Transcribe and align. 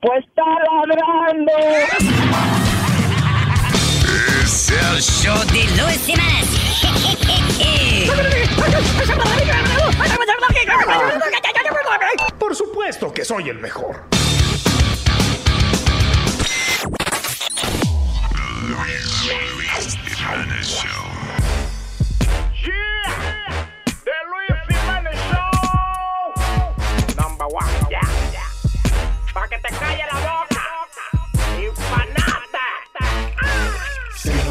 Pues 0.00 0.24
está 0.24 0.44
ladrando. 0.44 1.52
Es 4.42 4.70
el 4.70 5.02
show 5.02 5.36
de 5.52 5.64
Luis 5.82 6.06
Jiménez. 6.06 6.48
Por 12.38 12.54
supuesto 12.54 13.12
que 13.12 13.24
soy 13.24 13.48
el 13.48 13.58
mejor. 13.58 14.04
Luis 18.68 19.98
Jiménez 20.16 20.66
Show. 20.66 21.17
The 21.17 21.17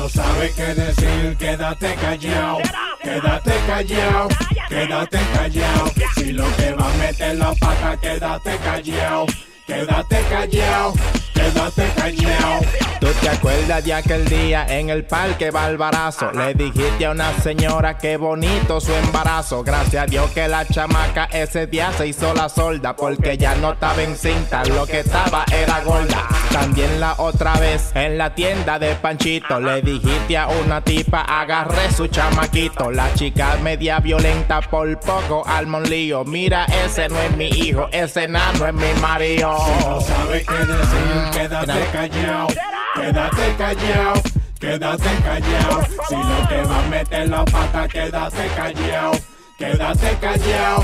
no 0.08 0.24
sabes 0.24 0.54
qué 0.54 0.74
decir, 0.74 1.38
quédate 1.38 1.96
callado. 1.96 2.60
Quédate 3.02 3.52
callado, 3.68 4.28
quédate 4.70 5.20
callado. 5.34 5.92
Si 6.16 6.32
lo 6.32 6.46
que 6.56 6.72
va 6.74 6.86
a 6.90 6.98
meter 6.98 7.36
la 7.36 7.54
pata, 7.56 7.98
quédate 8.00 8.58
callado. 8.58 9.26
Quédate 9.66 10.22
callado, 10.30 10.94
quédate 11.38 11.88
callado. 11.96 12.62
¿Tú 13.00 13.08
te 13.22 13.30
acuerdas 13.30 13.86
de 13.86 13.94
aquel 13.94 14.28
día 14.28 14.66
en 14.68 14.90
el 14.90 15.06
parque 15.06 15.52
Barbarazo? 15.52 16.32
Le 16.32 16.54
dijiste 16.56 17.06
a 17.06 17.12
una 17.12 17.32
señora 17.42 17.98
que 17.98 18.18
bonito 18.18 18.82
su 18.82 18.92
embarazo. 18.92 19.64
Gracias 19.64 20.04
a 20.04 20.06
Dios 20.08 20.32
que 20.32 20.48
la 20.48 20.66
chamaca 20.66 21.26
ese 21.32 21.68
día 21.68 21.92
se 21.94 22.08
hizo 22.08 22.34
la 22.34 22.50
solda. 22.50 22.96
Porque 22.96 23.38
ya 23.38 23.56
no 23.56 23.74
estaba 23.74 24.02
encinta, 24.02 24.64
lo 24.66 24.86
que 24.88 25.02
estaba 25.02 25.46
era 25.54 25.82
gorda. 25.82 26.28
También 26.52 27.00
la 27.00 27.14
otra 27.20 27.54
vez 27.60 27.92
en 27.94 28.18
la 28.18 28.34
tienda 28.34 28.80
de 28.80 28.96
Panchito 28.96 29.60
le 29.60 29.82
dijiste 29.82 30.38
a 30.38 30.48
una 30.48 30.82
tipa 30.82 31.22
agarré 31.22 31.92
su 31.92 32.08
chamaquito. 32.08 32.92
La 32.92 33.14
chica 33.14 33.58
media 33.62 34.00
violenta 34.00 34.60
por 34.62 35.00
poco 35.00 35.44
al 35.46 35.68
lío. 35.84 36.24
Mira, 36.26 36.66
ese 36.86 37.08
no 37.10 37.20
es 37.20 37.38
mi 37.38 37.48
hijo, 37.48 37.88
ese 37.92 38.28
nano 38.28 38.66
es 38.66 38.74
mi 38.74 39.02
marido. 39.02 39.56
Si 39.58 39.86
no 39.86 40.02
sabes 40.02 40.46
qué 40.46 40.56
decir, 40.56 41.27
quédate 41.32 41.88
callado. 41.92 42.48
Quédate 42.96 43.56
callado, 43.58 44.22
quédate 44.60 45.10
callado. 45.24 45.86
Si 46.08 46.16
lo 46.16 46.48
que 46.48 46.62
va 46.64 46.80
a 46.80 46.90
meter 46.90 47.30
la 47.30 47.46
pata, 47.46 47.88
quédate 47.88 48.48
callado. 48.56 49.12
Quédate 49.58 50.18
callado, 50.22 50.84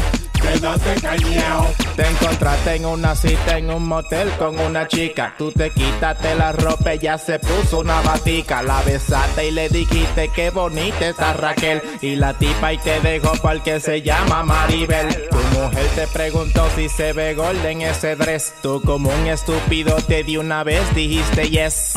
Te 1.96 2.08
encontraste 2.08 2.76
en 2.76 2.86
una 2.86 3.16
cita 3.16 3.58
en 3.58 3.70
un 3.70 3.88
motel 3.88 4.30
con 4.38 4.60
una 4.60 4.88
chica. 4.88 5.34
Tú 5.38 5.52
te 5.52 5.70
quitaste 5.70 6.36
la 6.36 6.52
ropa, 6.52 6.94
ella 6.94 7.18
se 7.18 7.40
puso 7.40 7.80
una 7.80 8.02
batica. 8.02 8.62
La 8.62 8.82
besaste 8.82 9.48
y 9.48 9.52
le 9.52 9.70
dijiste 9.70 10.30
que 10.30 10.50
bonita 10.50 11.08
está 11.08 11.34
Raquel. 11.34 11.82
Y 12.02 12.16
la 12.16 12.34
tipa 12.34 12.74
y 12.74 12.78
te 12.80 13.00
dejó 13.02 13.32
porque 13.42 13.80
se 13.80 14.02
llama 14.02 14.44
Maribel. 14.44 15.30
Tu 15.30 15.38
mujer 15.60 15.88
te 15.96 16.08
preguntó 16.08 16.68
si 16.76 16.90
se 16.90 17.14
ve 17.14 17.36
golden 17.36 17.82
ese 17.82 18.16
dress. 18.16 18.54
Tú 18.62 18.82
como 18.84 19.10
un 19.10 19.28
estúpido 19.28 19.96
te 20.08 20.24
di 20.24 20.38
una 20.38 20.64
vez 20.64 20.84
dijiste 20.96 21.50
yes. 21.50 21.94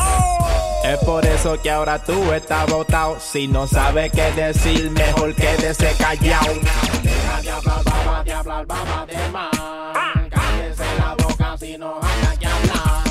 Es 0.85 0.99
por 0.99 1.27
eso 1.27 1.61
que 1.61 1.71
ahora 1.71 2.03
tú 2.03 2.33
estás 2.33 2.71
botado. 2.71 3.19
Si 3.19 3.49
no 3.49 3.67
sabes 3.67 4.13
qué 4.13 4.31
decir, 4.33 4.91
mejor 4.91 5.35
quédese 5.35 5.93
callado. 5.99 6.55
Deja 7.03 7.43
de 7.43 7.51
hablar, 7.51 7.83
baba, 7.85 8.23
de 8.23 8.33
hablar, 8.37 8.67
baba 8.67 9.07
de 9.07 9.29
más. 9.31 9.51
Cállese 10.31 10.99
la 10.99 11.15
boca 11.15 11.57
si 11.59 11.79
no 11.79 12.01
haya 12.03 12.37
que 12.39 12.47
hablar. 12.47 13.03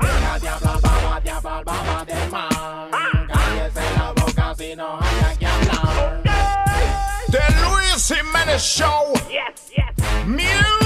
Deja 0.00 0.38
de 0.38 0.48
hablar, 0.48 0.80
baba, 0.80 1.20
de 1.20 1.30
hablar, 1.30 1.64
baba 1.64 2.04
de 2.04 2.26
más. 2.30 2.88
Cállese 3.28 3.84
la 3.96 4.12
boca 4.12 4.54
si 4.56 4.76
no 4.76 4.98
haya 5.00 5.38
que 5.38 5.46
hablar. 5.46 6.22
The 7.30 7.44
Luis 7.62 8.06
Jiménez 8.08 8.62
Show. 8.62 9.12
Yes, 9.28 9.70
yes, 9.70 10.26
Miel 10.26 10.79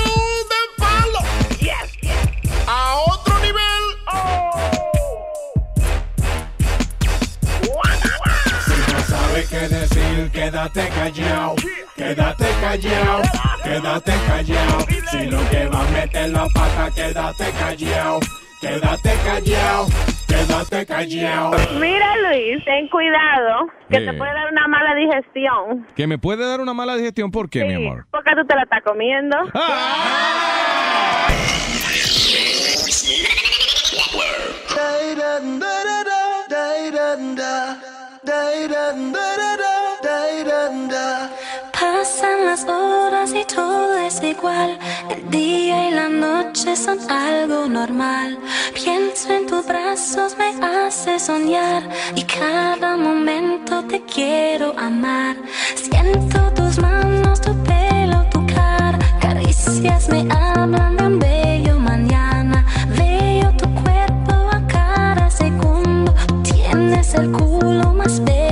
Sabes 9.34 9.48
qué 9.48 9.68
decir, 9.68 10.30
quédate 10.30 10.88
callado. 10.90 11.56
Quédate 11.96 12.44
callado, 12.60 13.22
quédate 13.64 14.12
callado. 14.28 14.78
Si 15.10 15.26
lo 15.26 15.50
que 15.50 15.66
va 15.66 15.80
a 15.80 15.90
meter 15.90 16.28
la 16.30 16.46
pata, 16.54 16.88
quédate 16.94 17.50
callado. 17.58 18.20
Quédate 18.60 19.12
callado, 19.24 19.86
quédate 20.28 20.86
callado. 20.86 21.50
Mira, 21.80 22.16
Luis, 22.18 22.64
ten 22.64 22.86
cuidado, 22.88 23.66
que 23.90 23.96
Eh. 23.96 24.06
te 24.06 24.12
puede 24.12 24.32
dar 24.34 24.52
una 24.52 24.68
mala 24.68 24.94
digestión. 24.94 25.84
¿Que 25.96 26.06
me 26.06 26.18
puede 26.18 26.46
dar 26.46 26.60
una 26.60 26.72
mala 26.72 26.94
digestión? 26.94 27.32
¿Por 27.32 27.50
qué, 27.50 27.64
mi 27.64 27.74
amor? 27.74 28.06
Porque 28.12 28.30
tú 28.36 28.46
te 28.46 28.54
la 28.54 28.62
estás 28.62 28.82
comiendo. 28.84 29.36
Pasan 41.72 42.46
las 42.46 42.64
horas 42.64 43.34
y 43.34 43.44
todo 43.44 43.98
es 43.98 44.22
igual. 44.22 44.78
El 45.10 45.30
día 45.30 45.88
y 45.88 45.90
la 45.92 46.08
noche 46.08 46.74
son 46.76 46.98
algo 47.10 47.66
normal. 47.66 48.38
Pienso 48.74 49.32
en 49.32 49.46
tus 49.46 49.66
brazos, 49.66 50.36
me 50.38 50.54
hace 50.64 51.18
soñar. 51.18 51.82
Y 52.14 52.22
cada 52.24 52.96
momento 52.96 53.84
te 53.84 54.02
quiero 54.04 54.74
amar. 54.78 55.36
Siento 55.74 56.50
tus 56.54 56.78
manos, 56.78 57.40
tu 57.40 57.54
pelo, 57.64 58.24
tu 58.30 58.46
cara. 58.46 58.98
Caricias 59.20 60.08
me 60.08 60.26
hablan 60.32 60.96
de 60.96 61.06
un 61.06 61.18
bello 61.18 61.43
el 67.14 67.30
culo 67.30 67.92
más 67.94 68.22
bello 68.24 68.43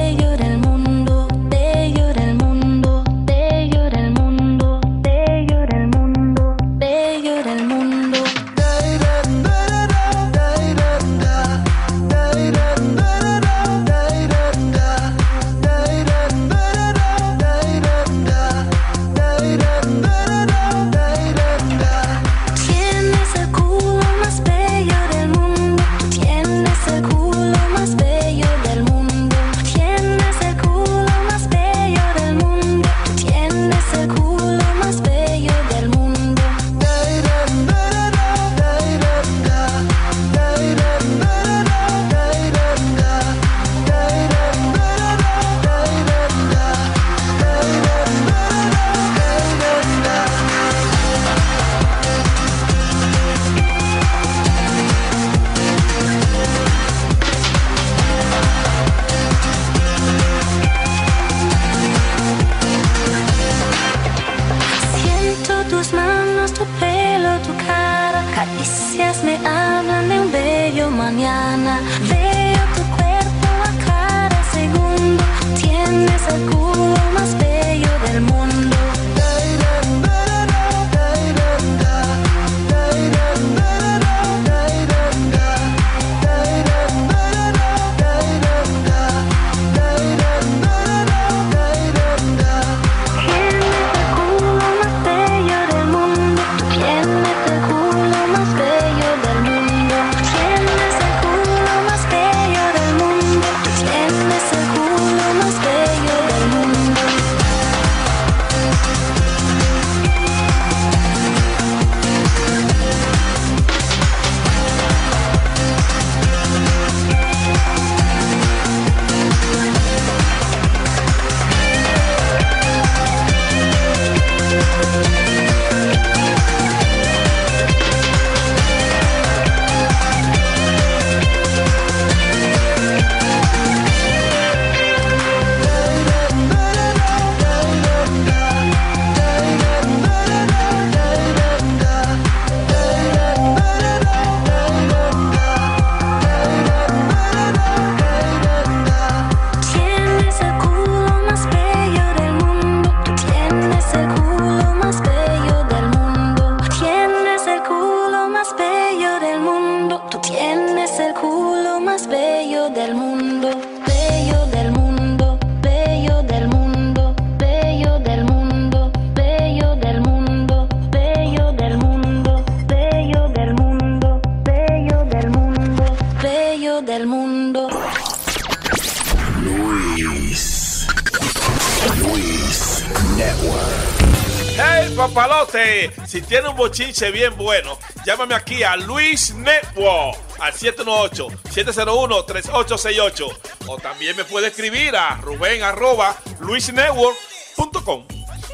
Si 186.13 186.21
tiene 186.21 186.51
un 186.51 186.57
bochinche 186.57 187.11
bien 187.11 187.35
bueno, 187.39 187.79
llámame 188.05 188.35
aquí 188.35 188.63
a 188.63 188.77
Luis 188.77 189.35
Network 189.35 190.19
al 190.41 190.53
718-701-3868. 190.53 193.39
O 193.67 193.79
también 193.79 194.15
me 194.15 194.27
puede 194.27 194.49
escribir 194.49 194.95
a 194.95 195.17
Rubén 195.23 195.63
arroba 195.63 196.15
luisnetwork.com. 196.41 198.05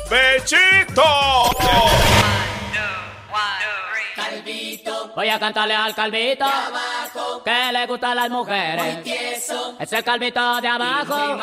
¡Bechito! 0.08 1.02
Calvito. 4.14 5.12
Voy 5.16 5.28
a 5.28 5.40
cantarle 5.40 5.74
al 5.74 5.96
calvito 5.96 6.46
que 7.44 7.72
le 7.72 7.86
gustan 7.88 8.14
las 8.14 8.30
mujeres. 8.30 8.98
Es 9.80 9.92
el 9.92 10.04
calvito 10.04 10.60
de 10.60 10.68
abajo 10.68 11.40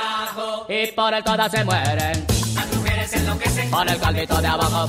y 0.70 0.88
por 0.94 1.14
él 1.14 1.26
todas 1.26 1.52
se 1.52 1.66
mueren. 1.66 2.26
Las 2.54 2.74
mujeres 2.74 3.12
enloquecen 3.12 3.70
Con 3.70 3.90
el 3.90 4.00
calvito 4.00 4.42
de 4.42 4.48
abajo 4.48 4.88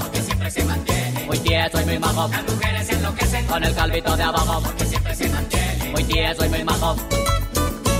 muy 1.37 1.49
tieso 1.49 1.81
y 1.81 1.85
muy 1.85 1.99
majo. 1.99 2.29
Las 2.29 2.44
mujeres 2.44 2.91
enloquecen 2.91 3.47
Con 3.47 3.65
el 3.65 3.75
calvito 3.75 4.17
de 4.17 4.23
abajo 4.23 4.61
porque 4.62 4.85
siempre 4.85 5.15
se 5.15 5.29
mantiene. 5.29 5.91
muy 5.91 6.05
tieso 6.05 6.44
y 6.44 6.49
muy 6.49 6.65
majo. 6.65 6.97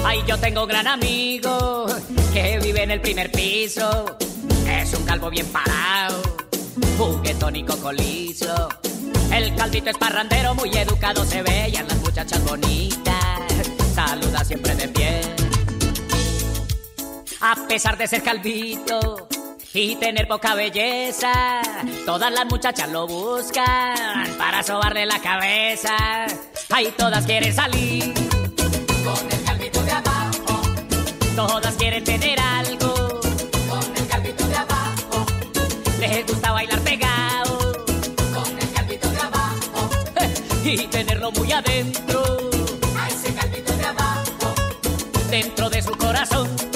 Ay, 0.05 0.23
yo 0.27 0.39
tengo 0.39 0.63
un 0.63 0.69
gran 0.69 0.87
amigo 0.87 1.87
que 2.33 2.59
vive 2.61 2.83
en 2.83 2.93
el 2.93 3.01
primer 3.01 3.31
piso. 3.33 4.17
Es 4.69 4.95
un 4.95 5.05
calvo 5.05 5.31
bien 5.31 5.47
parado, 5.47 6.23
juguetón 6.97 7.57
y 7.57 7.65
cocolizo. 7.65 8.69
El 9.33 9.55
calvito 9.57 9.91
es 9.91 9.99
parrandero, 9.99 10.55
muy 10.55 10.71
educado 10.71 11.25
se 11.25 11.43
ve 11.43 11.71
y 11.73 11.77
a 11.77 11.83
las 11.83 11.97
muchachas 11.99 12.43
bonitas 12.45 13.15
saluda 13.95 14.45
siempre 14.45 14.75
de 14.77 14.89
pie. 14.89 15.21
A 17.41 17.67
pesar 17.69 17.99
de 17.99 18.07
ser 18.07 18.23
calvito 18.23 19.29
y 19.79 19.95
tener 19.97 20.27
poca 20.27 20.55
belleza, 20.55 21.61
todas 22.07 22.33
las 22.33 22.47
muchachas 22.47 22.91
lo 22.91 23.07
buscan 23.07 24.35
para 24.39 24.63
sobarle 24.63 25.05
la 25.05 25.21
cabeza. 25.21 25.95
Ay, 26.71 26.95
todas 26.97 27.27
quieren 27.27 27.55
salir 27.55 28.15
Con 29.05 29.31
el 29.31 29.45
calvito 29.45 29.83
de 29.83 29.93
abajo, 29.93 30.63
Todas 31.37 31.75
quieren 31.75 32.03
tener 32.05 32.41
algo, 32.41 33.21
con 33.69 33.97
el 33.97 34.07
calvito 34.09 34.49
de 34.49 34.57
abajo, 34.57 35.27
les 36.01 36.27
gusta 36.27 36.53
bailar 36.53 36.81
pegado 36.81 37.85
con 38.35 38.59
el 38.59 38.73
calvito 38.73 39.11
de 39.11 39.19
abajo. 39.19 39.91
y 40.65 40.79
tenerlo 40.87 41.31
muy 41.33 41.53
adentro, 41.53 42.23
A 42.99 43.09
ese 43.09 43.35
calvito 43.35 43.73
de 43.77 43.85
abajo, 43.85 44.55
dentro 45.29 45.69
de 45.69 45.83
su 45.83 45.93
corazón. 45.93 46.76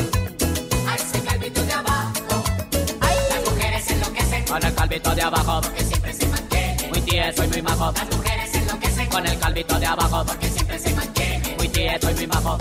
Con 4.60 4.68
el 4.68 4.74
calvito 4.74 5.14
de 5.14 5.22
abajo, 5.22 5.60
porque 5.62 5.84
siempre 5.84 6.12
se 6.12 6.26
mantiene. 6.26 6.88
muy 6.90 7.00
tieso 7.00 7.44
y 7.44 7.48
muy 7.48 7.62
majo. 7.62 7.92
Las 7.92 8.16
mujeres 8.16 8.54
enloquecen 8.54 9.06
Con 9.08 9.26
el 9.26 9.38
calvito 9.38 9.78
de 9.80 9.86
abajo, 9.86 10.24
porque 10.26 10.48
siempre 10.50 10.78
se 10.78 10.94
mantiene. 10.94 11.54
muy 11.56 11.68
tieso 11.68 12.10
y 12.10 12.14
muy 12.14 12.26
majo. 12.26 12.58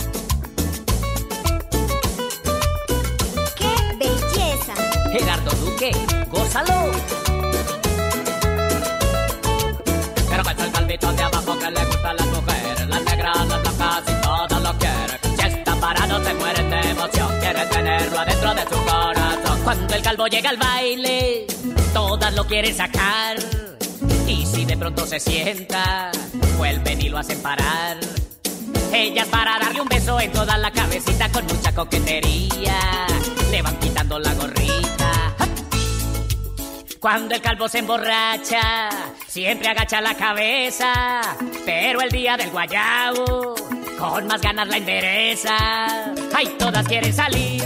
¡Qué 3.58 3.98
belleza! 4.00 4.74
Gerardo 5.12 5.52
Duque, 5.52 5.92
gózalo. 6.32 6.92
Pero 10.30 10.44
con 10.44 10.60
el 10.62 10.72
calvito 10.72 11.12
de 11.12 11.24
abajo 11.24 11.60
que 11.60 11.72
le 11.72 11.86
gustan 11.86 12.16
las 12.16 12.28
mujeres, 12.28 12.88
las 12.88 13.04
negras, 13.04 13.48
las 13.50 13.62
blancas 13.62 14.04
y 14.08 14.22
todas 14.22 14.62
lo 14.64 14.78
quieren. 14.78 15.20
Si 15.38 15.46
está 15.48 15.76
parado 15.76 16.24
se 16.24 16.34
mueren 16.36 16.70
de 16.70 16.80
emoción, 16.92 17.40
quieren 17.42 17.70
tenerlo 17.70 18.20
adentro 18.20 18.54
de 18.56 18.62
su 18.62 18.86
corazón. 18.86 19.62
Cuando 19.66 19.96
el 19.96 20.02
calvo 20.02 20.28
llega 20.28 20.50
al 20.50 20.58
baile, 20.58 21.46
todas 21.94 22.34
lo 22.34 22.46
quieren 22.46 22.76
sacar. 22.76 23.38
Y 24.28 24.46
si 24.46 24.66
de 24.66 24.78
pronto 24.78 25.06
se 25.06 25.20
sienta, 25.20 26.12
vuelven 26.58 27.02
y 27.02 27.10
lo 27.10 27.18
hacen 27.18 27.42
parar. 27.42 27.98
Ellas 28.94 29.28
para 29.28 29.60
darle 29.60 29.82
un 29.82 29.88
beso 29.88 30.20
en 30.20 30.32
toda 30.32 30.58
la 30.58 30.72
cabecita 30.72 31.30
con 31.30 31.46
mucha 31.46 31.74
coquetería 31.74 33.08
le 33.52 33.62
van 33.62 33.78
quitando 33.80 34.20
la 34.20 34.34
gorrita. 34.34 35.36
Cuando 37.00 37.34
el 37.34 37.42
calvo 37.42 37.70
se 37.70 37.80
emborracha, 37.80 38.90
siempre 39.28 39.70
agacha 39.70 40.02
la 40.02 40.16
cabeza, 40.16 41.22
pero 41.66 42.02
el 42.02 42.10
día 42.10 42.36
del 42.36 42.50
guayabo, 42.50 43.56
con 43.98 44.28
más 44.28 44.42
ganas 44.42 44.68
la 44.68 44.78
endereza. 44.78 45.56
Ay, 46.36 46.56
todas 46.60 46.86
quieren 46.88 47.14
salir, 47.14 47.64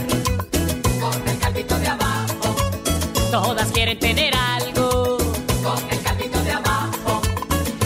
todas 3.42 3.66
quieren 3.72 3.98
tener 3.98 4.32
algo 4.36 5.18
con 5.64 5.90
el 5.90 6.00
calvito 6.02 6.40
de 6.44 6.52
abajo, 6.52 7.20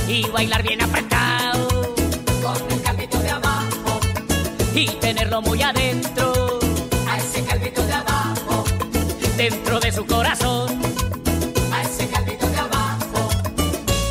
y 0.07 0.23
bailar 0.29 0.63
bien 0.63 0.83
apretado 0.83 1.69
con 2.43 2.71
el 2.71 2.83
calvito 2.83 3.19
de 3.19 3.31
abajo. 3.31 4.01
y 4.75 4.89
tenerlo 5.01 5.41
muy 5.41 5.63
adentro, 5.63 6.59
A 7.09 7.17
ese 7.17 7.43
calvito 7.45 7.83
de 7.83 7.93
abajo, 7.95 8.65
dentro 9.39 9.81
de 9.81 9.91
su 9.91 10.05
corazón. 10.05 10.83
a 11.73 11.83
ese 11.83 12.07
calvito 12.09 12.47
de 12.47 12.59
abajo. 12.59 13.31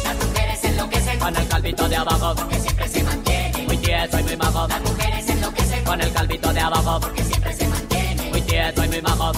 Las 0.06 0.16
mujeres 0.26 0.64
enloquecen 0.64 1.20
Con 1.20 1.36
el 1.38 1.48
calvito 1.48 1.88
de 1.88 1.96
abajo, 1.98 2.34
porque 2.36 2.60
siempre 2.60 2.88
se 2.88 3.04
mantiene. 3.04 3.64
muy 3.68 3.78
tieso 3.78 4.20
y 4.20 4.24
muy 4.24 4.38
majo. 4.38 4.68
Las 4.68 4.82
mujeres 4.82 5.30
enloquecen 5.30 5.84
Con 5.86 6.02
el 6.02 6.12
calvito 6.12 6.52
de 6.52 6.60
abajo, 6.62 7.00
porque 7.00 7.24
siempre 7.24 7.54
se 7.54 7.68
mantiene. 7.68 8.30
muy 8.32 8.42
tieso 8.42 8.84
y 8.84 8.88
muy 8.88 9.02
majo. 9.04 9.32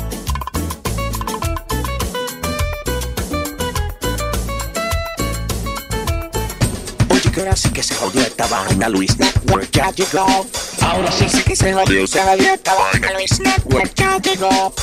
Ahora 7.39 7.55
sí 7.55 7.69
que 7.69 7.81
se 7.81 7.95
jodió 7.95 8.21
esta 8.21 8.47
vaina, 8.47 8.89
Luis 8.89 9.17
Network 9.17 9.71
ya 9.71 9.91
llegó. 9.91 10.45
Ahora 10.81 11.09
sí 11.09 11.25
sí 11.29 11.41
que 11.41 11.55
se 11.55 11.73
jodió, 11.73 12.05
se 12.05 12.21
jodió 12.21 12.53
esta 12.53 12.75
vaina, 12.75 13.13
Luis 13.13 13.39
Network 13.39 13.93
ya 13.95 14.17
llegó. 14.17 14.73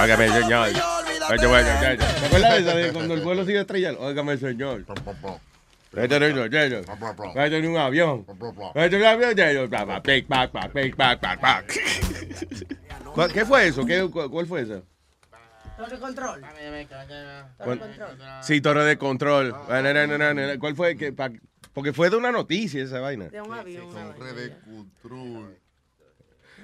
Óigame, 0.00 0.28
señor. 0.28 0.68
¿Te 0.72 2.26
acuerdas 2.26 2.52
de 2.54 2.58
esa 2.60 2.74
de 2.76 2.92
cuando 2.92 3.14
el 3.14 3.20
vuelo 3.22 3.44
sigue 3.44 3.60
estrellando? 3.60 4.00
Óigame, 4.00 4.36
señor. 4.36 4.84
Es 5.92 6.08
un 6.08 6.18
no 7.50 7.56
es 7.56 7.64
un 7.66 7.76
avión. 7.76 8.26
No 8.74 8.82
es 8.82 8.92
un 8.92 9.04
avión. 9.04 9.34
hielo. 9.34 9.70
Pa, 9.70 9.86
pa, 9.86 10.02
pic, 10.02 10.26
pac, 10.26 10.50
pac, 10.50 10.72
pic, 10.72 10.96
pac, 10.96 11.20
pac, 11.20 11.40
pac. 11.40 11.72
¿Cuál- 13.14 13.32
¿Qué 13.32 13.44
fue 13.44 13.68
eso? 13.68 13.86
¿Qué, 13.86 14.02
cu- 14.10 14.28
¿Cuál 14.30 14.46
fue 14.46 14.62
eso? 14.62 14.82
Torre 15.76 15.98
control. 15.98 16.40
¿Cuál- 17.58 17.80
Sí, 18.42 18.60
torre 18.60 18.84
de 18.84 18.98
control. 18.98 19.54
Ah, 19.68 19.80
no, 19.82 19.94
no, 19.94 20.06
no, 20.06 20.18
no, 20.18 20.34
no. 20.34 20.58
¿Cuál 20.58 20.74
fue? 20.74 20.96
que 20.96 21.12
pa- 21.12 21.30
Porque 21.74 21.92
fue 21.92 22.08
de 22.08 22.16
una 22.16 22.30
noticia 22.32 22.82
esa 22.82 23.00
vaina. 23.00 23.26
De 23.28 23.40
un 23.42 23.52
avión. 23.52 23.84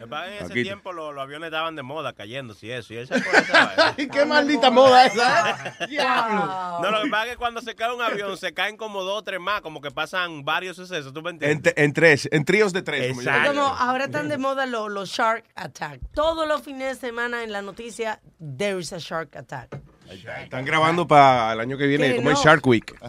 En 0.03 0.33
ese 0.33 0.45
Aquí- 0.45 0.63
tiempo 0.63 0.93
los, 0.95 1.15
los 1.15 1.23
aviones 1.23 1.49
estaban 1.49 1.77
de 1.77 1.83
moda 1.83 2.15
cayéndose 2.15 2.69
y 2.69 2.71
eso. 2.73 2.95
Y 2.95 2.97
él 2.99 3.07
se 3.07 3.15
esa 3.19 3.67
vaina. 3.77 3.95
¿Qué 4.11 4.25
maldita 4.25 4.71
moda 4.71 5.05
esa? 5.05 5.51
eh? 5.81 5.87
Diablo. 5.91 6.81
No, 6.81 6.91
lo 6.91 7.03
que 7.03 7.11
pasa 7.11 7.25
es 7.27 7.31
que 7.33 7.37
cuando 7.37 7.61
se 7.61 7.75
cae 7.75 7.93
un 7.95 8.01
avión 8.01 8.35
se 8.39 8.55
caen 8.55 8.79
como 8.79 9.03
dos 9.03 9.19
o 9.19 9.23
tres 9.25 9.39
más, 9.41 9.61
como 9.61 9.83
que 9.83 9.91
pasan 9.91 10.43
varios 10.43 10.77
sucesos, 10.77 11.13
¿tú 11.13 11.21
me 11.21 11.31
En, 11.31 11.35
entiendes? 11.37 11.75
te- 11.75 11.85
en 11.85 11.93
tres, 11.93 12.29
en 12.33 12.45
tríos 12.47 12.73
de 12.73 12.81
tres. 12.81 13.09
como 13.09 13.21
yo 13.21 13.29
Exacto. 13.31 13.53
Como 13.53 13.67
ahora 13.67 14.05
están 14.05 14.29
de 14.31 14.39
moda 14.39 14.65
los, 14.65 14.91
los 14.91 15.11
Shark 15.11 15.45
Attack. 15.55 16.01
Todos 16.15 16.49
los 16.49 16.63
fines 16.63 16.95
de 16.99 17.09
semana 17.09 17.43
en 17.45 17.53
la 17.53 17.61
noticia, 17.61 18.23
there 18.57 18.81
is 18.81 18.95
a 18.95 18.99
Shark 18.99 19.37
Attack. 19.37 19.79
Están 20.11 20.65
grabando 20.65 21.07
para 21.07 21.53
el 21.53 21.61
año 21.61 21.79
que 21.79 21.87
viene, 21.87 22.17
como 22.17 22.31
es 22.31 22.37
no. 22.39 22.45
Shark 22.45 22.67
Week. 22.67 22.95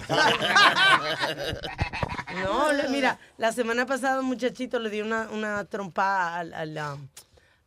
No, 2.44 2.72
le- 2.72 2.88
mira, 2.90 3.20
la 3.38 3.52
semana 3.52 3.86
pasada 3.86 4.20
un 4.22 4.26
muchachito 4.26 4.80
le 4.80 4.90
dio 4.90 5.06
una, 5.06 5.30
una 5.32 5.66
trompada 5.66 6.38
al, 6.40 6.54
al, 6.54 6.78
um, 6.96 7.08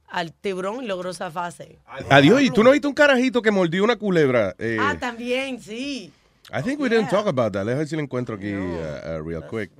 al 0.09 0.33
tiburón 0.33 0.83
y 0.83 0.87
logró 0.87 1.13
zafarse. 1.13 1.79
Adiós, 2.11 2.41
¿y 2.43 2.51
tú 2.51 2.65
no 2.65 2.71
viste 2.71 2.87
un 2.87 2.95
carajito 2.95 3.43
que 3.43 3.51
mordió 3.51 3.85
una 3.85 3.97
culebra? 3.97 4.55
Eh, 4.59 4.79
Ah, 4.81 4.97
también, 4.99 5.61
sí. 5.61 6.13
I 6.51 6.63
think 6.63 6.81
we 6.81 6.89
didn't 6.89 7.11
talk 7.11 7.27
about 7.27 7.53
that. 7.53 7.65
Let's 7.65 7.79
ver 7.79 7.89
si 7.89 7.97
lo 7.97 8.03
encuentro 8.03 8.37
aquí 8.37 8.53
uh, 8.55 9.19
uh, 9.19 9.23
real 9.27 9.47
quick. 9.47 9.71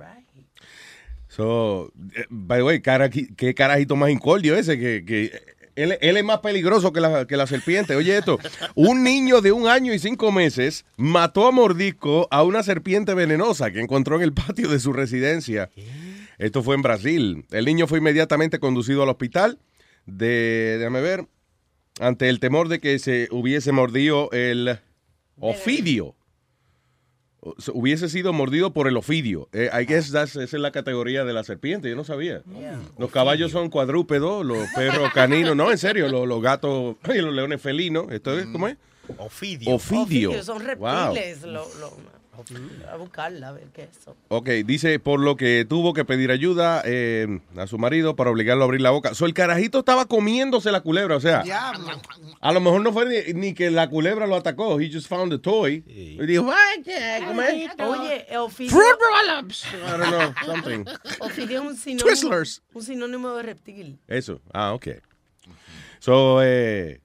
So, 1.27 1.91
eh, 2.15 2.25
by 2.29 2.57
the 2.59 2.63
way, 2.63 2.81
cara, 2.81 3.09
qué 3.09 3.53
carajito 3.53 3.95
más 3.95 4.09
incordio 4.09 4.55
ese, 4.55 4.79
que, 4.79 5.03
que 5.05 5.54
él, 5.75 5.97
él 6.01 6.17
es 6.17 6.23
más 6.23 6.39
peligroso 6.39 6.93
que 6.93 7.01
la, 7.01 7.25
que 7.25 7.37
la 7.37 7.47
serpiente. 7.47 7.95
Oye 7.95 8.17
esto, 8.17 8.39
un 8.75 9.03
niño 9.03 9.41
de 9.41 9.51
un 9.51 9.67
año 9.67 9.93
y 9.93 9.99
cinco 9.99 10.31
meses 10.31 10.85
mató 10.97 11.47
a 11.47 11.51
mordisco 11.51 12.27
a 12.31 12.43
una 12.43 12.63
serpiente 12.63 13.13
venenosa 13.13 13.71
que 13.71 13.81
encontró 13.81 14.15
en 14.15 14.21
el 14.21 14.33
patio 14.33 14.69
de 14.69 14.79
su 14.79 14.93
residencia. 14.93 15.69
Esto 16.37 16.63
fue 16.63 16.75
en 16.75 16.81
Brasil. 16.81 17.45
El 17.51 17.65
niño 17.65 17.87
fue 17.87 17.99
inmediatamente 17.99 18.59
conducido 18.59 19.03
al 19.03 19.09
hospital 19.09 19.59
de, 20.05 20.77
déjame 20.77 21.01
ver, 21.01 21.25
ante 21.99 22.29
el 22.29 22.39
temor 22.39 22.67
de 22.67 22.79
que 22.79 22.99
se 22.99 23.27
hubiese 23.31 23.71
mordido 23.71 24.29
el 24.31 24.79
ofidio. 25.39 26.15
Hubiese 27.73 28.09
sido 28.09 28.33
mordido 28.33 28.73
por 28.73 28.87
el 28.87 28.97
ofidio. 28.97 29.47
Eh, 29.53 29.69
I 29.73 29.85
guess 29.85 30.11
that's- 30.13 30.35
esa 30.41 30.43
es 30.43 30.53
la 30.53 30.71
categoría 30.71 31.25
de 31.25 31.33
la 31.33 31.43
serpiente. 31.43 31.89
Yo 31.89 31.95
no 31.95 32.03
sabía. 32.03 32.41
Los 32.97 33.11
caballos 33.11 33.51
son 33.51 33.69
cuadrúpedos, 33.69 34.45
los 34.45 34.67
perros 34.75 35.11
caninos. 35.13 35.55
No, 35.55 35.71
en 35.71 35.77
serio, 35.77 36.07
los, 36.09 36.27
los 36.27 36.41
gatos 36.41 36.95
y 37.13 37.17
los 37.19 37.33
leones 37.33 37.61
felinos. 37.61 38.07
¿Esto 38.11 38.37
es, 38.39 38.45
¿Cómo 38.47 38.67
es? 38.67 38.77
Ofidio. 39.17 39.71
Ofidio. 39.75 40.29
Ofidio, 40.31 40.43
son 40.43 40.57
Wow. 40.79 41.13
reptiles. 41.13 41.43
Lo, 41.43 41.63
lo- 41.79 42.14
a 42.91 42.95
buscarla, 42.97 43.49
a 43.49 43.51
ver 43.51 43.67
qué 43.73 43.83
es 43.83 43.97
eso. 43.97 44.15
Ok, 44.29 44.49
dice 44.65 44.99
por 44.99 45.19
lo 45.19 45.35
que 45.37 45.65
tuvo 45.67 45.93
que 45.93 46.05
pedir 46.05 46.31
ayuda 46.31 46.81
eh, 46.85 47.39
a 47.57 47.67
su 47.67 47.77
marido 47.77 48.15
para 48.15 48.31
obligarlo 48.31 48.63
a 48.63 48.65
abrir 48.65 48.81
la 48.81 48.91
boca. 48.91 49.13
So, 49.13 49.25
el 49.25 49.33
carajito 49.33 49.79
estaba 49.79 50.05
comiéndose 50.05 50.71
la 50.71 50.81
culebra, 50.81 51.15
o 51.15 51.21
sea, 51.21 51.43
Diablo. 51.43 52.01
a 52.41 52.51
lo 52.51 52.61
mejor 52.61 52.81
no 52.81 52.91
fue 52.93 53.05
ni, 53.33 53.33
ni 53.33 53.53
que 53.53 53.71
la 53.71 53.89
culebra 53.89 54.27
lo 54.27 54.35
atacó. 54.35 54.79
He 54.79 54.91
just 54.91 55.07
found 55.07 55.31
the 55.31 55.39
toy. 55.39 55.83
Y 55.87 56.25
dijo. 56.25 56.45
Oye, 56.45 58.25
Ofidio. 58.37 58.71
Fruit 58.71 58.97
roll-ups. 58.99 59.65
I 59.73 59.97
don't 59.97 60.09
know, 60.09 60.33
something. 60.45 60.85
Ofidio 61.19 61.61
es 61.61 61.67
un 61.67 61.77
sinónimo, 61.77 62.07
Twizzlers. 62.07 62.63
un 62.73 62.83
sinónimo 62.83 63.33
de 63.35 63.43
reptil. 63.43 63.99
Eso, 64.07 64.41
ah, 64.53 64.73
ok. 64.73 64.87
So, 65.99 66.41
eh, 66.43 67.01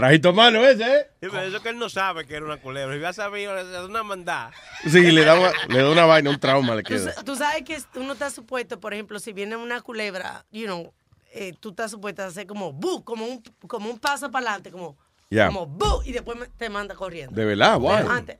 carajito 0.00 0.32
malo 0.32 0.66
ese, 0.66 0.82
¿eh? 0.84 1.06
Sí, 1.22 1.28
pero 1.30 1.40
eso 1.42 1.62
que 1.62 1.70
él 1.70 1.78
no 1.78 1.88
sabe 1.88 2.26
que 2.26 2.34
era 2.34 2.44
una 2.44 2.58
culebra. 2.58 2.92
Si 2.92 2.98
hubiera 2.98 3.12
sabido, 3.12 3.56
es 3.58 3.88
una 3.88 4.02
mandada. 4.02 4.52
Sí, 4.84 5.00
le 5.10 5.24
da, 5.24 5.38
una- 5.38 5.52
le 5.68 5.78
da 5.82 5.90
una 5.90 6.04
vaina, 6.04 6.30
un 6.30 6.38
trauma 6.38 6.74
le 6.74 6.82
Tú, 6.82 6.88
queda. 6.94 7.14
tú 7.24 7.34
sabes 7.36 7.62
que 7.62 7.78
uno 7.98 8.12
está 8.12 8.28
supuesto, 8.30 8.78
por 8.78 8.92
ejemplo, 8.92 9.18
si 9.18 9.32
viene 9.32 9.56
una 9.56 9.80
culebra, 9.80 10.44
you 10.52 10.66
know, 10.66 10.92
eh, 11.32 11.54
tú 11.58 11.70
estás 11.70 11.90
supuesto 11.90 12.22
a 12.22 12.26
hacer 12.26 12.46
como 12.46 12.72
bu, 12.72 13.02
como 13.04 13.24
un, 13.26 13.42
como 13.66 13.88
un 13.90 13.98
paso 13.98 14.30
para 14.30 14.46
adelante, 14.46 14.70
como, 14.70 14.96
Ya. 15.30 15.46
como 15.46 15.66
bu, 15.66 16.02
y 16.04 16.12
después 16.12 16.38
te 16.56 16.68
manda 16.68 16.94
corriendo. 16.94 17.34
De 17.34 17.44
verdad, 17.44 17.78
wow. 17.78 17.96
Pero 17.96 18.10
antes, 18.10 18.38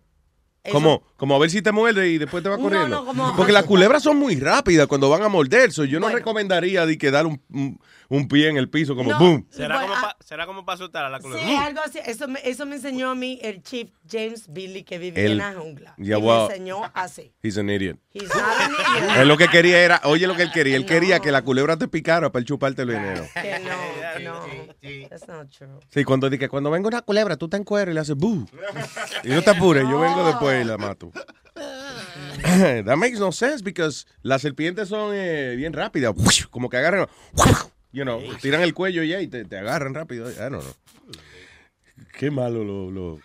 Como, 0.73 1.01
como 1.17 1.37
a 1.37 1.39
ver 1.39 1.49
si 1.49 1.63
te 1.63 1.71
muerde 1.71 2.09
y 2.09 2.19
después 2.19 2.43
te 2.43 2.49
va 2.49 2.57
No, 2.57 2.63
corriendo. 2.65 2.89
no, 2.89 3.05
como- 3.07 3.37
Porque 3.37 3.53
las 3.53 3.65
culebras 3.65 4.03
son 4.03 4.17
muy 4.17 4.35
rápidas 4.41 4.89
cuando 4.89 5.09
van 5.09 5.23
a 5.23 5.29
morder. 5.29 5.71
so 5.73 5.85
yo 5.85 6.01
no 6.01 6.09
recomendaría 6.09 6.85
de 6.87 6.99
que 6.99 7.11
dar 7.13 7.25
un, 7.27 7.41
un, 7.51 7.79
un 8.09 8.29
pie 8.29 8.49
en 8.49 8.57
el 8.57 8.69
piso 8.71 8.95
como 8.97 9.11
No. 9.13 9.19
boom. 9.19 9.47
¿Será, 9.51 9.77
Bueno, 9.77 9.93
como 9.95 10.07
ah, 10.07 10.15
pa- 10.19 10.25
¿Será 10.25 10.47
como 10.47 10.65
para 10.65 10.75
asustar 10.75 11.05
a 11.05 11.11
la 11.11 11.19
Sí, 11.19 11.25
culebra? 11.25 11.65
algo 11.65 11.81
así. 11.85 11.99
Eso 12.05 12.29
me, 12.29 12.41
eso 12.45 12.67
me 12.67 12.77
enseñó 12.77 13.11
a 13.11 13.15
mí 13.15 13.39
el 13.43 13.63
chief 13.63 13.91
James 14.11 14.47
Billy 14.53 14.83
que 14.85 14.99
vivía 14.99 15.25
El- 15.25 15.33
en 15.33 15.39
la 15.39 15.53
jungla. 15.55 15.95
Yeah, 15.97 16.19
y 16.19 16.23
well, 16.23 16.39
me 16.39 16.45
enseñó 16.55 16.91
así. 16.95 17.33
He's 17.43 17.59
an 17.59 17.71
idiot. 17.71 17.99
He's 18.13 18.29
not 18.29 18.39
an 18.61 18.73
idiot. 18.73 19.17
Él 19.19 19.29
lo 19.29 19.37
que 19.37 19.49
quería 19.49 19.81
era, 19.83 20.01
oye 20.05 20.27
lo 20.27 20.35
que 20.37 20.43
él 20.43 20.53
quería, 20.53 20.77
él 20.77 20.87
quería 20.87 21.21
que 21.21 21.31
la 21.33 21.43
culebra 21.43 21.77
te 21.77 21.89
picara 21.89 22.31
para 22.33 22.41
él 22.41 22.47
chuparte 22.47 22.83
el 22.83 22.89
veneno. 22.89 23.23
Que 23.35 23.59
no, 23.61 24.21
no. 24.43 24.47
That's 25.09 25.27
not 25.29 25.49
true. 25.51 25.69
Sí, 25.91 26.05
cuando 26.05 26.29
dije, 26.31 26.49
cuando 26.49 26.71
venga 26.71 26.89
una 26.89 27.03
culebra, 27.03 27.37
tú 27.37 27.49
te 27.49 27.57
encueras 27.57 27.93
y 27.93 27.95
le 27.95 28.01
haces 28.01 28.17
boo. 28.17 28.47
Y 29.25 29.29
no 29.31 29.43
te 29.43 29.51
apures, 29.51 29.83
yo 29.89 29.99
vengo 29.99 30.25
después 30.25 30.65
y 30.65 30.69
la 30.69 30.79
mato. 30.79 31.11
That 32.85 32.97
makes 32.97 33.19
no 33.19 33.33
sense 33.33 33.63
because 33.63 34.07
las 34.23 34.43
serpientes 34.43 34.89
son 34.89 35.11
eh, 35.15 35.55
bien 35.57 35.73
rápidas, 35.73 36.15
como 36.51 36.69
que 36.69 36.77
agarran, 36.77 37.07
you 37.97 38.03
know, 38.05 38.21
tiran 38.43 38.61
el 38.61 38.75
cuello 38.75 39.03
y 39.03 39.09
ya 39.09 39.21
y 39.23 39.27
te, 39.27 39.47
te 39.47 39.57
agarran 39.57 39.95
rápido. 39.95 40.31
I 40.31 40.35
don't 40.35 40.61
know. 40.63 40.75
Qué 42.19 42.31
malo 42.31 42.63
lo, 42.63 42.91
lo- 42.91 43.21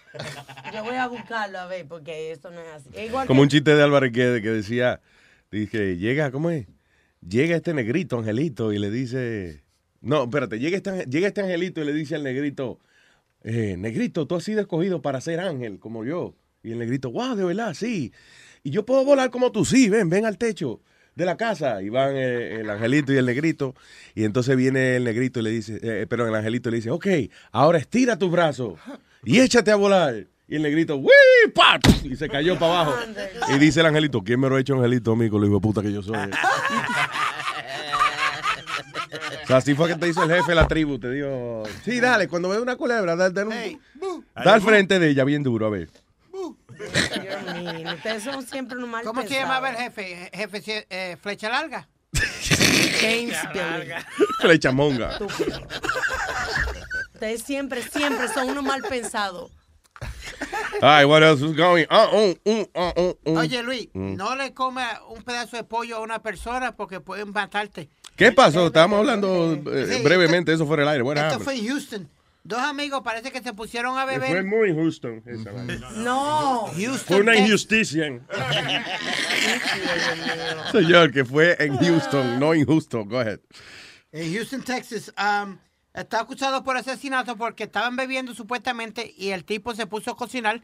Yo 0.74 0.84
voy 0.84 0.96
a 0.96 1.08
buscarlo 1.08 1.60
a 1.60 1.68
ver 1.68 1.86
porque 1.88 2.32
esto 2.32 2.52
no 2.52 2.62
es 2.62 2.68
así. 2.76 2.90
Es 2.94 3.10
igual 3.10 3.28
Como 3.28 3.40
que- 3.40 3.44
un 3.44 3.50
chiste 3.50 3.76
de 3.76 3.84
Álvarez 3.84 4.12
que, 4.14 4.42
que 4.42 4.50
decía, 4.50 5.02
dije, 5.52 5.98
llega, 5.98 6.32
¿cómo 6.32 6.50
es? 6.52 6.68
Llega 7.28 7.56
este 7.58 7.74
negrito, 7.74 8.18
Angelito, 8.18 8.72
y 8.74 8.80
le 8.80 8.90
dice, 8.90 9.62
no, 10.00 10.24
espérate, 10.24 10.58
llega 10.60 10.78
este, 10.78 11.06
llega 11.06 11.28
este 11.28 11.42
Angelito 11.42 11.82
y 11.82 11.86
le 11.86 11.94
dice 11.94 12.16
al 12.16 12.24
negrito, 12.24 12.80
eh, 13.44 13.76
negrito, 13.78 14.26
tú 14.26 14.36
has 14.36 14.44
sido 14.44 14.62
escogido 14.62 15.02
para 15.02 15.20
ser 15.22 15.40
ángel, 15.42 15.80
como 15.80 16.06
yo. 16.06 16.34
Y 16.64 16.72
el 16.72 16.80
negrito, 16.80 17.12
wow, 17.12 17.36
de 17.36 17.44
verdad, 17.44 17.74
sí. 17.74 18.14
Y 18.64 18.72
yo 18.72 18.86
puedo 18.86 19.04
volar 19.04 19.32
como 19.32 19.52
tú, 19.52 19.66
sí, 19.66 19.90
ven, 19.90 20.10
ven 20.10 20.26
al 20.26 20.38
techo 20.38 20.82
de 21.16 21.26
la 21.26 21.38
casa. 21.38 21.82
Y 21.82 21.90
van 21.90 22.16
eh, 22.16 22.62
el 22.62 22.70
angelito 22.70 23.12
y 23.14 23.18
el 23.18 23.26
negrito. 23.26 23.76
Y 24.16 24.24
entonces 24.24 24.56
viene 24.56 24.96
el 24.98 25.04
negrito 25.04 25.40
y 25.40 25.44
le 25.44 25.50
dice, 25.52 25.80
eh, 25.82 26.06
perdón, 26.08 26.30
el 26.30 26.36
angelito 26.36 26.70
le 26.70 26.78
dice, 26.78 26.90
ok, 26.92 27.08
ahora 27.52 27.78
estira 27.80 28.18
tus 28.18 28.32
brazos 28.32 28.74
y 29.24 29.40
échate 29.40 29.72
a 29.72 29.76
volar. 29.76 30.28
Y 30.48 30.56
el 30.58 30.64
negrito, 30.64 30.98
¡Wii! 30.98 31.52
¡Pa! 31.56 31.80
Y 32.04 32.18
se 32.18 32.28
cayó 32.28 32.60
para 32.60 32.82
abajo. 32.82 32.96
Y 33.56 33.58
dice 33.58 33.80
el 33.80 33.86
angelito, 33.86 34.22
¿quién 34.22 34.38
me 34.38 34.50
lo 34.50 34.58
ha 34.58 34.60
hecho 34.60 34.74
angelito, 34.76 35.14
amigo? 35.14 35.40
Le 35.40 35.46
digo, 35.48 35.62
puta 35.62 35.82
que 35.82 35.94
yo 35.94 36.02
soy. 36.04 36.18
O 39.44 39.48
sea, 39.48 39.58
así 39.58 39.74
fue 39.76 39.88
que 39.88 39.96
te 39.96 40.08
hizo 40.10 40.24
el 40.24 40.30
jefe 40.30 40.52
de 40.52 40.56
la 40.56 40.68
tribu. 40.68 41.00
Te 41.00 41.10
dijo, 41.10 41.64
sí, 41.84 42.00
dale, 42.00 42.28
cuando 42.28 42.50
ve 42.50 42.60
una 42.60 42.76
culebra, 42.76 43.16
dale, 43.16 43.34
dale 43.34 43.48
un- 44.02 44.26
da 44.36 44.54
al 44.54 44.62
frente 44.62 45.00
de 45.00 45.10
ella 45.10 45.24
bien 45.24 45.44
duro, 45.44 45.66
a 45.68 45.70
ver. 45.70 45.90
Dios 47.22 47.56
mío, 47.56 47.94
ustedes 47.94 48.24
son 48.24 48.46
siempre 48.46 48.78
un 48.78 48.90
mal 48.90 49.04
¿Cómo 49.04 49.22
se 49.22 49.28
pensado. 49.28 49.48
llamaba 49.48 49.70
el 49.70 49.76
jefe? 49.78 50.30
Jefe 50.34 50.88
eh, 50.90 51.18
Flecha 51.22 51.50
Larga. 51.50 51.88
James 53.00 53.38
Billy. 53.54 53.94
Flecha 54.42 54.72
monga. 54.72 55.12
Estúpido. 55.12 55.62
Ustedes 57.14 57.44
siempre, 57.44 57.82
siempre 57.84 58.28
son 58.30 58.50
unos 58.50 58.64
mal 58.64 58.82
pensados. 58.84 59.52
Ay, 60.82 61.06
what 61.06 61.22
else 61.22 61.42
is 61.46 61.56
going 61.56 61.86
on? 61.92 62.10
Uh, 62.14 62.34
uh, 62.46 62.66
uh, 62.76 62.92
uh, 62.96 63.14
uh. 63.26 63.38
Oye, 63.38 63.62
Luis, 63.62 63.88
Mm. 63.94 64.16
no 64.16 64.36
le 64.36 64.52
coma 64.54 65.00
un 65.10 65.22
pedazo 65.24 65.56
de 65.58 65.64
pollo 65.64 65.98
a 65.98 66.00
una 66.00 66.20
persona 66.24 66.76
porque 66.76 67.00
pueden 67.00 67.32
matarte. 67.32 67.90
¿Qué 68.16 68.32
pasó? 68.32 68.68
Estábamos 68.68 69.00
hablando 69.00 69.54
eh, 69.72 69.88
Sí, 69.98 70.04
brevemente, 70.04 70.52
eso 70.54 70.66
fuera 70.66 70.84
el 70.84 70.90
aire. 70.90 71.04
What 71.04 71.18
Esto 71.18 71.28
happened? 71.36 71.44
fue 71.44 71.56
en 71.60 71.68
Houston. 71.68 72.10
Dos 72.44 72.60
amigos 72.60 73.02
parece 73.04 73.32
que 73.32 73.42
se 73.42 73.54
pusieron 73.54 73.98
a 74.00 74.04
Fue 74.06 74.18
beber. 74.18 74.44
muy 74.44 74.74
Houston 74.74 75.22
esa. 75.28 75.52
No. 75.98 76.68
Houston, 76.76 76.98
Fue 77.06 77.22
una 77.22 77.36
injusticia. 77.36 78.20
Señor, 80.72 81.12
que 81.12 81.24
fue 81.24 81.56
en 81.60 81.78
Houston, 81.78 82.40
no 82.40 82.54
en 82.54 82.66
Houston. 82.66 83.08
Go 83.08 83.20
ahead. 83.20 83.40
En 84.12 84.34
Houston, 84.34 84.64
Texas, 84.64 85.14
um, 85.18 85.58
está 85.94 86.22
acusado 86.22 86.64
por 86.64 86.78
asesinato 86.78 87.36
porque 87.38 87.66
estaban 87.66 87.96
bebiendo 87.96 88.34
supuestamente 88.34 89.14
y 89.16 89.30
el 89.30 89.46
tipo 89.46 89.76
se 89.76 89.86
puso 89.86 90.12
a 90.12 90.18
cocinar 90.18 90.62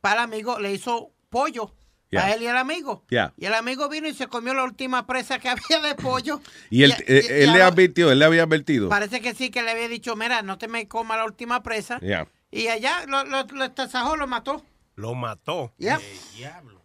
para 0.00 0.22
el 0.22 0.24
amigo, 0.24 0.58
le 0.58 0.72
hizo 0.72 1.12
pollo 1.28 1.74
Yeah. 2.10 2.24
a 2.24 2.32
él 2.34 2.42
y 2.42 2.46
al 2.46 2.56
amigo. 2.56 3.04
Yeah. 3.10 3.32
Y 3.36 3.44
el 3.46 3.54
amigo 3.54 3.88
vino 3.88 4.08
y 4.08 4.14
se 4.14 4.28
comió 4.28 4.54
la 4.54 4.64
última 4.64 5.06
presa 5.06 5.38
que 5.38 5.48
había 5.50 5.80
de 5.86 5.94
pollo. 5.94 6.40
Y 6.70 6.82
él, 6.84 6.94
Y- 7.06 7.12
eh, 7.12 7.22
y- 7.28 7.32
él 7.44 7.50
y 7.50 7.52
le 7.52 7.62
advirtió, 7.62 8.10
él 8.10 8.18
le 8.18 8.24
había 8.24 8.44
advertido. 8.44 8.88
Parece 8.88 9.20
que 9.20 9.34
sí, 9.34 9.50
que 9.50 9.62
le 9.62 9.70
había 9.70 9.88
dicho, 9.88 10.16
mira, 10.16 10.42
no 10.42 10.56
te 10.58 10.68
me 10.68 10.88
coma 10.88 11.16
la 11.16 11.24
última 11.24 11.62
presa. 11.62 11.98
Yeah. 12.00 12.26
Y 12.50 12.68
allá 12.68 13.04
lo, 13.06 13.24
lo, 13.24 13.44
lo 13.44 13.64
lo 14.16 14.26
mató. 14.26 14.64
Lo 14.94 15.14
mató. 15.14 15.72
Yep. 15.78 16.00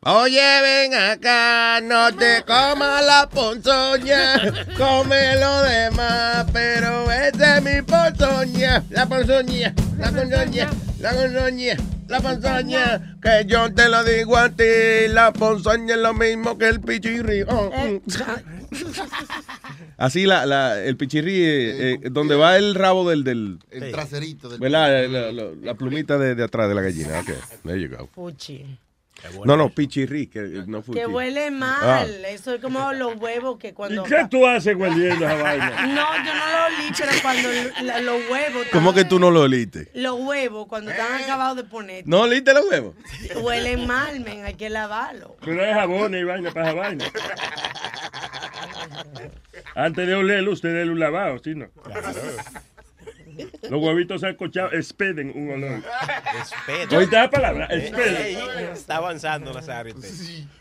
Oye, 0.06 0.62
ven 0.62 0.94
acá, 0.96 1.80
no 1.82 2.14
te 2.14 2.44
comas 2.46 3.06
la 3.06 3.30
ponzoña, 3.30 4.36
come 4.78 5.38
lo 5.40 5.62
demás, 5.62 6.46
pero 6.52 7.10
esta 7.10 7.58
es 7.58 7.64
mi 7.64 7.82
ponzoña, 7.84 8.84
la 8.90 9.06
ponzoña, 9.08 9.74
la 9.98 10.12
ponzoña, 10.12 10.70
la 11.00 11.12
ponzoña, 11.14 11.78
la 12.10 12.20
ponzoña, 12.20 13.18
que 13.22 13.46
yo 13.48 13.74
te 13.74 13.88
lo 13.88 14.04
digo 14.04 14.36
a 14.36 14.50
ti, 14.50 15.08
la 15.08 15.32
ponzoña 15.32 15.96
es 15.96 16.02
lo 16.02 16.14
mismo 16.14 16.58
que 16.58 16.68
el 16.68 16.82
pichirri. 16.82 17.44
Oh, 17.44 17.72
mm. 17.72 18.02
Así 19.98 20.26
la, 20.26 20.46
la, 20.46 20.82
el 20.84 20.98
pichirri, 20.98 21.46
eh, 21.46 21.94
eh, 21.94 22.00
donde 22.12 22.36
va 22.36 22.58
el 22.58 22.76
rabo 22.76 23.10
del... 23.10 23.24
del 23.24 23.60
El 23.72 23.92
traserito 23.94 24.50
del 24.50 24.60
¿Verdad? 24.60 25.08
La, 25.08 25.32
la- 25.32 25.50
la 25.62 25.74
plumita 25.76 26.18
de, 26.18 26.36
de 26.36 26.44
atrás 26.44 26.68
de 26.68 26.76
la 26.76 26.82
gallina. 26.82 27.20
Ok, 27.22 27.30
there 27.64 27.80
you 27.80 27.88
go. 27.96 28.10
Fuchi. 28.14 28.80
No, 29.46 29.56
no, 29.58 29.70
pichirri, 29.70 30.28
que 30.28 30.40
no 30.68 30.82
fue. 30.82 30.96
Que 30.96 31.06
huele 31.08 31.50
mal. 31.52 31.80
Ah. 31.82 32.06
Eso 32.30 32.54
es 32.56 32.62
como 32.62 32.92
los 32.94 33.16
huevos 33.16 33.58
que 33.58 33.70
¿Y 33.70 33.74
cuando. 33.74 34.04
qué 34.04 34.26
tú 34.30 34.46
haces 34.48 34.76
hueliendo 34.76 35.26
esa 35.26 35.36
vaina? 35.42 35.86
No, 35.88 36.16
yo 36.26 36.34
no 36.34 36.46
lo 36.52 36.66
olí, 36.66 36.92
pero 36.98 37.12
cuando 37.22 37.50
la- 37.84 38.02
los 38.02 38.30
huevos. 38.30 38.68
¿Cómo 38.72 38.94
que 38.94 39.06
tú 39.06 39.20
no 39.20 39.32
lo 39.32 39.42
oliste? 39.42 39.90
Los 39.94 40.20
huevos, 40.20 40.68
cuando 40.68 40.92
están 40.92 41.20
Eh. 41.20 41.24
acabados 41.24 41.58
de 41.58 41.64
poner, 41.64 42.04
¿No 42.08 42.22
oliste 42.22 42.54
los 42.54 42.66
huevos? 42.70 42.96
huelen 43.42 43.88
mal, 43.88 44.20
men, 44.20 44.44
hay 44.46 44.56
que 44.56 44.70
lavarlo. 44.70 45.36
Pero 45.44 45.64
es 45.64 45.74
jabón 45.74 46.16
y 46.16 46.24
vaina 46.24 46.52
para 46.52 46.70
esa 46.72 46.80
vaina. 46.80 47.06
Antes 49.76 50.08
de 50.08 50.14
olerlo, 50.16 50.52
usted 50.52 50.74
déle 50.74 50.92
un 50.92 51.00
lavado, 51.00 51.40
¿sí 51.44 51.56
no? 51.56 51.68
Los 53.70 53.82
huevitos 53.82 54.22
sancochados 54.22 54.74
expeden 54.74 55.32
un 55.36 55.52
olor. 55.52 55.84
Espera. 56.42 56.98
¿Oíste 56.98 57.16
la 57.16 57.30
palabra? 57.30 57.68
Eh, 57.70 57.88
Expeden. 57.88 58.16
eh, 58.18 58.70
Está 58.74 58.98
avanzando, 58.98 59.54
Nazario. 59.54 59.96
usted. 59.96 60.10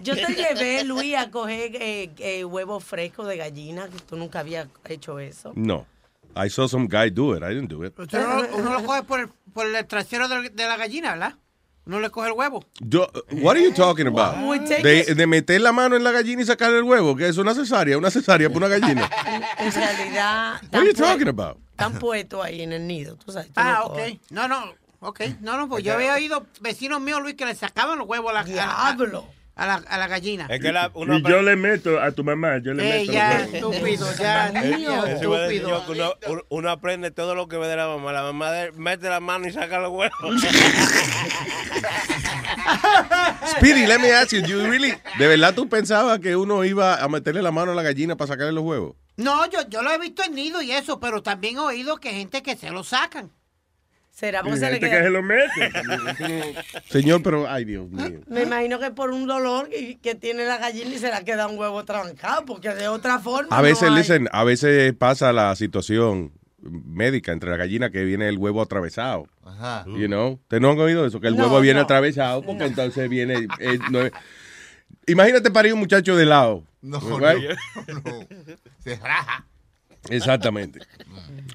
Yo 0.01 0.15
te 0.15 0.27
llevé, 0.35 0.85
Luis, 0.85 1.17
a 1.17 1.31
coger 1.31 1.77
eh, 1.77 2.11
eh, 2.19 2.45
huevos 2.45 2.85
frescos 2.85 3.27
de 3.29 3.37
gallina, 3.37 3.89
que 3.89 3.99
tú 4.09 4.17
nunca 4.17 4.41
habías 4.41 4.69
hecho 4.89 5.19
eso. 5.19 5.53
No. 5.55 5.87
I 6.35 6.49
saw 6.49 6.67
some 6.67 6.87
guy 6.89 7.11
do 7.11 7.37
it. 7.37 7.43
I 7.43 7.55
didn't 7.55 7.69
do 7.71 7.85
it. 7.85 7.99
Usted 7.99 8.19
no- 8.21 8.57
uno 8.57 8.73
lo 8.73 8.85
coge 8.85 9.03
por 9.03 9.21
el, 9.21 9.29
por 9.53 9.67
el 9.67 9.87
trasero 9.87 10.29
de, 10.29 10.49
de 10.49 10.67
la 10.67 10.77
gallina, 10.79 11.11
¿verdad? 11.13 11.35
Uno 11.85 11.99
le 12.01 12.11
coge 12.11 12.29
el 12.29 12.35
huevo. 12.35 12.65
Yo- 12.81 13.11
what 13.43 13.57
are 13.57 13.63
you 13.63 13.73
talking 13.75 14.07
about? 14.07 14.37
De, 14.83 15.15
de 15.15 15.27
meter 15.27 15.61
la 15.61 15.73
mano 15.73 15.97
en 15.97 16.05
la 16.05 16.13
gallina 16.13 16.41
y 16.41 16.45
sacar 16.47 16.73
el 16.73 16.85
huevo, 16.85 17.17
que 17.17 17.27
es 17.29 17.37
una 17.39 17.55
cesárea, 17.55 17.99
una 17.99 18.09
cesárea 18.11 18.49
por 18.49 18.59
una 18.63 18.69
gallina. 18.69 19.11
En, 19.59 19.73
realidad, 19.73 20.55
What 20.73 20.81
are 20.81 20.87
you 20.87 20.95
talking 20.95 21.29
about? 21.29 21.59
Están 21.87 22.01
puestos 22.01 22.45
ahí 22.45 22.63
en 22.63 22.73
el 22.73 22.87
nido, 22.87 23.17
tú 23.17 23.33
sabes. 23.33 23.49
tú 23.49 23.55
Ah, 23.57 23.83
ok. 23.85 23.99
No, 24.31 24.49
no, 24.49 24.75
ok. 25.01 25.21
No, 25.41 25.57
no, 25.57 25.69
pues 25.69 25.85
yo 25.85 25.95
había 25.95 26.15
oído 26.15 26.47
vecinos 26.61 27.01
míos, 27.01 27.21
Luis, 27.23 27.35
que 27.35 27.45
le 27.47 27.55
sacaban 27.55 27.99
los 27.99 28.09
huevos 28.09 28.31
a 28.31 28.35
la, 28.35 28.43
la- 28.45 28.97
a 29.55 29.67
la, 29.67 29.75
a 29.75 29.99
la 29.99 30.09
gallina. 30.09 30.47
Es 30.49 30.61
que 30.63 30.73
la, 30.73 30.91
uno 30.95 31.19
Y 31.19 31.23
yo 31.23 31.43
le 31.43 31.57
meto 31.57 32.01
a 32.01 32.11
tu 32.13 32.25
mamá, 32.25 32.57
yo 32.63 32.73
le 32.73 32.83
Eh, 32.83 33.01
meto. 33.01 33.13
ya, 33.13 33.41
estúpido, 33.45 34.11
ya, 34.17 34.51
niño, 34.51 35.05
estúpido. 35.05 35.85
yo, 35.95 36.17
uno, 36.49 36.71
aprende 36.71 37.11
todo 37.11 37.35
lo 37.35 37.49
que 37.49 37.59
ve 37.59 37.69
de 37.69 37.77
la 37.77 37.87
mamá. 37.87 38.13
La 38.13 38.23
mamá 38.23 38.51
de- 38.51 38.73
mete 38.73 39.11
la 39.11 39.21
mano 39.21 39.47
y 39.47 39.53
saca 39.53 39.79
los 39.79 39.91
huevos. 39.93 40.43
Speedy, 43.59 43.87
let 43.87 43.99
me 44.01 44.11
ask 44.13 44.33
you, 44.33 44.41
you 44.41 44.61
really, 44.67 44.95
¿de 45.19 45.27
verdad 45.27 45.55
tú 45.55 45.69
pensabas 45.69 46.19
que 46.21 46.37
uno 46.37 46.65
iba 46.65 46.97
a 47.03 47.09
meterle 47.09 47.43
la 47.43 47.51
mano 47.51 47.73
a 47.73 47.75
la 47.75 47.83
gallina 47.83 48.17
para 48.17 48.29
sacarle 48.29 48.53
los 48.53 48.65
huevos? 48.65 48.97
No, 49.17 49.49
yo, 49.51 49.61
yo 49.69 49.83
lo 49.83 49.91
he 49.93 49.99
visto 49.99 50.23
en 50.25 50.35
nido 50.35 50.63
y 50.63 50.73
eso, 50.73 50.99
pero 51.01 51.23
también 51.23 51.57
he 51.57 51.61
oído 51.61 51.99
que 51.99 52.11
gente 52.13 52.43
que 52.43 52.57
se 52.57 52.71
lo 52.71 52.83
sacan. 52.85 53.31
Será 54.11 54.43
porque 54.43 54.59
se 54.59 54.67
le 54.67 54.73
gente 54.73 54.89
queda- 54.89 54.99
que 54.99 55.05
se 55.05 55.11
lo 55.11 55.23
mete. 55.23 56.55
Señor, 56.91 57.23
pero, 57.23 57.49
ay 57.49 57.65
Dios 57.65 57.89
mío. 57.89 58.21
Me 58.27 58.43
imagino 58.43 58.79
que 58.79 58.91
por 58.91 59.11
un 59.11 59.27
dolor 59.27 59.69
que, 59.71 59.99
que 60.01 60.15
tiene 60.15 60.45
la 60.45 60.59
gallina 60.59 60.91
y 60.95 60.99
se 60.99 61.11
le 61.11 61.25
queda 61.25 61.47
un 61.47 61.59
huevo 61.59 61.85
trancado, 61.85 62.45
porque 62.45 62.71
de 62.75 62.89
otra 62.89 63.19
forma. 63.21 63.57
A 63.57 63.63
veces, 63.63 63.89
no 63.89 63.95
hay. 63.95 63.99
listen, 64.01 64.29
a 64.33 64.45
veces 64.45 64.93
pasa 64.95 65.33
la 65.33 65.55
situación 65.57 66.33
médica 66.61 67.33
entre 67.33 67.51
la 67.51 67.57
gallina 67.57 67.91
que 67.91 68.05
viene 68.05 68.29
el 68.29 68.39
huevo 68.39 68.61
atravesado. 68.63 69.27
Ajá. 69.45 69.85
You 69.87 70.07
know? 70.07 70.33
¿Ustedes 70.43 70.61
no 70.61 70.71
han 70.71 70.79
oído 70.79 71.07
eso? 71.07 71.19
Que 71.21 71.29
el 71.29 71.37
No, 71.37 71.45
huevo 71.45 71.61
viene 71.61 71.81
no. 71.81 71.85
atravesado 71.85 72.43
porque 72.43 72.65
entonces 72.65 73.09
viene... 73.09 73.49
eh, 73.61 73.79
no 73.91 74.03
es- 74.03 74.13
Imagínate 75.07 75.51
parir 75.51 75.73
un 75.75 75.81
muchacho 75.81 76.17
de 76.17 76.25
lado. 76.27 76.65
No, 76.81 76.99
right? 77.19 77.51
no, 77.89 78.03
no. 78.05 78.27
Se 78.79 78.97
raja. 78.97 79.47
Exactamente. 80.11 80.81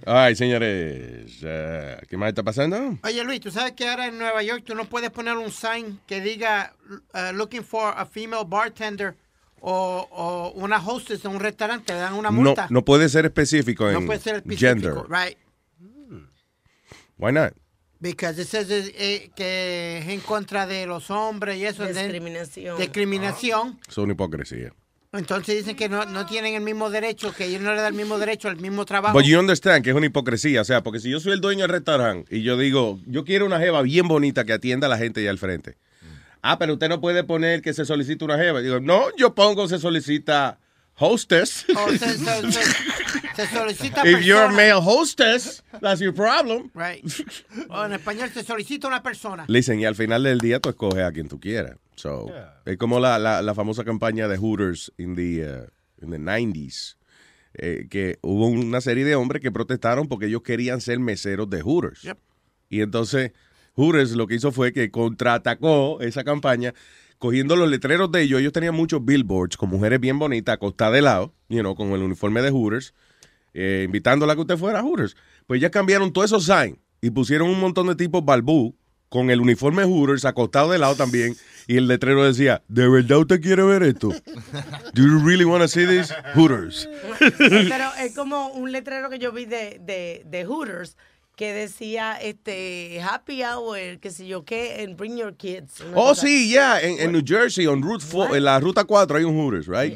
Ay, 0.06 0.34
señores, 0.36 1.39
eh, 1.43 1.97
¿qué 2.10 2.15
más 2.15 2.30
está 2.30 2.43
pasando? 2.43 2.97
Oye, 3.04 3.23
Luis, 3.26 3.41
¿tú 3.41 3.52
sabes 3.52 3.73
que 3.73 3.88
ahora 3.89 4.08
en 4.08 4.17
Nueva 4.17 4.41
York 4.41 4.63
tú 4.65 4.73
no 4.73 4.86
puedes 4.86 5.10
poner 5.12 5.36
un 5.36 5.52
sign 5.52 6.00
que 6.08 6.21
diga 6.21 6.73
uh, 7.13 7.34
looking 7.34 7.63
for 7.63 7.93
a 7.97 8.06
female 8.06 8.45
bartender 8.47 9.15
o, 9.60 10.08
o 10.12 10.52
una 10.56 10.78
hostess 10.78 11.26
en 11.26 11.32
un 11.32 11.39
restaurante? 11.41 11.91
Le 11.93 12.00
dan 12.00 12.13
una 12.13 12.30
No, 12.32 12.38
multa. 12.41 12.67
no 12.69 12.86
puede 12.86 13.10
ser 13.10 13.26
específico 13.26 13.91
No 13.91 14.00
en 14.00 14.06
puede 14.06 14.19
ser 14.21 14.36
específico, 14.38 14.69
gender. 14.69 14.93
right? 15.10 15.38
Why 17.17 17.32
not? 17.34 17.54
Because 18.00 18.42
it 18.42 18.48
says 18.48 18.70
eh, 18.70 19.32
que 19.36 20.00
es 20.00 20.08
en 20.08 20.20
contra 20.22 20.68
de 20.68 20.86
los 20.86 21.10
hombres 21.10 21.58
y 21.58 21.66
eso. 21.66 21.86
Discriminación. 21.86 22.78
Discriminación. 22.78 23.80
Es 23.88 23.98
una 23.98 24.14
hipocresía. 24.14 24.72
Entonces 25.14 25.56
dicen 25.56 25.76
que 25.76 25.90
no, 25.90 26.06
no 26.06 26.26
tienen 26.26 26.54
el 26.54 26.62
mismo 26.62 26.90
derecho, 26.90 27.34
que 27.34 27.46
ellos 27.46 27.62
no 27.62 27.74
le 27.74 27.82
dan 27.82 27.94
el 27.94 27.98
mismo 27.98 28.20
derecho 28.20 28.50
al 28.50 28.58
mismo 28.58 28.86
trabajo. 28.86 29.18
But 29.18 29.26
you 29.26 29.40
understand 29.40 29.84
que 29.84 29.92
es 29.92 29.96
una 29.96 30.06
hipocresía. 30.06 30.62
O 30.62 30.66
sea, 30.66 30.84
porque 30.84 31.00
si 31.00 31.10
yo 31.10 31.20
soy 31.20 31.32
el 31.32 31.42
dueño 31.42 31.62
del 31.62 31.72
restaurante 31.72 32.36
y 32.36 32.44
yo 32.44 32.58
digo, 32.58 33.00
yo 33.08 33.24
quiero 33.24 33.46
una 33.46 33.60
jeva 33.60 33.82
bien 33.82 34.08
bonita 34.08 34.44
que 34.46 34.54
atienda 34.54 34.88
a 34.88 34.90
la 34.90 34.98
gente 34.98 35.22
allá 35.22 35.32
al 35.32 35.38
frente. 35.38 35.78
Ah, 36.42 36.60
pero 36.60 36.74
usted 36.74 36.88
no 36.90 37.02
puede 37.02 37.24
poner 37.24 37.62
que 37.62 37.74
se 37.74 37.86
solicita 37.86 38.26
una 38.26 38.38
jeva. 38.38 38.62
Digo, 38.62 38.80
no, 38.80 39.06
yo 39.18 39.34
pongo 39.34 39.68
se 39.68 39.80
solicita 39.80 40.60
hostess. 41.00 41.66
O 41.76 41.90
se, 41.92 41.98
se- 42.18 42.52
se- 42.52 43.36
se 43.36 43.48
solicita 43.48 44.02
If 44.08 44.22
you're 44.26 44.44
a 44.44 44.48
persona. 44.48 44.56
male 44.74 44.82
hostess, 44.84 45.64
that's 45.82 46.00
your 46.02 46.14
problem. 46.14 46.72
Right. 46.74 47.04
O 47.70 47.86
en 47.86 47.94
español 47.94 48.30
se 48.34 48.44
solicita 48.44 48.88
una 48.88 49.02
persona. 49.04 49.46
Listen, 49.48 49.80
y 49.80 49.86
al 49.86 49.96
final 49.96 50.24
del 50.24 50.40
día 50.40 50.60
tú 50.60 50.70
escoges 50.70 51.04
a 51.04 51.12
quien 51.12 51.28
tú 51.28 51.40
quieras. 51.40 51.78
So, 51.96 52.32
Es 52.66 52.78
como 52.78 53.00
la, 53.00 53.18
la, 53.20 53.42
la 53.42 53.54
famosa 53.56 53.84
campaña 53.84 54.28
de 54.28 54.38
Hooters 54.38 54.92
in 54.98 55.16
the, 55.16 55.46
uh, 55.46 56.04
in 56.06 56.12
the 56.12 56.20
90s. 56.20 56.96
eh, 57.60 57.88
que 57.90 58.20
hubo 58.22 58.48
una 58.48 58.82
serie 58.82 59.04
de 59.04 59.16
hombres 59.16 59.42
que 59.42 59.52
protestaron 59.52 60.08
porque 60.08 60.28
ellos 60.28 60.44
querían 60.44 60.80
ser 60.82 61.00
meseros 61.00 61.50
de 61.50 61.62
Hooters. 61.64 62.08
Y 62.70 62.82
entonces 62.82 63.32
Hooters 63.76 64.12
lo 64.12 64.28
que 64.28 64.36
hizo 64.36 64.52
fue 64.52 64.74
que 64.74 64.92
contraatacó 64.92 66.00
esa 66.02 66.24
campaña 66.24 66.74
cogiendo 67.19 67.56
los 67.56 67.69
letreros 67.69 68.12
de 68.12 68.21
ellos. 68.21 68.39
Ellos 68.39 68.53
tenían 68.53 68.75
muchos 68.75 69.03
billboards 69.03 69.58
con 69.58 69.69
mujeres 69.69 69.99
bien 69.99 70.19
bonitas 70.19 70.53
acostadas 70.53 70.93
de 70.93 71.01
lado, 71.01 71.34
you 71.49 71.60
know, 71.60 71.75
con 71.75 71.91
el 71.91 72.01
uniforme 72.01 72.41
de 72.41 72.51
Hooters, 72.51 72.93
eh, 73.53 73.84
invitándola 73.86 74.34
a 74.34 74.36
que 74.36 74.41
usted 74.41 74.58
fuera 74.58 74.80
a 74.80 74.84
Hooters. 74.84 75.15
Pues 75.45 75.62
ya 75.62 75.69
cambiaron 75.69 76.13
todos 76.13 76.32
esos 76.32 76.45
signs 76.45 76.77
y 77.01 77.10
pusieron 77.10 77.49
un 77.49 77.60
montón 77.60 77.88
de 77.88 77.95
tipos 77.95 78.23
balbú 78.23 78.75
con 79.10 79.30
el 79.30 79.39
uniforme 79.39 79.86
Hooters 79.86 80.25
acostado 80.25 80.71
de 80.71 80.77
lado 80.77 80.95
también 80.95 81.36
y 81.65 81.77
el 81.77 81.88
letrero 81.88 82.25
decía, 82.25 82.62
¿de 82.67 82.88
verdad 82.89 83.19
usted 83.19 83.41
quiere 83.41 83.63
ver 83.63 83.84
esto? 83.84 84.10
Do 84.93 85.03
you 85.03 85.19
really 85.25 85.45
want 85.45 85.62
to 85.62 85.67
see 85.67 85.86
this? 85.86 86.13
Hooters. 86.36 86.89
Pero 87.38 87.89
es 87.99 88.15
como 88.15 88.49
un 88.49 88.71
letrero 88.71 89.10
que 89.10 89.19
yo 89.19 89.32
vi 89.32 89.45
de, 89.45 89.80
de, 89.82 90.23
de 90.25 90.45
Hooters 90.45 90.97
que 91.38 91.54
decía 91.54 92.17
este 92.19 93.00
Happy 93.00 93.43
Hour, 93.43 94.00
qué 94.02 94.10
sé 94.10 94.26
yo 94.26 94.43
qué, 94.43 94.84
and 94.84 94.97
bring 94.97 95.15
your 95.15 95.38
kids. 95.38 95.80
Oh, 95.93 96.10
cosa 96.10 96.23
sí, 96.23 96.50
ya, 96.50 96.82
en, 96.82 97.00
en 97.00 97.12
New 97.12 97.21
Jersey, 97.23 97.67
on 97.67 97.84
Route 97.84 98.04
4, 98.12 98.36
en 98.36 98.43
la 98.43 98.60
ruta 98.60 98.86
4 98.86 99.17
hay 99.19 99.23
un 99.23 99.38
Hooters, 99.38 99.67
right? 99.67 99.95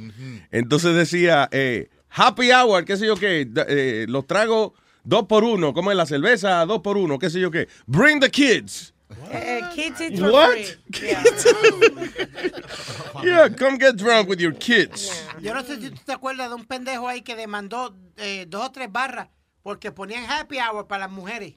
Entonces 0.51 0.95
decía, 0.95 1.49
eh, 1.51 1.89
Happy 2.11 2.51
Hour, 2.51 2.85
qué 2.85 2.95
sé 2.95 3.07
yo 3.07 3.15
qué, 3.15 3.49
eh, 3.67 4.05
los 4.07 4.27
trago 4.27 4.75
dos 5.03 5.25
por 5.25 5.43
uno, 5.43 5.73
como 5.73 5.89
en 5.89 5.97
la 5.97 6.05
cerveza, 6.05 6.63
dos 6.67 6.81
por 6.81 6.95
uno, 6.95 7.17
qué 7.17 7.31
sé 7.31 7.39
yo 7.39 7.49
qué. 7.49 7.67
Bring 7.87 8.19
the 8.19 8.29
kids. 8.29 8.93
Eh, 9.31 9.59
eh, 9.59 9.61
kids 9.73 9.99
eat 9.99 10.19
for 10.19 10.31
What? 10.31 10.51
free. 10.51 10.67
Yeah. 11.01 11.23
Yeah, 13.23 13.49
come 13.49 13.77
get 13.79 13.97
drunk 13.97 14.29
with 14.29 14.39
your 14.39 14.53
kids. 14.53 15.11
Yo 15.41 15.55
no 15.55 15.63
sé 15.63 15.81
si 15.81 15.89
tú 15.89 15.99
te 16.05 16.13
acuerdas 16.13 16.49
de 16.49 16.55
un 16.55 16.65
pendejo 16.65 17.07
ahí 17.07 17.23
que 17.23 17.35
demandó 17.35 17.95
eh, 18.17 18.45
dos 18.47 18.67
o 18.67 18.71
tres 18.71 18.91
barras 18.91 19.27
porque 19.63 19.91
ponían 19.91 20.25
happy 20.29 20.57
hour 20.59 20.87
para 20.87 21.07
las 21.07 21.11
mujeres. 21.11 21.55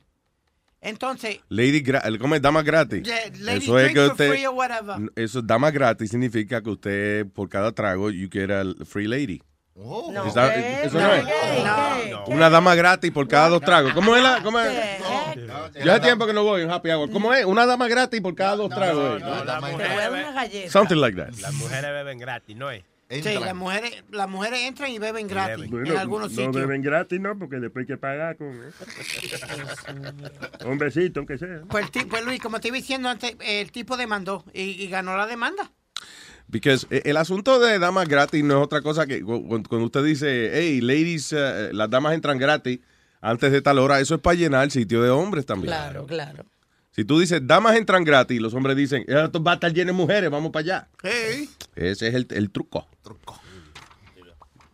Entonces, 0.80 1.40
Lady, 1.48 1.82
¿cómo 2.20 2.34
es? 2.34 2.42
Dama 2.42 2.62
gratis. 2.62 3.02
Yeah, 3.02 3.16
lady 3.40 3.64
eso 3.64 3.78
es 3.78 3.92
que 3.94 4.06
usted. 4.06 4.28
free 4.30 4.44
or 4.44 4.54
whatever. 4.54 4.96
Eso, 5.16 5.40
dama 5.40 5.70
gratis 5.70 6.10
significa 6.10 6.62
que 6.62 6.68
usted, 6.68 7.26
por 7.32 7.48
cada 7.48 7.72
trago, 7.72 8.10
you 8.10 8.28
get 8.30 8.50
a 8.50 8.64
free 8.84 9.06
lady. 9.08 9.40
No, 9.74 10.26
Está- 10.26 10.54
¿qué? 10.54 10.84
eso 10.84 11.00
no 11.00 11.12
es. 11.12 11.24
¿Qué? 11.24 12.14
Una 12.28 12.48
dama 12.48 12.74
gratis 12.74 13.10
por 13.10 13.26
cada 13.26 13.48
dos 13.48 13.62
tragos. 13.62 13.92
¿Cómo 13.92 14.14
es 14.14 14.22
la? 14.22 14.40
¿Cómo 14.42 14.60
es? 14.60 14.72
Yo 15.82 15.90
hace 15.90 16.00
tiempo 16.00 16.26
que 16.26 16.32
no 16.32 16.44
voy 16.44 16.62
a 16.62 16.66
un 16.66 16.70
happy 16.70 16.90
hour. 16.90 17.10
¿Cómo 17.10 17.32
es? 17.32 17.44
Una 17.44 17.66
dama 17.66 17.88
gratis 17.88 18.20
por 18.20 18.34
cada 18.34 18.54
dos 18.56 18.68
tragos. 18.68 19.20
No. 19.20 20.70
Something 20.70 20.96
like 20.96 21.16
that. 21.16 21.34
las 21.40 21.54
mujeres 21.54 21.90
beben 21.90 22.18
gratis, 22.18 22.56
¿no 22.56 22.70
es? 22.70 22.84
Sí, 23.10 23.22
las 23.38 23.54
mujeres, 23.54 24.02
las 24.10 24.28
mujeres 24.28 24.60
entran 24.62 24.90
y 24.90 24.98
beben 24.98 25.28
gratis 25.28 25.64
en 25.64 25.70
Bueno, 25.70 25.98
algunos 25.98 26.30
no 26.32 26.36
sitios. 26.36 26.54
beben 26.54 26.82
gratis, 26.82 27.20
¿no? 27.20 27.38
Porque 27.38 27.56
después 27.60 27.84
hay 27.84 27.86
que 27.86 27.96
pagar 27.96 28.36
con... 28.36 28.48
Un 30.66 30.78
besito, 30.78 31.20
aunque 31.20 31.38
sea. 31.38 31.62
Pues, 31.68 31.86
pues, 32.08 32.24
Luis, 32.24 32.40
como 32.40 32.60
te 32.60 32.68
iba 32.68 32.76
diciendo 32.76 33.08
antes, 33.08 33.36
el 33.40 33.70
tipo 33.72 33.96
demandó 33.96 34.44
y, 34.52 34.62
y 34.62 34.88
ganó 34.88 35.16
la 35.16 35.26
demanda. 35.26 35.70
Because 36.48 36.86
eh, 36.90 37.02
el 37.06 37.16
asunto 37.16 37.58
de 37.58 37.78
damas 37.78 38.08
gratis 38.08 38.44
no 38.44 38.58
es 38.58 38.64
otra 38.64 38.82
cosa 38.82 39.06
que 39.06 39.22
cu- 39.22 39.46
cu- 39.48 39.62
cuando 39.68 39.86
usted 39.86 40.04
dice, 40.04 40.50
hey, 40.52 40.80
ladies, 40.80 41.32
eh, 41.32 41.70
las 41.72 41.88
damas 41.90 42.14
entran 42.14 42.38
gratis 42.38 42.80
antes 43.20 43.50
de 43.52 43.62
tal 43.62 43.78
hora, 43.78 44.00
eso 44.00 44.16
es 44.16 44.20
para 44.20 44.34
llenar 44.36 44.64
el 44.64 44.70
sitio 44.70 45.02
de 45.02 45.10
hombres 45.10 45.46
también. 45.46 45.68
Claro, 45.68 46.06
claro. 46.06 46.44
Si 46.94 47.04
tú 47.04 47.18
dices, 47.18 47.40
damas 47.44 47.74
entran 47.76 48.04
gratis, 48.04 48.40
los 48.40 48.54
hombres 48.54 48.76
dicen, 48.76 49.04
esto 49.08 49.42
va 49.42 49.52
a 49.52 49.54
estar 49.54 49.72
lleno 49.72 49.88
de 49.92 49.96
mujeres, 49.96 50.30
vamos 50.30 50.52
para 50.52 50.60
allá. 50.62 50.88
Hey. 51.02 51.50
Ese 51.74 52.06
es 52.06 52.14
el, 52.14 52.26
el 52.30 52.50
truco. 52.50 52.86
Truco. 53.02 53.40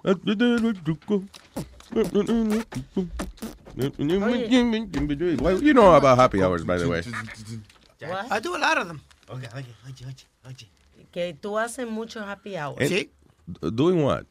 El 0.04 0.18
truco. 0.82 1.24
Well, 5.40 5.62
you 5.62 5.72
know 5.72 5.94
about 5.94 6.18
happy 6.18 6.42
hours, 6.42 6.64
by 6.64 6.78
the 6.78 6.88
way. 6.88 7.02
I 8.30 8.38
do 8.40 8.54
a 8.54 8.58
lot 8.58 8.78
of 8.78 8.86
them. 8.88 9.00
Que 11.10 11.34
tú 11.34 11.58
haces 11.58 11.88
mucho 11.88 12.20
happy 12.20 12.56
hour. 12.56 12.76
Eh, 12.78 13.08
Doing 13.74 14.02
what? 14.04 14.26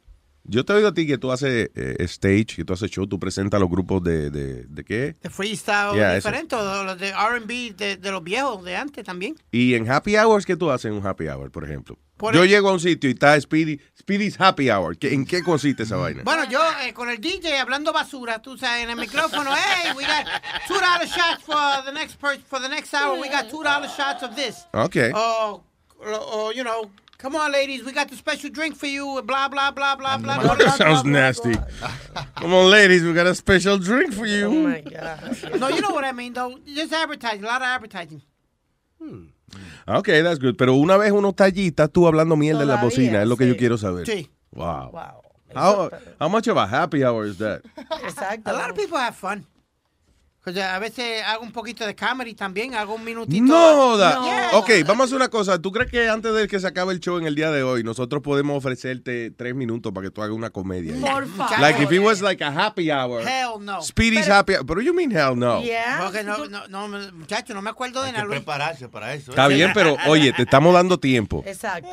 Yo 0.52 0.66
te 0.66 0.74
oído 0.74 0.88
a 0.88 0.94
ti 0.94 1.06
que 1.06 1.18
tú 1.20 1.32
haces 1.32 1.70
eh, 1.76 1.96
stage, 2.00 2.56
que 2.56 2.66
tú 2.66 2.74
haces 2.74 2.90
show, 2.90 3.06
tú 3.06 3.20
presentas 3.20 3.60
los 3.60 3.70
grupos 3.70 4.04
de, 4.04 4.32
de, 4.32 4.64
de 4.64 4.84
qué? 4.84 5.16
De 5.22 5.30
freestyle 5.30 5.94
Yeah, 5.96 6.16
diferente, 6.16 6.56
o 6.56 6.84
los 6.84 6.98
de 6.98 7.10
R&B 7.10 7.74
de, 7.78 7.98
de 7.98 8.12
los 8.12 8.24
viejos, 8.24 8.64
de 8.66 8.76
antes 8.76 9.04
también. 9.06 9.36
Y 9.52 9.76
en 9.76 9.90
happy 9.90 10.16
hours, 10.18 10.46
¿qué 10.48 10.56
tú 10.56 10.72
haces 10.72 10.86
en 10.86 10.94
un 10.94 11.06
happy 11.06 11.28
hour, 11.28 11.52
por 11.52 11.64
ejemplo? 11.66 11.98
Por 12.18 12.34
Yo 12.34 12.44
el- 12.44 12.50
llego 12.50 12.70
a 12.70 12.74
un 12.74 12.80
sitio 12.80 13.10
y 13.10 13.14
está 13.14 13.40
Speedy, 13.40 13.80
Speedy's 13.98 14.42
happy 14.42 14.70
hour. 14.72 14.98
¿Qué- 14.98 15.14
¿En 15.14 15.24
qué 15.26 15.42
consiste 15.44 15.84
esa 15.84 15.96
vaina? 15.98 16.24
Bueno, 16.24 16.44
yo 16.50 16.60
eh, 16.84 16.94
con 16.94 17.10
el 17.10 17.22
DJ 17.22 17.60
hablando 17.60 17.94
basura, 17.94 18.42
tú 18.42 18.58
sabes, 18.58 18.84
en 18.84 18.90
el 18.90 18.96
micrófono, 18.98 19.52
hey, 19.56 19.92
we 19.96 20.04
got 20.04 20.26
two 20.68 20.74
dollar 20.74 21.06
shots 21.08 21.44
for 21.46 21.84
the 21.86 21.92
next 21.94 22.20
per 22.20 22.38
for 22.50 22.60
the 22.60 22.68
next 22.68 22.94
hour. 22.94 23.20
We 23.22 23.30
got 23.30 23.50
two 23.50 23.64
dollar 23.64 23.88
shots 23.88 24.24
of 24.24 24.36
this. 24.36 24.66
Okay. 24.74 25.12
Or, 25.14 25.62
or, 26.02 26.54
you 26.54 26.64
know, 26.64 26.90
come 27.20 27.36
on, 27.36 27.52
ladies, 27.52 27.84
we 27.84 27.92
got 27.92 28.10
the 28.10 28.16
special 28.16 28.50
drink 28.50 28.76
for 28.76 28.88
you. 28.88 29.22
Blah 29.22 29.48
blah 29.50 29.70
blah 29.72 29.96
blah 29.96 30.18
blah. 30.18 30.40
blah, 30.40 30.56
That 30.56 30.58
blah, 30.58 30.72
sounds 30.72 31.04
blah, 31.04 31.12
blah, 31.12 31.12
nasty. 31.12 31.54
Come 32.36 32.54
on, 32.54 32.72
ladies, 32.72 33.04
we 33.04 33.14
got 33.14 33.28
a 33.28 33.36
special 33.36 33.78
drink 33.78 34.14
for 34.14 34.26
you. 34.26 34.46
Oh 34.48 34.64
my 34.68 34.82
God. 34.82 35.60
No, 35.60 35.68
you 35.68 35.82
know 35.82 35.92
what 35.92 36.04
I 36.04 36.12
mean, 36.14 36.34
though. 36.34 36.58
Just 36.66 36.92
advertising, 36.94 37.44
a 37.44 37.48
lot 37.48 37.62
of 37.62 37.68
advertising. 37.68 38.22
Ok, 39.88 40.08
that's 40.24 40.40
good. 40.40 40.58
Pero 40.58 40.76
una 40.76 40.98
vez 40.98 41.12
uno 41.12 41.30
está 41.30 41.46
allí, 41.46 41.68
estás 41.68 41.92
tú 41.92 42.08
hablando 42.08 42.36
mierda 42.36 42.62
en 42.64 42.68
la 42.68 42.78
bocina, 42.78 43.22
es 43.22 43.28
lo 43.28 43.38
que 43.38 43.48
yo 43.48 43.56
quiero 43.58 43.78
saber. 43.78 44.06
Sí. 44.06 44.30
Wow. 44.54 44.92
How, 45.56 45.90
how 46.20 46.30
much 46.30 46.48
of 46.48 46.58
a 46.58 46.68
happy 46.68 47.04
hour 47.04 47.26
is 47.26 47.38
that? 47.40 47.62
Exacto. 48.04 48.52
A 48.52 48.54
lot 48.54 48.70
of 48.70 48.76
people 48.76 48.98
have 48.98 49.16
fun. 49.16 49.46
Porque 50.50 50.64
a 50.64 50.80
veces 50.80 51.22
hago 51.24 51.44
un 51.44 51.52
poquito 51.52 51.86
de 51.86 51.96
comedy 51.96 52.34
también, 52.34 52.74
hago 52.74 52.96
un 52.96 53.04
minutito. 53.04 53.44
No 53.44 53.76
joda. 53.76 54.20
Yeah. 54.24 54.50
Ok, 54.54 54.72
vamos 54.84 55.02
a 55.02 55.06
hacer 55.06 55.16
una 55.18 55.28
cosa. 55.28 55.62
¿Tú 55.62 55.72
crees 55.72 55.92
que 55.92 56.10
antes 56.10 56.34
de 56.34 56.48
que 56.48 56.60
se 56.60 56.66
acabe 56.66 56.92
el 56.92 57.00
show 57.00 57.20
en 57.20 57.28
el 57.28 57.36
día 57.36 57.52
de 57.52 57.62
hoy, 57.62 57.84
nosotros 57.84 58.24
podemos 58.24 58.58
ofrecerte 58.58 59.30
tres 59.30 59.54
minutos 59.54 59.94
para 59.94 60.08
que 60.08 60.12
tú 60.12 60.24
hagas 60.24 60.36
una 60.36 60.50
comedia? 60.50 60.96
Por 61.00 61.28
favor. 61.28 61.60
Like 61.60 61.84
if 61.84 61.92
it 61.92 62.00
was 62.00 62.24
like 62.24 62.44
a 62.44 62.50
happy 62.50 62.90
hour. 62.90 63.22
Hell 63.22 63.60
no. 63.60 63.80
Speedy's 63.84 64.28
happy 64.28 64.56
hour. 64.56 64.66
Pero 64.66 64.82
you 64.82 64.92
mean 64.92 65.12
hell 65.12 65.38
no. 65.38 65.62
Porque 66.02 66.24
no, 66.24 66.48
no, 66.48 66.68
no, 66.68 67.12
muchacho, 67.14 67.54
no 67.54 67.62
me 67.62 67.70
acuerdo 67.70 68.02
de 68.02 68.12
nada. 68.12 68.26
Prepararse 68.28 68.90
para 68.90 69.14
eso. 69.14 69.30
¿eh? 69.30 69.34
Está 69.34 69.48
bien, 69.48 69.70
pero 69.76 69.98
oye, 70.08 70.34
te 70.34 70.42
estamos 70.42 70.74
dando 70.74 71.00
tiempo. 71.00 71.44
Exacto. 71.46 71.90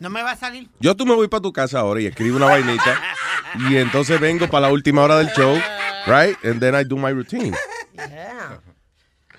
No 0.00 0.08
me 0.08 0.22
va 0.22 0.32
a 0.32 0.36
salir. 0.36 0.68
Yo 0.80 0.96
tú 0.96 1.04
me 1.04 1.14
voy 1.14 1.28
para 1.28 1.42
tu 1.42 1.52
casa 1.52 1.78
ahora 1.80 2.00
y 2.00 2.06
escribo 2.06 2.38
una 2.38 2.46
vainita 2.46 3.00
y 3.68 3.76
entonces 3.76 4.18
vengo 4.18 4.48
para 4.48 4.68
la 4.68 4.72
última 4.72 5.02
hora 5.02 5.18
del 5.18 5.28
show, 5.28 5.54
right? 6.06 6.36
And 6.42 6.58
then 6.58 6.74
I 6.74 6.84
do 6.84 6.96
my 6.96 7.10
routine. 7.10 7.54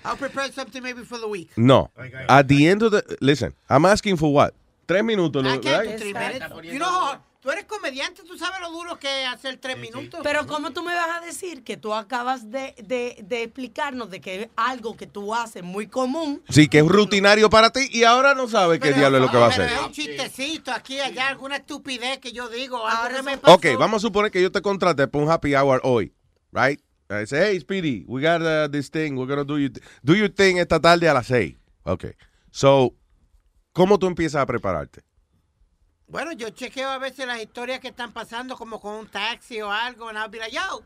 I'll 0.06 0.18
prepare 0.18 0.52
something 0.52 0.82
maybe 0.82 1.04
for 1.04 1.20
the 1.20 1.28
week. 1.28 1.50
No. 1.56 1.90
At 2.30 2.48
the 2.48 2.68
end 2.68 2.84
of 2.84 2.92
the 2.92 3.04
listen, 3.22 3.54
I'm 3.70 3.86
asking 3.86 4.18
for 4.18 4.32
what? 4.32 4.54
Tres 4.88 5.04
minutos, 5.04 5.44
right? 5.44 5.98
three 6.00 6.14
minutes. 6.14 6.46
You 6.64 6.80
know, 6.80 7.16
tú 7.42 7.52
eres 7.52 7.66
comediante, 7.66 8.22
tú 8.24 8.38
sabes 8.38 8.60
lo 8.62 8.72
duro 8.72 8.98
que 9.00 9.24
es 9.24 9.28
hacer 9.28 9.58
tres 9.58 9.78
minutos. 9.78 10.22
Pero 10.24 10.46
¿cómo 10.48 10.72
tú 10.72 10.84
me 10.84 10.94
vas 10.94 11.18
a 11.22 11.26
decir 11.26 11.64
que 11.64 11.76
tú 11.76 11.94
acabas 11.94 12.50
de, 12.52 12.76
de, 12.84 13.18
de 13.28 13.44
explicarnos 13.44 14.10
de 14.10 14.22
que 14.22 14.42
es 14.44 14.50
algo 14.56 14.96
que 14.96 15.08
tú 15.08 15.34
haces 15.36 15.64
muy 15.64 15.88
común? 15.88 16.42
Sí, 16.50 16.68
que 16.68 16.80
es 16.80 16.88
rutinario 16.88 17.50
para 17.50 17.72
ti 17.72 17.88
y 17.92 18.04
ahora 18.04 18.36
no 18.36 18.48
sabes 18.48 18.80
qué 18.80 18.94
diablo 18.94 19.18
es 19.18 19.24
lo 19.24 19.32
que 19.32 19.38
va 19.38 19.48
a 19.48 19.50
Pero 19.50 19.64
hacer. 19.64 19.78
es 19.78 19.86
un 19.86 19.92
chistecito 19.92 20.72
aquí, 20.72 21.00
allá, 21.00 21.28
alguna 21.28 21.58
estupidez 21.58 22.20
que 22.20 22.32
yo 22.32 22.48
digo. 22.50 22.82
que 23.16 23.24
me 23.24 23.38
pasó. 23.38 23.56
Ok, 23.56 23.66
vamos 23.78 23.98
a 24.04 24.08
suponer 24.08 24.32
que 24.32 24.42
yo 24.42 24.52
te 24.52 24.62
contraté 24.62 25.08
para 25.08 25.24
un 25.24 25.30
happy 25.32 25.56
hour 25.56 25.82
hoy, 25.84 26.14
right? 26.52 26.80
I 27.10 27.26
say, 27.26 27.52
hey, 27.52 27.60
Speedy, 27.60 28.06
we 28.08 28.22
got 28.22 28.42
uh, 28.42 28.70
this 28.72 28.90
thing, 28.90 29.18
we're 29.18 29.28
gonna 29.28 29.44
do 29.44 29.58
your, 29.58 29.72
do 30.02 30.16
your 30.16 30.30
thing 30.30 30.58
esta 30.60 30.80
tarde 30.80 31.10
a 31.10 31.14
las 31.14 31.28
seis. 31.28 31.56
Ok. 31.84 32.06
So, 32.52 32.94
¿cómo 33.74 34.00
tú 34.00 34.08
empiezas 34.08 34.42
a 34.42 34.46
prepararte? 34.46 35.02
Bueno, 36.12 36.34
yo 36.34 36.50
chequeo 36.50 36.90
a 36.90 36.98
veces 36.98 37.26
las 37.26 37.42
historias 37.42 37.80
que 37.80 37.88
están 37.88 38.12
pasando 38.12 38.58
como 38.58 38.80
con 38.82 38.94
un 38.96 39.08
taxi 39.08 39.62
o 39.62 39.72
algo, 39.72 40.10
and 40.10 40.18
I'll 40.18 40.30
be 40.30 40.40
like, 40.40 40.54
yo, 40.54 40.84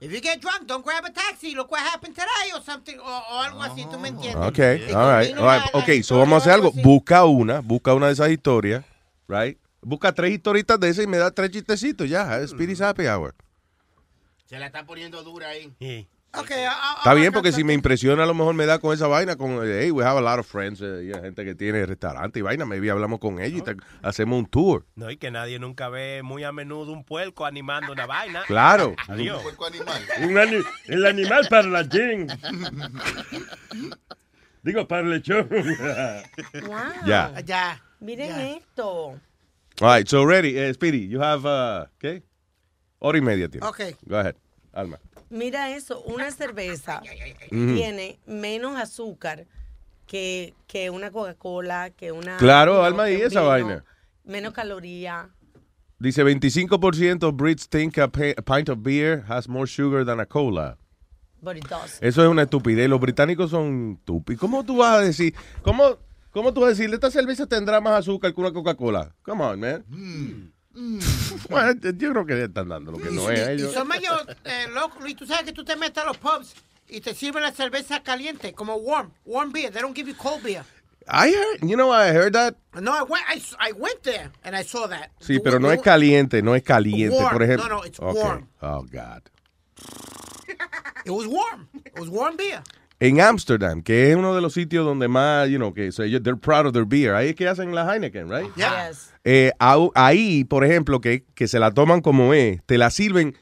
if 0.00 0.10
you 0.12 0.20
get 0.20 0.40
drunk, 0.40 0.66
don't 0.66 0.84
grab 0.84 1.04
a 1.04 1.12
taxi, 1.12 1.54
look 1.54 1.70
what 1.70 1.80
happened 1.80 2.14
today, 2.16 2.52
or 2.52 2.60
something, 2.60 2.98
o, 2.98 3.02
o 3.04 3.40
algo 3.40 3.62
así, 3.62 3.86
¿tú 3.88 3.98
me 4.00 4.08
entiendes? 4.08 4.48
Ok, 4.48 4.58
Y 4.58 4.92
all 4.92 5.08
right, 5.16 5.32
all 5.36 5.36
right. 5.36 5.36
la- 5.38 5.70
la 5.72 5.78
Ok, 5.78 6.02
so 6.02 6.18
vamos 6.18 6.34
a 6.34 6.36
hacer 6.38 6.52
algo. 6.54 6.72
Busca 6.82 7.24
una, 7.24 7.60
busca 7.60 7.94
una 7.94 8.06
de 8.08 8.14
esas 8.14 8.30
historias, 8.30 8.84
right? 9.28 9.58
Busca 9.80 10.12
tres 10.12 10.32
historitas 10.32 10.80
de 10.80 10.88
esas 10.88 11.04
y 11.04 11.06
me 11.06 11.18
da 11.18 11.30
tres 11.30 11.50
chistecitos, 11.52 12.08
ya. 12.10 12.40
eh, 12.40 12.48
Speedy's 12.48 12.80
happy 12.80 13.06
hour. 13.06 13.32
Se 14.46 14.58
la 14.58 14.66
está 14.66 14.84
poniendo 14.84 15.22
dura 15.22 15.48
ahí. 15.50 15.66
Ok, 15.66 16.08
I'll- 16.36 16.96
Está 16.98 17.10
I'll 17.12 17.18
bien, 17.20 17.32
porque 17.32 17.52
si 17.52 17.62
me 17.64 17.72
impresiona, 17.72 18.24
a 18.24 18.26
lo 18.26 18.34
mejor 18.34 18.54
me 18.54 18.66
da 18.66 18.78
con 18.78 18.92
esa 18.92 19.06
vaina, 19.06 19.36
con, 19.36 19.60
hey, 19.62 19.90
we 19.90 20.04
have 20.04 20.18
a 20.18 20.20
lot 20.20 20.38
of 20.38 20.46
friends, 20.46 20.80
eh, 20.82 21.12
gente 21.22 21.44
que 21.44 21.54
tiene 21.54 21.84
restaurante 21.86 22.38
y 22.38 22.42
vaina, 22.42 22.64
maybe 22.64 22.90
hablamos 22.90 23.20
con 23.20 23.40
ellos 23.40 23.60
y 23.60 23.62
te- 23.62 23.76
hacemos 24.02 24.38
un 24.38 24.46
tour. 24.46 24.84
No, 24.96 25.10
y 25.10 25.16
que 25.16 25.30
nadie 25.30 25.58
nunca 25.58 25.88
ve 25.88 26.22
muy 26.22 26.44
a 26.44 26.52
menudo 26.52 26.92
un 26.92 27.04
puerco 27.04 27.46
animando 27.46 27.92
una 27.92 28.06
vaina. 28.06 28.42
Claro. 28.46 28.94
Adiós. 29.08 29.42
Un 30.22 30.38
ani- 30.38 30.62
el 30.86 31.06
animal 31.06 31.46
para 31.48 31.68
la 31.68 31.84
gin. 31.84 32.26
Digo, 34.62 34.88
para 34.88 35.02
el 35.02 35.10
lechón. 35.10 35.48
Ya. 37.06 37.32
Ya. 37.44 37.82
Miren 38.00 38.28
Ya. 38.28 38.48
esto. 38.56 39.18
All 39.80 39.96
right, 39.98 40.06
so 40.06 40.24
ready, 40.24 40.56
eh, 40.58 40.72
Speedy, 40.72 41.08
you 41.08 41.20
have, 41.22 41.44
uh, 41.44 41.86
¿qué? 41.98 42.22
Hora 43.00 43.18
y 43.18 43.20
media 43.20 43.48
tiene. 43.48 43.66
Ok. 43.66 43.80
Go 44.06 44.16
ahead, 44.18 44.36
Alma. 44.72 44.98
Mira 45.30 45.70
eso, 45.74 46.00
una 46.02 46.30
cerveza 46.30 47.02
tiene 47.50 48.18
menos 48.26 48.78
azúcar 48.78 49.46
que, 50.06 50.54
que 50.66 50.90
una 50.90 51.10
Coca-Cola, 51.10 51.90
que 51.90 52.12
una... 52.12 52.36
Claro, 52.36 52.74
no, 52.74 52.84
Alma, 52.84 53.10
y 53.10 53.14
esa 53.14 53.40
vino, 53.40 53.46
vaina. 53.46 53.84
Menos 54.24 54.52
caloría. 54.52 55.30
Dice 55.98 56.24
25% 56.24 57.22
of 57.24 57.36
Brits 57.36 57.68
think 57.68 57.98
a, 57.98 58.08
pint 58.08 58.68
of 58.68 58.78
beer 58.82 59.24
has 59.28 59.48
more 59.48 59.66
sugar 59.66 60.04
than 60.04 60.20
a 60.20 60.26
cola. 60.26 60.76
But 61.40 61.56
it 61.56 61.68
does. 61.68 61.98
Eso 62.00 62.22
es 62.22 62.28
una 62.28 62.42
estupidez. 62.42 62.88
Los 62.88 63.00
británicos 63.00 63.50
son 63.50 63.98
estúpidos. 63.98 64.40
¿Cómo 64.40 64.64
tú 64.64 64.78
vas 64.78 64.98
a 64.98 65.00
decir? 65.00 65.34
¿Cómo, 65.62 65.98
cómo 66.30 66.52
tú 66.54 66.60
vas 66.60 66.68
a 66.68 66.70
decir? 66.70 66.92
Esta 66.92 67.10
cerveza 67.10 67.46
tendrá 67.46 67.80
más 67.80 67.98
azúcar 68.00 68.34
que 68.34 68.40
una 68.40 68.52
Coca-Cola. 68.52 69.14
Come 69.22 69.44
on, 69.44 69.60
man. 69.60 70.53
Bueno, 71.48 71.72
yo 71.96 72.10
creo 72.12 72.26
que 72.26 72.44
están 72.44 72.68
dando 72.68 72.92
lo 72.92 72.98
que 72.98 73.10
no 73.10 73.30
es. 73.30 73.40
a 73.40 73.52
Y 73.52 73.56
ellos. 73.56 73.72
son 73.72 73.86
medio 73.88 74.10
eh, 74.44 74.66
locos, 74.72 75.00
Luis. 75.02 75.16
Tú 75.16 75.26
sabes 75.26 75.44
que 75.44 75.52
tú 75.52 75.64
te 75.64 75.76
metes 75.76 76.02
a 76.02 76.06
los 76.06 76.16
pubs 76.18 76.54
y 76.88 77.00
te 77.00 77.14
sirven 77.14 77.42
la 77.42 77.52
cerveza 77.52 78.02
caliente, 78.02 78.52
como 78.52 78.74
warm, 78.76 79.12
warm 79.24 79.52
beer. 79.52 79.72
They 79.72 79.80
don't 79.82 79.94
give 79.96 80.08
you 80.10 80.16
cold 80.16 80.42
beer. 80.42 80.64
I 81.06 81.28
heard, 81.30 81.60
you 81.68 81.76
know, 81.76 81.90
I 81.92 82.08
heard 82.12 82.32
that. 82.32 82.56
No, 82.80 82.92
I 82.92 83.02
went, 83.02 83.24
I, 83.28 83.40
I 83.60 83.72
went 83.72 84.02
there 84.04 84.30
and 84.42 84.56
I 84.56 84.62
saw 84.64 84.86
that. 84.88 85.10
Sí, 85.20 85.38
pero 85.38 85.58
no 85.60 85.70
es 85.70 85.80
caliente, 85.82 86.42
no 86.42 86.54
es 86.54 86.62
caliente, 86.62 87.14
Warm. 87.16 87.30
por 87.32 87.42
ejemplo. 87.42 87.68
No, 87.68 87.76
no, 87.76 87.84
it's 87.84 88.00
Okay. 88.00 88.20
warm. 88.22 88.48
Oh, 88.62 88.82
God. 88.90 89.22
It 91.04 91.10
was 91.10 91.26
warm. 91.26 91.68
It 91.84 91.98
was 91.98 92.08
warm 92.08 92.36
beer. 92.38 92.62
En 93.06 93.20
Amsterdam, 93.20 93.82
que 93.82 94.10
es 94.10 94.16
uno 94.16 94.34
de 94.34 94.40
los 94.40 94.54
sitios 94.54 94.84
donde 94.86 95.08
más, 95.08 95.48
you 95.50 95.58
know, 95.58 95.74
que 95.74 95.92
so 95.92 96.04
they're 96.04 96.36
proud 96.36 96.66
of 96.66 96.72
their 96.72 96.86
beer. 96.86 97.14
Ahí 97.14 97.28
es 97.30 97.34
que 97.34 97.46
hacen 97.46 97.74
la 97.74 97.84
Heineken, 97.92 98.30
right? 98.30 98.54
Yeah. 98.56 98.90
Eh, 99.24 99.52
au- 99.58 99.92
ahí, 99.94 100.44
por 100.44 100.64
ejemplo, 100.64 101.00
que, 101.00 101.24
que 101.34 101.46
se 101.46 101.58
la 101.58 101.70
toman 101.72 102.00
como 102.00 102.32
es, 102.32 102.62
te 102.64 102.78
la 102.78 102.90
sirven 102.90 103.36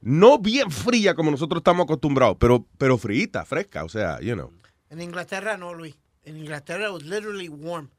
no 0.00 0.38
bien 0.38 0.70
fría 0.70 1.14
como 1.14 1.30
nosotros 1.30 1.58
estamos 1.60 1.84
acostumbrados, 1.84 2.36
pero, 2.38 2.66
pero 2.78 2.98
frita, 2.98 3.44
fresca, 3.44 3.82
o 3.84 3.88
sea, 3.88 4.20
you 4.20 4.34
know. 4.34 4.52
En 4.90 5.00
Inglaterra 5.00 5.56
no, 5.56 5.74
Luis. 5.74 5.96
En 6.22 6.36
Inglaterra 6.36 6.86
it 6.86 6.92
was 6.92 7.02
literally 7.02 7.48
warm. 7.48 7.90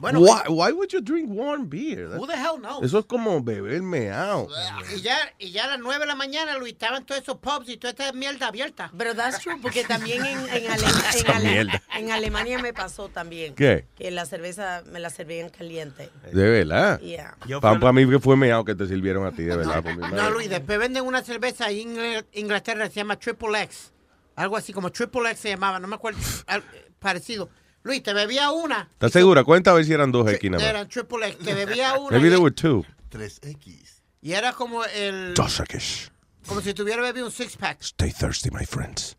Bueno, 0.00 0.20
why, 0.20 0.42
why 0.48 0.70
would 0.72 0.90
you 0.92 1.00
drink 1.00 1.28
warm 1.28 1.68
beer? 1.68 2.06
Who 2.16 2.26
the 2.28 2.34
hell 2.36 2.56
knows? 2.60 2.84
Eso 2.84 3.00
es 3.00 3.04
como 3.06 3.40
beber 3.42 3.82
meao. 3.82 4.48
Y 4.94 5.00
ya, 5.00 5.16
y 5.38 5.50
ya 5.50 5.64
a 5.64 5.68
las 5.68 5.80
9 5.80 5.98
de 5.98 6.06
la 6.06 6.14
mañana, 6.14 6.56
Luis, 6.56 6.74
estaban 6.74 7.04
todos 7.04 7.20
esos 7.20 7.38
pubs 7.38 7.68
y 7.68 7.76
toda 7.78 7.90
esta 7.90 8.12
mierda 8.12 8.46
abierta. 8.46 8.92
Pero 8.96 9.14
that's 9.16 9.40
true, 9.40 9.56
porque 9.60 9.82
también 9.82 10.24
en, 10.24 10.38
en, 10.50 10.70
Ale- 10.70 10.84
en 11.14 11.20
Esa 11.20 11.36
Ale- 11.36 11.48
mierda. 11.50 11.82
en 11.96 12.10
Alemania 12.12 12.58
me 12.60 12.72
pasó 12.72 13.08
también. 13.08 13.54
¿Qué? 13.56 13.86
Que 13.96 14.12
la 14.12 14.24
cerveza 14.24 14.84
me 14.86 15.00
la 15.00 15.10
servían 15.10 15.48
caliente. 15.50 16.10
De 16.32 16.48
verdad. 16.48 17.00
Yeah. 17.00 17.36
Para 17.60 17.92
mí 17.92 18.08
que 18.08 18.20
fue 18.20 18.36
meao 18.36 18.64
que 18.64 18.76
te 18.76 18.86
sirvieron 18.86 19.26
a 19.26 19.32
ti, 19.32 19.42
de 19.42 19.56
verdad. 19.56 19.82
No, 20.12 20.30
Luis, 20.30 20.48
después 20.48 20.78
venden 20.78 21.04
una 21.04 21.22
cerveza 21.24 21.66
ahí 21.66 21.80
en 21.82 21.96
Ingl- 21.96 22.26
Inglaterra 22.34 22.84
que 22.86 22.94
se 22.94 23.00
llama 23.00 23.18
Triple 23.18 23.62
X. 23.62 23.92
Algo 24.36 24.56
así 24.56 24.72
como 24.72 24.90
Triple 24.92 25.28
X 25.30 25.40
se 25.40 25.48
llamaba, 25.50 25.80
no 25.80 25.88
me 25.88 25.96
acuerdo. 25.96 26.20
al- 26.46 26.62
parecido. 27.00 27.48
Luis, 27.88 28.02
te 28.02 28.12
bebía 28.12 28.50
una. 28.50 28.86
¿Estás 28.92 29.12
segura? 29.12 29.44
Cuenta 29.44 29.70
a 29.70 29.74
ver 29.74 29.82
si 29.86 29.94
eran 29.94 30.12
dos 30.12 30.30
X 30.30 30.50
nada 30.50 30.62
más. 30.62 30.70
Era 30.70 30.86
Triple 30.86 31.26
X. 31.28 31.38
Te 31.42 31.54
bebía 31.54 31.94
una. 31.98 32.10
Maybe 32.10 32.28
there 32.28 32.38
were 32.38 32.54
two. 32.54 32.84
3X. 33.10 34.02
Y 34.20 34.32
era 34.34 34.52
como 34.52 34.84
el. 34.84 35.32
Dos 35.32 35.58
X. 35.60 36.12
Como 36.46 36.60
si 36.60 36.74
tuviera 36.74 37.00
bebido 37.00 37.24
un 37.24 37.32
six 37.32 37.56
pack. 37.56 37.80
Stay 37.80 38.12
thirsty, 38.12 38.50
my 38.50 38.66
friends. 38.66 39.16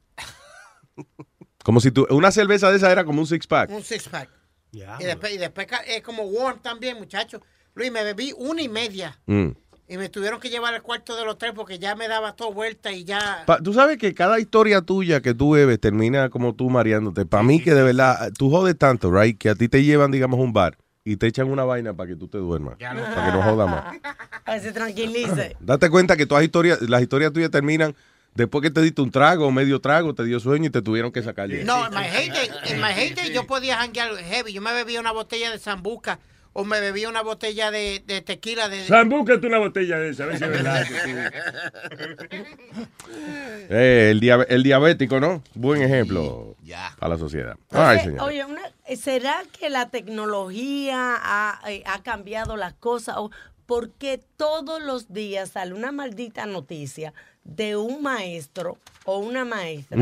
Como 1.63 1.81
si 1.81 1.89
tú, 1.89 2.05
una 2.11 2.31
cerveza 2.31 2.69
de 2.69 2.77
esa 2.77 2.91
era 2.91 3.03
como 3.05 3.21
un 3.21 3.25
six 3.27 3.47
pack. 3.47 3.71
Un 3.71 3.83
six 3.83 4.07
pack. 4.07 4.29
Y 4.71 5.03
después, 5.03 5.33
y 5.33 5.39
después 5.39 5.67
es 5.87 6.03
como 6.03 6.23
warm 6.25 6.59
también, 6.59 6.97
muchacho. 6.97 7.41
Luis, 7.73 7.91
me 7.91 8.03
bebí 8.03 8.35
una 8.37 8.61
y 8.61 8.69
media. 8.69 9.19
Mm. 9.25 9.49
Y 9.91 9.97
me 9.97 10.07
tuvieron 10.07 10.39
que 10.39 10.49
llevar 10.51 10.75
al 10.75 10.83
cuarto 10.83 11.15
de 11.15 11.25
los 11.25 11.39
tres 11.39 11.51
porque 11.55 11.79
ya 11.79 11.95
me 11.95 12.07
daba 12.07 12.35
todo 12.35 12.53
vuelta 12.53 12.91
y 12.91 13.03
ya. 13.05 13.43
Pa- 13.47 13.57
tú 13.59 13.73
sabes 13.73 13.97
que 13.97 14.13
cada 14.13 14.39
historia 14.39 14.81
tuya 14.81 15.19
que 15.19 15.33
tú 15.33 15.51
bebes 15.51 15.79
termina 15.79 16.29
como 16.29 16.53
tú 16.53 16.69
mareándote. 16.69 17.25
Para 17.25 17.41
mí 17.41 17.59
que 17.59 17.73
de 17.73 17.81
verdad, 17.81 18.31
tú 18.37 18.51
jodes 18.51 18.77
tanto, 18.77 19.11
right? 19.11 19.35
Que 19.35 19.49
a 19.49 19.55
ti 19.55 19.67
te 19.67 19.83
llevan, 19.83 20.11
digamos, 20.11 20.39
a 20.39 20.43
un 20.43 20.53
bar 20.53 20.77
y 21.03 21.17
te 21.17 21.25
echan 21.25 21.49
una 21.49 21.63
vaina 21.63 21.93
para 21.95 22.09
que 22.09 22.15
tú 22.15 22.27
te 22.27 22.37
duermas. 22.37 22.75
Para 22.77 23.25
que 23.25 23.31
no 23.31 23.41
jodas 23.41 23.67
más. 23.67 23.95
A 24.45 24.51
ver, 24.51 24.61
se 24.61 24.71
tranquilice. 24.71 25.55
Date 25.59 25.89
cuenta 25.89 26.15
que 26.15 26.27
todas 26.27 26.43
historias, 26.43 26.81
las 26.83 27.01
historias 27.01 27.33
tuyas 27.33 27.49
terminan 27.49 27.95
después 28.35 28.61
que 28.61 28.69
te 28.69 28.81
diste 28.81 29.01
un 29.01 29.09
trago 29.09 29.47
o 29.47 29.51
medio 29.51 29.79
trago, 29.81 30.13
te 30.13 30.23
dio 30.23 30.39
sueño 30.39 30.67
y 30.67 30.69
te 30.69 30.83
tuvieron 30.83 31.11
que 31.11 31.23
sacar. 31.23 31.49
No, 31.49 31.87
en 31.87 31.93
my 31.95 32.05
heyday, 32.05 32.49
en 32.65 32.79
my 32.79 32.89
heyday 32.95 33.33
yo 33.33 33.47
podía 33.47 33.77
janguear 33.77 34.15
heavy. 34.17 34.53
Yo 34.53 34.61
me 34.61 34.71
bebía 34.71 34.99
una 34.99 35.11
botella 35.11 35.49
de 35.49 35.57
Zambuca 35.57 36.19
o 36.59 36.65
me 36.65 36.81
bebía 36.81 37.07
una 37.07 37.21
botella 37.21 37.71
de, 37.71 38.03
de 38.05 38.21
tequila 38.21 38.67
de... 38.67 38.85
Sam, 38.85 39.07
búscate 39.07 39.47
una 39.47 39.59
botella 39.59 39.97
de 39.97 40.09
esa, 40.09 40.23
a 40.23 40.27
ver 40.27 40.37
si 40.37 40.43
es 40.43 40.49
verdad. 40.49 40.85
Eh, 43.71 44.09
el, 44.11 44.19
dia- 44.19 44.45
el 44.49 44.63
diabético, 44.63 45.19
¿no? 45.19 45.43
Buen 45.53 45.81
ejemplo 45.81 46.55
para 46.99 47.13
la 47.15 47.19
sociedad. 47.19 47.55
Ay, 47.71 47.97
Oye, 47.97 48.03
señor. 48.05 48.21
oye, 48.27 48.45
una- 48.45 48.71
¿será 48.97 49.43
que 49.59 49.69
la 49.69 49.89
tecnología 49.89 51.15
ha, 51.21 51.61
eh, 51.69 51.83
ha 51.85 52.01
cambiado 52.01 52.57
las 52.57 52.73
cosas? 52.73 53.15
¿O 53.17 53.31
¿Por 53.65 53.91
qué 53.91 54.19
todos 54.37 54.81
los 54.81 55.13
días 55.13 55.49
sale 55.51 55.73
una 55.75 55.91
maldita 55.91 56.45
noticia 56.47 57.13
de 57.43 57.75
un 57.75 58.01
maestro 58.01 58.77
o 59.05 59.19
una 59.19 59.45
maestra 59.45 59.97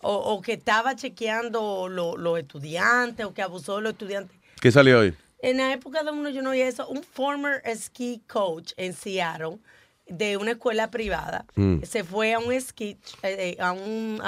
o, 0.00 0.12
o 0.16 0.42
que 0.42 0.54
estaba 0.54 0.96
chequeando 0.96 1.88
lo- 1.88 2.16
los 2.16 2.38
estudiantes 2.40 3.24
o 3.24 3.32
que 3.32 3.42
abusó 3.42 3.76
de 3.76 3.82
los 3.82 3.92
estudiantes? 3.92 4.36
¿Qué 4.60 4.72
salió 4.72 4.98
hoy? 5.00 5.14
En 5.44 5.58
la 5.58 5.72
época 5.74 6.02
de 6.02 6.10
uno 6.10 6.30
yo 6.30 6.40
no 6.42 6.50
oía 6.50 6.66
eso. 6.66 6.88
Un 6.88 7.02
former 7.02 7.60
ski 7.76 8.22
coach 8.26 8.72
en 8.78 8.94
Seattle 8.94 9.58
de 10.08 10.36
una 10.38 10.52
escuela 10.52 10.90
privada 10.90 11.44
Mm. 11.54 11.82
se 11.82 12.02
fue 12.02 12.32
a 12.32 12.38
un 12.38 12.52
esquí, 12.52 12.96
eh, 13.22 13.56
eh, 13.56 13.56
a 13.60 13.72
un 13.72 14.20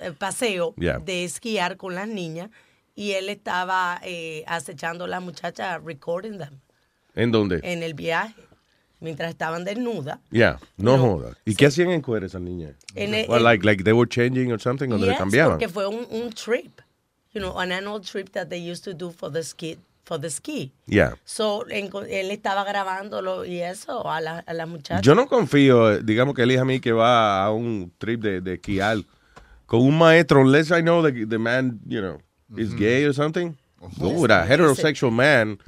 eh, 0.00 0.12
paseo 0.12 0.74
Yeah. 0.76 0.98
de 0.98 1.24
esquiar 1.24 1.76
con 1.76 1.94
las 1.94 2.08
niñas 2.08 2.50
y 2.94 3.12
él 3.12 3.28
estaba 3.30 4.00
eh, 4.04 4.44
acechando 4.46 5.04
a 5.04 5.08
las 5.08 5.22
muchachas, 5.22 5.82
recording 5.84 6.38
them 6.38 6.60
¿En 7.14 7.30
dónde? 7.32 7.60
en 7.62 7.82
el 7.82 7.94
viaje 7.94 8.34
mientras 9.00 9.30
estaban 9.30 9.64
desnudas. 9.64 10.18
Ya, 10.30 10.58
no 10.76 10.98
jodas. 10.98 11.36
¿Y 11.46 11.54
qué 11.54 11.66
hacían 11.66 11.90
en 11.90 12.02
cuero 12.02 12.26
esas 12.26 12.42
niñas? 12.42 12.74
En 12.94 13.14
el- 13.14 13.28
Well, 13.30 13.42
like, 13.42 13.64
like 13.64 13.82
they 13.82 13.94
were 13.94 14.06
changing 14.08 14.52
or 14.52 14.60
something, 14.60 14.88
donde 14.90 15.06
le 15.06 15.12
Yes, 15.12 15.18
cambiaban. 15.18 15.52
porque 15.58 15.68
fue 15.72 15.86
un, 15.86 16.06
un 16.10 16.30
trip, 16.34 16.80
you 17.32 17.40
know, 17.40 17.58
an 17.58 17.72
annual 17.72 18.00
trip 18.02 18.30
that 18.32 18.48
they 18.48 18.60
used 18.70 18.84
to 18.84 18.92
do 18.92 19.10
for 19.10 19.30
the 19.32 19.42
ski, 19.42 19.78
for 20.10 20.18
the 20.20 20.28
ski. 20.28 20.72
Yeah. 20.86 21.12
So, 21.24 21.64
enco- 21.70 22.02
él 22.04 22.32
estaba 22.32 22.64
grabándolo 22.64 23.44
y 23.44 23.60
eso 23.62 24.10
a, 24.10 24.20
la, 24.20 24.40
a 24.44 24.52
las 24.52 24.68
muchachas. 24.68 25.02
Yo 25.02 25.14
no 25.14 25.28
confío, 25.28 25.92
eh, 25.92 26.00
digamos 26.02 26.34
que 26.34 26.42
él 26.42 26.58
a 26.58 26.64
mí 26.64 26.80
que 26.80 26.90
va 26.90 27.44
a 27.44 27.52
un 27.52 27.92
trip 27.98 28.20
de, 28.20 28.40
de 28.40 28.54
esquiar 28.54 28.98
con 29.66 29.82
un 29.82 29.96
maestro, 29.96 30.40
unless 30.40 30.72
I 30.72 30.82
know 30.82 31.00
the, 31.00 31.26
the 31.26 31.38
man, 31.38 31.78
you 31.86 32.00
know, 32.00 32.18
is 32.56 32.74
gay 32.74 33.04
or 33.04 33.14
something. 33.14 33.56
No, 34.00 34.08
with 34.08 34.32
a 34.32 34.44
heterosexual 34.44 35.12
man, 35.12 35.58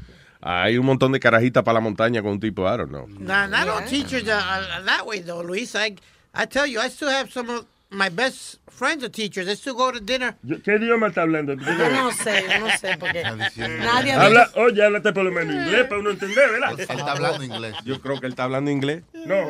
hay 0.40 0.76
un 0.76 0.86
montón 0.86 1.12
de 1.12 1.20
carajitas 1.20 1.62
para 1.62 1.74
la 1.74 1.80
montaña 1.80 2.20
con 2.20 2.32
un 2.32 2.40
tipo, 2.40 2.66
I 2.66 2.76
don't 2.78 2.90
know. 2.90 3.06
Nah, 3.06 3.46
not 3.46 3.68
all 3.68 3.82
teachers 3.86 4.28
are, 4.28 4.42
are 4.42 4.82
that 4.84 5.06
way 5.06 5.20
though, 5.20 5.40
Luis. 5.40 5.76
I, 5.76 5.94
I 6.34 6.46
tell 6.46 6.66
you, 6.66 6.80
I 6.80 6.88
still 6.88 7.10
have 7.10 7.30
some 7.30 7.48
of 7.48 7.64
my 7.92 8.08
best 8.08 8.58
friends 8.70 9.04
are 9.04 9.08
teachers. 9.08 9.46
They 9.46 9.54
still 9.54 9.74
go 9.74 9.92
to 9.92 10.00
dinner. 10.00 10.34
¿Qué 10.64 10.76
idioma 10.76 11.08
está 11.08 11.22
hablando? 11.22 11.54
Yo 11.54 11.90
no 11.90 12.10
sé, 12.12 12.44
yo 12.48 12.60
no 12.60 12.70
sé, 12.78 12.96
porque 12.98 13.22
nadie 13.22 14.12
ha 14.12 14.22
Habla, 14.22 14.50
oye, 14.56 14.84
háblate 14.84 15.12
por 15.12 15.24
lo 15.24 15.30
menos 15.30 15.54
inglés 15.54 15.86
para 15.86 16.00
uno 16.00 16.10
entender, 16.10 16.50
¿verdad? 16.50 16.72
Él 16.72 16.80
está 16.80 17.12
hablando 17.12 17.44
inglés. 17.44 17.74
Yo 17.84 18.00
creo 18.00 18.18
que 18.20 18.26
él 18.26 18.32
está 18.32 18.44
hablando 18.44 18.70
inglés. 18.70 19.02
No. 19.26 19.46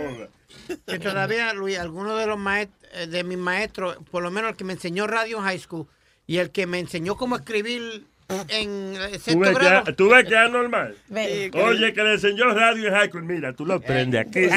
Que 0.87 0.99
todavía, 0.99 1.53
Luis, 1.55 1.79
algunos 1.79 2.19
de 2.19 2.27
los 2.27 2.39
maestros, 2.39 3.11
de 3.11 3.25
mis 3.25 3.39
maestros, 3.39 3.97
por 4.11 4.23
lo 4.23 4.31
menos 4.31 4.51
el 4.51 4.57
que 4.57 4.65
me 4.65 4.75
enseñó 4.75 5.07
radio 5.07 5.39
en 5.39 5.45
high 5.45 5.59
school 5.59 5.87
y 6.27 6.39
el 6.39 6.51
que 6.51 6.67
me 6.67 6.79
enseñó 6.79 7.17
cómo 7.17 7.37
escribir 7.37 8.05
en 8.49 8.95
eh, 8.97 9.19
¿Tú 9.25 9.39
ves, 9.39 9.55
grado. 9.55 9.85
que, 9.85 9.93
tú 9.93 10.09
ves 10.09 10.25
que 10.27 10.45
es 10.45 10.51
normal. 10.51 10.97
Oye, 11.11 11.93
que 11.93 12.03
le 12.03 12.13
enseñó 12.15 12.53
radio 12.55 12.89
en 12.89 12.95
high 12.95 13.09
school. 13.09 13.25
Mira, 13.25 13.53
tú 13.53 13.67
lo 13.67 13.81
prendes 13.81 14.27
aquí. 14.27 14.49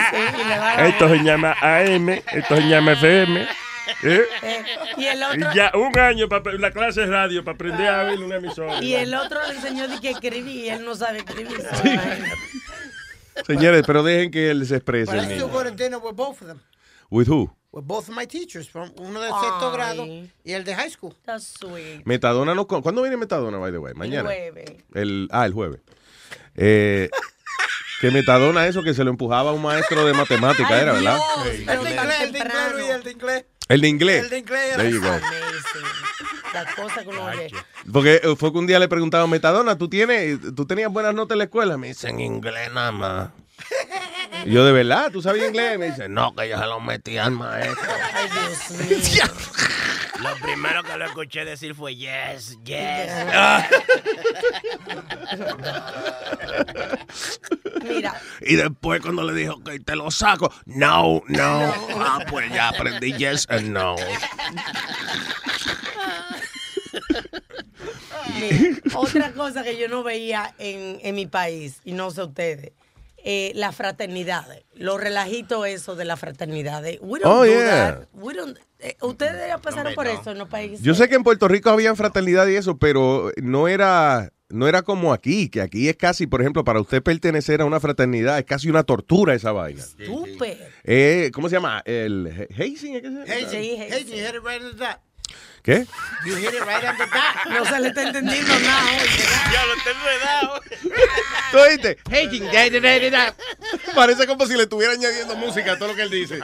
Esto 0.79 1.09
se 1.09 1.23
llama 1.23 1.55
AM, 1.61 2.09
esto 2.09 2.55
se 2.55 2.67
llama 2.67 2.93
FM. 2.93 3.47
¿Eh? 4.03 4.21
Eh, 4.43 4.63
y 4.97 5.05
el 5.05 5.19
Y 5.19 5.23
otro 5.23 5.53
ya 5.53 5.71
un 5.75 5.97
año 5.97 6.27
para 6.29 6.53
la 6.53 6.71
clase 6.71 7.01
de 7.01 7.07
radio 7.07 7.43
para 7.43 7.55
aprender 7.55 7.87
a 7.87 8.03
ver 8.03 8.19
una 8.19 8.35
emisora. 8.37 8.81
y 8.83 8.93
el 8.95 9.13
otro 9.13 9.39
le 9.47 9.55
enseñó 9.55 9.87
de 9.87 9.99
que 9.99 10.11
escribí 10.11 10.65
y 10.65 10.69
él 10.69 10.83
no 10.85 10.95
sabe 10.95 11.19
escribir. 11.19 11.57
Señores, 13.45 13.83
pero 13.85 14.01
dejen 14.03 14.31
que 14.31 14.49
él 14.51 14.65
se 14.65 14.77
exprese. 14.77 15.11
But 15.11 15.15
I 15.15 15.17
el 15.19 15.25
still 15.25 15.47
niño. 15.47 15.53
go 15.53 15.63
to 15.63 15.71
dinner 15.71 15.97
with 15.97 16.15
both 16.15 16.41
of 16.41 16.47
them. 16.47 16.59
With 17.09 17.27
who? 17.27 17.51
With 17.71 17.83
both 17.83 18.07
of 18.09 18.15
my 18.15 18.25
teachers, 18.25 18.69
from 18.69 18.91
uno 18.97 19.19
de 19.19 19.27
sexto 19.27 19.69
Ay. 19.69 19.73
grado 19.73 20.05
y 20.05 20.53
el 20.53 20.63
de 20.63 20.73
high 20.73 20.89
school. 20.89 21.13
That's 21.25 21.43
sweet. 21.59 22.03
Metadona 22.05 22.55
no. 22.55 22.65
¿Cuándo 22.65 23.01
viene 23.01 23.17
Metadona, 23.17 23.57
by 23.57 23.71
the 23.71 23.77
way? 23.79 23.93
Mañana. 23.93 24.23
jueves. 24.29 24.71
El, 24.93 25.27
ah, 25.31 25.45
el 25.45 25.53
jueves. 25.53 25.81
Eh, 26.55 27.09
que 27.99 28.11
Metadona, 28.11 28.65
eso 28.67 28.81
que 28.81 28.93
se 28.93 29.03
lo 29.03 29.09
empujaba 29.09 29.49
a 29.51 29.53
un 29.53 29.61
maestro 29.61 30.05
de 30.05 30.13
matemática, 30.13 30.69
Ay, 30.69 30.81
era, 30.83 30.93
¿verdad? 30.93 31.17
Dios, 31.43 31.55
El 31.67 31.83
de 31.83 31.91
inglés, 31.91 32.21
el 32.21 32.31
de 32.31 32.39
inglés. 32.39 32.71
Luis, 32.73 32.89
el 32.89 33.03
de 33.03 33.11
inglés. 33.11 33.45
El 33.67 33.81
de 33.81 33.87
inglés. 33.87 34.23
El 34.23 34.29
de 34.29 34.37
inglés 34.39 34.75
There 34.75 34.91
you 34.91 35.01
go. 35.01 35.07
Amazing. 35.07 36.53
Las 36.53 36.75
cosas 36.75 37.03
que 37.03 37.09
uno 37.09 37.25
oye. 37.25 37.47
Porque 37.91 38.21
eh, 38.23 38.35
fue 38.37 38.51
que 38.51 38.57
un 38.57 38.67
día 38.67 38.79
le 38.79 38.87
preguntaban, 38.87 39.29
Metadona, 39.29 39.77
¿tú, 39.77 39.89
tienes, 39.89 40.39
¿tú 40.55 40.65
tenías 40.65 40.91
buenas 40.91 41.13
notas 41.13 41.35
en 41.35 41.39
la 41.39 41.43
escuela? 41.45 41.77
Me 41.77 41.87
dicen 41.87 42.19
inglés 42.19 42.71
nada 42.71 42.91
más. 42.91 43.29
Y 44.43 44.51
yo, 44.51 44.65
¿de 44.65 44.71
verdad? 44.71 45.11
¿Tú 45.11 45.21
sabías 45.21 45.47
inglés? 45.47 45.77
Me 45.79 45.87
dice, 45.91 46.09
no, 46.09 46.35
que 46.35 46.49
yo 46.49 46.59
se 46.59 46.65
lo 46.65 46.79
metí 46.79 47.17
al 47.17 47.31
maestro. 47.31 47.77
Ay, 48.13 48.29
Dios 48.29 48.71
mío. 49.15 49.23
Lo 50.21 50.35
primero 50.37 50.83
que 50.83 50.97
lo 50.97 51.05
escuché 51.05 51.45
decir 51.45 51.75
fue 51.75 51.95
yes, 51.95 52.57
yes. 52.63 53.11
Mira, 57.83 58.19
Y 58.41 58.55
después 58.55 59.01
cuando 59.01 59.23
le 59.23 59.33
dijo 59.33 59.63
que 59.63 59.79
te 59.79 59.95
lo 59.95 60.09
saco, 60.11 60.51
no, 60.65 61.21
no. 61.27 61.73
Ah, 61.99 62.19
pues 62.29 62.51
ya 62.51 62.69
aprendí 62.69 63.13
yes 63.13 63.45
and 63.49 63.69
no. 63.69 63.95
mira, 68.39 68.77
otra 68.95 69.31
cosa 69.33 69.63
que 69.63 69.77
yo 69.77 69.87
no 69.87 70.03
veía 70.03 70.53
en, 70.57 70.99
en 71.03 71.15
mi 71.15 71.27
país, 71.27 71.79
y 71.83 71.91
no 71.93 72.09
sé 72.11 72.23
ustedes, 72.23 72.71
eh, 73.27 73.51
las 73.55 73.75
fraternidades, 73.75 74.63
los 74.75 75.01
relajitos 75.01 75.65
eso 75.67 75.95
de 75.95 76.05
las 76.05 76.19
fraternidades. 76.19 76.99
We 77.01 77.19
don't 77.19 77.25
Oh, 77.25 77.43
do 77.43 77.51
yeah. 77.51 77.65
that. 77.97 78.07
We 78.13 78.33
don't- 78.35 78.57
eh, 78.79 78.95
ustedes 79.01 79.47
ya 79.47 79.57
pasaron 79.57 79.95
por 79.95 80.05
eso 80.07 80.29
en 80.31 80.37
los 80.37 80.47
países. 80.47 80.81
Yo 80.81 80.93
sé 80.93 81.09
que 81.09 81.15
en 81.15 81.23
Puerto 81.23 81.47
Rico 81.47 81.71
había 81.71 81.95
fraternidad 81.95 82.45
y 82.47 82.55
eso, 82.55 82.77
pero 82.77 83.31
no 83.41 83.67
era, 83.67 84.31
no 84.49 84.67
era 84.67 84.83
como 84.83 85.11
aquí, 85.11 85.49
que 85.49 85.61
aquí 85.61 85.89
es 85.89 85.95
casi, 85.97 86.27
por 86.27 86.41
ejemplo, 86.41 86.63
para 86.63 86.79
usted 86.79 87.01
pertenecer 87.01 87.61
a 87.61 87.65
una 87.65 87.79
fraternidad, 87.79 88.37
es 88.37 88.45
casi 88.45 88.69
una 88.69 88.83
tortura 88.83 89.33
esa 89.33 89.51
vaina. 89.51 89.81
Estúpido. 89.81 90.45
Eh, 90.83 91.31
¿Cómo 91.33 91.49
se 91.49 91.55
llama? 91.55 91.81
El 91.83 92.47
hazing, 92.55 92.95
¿es 92.95 93.01
que 93.01 93.07
se 93.07 93.13
llama? 93.13 93.25
Hey, 93.27 93.75
hey, 93.89 94.05
¿Qué? 95.65 95.87
You 96.27 96.35
hit 96.35 96.53
it 96.53 96.61
right 96.61 96.85
on 96.85 96.95
the 96.95 97.07
back. 97.07 97.47
No 97.49 97.65
se 97.65 97.79
le 97.79 97.87
está 97.87 98.03
entendiendo 98.03 98.53
nada. 98.59 98.91
Ya 99.51 99.65
lo 99.65 99.73
está 99.73 99.89
enredado. 99.89 100.61
¿Tú 101.51 101.57
oíste? 101.57 101.97
Hey, 102.07 102.29
Parece 103.95 104.27
como 104.27 104.45
si 104.45 104.53
le 104.55 104.63
estuviera 104.63 104.93
añadiendo 104.93 105.35
música 105.35 105.71
a 105.71 105.77
todo 105.79 105.89
lo 105.89 105.95
que 105.95 106.03
él 106.03 106.11
dice. 106.11 106.35
hit 106.35 106.43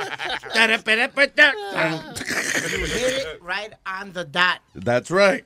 it 3.20 3.40
right 3.44 3.74
on 3.86 4.12
the 4.12 4.26
dot. 4.26 4.62
That's 4.74 5.12
right. 5.12 5.44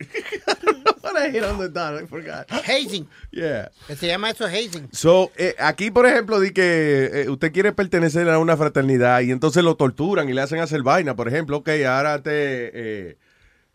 I 0.48 0.54
don't 0.64 0.86
What 1.02 1.18
I 1.18 1.30
hit 1.30 1.44
on 1.44 1.60
the 1.60 1.68
dot, 1.68 1.96
I 2.02 2.06
forgot. 2.08 2.50
Hazing. 2.50 3.08
Yeah. 3.32 3.70
Que 3.88 3.98
se 3.98 4.08
llama 4.08 4.30
eso 4.30 4.46
hazing. 4.46 4.88
So, 4.94 5.32
eh, 5.36 5.54
aquí, 5.60 5.92
por 5.92 6.06
ejemplo, 6.06 6.40
di 6.40 6.52
que 6.52 7.10
eh, 7.14 7.30
usted 7.30 7.52
quiere 7.52 7.74
pertenecer 7.74 8.30
a 8.30 8.40
una 8.40 8.56
fraternidad 8.56 9.20
y 9.20 9.32
entonces 9.32 9.64
lo 9.66 9.76
torturan 9.76 10.30
y 10.30 10.34
le 10.34 10.42
hacen 10.42 10.60
hacer 10.62 10.82
vaina. 10.82 11.16
Por 11.16 11.28
ejemplo, 11.28 11.58
ok, 11.58 11.70
ahora 11.86 12.22
te... 12.24 12.32
Eh, 13.12 13.18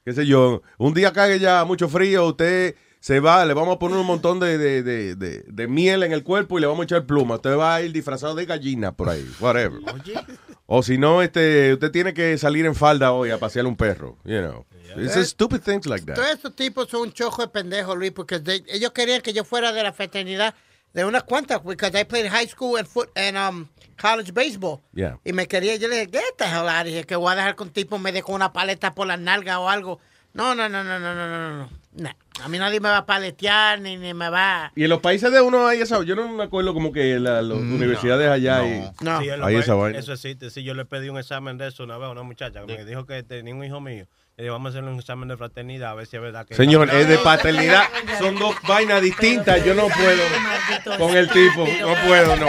qué 0.05 0.13
sé 0.13 0.27
yo, 0.27 0.63
un 0.79 0.95
día 0.95 1.13
cague 1.13 1.39
ya 1.39 1.65
mucho 1.65 1.89
frío, 1.89 2.27
usted 2.27 2.75
se 3.01 3.19
va, 3.19 3.47
le 3.47 3.55
vamos 3.55 3.77
a 3.77 3.79
poner 3.79 3.97
un 3.97 4.07
montón 4.07 4.41
de, 4.41 4.59
de, 4.59 4.83
de, 4.83 5.15
de, 5.15 5.45
de 5.47 5.69
miel 5.69 6.03
en 6.03 6.13
el 6.13 6.23
cuerpo 6.23 6.59
y 6.59 6.61
le 6.61 6.67
vamos 6.67 6.83
a 6.83 6.85
echar 6.85 7.07
pluma. 7.07 7.37
Usted 7.37 7.57
va 7.57 7.77
a 7.77 7.83
ir 7.83 7.93
disfrazado 7.93 8.35
de 8.35 8.45
gallina 8.45 8.93
por 8.93 9.09
ahí, 9.09 9.27
whatever. 9.41 9.81
Oye. 9.95 10.21
O 10.67 10.83
si 10.83 10.99
no, 10.99 11.23
este, 11.23 11.73
usted 11.73 11.91
tiene 11.91 12.13
que 12.13 12.37
salir 12.37 12.67
en 12.67 12.75
falda 12.75 13.13
hoy 13.13 13.31
a 13.31 13.39
pasear 13.39 13.67
un 13.67 13.75
perro, 13.75 14.19
you 14.25 14.39
know. 14.39 14.67
It's 14.97 15.15
just 15.15 15.31
stupid 15.31 15.63
things 15.63 15.87
like 15.87 16.05
that. 16.05 16.17
Todos 16.17 16.31
estos 16.31 16.55
tipos 16.55 16.89
son 16.89 17.03
un 17.03 17.13
chojo 17.13 17.43
de 17.43 17.49
pendejos, 17.49 17.97
Luis, 17.97 18.13
porque 18.13 18.41
ellos 18.69 18.91
querían 18.93 19.23
que 19.23 19.33
yo 19.33 19.45
fuera 19.45 19.73
de 19.73 19.83
la 19.83 19.93
fraternidad 19.93 20.55
de 20.93 21.05
unas 21.05 21.23
cuantas, 21.23 21.63
because 21.65 21.95
I 21.95 22.05
played 22.05 22.27
high 22.27 22.47
school 22.47 22.77
and 22.77 22.87
foot 22.87 23.11
and 23.17 23.37
um, 23.37 23.69
college 23.97 24.33
baseball. 24.33 24.81
Yeah. 24.93 25.19
Y 25.25 25.33
me 25.33 25.47
quería, 25.47 25.77
yo 25.77 25.89
le 25.89 26.07
dije, 26.07 26.11
¿qué 26.11 26.21
te 26.37 26.45
jodas? 26.47 26.85
Dije, 26.85 27.05
que 27.05 27.17
voy 27.17 27.33
a 27.33 27.37
dejar 27.37 27.55
con 27.55 27.71
tipo 27.71 27.99
me 27.99 28.13
dejó 28.13 28.33
una 28.33 28.53
paleta 28.53 28.95
por 28.95 29.07
las 29.07 29.21
nalgas 29.21 29.59
o 29.59 29.69
algo. 29.69 30.01
No, 30.33 30.55
no, 30.55 30.69
no, 30.69 30.85
no, 30.85 30.99
no, 30.99 31.15
no, 31.15 31.29
no, 31.29 31.57
no. 31.57 31.71
Nah. 31.93 32.13
A 32.43 32.49
mí 32.49 32.59
nadie 32.59 32.81
me 32.81 32.89
va 32.89 32.99
a 32.99 33.07
paletear 33.07 33.81
ni, 33.81 33.97
ni 33.97 34.15
me 34.15 34.31
va. 34.31 34.73
Y 34.75 34.85
en 34.85 34.91
los 34.91 35.01
países 35.01 35.31
de 35.31 35.41
uno 35.41 35.67
hay 35.67 35.81
esa. 35.81 36.03
Yo 36.05 36.15
no 36.15 36.29
me 36.29 36.45
acuerdo 36.45 36.73
como 36.73 36.93
que 36.93 37.19
las 37.19 37.45
mm, 37.45 37.75
universidades 37.75 38.29
allá. 38.29 38.61
No, 38.61 38.67
y, 38.67 39.05
no. 39.05 39.21
Sí, 39.21 39.29
hay 39.29 39.57
esa 39.57 39.75
vaina. 39.75 39.99
Eso 39.99 40.13
existe. 40.13 40.51
Sí, 40.51 40.63
yo 40.63 40.73
le 40.75 40.85
pedí 40.85 41.09
un 41.09 41.19
examen 41.19 41.59
de 41.59 41.69
eso 41.69 41.85
una 41.85 41.99
vez 41.99 42.07
a 42.07 42.13
una 42.13 42.23
muchacha 42.23 42.65
que 42.65 42.79
me 42.79 42.85
dijo 42.85 43.05
que 43.05 43.23
tenía 43.23 43.55
un 43.55 43.65
hijo 43.65 43.81
mío 43.81 44.07
Digo, 44.41 44.55
vamos 44.55 44.75
a 44.75 44.79
hacer 44.79 44.89
un 44.89 44.99
examen 44.99 45.29
de 45.29 45.37
fraternidad, 45.37 45.91
a 45.91 45.95
ver 45.95 46.07
si 46.07 46.17
es 46.17 46.23
verdad 46.23 46.47
que. 46.47 46.55
Señor, 46.55 46.87
no, 46.87 46.99
es 46.99 47.07
de 47.07 47.19
paternidad. 47.19 47.85
Son 48.19 48.39
dos 48.39 48.55
vainas 48.67 49.03
distintas. 49.03 49.63
Yo 49.63 49.75
no 49.75 49.89
puedo 49.89 50.99
con 50.99 51.15
el 51.15 51.29
tipo. 51.29 51.67
No 51.81 51.95
puedo, 52.07 52.37
no. 52.37 52.47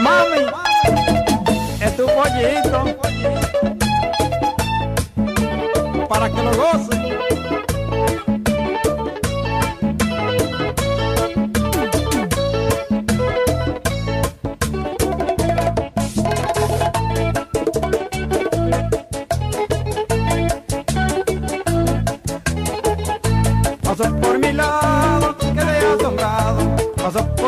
Mami, 0.00 0.44
es 1.80 1.96
tu 1.96 2.06
pollito. 2.06 2.98
Para 6.06 6.28
que 6.28 6.42
lo 6.42 6.52
goces. 6.54 7.07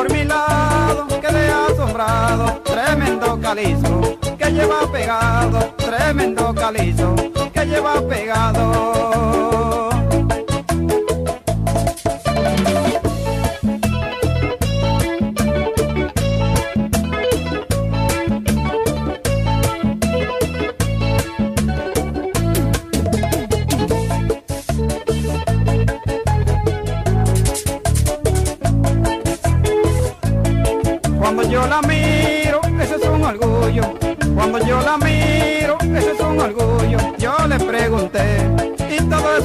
por 0.01 0.11
mi 0.11 0.25
lado, 0.25 1.07
quedé 1.21 1.51
asombrado, 1.51 2.63
tremendo 2.65 3.39
calizo, 3.39 4.19
que 4.39 4.51
lleva 4.51 4.91
pegado, 4.91 5.75
tremendo 5.77 6.55
calizo, 6.55 7.15
que 7.53 7.67
lleva 7.67 8.01
pegado. 8.09 9.80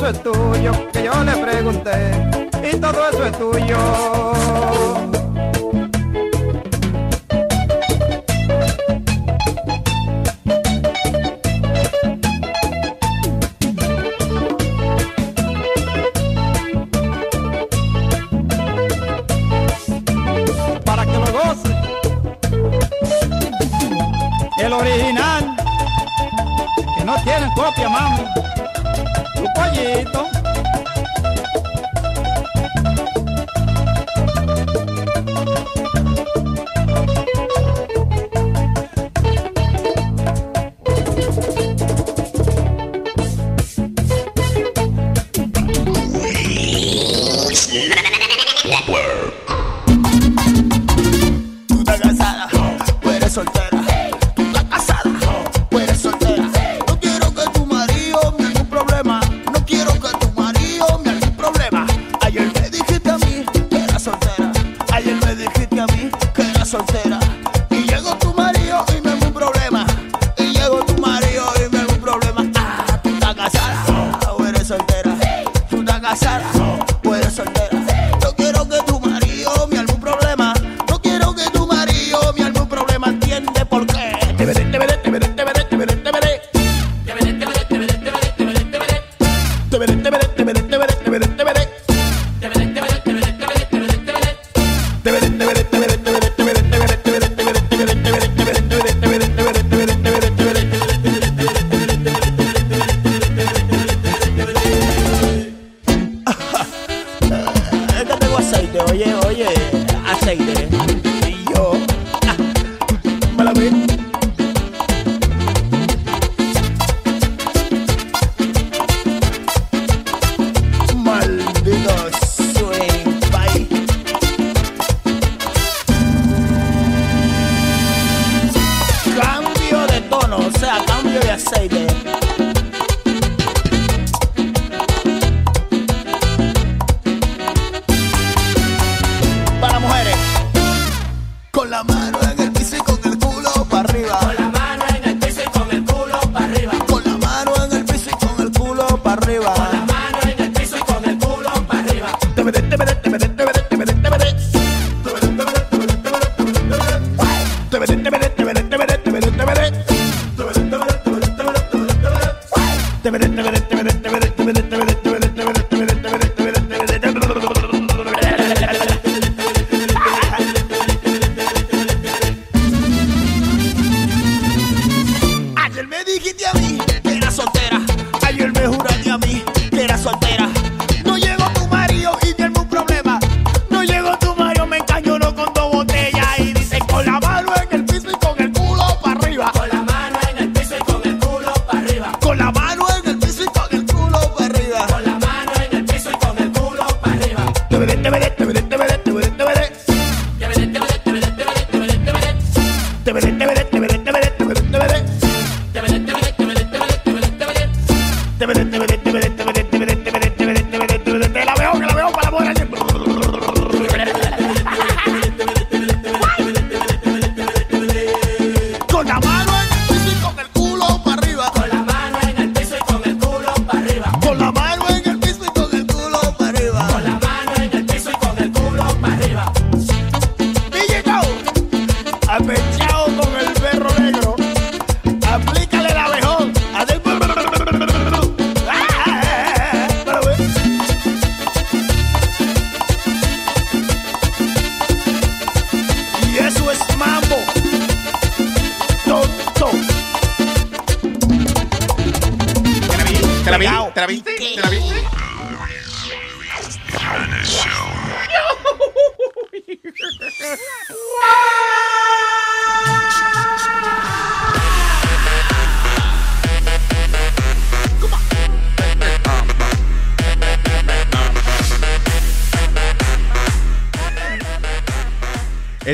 eso 0.05 0.17
es 0.17 0.23
tuyo, 0.23 0.71
que 0.91 1.03
yo 1.03 1.23
le 1.23 1.31
pregunté, 1.37 2.11
y 2.71 2.77
todo 2.77 3.09
eso 3.09 3.25
es 3.25 3.37
tuyo. 3.39 3.77
Para 20.85 21.05
que 21.05 21.13
lo 21.13 21.31
goce, 21.31 21.75
el 24.59 24.73
original, 24.73 25.55
que 26.95 27.05
no 27.05 27.15
tiene 27.23 27.51
copia, 27.55 27.89
mami. 27.89 28.44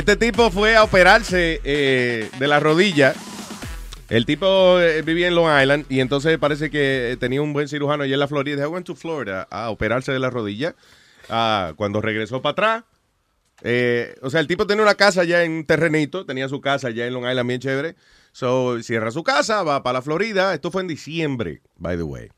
Este 0.02 0.16
tipo 0.16 0.49
fue 0.49 0.76
a 0.76 0.84
operarse 0.84 1.62
eh, 1.64 2.28
de 2.39 2.47
la 2.47 2.60
rodilla. 2.60 3.14
El 4.10 4.26
tipo 4.26 4.80
eh, 4.80 5.04
vivía 5.04 5.28
en 5.28 5.36
Long 5.36 5.62
Island 5.62 5.86
y 5.89 5.99
entonces 5.99 6.39
parece 6.39 6.72
que 6.72 7.16
tenía 7.20 7.39
un 7.39 7.54
buen 7.54 7.68
cirujano 7.68 8.02
allá 8.02 8.16
en 8.16 8.20
la 8.20 8.28
Florida. 8.28 8.56
Dijo, 8.56 8.70
went 8.70 8.88
to 8.88 8.95
Florida 8.95 9.47
a 9.52 9.70
operarse 9.70 10.12
de 10.12 10.18
la 10.18 10.32
rodilla. 10.32 10.74
Ah, 11.30 11.74
cuando 11.76 12.02
regresó 12.02 12.41
para 12.41 12.52
atrás, 12.54 12.84
eh, 13.62 14.16
o 14.24 14.32
sea, 14.32 14.39
el 14.39 14.47
tipo 14.47 14.66
tenía 14.66 14.82
una 14.82 14.95
casa 14.95 15.24
ya 15.24 15.43
en 15.43 15.52
un 15.52 15.66
terrenito, 15.66 16.26
tenía 16.26 16.49
su 16.49 16.62
casa 16.62 16.89
ya 16.89 17.06
en 17.06 17.14
Long 17.14 17.30
Island 17.30 17.47
bien 17.47 17.62
chévere. 17.62 17.95
So, 18.32 18.82
cierra 18.82 19.12
su 19.12 19.24
casa, 19.24 19.62
va 19.62 19.84
para 19.84 19.99
la 19.99 20.02
Florida. 20.02 20.56
Esto 20.56 20.72
fue 20.72 20.82
en 20.82 20.88
diciembre, 20.88 21.62
by 21.78 21.95
the 21.95 22.04
way. 22.04 22.32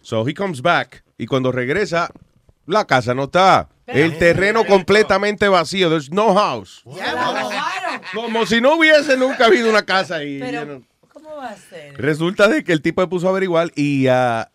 So, 0.00 0.26
he 0.26 0.32
comes 0.32 0.62
back 0.62 1.04
y 1.18 1.26
cuando 1.26 1.52
regresa, 1.52 2.10
la 2.66 2.86
casa 2.86 3.12
no 3.12 3.24
está. 3.24 3.68
El 3.86 4.18
terreno 4.18 4.64
completamente 4.64 5.48
vacío. 5.48 5.88
There's 5.90 6.10
no 6.10 6.34
house. 6.34 6.82
Como 8.14 8.46
si 8.46 8.60
no 8.60 8.76
hubiese 8.76 9.16
nunca 9.16 9.46
habido 9.46 9.68
una 9.70 9.84
casa 9.84 10.16
ahí. 10.16 10.38
Pero. 10.40 10.82
¿cómo 11.12 11.36
va 11.36 11.48
a 11.50 11.56
ser? 11.56 11.96
Resulta 12.00 12.48
de 12.48 12.64
que 12.64 12.72
el 12.72 12.82
tipo 12.82 13.00
se 13.02 13.08
puso 13.08 13.26
a 13.26 13.30
averiguar 13.30 13.70
y 13.74 14.06
ah, 14.08 14.50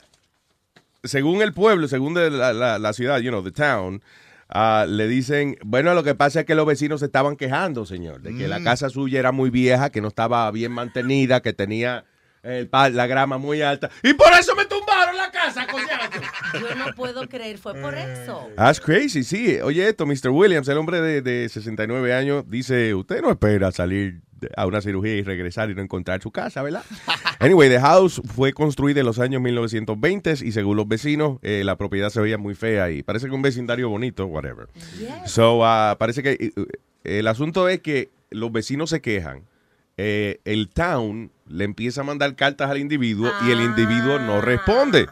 según 1.03 1.41
el 1.41 1.53
pueblo, 1.53 1.87
según 1.87 2.13
de 2.13 2.29
la, 2.29 2.53
la- 2.53 2.79
la 2.79 2.93
ciudad, 2.93 3.19
you 3.19 3.29
know, 3.29 3.43
the 3.43 3.51
town, 3.51 4.01
ah, 4.49 4.85
le 4.87 5.07
dicen, 5.07 5.57
bueno, 5.63 5.93
lo 5.93 6.03
que 6.03 6.15
pasa 6.15 6.41
es 6.41 6.45
que 6.45 6.55
los 6.55 6.65
vecinos 6.65 6.99
se 6.99 7.05
estaban 7.07 7.35
quejando, 7.37 7.85
señor, 7.85 8.21
de 8.21 8.35
que 8.35 8.47
la 8.47 8.59
Mm. 8.59 8.63
casa 8.63 8.89
suya 8.89 9.19
era 9.19 9.31
muy 9.31 9.49
vieja, 9.49 9.89
que 9.89 10.01
no 10.01 10.09
estaba 10.09 10.49
bien 10.51 10.71
mantenida, 10.71 11.41
que 11.41 11.53
tenía 11.53 12.03
el 12.43 12.67
pa- 12.67 12.89
la 12.89 13.05
grama 13.07 13.37
muy 13.37 13.61
alta. 13.61 13.89
Y 14.03 14.13
por 14.13 14.31
eso 14.33 14.55
me 14.55 14.65
tumbaron 14.65 15.15
la 15.17 15.29
casa, 15.31 15.65
coñazo. 15.67 15.88
Yo 16.53 16.75
no 16.75 16.93
puedo 16.95 17.27
creer, 17.27 17.57
fue 17.57 17.73
por 17.75 17.95
eso. 17.95 18.49
That's 18.55 18.79
crazy, 18.79 19.23
sí. 19.23 19.59
Oye, 19.61 19.87
esto, 19.89 20.05
Mr. 20.05 20.29
Williams, 20.29 20.67
el 20.67 20.77
hombre 20.77 21.01
de, 21.01 21.21
de 21.21 21.49
69 21.49 22.13
años, 22.13 22.45
dice, 22.47 22.93
usted 22.95 23.21
no 23.21 23.29
espera 23.31 23.71
salir 23.71 24.21
a 24.55 24.65
una 24.65 24.81
cirugía 24.81 25.15
y 25.15 25.21
regresar 25.23 25.69
y 25.69 25.75
no 25.75 25.81
encontrar 25.81 26.21
su 26.21 26.31
casa, 26.31 26.61
¿verdad? 26.61 26.83
Anyway, 27.41 27.69
the 27.69 27.79
house 27.79 28.21
fue 28.35 28.51
construida 28.53 28.99
en 29.01 29.05
los 29.05 29.19
años 29.19 29.41
1920 29.41 30.33
y 30.43 30.51
según 30.51 30.75
los 30.77 30.87
vecinos, 30.87 31.39
eh, 31.41 31.61
la 31.63 31.77
propiedad 31.77 32.09
se 32.09 32.19
veía 32.21 32.37
muy 32.37 32.53
fea 32.55 32.91
y 32.91 33.01
parece 33.03 33.27
que 33.27 33.33
un 33.33 33.41
vecindario 33.41 33.89
bonito, 33.89 34.25
whatever. 34.25 34.67
So, 35.25 35.65
ah, 35.65 35.95
parece 35.99 36.21
que 36.23 36.31
eh, 36.31 36.51
el 37.05 37.27
asunto 37.27 37.69
es 37.69 37.79
que 37.81 38.09
los 38.29 38.51
vecinos 38.51 38.89
se 38.89 39.01
quejan. 39.01 39.43
eh, 39.97 40.39
el 40.45 40.69
town 40.69 41.31
le 41.49 41.65
empieza 41.65 42.01
a 42.01 42.03
mandar 42.03 42.35
cartas 42.35 42.69
al 42.69 42.77
individuo 42.77 43.31
y 43.47 43.51
el 43.51 43.61
individuo 43.61 44.19
no 44.19 44.39
responde. 44.41 45.07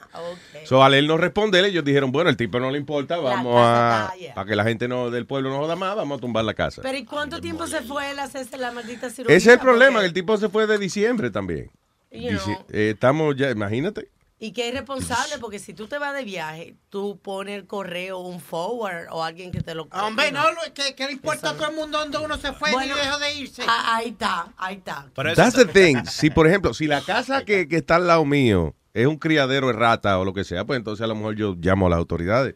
So, 0.65 0.83
al 0.83 0.93
él 0.93 1.07
no 1.07 1.17
responder, 1.17 1.63
ellos 1.65 1.83
dijeron, 1.85 2.11
bueno, 2.11 2.29
el 2.29 2.35
tipo 2.37 2.59
no 2.59 2.69
le 2.71 2.77
importa, 2.77 3.17
vamos 3.17 3.55
a, 3.57 4.11
para 4.35 4.47
que 4.49 4.55
la 4.55 4.63
gente 4.65 4.87
no 4.87 5.09
del 5.09 5.25
pueblo 5.25 5.49
no 5.49 5.57
joda 5.59 5.75
más, 5.77 5.95
vamos 5.95 6.17
a 6.17 6.21
tumbar 6.21 6.43
la 6.45 6.53
casa. 6.53 6.81
Pero 6.81 6.97
¿y 6.97 7.05
cuánto 7.05 7.39
tiempo 7.39 7.67
se 7.67 7.81
fue 7.81 8.11
él 8.11 8.19
a 8.19 8.23
hacerse 8.23 8.57
la 8.57 8.71
maldita 8.71 9.09
cirugía? 9.09 9.35
Ese 9.35 9.49
es 9.49 9.53
el 9.55 9.59
problema, 9.61 9.99
que 10.01 10.05
el 10.07 10.13
tipo 10.13 10.35
se 10.37 10.49
fue 10.49 10.67
de 10.67 10.77
diciembre 10.77 11.29
también. 11.29 11.71
Dici- 12.11 12.57
eh, 12.69 12.91
estamos 12.93 13.35
ya, 13.35 13.49
imagínate. 13.49 14.09
Y 14.39 14.51
que 14.51 14.67
es 14.69 14.73
responsable, 14.75 15.39
porque 15.39 15.57
si 15.57 15.73
tú 15.73 15.87
te 15.87 15.97
vas 15.97 16.13
de 16.13 16.23
viaje, 16.23 16.75
tú 16.89 17.19
pones 17.23 17.57
el 17.57 17.65
correo, 17.65 18.19
un 18.19 18.39
forward 18.39 19.07
o 19.09 19.23
alguien 19.23 19.51
que 19.51 19.61
te 19.61 19.73
lo... 19.73 19.87
Hombre, 19.91 20.27
you 20.27 20.33
no, 20.33 20.41
know. 20.43 20.51
lo- 20.53 20.73
que, 20.75 20.93
que 20.93 21.05
le 21.07 21.13
importa 21.13 21.49
a 21.49 21.53
todo 21.55 21.69
el 21.69 21.75
mundo 21.75 21.97
dónde 21.97 22.19
uno 22.19 22.37
se 22.37 22.53
fue 22.53 22.71
Bueno, 22.71 22.95
ni 22.95 23.01
dejó 23.01 23.17
de 23.17 23.33
irse. 23.33 23.63
Ah, 23.67 23.95
ahí 23.95 24.09
está, 24.09 24.53
ahí 24.57 24.75
está. 24.75 25.07
That's 25.35 25.55
the 25.55 25.65
thing. 25.65 26.03
Si, 26.05 26.29
por 26.29 26.45
ejemplo, 26.47 26.75
si 26.75 26.85
la 26.85 27.01
casa 27.01 27.43
que, 27.45 27.67
que 27.67 27.77
está 27.77 27.95
al 27.95 28.05
lado 28.05 28.25
mío 28.25 28.75
es 28.93 29.07
un 29.07 29.17
criadero 29.17 29.67
de 29.67 29.73
rata 29.73 30.19
o 30.19 30.25
lo 30.25 30.33
que 30.33 30.43
sea, 30.43 30.65
pues 30.65 30.77
entonces 30.77 31.03
a 31.03 31.07
lo 31.07 31.15
mejor 31.15 31.35
yo 31.35 31.55
llamo 31.59 31.87
a 31.87 31.89
las 31.89 31.97
autoridades. 31.97 32.53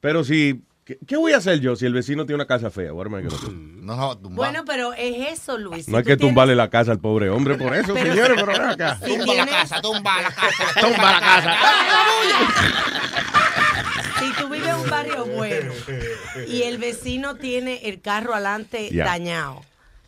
Pero 0.00 0.24
si... 0.24 0.64
¿Qué, 0.84 0.98
qué 1.06 1.16
voy 1.16 1.32
a 1.32 1.38
hacer 1.38 1.60
yo 1.60 1.76
si 1.76 1.86
el 1.86 1.94
vecino 1.94 2.26
tiene 2.26 2.34
una 2.36 2.46
casa 2.46 2.70
fea? 2.70 2.90
Do? 2.90 3.04
No, 3.80 4.16
Bueno, 4.16 4.64
pero 4.66 4.92
es 4.92 5.32
eso, 5.40 5.56
Luis. 5.56 5.88
No 5.88 5.96
hay 5.96 6.04
que 6.04 6.16
tumbarle 6.16 6.54
la 6.54 6.68
casa 6.68 6.92
al 6.92 7.00
pobre 7.00 7.30
hombre 7.30 7.54
por 7.56 7.74
eso, 7.74 7.94
Pero- 7.94 8.12
señores, 8.12 8.36
pero 8.38 8.46
ven 8.52 8.62
acá. 8.62 8.98
Si 9.02 9.16
tienes- 9.18 9.80
tumba 9.80 10.20
la 10.20 10.30
casa. 10.30 10.80
Tumba 10.80 11.12
la 11.12 11.20
casa. 11.20 11.56
Si 14.18 14.32
tú 14.40 14.48
vives 14.48 14.68
en 14.68 14.74
un 14.76 14.88
barrio 14.90 15.26
bueno 15.26 15.72
y 16.48 16.62
el 16.62 16.78
vecino 16.78 17.34
tiene 17.36 17.80
el 17.88 18.00
carro 18.00 18.32
adelante 18.34 18.88
dañado, 18.92 19.62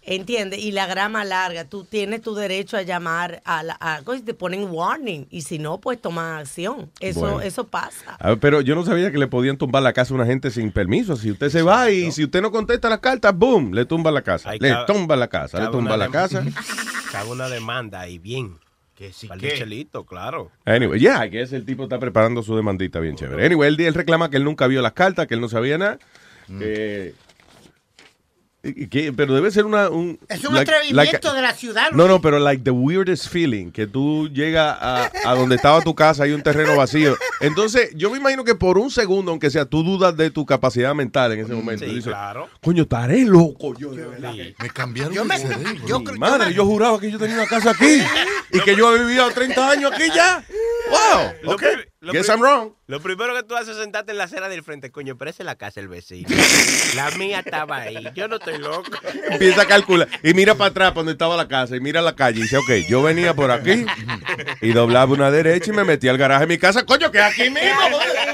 ¿entiendes? 0.07 0.61
Y 0.61 0.73
la 0.73 0.87
grama 0.87 1.25
larga, 1.25 1.65
tú 1.65 1.85
tienes 1.85 2.23
tu 2.23 2.35
derecho 2.35 2.77
a 2.77 2.83
llamar 2.83 3.43
a 3.45 3.63
la... 3.63 3.77
A, 3.81 4.01
y 4.17 4.23
te 4.23 4.35
ponen 4.35 4.69
warning 4.71 5.27
y 5.31 5.43
si 5.43 5.59
no, 5.59 5.79
pues 5.79 6.01
toma 6.01 6.39
acción. 6.39 6.91
Eso, 7.01 7.21
Bueno. 7.21 7.41
eso 7.41 7.67
pasa. 7.67 8.17
A 8.19 8.29
ver, 8.31 8.39
pero 8.39 8.61
yo 8.61 8.75
no 8.75 8.85
sabía 8.85 9.11
que 9.11 9.19
le 9.19 9.27
podían 9.27 9.57
tumbar 9.59 9.83
la 9.83 9.93
casa 9.93 10.15
a 10.15 10.17
una 10.17 10.27
gente 10.27 10.51
sin 10.51 10.71
permiso. 10.73 11.17
Si 11.17 11.31
usted 11.31 11.49
se 11.51 11.63
va 11.63 11.91
y 11.91 12.13
si 12.13 12.25
usted 12.25 12.41
no 12.41 12.51
contesta 12.51 12.89
las 12.89 13.01
cartas, 13.01 13.37
boom, 13.37 13.73
le 13.75 13.85
tumba 13.85 14.11
la 14.11 14.23
casa. 14.23 14.53
Le 14.59 14.75
tumba 14.87 15.17
la 15.17 15.29
casa, 15.29 15.61
le 15.61 15.69
tumba 15.69 15.97
la 15.97 16.09
casa. 16.09 16.45
Cabe 17.13 17.31
una 17.31 17.49
demanda 17.49 18.01
ahí 18.01 18.19
bien. 18.19 18.59
Que 18.95 19.11
chelito, 19.11 20.05
claro. 20.07 20.51
Anyway, 20.65 20.99
yeah, 20.99 21.29
que 21.29 21.43
ese 21.43 21.57
el 21.57 21.67
tipo 21.67 21.83
está 21.83 21.99
preparando 21.99 22.43
su 22.43 22.57
demandita 22.57 22.99
bien 22.99 23.15
chévere. 23.15 23.45
Anyway, 23.45 23.69
él, 23.69 23.79
él 23.81 23.93
reclama 23.93 24.31
que 24.31 24.39
él 24.39 24.45
nunca 24.45 24.67
vio 24.69 24.81
las 24.81 24.93
cartas, 24.93 25.27
que 25.27 25.35
él 25.35 25.41
no 25.43 25.51
sabía 25.51 25.77
nada. 25.77 25.99
que- 26.59 27.13
y- 27.15 27.26
que- 28.75 29.13
pero 29.13 29.35
debe 29.35 29.51
ser 29.51 29.65
una... 29.65 29.89
Un, 29.89 30.19
Es 30.29 30.45
un 30.45 30.55
like- 30.55 30.71
atrevimiento 30.71 31.29
like- 31.29 31.37
de 31.37 31.43
la 31.43 31.55
ciudad. 31.55 31.91
No, 31.93 32.07
no, 32.09 32.21
pero 32.21 32.39
like 32.39 32.63
the 32.63 32.71
weirdest 32.71 33.29
feeling, 33.29 33.71
que 33.71 33.87
tú 33.87 34.29
llegas 34.29 34.77
a, 34.81 35.11
a 35.25 35.35
donde 35.35 35.57
estaba 35.57 35.81
tu 35.83 35.95
casa, 35.95 36.25
hay 36.25 36.33
un 36.33 36.43
terreno 36.43 36.77
vacío. 36.77 37.17
Entonces, 37.41 37.91
yo 37.95 38.11
me 38.11 38.19
imagino 38.19 38.45
que 38.45 38.55
por 38.55 38.79
un 38.79 38.91
segundo, 38.91 39.31
aunque 39.31 39.51
sea, 39.51 39.65
tú 39.65 39.83
dudas 39.83 40.17
de 40.17 40.31
tu 40.31 40.45
capacidad 40.47 40.95
mental 40.95 41.33
en 41.33 41.41
ese 41.41 41.53
momento. 41.55 41.85
sí, 41.85 41.91
Dices, 41.91 42.07
claro. 42.13 42.49
Coño, 42.63 42.83
estaré 42.85 43.25
loco 43.25 43.75
yo, 43.79 43.93
de 43.93 44.07
verdad. 44.07 44.33
Me 44.61 44.71
cambiaron 44.71 45.13
Yo 45.13 45.25
me- 45.25 45.39
cerebro. 45.39 45.71
yo 45.87 46.01
madre, 46.19 46.53
yo 46.55 46.65
juraba 46.65 46.99
que 47.01 47.11
yo 47.11 47.19
tenía 47.19 47.37
una 47.37 47.47
casa 47.47 47.71
aquí 47.71 48.01
y 48.53 48.61
que 48.61 48.75
yo 48.77 48.95
he 48.95 48.99
vivido 49.01 49.29
30 49.31 49.71
años 49.71 49.93
aquí 49.93 50.05
ya. 50.15 50.45
Wow, 50.91 51.33
Lo 51.43 51.53
okay. 51.55 51.75
lo 52.01 52.13
Guess 52.13 52.29
I'm 52.29 52.41
wrong. 52.41 52.73
Lo 52.87 53.01
primero 53.01 53.35
que 53.35 53.43
tú 53.43 53.57
haces 53.57 53.77
es 53.77 53.83
sentarte 53.83 54.13
en 54.13 54.19
la 54.19 54.25
acera 54.25 54.49
del 54.49 54.63
frente, 54.63 54.91
coño, 54.93 55.17
pero 55.17 55.31
esa 55.31 55.43
es 55.43 55.47
la 55.47 55.57
casa 55.57 55.81
del 55.81 55.89
vecino. 55.89 56.29
La 56.95 57.11
mía 57.13 57.41
estaba 57.41 57.79
ahí. 57.79 58.09
Yo 58.15 58.29
no 58.29 58.37
estoy 58.37 58.59
loco. 58.59 58.91
Empieza 59.31 59.63
a 59.63 59.67
calcular. 59.67 60.09
Y 60.23 60.33
mira 60.35 60.55
para 60.55 60.71
atrás, 60.71 60.91
para 60.91 61.01
donde 61.01 61.13
estaba 61.13 61.37
la 61.37 61.49
casa, 61.49 61.77
y 61.77 61.81
mira 61.81 62.01
la 62.01 62.15
calle. 62.15 62.39
Y 62.39 62.43
dice, 62.43 62.57
ok, 62.59 62.71
yo 62.89 63.03
venía 63.03 63.35
por 63.35 63.51
aquí 63.51 63.85
y 64.61 64.73
doblaba 64.73 65.13
una 65.13 65.31
derecha 65.31 65.73
y 65.73 65.75
me 65.75 65.85
metí 65.85 66.09
al 66.09 66.17
garaje 66.17 66.47
de 66.47 66.47
mi 66.47 66.59
casa. 66.59 66.87
Coño, 66.87 67.11
que 67.11 67.19
es 67.19 67.25
aquí 67.25 67.51
mismo. 67.51 67.81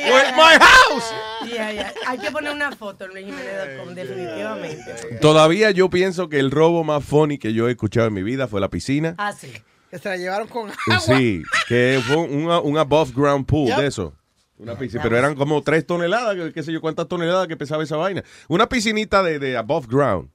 Where's 0.05 0.32
my 0.32 0.59
house? 0.61 1.05
Yeah, 1.46 1.72
yeah. 1.72 1.94
Hay 2.07 2.18
que 2.18 2.30
poner 2.30 2.53
una 2.53 2.72
foto 2.72 3.07
en 3.07 3.12
luisjimenez.com, 3.12 3.94
definitivamente. 3.94 5.18
Todavía 5.20 5.70
yo 5.70 5.88
pienso 5.90 6.28
que 6.28 6.38
el 6.38 6.50
robo 6.50 6.84
más 6.84 7.05
funny 7.05 7.38
que 7.38 7.53
yo 7.53 7.68
he 7.68 7.72
escuchado 7.72 8.07
en 8.07 8.14
mi 8.14 8.22
vida 8.22 8.48
fue 8.48 8.61
la 8.61 8.68
piscina. 8.68 9.14
Ah, 9.18 9.32
sí. 9.32 9.53
Que 9.93 9.99
se 9.99 10.09
la 10.09 10.16
llevaron 10.16 10.49
con 10.49 10.70
Sí, 11.05 11.43
que 11.68 12.01
fue 12.07 12.16
un, 12.16 12.49
un 12.49 12.78
above 12.78 13.12
ground 13.14 13.45
pool 13.47 13.68
Yep. 13.68 13.78
de 13.78 13.86
eso. 13.86 14.14
Una 14.57 14.76
piscina, 14.78 15.03
pero 15.03 15.18
eran 15.18 15.34
como 15.34 15.61
tres 15.62 15.86
toneladas, 15.86 16.34
que- 16.34 16.53
qué 16.55 16.62
sé 16.62 16.72
yo 16.72 16.80
cuántas 16.80 17.07
toneladas 17.09 17.47
que 17.47 17.57
pesaba 17.59 17.82
esa 17.82 17.97
vaina. 17.97 18.24
Una 18.49 18.68
piscinita 18.70 19.22
de, 19.22 19.38
de 19.38 19.57
above 19.57 19.86
ground, 19.88 20.30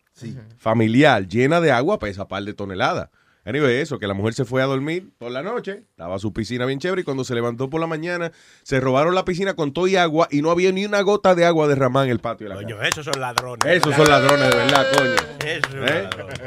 familiar, 0.57 1.27
llena 1.27 1.59
de 1.59 1.71
agua, 1.71 1.97
pesa 1.97 2.27
par 2.27 2.43
de 2.43 2.53
toneladas. 2.53 3.09
Anyway, 3.47 3.77
eso, 3.77 3.97
que 3.97 4.07
la 4.07 4.13
mujer 4.13 4.33
se 4.33 4.43
fue 4.43 4.61
a 4.61 4.65
dormir 4.65 5.09
por 5.17 5.31
la 5.31 5.41
noche, 5.41 5.85
estaba 5.89 6.19
su 6.19 6.33
piscina 6.33 6.65
bien 6.65 6.79
chévere 6.79 7.03
y 7.03 7.03
cuando 7.05 7.23
se 7.23 7.33
levantó 7.33 7.69
por 7.69 7.79
la 7.79 7.87
mañana, 7.87 8.33
se 8.63 8.81
robaron 8.81 9.15
la 9.15 9.23
piscina 9.23 9.53
con 9.53 9.71
todo 9.71 9.87
y 9.87 9.95
agua 9.95 10.27
y 10.29 10.41
no 10.41 10.51
había 10.51 10.73
ni 10.73 10.83
una 10.83 10.99
gota 10.99 11.33
de 11.33 11.45
agua 11.45 11.65
derramada 11.69 12.07
en 12.07 12.11
el 12.11 12.19
patio 12.19 12.49
de 12.49 12.49
la 12.49 12.61
casa. 12.61 12.75
Coño, 12.75 12.83
esos 12.85 13.05
son 13.05 13.21
ladrones. 13.21 13.65
Esos 13.65 13.95
son 13.95 14.09
ladrones 14.09 14.49
de 14.49 14.55
verdad, 14.57 14.85
coño. 14.97 15.49
Esos 15.49 15.71
son 15.71 15.87
¿Eh? 15.87 16.03
ladrones. 16.03 16.41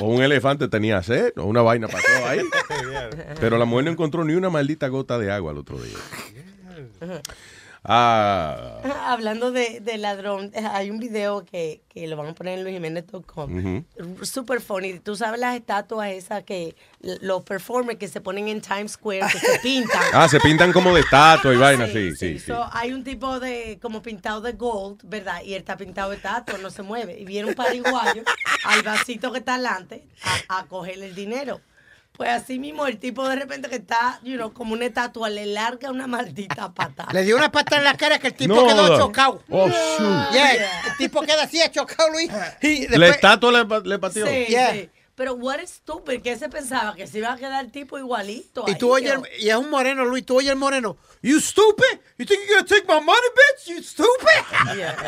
O 0.00 0.06
un 0.08 0.20
elefante 0.20 0.66
tenía 0.66 1.00
sed, 1.04 1.32
o 1.36 1.44
una 1.44 1.62
vaina 1.62 1.86
pasó 1.86 2.08
ahí. 2.26 2.40
Pero 3.40 3.56
la 3.56 3.66
mujer 3.66 3.84
no 3.84 3.90
encontró 3.92 4.24
ni 4.24 4.34
una 4.34 4.50
maldita 4.50 4.88
gota 4.88 5.16
de 5.16 5.30
agua 5.30 5.52
el 5.52 5.58
otro 5.58 5.78
día. 5.80 5.96
Ah. 7.84 8.80
Hablando 9.06 9.52
de, 9.52 9.80
de 9.80 9.98
ladrón, 9.98 10.50
hay 10.72 10.90
un 10.90 10.98
video 10.98 11.44
que, 11.44 11.82
que 11.88 12.06
lo 12.06 12.16
van 12.16 12.28
a 12.28 12.34
poner 12.34 12.58
en 12.58 12.64
luisjimenez.com. 12.64 13.58
Ujú. 13.58 14.24
Super 14.24 14.60
funny. 14.60 14.98
Tú 15.00 15.16
sabes 15.16 15.38
las 15.38 15.54
estatuas 15.54 16.10
esas 16.10 16.44
que 16.44 16.74
los 17.00 17.42
performers 17.42 17.98
que 17.98 18.08
se 18.08 18.20
ponen 18.22 18.48
en 18.48 18.62
Times 18.62 18.92
Square, 18.92 19.20
que 19.30 19.38
se 19.38 19.58
pintan. 19.62 20.02
Ah, 20.14 20.28
se 20.28 20.40
pintan 20.40 20.72
como 20.72 20.94
de 20.94 21.02
estatua 21.02 21.52
y 21.52 21.56
vaina, 21.58 21.86
sí, 21.86 22.16
sí, 22.16 22.38
sí. 22.38 22.46
So, 22.46 22.66
hay 22.72 22.92
un 22.92 23.04
tipo 23.04 23.38
de 23.38 23.78
como 23.82 24.02
pintado 24.02 24.40
de 24.40 24.52
gold, 24.52 25.00
¿verdad? 25.04 25.42
Y 25.44 25.52
él 25.52 25.60
está 25.60 25.76
pintado 25.76 26.10
de 26.10 26.16
estatua, 26.16 26.58
no 26.58 26.70
se 26.70 26.82
mueve. 26.82 27.20
Y 27.20 27.24
viene 27.26 27.50
un 27.50 27.54
pariguayo 27.54 28.22
al 28.64 28.82
vasito 28.82 29.30
que 29.30 29.40
está 29.40 29.56
delante 29.58 30.06
a, 30.48 30.60
a 30.60 30.66
cogerle 30.66 31.06
el 31.06 31.14
dinero. 31.14 31.60
Pues 32.16 32.30
así 32.30 32.60
mismo 32.60 32.86
el 32.86 32.98
tipo 32.98 33.28
de 33.28 33.34
repente 33.34 33.68
que 33.68 33.74
está, 33.76 34.20
you 34.22 34.36
know, 34.36 34.52
como 34.52 34.72
una 34.74 34.86
estatua, 34.86 35.28
le 35.30 35.46
larga 35.46 35.90
una 35.90 36.06
maldita 36.06 36.72
patada. 36.74 37.12
Le 37.12 37.24
dio 37.24 37.36
una 37.36 37.50
pata 37.50 37.76
en 37.78 37.84
la 37.84 37.96
cara 37.96 38.20
que 38.20 38.28
el 38.28 38.34
tipo 38.34 38.54
No, 38.54 38.66
quedó 38.68 38.96
chocado. 38.98 39.42
Oh, 39.50 39.68
shoot. 39.68 40.32
Yeah, 40.32 40.52
el 40.54 40.96
tipo 40.96 41.22
queda 41.22 41.42
así, 41.42 41.58
chocado, 41.72 42.10
Luis. 42.10 42.30
Y 42.62 42.82
La 42.84 42.90
después, 42.90 43.10
estatua 43.16 43.50
le, 43.64 43.80
le 43.88 43.98
pateó. 43.98 44.26
Sí, 44.26 44.44
Yeah. 44.48 44.72
sí. 44.74 44.90
Pero 45.16 45.34
what 45.34 45.60
is 45.60 45.70
stupid, 45.70 46.22
que 46.22 46.36
se 46.36 46.48
pensaba 46.48 46.94
que 46.96 47.06
se 47.06 47.18
iba 47.18 47.32
a 47.32 47.36
quedar 47.36 47.64
el 47.64 47.70
tipo 47.70 47.98
igualito. 47.98 48.64
y 48.66 48.72
ahí, 48.72 48.78
tú 48.78 48.96
el- 48.96 49.22
y 49.38 49.48
es 49.48 49.54
un 49.56 49.70
moreno, 49.70 50.04
Luis, 50.04 50.26
tú 50.26 50.36
oyes 50.38 50.50
el 50.50 50.56
moreno. 50.58 50.96
You 51.22 51.38
stupid? 51.40 52.00
You 52.18 52.26
think 52.26 52.40
you're 52.48 52.56
gonna 52.62 52.66
take 52.66 52.84
my 52.88 53.00
money, 53.00 53.28
bitch? 53.34 53.68
You 53.76 53.82
stupid? 53.82 54.08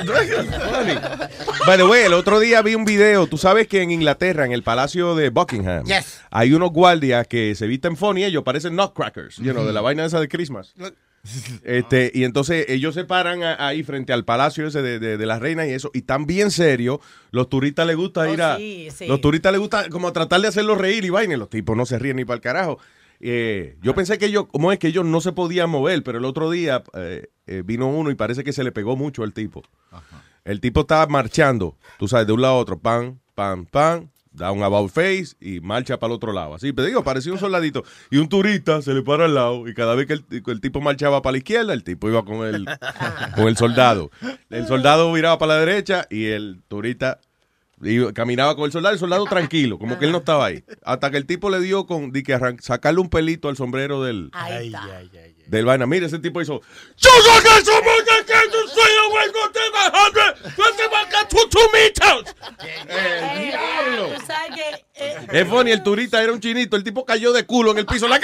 By 1.66 1.76
the 1.76 1.84
way, 1.84 2.04
el 2.04 2.14
otro 2.14 2.38
día 2.40 2.62
vi 2.62 2.74
un 2.74 2.84
video. 2.84 3.26
Tú 3.26 3.36
sabes 3.38 3.66
que 3.68 3.82
en 3.82 3.90
Inglaterra, 3.90 4.44
en 4.44 4.52
el 4.52 4.62
Palacio 4.62 5.14
de 5.14 5.30
Buckingham, 5.30 5.84
Yes. 5.86 6.20
hay 6.30 6.52
unos 6.52 6.70
guardias 6.70 7.26
que 7.26 7.54
se 7.54 7.66
visten 7.66 7.96
funny. 7.96 8.24
Ellos 8.24 8.42
parecen 8.44 8.76
nutcrackers, 8.76 9.36
you 9.36 9.52
know, 9.52 9.64
de 9.64 9.72
la 9.72 9.80
vaina 9.80 10.04
esa 10.04 10.20
de 10.20 10.28
Christmas. 10.28 10.72
Este, 11.64 12.10
y 12.14 12.24
entonces 12.24 12.66
ellos 12.68 12.94
se 12.94 13.04
paran 13.04 13.42
a- 13.42 13.66
ahí 13.66 13.82
frente 13.82 14.12
al 14.12 14.24
palacio 14.24 14.66
ese 14.66 14.82
de, 14.82 14.98
de- 14.98 15.16
de 15.16 15.26
la 15.26 15.38
reina 15.38 15.66
y 15.66 15.70
eso, 15.72 15.90
y 15.94 16.02
tan 16.02 16.26
bien 16.26 16.50
serio, 16.50 17.00
los 17.30 17.48
turistas 17.48 17.86
les 17.86 17.96
gusta 17.96 18.22
Oh, 18.22 18.32
ir 18.32 18.42
a. 18.42 18.56
sí, 18.56 18.88
sí. 18.94 19.06
Los 19.06 19.20
turistas 19.20 19.52
les 19.52 19.60
gusta 19.60 19.88
como 19.88 20.12
tratar 20.12 20.40
de 20.40 20.48
hacerlos 20.48 20.78
reír 20.78 21.04
y 21.04 21.10
vaina, 21.10 21.36
los 21.36 21.50
tipos 21.50 21.76
no 21.76 21.86
se 21.86 21.98
ríen 21.98 22.16
ni 22.16 22.24
para 22.24 22.36
el 22.36 22.40
carajo. 22.42 22.78
Eh, 23.20 23.76
yo 23.82 23.94
pensé 23.94 24.18
que 24.18 24.26
ellos, 24.26 24.46
como 24.52 24.72
es 24.72 24.78
que 24.78 24.88
ellos 24.88 25.04
no 25.04 25.20
se 25.22 25.32
podían 25.32 25.70
mover, 25.70 26.02
pero 26.02 26.18
el 26.18 26.24
otro 26.26 26.50
día 26.50 26.84
eh, 26.94 27.28
eh, 27.46 27.62
vino 27.64 27.88
uno 27.88 28.10
y 28.10 28.14
parece 28.14 28.44
que 28.44 28.52
se 28.52 28.62
le 28.62 28.72
pegó 28.72 28.94
mucho 28.96 29.22
al 29.22 29.32
tipo. 29.32 29.62
El 30.44 30.60
tipo 30.60 30.82
estaba 30.82 31.06
marchando, 31.06 31.76
tú 31.98 32.06
sabes, 32.08 32.26
de 32.26 32.32
un 32.34 32.42
lado 32.42 32.54
a 32.54 32.58
otro, 32.58 32.78
pan, 32.78 33.18
pan, 33.34 33.66
pan, 33.66 34.10
da 34.36 34.52
un 34.52 34.62
about 34.62 34.90
face 34.90 35.28
y 35.40 35.60
marcha 35.60 35.98
para 35.98 36.12
el 36.12 36.16
otro 36.16 36.32
lado. 36.32 36.54
Así, 36.54 36.72
pero 36.72 36.86
digo, 36.86 37.02
parecía 37.02 37.32
un 37.32 37.38
soldadito. 37.38 37.82
Y 38.10 38.18
un 38.18 38.28
turista 38.28 38.82
se 38.82 38.92
le 38.94 39.02
para 39.02 39.24
al 39.24 39.34
lado 39.34 39.66
y 39.66 39.74
cada 39.74 39.94
vez 39.94 40.06
que 40.06 40.12
el, 40.12 40.24
el 40.46 40.60
tipo 40.60 40.80
marchaba 40.80 41.22
para 41.22 41.32
la 41.32 41.38
izquierda, 41.38 41.72
el 41.72 41.82
tipo 41.84 42.08
iba 42.08 42.24
con 42.24 42.46
el, 42.46 42.66
con 43.34 43.48
el 43.48 43.56
soldado. 43.56 44.10
El 44.50 44.66
soldado 44.66 45.12
viraba 45.12 45.38
para 45.38 45.54
la 45.54 45.60
derecha 45.60 46.06
y 46.10 46.26
el 46.26 46.60
turista 46.68 47.18
iba- 47.82 48.12
caminaba 48.12 48.54
con 48.56 48.64
el 48.66 48.72
soldado, 48.72 48.92
el 48.94 48.98
soldado 49.00 49.24
tranquilo, 49.24 49.78
como 49.78 49.98
que 49.98 50.04
él 50.06 50.12
no 50.12 50.18
estaba 50.18 50.46
ahí. 50.46 50.64
Hasta 50.84 51.10
que 51.10 51.16
el 51.16 51.26
tipo 51.26 51.50
le 51.50 51.60
dio 51.60 51.86
con 51.86 52.12
di 52.12 52.22
que 52.22 52.34
arran- 52.34 52.60
sacarle 52.60 53.00
un 53.00 53.08
pelito 53.08 53.48
al 53.48 53.56
sombrero 53.56 54.02
del, 54.02 54.30
vaina. 55.64 55.86
Mire, 55.86 56.06
ese 56.06 56.18
tipo 56.18 56.40
hizo. 56.40 56.60
¡Yo 56.96 57.10
saqué 57.34 57.64
su 57.64 57.72
muñeca 57.72 58.24
que 58.26 58.32
¡Tú 60.56 60.62
te 60.76 60.88
marcas 60.90 61.28
two, 61.28 61.48
two 61.48 61.60
meters! 61.72 62.34
Diablo! 63.38 64.14
Tú 64.16 64.26
sabes 64.26 64.50
que 64.54 65.38
Es 65.38 65.48
funny, 65.48 65.70
el 65.72 65.82
turista 65.82 66.22
era 66.22 66.32
un 66.32 66.40
chinito, 66.40 66.76
el 66.76 66.84
tipo 66.84 67.04
cayó 67.04 67.32
de 67.32 67.44
culo 67.44 67.72
en 67.72 67.78
el 67.78 67.86
piso. 67.86 68.08
¡La 68.08 68.18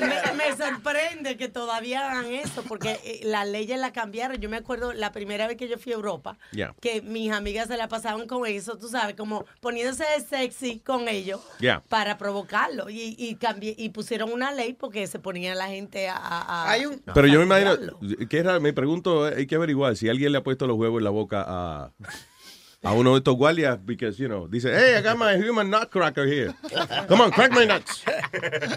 me, 0.00 0.32
me 0.34 0.56
sorprende 0.56 1.36
que 1.36 1.48
todavía 1.48 2.10
hagan 2.10 2.26
eso, 2.32 2.62
porque 2.66 2.98
eh, 3.04 3.20
las 3.24 3.46
leyes 3.46 3.78
la 3.78 3.92
cambiaron. 3.92 4.38
Yo 4.38 4.48
me 4.48 4.56
acuerdo 4.56 4.92
la 4.92 5.12
primera 5.12 5.46
vez 5.46 5.56
que 5.56 5.68
yo 5.68 5.78
fui 5.78 5.92
a 5.92 5.96
Europa, 5.96 6.36
Yeah. 6.52 6.74
que 6.80 7.00
mis 7.02 7.32
amigas 7.32 7.68
se 7.68 7.76
la 7.76 7.88
pasaban 7.88 8.26
con 8.26 8.46
eso, 8.46 8.76
tú 8.76 8.88
sabes, 8.88 9.14
como 9.16 9.44
poniéndose 9.60 10.04
de 10.04 10.20
sexy 10.24 10.80
con 10.80 11.08
ellos 11.08 11.40
Yeah. 11.60 11.82
para 11.88 12.18
provocarlo. 12.18 12.90
Y, 12.90 13.14
y, 13.18 13.36
cambié- 13.36 13.74
y 13.78 13.90
pusieron 13.90 14.32
una 14.32 14.52
ley 14.52 14.72
porque 14.72 15.06
se 15.06 15.18
ponía 15.18 15.54
la 15.54 15.68
gente 15.68 16.08
a... 16.08 16.16
a- 16.16 16.64
a- 16.64 16.70
Hay 16.70 16.86
un, 16.86 17.00
Pero 17.14 17.26
yo 17.26 17.44
me 17.46 17.54
a 17.54 17.60
imagino, 17.60 17.98
que 18.28 18.38
es 18.38 18.44
raro, 18.44 18.60
me 18.60 18.72
pregunto, 18.72 19.24
hay 19.24 19.46
que 19.46 19.54
averiguar 19.56 19.96
si 19.96 20.08
alguien 20.08 20.32
le 20.32 20.38
ha 20.38 20.42
puesto 20.42 20.66
los 20.66 20.76
huevos 20.76 20.98
en 21.00 21.04
la 21.04 21.10
boca 21.10 21.44
a, 21.46 21.92
a 22.82 22.92
uno 22.92 23.12
de 23.12 23.18
estos 23.18 23.36
guardias, 23.36 23.78
because, 23.84 24.16
you 24.18 24.26
know, 24.28 24.48
dice, 24.48 24.66
hey, 24.74 24.96
I 24.98 25.02
got 25.02 25.16
my 25.18 25.34
human 25.36 25.70
nutcracker 25.70 26.26
here. 26.26 26.54
Come 27.08 27.20
on, 27.22 27.30
crack 27.30 27.52
my 27.52 27.64
nuts. 27.64 28.02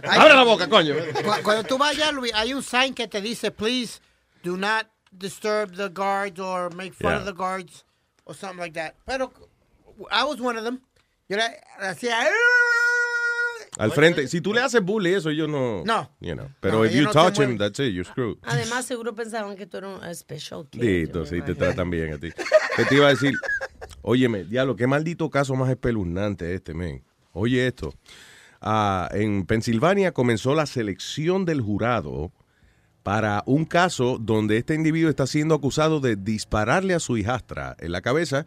Abre 0.04 0.34
la 0.36 0.44
boca, 0.44 0.68
coño. 0.70 0.96
Cu- 0.96 1.44
Cuando 1.44 1.64
tú 1.64 1.78
vayas, 1.78 2.14
Luis, 2.14 2.32
hay 2.34 2.54
un 2.54 2.62
sign 2.64 2.94
que 2.94 3.08
te 3.08 3.22
dice, 3.22 3.52
please 3.52 4.00
do 4.44 4.58
not 4.58 4.88
disturb 5.12 5.76
the 5.76 5.90
guards 5.90 6.40
or 6.40 6.70
make 6.76 6.94
fun 6.94 7.12
Yeah. 7.14 7.20
of 7.20 7.26
the 7.26 7.34
guards 7.34 7.84
or 8.26 8.36
something 8.36 8.60
like 8.60 8.74
that. 8.74 8.96
Pero 9.06 9.32
I 10.12 10.24
was 10.26 10.40
one 10.40 10.58
of 10.58 10.64
them. 10.64 10.82
Yo 11.28 11.38
le 11.38 11.44
hacía... 11.82 12.20
Al 13.78 13.92
frente, 13.92 14.28
si 14.28 14.42
tú 14.42 14.54
le 14.54 14.62
haces 14.62 14.82
bully, 14.82 15.14
eso 15.14 15.32
yo 15.32 15.48
no. 15.48 15.84
No. 15.86 16.10
You 16.20 16.34
know, 16.34 16.50
pero 16.62 16.80
No, 16.80 16.86
if 16.86 16.94
you 16.94 17.04
no 17.04 17.12
touch 17.12 17.40
him, 17.40 17.58
that's 17.58 17.80
it, 17.80 17.94
you're 17.94 18.06
screwed. 18.06 18.38
Además, 18.44 18.86
seguro 18.86 19.14
pensaban 19.14 19.56
que 19.58 19.66
tú 19.66 19.78
eras 19.78 20.02
un 20.02 20.16
special 20.16 20.68
kid. 20.70 20.82
Dito, 20.82 21.26
sí, 21.26 21.42
te 21.42 21.56
tratan 21.56 21.90
bien 21.90 22.14
a 22.14 22.18
ti. 22.18 22.30
¿Qué 22.76 22.86
te 22.86 22.96
iba 22.96 23.08
a 23.08 23.10
decir? 23.10 23.34
Óyeme, 24.02 24.44
diablo, 24.44 24.76
qué 24.76 24.88
maldito 24.88 25.30
caso 25.30 25.56
más 25.56 25.70
espeluznante 25.70 26.54
este, 26.54 26.74
men. 26.74 27.04
Oye 27.34 27.68
esto. 27.68 27.94
Ah, 28.62 29.10
en 29.12 29.46
Pensilvania 29.46 30.14
comenzó 30.14 30.56
la 30.56 30.66
selección 30.66 31.46
del 31.46 31.62
jurado 31.62 32.32
para 33.04 33.44
un 33.46 33.66
caso 33.66 34.18
donde 34.20 34.58
este 34.58 34.74
individuo 34.74 35.10
está 35.10 35.28
siendo 35.28 35.54
acusado 35.54 36.00
de 36.00 36.16
dispararle 36.16 36.96
a 36.96 37.00
su 37.00 37.18
hijastra 37.18 37.76
en 37.80 37.92
la 37.92 38.02
cabeza 38.02 38.46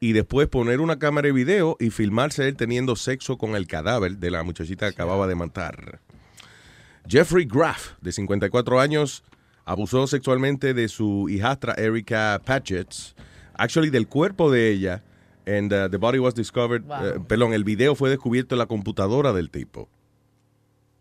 y 0.00 0.12
después 0.12 0.48
poner 0.48 0.80
una 0.80 0.98
cámara 0.98 1.26
de 1.26 1.32
video 1.32 1.76
y 1.78 1.90
filmarse 1.90 2.48
él 2.48 2.56
teniendo 2.56 2.96
sexo 2.96 3.36
con 3.36 3.54
el 3.54 3.66
cadáver 3.66 4.16
de 4.16 4.30
la 4.30 4.42
muchachita 4.42 4.86
que 4.86 4.94
acababa 4.94 5.26
de 5.26 5.34
matar. 5.34 6.00
Jeffrey 7.06 7.44
Graff, 7.44 7.92
de 8.00 8.10
54 8.10 8.80
años, 8.80 9.22
abusó 9.66 10.06
sexualmente 10.06 10.72
de 10.74 10.88
su 10.88 11.28
hijastra 11.28 11.74
Erika 11.74 12.40
Patchett, 12.44 12.88
actually 13.54 13.90
del 13.90 14.08
cuerpo 14.08 14.50
de 14.50 14.70
ella, 14.70 15.02
and 15.46 15.72
uh, 15.72 15.88
the 15.90 15.98
body 15.98 16.18
was 16.18 16.34
discovered, 16.34 16.84
Wow. 16.86 17.04
eh, 17.06 17.20
perdón, 17.26 17.52
el 17.52 17.64
video 17.64 17.94
fue 17.94 18.08
descubierto 18.08 18.54
en 18.54 18.60
la 18.60 18.66
computadora 18.66 19.32
del 19.34 19.50
tipo. 19.50 19.88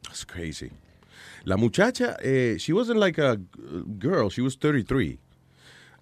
That's 0.04 0.26
crazy. 0.26 0.72
La 1.46 1.56
muchacha, 1.56 2.18
eh, 2.22 2.56
she 2.58 2.74
wasn't 2.74 3.00
like 3.00 3.18
a 3.22 3.38
girl, 3.98 4.30
she 4.30 4.42
was 4.42 4.58
33. 4.58 5.20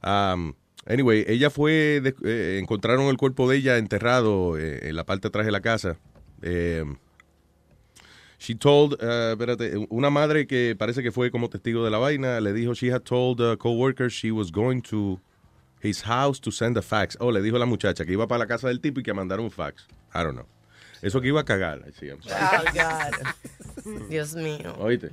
Um, 0.04 0.56
anyway, 0.88 1.24
ella 1.28 1.50
fue, 1.50 2.02
de- 2.02 2.16
eh, 2.24 2.60
encontraron 2.62 3.06
el 3.08 3.18
cuerpo 3.18 3.50
de 3.50 3.58
ella 3.58 3.78
enterrado 3.78 4.58
eh, 4.58 4.90
en 4.90 4.96
la 4.96 5.06
parte 5.06 5.24
de 5.24 5.30
atrás 5.30 5.46
de 5.46 5.52
la 5.52 5.62
casa. 5.62 5.98
Eh, 6.42 6.84
She 8.40 8.54
told, 8.54 8.94
espérate, 9.02 9.74
una 9.90 10.12
madre 10.12 10.46
que 10.46 10.76
parece 10.78 11.02
que 11.02 11.12
fue 11.12 11.32
como 11.32 11.50
testigo 11.50 11.84
de 11.84 11.90
la 11.90 11.98
vaina, 11.98 12.40
le 12.40 12.54
dijo, 12.54 12.76
she 12.76 12.92
had 12.94 13.02
told 13.02 13.42
uh, 13.42 13.58
coworkers 13.58 14.14
she 14.14 14.30
was 14.32 14.52
going 14.52 14.80
to 14.82 15.20
his 15.82 16.04
house 16.04 16.40
to 16.40 16.52
send 16.52 16.78
a 16.78 16.84
fax. 16.84 17.18
Oh, 17.20 17.32
le 17.32 17.42
dijo 17.42 17.56
a 17.56 17.60
la 17.60 17.66
muchacha 17.66 18.06
que 18.06 18.12
iba 18.14 18.28
para 18.28 18.38
la 18.38 18.46
casa 18.46 18.68
del 18.68 18.80
tipo 18.80 19.00
y 19.00 19.04
que 19.04 19.12
mandara 19.12 19.42
un 19.42 19.50
fax. 19.50 19.88
I 20.14 20.20
don't 20.22 20.36
know. 20.36 20.46
Eso 21.02 21.22
que 21.22 21.28
iba 21.28 21.41
a 21.41 21.45
cagar. 21.45 21.82
Oh, 21.86 22.64
God. 22.74 24.08
Dios 24.10 24.36
mío. 24.36 24.76
Oíste. 24.80 25.12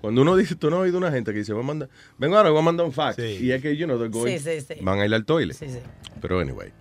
Cuando 0.00 0.22
uno 0.22 0.36
dice, 0.36 0.54
tú 0.56 0.70
no 0.70 0.76
has 0.76 0.82
oído 0.82 0.98
una 0.98 1.10
gente 1.12 1.32
que 1.32 1.38
dice, 1.40 1.52
voy 1.52 1.62
a 1.62 1.66
mandar, 1.66 1.88
vengo 2.18 2.36
ahora, 2.36 2.50
voy 2.50 2.58
a 2.60 2.62
mandar 2.62 2.86
un 2.86 2.92
fax. 2.92 3.18
Y 3.18 3.52
es 3.52 3.62
que, 3.62 3.76
you 3.76 3.86
know, 3.86 3.98
they're 3.98 4.10
going- 4.12 4.38
Sí, 4.38 4.60
sí, 4.60 4.60
sí. 4.74 4.80
van 4.82 4.98
a 5.00 5.06
ir 5.06 5.14
al 5.14 5.24
toilet. 5.24 5.54
Sí, 5.56 5.68
sí. 5.68 5.78
Pero 6.20 6.40
anyway. 6.40 6.72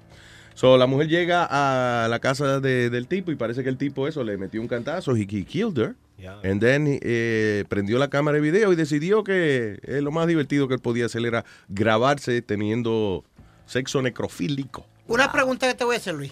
So, 0.53 0.77
la 0.77 0.87
mujer 0.87 1.09
llega 1.09 1.45
a 1.49 2.07
la 2.07 2.19
casa 2.19 2.59
de- 2.61 2.89
del 2.89 3.07
tipo 3.07 3.31
y 3.31 3.35
parece 3.35 3.61
que 3.61 3.69
el 3.69 3.77
tipo 3.77 4.07
eso 4.07 4.23
le 4.23 4.37
metió 4.37 4.61
un 4.61 4.67
cantazo. 4.69 5.15
He, 5.15 5.21
he 5.23 5.43
killed 5.45 5.77
her. 5.77 5.95
And 6.43 6.61
then 6.61 6.99
eh, 7.01 7.65
prendió 7.67 7.99
la 7.99 8.07
cámara 8.09 8.35
de 8.35 8.41
video 8.41 8.71
y 8.71 8.77
decidió 8.77 9.23
que 9.25 9.79
eh, 9.83 9.99
lo 10.01 10.11
más 10.11 10.27
divertido 10.27 10.67
que 10.69 10.75
él 10.75 10.79
podía 10.79 11.07
hacer 11.07 11.25
era 11.25 11.43
grabarse 11.67 12.41
teniendo 12.41 13.25
sexo 13.65 14.01
necrofílico. 14.01 14.87
Una 15.07 15.29
pregunta 15.31 15.67
que 15.67 15.73
te 15.75 15.83
voy 15.83 15.95
a 15.95 15.97
hacer, 15.97 16.15
Luis. 16.15 16.31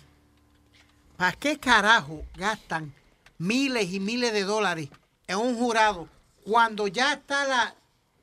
¿Para 1.24 1.38
qué 1.38 1.58
carajo 1.58 2.26
gastan 2.36 2.92
miles 3.38 3.94
y 3.94 4.02
miles 4.02 4.34
de 4.34 4.44
dólares 4.44 4.90
en 5.26 5.38
un 5.38 5.56
jurado 5.56 6.10
cuando 6.44 6.90
ya 6.90 7.14
está 7.14 7.48
la, 7.48 7.76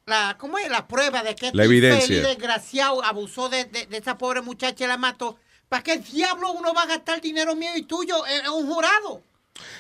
la 0.05 0.37
¿cómo 0.39 0.59
es? 0.59 0.69
La 0.69 0.87
prueba 0.87 1.23
de 1.23 1.35
que 1.35 1.47
este 1.47 1.57
La 1.57 1.65
evidencia. 1.65 2.15
infeliz 2.19 2.23
desgraciado 2.37 3.03
abusó 3.03 3.49
de, 3.49 3.65
de- 3.65 3.87
de 3.87 3.97
esa 3.97 4.19
pobre 4.19 4.43
muchacha 4.43 4.85
y 4.85 4.87
la 4.87 4.99
mató. 4.99 5.39
¿Para 5.71 5.83
qué 5.83 5.97
diablo 5.97 6.53
uno 6.53 6.75
va 6.75 6.83
a 6.83 6.87
gastar 6.89 7.23
dinero 7.23 7.57
mío 7.57 7.71
y 7.75 7.85
tuyo 7.85 8.17
en, 8.27 8.45
en 8.45 8.51
un 8.53 8.67
jurado? 8.71 9.23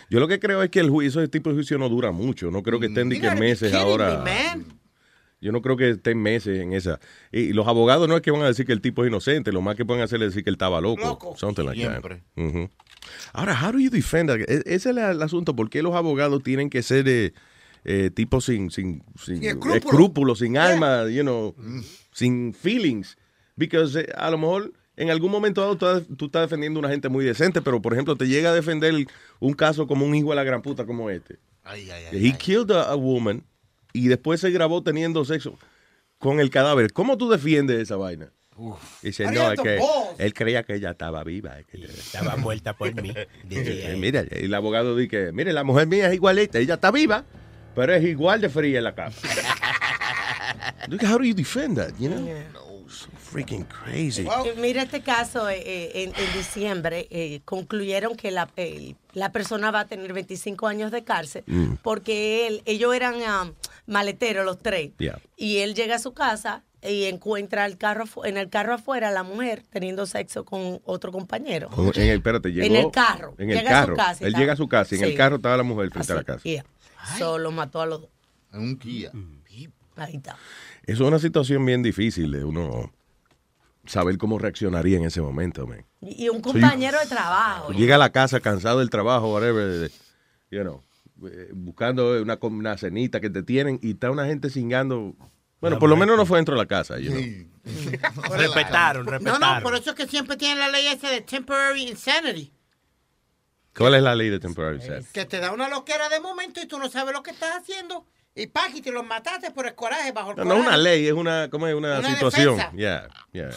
Yo 0.09 0.18
lo 0.18 0.27
que 0.27 0.41
creo 0.41 0.62
es 0.62 0.71
que 0.71 0.81
el 0.81 0.89
juicio, 0.89 1.21
ese 1.21 1.29
tipo 1.29 1.51
de 1.51 1.57
juicio 1.57 1.77
no 1.77 1.91
dura 1.91 2.12
mucho. 2.12 2.51
No 2.51 2.62
creo 2.62 2.81
que 2.81 2.87
estén 2.87 3.11
ni 3.11 3.16
You 3.16 3.21
que 3.21 3.35
meses 3.35 3.75
ahora. 3.75 4.23
me. 4.25 4.64
Yo 5.43 5.53
no 5.53 5.61
creo 5.61 5.77
que 5.77 5.91
estén 5.91 6.21
meses 6.23 6.59
en 6.61 6.73
esa. 6.73 7.01
Y 7.33 7.53
los 7.53 7.66
abogados 7.68 8.09
no 8.09 8.14
es 8.16 8.23
que 8.23 8.31
van 8.31 8.43
a 8.43 8.47
decir 8.47 8.64
que 8.66 8.73
el 8.73 8.81
tipo 8.81 9.05
es 9.05 9.09
inocente, 9.11 9.53
lo 9.53 9.61
más 9.61 9.75
que 9.77 9.85
pueden 9.85 10.03
hacer 10.03 10.23
es 10.23 10.29
decir 10.31 10.43
que 10.45 10.49
él 10.51 10.55
estaba 10.55 10.81
loco. 10.81 11.03
Loco. 11.03 11.35
Something 11.37 11.64
like 11.64 11.83
that. 11.83 11.91
Siempre. 11.91 12.23
Ujú. 12.37 12.71
Ahora, 13.33 13.55
how 13.55 13.73
do 13.73 13.79
you 13.79 13.91
defend 13.91 14.29
that? 14.31 14.41
E- 14.41 14.63
Ese 14.67 14.75
es 14.75 14.87
el, 14.87 14.99
el 14.99 15.23
asunto. 15.23 15.55
¿Por 15.57 15.71
qué 15.71 15.83
los 15.83 15.95
abogados 15.95 16.43
tienen 16.43 16.71
que 16.71 16.83
ser 16.83 17.09
eh, 17.09 17.33
eh, 17.85 18.11
tipos 18.15 18.45
sin, 18.45 18.71
sin, 18.71 19.03
sin 19.23 19.39
Sin 19.39 19.45
escrúpulos. 19.75 20.39
sin 20.41 20.57
alma, 20.59 21.09
you 21.09 21.23
know, 21.23 21.55
sin 22.13 22.53
feelings? 22.55 23.17
Because 23.57 23.99
eh, 24.01 24.07
a 24.17 24.31
lo 24.31 24.39
mejor 24.39 24.73
en 24.97 25.11
algún 25.11 25.31
momento 25.31 25.61
dado 25.63 25.77
tú, 25.77 25.87
estás- 25.87 26.17
tú 26.17 26.27
estás 26.27 26.43
defendiendo 26.43 26.79
a 26.79 26.81
una 26.81 26.89
gente 26.91 27.09
muy 27.09 27.25
decente, 27.25 27.63
pero 27.63 27.81
por 27.81 27.93
ejemplo 27.93 28.17
te 28.17 28.27
llega 28.29 28.51
a 28.51 28.55
defender 28.55 28.95
un 29.39 29.53
caso 29.55 29.87
como 29.87 30.05
un 30.05 30.15
hijo 30.15 30.31
de 30.31 30.37
la 30.37 30.45
gran 30.45 30.63
puta 30.63 30.85
como 30.85 31.09
este. 31.11 31.39
Ay, 31.65 31.91
ay, 31.91 32.05
ay. 32.13 32.27
He 32.29 32.33
killed 32.37 32.71
a, 32.71 32.91
a 32.91 32.97
woman 32.97 33.45
y 33.93 34.09
después 34.09 34.41
se 34.41 34.51
grabó 34.51 34.83
teniendo 34.83 35.25
sexo 35.25 35.59
con 36.19 36.39
el 36.41 36.51
cadáver. 36.51 36.93
¿Cómo 36.93 37.17
tú 37.17 37.31
defiendes 37.31 37.81
esa 37.81 37.97
vaina? 37.97 38.31
Dice, 39.03 39.25
no, 39.31 39.53
es 39.53 39.61
que 39.61 39.77
balls. 39.79 40.19
él 40.19 40.35
creía 40.35 40.63
que 40.63 40.75
ella 40.75 40.91
estaba 40.91 41.23
viva. 41.25 41.59
es 41.59 41.67
que 41.67 41.77
ella- 41.79 41.89
Estaba 41.89 42.37
muerta 42.37 42.77
por 42.77 42.95
mí. 43.01 43.13
Eh, 43.51 43.97
Mira, 43.99 44.21
el 44.31 44.53
abogado 44.55 44.95
dice, 44.97 45.33
mire, 45.33 45.53
la 45.53 45.65
mujer 45.65 45.87
mía 45.87 46.09
es 46.09 46.15
igualita, 46.15 46.59
ella 46.59 46.75
está 46.75 46.91
viva, 46.91 47.25
pero 47.75 47.95
es 47.95 48.05
igual 48.05 48.41
de 48.41 48.49
fría 48.49 48.79
en 48.79 48.85
la 48.85 48.95
cama. 48.95 49.15
Look, 50.89 51.03
how 51.05 51.19
do 51.19 51.25
you 51.25 51.35
defend 51.35 51.77
that, 51.79 51.93
you 51.99 52.09
know? 52.09 52.27
So 52.89 53.09
freaking 53.17 53.65
crazy. 53.67 54.23
Eh, 54.27 54.55
Mira 54.57 54.83
este 54.83 55.01
caso, 55.01 55.49
eh, 55.49 55.63
eh, 55.65 55.91
en, 56.03 56.09
en 56.09 56.33
diciembre 56.37 57.07
eh, 57.11 57.41
concluyeron 57.45 58.17
que 58.17 58.33
la, 58.33 58.51
eh, 58.57 58.95
la 59.13 59.31
persona 59.31 59.71
va 59.71 59.81
a 59.81 59.87
tener 59.87 60.13
25 60.13 60.67
años 60.67 60.91
de 60.91 61.05
cárcel 61.05 61.45
Mm. 61.47 61.75
porque 61.85 62.49
él, 62.49 62.63
ellos 62.65 62.93
eran 62.93 63.15
ah, 63.25 63.53
maleteros 63.87 64.45
los 64.45 64.59
tres. 64.59 64.91
Yeah. 64.99 65.21
Y 65.37 65.59
él 65.59 65.75
llega 65.77 65.95
a 65.97 65.99
su 66.01 66.13
casa 66.15 66.65
y 66.83 67.05
encuentra 67.05 67.66
el 67.66 67.76
carro, 67.76 68.05
en 68.24 68.37
el 68.37 68.49
carro 68.49 68.74
afuera 68.74 69.11
la 69.11 69.22
mujer 69.22 69.62
teniendo 69.70 70.07
sexo 70.07 70.45
con 70.45 70.81
otro 70.85 71.12
compañero. 71.12 71.68
En 71.95 72.03
el, 72.03 72.16
espérate, 72.16 72.53
llegó, 72.53 72.66
En 72.66 72.76
el 72.76 72.91
carro. 72.91 73.35
En 73.39 73.51
el 73.51 73.59
Llega 73.59 73.70
a 73.70 73.83
su 73.83 73.87
carro. 73.87 73.97
casa 73.97 74.26
Él 74.26 74.35
llega 74.35 74.53
a 74.53 74.57
su 74.57 74.68
casa 74.68 74.95
y 74.95 74.99
en 74.99 75.05
el 75.05 75.16
carro 75.16 75.37
estaba 75.37 75.57
la 75.57 75.62
mujer 75.62 75.91
frente 75.91 76.12
a 76.12 76.16
la 76.16 76.24
casa. 76.24 76.43
Yeah. 76.43 76.64
Solo 77.18 77.51
mató 77.51 77.81
a 77.81 77.87
los 77.87 78.03
dos. 78.03 78.11
En 78.53 78.61
un 78.61 78.78
Kia. 78.78 79.12
Ahí 79.97 80.16
está. 80.16 80.37
Eso 80.85 81.05
es 81.05 81.09
una 81.09 81.18
situación 81.18 81.64
bien 81.64 81.83
difícil 81.83 82.33
de 82.33 82.45
uno 82.45 82.91
saber 83.85 84.16
cómo 84.18 84.39
reaccionaría 84.39 84.97
en 84.97 85.05
ese 85.05 85.20
momento, 85.20 85.66
man. 85.66 85.85
Y 86.01 86.28
un 86.28 86.41
compañero 86.41 86.99
de 86.99 87.07
trabajo. 87.07 87.72
Llega 87.72 87.97
a 87.97 87.99
la 87.99 88.11
casa 88.11 88.41
cansado 88.41 88.78
del 88.78 88.89
trabajo, 88.89 89.33
whatever, 89.33 89.91
you 90.51 90.61
know, 90.62 90.83
eh, 91.28 91.51
buscando 91.53 92.22
una, 92.22 92.39
una 92.41 92.78
cenita 92.78 93.20
que 93.20 93.31
te 93.31 93.43
tienen 93.43 93.78
y 93.83 93.91
está 93.93 94.11
una 94.11 94.26
gente 94.26 94.49
cingando. 94.49 95.14
Bueno, 95.61 95.79
por 95.79 95.89
lo 95.91 95.97
menos 95.97 96.17
no 96.17 96.25
fue 96.27 96.39
dentro 96.39 96.55
de 96.55 96.61
la 96.63 96.67
casa, 96.67 96.99
you 96.99 97.11
know. 97.11 97.21
Respetaron, 98.37 99.05
No, 99.05 99.11
respetaron. 99.13 99.41
no, 99.59 99.63
por 99.63 99.75
eso 99.75 99.91
es 99.91 99.97
que 99.97 100.07
siempre 100.09 100.37
tienen 100.37 100.59
la 100.59 100.69
ley 100.71 100.87
esa 100.87 101.11
de 101.11 101.21
temporary 101.21 101.83
insanity. 101.89 102.53
¿Cuál 103.77 103.95
es 103.95 104.03
la 104.03 104.15
ley 104.15 104.31
de 104.31 104.41
temporary 104.41 104.81
sex? 104.81 105.09
Que 105.13 105.25
te 105.27 105.39
da 105.39 105.53
una 105.53 105.69
loquera 105.69 106.09
de 106.09 106.19
momento 106.21 106.61
y 106.61 106.67
tú 106.67 106.79
no 106.79 106.89
sabes 106.89 107.15
lo 107.15 107.23
que 107.23 107.31
estás 107.31 107.57
haciendo. 107.57 108.07
Y 108.35 108.47
pag, 108.47 108.75
y 108.75 108.81
te 108.81 108.91
los 108.93 109.05
mataste 109.05 109.51
por 109.51 109.67
el 109.67 109.75
coraje, 109.75 110.13
bajo 110.13 110.31
el 110.31 110.37
No, 110.39 110.45
no 110.45 110.51
coraje. 110.51 110.63
es 110.63 110.69
una 110.69 110.77
ley, 110.79 111.07
es 111.09 111.13
una, 111.13 111.51
¿cómo 111.51 111.67
es? 111.67 111.75
Una, 111.75 111.99
Una 111.99 112.11
situación. 112.11 112.57
defensa. 112.57 112.77
Yeah, 112.77 113.09
yeah. 113.33 113.51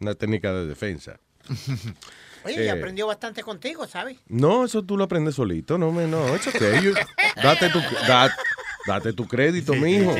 Una 0.00 0.14
técnica 0.14 0.52
de 0.52 0.66
defensa. 0.66 1.18
Oye, 2.44 2.64
y 2.64 2.68
Eh, 2.68 2.70
aprendió 2.70 3.06
bastante 3.06 3.42
contigo, 3.42 3.86
¿sabes? 3.86 4.18
No, 4.26 4.64
eso 4.64 4.82
tú 4.82 4.96
lo 4.96 5.04
aprendes 5.04 5.34
solito, 5.34 5.76
no, 5.76 5.92
me, 5.92 6.06
no, 6.06 6.34
it's 6.34 6.46
okay. 6.46 6.80
You- 6.82 6.94
date, 7.42 7.68
tu, 7.68 7.80
date 8.86 9.12
tu 9.12 9.26
crédito, 9.26 9.74
mijo. 9.74 10.14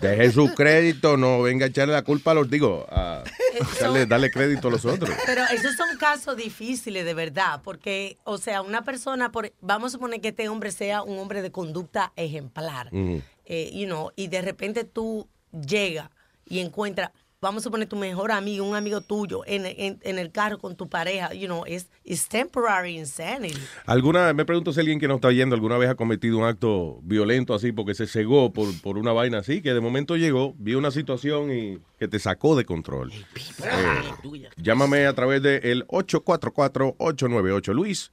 Deje 0.00 0.32
su 0.32 0.54
crédito, 0.54 1.16
no 1.16 1.42
venga 1.42 1.66
a 1.66 1.68
echarle 1.68 1.94
la 1.94 2.02
culpa 2.02 2.30
a 2.32 2.34
los, 2.34 2.50
digo, 2.50 2.86
a 2.90 3.24
echarle- 3.58 4.06
darle 4.06 4.30
crédito 4.30 4.68
a 4.68 4.70
los 4.70 4.84
otros. 4.84 5.10
Pero 5.26 5.42
esos 5.52 5.74
son 5.76 5.96
casos 5.98 6.36
difíciles 6.36 7.04
de 7.04 7.14
verdad, 7.14 7.60
porque, 7.64 8.18
o 8.24 8.38
sea, 8.38 8.62
una 8.62 8.84
persona, 8.84 9.32
por, 9.32 9.52
vamos 9.60 9.90
a 9.90 9.92
suponer 9.92 10.20
que 10.20 10.28
este 10.28 10.48
hombre 10.48 10.70
sea 10.72 11.02
un 11.02 11.18
hombre 11.18 11.42
de 11.42 11.50
conducta 11.50 12.12
ejemplar, 12.16 12.90
eh, 12.92 13.70
you 13.72 13.86
know, 13.86 14.10
y 14.14 14.28
de 14.28 14.42
repente 14.42 14.84
tú 14.84 15.26
llegas 15.66 16.10
y 16.46 16.60
encuentras, 16.60 17.10
vamos 17.40 17.62
a 17.62 17.64
suponer 17.64 17.86
tu 17.88 17.94
mejor 17.96 18.32
amigo, 18.32 18.64
un 18.66 18.74
amigo 18.74 19.00
tuyo, 19.00 19.42
en, 19.46 19.64
en- 19.66 20.00
en 20.02 20.18
el 20.18 20.32
carro 20.32 20.58
con 20.58 20.74
tu 20.76 20.88
pareja, 20.88 21.32
you 21.34 21.46
know, 21.46 21.62
es 21.66 21.88
temporary 22.28 22.98
insanity. 22.98 23.56
¿Alguna, 23.86 24.32
me 24.32 24.44
pregunto 24.44 24.72
si 24.72 24.80
alguien 24.80 24.98
que 24.98 25.06
nos 25.06 25.16
está 25.16 25.28
oyendo 25.28 25.54
alguna 25.54 25.78
vez 25.78 25.88
ha 25.90 25.94
cometido 25.94 26.38
un 26.38 26.44
acto 26.44 26.98
violento 27.02 27.54
así 27.54 27.70
porque 27.72 27.94
se 27.94 28.06
cegó 28.06 28.52
por, 28.52 28.68
por 28.80 28.98
una 28.98 29.12
vaina 29.12 29.38
así, 29.38 29.62
que 29.62 29.72
de 29.72 29.80
momento 29.80 30.16
llegó, 30.16 30.54
vio 30.58 30.78
una 30.78 30.90
situación 30.90 31.52
y 31.52 31.78
que 31.98 32.08
te 32.08 32.18
sacó 32.18 32.56
de 32.56 32.64
control. 32.64 33.12
Eh, 33.12 34.48
llámame 34.56 35.06
a 35.06 35.12
través 35.14 35.42
del 35.42 35.64
el 35.64 35.86
844-898. 35.88 37.72
Luis, 37.72 38.12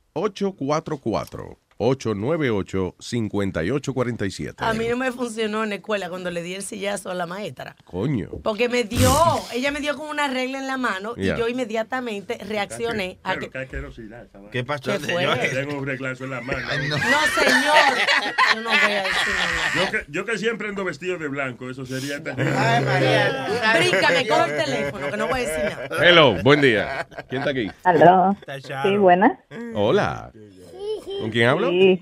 844-898-5847. 1.77 4.55
A 4.57 4.73
mí 4.73 4.87
no 4.87 4.97
me 4.97 5.11
funcionó 5.11 5.63
en 5.63 5.69
la 5.69 5.75
escuela 5.75 6.09
cuando 6.09 6.31
le 6.31 6.41
di 6.41 6.55
el 6.55 6.63
sillazo 6.63 7.11
a 7.11 7.13
la 7.13 7.25
maestra. 7.25 7.75
Coño. 7.83 8.29
Porque 8.43 8.69
me 8.69 8.83
dio, 8.83 9.11
ella 9.53 9.71
me 9.71 9.79
dio 9.79 9.95
con 9.97 10.09
una 10.09 10.27
regla 10.27 10.59
en 10.59 10.67
la 10.67 10.77
mano 10.77 11.13
Yeah. 11.15 11.35
y 11.35 11.39
yo 11.39 11.47
inmediatamente 11.47 12.37
reaccioné 12.47 13.19
a 13.23 13.37
que... 13.37 13.49
qué 13.49 13.57
asquerosidad 13.59 14.25
esa 14.25 14.37
vaina. 14.37 14.51
¿Qué 14.51 14.63
pasó, 14.63 14.91
¿Qué 14.91 14.99
fue? 14.99 15.13
señor? 15.21 15.37
Tengo 15.53 15.77
un 15.79 15.85
reglazo 15.85 16.23
en 16.25 16.29
la 16.31 16.41
mano. 16.41 16.59
No, 16.59 16.97
señor. 16.97 17.75
Yo 18.55 18.61
no 18.61 18.69
voy 18.69 18.91
a 18.91 19.03
decir 19.03 19.33
nada. 19.37 19.71
Yo 19.75 19.91
que, 19.91 20.05
yo 20.09 20.25
que 20.25 20.37
siempre 20.37 20.69
ando 20.69 20.83
vestido 20.83 21.17
de 21.17 21.27
blanco, 21.27 21.69
eso 21.69 21.85
sería 21.85 22.21
terrible. 22.23 22.51
Bríncame, 23.77 24.27
coge 24.27 24.51
el 24.57 24.63
teléfono, 24.65 25.09
que 25.11 25.17
no 25.17 25.27
voy 25.27 25.41
a 25.41 25.43
decir 25.47 25.63
nada. 25.63 25.87
Hello, 26.05 26.35
buen 26.43 26.61
día. 26.61 27.07
¿Quién 27.29 27.41
está 27.41 27.51
aquí? 27.51 27.71
Aló. 27.83 28.35
Sí, 28.83 28.97
buena. 28.97 29.39
Hola. 29.73 30.31
¿Con 31.19 31.31
quién 31.31 31.47
hablo? 31.49 31.69
Sí. 31.69 31.99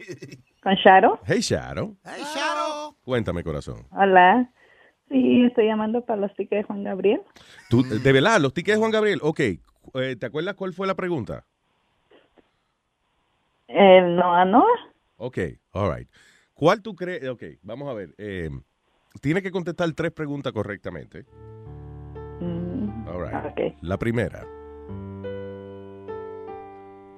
¿Con 0.61 0.75
Sharo? 0.75 1.19
Hey, 1.25 1.41
Shadow. 1.41 1.95
Hey, 2.05 2.23
Shadow. 2.35 2.95
Cuéntame, 3.03 3.43
corazón. 3.43 3.85
Hola. 3.91 4.49
Sí, 5.09 5.43
estoy 5.45 5.67
llamando 5.67 6.03
para 6.05 6.21
los 6.21 6.33
tickets 6.35 6.61
de 6.61 6.63
Juan 6.63 6.83
Gabriel. 6.83 7.21
¿Tú, 7.69 7.83
¿De 7.83 8.11
verdad? 8.11 8.39
¿Los 8.39 8.53
tickets 8.53 8.77
de 8.77 8.79
Juan 8.79 8.91
Gabriel? 8.91 9.19
Ok. 9.21 9.39
Eh, 9.39 10.15
¿Te 10.19 10.25
acuerdas 10.25 10.55
cuál 10.55 10.73
fue 10.73 10.87
la 10.87 10.95
pregunta? 10.95 11.45
Eh, 13.67 14.01
no, 14.01 14.45
Noah. 14.45 14.65
Ok, 15.17 15.37
all 15.71 15.95
right. 15.95 16.09
¿Cuál 16.53 16.81
tú 16.81 16.95
crees? 16.95 17.27
Ok, 17.27 17.43
vamos 17.61 17.89
a 17.89 17.93
ver. 17.93 18.15
Eh, 18.17 18.49
tiene 19.21 19.41
que 19.41 19.51
contestar 19.51 19.91
tres 19.93 20.11
preguntas 20.11 20.53
correctamente. 20.53 21.25
Mm, 22.39 23.07
All 23.07 23.21
right. 23.21 23.45
ok. 23.51 23.77
La 23.81 23.97
primera. 23.97 24.45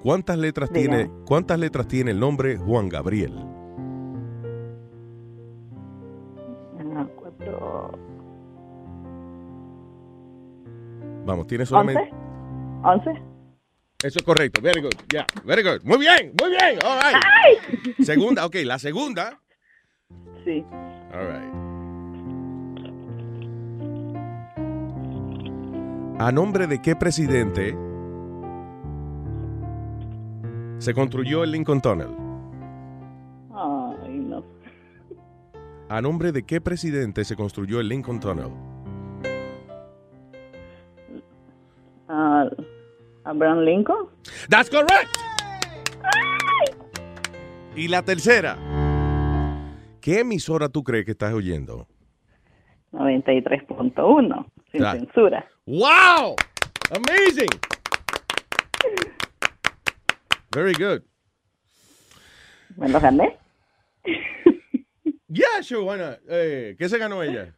¿Cuántas 0.05 0.37
letras 0.37 0.69
Diga. 0.69 0.81
tiene 0.81 1.11
cuántas 1.25 1.57
letras 1.57 1.87
tiene 1.87 2.11
el 2.11 2.19
nombre 2.19 2.57
Juan 2.57 2.89
Gabriel? 2.89 3.33
Cuatro. 7.15 7.91
Vamos, 11.25 11.47
tiene 11.47 11.65
solamente 11.65 12.11
¿Once? 12.83 13.09
¿Once? 13.09 13.21
Eso 14.03 14.19
es 14.19 14.23
correcto. 14.23 14.61
Very 14.61 14.79
good. 14.79 14.93
Yeah, 15.11 15.25
very 15.43 15.63
good. 15.63 15.81
Muy 15.83 15.97
bien, 15.97 16.33
muy 16.39 16.51
bien. 16.51 16.77
All 16.85 16.99
right. 16.99 18.05
Segunda, 18.05 18.45
ok, 18.45 18.57
la 18.63 18.77
segunda. 18.77 19.41
Sí. 20.43 20.63
All 21.15 21.25
right. 21.25 21.51
¿A 26.19 26.31
nombre 26.31 26.67
de 26.67 26.79
qué 26.79 26.95
presidente 26.95 27.75
se 30.77 30.93
construyó 30.93 31.43
el 31.43 31.51
Lincoln 31.51 31.81
Tunnel? 31.81 32.09
Ay, 33.53 34.31
¿a 35.89 36.01
nombre 36.01 36.31
de 36.31 36.43
qué 36.43 36.61
presidente 36.61 37.23
se 37.23 37.35
construyó 37.35 37.79
el 37.79 37.87
Lincoln 37.87 38.19
Tunnel? 38.19 38.49
Ah, 42.07 42.45
Abraham 43.23 43.59
Lincoln. 43.61 44.07
That's 44.49 44.69
correct. 44.69 45.09
Y 47.75 47.87
la 47.87 48.03
tercera. 48.03 48.57
¿Qué 49.99 50.19
emisora 50.19 50.69
tú 50.69 50.83
crees 50.83 51.03
que 51.05 51.11
estás 51.11 51.33
oyendo? 51.33 51.87
93.1. 52.93 54.45
Sin 54.71 54.83
censura. 54.83 55.45
¡Wow! 55.65 56.35
Amazing. 56.91 57.49
Very 60.55 60.71
good. 60.71 61.03
¿Me 62.77 62.87
lo 62.87 62.99
gané? 63.01 63.37
Yeah, 65.27 65.59
sure, 65.61 65.83
why 65.83 65.97
not? 65.97 66.19
Eh, 66.29 66.77
¿Qué 66.79 66.87
se 66.87 66.97
ganó 66.97 67.21
ella? 67.21 67.53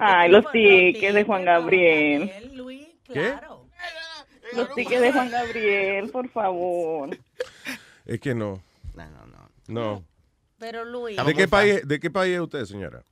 Ay, 0.00 0.28
los 0.28 0.50
tickets 0.50 1.14
de 1.14 1.22
Juan 1.22 1.44
Gabriel. 1.44 2.32
¿Qué? 3.04 3.34
Los 4.56 4.74
tickets 4.74 5.00
de 5.00 5.12
Juan 5.12 5.30
Gabriel, 5.30 6.10
por 6.10 6.28
favor. 6.30 7.16
Es 8.04 8.18
que 8.18 8.34
no. 8.34 8.60
No, 8.96 9.08
no, 9.08 9.26
no. 9.26 9.50
No. 9.68 10.04
Pero 10.58 10.84
Luis. 10.84 11.16
¿De 11.24 11.34
qué, 11.34 11.46
país, 11.46 11.86
¿De 11.86 12.00
qué 12.00 12.10
país 12.10 12.34
es 12.34 12.40
usted, 12.40 12.64
señora? 12.64 13.04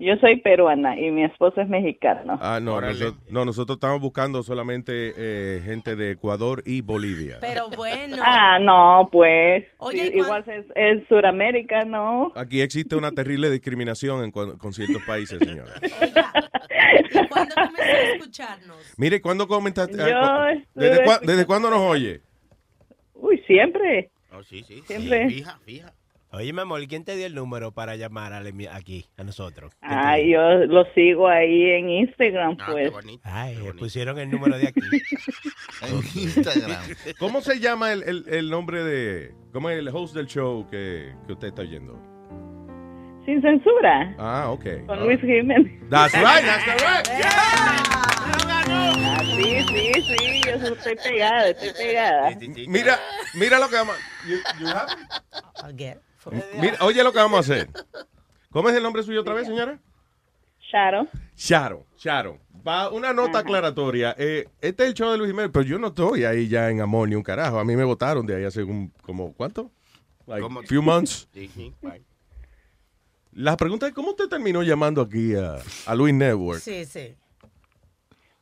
Yo 0.00 0.16
soy 0.16 0.36
peruana 0.40 0.98
y 0.98 1.10
mi 1.10 1.24
esposo 1.24 1.60
es 1.60 1.68
mexicano. 1.68 2.38
Ah, 2.40 2.58
no, 2.58 2.80
nosotros, 2.80 3.16
no, 3.28 3.44
nosotros 3.44 3.76
estamos 3.76 4.00
buscando 4.00 4.42
solamente 4.42 5.12
eh, 5.14 5.60
gente 5.62 5.94
de 5.94 6.12
Ecuador 6.12 6.62
y 6.64 6.80
Bolivia. 6.80 7.36
Pero 7.42 7.68
bueno. 7.68 8.16
Ah, 8.22 8.58
no, 8.58 9.10
pues. 9.12 9.66
Oye, 9.76 10.06
Sí, 10.06 10.12
¿y 10.14 10.18
igual 10.20 10.42
es, 10.46 10.64
es 10.74 11.06
Suramérica, 11.06 11.84
¿no? 11.84 12.32
Aquí 12.34 12.62
existe 12.62 12.96
una 12.96 13.10
terrible 13.12 13.50
discriminación 13.50 14.24
en 14.24 14.30
con 14.30 14.72
ciertos 14.72 15.02
países, 15.02 15.38
señora. 15.38 15.74
¿Cuándo 17.28 17.54
comenzó 17.54 17.82
a 17.82 18.14
escucharnos? 18.14 18.94
Mire, 18.96 19.20
¿cuándo 19.20 19.46
comentaste? 19.46 19.98
Yo 19.98 20.04
ah, 20.16 20.48
cu- 20.50 20.58
estuve 20.60 20.88
¿desde, 20.88 21.26
¿Desde 21.26 21.44
cuándo 21.46 21.68
nos 21.68 21.80
oye? 21.80 22.22
Uy, 23.16 23.38
siempre. 23.46 24.10
Oh, 24.32 24.42
sí, 24.42 24.62
sí. 24.66 24.82
Siempre. 24.86 25.28
Sí, 25.28 25.34
fija, 25.34 25.58
fija. 25.66 25.92
Oye, 26.32 26.52
mi 26.52 26.60
amor, 26.60 26.80
¿quién 26.86 27.04
te 27.04 27.16
dio 27.16 27.26
el 27.26 27.34
número 27.34 27.72
para 27.72 27.96
llamar 27.96 28.32
a 28.32 28.40
la- 28.40 28.52
aquí, 28.76 29.04
a 29.16 29.24
nosotros? 29.24 29.72
Ay, 29.80 30.30
yo 30.30 30.40
lo 30.66 30.84
sigo 30.94 31.26
ahí 31.28 31.70
en 31.72 31.88
Instagram, 31.90 32.56
Ah, 32.60 32.68
pues. 32.70 32.92
Ay, 33.24 33.56
le 33.56 33.74
pusieron 33.74 34.16
el 34.18 34.30
número 34.30 34.56
de 34.56 34.68
aquí. 34.68 34.80
En 35.82 35.96
Instagram. 35.96 36.82
¿Cómo 37.18 37.40
se 37.40 37.58
llama 37.58 37.92
el, 37.92 38.02
el- 38.04 38.24
el 38.28 38.48
nombre 38.50 38.84
de... 38.84 39.34
¿Cómo 39.52 39.70
es 39.70 39.78
el 39.78 39.88
host 39.88 40.14
del 40.14 40.26
show 40.26 40.68
que, 40.70 41.14
que 41.26 41.32
usted 41.32 41.48
está 41.48 41.62
oyendo? 41.62 41.98
Sin 43.24 43.42
censura. 43.42 44.14
Ah, 44.18 44.50
ok. 44.50 44.86
Con 44.86 45.00
Luis 45.04 45.20
Jiménez. 45.20 45.66
That's 45.90 46.14
right, 46.14 46.44
that's. 46.44 47.10
Ah, 48.72 49.18
sí, 49.24 49.60
sí, 49.68 49.92
sí, 50.02 50.40
yo 50.46 50.52
estoy 50.74 50.94
pegada, 50.96 51.48
estoy 51.48 51.70
pegada. 51.76 52.30
Mira, 52.68 52.98
mira 53.34 53.58
lo 53.58 53.68
que 53.68 53.74
vamos... 53.76 53.96
you- 54.28 54.36
you 54.60 54.66
have- 54.68 54.94
Again. 55.64 55.98
Mira, 56.60 56.76
oye 56.82 57.02
lo 57.02 57.12
que 57.12 57.18
vamos 57.18 57.38
a 57.38 57.40
hacer. 57.52 57.68
¿Cómo 58.50 58.68
es 58.68 58.76
el 58.76 58.82
nombre 58.82 59.02
suyo 59.02 59.20
otra 59.20 59.34
vez, 59.34 59.46
señora? 59.46 59.78
Sharon. 60.60 61.08
Sharon, 61.36 61.84
Sharon. 61.96 62.38
Va 62.66 62.90
una 62.90 63.12
nota 63.12 63.38
aclaratoria. 63.40 64.14
Eh, 64.18 64.46
este 64.60 64.82
es 64.84 64.88
el 64.90 64.94
show 64.94 65.10
de 65.10 65.18
Luis 65.18 65.30
Jiménez, 65.30 65.50
pero 65.52 65.64
yo 65.64 65.78
no 65.78 65.88
estoy 65.88 66.24
ahí 66.24 66.46
ya 66.48 66.68
en 66.70 66.80
Amor 66.80 67.08
ni 67.08 67.14
un 67.14 67.22
carajo. 67.22 67.58
A 67.58 67.64
mí 67.64 67.74
me 67.76 67.84
votaron 67.84 68.26
de 68.26 68.36
ahí 68.36 68.44
hace 68.44 68.62
un, 68.62 68.92
como, 69.02 69.32
¿cuánto? 69.32 69.70
Like, 70.26 70.42
Como- 70.42 70.62
few 70.62 70.82
months. 70.82 71.28
La 73.32 73.56
pregunta 73.56 73.86
es, 73.86 73.92
¿cómo 73.94 74.10
usted 74.10 74.26
terminó 74.28 74.62
llamando 74.62 75.00
aquí 75.02 75.34
a, 75.36 75.56
a 75.86 75.94
Luis 75.94 76.12
Network? 76.12 76.60
Sí, 76.60 76.84
sí. 76.84 77.14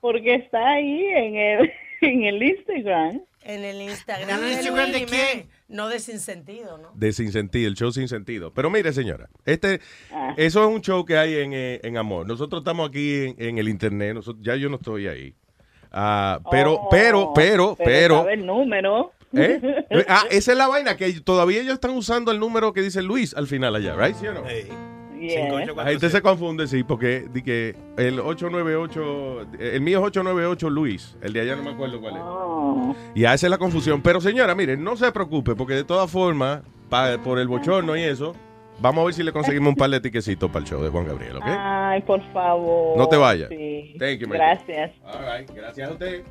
Porque 0.00 0.34
está 0.36 0.66
ahí 0.66 1.04
en 1.06 1.36
el, 1.36 1.72
en 2.00 2.24
el 2.24 2.42
Instagram. 2.42 3.22
En 3.42 3.64
el 3.64 3.82
Instagram. 3.82 4.28
¿En 4.30 4.34
el 4.36 4.40
de 4.42 4.52
Instagram 4.52 4.90
Luis 4.90 5.00
de 5.00 5.06
quién? 5.06 5.48
No 5.68 5.88
de 5.88 6.00
sin 6.00 6.18
sentido, 6.18 6.78
¿no? 6.78 6.90
De 6.94 7.12
Sin 7.12 7.30
Sentido, 7.30 7.68
el 7.68 7.74
show 7.74 7.92
Sin 7.92 8.08
Sentido. 8.08 8.52
Pero 8.54 8.70
mire, 8.70 8.90
señora, 8.92 9.28
este, 9.44 9.80
Ah. 10.10 10.32
eso 10.38 10.66
es 10.66 10.74
un 10.74 10.80
show 10.80 11.04
que 11.04 11.18
hay 11.18 11.34
en, 11.36 11.52
eh, 11.52 11.80
en 11.82 11.98
Amor. 11.98 12.26
Nosotros 12.26 12.60
estamos 12.62 12.88
aquí 12.88 13.26
en, 13.26 13.34
en 13.38 13.58
el 13.58 13.68
internet, 13.68 14.14
nosotros, 14.14 14.42
ya 14.42 14.56
yo 14.56 14.70
no 14.70 14.76
estoy 14.76 15.06
ahí. 15.08 15.34
Ah, 15.92 16.40
pero, 16.50 16.74
Oh, 16.74 16.88
pero, 16.90 17.32
pero, 17.34 17.76
pero, 17.76 18.18
sabe 18.20 18.34
el 18.34 18.46
número. 18.46 19.12
¿Eh? 19.34 19.60
Ah, 20.08 20.24
esa 20.30 20.52
es 20.52 20.58
la 20.58 20.68
vaina, 20.68 20.96
que 20.96 21.12
todavía 21.20 21.60
ellos 21.60 21.74
están 21.74 21.90
usando 21.90 22.32
el 22.32 22.38
número 22.40 22.72
que 22.72 22.80
dice 22.80 23.02
Luis 23.02 23.34
al 23.34 23.46
final 23.46 23.74
allá, 23.74 23.94
¿right? 23.94 24.16
¿Sí 24.16 24.26
o 24.26 24.32
no? 24.32 24.42
Yeah. 25.20 25.66
La 25.74 25.84
gente 25.86 26.08
se 26.10 26.22
confunde, 26.22 26.66
sí, 26.66 26.82
porque 26.84 27.26
di 27.32 27.42
que 27.42 27.74
el 27.96 28.20
898, 28.20 29.46
el 29.58 29.80
mío 29.80 29.98
es 29.98 30.04
898 30.06 30.70
Luis, 30.70 31.16
el 31.22 31.32
de 31.32 31.40
allá 31.40 31.56
no 31.56 31.62
me 31.62 31.70
acuerdo 31.70 32.00
cuál 32.00 32.14
es. 32.16 32.22
Oh. 32.24 32.94
Y 33.14 33.24
hace 33.24 33.48
la 33.48 33.58
confusión. 33.58 34.00
Pero 34.02 34.20
señora, 34.20 34.54
mire, 34.54 34.76
no 34.76 34.96
se 34.96 35.10
preocupe, 35.12 35.54
porque 35.54 35.74
de 35.74 35.84
todas 35.84 36.10
formas, 36.10 36.62
pa- 36.88 37.18
por 37.24 37.38
el 37.38 37.48
bochorno 37.48 37.96
y 37.96 38.02
eso, 38.02 38.34
vamos 38.80 39.02
a 39.02 39.04
ver 39.06 39.14
si 39.14 39.22
le 39.22 39.32
conseguimos 39.32 39.70
un 39.70 39.76
par 39.76 39.90
de 39.90 40.00
tiquecitos 40.00 40.48
para 40.50 40.64
el 40.64 40.70
show 40.70 40.82
de 40.82 40.88
Juan 40.90 41.06
Gabriel, 41.06 41.36
¿ok? 41.38 41.44
Ay, 41.46 42.02
por 42.02 42.20
favor. 42.32 42.96
No 42.96 43.08
te 43.08 43.16
vayas. 43.16 43.48
Sí. 43.48 43.94
Thank 43.98 44.18
you, 44.20 44.28
Gracias. 44.28 44.92
All 45.04 45.38
right, 45.38 45.50
gracias 45.54 45.88
a 45.88 45.92
usted. 45.92 46.22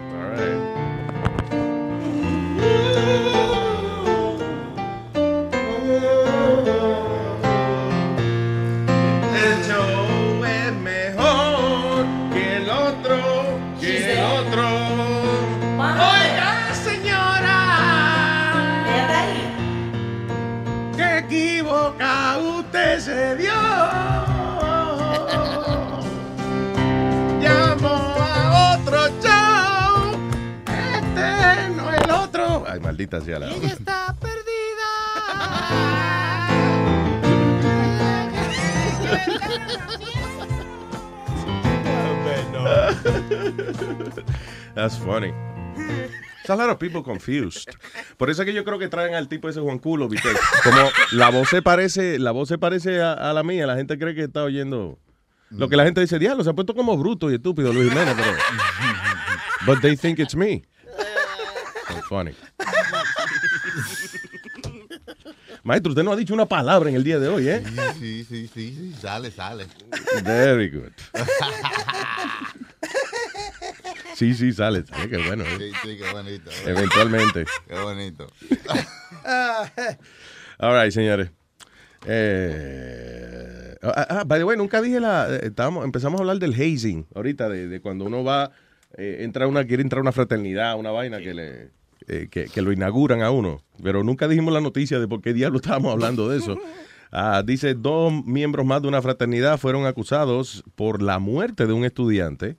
All 0.00 0.30
right. 0.36 0.48
Maldita 32.98 33.20
sea 33.20 33.38
la. 33.38 33.48
está 33.48 34.14
That's 44.74 44.96
funny. 44.96 45.32
There's 45.76 46.50
a 46.50 46.56
lot 46.56 46.70
of 46.70 46.78
people 46.78 47.02
confused. 47.02 47.68
Por 48.16 48.30
eso 48.30 48.42
es 48.42 48.46
que 48.46 48.52
yo 48.52 48.64
creo 48.64 48.78
que 48.78 48.88
traen 48.88 49.14
al 49.14 49.28
tipo 49.28 49.48
ese 49.48 49.60
Juan 49.60 49.78
Culo, 49.78 50.08
¿viste? 50.08 50.28
Como 50.64 50.78
la 51.12 51.30
voz 51.30 51.48
se 51.48 51.62
parece, 51.62 52.18
la 52.18 52.30
voz 52.32 52.48
se 52.48 52.58
parece 52.58 53.00
a, 53.00 53.12
a 53.12 53.32
la 53.32 53.42
mía, 53.42 53.66
la 53.66 53.76
gente 53.76 53.98
cree 53.98 54.14
que 54.14 54.24
está 54.24 54.44
oyendo. 54.44 54.98
Lo 55.50 55.68
que 55.68 55.76
la 55.76 55.84
gente 55.84 56.00
dice, 56.00 56.18
diablo, 56.18 56.44
se 56.44 56.50
ha 56.50 56.52
puesto 56.52 56.74
como 56.74 56.96
bruto 56.96 57.30
y 57.30 57.34
estúpido 57.34 57.72
Luis 57.72 57.88
Jiménez, 57.88 58.14
pero. 58.16 58.32
But 59.66 59.80
they 59.82 59.96
think 59.96 60.18
it's 60.18 60.34
me. 60.36 60.62
That's 61.88 62.06
funny. 62.06 62.34
Maestro, 65.68 65.90
usted 65.90 66.02
no 66.02 66.12
ha 66.12 66.16
dicho 66.16 66.32
una 66.32 66.46
palabra 66.46 66.88
en 66.88 66.96
el 66.96 67.04
día 67.04 67.18
de 67.18 67.28
hoy, 67.28 67.46
¿eh? 67.46 67.62
Sí, 68.00 68.24
sí, 68.24 68.48
sí, 68.54 68.74
sí, 68.74 68.94
sale, 68.98 69.30
sale. 69.30 69.66
Very 70.24 70.70
good. 70.70 70.92
Sí, 74.14 74.34
sí, 74.34 74.52
sale, 74.52 74.84
sale, 74.84 75.08
qué 75.10 75.18
bueno. 75.18 75.44
¿eh? 75.44 75.56
Sí, 75.58 75.70
sí, 75.90 75.96
qué 75.96 76.10
bonito. 76.12 76.50
Eventualmente. 76.66 77.44
Qué 77.68 77.74
bonito. 77.78 78.26
All 80.58 80.82
right, 80.82 80.90
señores. 80.90 81.30
Eh, 82.04 83.76
ah, 83.82 84.06
ah, 84.10 84.24
by 84.26 84.40
the 84.40 84.44
way, 84.44 84.56
nunca 84.56 84.80
dije 84.82 84.98
la. 84.98 85.28
eh, 85.30 85.40
Estábamos, 85.44 85.84
empezamos 85.84 86.18
a 86.18 86.22
hablar 86.22 86.38
del 86.40 86.52
hazing 86.54 87.06
ahorita, 87.14 87.48
de, 87.48 87.68
de 87.68 87.80
cuando 87.80 88.06
uno 88.06 88.24
va, 88.24 88.50
eh, 88.96 89.18
entra 89.20 89.46
una, 89.46 89.64
quiere 89.64 89.84
entrar 89.84 89.98
a 90.00 90.02
una 90.02 90.12
fraternidad, 90.12 90.76
una 90.76 90.90
vaina 90.90 91.18
que 91.20 91.34
le. 91.34 91.70
Eh, 92.08 92.28
que, 92.30 92.46
que 92.46 92.62
lo 92.62 92.72
inauguran 92.72 93.22
a 93.22 93.30
uno. 93.30 93.62
Pero 93.82 94.02
nunca 94.02 94.26
dijimos 94.28 94.52
la 94.52 94.60
noticia 94.60 94.98
de 94.98 95.06
por 95.06 95.20
qué 95.20 95.32
diablo 95.32 95.58
estábamos 95.58 95.92
hablando 95.92 96.28
de 96.28 96.38
eso. 96.38 96.56
Ah, 97.10 97.42
dice, 97.42 97.72
dos 97.72 98.12
miembros 98.26 98.66
más 98.66 98.82
de 98.82 98.88
una 98.88 99.00
fraternidad 99.00 99.58
fueron 99.58 99.86
acusados 99.86 100.62
por 100.74 101.00
la 101.00 101.18
muerte 101.18 101.66
de 101.66 101.72
un 101.72 101.86
estudiante 101.86 102.58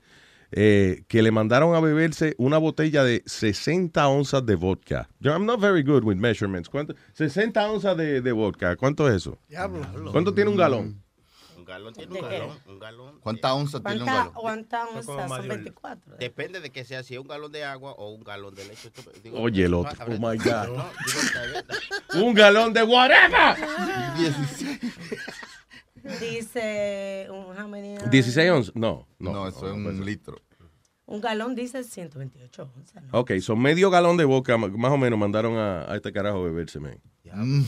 eh, 0.52 1.04
que 1.08 1.22
le 1.22 1.32
mandaron 1.32 1.76
a 1.76 1.80
beberse 1.80 2.34
una 2.40 2.58
botella 2.58 3.04
de 3.04 3.22
60 3.28 4.08
onzas 4.08 4.44
de 4.46 4.56
vodka. 4.56 5.08
Yo, 5.20 5.32
I'm 5.32 5.46
not 5.46 5.60
very 5.62 5.84
good 5.84 6.04
with 6.04 6.16
measurements. 6.16 6.68
¿Cuánto? 6.68 6.96
60 7.14 7.72
onzas 7.72 7.96
de, 7.96 8.22
de 8.22 8.32
vodka. 8.32 8.76
¿Cuánto 8.76 9.08
es 9.08 9.18
eso? 9.18 9.38
Diablo. 9.48 9.86
¿Cuánto 10.12 10.34
tiene 10.34 10.50
un 10.50 10.58
galón? 10.58 11.04
Galón 11.70 11.94
tiene 11.94 12.14
¿De 12.14 12.20
un 12.22 12.28
qué? 12.30 12.40
galón. 12.40 12.60
Un 12.66 12.80
galón. 12.80 13.20
¿Cuántas 13.22 13.52
onzas 13.52 13.84
tiene 13.84 14.00
un 14.00 14.06
¿Cuántas 14.06 14.26
galón? 14.26 14.42
cuántas 14.42 14.90
onzas? 14.90 15.06
Son 15.06 15.30
de 15.30 15.42
un- 15.42 15.48
24. 15.48 16.18
Depende 16.18 16.60
de 16.60 16.70
que 16.72 16.84
sea 16.84 17.04
si 17.04 17.14
es 17.14 17.20
un 17.20 17.28
galón 17.28 17.52
de 17.52 17.64
agua 17.64 17.92
o 17.94 18.10
un 18.10 18.24
galón 18.24 18.56
de 18.56 18.66
leche. 18.66 18.88
Esto- 18.88 19.12
digo, 19.24 19.40
Oye, 19.40 19.66
el 19.66 19.74
otro. 19.76 19.98
Oh 20.06 20.12
my 20.12 20.38
no, 20.38 20.44
God. 20.44 20.84
Un 22.24 22.34
galón 22.34 22.74
de 22.74 22.84
whatever. 22.84 23.56
dice 26.20 27.28
un, 27.30 27.58
how 27.60 27.68
many, 27.68 27.98
uh, 27.98 28.10
16 28.10 28.50
onzas. 28.52 28.76
No, 28.76 29.08
no. 29.20 29.32
No, 29.32 29.48
eso 29.48 29.68
es 29.68 29.74
un 29.74 30.06
litro. 30.06 30.42
un 31.06 31.22
galón 31.22 31.56
dice 31.56 31.84
128 31.84 32.72
onzas. 32.76 33.04
¿no? 33.04 33.20
Ok, 33.20 33.32
son 33.42 33.60
medio 33.60 33.90
galón 33.90 34.18
de 34.18 34.26
boca, 34.26 34.58
más 34.58 34.92
o 34.92 34.98
menos, 34.98 35.20
mandaron 35.20 35.56
a, 35.58 35.92
a 35.92 35.96
este 35.96 36.12
carajo 36.12 36.40
a 36.40 36.44
beberse, 36.44 36.80
man. 36.80 37.00
Mm. 37.32 37.64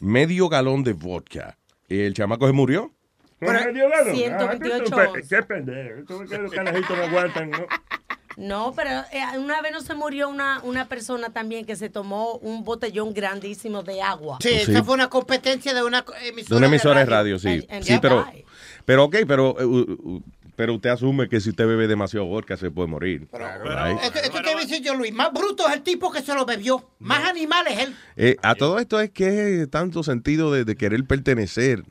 Medio 0.00 0.48
galón 0.48 0.82
de 0.84 0.92
vodka. 0.94 1.58
¿Y 1.92 2.00
el 2.00 2.14
chamaco 2.14 2.46
se 2.46 2.52
murió? 2.52 2.90
Galón. 3.40 3.74
128 4.14 4.94
Ah, 4.96 5.08
qué- 5.14 5.22
Qué 5.28 5.42
pendejo. 5.42 6.24
Que 6.26 6.38
los 6.38 6.52
carajitos 6.52 6.96
no 6.96 7.04
aguantan, 7.04 7.50
¿no? 7.50 7.58
No, 8.38 8.72
pero 8.74 8.88
eh, 9.12 9.38
una 9.38 9.60
vez 9.60 9.72
no 9.72 9.82
se 9.82 9.94
murió 9.94 10.30
una, 10.30 10.60
una 10.62 10.88
persona 10.88 11.28
también 11.34 11.66
que 11.66 11.76
se 11.76 11.90
tomó 11.90 12.36
un 12.36 12.64
botellón 12.64 13.12
grandísimo 13.12 13.82
de 13.82 14.00
agua. 14.00 14.38
Sí, 14.40 14.48
Sí. 14.64 14.70
esa 14.72 14.82
fue 14.82 14.94
una 14.94 15.10
competencia 15.10 15.74
de 15.74 15.82
una 15.84 16.02
emisora. 16.24 16.48
De 16.48 16.56
una 16.56 16.66
emisora 16.68 17.00
de 17.00 17.04
radio. 17.04 17.36
radio, 17.36 17.38
sí. 17.38 17.48
And- 17.48 17.66
and 17.70 17.84
Sí, 17.84 17.98
pero, 18.00 18.24
died. 18.32 18.44
pero 18.86 19.04
ok, 19.04 19.16
pero, 19.28 19.60
eh, 19.60 19.66
u- 19.66 19.80
u- 20.02 20.22
pero 20.56 20.74
usted 20.74 20.90
asume 20.90 21.28
que 21.28 21.40
si 21.40 21.50
usted 21.50 21.66
bebe 21.66 21.88
demasiado 21.88 22.26
vodka 22.26 22.56
se 22.56 22.70
puede 22.70 22.88
morir. 22.88 23.28
Right? 23.32 23.98
Esto, 24.02 24.18
esto 24.18 24.42
te 24.42 24.50
iba 24.50 24.60
a 24.60 24.64
decir 24.64 24.82
yo, 24.82 24.94
Luis. 24.94 25.12
Más 25.12 25.32
bruto 25.32 25.66
es 25.68 25.74
el 25.74 25.82
tipo 25.82 26.12
que 26.12 26.22
se 26.22 26.34
lo 26.34 26.44
bebió. 26.44 26.90
Más 26.98 27.28
animal 27.28 27.66
es 27.68 27.78
él. 27.78 27.96
Eh, 28.16 28.36
a 28.42 28.54
todo 28.54 28.78
esto 28.78 29.00
es 29.00 29.10
que 29.10 29.66
tanto 29.70 30.02
sentido 30.02 30.52
de, 30.52 30.64
de 30.64 30.76
querer 30.76 31.04
pertenecer 31.04 31.84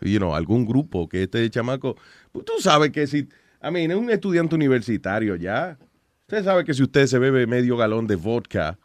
you 0.00 0.18
know, 0.18 0.34
a 0.34 0.36
algún 0.36 0.66
grupo 0.66 1.08
que 1.08 1.24
este 1.24 1.48
chamaco, 1.50 1.96
pues, 2.32 2.44
tú 2.44 2.54
sabes 2.60 2.90
que 2.90 3.06
si, 3.06 3.28
I 3.62 3.70
mean, 3.70 3.90
es 3.90 3.96
un 3.96 4.10
estudiante 4.10 4.54
universitario 4.54 5.36
ya. 5.36 5.78
Usted 6.22 6.44
sabe 6.44 6.64
que 6.64 6.74
si 6.74 6.82
usted 6.82 7.06
se 7.06 7.18
bebe 7.18 7.46
medio 7.46 7.76
galón 7.76 8.06
de 8.06 8.16
vodka, 8.16 8.78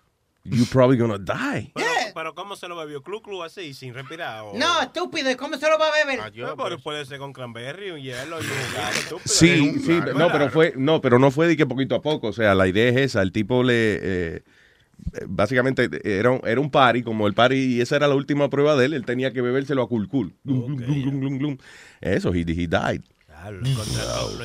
you 0.44 0.66
probably 0.66 0.98
gonna 0.98 1.18
die. 1.18 1.72
Pero, 1.74 1.89
pero 2.20 2.36
¿cómo 2.36 2.58
se 2.58 2.68
lo 2.68 2.76
bebió? 2.76 3.02
¿Clu 3.02 3.22
clu 3.22 3.44
así, 3.44 3.74
sin 3.74 3.94
respirar? 3.94 4.42
O... 4.42 4.52
No, 4.54 4.82
estúpido. 4.82 5.32
¿y 5.32 5.36
¿Cómo 5.36 5.56
se 5.56 5.70
lo 5.70 5.80
va 5.80 5.88
a 5.88 6.04
beber? 6.04 6.20
No, 6.36 6.58
pero 6.58 6.78
puede 6.78 7.06
ser 7.06 7.18
con 7.18 7.32
cranberry, 7.32 7.92
un 7.92 8.02
hielo 8.02 8.42
y 8.42 8.44
un 8.44 8.74
gato, 8.76 9.00
estúpido. 9.00 9.22
Sí, 9.24 9.74
Es 9.78 9.86
sí, 9.86 10.00
no, 10.18 10.30
pero 10.30 10.50
fue, 10.50 10.74
no, 10.76 11.00
pero 11.00 11.18
no 11.18 11.32
fue 11.32 11.48
de 11.48 11.56
que 11.56 11.66
poquito 11.66 11.96
a 11.96 12.02
poco. 12.02 12.28
O 12.28 12.34
sea, 12.34 12.56
la 12.56 12.68
idea 12.68 12.90
es 12.90 12.98
esa. 12.98 13.22
El 13.22 13.32
tipo 13.32 13.64
le, 13.64 13.74
eh, 13.74 14.44
eh, 15.14 15.26
básicamente 15.30 15.90
era 16.04 16.32
un, 16.32 16.42
era 16.46 16.60
un 16.60 16.70
party, 16.70 17.04
como 17.04 17.26
el 17.26 17.34
party, 17.34 17.56
y 17.78 17.80
esa 17.80 17.96
era 17.96 18.10
la 18.10 18.16
última 18.16 18.50
prueba 18.50 18.76
de 18.76 18.88
él. 18.88 18.96
Él 18.96 19.06
tenía 19.06 19.32
que 19.32 19.42
bebérselo 19.42 19.82
a 19.82 19.88
culcul. 19.88 20.36
Eso, 22.02 22.34
he, 22.34 22.42
he 22.42 22.68
died. 22.68 23.02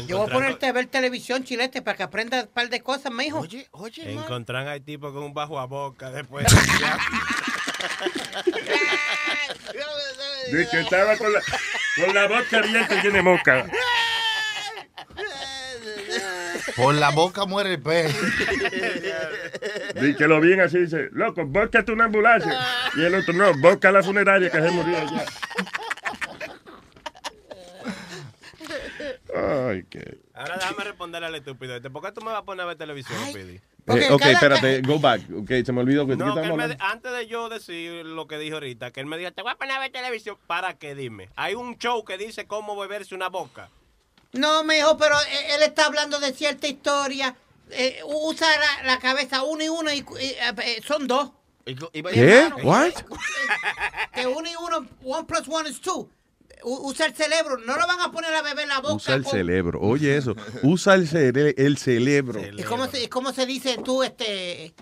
Yo 0.06 0.18
voy 0.18 0.28
a 0.28 0.32
ponerte 0.32 0.66
a 0.66 0.72
ver 0.72 0.86
televisión 0.86 1.42
chilete 1.42 1.82
para 1.82 1.96
que 1.96 2.02
aprenda 2.04 2.42
un 2.42 2.48
par 2.48 2.68
de 2.68 2.80
cosas, 2.80 3.12
mijo. 3.12 3.40
Oye, 3.40 3.66
oye, 3.72 4.12
Encontrán 4.12 4.68
al 4.68 4.82
tipo 4.82 5.12
con 5.12 5.24
un 5.24 5.34
bajo 5.34 5.58
a 5.58 5.66
boca 5.66 6.10
después. 6.10 6.46
De 10.52 10.68
que 10.68 10.80
estaba 10.80 11.16
con 11.16 11.32
la, 11.32 11.40
con 11.96 12.14
la 12.14 12.26
boca 12.26 12.58
abierta 12.58 12.96
y 12.96 13.00
tiene 13.00 13.22
moca. 13.22 13.66
Por 16.76 16.94
la 16.94 17.10
boca 17.10 17.44
muere 17.46 17.74
el 17.74 17.82
pez. 17.82 18.14
Y 20.00 20.14
que 20.14 20.26
lo 20.26 20.40
bien 20.40 20.60
así 20.60 20.78
dice, 20.78 21.08
loco, 21.12 21.44
búscate 21.44 21.92
una 21.92 22.06
ambulancia. 22.06 22.58
Y 22.96 23.04
el 23.04 23.14
otro, 23.14 23.32
no, 23.34 23.54
busca 23.54 23.92
la 23.92 24.02
funeraria 24.02 24.50
que 24.50 24.60
se 24.60 24.70
murió 24.70 24.98
ya. 25.10 25.24
Ay, 29.68 29.84
qué. 29.90 30.23
Ahora 30.34 30.56
déjame 30.56 30.82
responderle 30.84 31.28
al 31.28 31.34
estúpido. 31.36 31.76
este, 31.76 31.90
¿Por 31.90 32.02
qué 32.02 32.10
tú 32.12 32.20
me 32.20 32.32
vas 32.32 32.40
a 32.40 32.44
poner 32.44 32.64
a 32.64 32.66
ver 32.66 32.76
televisión, 32.76 33.16
Speedy? 33.30 33.60
Eh, 33.86 34.08
ok, 34.10 34.22
espérate, 34.24 34.80
go 34.82 34.98
back. 34.98 35.20
Ok, 35.36 35.50
se 35.64 35.72
me 35.72 35.80
olvidó 35.82 36.06
que, 36.06 36.12
¿qué 36.16 36.24
No, 36.24 36.34
que 36.34 36.40
él 36.40 36.54
me- 36.54 36.76
antes 36.80 37.12
de 37.12 37.26
yo 37.28 37.48
decir 37.48 38.04
lo 38.04 38.26
que 38.26 38.38
dije 38.38 38.54
ahorita, 38.54 38.90
que 38.90 39.00
él 39.00 39.06
me 39.06 39.16
diga, 39.16 39.30
te 39.30 39.42
voy 39.42 39.52
a 39.52 39.56
poner 39.56 39.76
a 39.76 39.78
ver 39.80 39.92
televisión, 39.92 40.36
¿para 40.46 40.74
qué? 40.74 40.94
Dime. 40.94 41.28
Hay 41.36 41.54
un 41.54 41.78
show 41.78 42.04
que 42.04 42.18
dice 42.18 42.46
cómo 42.46 42.76
beberse 42.76 43.14
una 43.14 43.28
boca. 43.28 43.68
No, 44.32 44.64
mijo, 44.64 44.96
pero 44.96 45.14
eh, 45.20 45.54
él 45.54 45.62
está 45.62 45.86
hablando 45.86 46.18
de 46.18 46.32
cierta 46.32 46.66
historia. 46.66 47.36
Eh, 47.70 48.00
usa 48.04 48.48
la, 48.58 48.94
la 48.94 48.98
cabeza 48.98 49.42
uno 49.44 49.62
y 49.62 49.68
uno 49.68 49.92
y, 49.92 49.98
y, 49.98 50.24
eh, 50.24 50.36
eh, 50.64 50.80
son 50.84 51.06
dos. 51.06 51.30
¿Qué? 51.64 52.50
What? 52.62 52.92
Que 54.14 54.26
uno 54.26 54.48
y 54.48 54.54
uno, 54.56 54.86
one 55.02 55.24
plus 55.24 55.46
one 55.48 55.68
is 55.68 55.80
two. 55.80 56.08
Usa 56.64 57.06
el 57.06 57.14
cerebro, 57.14 57.58
no 57.58 57.76
lo 57.76 57.86
van 57.86 58.00
a 58.00 58.10
poner 58.10 58.34
a 58.34 58.42
beber 58.42 58.66
la 58.66 58.80
boca. 58.80 58.94
Usa 58.94 59.14
el 59.14 59.22
con- 59.22 59.32
cerebro. 59.32 59.80
Oye, 59.80 60.16
eso. 60.16 60.34
Usa 60.62 60.94
el, 60.94 61.08
cere- 61.08 61.54
el 61.56 61.76
cerebro. 61.78 62.40
¿Y 62.56 62.62
cómo 62.62 62.86
se, 62.88 63.04
y 63.04 63.08
cómo 63.08 63.32
se 63.32 63.46
dice 63.46 63.76
tú, 63.84 64.02
este... 64.02 64.74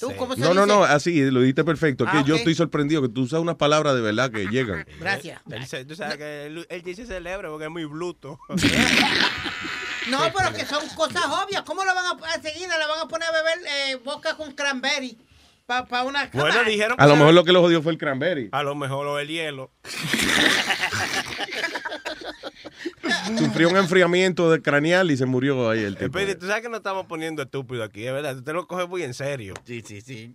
¿Tú 0.00 0.12
cómo 0.16 0.34
se 0.36 0.40
No, 0.42 0.54
no, 0.54 0.62
dice? 0.64 0.74
no, 0.76 0.84
así, 0.84 1.28
lo 1.30 1.40
dijiste 1.40 1.64
perfecto. 1.64 2.04
Es 2.04 2.10
Ah, 2.12 2.18
que 2.22 2.28
yo 2.28 2.36
estoy 2.36 2.54
sorprendido 2.54 3.02
que 3.02 3.08
tú 3.08 3.22
usas 3.22 3.40
unas 3.40 3.56
palabras 3.56 3.96
de 3.96 4.00
verdad 4.00 4.30
que 4.30 4.46
llegan. 4.46 4.86
Gracias. 5.00 5.40
Él, 5.50 5.66
se- 5.66 5.84
tú 5.84 5.96
sabes 5.96 6.16
que 6.18 6.46
él, 6.46 6.64
él 6.70 6.82
dice 6.82 7.04
cerebro 7.04 7.50
porque 7.50 7.64
es 7.64 7.70
muy 7.70 7.84
bruto. 7.84 8.38
No, 10.10 10.20
pero 10.34 10.54
que 10.54 10.64
son 10.64 10.86
cosas 10.96 11.22
obvias. 11.26 11.62
¿Cómo 11.62 11.84
lo 11.84 11.94
van 11.94 12.04
a, 12.06 12.32
a 12.34 12.40
seguir? 12.40 12.62
Le 12.66 12.86
van 12.86 13.00
a 13.02 13.08
poner 13.08 13.28
a 13.28 13.32
beber 13.32 13.58
eh, 13.66 13.96
boca 13.96 14.36
con 14.36 14.52
cranberry 14.52 15.18
para 15.68 16.04
una... 16.04 16.30
bueno, 16.32 16.64
dijeron 16.64 16.96
A 16.98 17.06
lo 17.06 17.16
mejor 17.16 17.34
lo 17.34 17.44
que 17.44 17.52
lo 17.52 17.60
jodió 17.60 17.82
fue 17.82 17.92
el 17.92 17.98
cranberry. 17.98 18.48
A 18.52 18.62
lo 18.62 18.74
mejor 18.74 19.04
lo 19.04 19.16
del 19.16 19.28
hielo. 19.28 19.70
Sufrió 23.38 23.68
un 23.68 23.76
enfriamiento 23.76 24.50
de 24.50 24.62
craneal 24.62 25.10
y 25.10 25.16
se 25.16 25.26
murió 25.26 25.68
ahí 25.68 25.80
el 25.80 25.96
tipo. 25.96 26.18
Speedy, 26.18 26.34
tú 26.36 26.46
sabes 26.46 26.62
que 26.62 26.68
nos 26.68 26.78
estamos 26.78 27.06
poniendo 27.06 27.42
estúpidos 27.42 27.86
aquí, 27.86 28.06
es 28.06 28.12
verdad. 28.12 28.42
Te 28.42 28.52
lo 28.52 28.66
coges 28.66 28.88
muy 28.88 29.02
en 29.02 29.12
serio. 29.12 29.54
Sí, 29.64 29.82
sí, 29.84 30.00
sí. 30.00 30.34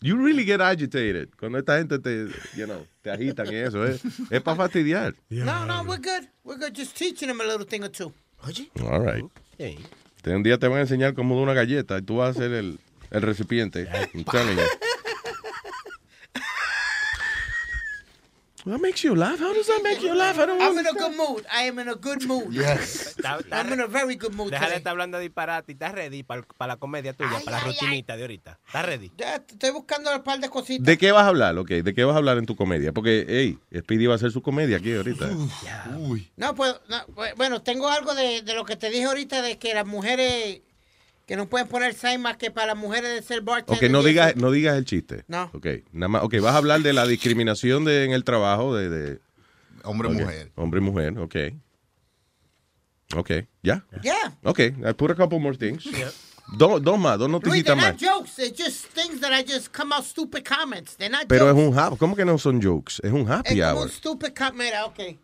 You 0.00 0.16
really 0.16 0.44
get 0.44 0.60
agitated. 0.60 1.30
Cuando 1.38 1.58
esta 1.58 1.78
gente 1.78 1.98
te, 1.98 2.26
you 2.56 2.66
know, 2.66 2.86
te 3.02 3.10
agitan 3.10 3.46
y 3.52 3.56
eso, 3.56 3.84
es, 3.84 4.02
es 4.30 4.40
para 4.42 4.56
fastidiar. 4.56 5.14
No, 5.30 5.64
no, 5.66 5.82
we're 5.82 6.00
good. 6.00 6.28
We're 6.44 6.58
good. 6.58 6.76
Just 6.76 6.96
teaching 6.96 7.26
them 7.28 7.40
a 7.40 7.44
little 7.44 7.66
thing 7.66 7.82
or 7.82 7.90
two. 7.90 8.12
Oye. 8.46 8.70
All 8.84 9.00
right. 9.00 9.24
Te- 10.22 10.34
Un 10.34 10.42
día 10.44 10.58
te 10.58 10.68
van 10.68 10.78
a 10.78 10.82
enseñar 10.82 11.14
cómo 11.14 11.34
dar 11.34 11.44
una 11.44 11.54
galleta 11.54 11.98
y 11.98 12.02
tú 12.02 12.18
vas 12.18 12.36
a 12.36 12.40
ser 12.40 12.52
el, 12.52 12.78
el 13.10 13.22
recipiente. 13.22 13.88
I'm 14.14 14.24
telling 14.24 14.56
you. 14.56 14.64
What 18.66 18.80
makes 18.80 19.04
you 19.04 19.14
laugh? 19.14 19.38
How 19.38 19.54
does 19.54 19.68
that 19.68 19.80
make 19.84 20.02
you 20.02 20.12
laugh? 20.12 20.40
I 20.40 20.46
don't 20.46 20.60
I'm 20.60 20.76
in 20.76 20.88
a 20.88 20.92
good 20.92 21.16
mood. 21.16 21.46
I 21.52 21.68
am 21.68 21.78
in 21.78 21.88
a 21.88 21.94
good 21.94 22.26
mood. 22.26 22.52
Yes. 22.52 23.14
I'm 23.24 23.72
in 23.72 23.78
a 23.78 23.86
very 23.86 24.16
good 24.16 24.34
mood 24.34 24.50
Deja 24.50 24.68
de 24.68 24.74
estar 24.74 24.90
hablando 24.90 25.18
de 25.18 25.22
disparate 25.22 25.70
estás 25.70 25.92
ready 25.92 26.24
para 26.24 26.42
la 26.66 26.76
comedia 26.76 27.12
tuya, 27.12 27.38
para 27.44 27.58
la 27.58 27.64
rutinita 27.64 28.16
de 28.16 28.22
ahorita. 28.22 28.58
¿Estás 28.66 28.84
ready? 28.84 29.12
Ya 29.16 29.36
estoy 29.36 29.70
buscando 29.70 30.12
un 30.12 30.20
par 30.24 30.40
de 30.40 30.50
cositas. 30.50 30.84
¿De 30.84 30.98
qué 30.98 31.12
vas 31.12 31.22
a 31.22 31.28
hablar? 31.28 31.56
Ok, 31.58 31.68
¿de 31.68 31.94
qué 31.94 32.02
vas 32.02 32.14
a 32.14 32.18
hablar 32.18 32.38
en 32.38 32.46
tu 32.46 32.56
comedia? 32.56 32.92
Porque, 32.92 33.24
hey, 33.28 33.56
Speedy 33.82 34.06
va 34.06 34.14
a 34.14 34.16
hacer 34.16 34.32
su 34.32 34.42
comedia 34.42 34.78
aquí 34.78 34.96
ahorita. 34.96 35.30
Uy. 35.98 36.28
No, 36.34 36.56
pues, 36.56 36.74
no, 36.88 37.06
pues, 37.14 37.36
bueno, 37.36 37.62
tengo 37.62 37.88
algo 37.88 38.16
de, 38.16 38.42
de 38.42 38.54
lo 38.54 38.64
que 38.64 38.74
te 38.74 38.90
dije 38.90 39.04
ahorita 39.04 39.42
de 39.42 39.58
que 39.58 39.74
las 39.74 39.86
mujeres 39.86 40.62
que 41.26 41.36
no 41.36 41.48
pueden 41.48 41.66
poner 41.68 41.92
sign 41.94 42.20
más 42.22 42.36
que 42.36 42.50
para 42.50 42.68
las 42.68 42.76
mujeres 42.76 43.12
de 43.14 43.22
ser 43.22 43.42
bartender. 43.42 43.84
Ok, 43.84 43.90
no 43.90 44.02
digas, 44.02 44.36
no 44.36 44.50
digas 44.50 44.76
el 44.76 44.84
chiste. 44.84 45.24
No. 45.26 45.50
Ok, 45.52 45.66
nada 45.92 46.08
más, 46.08 46.22
ok, 46.22 46.36
vas 46.40 46.54
a 46.54 46.58
hablar 46.58 46.80
de 46.82 46.92
la 46.92 47.06
discriminación 47.06 47.84
de, 47.84 48.04
en 48.04 48.12
el 48.12 48.24
trabajo 48.24 48.74
de... 48.74 48.88
de 48.88 49.20
Hombre 49.82 50.08
ok, 50.08 50.14
mujer. 50.14 50.52
Hombre 50.54 50.80
y 50.80 50.82
mujer, 50.82 51.18
ok. 51.18 51.36
Ok, 53.14 53.30
¿ya? 53.62 53.84
Yeah. 54.02 54.36
Ok, 54.42 54.58
I 54.60 54.92
put 54.96 55.10
a 55.10 55.14
couple 55.14 55.38
more 55.38 55.56
things. 55.56 55.84
Dos, 56.56 56.80
dos 56.82 56.98
más, 56.98 57.18
dos 57.18 57.28
Luis, 57.28 57.64
they're 57.64 57.74
noticias 57.74 57.76
not 57.76 57.94
más. 57.94 57.96
jokes. 58.00 58.36
They're 58.36 58.50
just 58.56 58.86
things 58.94 59.20
that 59.20 59.32
I 59.32 59.42
just 59.44 59.72
come 59.72 59.92
out 59.92 60.04
stupid 60.04 60.44
comments. 60.44 60.96
They're 60.96 61.10
not 61.10 61.26
Pero 61.28 61.48
es 61.50 61.56
un 61.56 61.76
happy, 61.76 61.96
¿cómo 61.96 62.14
que 62.16 62.24
no 62.24 62.38
son 62.38 62.60
jokes? 62.60 63.00
Es 63.02 63.12
un 63.12 63.28
happy 63.30 63.60
Es 63.60 63.66
hour. 63.66 63.82
un 63.82 63.88
stupid 63.90 64.32
comment. 64.32 64.58
Mira, 64.58 64.86
ok. 64.86 65.18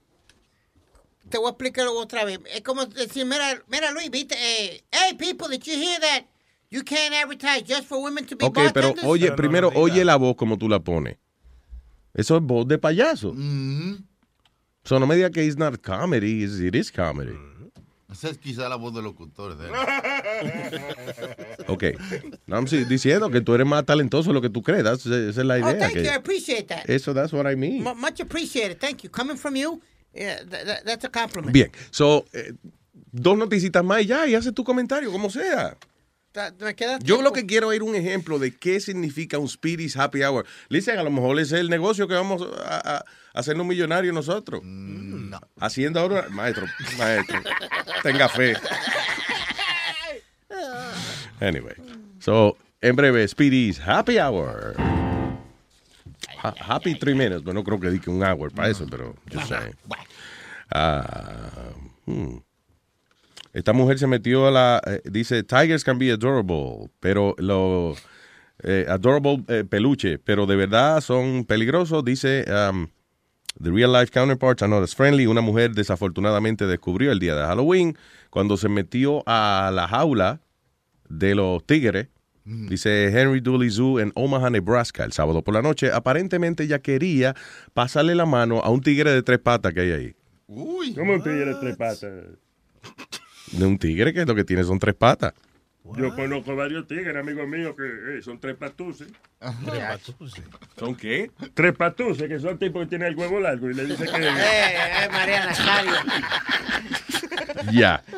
Te 1.32 1.38
voy 1.38 1.46
a 1.46 1.50
explicarlo 1.50 1.98
otra 1.98 2.24
vez. 2.26 2.38
Es 2.54 2.60
como 2.60 2.84
decir, 2.84 3.24
mira, 3.24 3.62
mira 3.68 3.90
Luis, 3.90 4.10
viste, 4.10 4.34
eh, 4.38 4.84
hey 4.92 5.14
people, 5.18 5.48
did 5.48 5.62
you 5.64 5.72
hear 5.72 5.98
that? 5.98 6.26
You 6.70 6.82
can't 6.84 7.14
advertise 7.14 7.62
just 7.66 7.88
for 7.88 7.98
women 8.02 8.26
to 8.26 8.36
be 8.36 8.44
Ok, 8.44 8.58
pero 8.74 8.94
oye, 9.04 9.32
primero, 9.32 9.70
oye 9.74 10.04
la 10.04 10.16
voz 10.16 10.36
como 10.36 10.58
tú 10.58 10.68
la 10.68 10.78
pones. 10.80 11.16
Eso 12.12 12.36
es 12.36 12.42
voz 12.42 12.68
de 12.68 12.76
payaso. 12.76 13.32
Mm-hmm. 13.32 14.04
So 14.84 14.98
no 14.98 15.06
me 15.06 15.14
diga 15.16 15.30
que 15.30 15.42
it's 15.42 15.56
not 15.56 15.80
comedy, 15.80 16.42
it's- 16.44 16.60
it 16.60 16.74
is 16.74 16.92
comedy. 16.92 17.32
Esa 18.10 18.28
es 18.28 18.36
quizá 18.36 18.68
la 18.68 18.76
voz 18.76 18.92
del 18.94 19.04
locutor 19.04 19.56
de 19.56 19.68
él. 19.68 19.72
Ok. 21.68 21.84
No, 22.46 22.56
I'm 22.56 22.66
si- 22.66 22.84
diciendo 22.84 23.30
que 23.30 23.40
tú 23.40 23.54
eres 23.54 23.66
más 23.66 23.86
talentoso 23.86 24.28
de 24.30 24.34
lo 24.34 24.42
que 24.42 24.50
tú 24.50 24.62
crees. 24.62 24.84
That's- 24.84 25.06
esa 25.06 25.40
es 25.40 25.46
la 25.46 25.54
Oh, 25.54 25.58
idea. 25.58 25.78
thank 25.78 25.94
you. 25.94 26.00
I 26.00 26.02
que- 26.04 26.10
appreciate 26.10 26.64
that. 26.64 26.90
eso, 26.90 27.14
that's 27.14 27.32
what 27.32 27.50
I 27.50 27.56
mean. 27.56 27.82
Mu- 27.82 27.94
much 27.94 28.20
appreciated. 28.20 28.78
Thank 28.78 29.02
you. 29.04 29.10
Coming 29.10 29.38
from 29.38 29.56
you, 29.56 29.80
yeah, 30.14 30.38
that- 30.44 30.64
that- 30.66 30.84
that's 30.84 31.04
a 31.04 31.08
compliment. 31.10 31.52
Bien. 31.52 31.70
So, 31.90 32.24
eh, 32.32 32.52
dos 33.12 33.36
noticitas 33.36 33.84
más 33.84 34.02
y 34.02 34.06
ya, 34.06 34.26
y 34.26 34.34
hace 34.34 34.52
tu 34.52 34.64
comentario, 34.64 35.10
como 35.12 35.30
sea. 35.30 35.76
Ta- 36.32 36.50
Me 36.60 36.74
queda 36.74 36.98
Yo 37.00 37.20
lo 37.20 37.32
que 37.34 37.44
quiero 37.44 37.72
es 37.72 37.80
un 37.82 37.94
ejemplo 37.94 38.38
de 38.38 38.56
qué 38.56 38.80
significa 38.80 39.36
un 39.38 39.48
Speedy's 39.50 39.96
Happy 39.98 40.22
Hour. 40.22 40.46
Listen, 40.70 40.98
a 40.98 41.02
lo 41.02 41.10
mejor 41.10 41.38
ese 41.38 41.56
es 41.56 41.60
el 41.60 41.68
negocio 41.68 42.08
que 42.08 42.14
vamos 42.14 42.40
a, 42.64 42.96
a 42.96 43.04
hacernos 43.34 43.66
millonarios 43.66 44.14
nosotros. 44.14 44.62
No. 44.64 45.38
Haciendo 45.60 46.00
ahora, 46.00 46.28
maestro, 46.30 46.66
maestro, 46.98 47.38
tenga 48.02 48.28
fe. 48.30 48.54
Anyway, 51.40 51.74
so, 52.20 52.56
en 52.80 52.94
breve, 52.94 53.26
Speedy's 53.26 53.80
Happy 53.80 54.16
Hour. 54.18 54.76
Ha- 56.42 56.54
happy 56.74 56.94
three 56.94 57.14
minutes. 57.14 57.42
Pero 57.42 57.54
no 57.54 57.64
creo 57.64 57.78
que 57.80 57.86
dedique 57.88 58.10
un 58.10 58.22
hour 58.22 58.50
para 58.52 58.68
eso, 58.68 58.86
pero 58.90 59.14
yo 59.30 59.40
sé. 59.40 59.56
Ah, 60.70 61.72
hmm. 62.06 62.38
Esta 63.52 63.72
mujer 63.72 63.98
se 63.98 64.06
metió 64.06 64.46
a 64.46 64.50
la. 64.50 64.82
eh, 64.86 65.02
dice: 65.04 65.42
Tigers 65.42 65.84
can 65.84 65.98
be 65.98 66.10
adorable, 66.10 66.90
pero 67.00 67.34
lo. 67.38 67.94
eh, 68.62 68.86
adorable 68.88 69.44
eh, 69.48 69.64
peluche, 69.64 70.18
pero 70.18 70.46
de 70.46 70.56
verdad 70.56 71.00
son 71.00 71.44
peligrosos. 71.44 72.02
Dice: 72.04 72.44
um, 72.50 72.88
The 73.62 73.70
real 73.70 73.92
life 73.92 74.10
counterparts 74.10 74.62
are 74.62 74.70
not 74.70 74.82
as 74.82 74.94
friendly. 74.94 75.26
Una 75.26 75.42
mujer 75.42 75.72
desafortunadamente 75.74 76.66
descubrió 76.66 77.12
el 77.12 77.18
día 77.18 77.34
de 77.34 77.42
Halloween 77.42 77.98
cuando 78.30 78.56
se 78.56 78.68
metió 78.70 79.22
a 79.26 79.70
la 79.74 79.86
jaula 79.86 80.40
de 81.10 81.34
los 81.34 81.62
tigres. 81.66 82.08
Dice 82.44 83.08
Henry 83.08 83.40
Dooley 83.40 83.70
Zoo 83.70 84.00
en 84.00 84.10
Omaha, 84.14 84.50
Nebraska, 84.50 85.04
el 85.04 85.12
sábado 85.12 85.42
por 85.42 85.54
la 85.54 85.62
noche. 85.62 85.92
Aparentemente 85.92 86.64
ella 86.64 86.80
quería 86.80 87.36
pasarle 87.72 88.14
la 88.14 88.26
mano 88.26 88.60
a 88.60 88.70
un 88.70 88.80
tigre 88.80 89.12
de 89.12 89.22
tres 89.22 89.38
patas 89.38 89.72
que 89.72 89.80
hay 89.80 89.92
ahí. 89.92 90.16
Uy. 90.48 90.92
¿Cómo 90.94 91.14
un 91.14 91.22
tigre 91.22 91.46
de 91.46 91.54
tres 91.54 91.76
patas? 91.76 92.12
De 93.52 93.64
un 93.64 93.78
tigre 93.78 94.12
que 94.12 94.24
lo 94.24 94.34
que 94.34 94.44
tiene 94.44 94.64
son 94.64 94.78
tres 94.78 94.94
patas. 94.94 95.34
Yo 95.96 96.14
conozco 96.14 96.54
varios 96.54 96.86
tigres, 96.86 97.14
amigos 97.16 97.48
míos, 97.48 97.74
que 97.76 98.18
eh, 98.18 98.22
son 98.22 98.38
tres 98.38 98.56
patuces. 98.56 99.08
¿Son 100.76 100.94
qué? 100.94 101.30
Tres 101.54 101.74
patuces, 101.74 102.28
que 102.28 102.38
son 102.38 102.56
tipos 102.58 102.82
que 102.82 102.88
tienen 102.88 103.08
el 103.08 103.16
huevo 103.16 103.40
largo 103.40 103.68
y 103.68 103.74
le 103.74 103.86
dicen 103.86 104.06
que... 104.06 104.12
Eh, 104.22 105.04
eh, 105.04 105.08
María 105.10 105.46
Nazario. 105.46 105.92
Ya. 107.72 108.02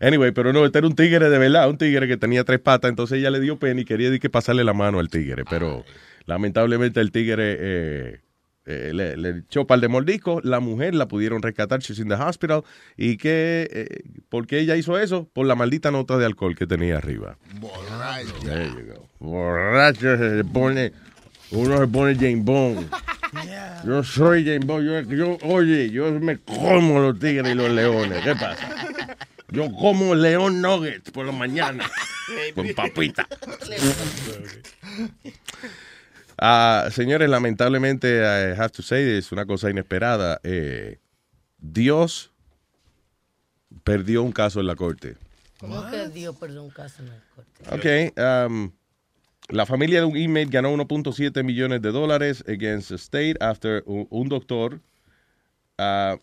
Anyway, 0.00 0.32
pero 0.32 0.52
no, 0.52 0.64
este 0.64 0.78
era 0.78 0.86
un 0.86 0.94
tigre 0.94 1.30
de 1.30 1.38
verdad, 1.38 1.68
un 1.70 1.78
tigre 1.78 2.06
que 2.06 2.16
tenía 2.16 2.44
tres 2.44 2.60
patas, 2.60 2.90
entonces 2.90 3.18
ella 3.18 3.30
le 3.30 3.40
dio 3.40 3.58
pena 3.58 3.80
y 3.80 3.84
quería 3.84 4.16
que 4.18 4.30
pasarle 4.30 4.62
la 4.64 4.74
mano 4.74 4.98
al 4.98 5.08
tigre, 5.08 5.44
pero 5.48 5.84
lamentablemente 6.26 7.00
el 7.00 7.10
tigre 7.12 7.56
eh, 7.58 8.20
eh, 8.66 8.90
le, 8.92 9.16
le 9.16 9.30
echó 9.38 9.66
par 9.66 9.80
de 9.80 9.88
mordiscos, 9.88 10.44
la 10.44 10.60
mujer 10.60 10.94
la 10.94 11.06
pudieron 11.06 11.40
rescatar, 11.40 11.80
she's 11.80 11.98
in 11.98 12.08
the 12.08 12.14
hospital, 12.14 12.62
y 12.96 13.16
que, 13.16 13.68
eh, 13.72 14.02
¿por 14.28 14.46
qué 14.46 14.58
ella 14.58 14.76
hizo 14.76 14.98
eso? 14.98 15.28
Por 15.32 15.46
la 15.46 15.54
maldita 15.54 15.90
nota 15.90 16.18
de 16.18 16.26
alcohol 16.26 16.56
que 16.56 16.66
tenía 16.66 16.98
arriba. 16.98 17.38
There 18.42 18.66
you 18.66 18.92
go. 18.92 19.08
Borracho 19.20 20.18
se 20.18 20.44
pone, 20.44 20.92
uno 21.52 21.78
se 21.78 21.86
pone 21.86 22.14
James 22.16 22.44
Bond. 22.44 22.90
Yo 23.84 24.02
soy 24.02 24.44
James 24.44 24.66
Bond, 24.66 24.84
yo, 24.84 25.14
yo, 25.14 25.38
oye, 25.42 25.88
yo 25.90 26.10
me 26.20 26.38
como 26.38 26.98
los 26.98 27.18
tigres 27.18 27.52
y 27.52 27.54
los 27.54 27.70
leones, 27.70 28.22
¿qué 28.24 28.34
pasa? 28.34 28.68
Yo 29.50 29.70
como 29.72 30.14
león 30.14 30.60
nuggets 30.60 31.10
por 31.10 31.26
la 31.26 31.32
mañana. 31.32 31.88
Con 32.54 32.68
papita. 32.74 33.26
Ah, 36.38 36.88
señores, 36.90 37.30
lamentablemente, 37.30 38.18
I 38.18 38.52
have 38.60 38.68
to 38.68 38.82
say, 38.82 39.16
es 39.16 39.32
una 39.32 39.46
cosa 39.46 39.70
inesperada. 39.70 40.38
eh, 40.44 40.98
Dios 41.58 42.30
perdió 43.84 44.22
un 44.22 44.32
caso 44.32 44.60
en 44.60 44.66
la 44.66 44.76
corte. 44.76 45.16
¿Cómo 45.58 45.88
que 45.90 46.08
Dios 46.08 46.36
perdió 46.36 46.62
un 46.62 46.68
caso 46.70 47.02
en 47.02 47.08
el 47.08 47.22
corte? 47.34 48.12
Ok. 48.14 48.48
um, 48.50 48.70
la 49.48 49.64
familia 49.64 50.00
de 50.00 50.04
un 50.06 50.16
inmate 50.16 50.46
ganó 50.50 50.74
1.7 50.74 51.42
millones 51.42 51.80
de 51.80 51.90
dólares 51.90 52.44
against 52.48 52.88
the 52.88 52.96
state 52.96 53.36
after 53.40 53.82
un, 53.86 54.06
un 54.10 54.28
doctor 54.28 54.80
ah, 55.78 56.18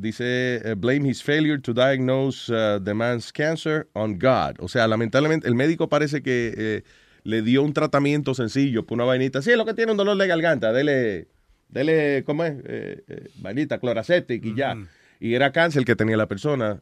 dice 0.00 0.60
eh, 0.64 0.74
blame 0.76 1.08
his 1.08 1.22
failure 1.22 1.58
to 1.60 1.72
diagnose 1.72 2.50
uh, 2.52 2.82
the 2.82 2.94
man's 2.94 3.32
cancer 3.32 3.88
on 3.92 4.18
God. 4.18 4.56
O 4.58 4.68
sea, 4.68 4.86
lamentablemente 4.88 5.46
el 5.46 5.54
médico 5.54 5.88
parece 5.88 6.22
que 6.22 6.54
eh, 6.56 6.82
le 7.24 7.42
dio 7.42 7.62
un 7.62 7.72
tratamiento 7.72 8.34
sencillo 8.34 8.86
por 8.86 8.96
una 8.96 9.04
vainita. 9.04 9.42
Sí, 9.42 9.50
es 9.50 9.56
lo 9.56 9.64
que 9.66 9.74
tiene 9.74 9.92
un 9.92 9.98
dolor 9.98 10.16
de 10.16 10.26
garganta. 10.26 10.72
Dele, 10.72 11.28
dele 11.68 12.22
¿cómo 12.24 12.44
es? 12.44 12.54
Eh, 12.64 13.04
eh, 13.08 13.28
vainita, 13.36 13.78
cloracetic 13.78 14.44
y 14.44 14.54
ya. 14.54 14.76
Y 15.22 15.34
era 15.34 15.52
cáncer 15.52 15.84
que 15.84 15.94
tenía 15.94 16.16
la 16.16 16.26
persona. 16.26 16.80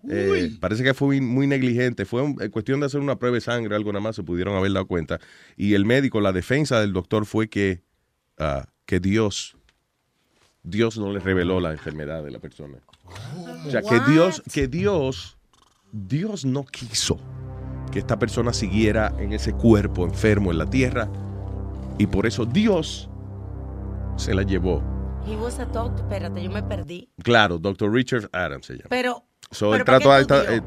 Parece 0.60 0.84
que 0.84 0.94
fue 0.94 1.20
muy, 1.20 1.48
negligente. 1.48 2.04
Fue 2.04 2.22
un- 2.22 2.36
cuestión 2.50 2.78
de 2.78 2.86
hacer 2.86 3.00
una 3.00 3.18
prueba 3.18 3.34
de 3.34 3.40
sangre, 3.40 3.74
algo 3.74 3.90
nada 3.92 4.00
más, 4.00 4.14
se 4.14 4.22
pudieron 4.22 4.54
haber 4.54 4.72
dado 4.72 4.86
cuenta. 4.86 5.18
Y 5.56 5.74
el 5.74 5.84
médico, 5.84 6.20
la 6.20 6.30
defensa 6.32 6.80
del 6.80 6.92
doctor 6.92 7.26
fue 7.26 7.48
que, 7.48 7.82
ah, 8.38 8.68
que 8.86 9.00
Dios, 9.00 9.56
Dios 10.62 10.98
no 10.98 11.12
le 11.12 11.18
reveló 11.18 11.58
la 11.58 11.72
enfermedad 11.72 12.22
de 12.22 12.30
la 12.30 12.38
persona. 12.38 12.78
O 13.66 13.70
sea, 13.70 13.82
que 13.82 14.00
Dios, 14.10 14.42
que 14.52 14.68
Dios, 14.68 15.36
Dios 15.92 16.44
no 16.44 16.64
quiso 16.64 17.18
que 17.92 17.98
esta 17.98 18.18
persona 18.18 18.52
siguiera 18.52 19.14
en 19.18 19.32
ese 19.32 19.52
cuerpo 19.52 20.04
enfermo 20.04 20.50
en 20.52 20.58
la 20.58 20.66
tierra. 20.68 21.08
Y 21.98 22.06
por 22.06 22.26
eso 22.26 22.44
Dios 22.44 23.08
se 24.16 24.34
la 24.34 24.42
llevó. 24.42 24.82
He 25.26 25.36
was 25.36 25.58
a 25.58 25.64
doctor. 25.66 26.00
Espérate, 26.04 26.42
yo 26.42 26.50
me 26.50 26.62
perdí. 26.62 27.10
Claro, 27.22 27.58
Dr. 27.58 27.92
Richard 27.92 28.28
Adams 28.32 28.66
se 28.66 28.74
llama. 28.74 28.86
Pero. 28.90 29.24
So, 29.50 29.74
él 29.74 29.80
eh, 29.80 29.84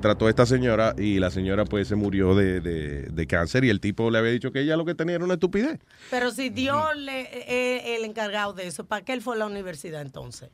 trató 0.02 0.26
a 0.26 0.30
esta 0.30 0.46
señora 0.48 0.96
y 0.98 1.20
la 1.20 1.30
señora 1.30 1.66
pues 1.66 1.88
se 1.88 1.96
murió 1.96 2.34
de, 2.34 2.62
de- 2.62 3.04
de 3.04 3.28
cáncer 3.28 3.64
y 3.64 3.70
el 3.70 3.80
tipo 3.80 4.10
le 4.10 4.18
había 4.18 4.32
dicho 4.32 4.52
que 4.52 4.62
ella 4.62 4.76
lo 4.76 4.86
que 4.86 4.96
tenía 4.96 5.16
era 5.18 5.24
una 5.24 5.36
estupidez. 5.36 5.80
Pero 6.10 6.32
si 6.32 6.50
Dios 6.50 6.84
le, 6.96 7.22
eh, 7.22 7.96
el 7.98 8.06
encargado 8.06 8.54
de 8.54 8.66
eso, 8.66 8.86
¿para 8.88 9.06
qué 9.06 9.14
él 9.14 9.22
fue 9.22 9.36
a 9.36 9.38
la 9.38 9.46
universidad 9.46 10.02
entonces? 10.02 10.50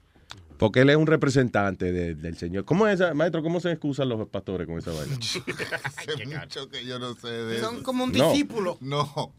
Porque 0.58 0.82
él 0.82 0.90
es 0.90 0.96
un 0.96 1.08
representante 1.08 1.92
de- 1.92 2.16
del 2.16 2.38
Señor. 2.38 2.66
¿Cómo 2.66 2.88
es, 2.88 2.96
esa- 3.00 3.14
maestro, 3.14 3.44
cómo 3.44 3.60
se 3.60 3.72
excusan 3.72 4.10
los 4.10 4.28
pastores 4.30 4.66
con 4.68 4.78
esa 4.80 4.92
vaina? 4.92 5.16
Hace 5.84 6.26
mucho 6.26 6.70
que 6.70 6.86
yo 6.86 6.98
no 7.00 7.14
sé 7.16 7.28
de 7.30 7.60
Son 7.60 7.76
eso. 7.76 7.84
como 7.84 8.04
un 8.06 8.12
No. 8.12 8.32
discípulo. 8.32 8.78
No. 8.82 9.34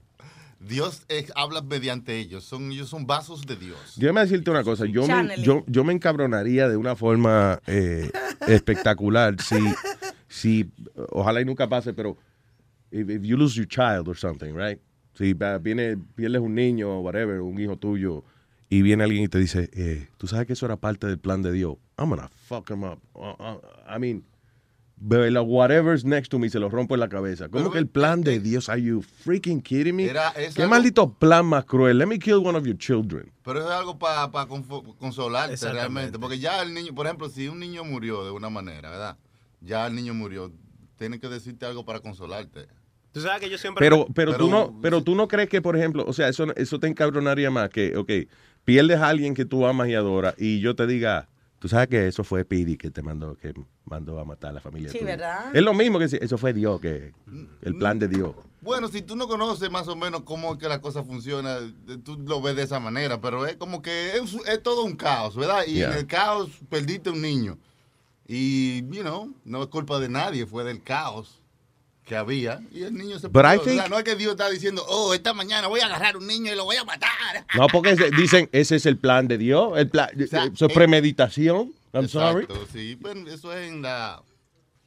Dios 0.60 1.02
habla 1.36 1.62
mediante 1.62 2.18
ellos. 2.18 2.44
Son, 2.44 2.72
ellos 2.72 2.88
son 2.88 3.06
vasos 3.06 3.46
de 3.46 3.56
Dios. 3.56 3.94
Yo 3.96 4.12
me 4.12 4.20
decirte 4.22 4.50
una 4.50 4.64
cosa, 4.64 4.86
yo 4.86 5.06
me, 5.06 5.36
yo, 5.40 5.64
yo 5.68 5.84
me 5.84 5.92
encabronaría 5.92 6.68
de 6.68 6.76
una 6.76 6.96
forma 6.96 7.60
eh, 7.68 8.10
espectacular 8.48 9.40
si, 9.40 9.56
si, 10.28 10.70
ojalá 11.10 11.40
y 11.40 11.44
nunca 11.44 11.68
pase, 11.68 11.92
pero 11.94 12.16
if, 12.90 13.08
if 13.08 13.22
you 13.22 13.36
lose 13.36 13.54
your 13.56 13.68
child 13.68 14.08
or 14.08 14.16
something, 14.16 14.52
right? 14.52 14.80
Si 15.14 15.32
va- 15.32 15.58
viene, 15.58 15.96
pierdes 16.16 16.40
un 16.40 16.54
niño 16.56 16.90
o 16.90 17.00
whatever, 17.02 17.40
un 17.40 17.60
hijo 17.60 17.76
tuyo, 17.76 18.24
y 18.70 18.82
viene 18.82 19.04
alguien 19.04 19.24
y 19.24 19.28
te 19.28 19.38
dice, 19.38 19.70
eh, 19.72 20.08
tú 20.18 20.26
sabes 20.26 20.46
que 20.46 20.52
eso 20.52 20.66
era 20.66 20.76
parte 20.76 21.06
del 21.06 21.18
plan 21.18 21.42
de 21.42 21.52
Dios. 21.52 21.76
I'm 21.98 22.10
gonna 22.10 22.28
fuck 22.48 22.70
him 22.70 22.84
up. 22.84 22.98
Uh, 23.14 23.30
uh, 23.42 23.60
I 23.88 23.98
mean, 23.98 24.24
whatever's 25.00 26.04
next 26.04 26.30
to 26.30 26.38
me 26.38 26.48
se 26.50 26.58
lo 26.58 26.68
rompo 26.68 26.94
en 26.94 27.00
la 27.00 27.08
cabeza. 27.08 27.48
¿Cómo 27.48 27.70
que 27.70 27.78
el 27.78 27.86
plan 27.88 28.20
de 28.22 28.40
Dios? 28.40 28.68
Are 28.68 28.80
you 28.80 29.02
freaking 29.02 29.60
kidding 29.62 29.96
me? 29.96 30.04
Era- 30.06 30.30
es 30.30 30.54
¿Qué 30.54 30.62
algo- 30.62 30.70
maldito 30.70 31.12
plan 31.14 31.46
más 31.46 31.64
cruel? 31.64 31.98
Let 31.98 32.06
me 32.06 32.18
kill 32.18 32.36
one 32.44 32.56
of 32.58 32.64
your 32.66 32.76
children. 32.76 33.30
Pero 33.42 33.60
es 33.60 33.66
algo 33.70 33.98
para 33.98 34.28
consolarte 34.98 35.54
Exactamente. 35.54 35.72
realmente. 35.72 36.18
Porque 36.18 36.38
ya 36.38 36.62
el 36.62 36.74
niño, 36.74 36.94
por 36.94 37.06
ejemplo, 37.06 37.28
si 37.28 37.48
un 37.48 37.58
niño 37.58 37.84
murió 37.84 38.24
de 38.24 38.30
una 38.30 38.50
manera, 38.50 38.90
¿verdad? 38.90 39.16
Ya 39.60 39.86
el 39.86 39.94
niño 39.94 40.14
murió. 40.14 40.52
Tiene 40.96 41.18
que 41.20 41.28
decirte 41.28 41.64
algo 41.64 41.84
para 41.84 42.00
consolarte. 42.00 42.66
Tú 43.12 43.20
sabes 43.20 43.40
que 43.40 43.48
yo 43.48 43.56
siempre... 43.56 43.84
Pero, 43.84 44.06
pero, 44.14 44.36
tú 44.36 44.50
no, 44.50 44.78
pero 44.82 45.02
tú 45.02 45.14
no 45.14 45.28
crees 45.28 45.48
que, 45.48 45.62
por 45.62 45.76
ejemplo, 45.76 46.04
o 46.06 46.12
sea, 46.12 46.28
eso, 46.28 46.54
eso 46.56 46.78
te 46.78 46.88
encabronaría 46.88 47.50
más 47.50 47.70
que, 47.70 47.96
ok, 47.96 48.10
pierdes 48.68 49.00
a 49.00 49.08
alguien 49.08 49.32
que 49.32 49.46
tú 49.46 49.66
amas 49.66 49.88
y 49.88 49.94
adoras 49.94 50.34
y 50.36 50.60
yo 50.60 50.76
te 50.76 50.86
diga, 50.86 51.26
tú 51.58 51.70
sabes 51.70 51.88
que 51.88 52.06
eso 52.06 52.22
fue 52.22 52.44
Piri 52.44 52.76
que 52.76 52.90
te 52.90 53.00
mandó, 53.00 53.34
que 53.34 53.54
mandó 53.86 54.20
a 54.20 54.26
matar 54.26 54.50
a 54.50 54.52
la 54.52 54.60
familia. 54.60 54.90
Sí, 54.90 54.98
tuya". 54.98 55.12
¿verdad? 55.12 55.56
Es 55.56 55.62
lo 55.62 55.72
mismo 55.72 55.98
que 55.98 56.06
si 56.06 56.18
eso 56.20 56.36
fue 56.36 56.52
Dios, 56.52 56.78
que 56.78 57.14
el 57.62 57.76
plan 57.76 57.98
de 57.98 58.08
Dios. 58.08 58.34
Bueno, 58.60 58.88
si 58.88 59.00
tú 59.00 59.16
no 59.16 59.26
conoces 59.26 59.70
más 59.70 59.88
o 59.88 59.96
menos 59.96 60.20
cómo 60.24 60.52
es 60.52 60.58
que 60.58 60.68
la 60.68 60.82
cosa 60.82 61.02
funciona, 61.02 61.56
eh, 61.56 61.96
tú 62.04 62.18
lo 62.18 62.42
ves 62.42 62.56
de 62.56 62.64
esa 62.64 62.78
manera, 62.78 63.18
pero 63.22 63.46
es 63.46 63.56
como 63.56 63.80
que 63.80 64.18
es, 64.18 64.36
es 64.46 64.62
todo 64.62 64.84
un 64.84 64.96
caos, 64.96 65.34
¿verdad? 65.34 65.62
Y 65.66 65.80
en 65.80 65.92
el 65.94 66.06
caos 66.06 66.50
perdiste 66.68 67.08
un 67.08 67.22
niño. 67.22 67.56
Y, 68.26 68.82
you 68.94 69.00
know, 69.00 69.32
no 69.46 69.62
es 69.62 69.68
culpa 69.68 69.98
de 69.98 70.10
nadie, 70.10 70.44
fue 70.44 70.62
del 70.62 70.82
caos 70.82 71.37
que 72.08 72.16
había. 72.16 72.60
Y 72.72 72.82
el 72.82 72.94
niño 72.94 73.18
se 73.18 73.28
But 73.28 73.44
I 73.44 73.58
perdió. 73.58 73.60
O 73.60 73.64
sea, 73.64 73.84
think- 73.84 73.90
no 73.90 73.98
es 73.98 74.04
que 74.04 74.16
Dios 74.16 74.30
está 74.32 74.48
diciendo, 74.50 74.84
oh, 74.88 75.12
esta 75.14 75.34
mañana 75.34 75.68
voy 75.68 75.80
a 75.80 75.86
agarrar 75.86 76.16
un 76.16 76.26
niño 76.26 76.52
y 76.52 76.56
lo 76.56 76.64
voy 76.64 76.76
a 76.76 76.84
matar. 76.84 77.08
No, 77.54 77.66
porque 77.68 77.94
dicen, 78.16 78.48
ese 78.52 78.76
es 78.76 78.86
el 78.86 78.96
plan 78.98 79.28
de 79.28 79.38
Dios, 79.38 79.72
el 79.76 79.88
plan, 79.88 80.08
eso 80.18 80.36
es 80.46 80.60
eh, 80.62 80.68
premeditación. 80.74 81.72
I'm 81.92 82.08
sorry. 82.08 82.44
Exacto, 82.44 82.66
sí, 82.72 82.96
pues 82.96 83.16
eso 83.28 83.52
es 83.52 83.68
en 83.68 83.82
la... 83.82 84.22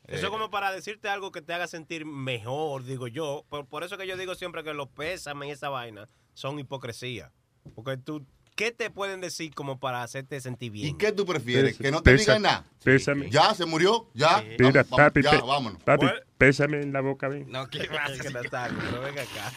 Eso 0.08 0.26
es 0.26 0.30
como 0.30 0.50
para 0.50 0.72
decirte 0.74 1.08
algo 1.08 1.32
que 1.32 1.42
te 1.42 1.54
haga 1.54 1.68
sentir 1.68 2.06
mejor, 2.06 2.84
digo 2.84 3.08
yo. 3.08 3.46
Por, 3.50 3.66
por 3.66 3.84
eso 3.86 3.98
que 3.98 4.06
yo 4.08 4.18
digo 4.18 4.36
siempre 4.36 4.62
que 4.64 4.74
los 4.74 4.90
pésames 4.90 5.48
y 5.48 5.52
esa 5.54 5.70
vaina 5.70 6.08
son 6.34 6.60
hipocresía. 6.60 7.32
Porque 7.76 7.96
tú, 7.96 8.26
¿qué 8.62 8.72
te 8.72 8.92
pueden 8.92 9.22
decir 9.22 9.56
como 9.56 9.80
para 9.80 10.04
hacerte 10.04 10.40
sentir 10.40 10.72
bien? 10.72 10.90
¿Y 10.90 10.94
qué 10.96 11.12
tú 11.12 11.26
prefieres? 11.26 11.80
Que 11.80 11.90
no 11.90 12.04
te 12.04 12.16
digan 12.16 12.44
nada. 12.44 12.64
Pésame. 12.84 13.28
Ya, 13.32 13.56
se 13.56 13.66
murió, 13.66 14.08
ya. 14.14 14.44
Mira, 14.60 14.84
vamos, 14.84 15.00
papi, 15.00 15.24
ya, 15.24 15.42
vámonos. 15.42 15.82
papi, 15.82 16.06
pésame 16.38 16.80
en 16.80 16.94
la 16.94 17.02
boca, 17.02 17.28
ven. 17.28 17.48
No, 17.50 17.68
¿qué 17.68 17.86
pasa? 17.92 18.22
que 18.22 18.30
Natalio, 18.30 18.78
pero 18.80 19.02
venga 19.02 19.24
acá. 19.24 19.52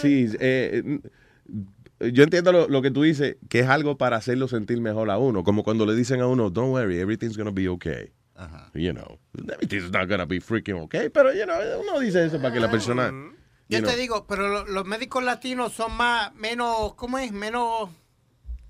Sí, 0.00 0.30
eh, 0.40 1.00
yo 2.10 2.22
entiendo 2.22 2.52
lo, 2.52 2.68
lo 2.68 2.80
que 2.80 2.90
tú 2.90 3.02
dices, 3.02 3.36
que 3.50 3.60
es 3.60 3.68
algo 3.68 3.98
para 3.98 4.16
hacerlo 4.16 4.48
sentir 4.48 4.80
mejor 4.80 5.10
a 5.10 5.18
uno, 5.18 5.44
como 5.44 5.64
cuando 5.64 5.84
le 5.84 5.94
dicen 5.94 6.22
a 6.22 6.26
uno, 6.26 6.48
don't 6.48 6.72
worry, 6.72 6.98
everything's 6.98 7.36
gonna 7.36 7.50
be 7.50 7.68
okay. 7.68 8.12
You 8.72 8.94
know, 8.94 9.18
everything's 9.52 9.90
not 9.92 10.08
gonna 10.08 10.24
be 10.24 10.40
freaking 10.40 10.80
okay, 10.84 11.10
pero 11.10 11.34
you 11.34 11.44
know, 11.44 11.54
uno 11.80 12.00
dice 12.00 12.24
eso 12.24 12.40
para 12.40 12.54
que 12.54 12.60
la 12.60 12.70
persona 12.70 13.12
Yo 13.80 13.82
te 13.84 13.96
digo, 13.96 14.26
pero 14.26 14.48
lo- 14.48 14.66
los 14.66 14.84
médicos 14.84 15.22
latinos 15.24 15.72
son 15.72 15.96
más, 15.96 16.34
menos, 16.34 16.94
¿cómo 16.94 17.18
es? 17.18 17.32
Menos, 17.32 17.88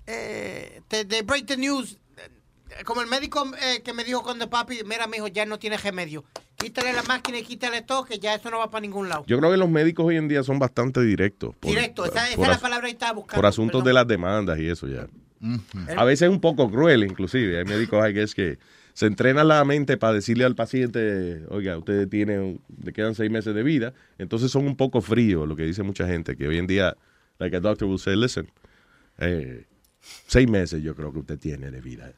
eh, 0.07 0.81
te, 0.87 1.05
they 1.05 1.21
break 1.21 1.45
the 1.45 1.57
news. 1.57 1.97
Como 2.85 3.01
el 3.01 3.07
médico 3.07 3.45
eh, 3.61 3.81
que 3.83 3.93
me 3.93 4.03
dijo 4.03 4.23
cuando 4.23 4.49
papi, 4.49 4.79
mira, 4.85 5.05
mijo, 5.07 5.27
ya 5.27 5.45
no 5.45 5.59
tiene 5.59 5.77
remedio. 5.77 6.23
Quítale 6.57 6.91
la 6.93 7.03
máquina 7.03 7.37
y 7.37 7.43
quítale 7.43 7.81
todo, 7.83 8.03
que 8.05 8.17
ya 8.19 8.33
eso 8.33 8.49
no 8.49 8.57
va 8.59 8.69
para 8.71 8.81
ningún 8.81 9.09
lado. 9.09 9.23
Yo 9.27 9.37
creo 9.37 9.51
que 9.51 9.57
los 9.57 9.69
médicos 9.69 10.05
hoy 10.05 10.17
en 10.17 10.27
día 10.27 10.43
son 10.43 10.57
bastante 10.59 11.01
directos. 11.01 11.55
por- 11.55 11.69
Directo, 11.69 12.05
esa, 12.05 12.27
esa 12.27 12.35
por 12.37 12.45
es 12.45 12.51
la 12.51 12.59
palabra 12.59 12.87
que 12.87 12.93
estaba 12.93 13.11
buscando. 13.13 13.35
por 13.41 13.45
asuntos 13.45 13.83
de 13.83 13.93
las 13.93 14.07
demandas 14.07 14.57
y 14.59 14.67
eso 14.67 14.87
ya. 14.87 15.07
A 15.97 16.03
veces 16.05 16.23
es 16.23 16.29
un 16.29 16.39
poco 16.39 16.71
cruel, 16.71 17.03
inclusive. 17.03 17.59
Hay 17.59 17.65
médicos 17.65 18.01
hay 18.01 18.13
que 18.13 18.23
es 18.23 18.33
que 18.33 18.57
se 18.93 19.07
entrenan 19.07 19.47
la 19.47 19.63
mente 19.65 19.97
para 19.97 20.13
decirle 20.13 20.45
al 20.45 20.55
paciente, 20.55 21.43
oiga, 21.49 21.77
usted 21.77 22.07
tiene, 22.07 22.59
le 22.83 22.93
quedan 22.93 23.15
seis 23.15 23.31
meses 23.31 23.53
de 23.55 23.63
vida. 23.63 23.93
Entonces 24.17 24.51
son 24.51 24.65
un 24.67 24.75
poco 24.75 25.01
fríos, 25.01 25.47
lo 25.47 25.55
que 25.55 25.63
dice 25.63 25.83
mucha 25.83 26.07
gente, 26.07 26.37
que 26.37 26.47
hoy 26.47 26.57
en 26.57 26.67
día, 26.67 26.95
like 27.39 27.55
a 27.55 27.59
doctor 27.59 27.87
will 27.87 27.99
say, 27.99 28.15
listen, 28.15 28.49
eh, 29.17 29.65
seis 30.27 30.49
meses 30.49 30.83
yo 30.83 30.95
creo 30.95 31.11
que 31.11 31.19
usted 31.19 31.39
tiene 31.39 31.71
de 31.71 31.81
vida. 31.81 32.13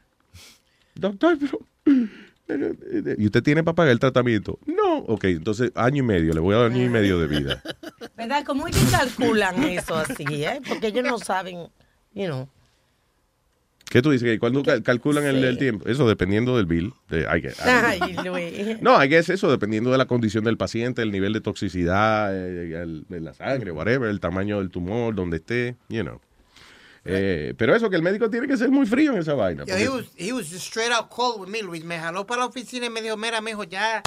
Doctor, 0.95 1.37
pero... 1.39 1.59
eh, 2.47 3.15
¿Y 3.17 3.25
usted 3.25 3.41
tiene 3.41 3.63
para 3.63 3.75
pagar 3.75 3.91
el 3.91 3.99
tratamiento? 3.99 4.59
No. 4.65 4.97
Ok, 4.99 5.25
entonces 5.25 5.71
año 5.75 6.03
y 6.03 6.05
medio, 6.05 6.33
le 6.33 6.39
voy 6.39 6.55
a 6.55 6.59
dar 6.59 6.71
año 6.71 6.83
y 6.83 6.89
medio 6.89 7.19
de 7.19 7.27
vida. 7.27 7.63
¿Verdad? 8.17 8.43
¿Cómo 8.45 8.65
que 8.65 8.73
calculan 8.91 9.63
eso 9.63 9.95
así, 9.95 10.25
eh? 10.43 10.61
Porque 10.67 10.87
ellos 10.87 11.05
no 11.05 11.17
saben, 11.19 11.67
you 12.13 12.25
know. 12.25 12.49
¿Qué 13.89 14.01
tú 14.01 14.11
dices? 14.11 14.39
¿Cuándo 14.39 14.63
cal- 14.63 14.83
calculan 14.83 15.25
el, 15.25 15.43
el 15.43 15.57
tiempo? 15.57 15.87
Eso 15.87 16.07
dependiendo 16.07 16.57
del 16.57 16.65
bill. 16.65 16.93
De, 17.09 17.21
I 17.21 17.41
guess- 17.41 17.59
Ay, 17.61 18.15
Luis. 18.25 18.77
no, 18.81 18.97
hay 18.97 19.09
que 19.09 19.17
es 19.19 19.29
eso, 19.29 19.49
dependiendo 19.49 19.91
de 19.91 19.97
la 19.97 20.05
condición 20.05 20.43
del 20.43 20.57
paciente, 20.57 21.01
el 21.01 21.11
nivel 21.11 21.33
de 21.33 21.41
toxicidad, 21.41 22.35
eh, 22.35 22.81
el- 22.81 23.05
de 23.07 23.21
la 23.21 23.33
sangre, 23.33 23.71
whatever, 23.71 24.09
el 24.09 24.19
tamaño 24.19 24.59
del 24.59 24.69
tumor, 24.69 25.13
donde 25.15 25.37
esté, 25.37 25.75
you 25.89 26.01
know. 26.01 26.19
Eh, 27.07 27.53
pero 27.57 27.75
eso, 27.75 27.89
que 27.91 27.95
el 27.95 28.01
médico 28.01 28.29
tiene 28.31 28.47
que 28.47 28.57
ser 28.57 28.69
muy 28.71 28.87
frío 28.87 29.13
en 29.13 29.19
esa 29.19 29.35
vaina. 29.35 29.63
Yo, 29.65 29.77
he, 29.77 29.87
was, 29.87 30.05
he 30.17 30.33
was 30.33 30.51
straight 30.53 30.91
out 30.91 31.07
cold 31.09 31.39
with 31.39 31.47
me, 31.49 31.61
Luis. 31.61 31.83
Me 31.85 31.99
jaló 31.99 32.25
para 32.25 32.41
la 32.41 32.47
oficina 32.47 32.87
y 32.87 32.89
me 32.89 33.01
dijo, 33.03 33.15
mira, 33.15 33.39
mijo, 33.41 33.63
ya 33.63 34.01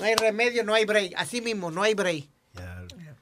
no 0.00 0.06
hay 0.06 0.14
remedio, 0.14 0.64
no 0.64 0.72
hay 0.72 0.86
break. 0.86 1.12
Así 1.16 1.42
mismo, 1.42 1.70
no 1.70 1.82
hay 1.82 1.92
break. 1.92 2.24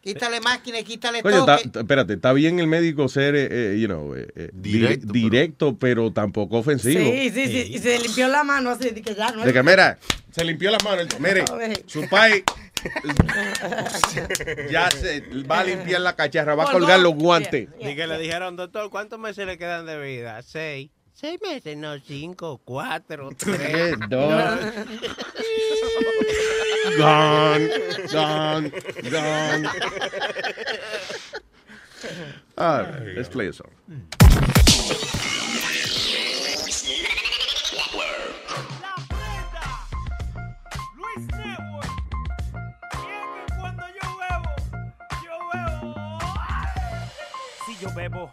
Quítale 0.06 0.40
máquina 0.40 0.78
y 0.78 0.84
quítale 0.84 1.20
todo. 1.22 1.56
espérate, 1.56 2.12
está 2.14 2.32
bien 2.32 2.60
el 2.60 2.66
médico 2.68 3.08
ser, 3.08 3.34
eh, 3.34 3.48
eh, 3.50 3.78
you 3.80 3.86
know, 3.88 4.14
eh, 4.14 4.28
eh, 4.36 4.50
dire- 4.54 4.98
Directo, 4.98 5.76
pero... 5.76 6.12
tampoco 6.12 6.58
ofensivo. 6.58 7.00
Sí, 7.10 7.30
sí, 7.30 7.46
sí. 7.46 7.74
Y 7.74 7.78
se 7.78 7.98
limpió 7.98 8.28
la 8.28 8.44
mano 8.44 8.70
así 8.70 8.90
de 8.90 9.02
que 9.02 9.14
ya 9.14 9.30
no 9.32 9.44
De 9.44 9.52
que, 9.52 9.62
mira, 9.62 9.98
se 10.30 10.44
limpió 10.44 10.70
las 10.70 10.84
manos. 10.84 11.06
Mire, 11.18 11.44
su 11.86 12.08
pai 12.08 12.44
ya 14.70 14.90
se 14.90 15.20
va 15.50 15.60
a 15.60 15.64
limpiar 15.64 16.00
la 16.00 16.14
cacharra, 16.14 16.54
va 16.54 16.64
a 16.68 16.72
colgar 16.72 17.00
los 17.00 17.14
guantes. 17.14 17.68
Y 17.80 17.94
que 17.96 18.06
le 18.06 18.18
dijeron, 18.18 18.56
doctor, 18.56 18.90
¿cuántos 18.90 19.18
meses 19.18 19.46
le 19.46 19.58
quedan 19.58 19.86
de 19.86 20.00
vida? 20.00 20.40
Seis. 20.42 20.90
Seis 21.18 21.40
meses, 21.40 21.74
no, 21.78 21.98
cinco, 21.98 22.60
cuatro, 22.62 23.30
tres, 23.38 23.96
dos. 24.10 24.30
Gone, 26.98 27.70
gone, 28.12 28.70
gone. 29.10 29.66
All 32.58 32.82
right, 32.82 33.16
let's 33.16 33.30
play 33.30 33.46
a 33.46 33.52
song. 33.54 33.70
Luis 40.96 41.26
Network. 41.32 41.90
Y 42.92 43.08
es 43.08 43.26
que 43.32 43.40
cuando 43.58 43.84
yo 47.80 47.88
bebo, 47.94 48.32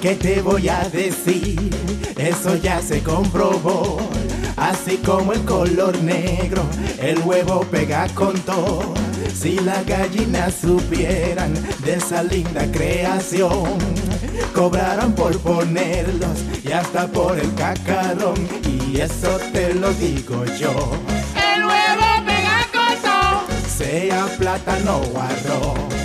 Que 0.00 0.14
te 0.14 0.40
voy 0.40 0.68
a 0.68 0.88
decir, 0.88 1.70
eso 2.16 2.54
ya 2.56 2.80
se 2.80 3.02
comprobó. 3.02 3.98
Así 4.56 4.96
como 4.98 5.32
el 5.32 5.44
color 5.44 6.00
negro, 6.02 6.62
el 7.00 7.18
huevo 7.24 7.62
pega 7.70 8.06
con 8.14 8.38
todo. 8.40 8.94
Si 9.34 9.58
las 9.58 9.84
gallinas 9.86 10.54
supieran 10.54 11.52
de 11.84 11.94
esa 11.94 12.22
linda 12.22 12.70
creación, 12.70 13.76
cobrarán 14.54 15.14
por 15.14 15.36
ponerlos 15.40 16.44
y 16.64 16.70
hasta 16.70 17.08
por 17.08 17.36
el 17.36 17.52
cacarón. 17.54 18.36
Y 18.64 19.00
eso 19.00 19.38
te 19.52 19.74
lo 19.74 19.92
digo 19.94 20.44
yo. 20.60 20.92
El 21.34 21.64
huevo 21.64 22.24
pegajoso, 22.24 23.46
Sea 23.76 24.26
plátano 24.38 24.98
o 24.98 25.20
arroz. 25.20 25.97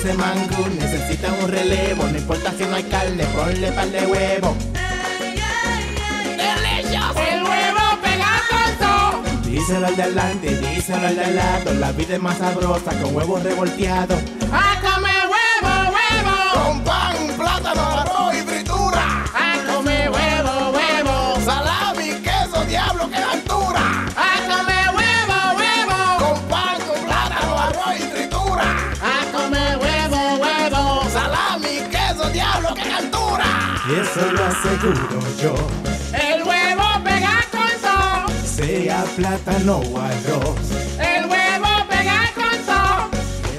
Ese 0.00 0.14
mangú 0.14 0.66
necesita 0.78 1.28
un 1.42 1.48
relevo. 1.48 2.04
No 2.04 2.16
importa 2.16 2.52
si 2.56 2.64
no 2.64 2.74
hay 2.74 2.84
carne, 2.84 3.24
ponle 3.36 3.70
par 3.72 3.88
de 3.88 4.06
huevo. 4.06 4.56
El 7.16 7.42
huevo 7.42 7.84
pegajoso. 8.02 9.22
Díselo 9.44 9.86
al 9.86 9.96
de 9.96 10.02
adelante, 10.02 10.56
díselo 10.56 11.06
al 11.06 11.16
de 11.16 11.30
lado. 11.32 11.74
La 11.74 11.92
vida 11.92 12.14
es 12.14 12.22
más 12.22 12.38
sabrosa 12.38 12.92
con 13.00 13.14
huevos 13.14 13.42
revolteados. 13.42 14.18
Y 33.90 33.94
eso 33.94 34.20
lo 34.30 34.44
aseguro 34.44 35.20
yo. 35.42 35.54
El 36.14 36.44
huevo 36.44 36.84
pegajoso. 37.02 38.32
Sea 38.44 39.02
plátano 39.16 39.78
o 39.78 39.98
arroz. 39.98 40.60
El 41.00 41.26
huevo 41.26 41.88
pegajoso. 41.88 43.10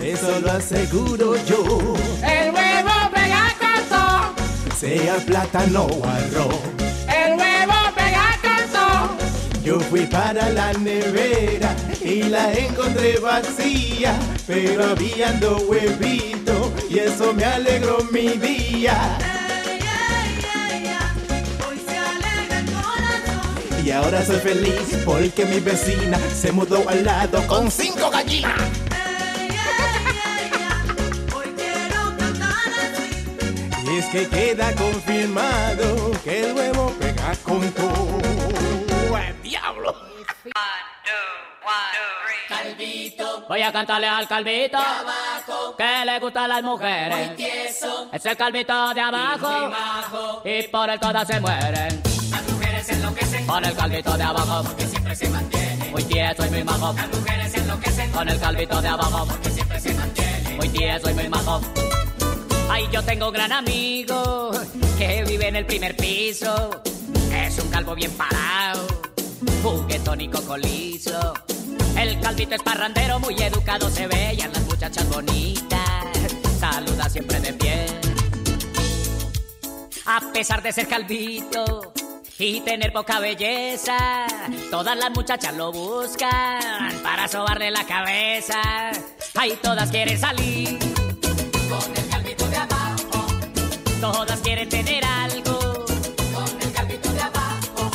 Eso 0.01 0.39
lo 0.39 0.51
aseguro 0.51 1.35
yo. 1.45 1.95
El 2.23 2.53
huevo 2.53 3.11
pegajoso. 3.13 4.33
Sea 4.79 5.15
plátano 5.17 5.83
o 5.83 6.05
arroz. 6.05 6.61
El 7.09 7.37
huevo 7.37 7.73
pegajoso. 7.93 9.17
Yo 9.65 9.81
fui 9.81 10.05
para 10.05 10.49
la 10.49 10.71
nevera 10.71 11.75
y 12.01 12.23
la 12.23 12.53
encontré 12.53 13.19
vacía, 13.19 14.17
pero 14.47 14.91
habían 14.91 15.41
dos 15.41 15.61
huevitos 15.63 16.71
y 16.89 16.99
eso 16.99 17.33
me 17.33 17.43
alegró 17.43 17.97
mi 18.13 18.29
día. 18.29 19.17
Y 23.83 23.89
ahora 23.89 24.23
soy 24.23 24.37
feliz 24.37 24.97
porque 25.03 25.43
mi 25.45 25.59
vecina 25.59 26.19
se 26.19 26.51
mudó 26.51 26.87
al 26.87 27.03
lado 27.03 27.45
con 27.47 27.71
cinco 27.71 28.11
gallinas. 28.11 28.53
Y 33.83 33.97
es 33.97 34.05
que 34.05 34.27
queda 34.27 34.71
confirmado 34.75 36.11
que 36.23 36.45
el 36.45 36.53
huevo 36.53 36.93
pega 36.99 37.35
con 37.43 37.71
todo. 37.71 38.19
¡El 39.17 39.41
diablo! 39.41 39.95
Calvito. 42.47 43.45
Voy 43.49 43.61
a 43.63 43.71
cantarle 43.71 44.07
al 44.07 44.27
calvito 44.27 44.77
que 45.77 46.05
le 46.05 46.19
gustan 46.19 46.49
las 46.49 46.61
mujeres. 46.61 47.31
Es 48.11 48.25
el 48.25 48.37
calvito 48.37 48.93
de 48.93 49.01
abajo 49.01 50.41
y 50.45 50.63
por 50.67 50.89
él 50.89 50.99
todas 50.99 51.27
se 51.27 51.39
mueren. 51.39 52.10
Con 53.47 53.65
el 53.65 53.73
calvito 53.75 54.17
de 54.17 54.23
abajo 54.23 54.63
Porque 54.63 54.87
siempre 54.87 55.15
se 55.15 55.29
mantiene. 55.29 55.89
muy 55.91 56.03
tieso 56.03 56.45
y 56.45 56.49
muy 56.49 56.63
majo. 56.63 56.93
Las 56.93 57.07
mujeres 57.19 57.53
enloquecen. 57.55 58.11
Con 58.11 58.29
el 58.29 58.39
calvito 58.39 58.81
de 58.81 58.87
abajo 58.87 59.25
Porque 59.27 59.49
siempre 59.49 59.79
se 59.79 59.93
mantiene. 59.93 60.55
muy 60.57 60.69
tieso 60.69 61.09
y 61.09 61.13
muy 61.13 61.29
majo. 61.29 61.61
Ay, 62.69 62.87
yo 62.91 63.03
tengo 63.03 63.27
un 63.27 63.33
gran 63.33 63.51
amigo 63.51 64.51
que 64.97 65.23
vive 65.27 65.47
en 65.49 65.57
el 65.57 65.65
primer 65.65 65.95
piso. 65.97 66.81
Es 67.35 67.59
un 67.59 67.69
calvo 67.69 67.95
bien 67.95 68.11
parado, 68.11 68.87
juguetón 69.61 70.21
y 70.21 70.29
cocolizo. 70.29 71.33
El 71.97 72.19
calvito 72.21 72.55
es 72.55 72.61
parrandero, 72.63 73.19
muy 73.19 73.35
educado 73.41 73.89
se 73.89 74.07
ve 74.07 74.35
y 74.37 74.41
a 74.41 74.47
las 74.47 74.61
muchachas 74.63 75.07
bonitas 75.09 75.79
saluda 76.59 77.09
siempre 77.09 77.39
de 77.41 77.53
pie. 77.53 77.85
A 80.05 80.21
pesar 80.31 80.61
de 80.63 80.71
ser 80.71 80.87
calvito 80.87 81.91
y 82.43 82.59
tener 82.61 82.91
poca 82.91 83.19
belleza, 83.19 84.25
todas 84.71 84.97
las 84.97 85.11
muchachas 85.11 85.55
lo 85.55 85.71
buscan 85.71 86.99
para 87.03 87.27
sobarle 87.27 87.69
la 87.69 87.85
cabeza. 87.85 88.59
Ay, 89.35 89.59
todas 89.61 89.91
quieren 89.91 90.19
salir 90.19 90.79
Con 91.69 91.95
el 91.95 92.09
calvito 92.09 92.47
de 92.47 92.57
abajo. 92.57 93.27
Todas 94.01 94.39
quieren 94.39 94.67
tener 94.69 95.05
algo, 95.05 95.85
Con 96.33 96.61
el 96.61 96.71
calvito 96.73 97.13
de 97.13 97.21
abajo. 97.21 97.91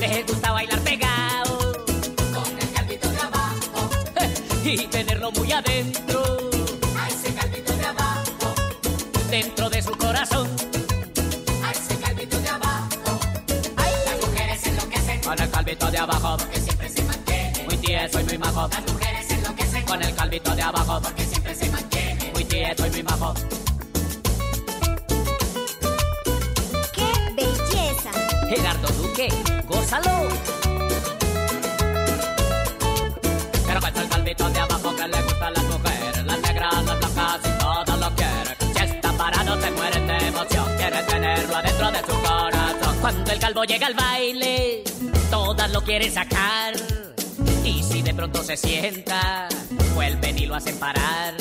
les 0.00 0.26
gusta 0.26 0.52
bailar 0.52 0.80
pegado 0.80 1.84
Con 2.34 2.58
el 2.58 2.72
calvito 2.72 3.10
de 3.10 3.18
abajo. 3.18 3.90
y 4.64 4.86
tenerlo 4.86 5.30
muy 5.32 5.52
adentro, 5.52 6.50
A 6.98 7.08
ese 7.08 7.34
calvito 7.34 7.72
de 7.74 7.84
abajo. 7.84 8.54
dentro 9.28 9.68
de 9.68 9.82
su 9.82 9.92
corazón. 9.92 10.65
Calvito 15.66 15.90
de 15.90 15.98
abajo, 15.98 16.36
Porque 16.38 16.60
siempre 16.60 16.88
se 16.88 17.02
mantiene. 17.02 17.64
muy 17.64 17.76
tieso 17.78 18.20
y 18.20 18.24
muy 18.24 18.38
majo. 18.38 18.68
Las 18.68 18.92
mujeres 18.92 19.30
enloquecen. 19.30 19.84
Con 19.84 20.02
el 20.02 20.14
calvito 20.14 20.54
de 20.54 20.62
abajo, 20.62 21.00
Porque 21.02 21.24
siempre 21.24 21.54
se 21.56 21.70
mantiene. 21.70 22.30
muy 22.34 22.44
tieso 22.44 22.86
y 22.86 22.90
muy 22.90 23.02
majo. 23.02 23.34
¡Qué 26.92 27.32
belleza! 27.34 28.10
Gerardo 28.48 28.88
Duque, 29.02 29.28
gózalo. 29.68 30.28
Pero 33.66 33.80
es 33.80 33.96
el 33.96 34.08
calvito 34.08 34.50
de 34.50 34.60
abajo 34.60 34.96
que 34.96 35.08
le 35.08 35.22
gustan 35.22 35.52
las 35.52 35.64
mujeres, 35.64 36.24
las 36.26 36.40
negras, 36.42 36.84
las 36.84 36.98
blancas 36.98 37.40
y 37.44 37.58
todas 37.58 37.98
lo 37.98 38.14
quieren. 38.14 38.56
Si 38.72 38.82
está 38.84 39.12
parado 39.14 39.60
se 39.60 39.70
mueren 39.72 40.06
de 40.06 40.16
emoción, 40.28 40.76
quieren 40.76 41.06
tenerlo 41.06 41.56
adentro 41.56 41.90
de 41.90 41.98
su 41.98 42.20
corazón. 42.22 42.96
Cuando 43.00 43.32
el 43.32 43.38
calvo 43.40 43.64
llega 43.64 43.86
al 43.88 43.94
baile, 43.94 44.84
todas 45.30 45.70
lo 45.70 45.82
quieren 45.82 46.12
sacar. 46.12 46.74
Y 47.64 47.82
si 47.82 48.02
de 48.02 48.14
pronto 48.14 48.42
se 48.42 48.56
sienta, 48.56 49.48
vuelven 49.94 50.38
y 50.38 50.46
lo 50.46 50.54
hacen 50.54 50.78
parar. 50.78 51.34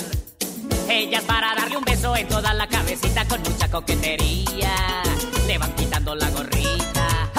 Ellas 0.89 1.23
para 1.23 1.55
darle 1.55 1.77
un 1.77 1.83
beso 1.83 2.15
en 2.15 2.27
toda 2.27 2.53
la 2.53 2.67
cabecita 2.67 3.25
con 3.25 3.41
mucha 3.41 3.69
coquetería. 3.69 5.03
Le 5.47 5.57
van 5.57 5.73
quitando 5.75 6.15
la 6.15 6.29
gorrita. 6.29 7.31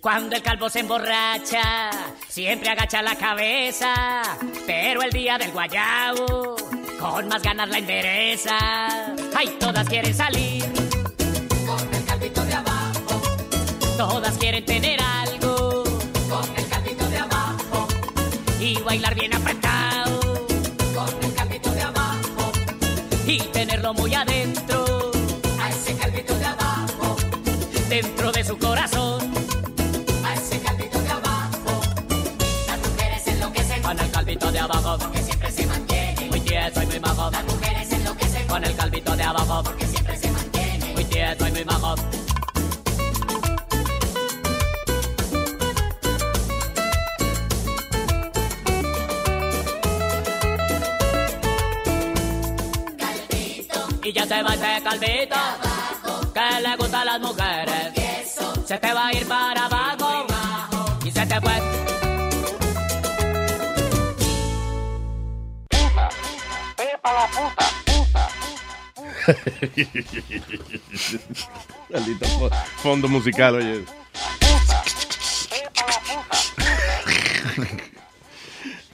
Cuando 0.00 0.34
el 0.34 0.42
calvo 0.42 0.70
se 0.70 0.80
emborracha, 0.80 1.90
siempre 2.28 2.70
agacha 2.70 3.02
la 3.02 3.16
cabeza. 3.16 4.22
Pero 4.66 5.02
el 5.02 5.10
día 5.10 5.36
del 5.36 5.50
guayabo, 5.52 6.56
con 6.98 7.28
más 7.28 7.42
ganas 7.42 7.68
la 7.68 7.78
endereza. 7.78 8.56
Ay, 9.36 9.56
todas 9.58 9.88
quieren 9.88 10.14
salir, 10.14 10.64
todas 14.08 14.38
quieren 14.38 14.64
tener 14.64 14.98
algo. 15.02 15.84
Con 16.30 16.44
el 16.56 16.66
calvito 16.68 17.06
de 17.10 17.18
abajo. 17.18 17.86
Y 18.58 18.78
bailar 18.80 19.14
bien 19.14 19.34
apretado. 19.34 20.20
Con 20.94 21.24
el 21.24 21.34
calvito 21.34 21.70
de 21.70 21.82
abajo. 21.82 22.52
Y 23.26 23.38
tenerlo 23.52 23.92
muy 23.92 24.14
adentro, 24.14 25.10
A 25.60 25.68
ese 25.68 25.94
calvito 25.96 26.34
de 26.34 26.46
abajo. 26.46 27.16
dentro 27.90 28.32
de 28.32 28.42
su 28.42 28.56
corazón. 28.56 29.20
A 30.24 30.32
ese 30.34 30.58
calvito 30.60 30.98
de 31.02 31.10
abajo. 31.10 31.72
Las 32.68 32.78
mujeres 32.78 33.26
enloquecen. 33.26 33.82
Con 33.82 33.98
el 34.00 34.10
calvito 34.10 34.50
de 34.50 34.58
abajo, 34.60 34.96
Porque 34.98 35.22
siempre 35.22 35.50
se 35.52 35.66
mantiene. 35.66 36.26
muy 36.30 36.40
tieso 36.40 36.82
y 36.82 36.86
muy 36.86 37.00
majo. 37.00 37.30
Las 37.30 37.44
mujeres 37.44 37.92
enloquecen. 37.92 38.46
Con 38.48 38.64
el 38.64 38.74
calvito 38.76 39.14
de 39.14 39.22
abajo, 39.24 39.62
Porque 39.62 39.86
siempre 39.86 40.16
se 40.16 40.30
mantiene. 40.30 40.94
muy 40.94 41.04
tieso 41.04 41.46
y 41.48 41.50
muy 41.52 41.64
majo. 41.66 41.94
Y 54.10 54.12
ya 54.12 54.26
se 54.26 54.42
va 54.42 54.54
ese 54.54 54.82
calvito 54.82 55.36
que 56.34 56.60
le 56.62 56.74
gustan 56.74 57.06
las 57.06 57.20
mujeres. 57.20 57.92
Se 58.66 58.76
te 58.76 58.92
va 58.92 59.06
a 59.06 59.12
ir 59.12 59.24
para 59.28 59.66
abajo 59.66 60.26
y 61.04 61.12
se 61.12 61.24
te 61.26 61.40
fue. 61.40 61.54
Puta. 72.10 72.26
Fo- 72.38 72.50
fondo 72.82 73.08
musical, 73.08 73.56
oye. 73.56 73.84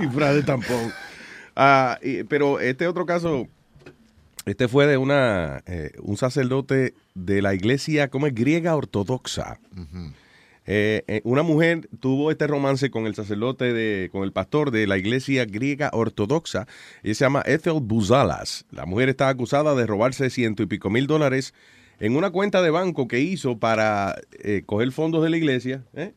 Disfraz 0.00 0.34
de 0.34 0.42
tampón. 0.42 0.92
Ah, 1.56 1.98
y- 2.02 2.22
pero 2.24 2.60
este 2.60 2.86
otro 2.86 3.04
caso, 3.06 3.46
este 4.46 4.68
fue 4.68 4.86
de 4.86 4.96
una 4.96 5.62
eh, 5.66 5.92
un 6.00 6.16
sacerdote 6.16 6.94
de 7.14 7.42
la 7.42 7.54
iglesia, 7.54 8.08
como 8.08 8.26
es 8.26 8.34
griega 8.34 8.74
ortodoxa. 8.74 9.58
Eh, 10.66 11.02
eh, 11.08 11.20
una 11.24 11.42
mujer 11.42 11.88
tuvo 12.00 12.30
este 12.30 12.46
romance 12.46 12.90
con 12.90 13.06
el 13.06 13.14
sacerdote, 13.14 13.72
de, 13.72 14.08
con 14.10 14.22
el 14.22 14.32
pastor 14.32 14.70
de 14.70 14.86
la 14.86 14.98
iglesia 14.98 15.44
griega 15.44 15.90
ortodoxa. 15.92 16.66
Ella 17.02 17.14
se 17.14 17.24
llama 17.24 17.42
Ethel 17.46 17.80
Buzalas. 17.80 18.64
La 18.70 18.86
mujer 18.86 19.08
está 19.08 19.28
acusada 19.28 19.74
de 19.74 19.86
robarse 19.86 20.30
ciento 20.30 20.62
y 20.62 20.66
pico 20.66 20.90
mil 20.90 21.06
dólares 21.06 21.52
en 22.02 22.16
una 22.16 22.30
cuenta 22.30 22.62
de 22.62 22.70
banco 22.70 23.06
que 23.06 23.20
hizo 23.20 23.58
para 23.58 24.16
eh, 24.42 24.62
coger 24.66 24.90
fondos 24.90 25.22
de 25.22 25.30
la 25.30 25.36
iglesia. 25.36 25.84
¿eh? 25.94 26.12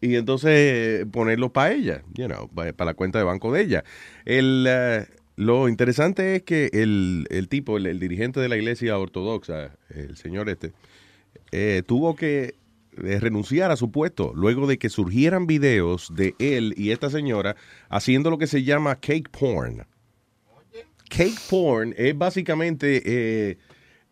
y 0.00 0.14
entonces 0.14 0.50
eh, 0.52 1.06
ponerlo 1.10 1.52
para 1.52 1.72
ella, 1.72 2.04
you 2.14 2.26
know, 2.26 2.48
para 2.48 2.84
la 2.84 2.94
cuenta 2.94 3.18
de 3.18 3.24
banco 3.24 3.52
de 3.52 3.62
ella. 3.62 3.84
El, 4.24 4.68
lo 5.34 5.68
interesante 5.68 6.36
es 6.36 6.42
que 6.42 6.70
el, 6.72 7.26
el 7.30 7.48
tipo, 7.48 7.76
el, 7.76 7.86
el 7.86 7.98
dirigente 7.98 8.38
de 8.38 8.48
la 8.48 8.56
iglesia 8.56 8.96
ortodoxa, 8.98 9.72
el 9.88 10.16
señor 10.16 10.48
este, 10.48 10.72
tuvo 11.82 12.14
que 12.14 12.54
renunciar 12.92 13.70
a 13.70 13.76
su 13.76 13.90
puesto 13.90 14.32
luego 14.34 14.66
de 14.66 14.78
que 14.78 14.88
surgieran 14.88 15.46
videos 15.46 16.12
de 16.14 16.34
él 16.38 16.74
y 16.76 16.90
esta 16.90 17.10
señora 17.10 17.56
haciendo 17.88 18.30
lo 18.30 18.38
que 18.38 18.46
se 18.46 18.62
llama 18.62 18.96
cake 18.96 19.28
porn. 19.30 19.86
Cake 21.10 21.38
porn 21.50 21.92
es 21.96 22.16
básicamente, 22.16 23.02
eh, 23.04 23.58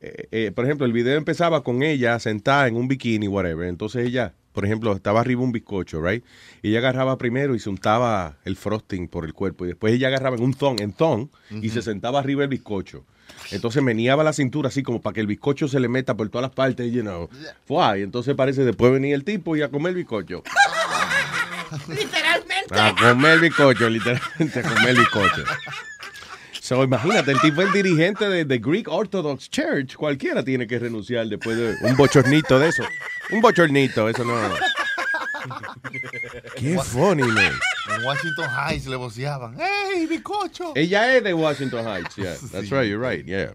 eh, 0.00 0.28
eh, 0.32 0.52
por 0.54 0.64
ejemplo, 0.64 0.84
el 0.84 0.92
video 0.92 1.16
empezaba 1.16 1.62
con 1.62 1.82
ella 1.82 2.18
sentada 2.18 2.66
en 2.66 2.76
un 2.76 2.88
bikini, 2.88 3.28
whatever. 3.28 3.68
Entonces 3.68 4.06
ella, 4.06 4.34
por 4.52 4.64
ejemplo, 4.64 4.92
estaba 4.92 5.20
arriba 5.20 5.42
un 5.42 5.52
bizcocho, 5.52 6.02
right? 6.02 6.24
Y 6.60 6.70
ella 6.70 6.80
agarraba 6.80 7.16
primero 7.16 7.54
y 7.54 7.60
se 7.60 7.70
untaba 7.70 8.38
el 8.44 8.56
frosting 8.56 9.06
por 9.06 9.24
el 9.24 9.32
cuerpo. 9.32 9.64
Y 9.64 9.68
después 9.68 9.94
ella 9.94 10.08
agarraba 10.08 10.36
en 10.36 10.42
un 10.42 10.54
thong, 10.54 10.80
en 10.80 10.92
thong, 10.92 11.28
y 11.62 11.68
se 11.68 11.82
sentaba 11.82 12.18
arriba 12.18 12.42
el 12.42 12.48
bizcocho. 12.48 13.06
Entonces 13.50 13.82
meneaba 13.82 14.22
la 14.24 14.32
cintura 14.32 14.68
así 14.68 14.82
como 14.82 15.00
para 15.00 15.14
que 15.14 15.20
el 15.20 15.26
bizcocho 15.26 15.68
se 15.68 15.80
le 15.80 15.88
meta 15.88 16.16
por 16.16 16.28
todas 16.28 16.42
las 16.42 16.54
partes, 16.54 16.92
you 16.92 17.02
know. 17.02 17.28
Fue, 17.66 18.00
y 18.00 18.02
entonces 18.02 18.34
parece 18.34 18.64
después 18.64 18.92
venía 18.92 19.14
el 19.14 19.24
tipo 19.24 19.56
y 19.56 19.62
a 19.62 19.68
comer 19.68 19.94
bizcocho. 19.94 20.42
Literalmente. 21.88 22.78
A 22.78 22.94
comer 22.94 23.40
bizcocho, 23.40 23.88
literalmente 23.88 24.60
a 24.60 24.62
comer 24.62 24.96
bizcocho. 24.96 25.44
So, 26.60 26.84
imagínate, 26.84 27.30
el 27.30 27.40
tipo 27.40 27.62
es 27.62 27.72
dirigente 27.72 28.28
de 28.28 28.44
The 28.44 28.58
Greek 28.58 28.88
Orthodox 28.88 29.48
Church. 29.48 29.94
Cualquiera 29.94 30.42
tiene 30.44 30.66
que 30.66 30.78
renunciar 30.78 31.26
después 31.26 31.56
de 31.56 31.76
un 31.80 31.96
bochornito 31.96 32.58
de 32.58 32.68
eso. 32.68 32.82
Un 33.30 33.40
bochornito, 33.40 34.06
eso 34.08 34.22
no. 34.22 34.34
Qué 36.56 36.78
funny, 36.78 37.22
man. 37.22 37.52
En 37.96 38.04
Washington 38.04 38.48
Heights 38.50 38.86
le 38.86 38.96
voceaban. 38.96 39.56
¡Ey, 39.60 40.06
bicocho! 40.06 40.72
Ella 40.74 41.16
es 41.16 41.24
de 41.24 41.34
Washington 41.34 41.86
Heights, 41.86 42.16
yeah. 42.16 42.34
That's 42.52 42.70
right, 42.70 42.86
you're 42.88 42.98
right, 42.98 43.24
yeah. 43.26 43.52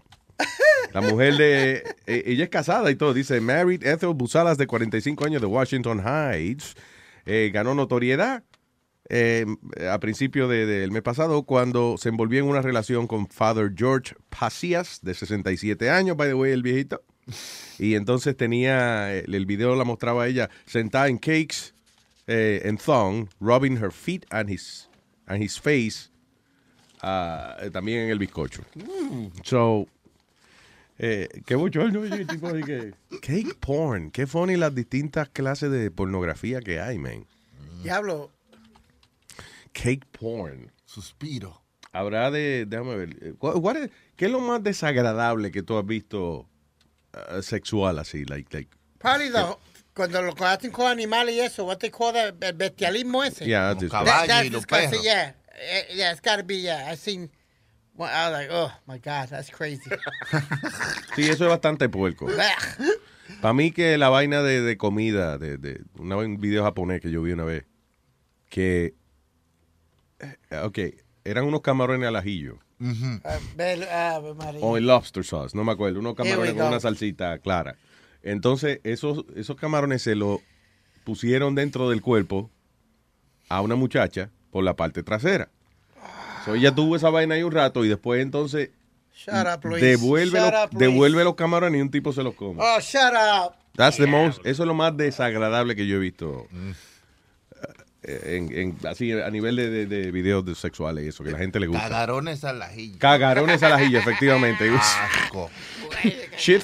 La 0.92 1.00
mujer 1.00 1.36
de... 1.36 1.82
eh, 2.06 2.22
ella 2.26 2.44
es 2.44 2.50
casada 2.50 2.90
y 2.90 2.96
todo. 2.96 3.14
Dice, 3.14 3.40
married 3.40 3.84
Ethel 3.84 4.14
Busalas, 4.14 4.58
de 4.58 4.66
45 4.66 5.24
años, 5.24 5.40
de 5.40 5.46
Washington 5.46 6.00
Heights. 6.04 6.74
Eh, 7.26 7.50
ganó 7.52 7.74
notoriedad 7.74 8.42
eh, 9.08 9.46
a 9.90 9.98
principio 9.98 10.46
de- 10.48 10.66
del 10.66 10.90
mes 10.90 11.02
pasado 11.02 11.42
cuando 11.44 11.96
se 11.98 12.08
envolvió 12.10 12.40
en 12.40 12.46
una 12.48 12.62
relación 12.62 13.06
con 13.06 13.28
Father 13.28 13.72
George 13.76 14.14
Pacias, 14.28 15.00
de 15.02 15.14
67 15.14 15.90
años, 15.90 16.16
by 16.16 16.28
the 16.28 16.34
way, 16.34 16.52
el 16.52 16.62
viejito. 16.62 17.02
Y 17.78 17.94
entonces 17.94 18.36
tenía, 18.36 19.12
el 19.14 19.46
video 19.46 19.74
la 19.76 19.84
mostraba 19.84 20.24
a 20.24 20.26
ella 20.28 20.50
sentada 20.66 21.08
en 21.08 21.16
cakes, 21.18 21.73
eh, 22.26 22.60
en 22.64 22.76
thong, 22.78 23.28
rubbing 23.40 23.76
her 23.82 23.90
feet 23.90 24.24
and 24.30 24.48
his, 24.50 24.88
and 25.26 25.42
his 25.42 25.58
face, 25.58 26.10
ah, 27.02 27.56
eh, 27.60 27.70
también 27.70 28.04
en 28.04 28.10
el 28.10 28.18
bizcocho. 28.18 28.62
So, 29.44 29.86
eh, 30.98 31.28
qué 31.46 31.54
bochorno, 31.56 32.02
tipo 32.26 32.52
de 32.52 32.62
que- 32.62 32.94
Cake 33.20 33.54
porn, 33.60 34.10
qué 34.10 34.26
funny 34.26 34.56
las 34.56 34.74
distintas 34.74 35.28
clases 35.28 35.70
de 35.70 35.90
pornografía 35.90 36.60
que 36.60 36.80
hay, 36.80 36.98
man. 36.98 37.26
Diablo. 37.82 38.30
Cake 39.72 40.04
porn. 40.12 40.70
Suspiro. 40.86 41.60
Habrá 41.92 42.30
de, 42.30 42.64
déjame 42.66 42.96
ver, 42.96 43.16
eh, 43.20 43.34
¿cuál- 43.38 43.60
cuál 43.60 43.76
es- 43.76 43.90
¿qué 44.16 44.26
es 44.26 44.30
lo 44.30 44.40
más 44.40 44.62
desagradable 44.62 45.50
que 45.50 45.62
tú 45.62 45.76
has 45.78 45.86
visto 45.86 46.46
ah, 47.12 47.40
sexual 47.42 47.98
así? 47.98 48.24
Like, 48.24 48.48
like, 48.56 48.70
Probably 48.98 49.30
the, 49.30 49.44
cuando 49.94 50.20
lo 50.22 50.34
hacen 50.46 50.70
con 50.70 50.86
animales 50.86 51.34
y 51.34 51.40
eso, 51.40 51.64
what 51.64 51.78
they 51.78 51.90
call 51.90 52.12
that, 52.12 52.34
el 52.42 52.52
bestialismo 52.54 53.22
ese. 53.24 53.46
Yeah, 53.46 53.74
that's 53.74 53.90
caballo 53.90 54.26
That- 54.26 54.44
y 54.46 54.50
los 54.50 54.66
perros. 54.66 55.02
Yeah, 55.02 55.34
Eh, 55.56 55.94
yeah, 55.94 56.10
it's 56.10 56.20
gotta 56.20 56.42
be, 56.42 56.60
yeah. 56.62 56.90
I've 56.90 56.98
seen, 56.98 57.30
well, 57.94 58.10
I 58.10 58.28
was 58.28 58.38
like, 58.40 58.50
oh 58.50 58.72
my 58.86 58.98
God, 58.98 59.28
that's 59.30 59.50
crazy. 59.50 59.88
Sí, 61.14 61.22
eso 61.28 61.44
es 61.44 61.48
bastante 61.50 61.88
puerco. 61.88 62.26
Para 63.40 63.54
mí 63.54 63.70
que 63.70 63.96
la 63.96 64.08
vaina 64.08 64.42
de, 64.42 64.60
de 64.62 64.76
comida, 64.76 65.38
de, 65.38 65.56
de 65.58 65.80
una- 65.96 66.16
un 66.16 66.40
video 66.40 66.64
japonés 66.64 67.00
que 67.00 67.10
yo 67.10 67.22
vi 67.22 67.32
una 67.32 67.44
vez, 67.44 67.64
que, 68.50 68.94
eh, 70.18 70.58
ok, 70.58 70.78
eran 71.24 71.44
unos 71.44 71.60
camarones 71.60 72.08
al 72.08 72.16
ajillo. 72.16 72.58
Bel- 73.56 73.88
Ave 73.88 74.34
María. 74.34 74.60
O 74.60 74.76
el 74.76 74.86
lobster 74.86 75.24
sauce, 75.24 75.56
no 75.56 75.62
me 75.64 75.72
acuerdo. 75.72 76.00
Unos 76.00 76.14
camarones 76.16 76.54
con 76.54 76.66
una 76.66 76.80
salsita 76.80 77.38
clara. 77.38 77.76
Entonces, 78.24 78.80
esos, 78.84 79.24
esos 79.36 79.56
camarones 79.56 80.02
se 80.02 80.14
lo 80.16 80.40
pusieron 81.04 81.54
dentro 81.54 81.90
del 81.90 82.00
cuerpo 82.00 82.50
a 83.48 83.60
una 83.60 83.74
muchacha 83.76 84.30
por 84.50 84.64
la 84.64 84.74
parte 84.74 85.02
trasera. 85.02 85.50
So, 86.44 86.54
ella 86.54 86.74
tuvo 86.74 86.96
esa 86.96 87.10
vaina 87.10 87.34
ahí 87.36 87.42
un 87.42 87.52
rato 87.52 87.84
y 87.84 87.88
después 87.88 88.20
entonces 88.22 88.70
Shut 89.14 89.34
up, 89.54 89.64
Luis. 89.68 89.82
devuelve, 89.82 90.38
Shut 90.40 90.52
los, 90.52 90.64
up, 90.64 90.68
Luis. 90.72 90.78
devuelve 90.80 91.24
los 91.24 91.34
camarones 91.36 91.78
y 91.78 91.82
un 91.82 91.90
tipo 91.90 92.12
se 92.12 92.22
los 92.22 92.34
come. 92.34 92.56
Oh, 92.62 92.80
shut 92.80 93.12
up. 93.12 93.54
That's 93.76 93.96
the 93.98 94.06
most, 94.06 94.38
eso 94.46 94.62
es 94.62 94.66
lo 94.66 94.74
más 94.74 94.96
desagradable 94.96 95.76
que 95.76 95.86
yo 95.86 95.96
he 95.96 96.00
visto. 96.00 96.46
eh, 98.02 98.36
En, 98.36 98.56
en- 98.58 98.76
así 98.86 99.12
a 99.12 99.30
nivel 99.30 99.56
de, 99.56 99.68
de- 99.70 99.86
de 99.86 100.10
videos 100.10 100.44
de 100.44 100.54
sexuales 100.54 101.04
y 101.04 101.08
eso, 101.08 101.24
que 101.24 101.30
a 101.30 101.32
la 101.32 101.38
gente 101.38 101.58
le 101.60 101.66
gusta. 101.66 101.82
Cagarones 101.84 102.44
al 102.44 102.60
ajillo. 102.62 102.98
Cagarones 102.98 103.62
al 103.62 103.72
ajillo, 103.72 103.98
efectivamente. 103.98 104.68
Asco. 104.70 105.50
Shit, 106.36 106.62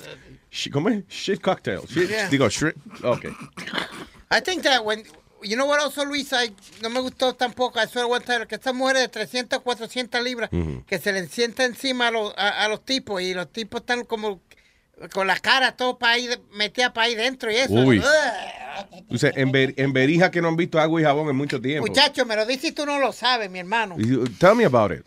¿cómo 0.72 0.88
es? 0.88 1.06
Shit 1.08 1.40
cocktail. 1.40 1.80
Shit, 1.88 2.08
Yeah. 2.10 2.28
Digo, 2.28 2.48
shit. 2.48 2.74
Ok. 3.04 3.26
I 4.32 4.40
think 4.42 4.62
that 4.62 4.84
when, 4.84 5.04
you 5.42 5.56
know 5.56 5.66
what 5.66 5.80
also, 5.80 6.04
Luis, 6.04 6.32
I, 6.32 6.52
no 6.82 6.90
me 6.90 7.00
gustó 7.00 7.34
tampoco, 7.34 7.80
eso 7.80 8.00
aguantar, 8.00 8.46
que 8.46 8.56
estas 8.56 8.74
mujeres 8.74 9.02
de 9.02 9.08
300, 9.08 9.60
400 9.60 10.22
libras, 10.22 10.50
Ujú. 10.52 10.84
que 10.86 10.98
se 10.98 11.12
le 11.12 11.26
sienta 11.28 11.64
encima 11.64 12.08
a, 12.08 12.10
los- 12.10 12.34
a, 12.36 12.64
a 12.64 12.68
los 12.68 12.84
tipos 12.84 13.20
y 13.22 13.32
los 13.34 13.50
tipos 13.52 13.80
están 13.80 14.04
como 14.04 14.40
con 15.14 15.26
la 15.26 15.38
cara 15.38 15.76
todo 15.76 15.98
para 15.98 16.12
ahí, 16.14 16.28
metida 16.52 16.92
para 16.92 17.06
ahí 17.06 17.14
dentro 17.14 17.50
y 17.50 17.56
eso. 17.56 17.72
Uy. 17.72 18.00
Ugh. 18.00 19.04
O 19.10 19.16
sea, 19.18 19.32
en, 19.34 19.50
ver- 19.50 19.74
en 19.78 19.92
verija 19.92 20.30
que 20.30 20.42
no 20.42 20.48
han 20.48 20.56
visto 20.56 20.78
agua 20.78 21.00
y 21.00 21.04
jabón 21.04 21.28
en 21.30 21.36
mucho 21.36 21.60
tiempo. 21.60 21.86
Muchacho, 21.86 22.26
me 22.26 22.36
lo 22.36 22.44
dices 22.44 22.70
y 22.70 22.72
tú 22.72 22.84
no 22.86 22.98
lo 22.98 23.12
sabes, 23.12 23.50
mi 23.50 23.58
hermano. 23.60 23.96
You- 23.98 24.26
Tell 24.38 24.54
me 24.54 24.64
about 24.66 24.92
it. 24.92 25.04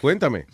Cuéntame. 0.00 0.46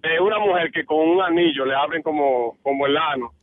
de 0.01 0.19
una 0.19 0.39
mujer 0.39 0.71
que 0.71 0.85
con 0.85 0.97
un 0.97 1.21
anillo 1.21 1.65
le 1.65 1.75
abren 1.75 2.01
como, 2.01 2.57
como 2.61 2.85
el 2.85 2.97
ano 2.97 3.33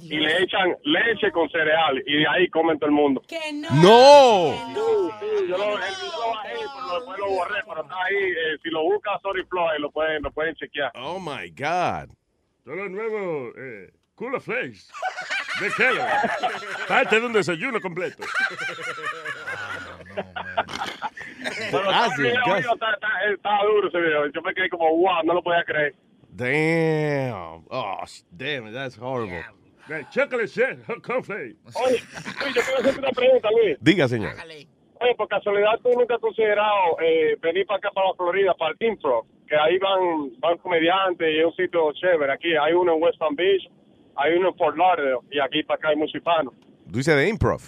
y 0.00 0.18
le 0.18 0.42
echan 0.42 0.76
leche 0.84 1.30
con 1.32 1.48
cereal 1.48 2.02
y 2.06 2.18
de 2.18 2.28
ahí 2.28 2.48
comen 2.48 2.78
todo 2.78 2.88
el 2.90 2.94
mundo. 2.94 3.22
Que 3.26 3.52
no. 3.54 3.68
No. 3.70 4.52
Sí, 4.52 5.36
sí, 5.38 5.48
yo 5.48 5.56
lo, 5.56 5.78
el 5.78 5.80
video 5.80 6.12
lo 6.20 6.28
bajé, 6.34 6.54
pero 6.74 6.94
después 6.96 7.18
lo 7.18 7.26
borré, 7.30 7.60
pero 7.66 7.82
está 7.82 8.02
ahí. 8.04 8.16
eh, 8.16 8.58
si 8.62 8.70
lo 8.70 8.82
busca 8.82 9.18
Sorry 9.22 9.46
ahí 9.70 9.80
lo 9.80 9.90
pueden, 9.90 10.22
lo 10.22 10.30
pueden 10.30 10.54
chequear. 10.56 10.92
Oh 10.94 11.18
my 11.18 11.48
God. 11.50 12.14
Son 12.64 12.76
los 12.76 12.90
nuevos 12.90 13.54
eh, 13.56 13.90
Cooler 14.14 14.40
Flakes 14.40 14.92
de 15.60 15.70
Kellogg. 15.76 16.86
Parte 16.86 17.18
de 17.18 17.26
un 17.26 17.32
desayuno 17.32 17.80
completo. 17.80 18.24
Ah, 20.16 20.84
está- 22.74 23.32
está 23.32 23.50
duro 23.66 23.88
ese 23.88 23.98
video. 24.00 24.26
Yo 24.28 24.42
me 24.42 24.54
quedé 24.54 24.68
como, 24.68 24.88
wow, 24.96 25.22
no 25.24 25.34
lo 25.34 25.42
podía 25.42 25.64
creer. 25.64 25.94
Damn. 26.30 27.64
Oh, 27.70 28.02
damn 28.30 28.66
it. 28.68 28.72
That's 28.72 28.96
horrible. 28.96 29.42
Shake 30.12 31.02
Cornflakes. 31.02 31.56
Oye, 31.76 31.98
Luis, 32.00 32.54
yo 32.54 32.62
quiero 32.62 32.78
hacerte 32.80 32.98
una 33.00 33.10
pregunta, 33.10 33.48
Luis. 33.50 33.76
Diga, 33.80 34.08
señor. 34.08 34.32
Oye, 35.00 35.14
por 35.16 35.28
casualidad, 35.28 35.78
¿tú 35.82 35.90
nunca 35.98 36.14
has 36.14 36.20
considerado 36.20 36.98
eh, 37.02 37.36
venir 37.40 37.66
para 37.66 37.78
acá, 37.78 37.90
para 37.92 38.08
la 38.08 38.14
Florida, 38.14 38.54
para 38.54 38.74
el 38.78 38.86
Improv? 38.86 39.26
Que 39.48 39.56
ahí 39.56 39.76
van, 39.78 40.30
van 40.38 40.56
comediantes 40.58 41.28
y 41.28 41.40
es 41.40 41.44
un 41.46 41.54
sitio 41.56 41.92
chévere. 41.92 42.32
Aquí 42.32 42.54
hay 42.56 42.72
uno 42.72 42.94
en 42.94 43.02
West 43.02 43.18
Palm 43.18 43.34
Beach, 43.34 43.68
hay 44.16 44.34
uno 44.34 44.50
en 44.50 44.54
Fort 44.54 44.76
Lauderdale 44.76 45.18
y 45.30 45.40
aquí 45.40 45.62
para 45.64 45.78
acá 45.78 45.88
hay 45.88 45.96
muchos 45.96 46.14
hispanos. 46.14 46.54
Tú 46.90 46.98
dices 46.98 47.16
de 47.16 47.28
improv. 47.28 47.60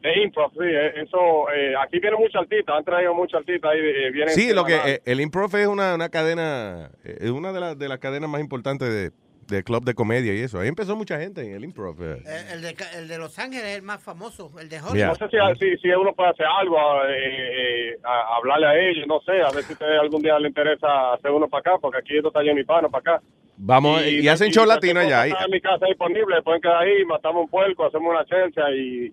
De 0.00 0.22
Improv, 0.22 0.50
sí. 0.52 0.58
eh, 0.62 1.02
Eso, 1.02 1.50
eh, 1.54 1.74
aquí 1.82 1.98
vienen 2.00 2.18
muchos 2.20 2.40
artistas, 2.40 2.74
han 2.76 2.84
traído 2.84 3.14
muchos 3.14 3.38
artistas 3.40 3.70
ahí. 3.72 3.80
eh, 3.80 4.10
vienen 4.10 4.34
Sí, 4.34 4.52
lo 4.54 4.64
que 4.64 4.76
eh, 4.76 5.00
el 5.04 5.20
improv 5.20 5.54
es 5.56 5.66
una, 5.66 5.94
una 5.94 6.08
cadena, 6.08 6.90
es 7.04 7.30
una 7.30 7.52
de, 7.52 7.60
las 7.60 7.78
de 7.78 7.88
las 7.88 7.98
cadenas 7.98 8.30
más 8.30 8.40
importantes 8.40 8.88
de, 8.88 9.10
de 9.54 9.62
club 9.62 9.84
de 9.84 9.92
comedia 9.94 10.32
y 10.34 10.40
eso. 10.40 10.58
Ahí 10.58 10.68
empezó 10.68 10.96
mucha 10.96 11.18
gente 11.20 11.42
en 11.42 11.52
el 11.54 11.64
improv. 11.64 12.00
El 12.00 12.62
de, 12.62 12.74
el 12.96 13.08
de 13.08 13.18
Los 13.18 13.38
Ángeles 13.38 13.64
es 13.66 13.76
el 13.76 13.82
más 13.82 14.02
famoso, 14.02 14.50
el 14.58 14.68
de 14.70 14.76
Yeah. 14.76 14.86
Hollywood. 15.12 15.18
No 15.20 15.28
sé 15.28 15.54
si, 15.58 15.66
si, 15.76 15.76
si 15.82 15.88
uno 15.90 16.14
puede 16.14 16.30
hacer 16.30 16.46
algo, 16.46 16.78
eh, 17.04 17.90
eh, 17.90 17.96
a- 18.02 18.36
hablarle 18.36 18.66
a 18.68 18.78
ellos, 18.78 19.06
no 19.06 19.20
sé, 19.20 19.32
a 19.42 19.50
ver 19.54 19.64
si 19.64 19.72
ustedes 19.74 20.00
algún 20.00 20.22
día 20.22 20.38
le 20.38 20.48
interesa 20.48 21.12
hacer 21.12 21.30
uno 21.30 21.46
para 21.48 21.60
acá, 21.60 21.78
porque 21.78 21.98
aquí 21.98 22.16
esto 22.16 22.28
está 22.28 22.40
lleno 22.40 22.54
de 22.54 22.60
hispanos 22.62 22.90
para 22.90 23.16
acá. 23.16 23.24
Vamos, 23.62 24.02
y, 24.06 24.26
hacen 24.26 24.50
show 24.50 24.64
latino 24.64 25.00
allá. 25.00 25.26
Está 25.26 25.44
en 25.44 25.50
mi 25.50 25.60
casa 25.60 25.84
disponible, 25.84 26.40
pueden 26.42 26.62
quedar 26.62 26.78
ahí, 26.84 27.04
matamos 27.04 27.42
un 27.44 27.50
puerco, 27.50 27.84
hacemos 27.84 28.08
una 28.10 28.24
chelcha 28.24 28.70
y, 28.70 29.12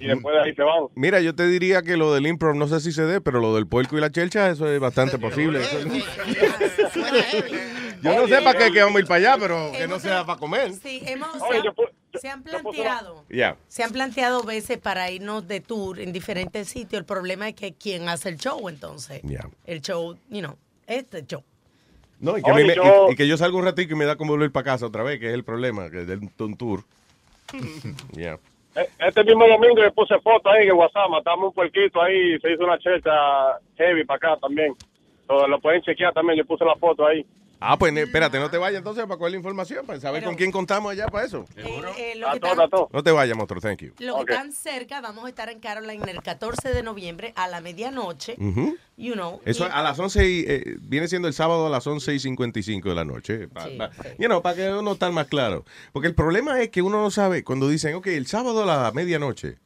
y 0.00 0.06
después 0.06 0.34
de 0.34 0.42
ahí 0.42 0.54
se 0.54 0.62
van. 0.62 0.84
Mira, 0.94 1.20
yo 1.20 1.34
te 1.34 1.46
diría 1.46 1.82
que 1.82 1.96
lo 1.96 2.12
del 2.14 2.26
improv 2.26 2.54
no 2.56 2.66
sé 2.68 2.80
si 2.80 2.92
se 2.92 3.02
dé, 3.02 3.20
pero 3.20 3.40
lo 3.40 3.54
del 3.54 3.66
puerco 3.66 3.96
y 3.96 4.00
la 4.00 4.10
chelcha, 4.10 4.50
eso 4.50 4.68
es 4.70 4.80
bastante 4.80 5.18
posible. 5.18 5.60
Eso- 5.62 5.78
yo 8.02 8.14
no 8.14 8.28
sé 8.28 8.40
para 8.42 8.58
qué 8.58 8.72
que 8.72 8.82
vamos 8.82 8.96
a 8.96 9.00
ir 9.00 9.06
para 9.06 9.16
allá, 9.32 9.36
pero 9.40 9.72
que 9.72 9.86
no 9.88 9.98
sea 9.98 10.24
para 10.24 10.38
comer. 10.38 10.72
Sí, 10.74 11.02
hemos, 11.06 11.28
Oye, 11.42 11.60
se, 11.60 11.64
yo 11.64 12.32
han, 12.32 12.44
se 12.44 12.50
planteado. 12.50 13.24
Ya. 13.28 13.56
Se 13.68 13.82
han 13.82 13.90
planteado 13.92 14.42
veces 14.42 14.78
para 14.78 15.10
irnos 15.10 15.46
de 15.48 15.60
tour 15.60 15.98
en 16.00 16.12
diferentes 16.12 16.68
sitios. 16.68 17.00
El 17.00 17.06
problema 17.06 17.48
es 17.48 17.54
que 17.54 17.72
quién 17.74 18.08
hace 18.08 18.28
el 18.28 18.36
show 18.38 18.68
entonces. 18.68 19.20
Ya. 19.24 19.48
El 19.64 19.80
show, 19.80 20.16
you 20.30 20.40
know, 20.40 20.56
este 20.86 21.24
show. 21.26 21.42
No, 22.20 22.38
y 22.38 22.42
que, 22.42 22.50
a 22.50 22.54
mí 22.54 22.62
Oye, 22.62 22.68
me- 22.68 22.74
yo- 22.76 23.06
y- 23.08 23.12
y 23.12 23.16
que 23.16 23.26
yo 23.28 23.36
salgo 23.36 23.58
un 23.58 23.64
ratito 23.64 23.92
y 23.92 23.96
me 23.96 24.04
da 24.06 24.16
como 24.16 24.32
volver 24.32 24.50
para 24.50 24.64
casa 24.64 24.86
otra 24.86 25.02
vez, 25.02 25.18
que 25.20 25.28
es 25.28 25.34
el 25.34 25.44
problema, 25.44 25.90
que 25.90 26.02
es 26.02 26.06
del 26.06 26.20
un 26.38 26.56
tour. 26.56 26.84
Ya. 28.12 28.38
Este 28.98 29.24
mismo 29.24 29.48
domingo 29.48 29.82
le 29.82 29.90
puse 29.90 30.18
foto 30.20 30.50
ahí 30.50 30.68
en 30.68 30.74
WhatsApp, 30.74 31.08
matamos 31.08 31.48
un 31.48 31.54
puerquito 31.54 32.02
ahí, 32.02 32.38
se 32.40 32.52
hizo 32.52 32.64
una 32.64 32.78
chelcha 32.78 33.10
heavy 33.76 34.04
para 34.04 34.16
acá 34.16 34.40
también. 34.40 34.74
Entonces, 35.22 35.48
lo 35.48 35.60
pueden 35.60 35.80
chequear 35.82 36.12
también, 36.12 36.38
yo 36.38 36.44
puse 36.44 36.64
la 36.64 36.76
foto 36.76 37.06
ahí. 37.06 37.24
Ah, 37.58 37.78
pues 37.78 37.96
espérate, 37.96 38.38
no 38.38 38.50
te 38.50 38.58
vayas 38.58 38.78
entonces 38.78 39.04
para 39.06 39.16
coger 39.16 39.30
la 39.32 39.36
información, 39.38 39.86
para 39.86 39.98
saber 39.98 40.22
con 40.24 40.34
quién 40.34 40.52
contamos 40.52 40.92
allá 40.92 41.06
para 41.08 41.24
eso. 41.26 41.44
Eh, 41.56 42.14
lo, 42.16 42.28
A 42.28 42.34
que 42.34 42.40
todo, 42.40 42.50
están, 42.52 42.66
a 42.66 42.68
todo. 42.68 42.88
No 42.92 43.02
te 43.02 43.10
vayas, 43.10 43.36
monstruo, 43.36 43.60
thank 43.60 43.78
you. 43.82 43.92
lo 43.98 44.24
que 44.24 44.32
están 44.34 44.52
cerca, 44.52 45.00
vamos 45.00 45.24
a 45.24 45.28
estar 45.30 45.48
en 45.48 45.58
Caroline 45.60 46.10
el 46.10 46.22
14 46.22 46.68
de 46.72 46.82
noviembre 46.82 47.32
a 47.34 47.48
la 47.48 47.60
medianoche. 47.60 48.36
You 48.98 49.12
know. 49.14 49.40
Eso 49.44 49.64
y- 49.66 49.70
a 49.72 49.82
las 49.82 49.98
11, 49.98 50.28
y, 50.28 50.44
eh, 50.46 50.76
viene 50.80 51.08
siendo 51.08 51.28
el 51.28 51.34
sábado 51.34 51.66
a 51.66 51.70
las 51.70 51.86
11 51.86 52.14
y 52.14 52.18
55 52.18 52.88
de 52.90 52.94
la 52.94 53.04
noche. 53.04 53.48
Pa- 53.48 53.64
Sí, 53.68 53.76
pa- 53.76 53.90
you 54.18 54.26
know, 54.26 54.40
para 54.42 54.56
que 54.56 54.70
uno 54.72 54.92
esté 54.92 55.10
más 55.10 55.26
claro. 55.26 55.64
Porque 55.92 56.08
el 56.08 56.14
problema 56.14 56.60
es 56.60 56.68
que 56.70 56.82
uno 56.82 57.00
no 57.02 57.10
sabe, 57.10 57.42
cuando 57.44 57.68
dicen, 57.68 57.94
ok, 57.94 58.06
el 58.08 58.26
sábado 58.26 58.62
a 58.62 58.66
la 58.66 58.92
medianoche, 58.92 59.56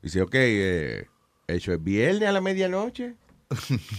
dice, 0.00 0.22
ok, 0.22 0.34
eh, 0.34 1.06
¿eso 1.46 1.72
es 1.72 1.82
viernes 1.82 2.28
a 2.28 2.32
la 2.32 2.40
medianoche? 2.40 3.14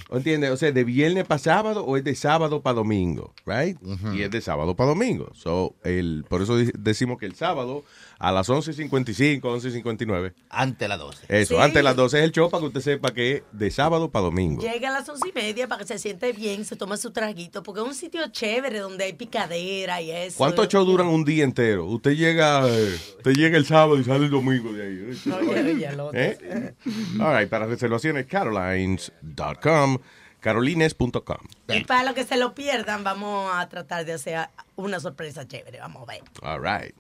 ¿O 0.10 0.18
¿Entiendes? 0.18 0.52
O 0.52 0.58
sea, 0.58 0.72
de 0.72 0.84
viernes 0.84 1.26
para 1.26 1.40
sábado 1.40 1.86
o 1.86 1.98
es 1.98 2.04
de 2.04 2.16
sábado 2.16 2.62
para 2.62 2.76
domingo, 2.76 3.34
right? 3.46 3.78
Y 4.14 4.22
es 4.22 4.32
de 4.32 4.42
sábado 4.42 4.76
para 4.76 4.90
domingo. 4.90 5.32
So, 5.34 5.76
el, 5.84 6.26
por 6.28 6.42
eso 6.42 6.58
decimos 6.58 7.20
que 7.20 7.26
el 7.26 7.36
sábado 7.36 7.84
a 8.26 8.32
las 8.32 8.48
11.55, 8.48 9.42
11.59. 9.42 10.34
Ante 10.50 10.88
las 10.88 10.98
12. 10.98 11.26
Eso, 11.28 11.56
Sí. 11.56 11.60
antes 11.62 11.74
de 11.74 11.84
las 11.84 11.96
12 11.98 12.20
es 12.20 12.24
el 12.24 12.32
show 12.32 12.50
para 12.50 12.62
que 12.62 12.68
usted 12.68 12.80
sepa 12.80 13.14
que 13.14 13.32
es 13.34 13.44
de 13.52 13.70
sábado 13.70 14.10
para 14.12 14.24
domingo. 14.24 14.62
Llega 14.62 14.88
a 14.88 14.94
las 14.94 15.10
once 15.10 15.28
y 15.28 15.34
media 15.34 15.68
para 15.68 15.82
que 15.82 15.88
se 15.88 16.00
siente 16.00 16.32
bien, 16.32 16.64
se 16.64 16.78
toma 16.78 16.96
su 16.96 17.12
traguito, 17.12 17.64
porque 17.64 17.82
es 17.82 17.88
un 17.88 17.94
sitio 17.94 18.22
chévere 18.32 18.80
donde 18.80 19.04
hay 19.04 19.14
picadera 19.14 20.02
y 20.02 20.12
eso. 20.12 20.38
¿Cuántos 20.38 20.70
shows 20.70 20.88
duran 20.88 21.08
un 21.08 21.26
día 21.26 21.44
entero? 21.44 21.86
Usted 21.86 22.12
llega, 22.12 22.66
eh, 22.70 22.96
usted 23.18 23.34
llega 23.34 23.58
el 23.58 23.66
sábado 23.66 24.00
y 24.00 24.06
sale 24.06 24.24
el 24.26 24.32
domingo 24.32 24.72
de 24.72 24.84
ahí. 24.84 25.22
Oye, 25.34 25.72
oye, 25.74 25.86
el 25.88 26.00
otro. 26.00 26.18
¿Eh? 26.18 26.76
All 27.20 27.38
right, 27.38 27.50
para 27.50 27.66
reservaciones, 27.66 28.26
carolines.com, 28.26 29.98
carolines.com. 30.44 31.38
Y 31.70 31.86
para 31.86 32.04
los 32.04 32.14
que 32.14 32.26
se 32.26 32.36
lo 32.36 32.54
pierdan, 32.54 33.04
vamos 33.04 33.50
a 33.56 33.68
tratar 33.70 34.06
de 34.06 34.14
hacer 34.14 34.50
una 34.76 35.00
sorpresa 35.00 35.48
chévere. 35.48 35.80
Vamos 35.80 36.04
a 36.04 36.12
ver. 36.12 36.22
All 36.42 36.62
right. 36.62 36.94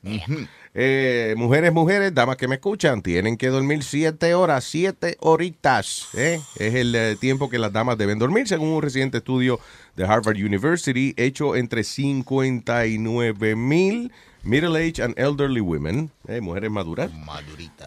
Eh, 0.74 1.36
mujeres, 1.38 1.74
mujeres, 1.74 2.15
damas 2.15 2.38
que 2.38 2.48
me 2.48 2.56
escuchan, 2.56 3.02
tienen 3.02 3.38
que 3.38 3.49
dormir 3.49 3.84
siete 3.84 4.34
horas, 4.34 4.64
siete 4.64 5.18
horitas. 5.20 6.07
¿eh? 6.15 6.40
Es 6.56 6.74
el 6.74 6.95
eh, 6.95 7.18
tiempo 7.20 7.49
que 7.49 7.60
las 7.60 7.74
damas 7.74 7.98
deben 7.98 8.18
dormir, 8.18 8.48
según 8.48 8.70
un 8.70 8.82
reciente 8.82 9.18
estudio 9.18 9.60
de 9.95 10.06
Harvard 10.06 10.38
University, 10.38 11.14
hecho 11.18 11.56
entre 11.57 11.84
59 11.84 13.56
mil 13.56 14.11
middle-aged 14.44 14.99
and 15.03 15.18
elderly 15.18 15.61
women, 15.61 16.11
¿eh? 16.28 16.41
mujeres 16.41 16.70
maduras. 16.72 17.10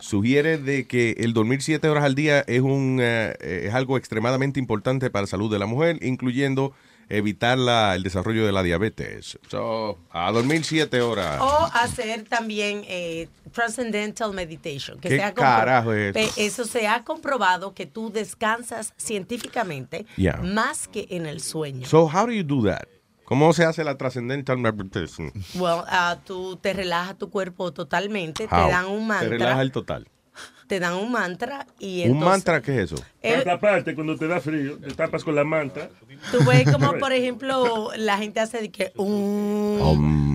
Sugiere 0.01 0.59
de 0.59 0.87
que 0.87 1.16
el 1.19 1.33
dormir 1.33 1.62
siete 1.62 1.89
horas 1.89 2.05
al 2.05 2.15
día 2.15 2.41
es, 2.47 2.61
un, 2.61 2.99
eh, 3.01 3.35
es 3.66 3.74
algo 3.74 3.97
extremadamente 3.97 4.59
importante 4.61 5.11
para 5.11 5.23
la 5.23 5.27
salud 5.27 5.51
de 5.53 5.59
la 5.59 5.66
mujer, 5.66 5.99
incluyendo 6.03 6.73
evitar 7.09 7.57
la- 7.57 7.95
el 7.95 8.03
desarrollo 8.03 8.45
de 8.45 8.51
la 8.51 8.65
diabetes. 8.65 9.39
So, 9.49 9.97
a 10.11 10.33
dormir 10.33 10.65
siete 10.65 11.01
horas. 11.03 11.41
O 11.41 11.69
hacer 11.73 12.24
también 12.24 12.83
eh, 12.89 13.28
Transcendental 13.53 14.33
Meditation. 14.35 14.99
Que 14.99 15.11
¿Qué 15.11 15.16
se 15.19 15.23
ha 15.23 15.33
carajo 15.33 15.93
es 15.93 16.16
eso? 16.16 16.33
Eso 16.37 16.65
se 16.65 16.89
ha 16.89 17.05
comprobado 17.05 17.74
que 17.74 17.87
tú 17.87 18.11
descansas 18.11 18.93
científicamente 18.97 20.05
Yeah. 20.16 20.39
más 20.43 20.89
que 20.89 21.07
en 21.11 21.27
el 21.27 21.41
sueño. 21.41 21.87
So, 21.87 22.07
how 22.12 22.27
do 22.27 22.33
you 22.33 22.43
do 22.43 22.65
that? 22.69 22.89
¿Cómo 23.27 23.53
se 23.53 23.65
hace 23.65 23.82
la 23.85 23.98
trascendental 23.98 24.57
meditation? 24.59 25.32
Well, 25.57 25.81
ah, 25.89 26.16
tú 26.24 26.57
te 26.57 26.73
relajas 26.73 27.19
tu 27.19 27.28
cuerpo 27.28 27.73
totalmente, 27.73 28.44
How? 28.44 28.48
te 28.66 28.70
dan 28.73 28.86
un 28.86 29.07
mantra. 29.07 29.28
Te 29.28 29.39
relaja 29.39 29.62
el 29.62 29.73
total. 29.73 30.09
te 30.69 30.78
dan 30.81 30.94
un 30.94 31.11
mantra 31.11 31.66
y 31.78 32.03
¿Un 32.03 32.12
entonces 32.12 32.28
mantra 32.31 32.62
qué 32.62 32.77
es 32.82 32.93
eso? 32.93 33.03
Eh, 33.23 33.32
Para 33.32 33.44
taparte 33.57 33.94
cuando 33.97 34.16
te 34.16 34.28
da 34.28 34.40
frío, 34.40 34.78
te 34.78 34.94
tapas 34.94 35.24
con 35.24 35.35
la 35.35 35.43
manta. 35.44 35.90
tú 36.31 36.39
ves 36.44 36.70
como, 36.70 36.93
por 37.01 37.12
ejemplo, 37.12 37.90
la 37.97 38.16
gente 38.19 38.39
hace 38.40 38.61
de 38.61 38.70
que 38.70 38.93
un... 38.97 39.81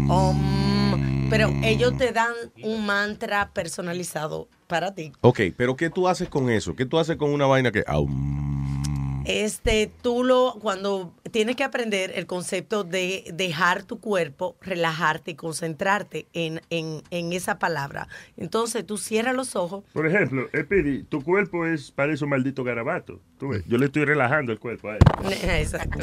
om, 0.09 1.29
pero 1.29 1.49
ellos 1.63 1.95
te 1.97 2.11
dan 2.11 2.33
un 2.61 2.85
mantra 2.85 3.51
personalizado 3.53 4.49
para 4.67 4.93
ti. 4.93 5.13
Ok, 5.21 5.39
pero 5.55 5.77
¿qué 5.77 5.89
tú 5.89 6.09
haces 6.09 6.27
con 6.27 6.49
eso? 6.49 6.75
¿Qué 6.75 6.85
tú 6.85 6.99
haces 6.99 7.15
con 7.15 7.31
una 7.31 7.45
vaina 7.45 7.71
que... 7.71 7.85
Aum. 7.87 8.80
Este, 9.25 9.91
tú 10.01 10.23
lo, 10.23 10.57
cuando 10.61 11.13
tienes 11.31 11.55
que 11.55 11.63
aprender 11.63 12.11
el 12.15 12.25
concepto 12.25 12.83
de 12.83 13.23
dejar 13.33 13.83
tu 13.83 13.99
cuerpo, 13.99 14.55
relajarte 14.61 15.31
y 15.31 15.35
concentrarte 15.35 16.27
en, 16.33 16.61
en, 16.69 17.03
en 17.11 17.33
esa 17.33 17.59
palabra. 17.59 18.07
Entonces 18.37 18.85
tú 18.85 18.97
cierras 18.97 19.35
los 19.35 19.55
ojos. 19.55 19.83
Por 19.93 20.07
ejemplo, 20.07 20.47
Epidi, 20.53 21.03
tu 21.03 21.23
cuerpo 21.23 21.65
es 21.65 21.91
parece 21.91 22.23
un 22.23 22.31
maldito 22.31 22.63
garabato. 22.63 23.19
Tú 23.39 23.49
ves, 23.49 23.63
yo 23.67 23.77
le 23.77 23.87
estoy 23.87 24.05
relajando 24.05 24.51
el 24.51 24.59
cuerpo 24.59 24.89
a 24.89 24.95
él. 24.95 24.99
Exacto. 25.43 25.99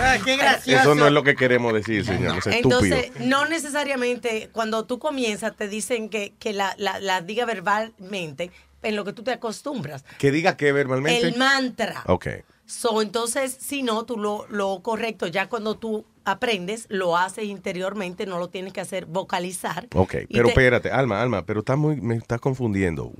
Ah, 0.00 0.16
qué 0.24 0.36
gracioso. 0.36 0.80
Eso 0.80 0.94
no 0.94 1.06
es 1.06 1.12
lo 1.12 1.22
que 1.22 1.34
queremos 1.34 1.72
decir, 1.72 2.04
señor. 2.04 2.38
Es 2.38 2.46
estúpido. 2.46 2.96
Entonces, 2.96 3.26
no 3.26 3.46
necesariamente 3.46 4.50
cuando 4.52 4.84
tú 4.84 4.98
comienzas 4.98 5.56
te 5.56 5.68
dicen 5.68 6.08
que, 6.08 6.34
que 6.38 6.52
la, 6.52 6.74
la, 6.78 7.00
la 7.00 7.22
diga 7.22 7.44
verbalmente 7.44 8.50
en 8.82 8.96
lo 8.96 9.04
que 9.04 9.12
tú 9.12 9.22
te 9.22 9.32
acostumbras. 9.32 10.04
Que 10.18 10.30
diga 10.30 10.56
que 10.56 10.72
verbalmente. 10.72 11.26
El 11.26 11.36
mantra. 11.36 12.02
Ok. 12.06 12.28
So, 12.66 13.00
entonces, 13.00 13.56
si 13.60 13.82
no, 13.82 14.04
tú 14.04 14.16
lo, 14.18 14.46
lo 14.50 14.80
correcto, 14.82 15.28
ya 15.28 15.48
cuando 15.48 15.76
tú 15.76 16.04
aprendes, 16.24 16.86
lo 16.90 17.16
haces 17.16 17.44
interiormente, 17.44 18.26
no 18.26 18.40
lo 18.40 18.48
tienes 18.48 18.72
que 18.72 18.80
hacer 18.80 19.06
vocalizar. 19.06 19.86
Ok, 19.94 20.14
pero 20.28 20.44
te- 20.46 20.48
espérate, 20.50 20.90
Alma, 20.90 21.22
Alma, 21.22 21.46
pero 21.46 21.60
está 21.60 21.76
muy, 21.76 22.00
me 22.00 22.16
estás 22.16 22.40
confundiendo. 22.40 23.12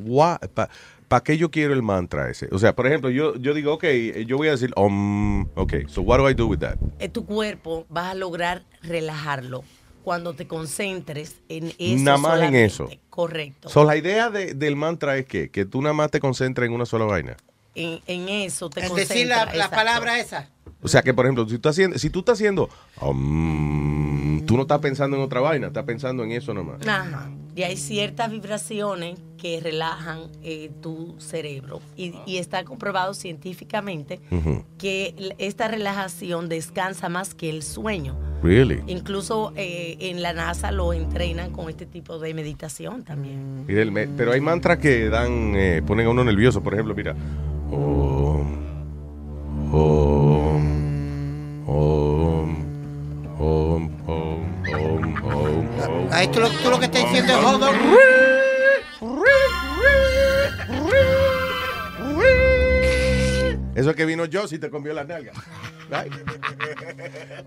¿Para 1.09 1.23
qué 1.23 1.37
yo 1.39 1.53
quiero 1.53 1.73
el 1.73 1.83
mantra 1.85 2.29
ese? 2.29 2.49
O 2.51 2.59
sea, 2.59 2.75
por 2.75 2.89
ejemplo, 2.89 3.09
yo, 3.11 3.37
yo 3.37 3.55
digo, 3.55 3.75
ok, 3.75 3.85
yo 4.27 4.37
voy 4.37 4.49
a 4.49 4.53
decir, 4.53 4.73
um, 4.77 5.43
ok, 5.55 5.87
so 5.87 6.03
what 6.03 6.19
do 6.19 6.29
I 6.29 6.35
do 6.35 6.49
with 6.49 6.59
that? 6.59 6.77
eh, 6.99 7.09
tu 7.09 7.25
cuerpo 7.25 7.87
vas 7.89 8.07
a 8.11 8.15
lograr 8.15 8.65
relajarlo 8.83 9.63
cuando 10.03 10.35
te 10.35 10.49
concentres 10.49 11.37
en 11.49 11.73
eso. 11.79 12.03
Nada 12.05 12.19
más 12.19 12.33
en 12.33 12.37
solamente. 12.39 12.65
eso. 12.65 12.89
Correcto. 13.11 13.69
So, 13.69 13.85
la 13.85 13.97
idea 13.97 14.31
de- 14.31 14.55
del 14.55 14.75
mantra 14.75 15.17
es 15.17 15.27
que, 15.27 15.51
que 15.51 15.65
tú 15.65 15.81
nada 15.83 15.93
más 15.93 16.11
te 16.11 16.19
concentres 16.19 16.67
en 16.69 16.75
una 16.75 16.87
sola 16.87 17.05
vaina. 17.05 17.37
En, 17.77 18.01
en 18.07 18.29
eso 18.29 18.71
te 18.71 18.85
En 18.85 18.95
decir 18.95 19.27
la, 19.29 19.71
palabra 19.71 20.19
esa. 20.19 20.49
O 20.83 20.89
sea 20.89 21.03
que, 21.03 21.15
por 21.15 21.27
ejemplo, 21.27 21.45
si 21.45 21.51
tú 21.51 21.57
estás 21.57 21.75
haciendo, 21.75 21.99
si 21.99 22.11
tú 22.11 22.19
estás 22.21 22.35
haciendo, 22.35 22.69
um, 23.01 24.45
tú 24.47 24.57
no 24.57 24.63
estás 24.63 24.79
pensando 24.81 25.17
en 25.17 25.23
otra 25.23 25.41
vaina, 25.41 25.69
estás 25.69 25.85
pensando 25.85 26.25
en 26.25 26.33
eso 26.33 26.55
nomás. 26.55 26.87
Ajá. 26.87 27.31
Y 27.55 27.63
hay 27.63 27.77
ciertas 27.77 28.31
vibraciones 28.31 29.19
que 29.39 29.61
relajan 29.61 30.31
eh, 30.43 30.71
tu 30.83 31.15
cerebro. 31.19 31.81
Y, 31.97 32.15
y 32.27 32.37
está 32.37 32.65
comprobado 32.65 33.15
científicamente 33.15 34.21
que 34.79 35.35
esta 35.39 35.69
relajación 35.69 36.49
descansa 36.49 37.09
más 37.09 37.35
que 37.35 37.49
el 37.49 37.63
sueño. 37.63 38.17
Really? 38.43 38.83
Incluso 38.87 39.53
eh, 39.57 39.97
en 40.01 40.23
la 40.23 40.33
NASA 40.35 40.71
lo 40.71 40.93
entrenan 40.93 41.51
con 41.51 41.71
este 41.71 41.87
tipo 41.87 42.19
de 42.19 42.35
meditación 42.35 43.05
también. 43.05 43.65
Pero 44.17 44.33
hay 44.33 44.41
mantras 44.41 44.79
que 44.79 45.09
dan, 45.09 45.55
eh, 45.57 45.83
ponen 45.87 46.07
a 46.07 46.11
uno 46.11 46.25
nervioso. 46.25 46.63
Por 46.63 46.75
ejemplo, 46.75 46.95
mira. 46.95 47.17
Om, 47.73 48.47
om, 49.73 50.57
om, 51.67 51.77
om, 51.77 52.51
om, 53.39 53.91
om, 54.07 55.17
om, 55.25 55.25
om. 55.25 56.13
Ahí 56.13 56.29
tú 56.29 56.41
lo, 56.41 56.49
tú 56.49 56.71
lo 56.71 56.79
que 56.79 56.87
estás 56.87 57.03
diciendo 57.03 57.33
es 57.33 57.45
hold 57.45 57.63
on. 57.63 57.75
Eso 63.75 63.91
es 63.91 63.97
que 63.97 64.07
vino 64.07 64.25
yo 64.25 64.49
si 64.49 64.59
te 64.59 64.71
comió 64.71 64.95
la 64.95 65.05
nalga. 65.05 65.33
Right? 65.91 66.13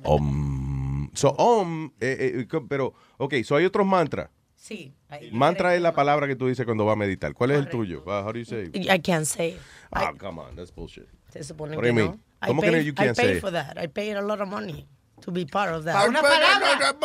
Om. 0.03 1.09
So, 1.13 1.29
om, 1.29 1.91
eh, 1.99 2.45
eh, 2.49 2.61
pero, 2.69 2.93
ok, 3.17 3.33
so 3.43 3.55
hay 3.55 3.65
otros 3.65 3.85
mantras. 3.87 4.29
Sí. 4.69 4.93
Mantra 5.31 5.73
es 5.73 5.81
la 5.81 5.93
palabra 5.93 6.27
que 6.27 6.35
tú 6.35 6.45
dices 6.47 6.63
cuando 6.63 6.85
vas 6.85 6.93
a 6.93 6.95
meditar. 6.95 7.33
¿Cuál 7.33 7.49
es 7.51 7.57
el 7.57 7.69
tuyo? 7.69 8.03
Uh, 8.05 8.09
how 8.23 8.31
do 8.31 8.37
you 8.37 8.45
say? 8.45 8.69
I 8.75 8.99
can't 8.99 9.25
say. 9.25 9.57
Ah, 9.91 10.13
come 10.15 10.39
on, 10.39 10.55
that's 10.55 10.71
bullshit. 10.71 11.07
Se 11.33 11.43
supone 11.43 11.75
What 11.75 11.77
do 11.77 11.81
que 11.81 11.87
you 11.87 11.93
no. 12.05 12.11
mean? 12.11 12.21
I 12.39 12.47
¿Cómo 12.49 12.61
que 12.61 12.71
pay- 12.71 12.83
you 12.85 12.91
I 12.91 12.95
can't 12.95 13.17
pay 13.17 13.25
say 13.25 13.37
it? 13.37 13.41
for 13.41 13.51
that. 13.51 13.79
I 13.79 13.87
paid 13.87 14.15
a 14.15 14.21
lot 14.21 14.39
of 14.41 14.47
money 14.47 14.85
to 15.21 15.31
be 15.31 15.45
part 15.47 15.73
of 15.73 15.85
that. 15.85 15.95
Para 15.95 16.09
una 16.09 16.21
palabra. 16.21 16.95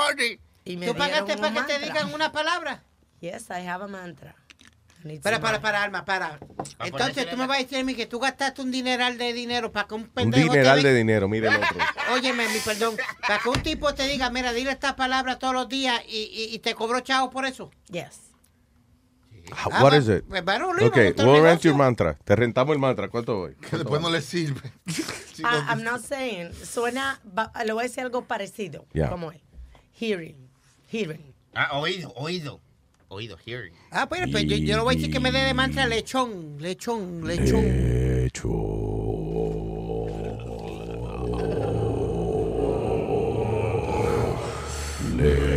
Y 0.67 0.77
me 0.77 0.87
¿Tú 0.87 0.95
pagaste 0.95 1.39
para 1.39 1.55
que 1.55 1.63
te 1.63 1.79
digan 1.87 2.13
una 2.13 2.31
palabra? 2.33 2.83
Yes, 3.21 3.49
I 3.51 3.61
have 3.67 3.83
a 3.83 3.89
mantra. 3.89 4.35
Para, 5.23 5.41
para, 5.41 5.61
para, 5.61 5.83
Alma, 5.83 6.05
para. 6.05 6.39
Entonces 6.81 7.29
tú 7.31 7.37
me 7.37 7.47
vas 7.47 7.59
a 7.59 7.63
decir 7.63 7.79
a 7.79 7.85
mí 7.85 7.95
que 7.95 8.07
tú 8.07 8.19
gastaste 8.19 8.63
un 8.63 8.71
dineral 8.71 9.19
de 9.19 9.33
dinero 9.33 9.71
para 9.71 9.87
que 9.87 9.95
un 9.95 10.03
Un 10.03 10.09
pendejo 10.09 10.49
te 10.49 10.59
dineral 10.59 10.83
de 10.83 10.95
dinero, 10.95 11.29
mire 11.29 11.49
el 11.49 11.57
otro. 11.57 11.77
Óyeme, 12.15 12.49
mi 12.49 12.59
perdón. 12.61 12.97
Para 13.27 13.39
que 13.41 13.49
un 13.51 13.63
tipo 13.63 13.93
te 13.95 14.09
diga, 14.09 14.31
mira, 14.31 14.53
dile 14.53 14.71
esta 14.71 14.97
palabra 14.97 15.39
todos 15.39 15.53
los 15.55 15.69
días 15.69 16.01
y, 16.09 16.17
y- 16.51 16.55
y 16.55 16.59
te 16.61 16.75
cobró 16.75 17.01
chavo 17.01 17.31
por 17.31 17.45
eso. 17.47 17.71
Yes. 17.91 18.21
What 19.81 19.93
is 19.95 20.09
it? 20.09 20.25
Pues, 20.27 20.43
bueno, 20.43 20.73
Luis, 20.73 20.89
Ok, 20.89 20.97
me 20.97 21.07
gusta 21.09 21.23
el 21.23 21.29
we'll 21.29 21.43
rent 21.43 21.61
your 21.61 21.75
mantra. 21.75 22.15
Te 22.25 22.35
rentamos 22.35 22.73
el 22.73 22.79
mantra. 22.81 23.09
¿Cuánto 23.09 23.37
voy? 23.37 23.55
Que 23.57 23.77
después 23.77 24.01
no 24.01 24.09
le 24.11 24.23
sirve. 24.23 24.73
I- 25.39 25.43
I'm 25.69 25.83
not 25.83 26.01
saying. 26.01 26.53
Suena, 26.55 27.21
le 27.65 27.73
voy 27.75 27.83
a 27.85 27.87
decir 27.89 28.03
algo 28.05 28.25
parecido. 28.25 28.87
Yeah. 28.95 29.11
Como 29.11 29.31
es. 29.33 29.43
Hearing. 30.01 30.49
Hearing. 30.91 31.35
Ah, 31.55 31.79
oído, 31.79 32.13
oído. 32.17 32.61
Oído, 33.15 33.37
hearing. 33.47 33.73
Ah, 33.93 34.09
pues, 34.09 34.23
pues 34.31 34.45
yo, 34.45 34.57
yo 34.57 34.77
le 34.77 34.83
voy 34.83 34.95
a 34.95 34.97
decir 34.99 35.13
que 35.13 35.21
me 35.21 35.31
dé 35.31 35.39
de 35.45 35.55
mantra 35.55 35.87
lechón, 35.87 36.57
lechón, 36.61 37.25
lechón. 37.27 37.65
Yo- 45.17 45.54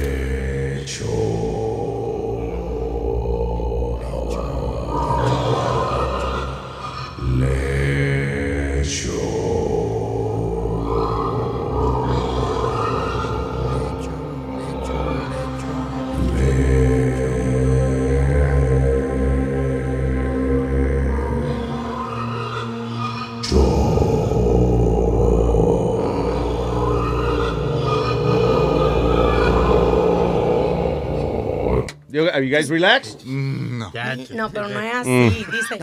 Have 32.38 32.46
you 32.46 32.52
guys 32.56 32.70
relaxed? 32.70 33.26
No. 33.26 33.92
No, 34.36 34.52
pero 34.52 34.68
no 34.70 34.80
es 34.80 34.94
así. 34.94 35.10
Mm. 35.10 35.52
Dice. 35.52 35.80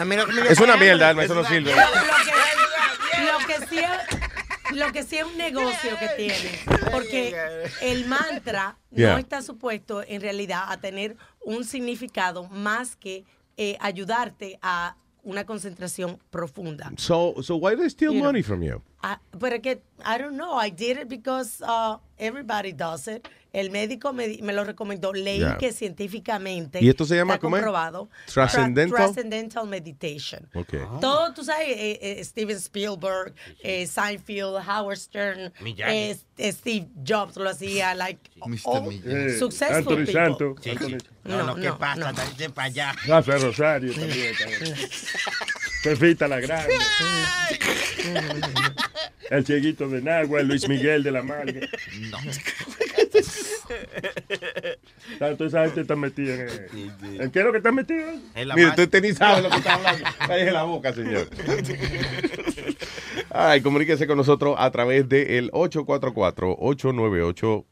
Es 0.53 0.61
una 0.61 0.77
mierda, 0.77 1.09
Alma, 1.09 1.25
eso 1.25 1.35
no 1.35 1.45
sirve. 1.45 1.73
Lo, 1.73 1.77
que, 1.77 3.25
lo 3.25 3.39
que 3.61 3.67
sí 3.67 3.79
es, 3.81 4.77
lo 4.77 4.93
que 4.93 5.03
sí 5.03 5.17
es 5.17 5.25
un 5.25 5.37
negocio 5.37 5.99
que 5.99 6.09
tiene, 6.17 6.61
porque 6.93 7.35
el 7.83 8.07
mantra 8.07 8.77
Yeah. 8.97 9.15
no 9.15 9.19
está 9.19 9.43
supuesto 9.43 10.05
en 10.07 10.21
realidad 10.21 10.67
a 10.69 10.77
tener 10.77 11.17
un 11.41 11.65
significado 11.65 12.45
más 12.51 12.95
que 12.95 13.25
eh, 13.57 13.77
ayudarte 13.81 14.57
a 14.63 14.95
una 15.25 15.45
concentración 15.45 16.21
profunda. 16.31 16.93
So, 16.97 17.35
so 17.43 17.57
why 17.57 17.73
do 17.75 17.79
they 17.79 17.91
steal 17.91 18.13
You 18.13 18.21
know. 18.21 18.27
money 18.29 18.43
from 18.45 18.63
you? 18.63 18.81
Ah, 19.07 19.21
pero 19.39 19.61
que, 19.61 19.83
I 20.03 20.17
don't 20.19 20.33
know, 20.37 20.59
I 20.59 20.71
did 20.71 20.97
it 20.97 21.09
because 21.09 21.61
uh, 21.63 21.99
everybody 22.19 22.73
does 22.73 23.07
it. 23.07 23.29
El 23.53 23.71
médico 23.71 24.13
me, 24.15 24.39
me 24.41 24.53
lo 24.55 24.65
recomendó. 24.65 25.13
Leí 25.13 25.39
Yeah. 25.41 25.59
que 25.59 25.73
científicamente 25.73 26.81
¿Y 26.83 26.89
esto 26.89 27.05
se 27.05 27.15
llama 27.15 27.35
está 27.35 27.43
cómo 27.43 27.57
es? 27.57 27.61
comprobado. 27.63 28.09
Transcendental? 28.33 28.97
Tra- 28.99 29.05
Transcendental 29.05 29.67
Meditation. 29.69 30.49
Ok. 30.55 30.73
Todo, 31.03 31.35
tú 31.35 31.45
sabes, 31.45 31.69
eh, 31.69 31.99
eh, 32.01 32.25
Steven 32.25 32.57
Spielberg, 32.57 33.35
eh, 33.63 33.87
Seinfeld, 33.87 34.57
Howard 34.67 34.97
Stern, 34.99 35.53
eh, 35.87 36.17
eh, 36.39 36.53
Steve 36.53 36.89
Jobs 37.07 37.37
lo 37.37 37.51
hacía, 37.51 37.95
like, 37.95 38.19
Mr. 38.47 38.61
all 38.65 38.89
Eh, 39.05 39.37
successful 39.39 39.77
Anthony 39.77 39.97
people. 40.07 40.13
Santo. 40.15 40.55
Sí, 40.63 40.71
sí. 40.79 40.97
No, 41.25 41.43
no, 41.45 41.55
¿qué 41.57 41.69
no, 41.69 41.79
pasa? 41.79 42.11
no. 42.13 42.53
Para 42.55 42.67
allá. 42.69 42.93
Rafa 43.07 43.37
Rosario 43.37 43.93
también. 43.95 44.35
Fefita 45.85 46.27
la 46.27 46.41
Grande. 46.41 46.75
El 49.31 49.45
cieguito 49.45 49.89
de 49.89 50.01
Nagua, 50.01 50.41
el 50.41 50.49
Luis 50.49 50.67
Miguel 50.69 51.03
de 51.03 51.11
la 51.11 51.23
Marga. 51.23 51.61
No. 52.11 52.19
Tanto 55.19 55.45
esa 55.47 55.65
gente 55.65 55.81
está 55.83 55.97
metida 55.97 56.35
en. 56.35 56.49
¿En 57.21 57.31
qué 57.31 57.39
es 57.41 57.45
lo 57.45 57.53
que 57.53 57.59
está 57.59 57.73
metido? 57.73 58.07
En 58.35 58.49
la 58.49 58.55
Mire, 58.55 58.69
usted 58.69 59.03
ni 59.03 59.13
sabe 59.13 59.43
lo 59.43 59.51
que 59.51 59.57
está 59.57 59.75
hablando. 59.75 60.05
Cállese 60.27 60.53
la 60.53 60.63
boca, 60.65 60.93
señor. 60.93 61.29
Ay, 63.31 63.63
comuníquese 63.63 64.07
con 64.07 64.19
nosotros 64.19 64.55
a 64.59 64.71
través 64.71 65.09
del 65.09 65.51
844-898. 65.53 67.65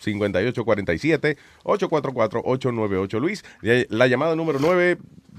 5847 0.00 1.36
844 1.64 2.42
898 2.44 3.18
Luis, 3.18 3.44
la 3.62 4.06
llamada 4.06 4.36
número 4.36 4.60
9 4.60 4.96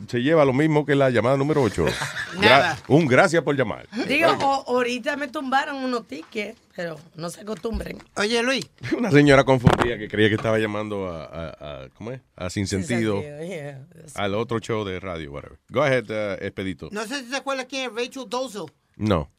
se 0.07 0.19
lleva 0.21 0.45
lo 0.45 0.53
mismo 0.53 0.85
que 0.85 0.95
la 0.95 1.09
llamada 1.09 1.37
número 1.37 1.61
8. 1.61 1.85
Nada. 2.39 2.77
un 2.87 3.05
gracias 3.07 3.43
por 3.43 3.55
llamar. 3.55 3.87
Digo, 4.07 4.29
o- 4.41 4.63
ahorita 4.75 5.17
me 5.17 5.27
tumbaron 5.27 5.77
unos 5.83 6.07
tickets, 6.07 6.59
pero 6.75 6.99
no 7.15 7.29
se 7.29 7.41
acostumbren. 7.41 7.97
Oye, 8.15 8.41
Luis. 8.43 8.69
Una 8.97 9.11
señora 9.11 9.43
confundida 9.43 9.97
que 9.97 10.07
creía 10.07 10.29
que 10.29 10.35
estaba 10.35 10.57
llamando 10.59 11.07
a, 11.09 11.23
a- 11.25 11.83
a- 11.83 11.89
¿cómo 11.89 12.11
es? 12.11 12.21
A 12.35 12.49
Sin 12.49 12.67
Sentido, 12.67 13.21
yeah. 13.21 13.85
al 14.15 14.35
otro 14.35 14.59
show 14.59 14.85
de 14.85 14.99
radio, 14.99 15.31
whatever. 15.31 15.59
Go 15.69 15.81
ahead, 15.83 16.09
uh, 16.09 16.43
Expedito. 16.43 16.89
No 16.91 17.05
sé 17.05 17.23
si 17.23 17.29
se 17.29 17.35
acuerda 17.35 17.65
quién 17.65 17.89
es 17.89 17.95
Rachel 17.95 18.25
Dolezal. 18.29 18.65
No. 18.95 19.29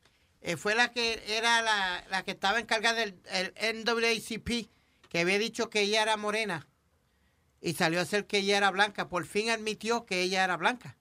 Eh, 0.43 0.57
fue 0.57 0.75
la 0.75 0.91
que 0.91 1.23
era 1.29 1.61
la, 1.63 2.05
la 2.11 2.23
que 2.23 2.31
estaba 2.31 2.59
encargada 2.61 3.01
del 3.01 3.15
el 3.57 3.85
NAACP, 3.85 4.69
que 5.11 5.19
había 5.21 5.39
dicho 5.39 5.69
que 5.69 5.83
ella 5.83 6.03
era 6.03 6.17
morena. 6.17 6.67
Y 7.61 7.75
salió 7.75 8.01
a 8.01 8.05
ser 8.05 8.27
que 8.27 8.39
ella 8.39 8.57
era 8.57 8.71
blanca. 8.71 9.09
Por 9.09 9.27
fin 9.27 9.51
admitió 9.51 10.07
que 10.07 10.23
ella 10.23 10.45
era 10.45 10.57
blanca. 10.57 10.97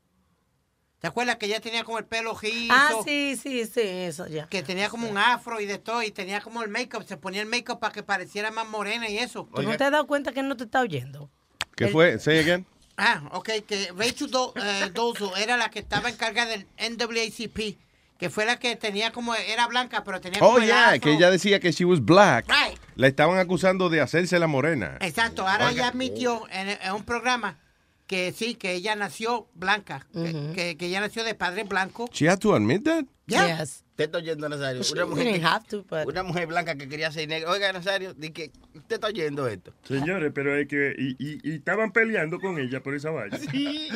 ¿Te 1.00 1.08
acuerdas 1.08 1.38
que 1.38 1.46
ella 1.46 1.62
tenía 1.62 1.86
como 1.86 1.98
el 1.98 2.04
pelo 2.06 2.38
rizo? 2.38 2.74
Ah, 2.74 2.92
sí, 3.06 3.38
sí, 3.42 3.66
sí, 3.66 3.80
eso 3.82 4.28
ya. 4.28 4.48
Que 4.48 4.62
tenía 4.64 4.90
como 4.90 5.08
un 5.10 5.18
afro 5.18 5.62
y 5.62 5.66
de 5.66 5.78
todo, 5.78 6.04
y 6.04 6.12
tenía 6.12 6.42
como 6.42 6.62
el 6.62 6.68
make-up, 6.70 7.06
se 7.08 7.16
ponía 7.16 7.42
el 7.42 7.48
make-up 7.48 7.80
para 7.80 7.94
que 7.94 8.04
pareciera 8.04 8.52
más 8.52 8.68
morena 8.68 9.08
y 9.10 9.18
eso. 9.18 9.48
¿Tú 9.56 9.62
no 9.62 9.78
te 9.78 9.86
has 9.86 9.92
dado 9.92 10.08
cuenta 10.08 10.34
que 10.34 10.44
no 10.44 10.58
te 10.58 10.66
está 10.66 10.82
oyendo? 10.82 11.32
¿Qué 11.78 11.86
El- 11.86 11.92
fue? 11.94 12.20
Say 12.20 12.40
again. 12.40 12.66
Ah, 12.98 13.30
ok, 13.32 13.50
que 13.66 13.94
Rachel 13.96 14.30
Do- 14.30 14.54
eh, 14.62 14.90
Dolezal 14.94 15.32
era 15.42 15.56
la 15.56 15.70
que 15.72 15.80
estaba 15.80 16.10
encargada 16.10 16.52
del 16.52 16.68
NAACP, 16.78 17.78
que 18.20 18.30
fue 18.30 18.46
la 18.46 18.60
que 18.60 18.76
tenía 18.76 19.12
como, 19.12 19.34
era 19.34 19.66
blanca, 19.68 20.04
pero 20.04 20.22
tenía 20.22 20.40
como 20.40 20.52
Oh, 20.52 20.58
el 20.60 20.66
yeah, 20.66 20.90
afro. 20.90 21.02
que 21.02 21.14
ella 21.14 21.32
decía 21.32 21.60
que 21.60 21.72
she 21.72 21.86
was 21.86 22.04
black. 22.04 22.46
Right. 22.48 22.78
La 22.96 23.08
estaban 23.08 23.40
acusando 23.40 23.90
de 23.90 24.02
hacerse 24.02 24.38
la 24.38 24.46
morena. 24.48 24.98
Exacto, 25.00 25.48
ahora 25.48 25.72
ella 25.72 25.88
admitió 25.88 26.44
en, 26.52 26.68
en 26.70 26.92
un 26.94 27.04
programa 27.04 27.58
que 28.06 28.32
sí, 28.34 28.56
que 28.56 28.74
ella 28.74 28.96
nació 28.96 29.48
blanca, 29.54 30.06
que- 30.14 30.52
que, 30.54 30.78
que 30.78 30.86
ella 30.88 31.00
nació 31.00 31.24
de 31.24 31.34
padre 31.36 31.64
blanco. 31.64 32.10
She 32.12 32.28
had 32.30 32.40
to 32.40 32.54
admit 32.54 32.84
that? 32.84 33.06
Yeah. 33.28 33.64
Te 33.96 34.06
está 34.06 34.18
oyendo, 34.18 34.50
Nazario. 34.50 34.82
Una 34.94 35.06
mujer, 35.06 35.26
didn't 35.26 35.40
que- 35.42 35.46
have 35.46 35.66
to, 35.68 35.84
but- 35.84 36.08
una 36.08 36.24
mujer 36.24 36.48
blanca 36.48 36.76
que 36.76 36.90
quería 36.90 37.12
ser 37.12 37.28
negra. 37.28 37.52
Oiga, 37.52 37.72
Nazario, 37.72 38.14
di 38.16 38.32
que 38.32 38.52
usted 38.74 38.96
está 38.96 39.08
oyendo 39.08 39.48
esto. 39.48 39.74
Señores, 39.84 40.32
pero 40.34 40.56
es 40.58 40.68
que. 40.68 40.96
Y, 40.98 41.16
y- 41.20 41.40
y 41.44 41.56
estaban 41.58 41.92
peleando 41.92 42.40
con 42.40 42.58
ella 42.58 42.82
por 42.82 42.96
esa 42.96 43.12
vaina. 43.12 43.38
Sí, 43.52 43.90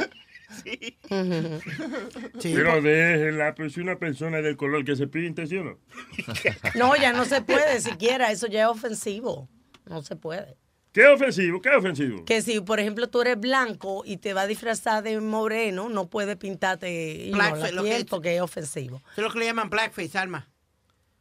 sí. 0.53 0.97
pero 2.53 2.81
déjenla, 2.81 3.55
pues 3.55 3.73
si 3.73 3.79
una 3.81 3.97
persona 3.97 4.41
del 4.41 4.57
color 4.57 4.83
que 4.85 4.95
se 4.95 5.07
pinte, 5.07 5.47
¿sí 5.47 5.57
o 5.57 5.63
no? 5.63 5.79
No, 6.75 6.95
ya 6.95 7.13
no 7.13 7.25
se 7.25 7.41
puede 7.41 7.79
siquiera, 7.81 8.31
eso 8.31 8.47
ya 8.47 8.63
es 8.63 8.67
ofensivo. 8.67 9.49
No 9.85 10.01
se 10.01 10.15
puede. 10.15 10.57
¿Qué 10.91 11.07
ofensivo? 11.07 11.59
¿Qué 11.61 11.69
ofensivo? 11.69 12.23
Que 12.23 12.41
si, 12.43 12.59
por 12.61 12.79
ejemplo, 12.79 13.09
tú 13.09 13.21
eres 13.21 13.39
blanco 13.39 14.03
y 14.05 14.17
te 14.17 14.33
va 14.33 14.41
a 14.41 14.47
disfrazar 14.47 15.01
de 15.03 15.19
moreno, 15.19 15.89
no 15.89 16.07
puedes 16.07 16.35
pintarte 16.37 17.31
Blackface, 17.33 17.61
la 17.63 17.71
lo 17.71 17.83
que 17.83 17.89
piel 17.89 18.01
es- 18.01 18.07
porque 18.07 18.35
es 18.35 18.41
ofensivo. 18.41 18.97
Eso 18.97 19.05
es 19.17 19.23
lo 19.23 19.31
que 19.31 19.39
le 19.39 19.45
llaman 19.45 19.69
blackface, 19.71 20.15
Alma. 20.17 20.47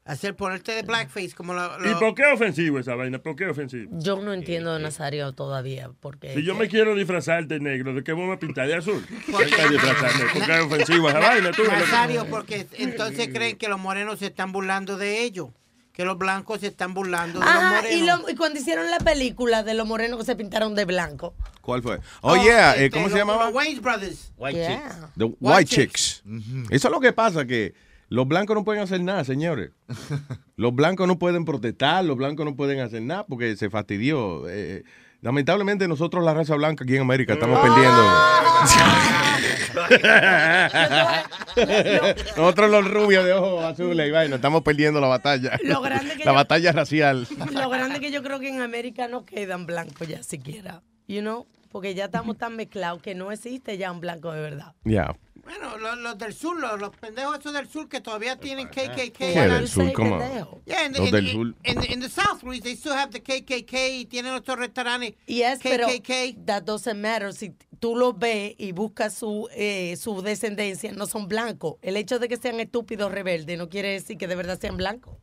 Hacer 0.04 0.34
ponerte 0.34 0.72
de 0.72 0.82
blackface 0.82 1.30
como 1.32 1.54
lo... 1.54 1.78
¿Y 1.84 1.90
lo- 1.90 1.98
por 2.00 2.14
qué 2.16 2.24
ofensivo 2.26 2.80
esa 2.80 2.96
vaina? 2.96 3.20
¿Por 3.20 3.36
qué 3.36 3.46
ofensivo? 3.46 3.88
Yo 4.00 4.16
no 4.20 4.32
entiendo 4.32 4.74
de 4.74 4.82
Nazario 4.82 5.32
todavía 5.32 5.90
porque... 6.00 6.34
Si 6.34 6.42
yo 6.42 6.56
me 6.56 6.66
quiero 6.68 6.96
disfrazar 6.96 7.46
de 7.46 7.60
negro, 7.60 7.94
¿de 7.94 8.02
qué 8.02 8.12
voy 8.12 8.28
a 8.32 8.38
pintar 8.38 8.66
de 8.66 8.74
azul? 8.74 9.04
Disfrazarme, 9.26 10.24
porque 10.32 10.52
es 10.52 10.60
ofensivo 10.60 11.08
esa 11.08 11.18
vaina. 11.20 11.52
Tú, 11.52 11.62
Nazario, 11.64 12.26
porque 12.26 12.66
entonces 12.78 13.28
creen 13.32 13.56
que 13.56 13.68
los 13.68 13.78
morenos 13.78 14.18
se 14.18 14.26
están 14.26 14.50
burlando 14.50 14.96
de 14.96 15.22
ellos. 15.22 15.48
Que 15.92 16.04
los 16.06 16.16
blancos 16.18 16.60
se 16.62 16.68
están 16.68 16.94
burlando 16.94 17.38
de 17.38 17.44
los 17.44 17.54
morenos. 17.62 17.90
y, 17.92 18.04
lo- 18.06 18.30
y 18.30 18.34
cuando 18.34 18.58
hicieron 18.58 18.90
la 18.90 18.98
película 18.98 19.62
de 19.62 19.74
los 19.74 19.86
morenos 19.86 20.18
que 20.18 20.24
se 20.24 20.34
pintaron 20.34 20.74
de 20.74 20.84
blanco. 20.86 21.34
¿Cuál 21.60 21.82
fue? 21.82 22.00
Oh, 22.22 22.34
yeah, 22.42 22.72
eh, 22.76 22.86
este, 22.86 22.90
¿cómo 22.98 23.08
se 23.10 23.18
llamaba? 23.18 23.44
Los 23.44 23.54
Wayne 23.54 23.78
Brothers. 23.80 24.32
White 24.36 24.58
Yeah. 24.58 25.10
The 25.16 25.24
White, 25.38 25.66
Chicks. 25.66 26.22
Eso 26.70 26.88
es 26.88 26.92
lo 26.92 26.98
que 26.98 27.12
pasa, 27.12 27.44
que 27.44 27.74
los 28.12 28.28
blancos 28.28 28.54
no 28.54 28.64
pueden 28.64 28.82
hacer 28.82 29.00
nada, 29.00 29.24
señores. 29.24 29.70
Los 30.56 30.74
blancos 30.74 31.08
no 31.08 31.18
pueden 31.18 31.44
protestar, 31.44 32.04
los 32.04 32.16
blancos 32.16 32.44
no 32.44 32.54
pueden 32.54 32.78
hacer 32.80 33.02
nada 33.02 33.24
porque 33.26 33.56
se 33.56 33.68
fastidió. 33.70 34.48
Eh, 34.48 34.84
lamentablemente 35.22 35.88
nosotros, 35.88 36.22
la 36.22 36.34
raza 36.34 36.54
blanca 36.54 36.84
aquí 36.84 36.94
en 36.94 37.00
América, 37.02 37.32
estamos 37.32 37.58
perdiendo. 37.58 38.02
nosotros 42.36 42.70
los 42.70 42.88
rubios 42.90 43.24
de 43.24 43.32
ojos 43.32 43.64
azules 43.64 44.08
y 44.08 44.10
vaina, 44.10 44.36
estamos 44.36 44.62
perdiendo 44.62 45.00
la 45.00 45.08
batalla. 45.08 45.58
Lo 45.64 45.80
grande 45.80 46.12
que 46.16 46.24
la 46.24 46.32
yo- 46.32 46.34
batalla 46.34 46.72
racial. 46.72 47.26
Lo 47.52 47.70
grande 47.70 47.98
que 47.98 48.12
yo 48.12 48.22
creo 48.22 48.38
que 48.38 48.50
en 48.50 48.60
América 48.60 49.08
no 49.08 49.24
quedan 49.24 49.66
blancos 49.66 50.06
ya 50.06 50.22
siquiera. 50.22 50.82
You 51.08 51.22
know? 51.22 51.46
Porque 51.70 51.94
ya 51.94 52.04
estamos 52.04 52.36
tan 52.36 52.54
mezclados 52.54 53.00
que 53.02 53.14
no 53.14 53.32
existe 53.32 53.78
ya 53.78 53.90
un 53.90 54.00
blanco 54.00 54.30
de 54.32 54.42
verdad. 54.42 54.74
Ya. 54.84 55.16
Bueno, 55.44 55.76
los, 55.76 55.98
los 55.98 56.16
del 56.18 56.32
sur, 56.32 56.58
los, 56.60 56.78
los 56.80 56.90
pendejos 56.96 57.38
esos 57.40 57.52
del 57.52 57.68
sur 57.68 57.88
que 57.88 58.00
todavía 58.00 58.36
tienen 58.38 58.68
KKK. 58.68 59.12
¿Qué 59.12 59.26
del 59.40 59.66
sur? 59.68 59.92
¿Cómo? 59.92 60.18
Yeah, 60.66 60.86
in 60.86 60.92
the, 60.92 60.98
Los 61.00 61.08
in, 61.08 61.14
del 61.14 61.32
sur. 61.32 61.54
in 61.64 61.80
the- 61.80 61.92
in 61.92 62.00
the 62.00 62.08
South, 62.08 62.42
Luis, 62.44 62.62
they 62.62 62.74
still 62.76 62.92
have 62.92 63.10
the 63.10 63.20
KKK 63.20 63.72
y 64.00 64.04
tienen 64.06 64.34
otros 64.34 64.56
restaurantes. 64.58 65.14
Yes, 65.26 65.58
pero 65.62 65.88
KKK. 65.88 66.44
that 66.46 66.62
doesn't 66.62 67.00
matter. 67.00 67.32
Si 67.34 67.52
tú 67.80 67.96
los 67.96 68.16
ves 68.16 68.54
y 68.56 68.70
buscas 68.70 69.14
su, 69.14 69.48
eh, 69.56 69.96
su 69.96 70.22
descendencia, 70.22 70.92
no 70.92 71.06
son 71.06 71.26
blancos. 71.26 71.74
El 71.82 71.96
hecho 71.96 72.20
de 72.20 72.28
que 72.28 72.36
sean 72.36 72.60
estúpidos 72.60 73.10
rebeldes 73.10 73.58
no 73.58 73.68
quiere 73.68 73.88
decir 73.90 74.16
que 74.18 74.28
de 74.28 74.36
verdad 74.36 74.60
sean 74.60 74.76
blancos. 74.76 75.16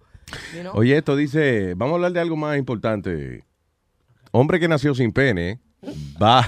You 0.54 0.62
know? 0.62 0.74
Oye, 0.76 0.98
esto 0.98 1.16
dice, 1.16 1.76
vamos 1.76 1.94
a 1.94 1.96
hablar 1.96 2.12
de 2.12 2.20
algo 2.20 2.36
más 2.36 2.58
importante. 2.58 3.46
Hombre 4.32 4.60
que 4.60 4.68
nació 4.68 4.94
sin 4.94 5.12
pene, 5.14 5.60
va, 6.22 6.46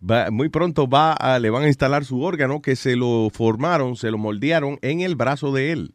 va- 0.00 0.30
muy 0.30 0.48
pronto 0.48 0.88
va 0.88 1.12
a, 1.12 1.38
le 1.38 1.50
van 1.50 1.64
a 1.64 1.68
instalar 1.68 2.04
su 2.04 2.22
órgano 2.22 2.60
que 2.62 2.76
se 2.76 2.96
lo 2.96 3.28
formaron, 3.32 3.96
se 3.96 4.10
lo 4.10 4.18
moldearon 4.18 4.78
en 4.82 5.00
el 5.00 5.16
brazo 5.16 5.52
de 5.52 5.72
él. 5.72 5.92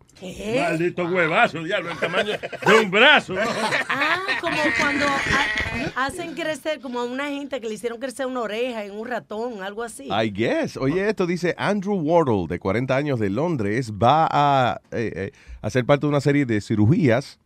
Maldito 0.56 1.06
huevazo, 1.06 1.64
diablo, 1.64 1.92
el 1.92 1.98
tamaño 1.98 2.34
de 2.34 2.80
un 2.84 2.92
brazo. 2.92 3.34
¿no? 3.34 3.42
Ah, 3.90 4.18
como 4.40 4.56
cuando 4.80 5.06
ha- 5.08 6.06
hacen 6.06 6.36
crecer, 6.36 6.80
como 6.80 7.00
a 7.00 7.06
una 7.06 7.28
gente 7.30 7.60
que 7.60 7.68
le 7.68 7.74
hicieron 7.74 8.00
crecer 8.00 8.28
una 8.28 8.42
oreja 8.42 8.84
en 8.86 8.92
un 8.92 9.08
ratón, 9.08 9.64
algo 9.64 9.82
así. 9.84 10.08
I 10.12 10.30
guess. 10.32 10.78
Oye, 10.78 11.10
esto 11.10 11.26
dice 11.26 11.56
Andrew 11.58 11.96
Wardle, 11.96 12.46
de 12.48 12.60
40 12.60 12.96
años 12.96 13.20
de 13.20 13.32
Londres, 13.32 13.92
va 13.94 14.28
a 14.30 14.82
eh, 14.92 15.12
eh, 15.16 15.32
hacer 15.64 15.86
parte 15.86 16.06
de 16.06 16.10
una 16.10 16.22
serie 16.22 16.46
de 16.46 16.62
cirugías 16.62 17.40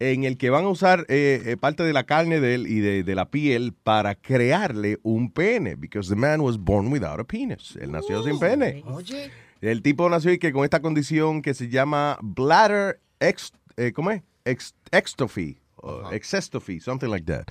en 0.00 0.24
el 0.24 0.36
que 0.36 0.50
van 0.50 0.64
a 0.64 0.68
usar 0.68 1.04
eh, 1.08 1.42
eh, 1.44 1.56
parte 1.56 1.82
de 1.82 1.92
la 1.92 2.04
carne 2.04 2.40
de 2.40 2.54
él 2.54 2.66
y 2.66 2.80
de, 2.80 3.02
de 3.02 3.14
la 3.14 3.30
piel 3.30 3.72
para 3.72 4.14
crearle 4.14 4.98
un 5.02 5.32
pene, 5.32 5.74
because 5.76 6.08
the 6.08 6.14
man 6.16 6.40
was 6.40 6.56
born 6.58 6.92
without 6.92 7.18
a 7.18 7.24
penis. 7.24 7.76
Él 7.80 7.90
nació 7.92 8.22
sin 8.22 8.38
pene. 8.38 8.82
Oye. 8.86 9.30
El 9.60 9.82
tipo 9.82 10.08
nació 10.08 10.32
y 10.32 10.38
que 10.38 10.52
con 10.52 10.62
esta 10.64 10.80
condición 10.80 11.42
que 11.42 11.52
se 11.54 11.68
llama 11.68 12.16
bladder 12.22 13.00
ex, 13.18 13.52
eh, 13.76 13.92
¿cómo 13.92 14.12
es? 14.12 14.22
Ex, 14.44 14.74
extrophy, 14.92 15.58
o 15.76 16.10
exestrophy, 16.12 16.78
something 16.80 17.08
like 17.08 17.26
that. 17.26 17.44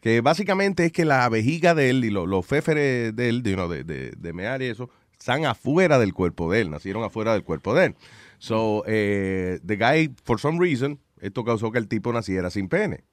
Que 0.00 0.20
básicamente 0.20 0.86
es 0.86 0.92
que 0.92 1.04
la 1.04 1.28
vejiga 1.28 1.74
de 1.76 1.88
él 1.90 2.04
y 2.04 2.10
lo- 2.10 2.26
los 2.26 2.44
féferes 2.44 3.14
de 3.14 3.28
él, 3.28 3.44
de, 3.44 3.54
de, 3.56 3.84
de, 3.84 4.10
de 4.10 4.32
mear 4.32 4.60
y 4.60 4.66
eso, 4.66 4.90
están 5.16 5.46
afuera 5.46 6.00
del 6.00 6.12
cuerpo 6.12 6.50
de 6.50 6.62
él, 6.62 6.70
nacieron 6.70 7.04
afuera 7.04 7.32
del 7.32 7.44
cuerpo 7.44 7.74
de 7.74 7.84
él. 7.86 7.94
So, 8.38 8.82
eh, 8.88 9.60
the 9.64 9.76
guy, 9.76 10.12
for 10.24 10.40
some 10.40 10.58
reason, 10.58 10.98
esto 11.22 11.42
causó 11.44 11.70
que 11.72 11.78
el 11.78 11.88
tipo 11.88 12.12
naciera 12.12 12.50
sin 12.50 12.68
pene. 12.68 13.04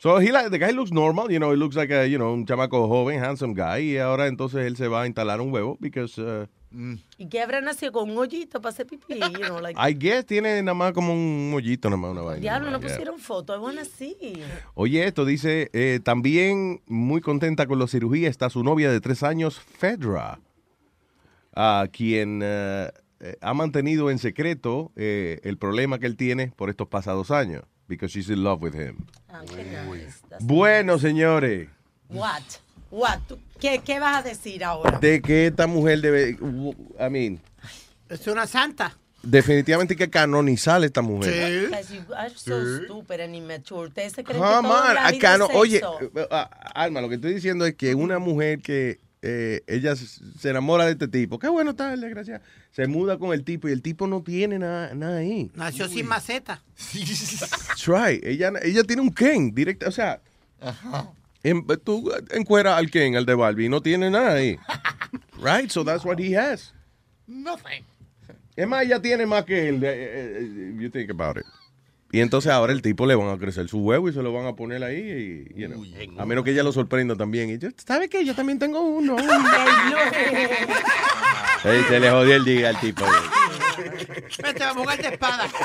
So, 0.00 0.18
he 0.20 0.32
like- 0.32 0.50
the 0.50 0.58
guy 0.58 0.72
looks 0.72 0.90
normal, 0.90 1.28
you 1.30 1.38
know, 1.38 1.52
he 1.52 1.56
looks 1.56 1.76
like 1.76 1.94
a, 1.94 2.06
you 2.06 2.16
know, 2.18 2.32
un 2.32 2.44
chamaco 2.44 2.88
joven, 2.88 3.22
handsome 3.22 3.54
guy, 3.54 3.92
y 3.92 3.98
ahora 3.98 4.26
entonces 4.26 4.66
él 4.66 4.76
se 4.76 4.88
va 4.88 5.02
a 5.02 5.06
instalar 5.06 5.40
un 5.40 5.52
huevo, 5.52 5.76
because... 5.78 6.20
uh, 6.20 6.46
Y 7.18 7.26
que 7.28 7.40
habrá 7.40 7.60
nacido 7.60 7.92
con 7.92 8.10
un 8.10 8.16
hoyito 8.18 8.60
para 8.60 8.70
hacer 8.72 8.86
pipí, 8.86 9.20
you 9.20 9.44
know, 9.44 9.60
like, 9.60 9.78
I 9.78 9.92
guess 9.94 10.24
tiene 10.26 10.60
nada 10.62 10.74
más 10.74 10.92
como 10.92 11.12
un 11.12 11.50
mollito, 11.52 11.88
nada 11.88 12.00
más 12.00 12.10
una 12.12 12.22
vaina. 12.22 12.40
diablo, 12.40 12.70
no 12.72 12.80
pusieron 12.80 13.20
foto, 13.20 13.54
es 13.54 13.60
bueno 13.60 13.82
así. 13.82 14.16
Oye, 14.74 15.06
esto 15.06 15.24
dice, 15.24 15.70
eh, 15.72 16.00
también 16.02 16.80
muy 16.86 17.20
contenta 17.20 17.66
con 17.66 17.78
la 17.78 17.86
cirugía 17.86 18.28
está 18.28 18.48
su 18.50 18.64
novia 18.64 18.90
de 18.90 19.00
tres 19.00 19.22
años, 19.22 19.60
Fedra, 19.60 20.40
a 21.54 21.86
quien 21.92 22.40
eh, 22.42 22.90
eh, 23.22 23.36
ha 23.40 23.54
mantenido 23.54 24.10
en 24.10 24.18
secreto 24.18 24.92
eh, 24.96 25.40
el 25.44 25.56
problema 25.56 25.98
que 25.98 26.06
él 26.06 26.16
tiene 26.16 26.48
por 26.56 26.68
estos 26.70 26.88
pasados 26.88 27.30
años, 27.30 27.62
because 27.88 28.12
she's 28.12 28.28
in 28.28 28.42
love 28.42 28.60
with 28.62 28.74
him. 28.74 28.96
Ah, 29.28 29.42
qué 29.48 29.64
nice. 29.64 30.18
Bueno, 30.40 30.98
señores, 30.98 31.68
What? 32.10 32.42
What? 32.90 33.20
¿Tú- 33.26 33.38
¿Qué, 33.58 33.80
¿Qué 33.82 33.98
vas 34.00 34.16
a 34.18 34.22
decir 34.28 34.62
ahora? 34.64 34.98
de 34.98 35.22
que 35.22 35.46
esta 35.46 35.66
mujer 35.66 36.00
debe, 36.02 36.30
I 37.00 37.08
mean, 37.10 37.40
Es 38.10 38.26
una 38.26 38.46
santa. 38.46 38.98
definitivamente 39.22 39.94
hay 39.94 39.98
que 39.98 40.10
canonizar 40.10 40.82
a 40.82 40.84
esta 40.84 41.00
mujer. 41.00 41.70
Guys, 41.70 41.88
you 41.90 42.02
are 42.14 42.28
so 42.30 42.60
Sí. 42.78 42.84
stupid 42.84 43.20
and 43.20 43.34
immature. 43.34 43.86
Ustedes 43.88 44.12
se 44.12 44.24
creen 44.24 44.42
que 44.42 44.46
todo 45.38 45.48
oye, 45.54 45.78
eh, 45.78 46.26
ah, 46.30 46.50
Alma, 46.74 47.00
lo 47.00 47.08
que 47.08 47.14
estoy 47.14 47.32
diciendo 47.34 47.64
es 47.64 47.74
que 47.76 47.94
una 47.94 48.18
mujer 48.18 48.58
que 48.60 48.98
eh, 49.22 49.62
ella 49.68 49.94
se 49.96 50.50
enamora 50.50 50.84
de 50.86 50.92
este 50.92 51.06
tipo, 51.08 51.38
qué 51.38 51.48
bueno 51.48 51.70
está, 51.70 51.96
desgracia, 51.96 52.42
se 52.72 52.86
muda 52.88 53.18
con 53.18 53.32
el 53.32 53.44
tipo 53.44 53.68
y 53.68 53.72
el 53.72 53.80
tipo 53.82 54.06
no 54.08 54.22
tiene 54.22 54.58
nada, 54.58 54.94
nada 54.94 55.18
ahí. 55.18 55.50
Nació 55.54 55.88
sin 55.88 56.06
maceta. 56.06 56.60
That's 56.92 57.86
right. 57.86 58.24
Ella, 58.24 58.52
ella 58.62 58.82
tiene 58.84 59.02
un 59.02 59.12
Ken 59.14 59.54
directo, 59.54 59.88
o 59.88 59.92
sea, 59.92 60.20
en- 61.42 61.66
tú 61.84 62.10
encueras 62.30 62.76
al 62.78 62.90
Ken, 62.90 63.16
al 63.16 63.26
de 63.26 63.34
Barbie, 63.34 63.66
y 63.66 63.68
no 63.68 63.80
tiene 63.80 64.10
nada 64.10 64.34
ahí. 64.34 64.56
Right? 65.42 65.70
So 65.70 65.82
that's 65.84 66.04
what 66.04 66.18
he 66.20 66.36
has. 66.36 66.72
Nothing. 67.26 67.84
Es 68.54 68.66
más, 68.68 68.84
ella 68.84 69.00
tiene 69.00 69.26
más 69.26 69.44
que 69.44 69.68
él. 69.68 69.82
eh, 69.82 70.38
eh, 70.40 70.74
You 70.78 70.88
think 70.90 71.10
about 71.10 71.36
it. 71.36 71.44
Y 72.12 72.20
entonces 72.20 72.52
ahora 72.52 72.74
el 72.74 72.82
tipo 72.82 73.06
le 73.06 73.14
van 73.14 73.30
a 73.30 73.38
crecer 73.38 73.66
su 73.68 73.78
huevo 73.78 74.06
y 74.06 74.12
se 74.12 74.22
lo 74.22 74.34
van 74.34 74.46
a 74.46 74.54
poner 74.54 74.84
ahí. 74.84 75.46
Y, 75.56 75.60
you 75.60 75.66
know, 75.66 75.82
a 76.18 76.26
menos 76.26 76.44
que 76.44 76.50
ella 76.50 76.62
lo 76.62 76.70
sorprenda 76.70 77.16
también. 77.16 77.48
Y 77.48 77.56
yo, 77.56 77.70
¿sabe 77.86 78.10
qué? 78.10 78.22
Yo 78.22 78.34
también 78.34 78.58
tengo 78.58 78.82
uno. 78.82 79.16
Ey, 81.64 81.82
se 81.88 81.98
le 81.98 82.10
jodió 82.10 82.36
el 82.36 82.44
día 82.44 82.68
al 82.68 82.78
tipo. 82.80 83.02
Vete, 84.42 84.60
vamos 84.60 84.76
a 84.76 84.80
jugar 84.80 85.02
de 85.02 85.08
espada. 85.08 85.48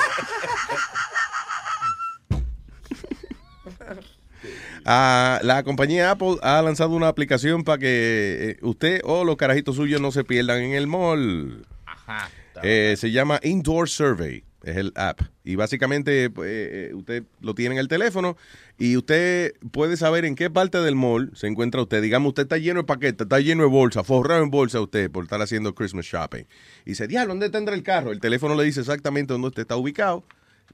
Ah, 4.90 5.40
la 5.42 5.64
compañía 5.64 6.12
Apple 6.12 6.36
ha 6.40 6.62
lanzado 6.62 6.92
una 6.92 7.08
aplicación 7.08 7.62
para 7.62 7.76
que 7.76 8.50
eh, 8.50 8.56
usted 8.62 9.02
o 9.04 9.22
los 9.24 9.36
carajitos 9.36 9.76
suyos 9.76 10.00
no 10.00 10.12
se 10.12 10.24
pierdan 10.24 10.62
en 10.62 10.72
el 10.72 10.86
mall. 10.86 11.66
Ajá. 11.84 12.30
Eh, 12.62 12.94
se 12.96 13.10
llama 13.10 13.38
Indoor 13.42 13.90
Survey, 13.90 14.44
es 14.62 14.76
el 14.76 14.92
app. 14.96 15.20
Y 15.44 15.56
básicamente 15.56 16.30
pues, 16.30 16.50
eh, 16.50 16.90
usted 16.94 17.24
lo 17.40 17.54
tiene 17.54 17.76
en 17.76 17.78
el 17.78 17.88
teléfono 17.88 18.36
y 18.78 18.96
usted 18.96 19.54
puede 19.70 19.96
saber 19.96 20.24
en 20.24 20.34
qué 20.34 20.50
parte 20.50 20.78
del 20.78 20.94
mall 20.94 21.30
se 21.34 21.46
encuentra 21.46 21.82
usted. 21.82 22.02
Digamos, 22.02 22.30
usted 22.30 22.44
está 22.44 22.58
lleno 22.58 22.80
de 22.80 22.84
paquetes, 22.84 23.24
está 23.24 23.40
lleno 23.40 23.62
de 23.62 23.68
bolsa, 23.68 24.04
forrado 24.04 24.42
en 24.42 24.50
bolsa 24.50 24.80
usted 24.80 25.10
por 25.10 25.24
estar 25.24 25.40
haciendo 25.40 25.74
Christmas 25.74 26.06
shopping. 26.06 26.44
Y 26.84 26.90
dice, 26.90 27.06
diablo, 27.06 27.34
¿dónde 27.34 27.50
tendrá 27.50 27.74
el 27.74 27.82
carro? 27.82 28.12
El 28.12 28.20
teléfono 28.20 28.54
le 28.54 28.64
dice 28.64 28.80
exactamente 28.80 29.32
dónde 29.32 29.48
usted 29.48 29.62
está 29.62 29.76
ubicado 29.76 30.24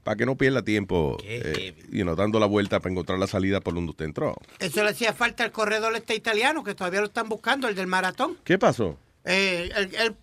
para 0.03 0.17
que 0.17 0.25
no 0.25 0.35
pierda 0.37 0.61
tiempo 0.61 1.17
eh, 1.23 1.73
you 1.89 2.03
know, 2.03 2.15
dando 2.15 2.39
la 2.39 2.45
vuelta 2.45 2.79
para 2.79 2.91
encontrar 2.91 3.17
la 3.17 3.27
salida 3.27 3.59
por 3.61 3.73
donde 3.73 3.91
usted 3.91 4.05
entró. 4.05 4.35
Eso 4.59 4.83
le 4.83 4.91
hacía 4.91 5.13
falta 5.13 5.43
al 5.43 5.51
corredor 5.51 5.95
este 5.95 6.15
italiano, 6.15 6.63
que 6.63 6.75
todavía 6.75 6.99
lo 6.99 7.07
están 7.07 7.27
buscando, 7.27 7.67
el 7.67 7.75
del 7.75 7.87
maratón. 7.87 8.37
¿Qué 8.43 8.59
pasó? 8.59 8.99
Eh, 9.23 9.71
él, 9.75 9.89
él 9.97 10.15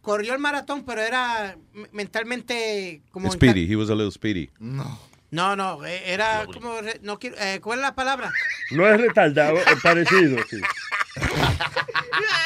corrió 0.00 0.32
el 0.32 0.38
maratón, 0.38 0.84
pero 0.84 1.00
era 1.02 1.56
mentalmente 1.92 3.02
como... 3.10 3.30
Speedy, 3.30 3.70
he 3.70 3.76
was 3.76 3.90
a 3.90 3.94
little 3.94 4.10
speedy. 4.12 4.50
No. 4.58 4.98
No, 5.30 5.56
no, 5.56 5.84
eh, 5.84 6.02
era 6.12 6.46
como... 6.46 6.76
No 7.02 7.18
quiero, 7.18 7.36
eh, 7.38 7.60
¿Cuál 7.60 7.80
es 7.80 7.82
la 7.82 7.94
palabra? 7.94 8.32
No 8.70 8.86
es 8.88 9.00
retardado, 9.00 9.56
es 9.58 9.80
parecido. 9.82 10.38
sí. 10.48 10.60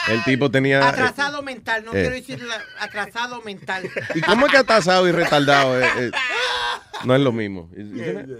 El 0.08 0.24
tipo 0.24 0.50
tenía... 0.50 0.88
Atrasado 0.88 1.42
mental, 1.42 1.84
no 1.84 1.92
eh. 1.92 2.00
quiero 2.00 2.10
decir 2.10 2.42
la- 2.42 2.62
atrasado 2.80 3.42
mental. 3.42 3.88
¿Y 4.14 4.20
cómo 4.22 4.46
es 4.46 4.52
que 4.52 4.58
atasado 4.58 5.06
y 5.08 5.12
retardado? 5.12 5.80
eh, 5.80 5.88
eh, 5.98 6.10
no 7.04 7.14
es 7.14 7.20
lo 7.20 7.32
mismo. 7.32 7.70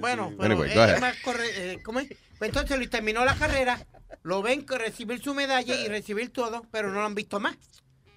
Bueno, 0.01 0.33
pero 0.39 0.53
Anyway, 0.55 0.71
es 0.71 0.75
go 0.77 0.83
ahead. 0.83 1.01
más 1.01 1.17
corre- 1.23 1.51
eh, 1.55 1.79
¿cómo 1.85 2.01
es? 2.01 2.09
Pues 2.39 2.49
entonces 2.49 2.77
Luis 2.79 2.91
terminó 2.91 3.25
la 3.25 3.35
carrera, 3.37 3.79
lo 4.23 4.41
ven 4.43 4.65
que 4.65 4.79
recibir 4.79 5.23
su 5.23 5.35
medalla 5.35 5.75
y 5.77 5.89
recibir 5.89 6.33
todo, 6.33 6.65
pero 6.73 6.89
no 6.89 6.95
lo 7.01 7.05
han 7.07 7.15
visto 7.15 7.39
más. 7.39 7.57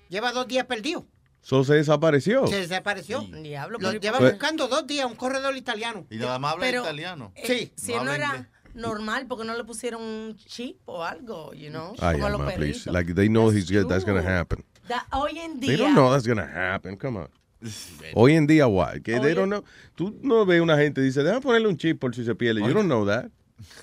Lleva 0.09 0.31
dos 0.31 0.47
días 0.47 0.65
perdido. 0.65 1.05
So 1.41 1.63
se 1.63 1.73
desapareció. 1.73 2.47
Se 2.47 2.55
desapareció. 2.55 3.21
Diablo, 3.21 3.77
Lo 3.79 3.89
pero- 3.89 3.99
lleva 3.99 4.17
Pues- 4.19 4.31
buscando 4.33 4.67
dos 4.67 4.87
días 4.87 5.05
un 5.05 5.15
corredor 5.15 5.57
italiano. 5.57 6.05
Y 6.09 6.17
nada 6.17 6.39
más 6.39 6.53
habla 6.53 6.65
Pero, 6.65 6.81
italiano. 6.83 7.31
eh, 7.35 7.43
Sí. 7.45 7.71
Si 7.75 7.93
no, 7.93 8.13
era 8.13 8.49
normal, 8.73 9.25
porque 9.27 9.43
no 9.45 9.55
le 9.57 9.63
pusieron 9.65 10.01
un 10.01 10.35
chip 10.37 10.77
o 10.85 11.03
algo, 11.03 11.53
you 11.53 11.69
know? 11.69 11.93
Ay, 11.99 12.13
como 12.13 12.27
a 12.27 12.29
los 12.29 12.39
Alma, 12.39 12.53
please. 12.53 12.73
perritos. 12.85 12.93
Like, 12.93 13.13
they 13.13 13.27
know 13.27 13.51
he's, 13.51 13.67
that's 13.87 14.05
going 14.05 14.21
to 14.21 14.27
happen. 14.27 14.63
Da- 14.87 15.05
hoy 15.11 15.37
en 15.39 15.59
They 15.59 15.75
día... 15.75 15.77
don't 15.79 15.93
know 15.95 16.11
that's 16.11 16.25
going 16.25 16.37
to 16.39 16.43
happen. 16.45 16.95
Come 16.97 17.19
on. 17.19 17.29
Hoy 18.13 18.33
en 18.35 18.45
día, 18.47 18.67
what? 18.67 19.01
Que 19.03 19.13
they 19.13 19.31
Oye. 19.31 19.33
don't 19.35 19.49
know. 19.49 19.63
Tú 19.95 20.17
no 20.21 20.45
ves 20.45 20.59
una 20.61 20.77
gente 20.77 21.01
y 21.01 21.05
dice, 21.05 21.23
déjame 21.23 21.41
ponerle 21.41 21.67
un 21.67 21.77
chip 21.77 21.99
por 21.99 22.13
si 22.15 22.23
se 22.25 22.35
pierde. 22.35 22.61
You 22.61 22.73
don't 22.73 22.85
know 22.87 23.05
that. 23.05 23.27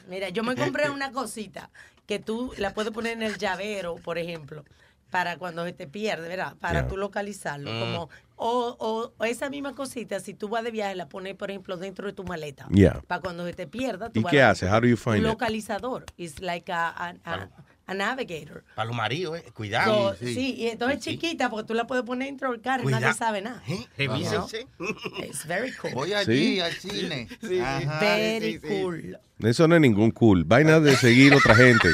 Mira, 0.09 0.29
yo 0.31 0.43
me 0.43 0.55
compré 0.57 0.91
una 0.91 1.13
cosita 1.13 1.71
que 2.07 2.19
tú 2.19 2.53
la 2.59 2.75
puedes 2.75 2.93
poner 2.93 3.13
en 3.15 3.23
el 3.23 3.39
llavero, 3.39 3.97
por 3.97 4.19
ejemplo, 4.19 4.65
para 5.11 5.37
cuando 5.37 5.65
se 5.65 5.73
te 5.73 5.87
pierde, 5.87 6.29
¿verdad? 6.29 6.55
Para 6.61 6.81
Yeah. 6.81 6.89
tú 6.89 6.97
localizarlo. 6.97 7.71
Mm. 7.73 7.81
Como, 7.81 8.09
o, 8.37 8.77
o- 8.79 9.13
o 9.19 9.25
esa 9.25 9.51
misma 9.51 9.75
cosita, 9.75 10.21
si 10.21 10.33
tú 10.35 10.49
vas 10.49 10.65
de 10.65 10.71
viaje, 10.71 10.95
la 10.95 11.09
pones, 11.09 11.35
por 11.35 11.51
ejemplo, 11.51 11.77
dentro 11.77 12.07
de 12.07 12.13
tu 12.15 12.25
maleta. 12.25 12.67
Yeah. 12.71 13.03
Para 13.07 13.21
cuando 13.21 13.45
se 13.45 13.53
te 13.53 13.67
pierda. 13.67 14.11
tú 14.11 14.21
¿Y 14.21 14.23
vas 14.23 14.31
qué 14.31 14.43
a- 14.43 14.51
hace? 14.51 14.67
How 14.71 14.81
do 14.81 14.87
you 14.87 14.93
Un 14.95 14.97
find 14.97 15.17
it? 15.19 15.23
localizador. 15.25 16.07
It's 16.17 16.41
like 16.41 16.73
a, 16.73 16.89
a, 16.89 17.15
a- 17.25 17.49
a 17.87 17.95
navigator. 17.95 18.63
Para 18.77 18.87
los 18.87 18.97
maridos, 18.97 19.39
eh. 19.41 19.45
Cuidado. 19.53 20.11
So, 20.15 20.25
sí. 20.25 20.55
y 20.57 20.69
entonces 20.69 20.99
es 20.99 21.05
chiquita 21.05 21.51
porque 21.51 21.67
tú 21.67 21.75
la 21.75 21.89
puedes 21.89 22.05
poner 22.05 22.29
dentro 22.29 22.53
del 22.53 22.61
carro 22.61 22.89
y 22.89 22.93
nadie 22.93 23.13
sabe 23.15 23.43
nada. 23.43 23.61
Revísense. 23.99 24.69
It's 25.19 25.45
very 25.45 25.73
cool. 25.73 25.93
Voy 25.95 26.11
Sí. 26.11 26.15
allí 26.15 26.61
al 26.61 26.73
cine. 26.73 27.29
Ajá, 27.63 27.99
Very 28.01 28.53
sí, 28.55 28.61
sí, 28.63 28.69
sí. 28.69 28.81
cool. 28.83 29.19
Eso 29.41 29.67
no 29.67 29.75
es 29.75 29.81
ningún 29.81 30.13
cool. 30.13 30.45
Vaina 30.45 30.79
de 30.81 30.95
seguir 30.97 31.35
otra 31.35 31.55
gente. 31.57 31.89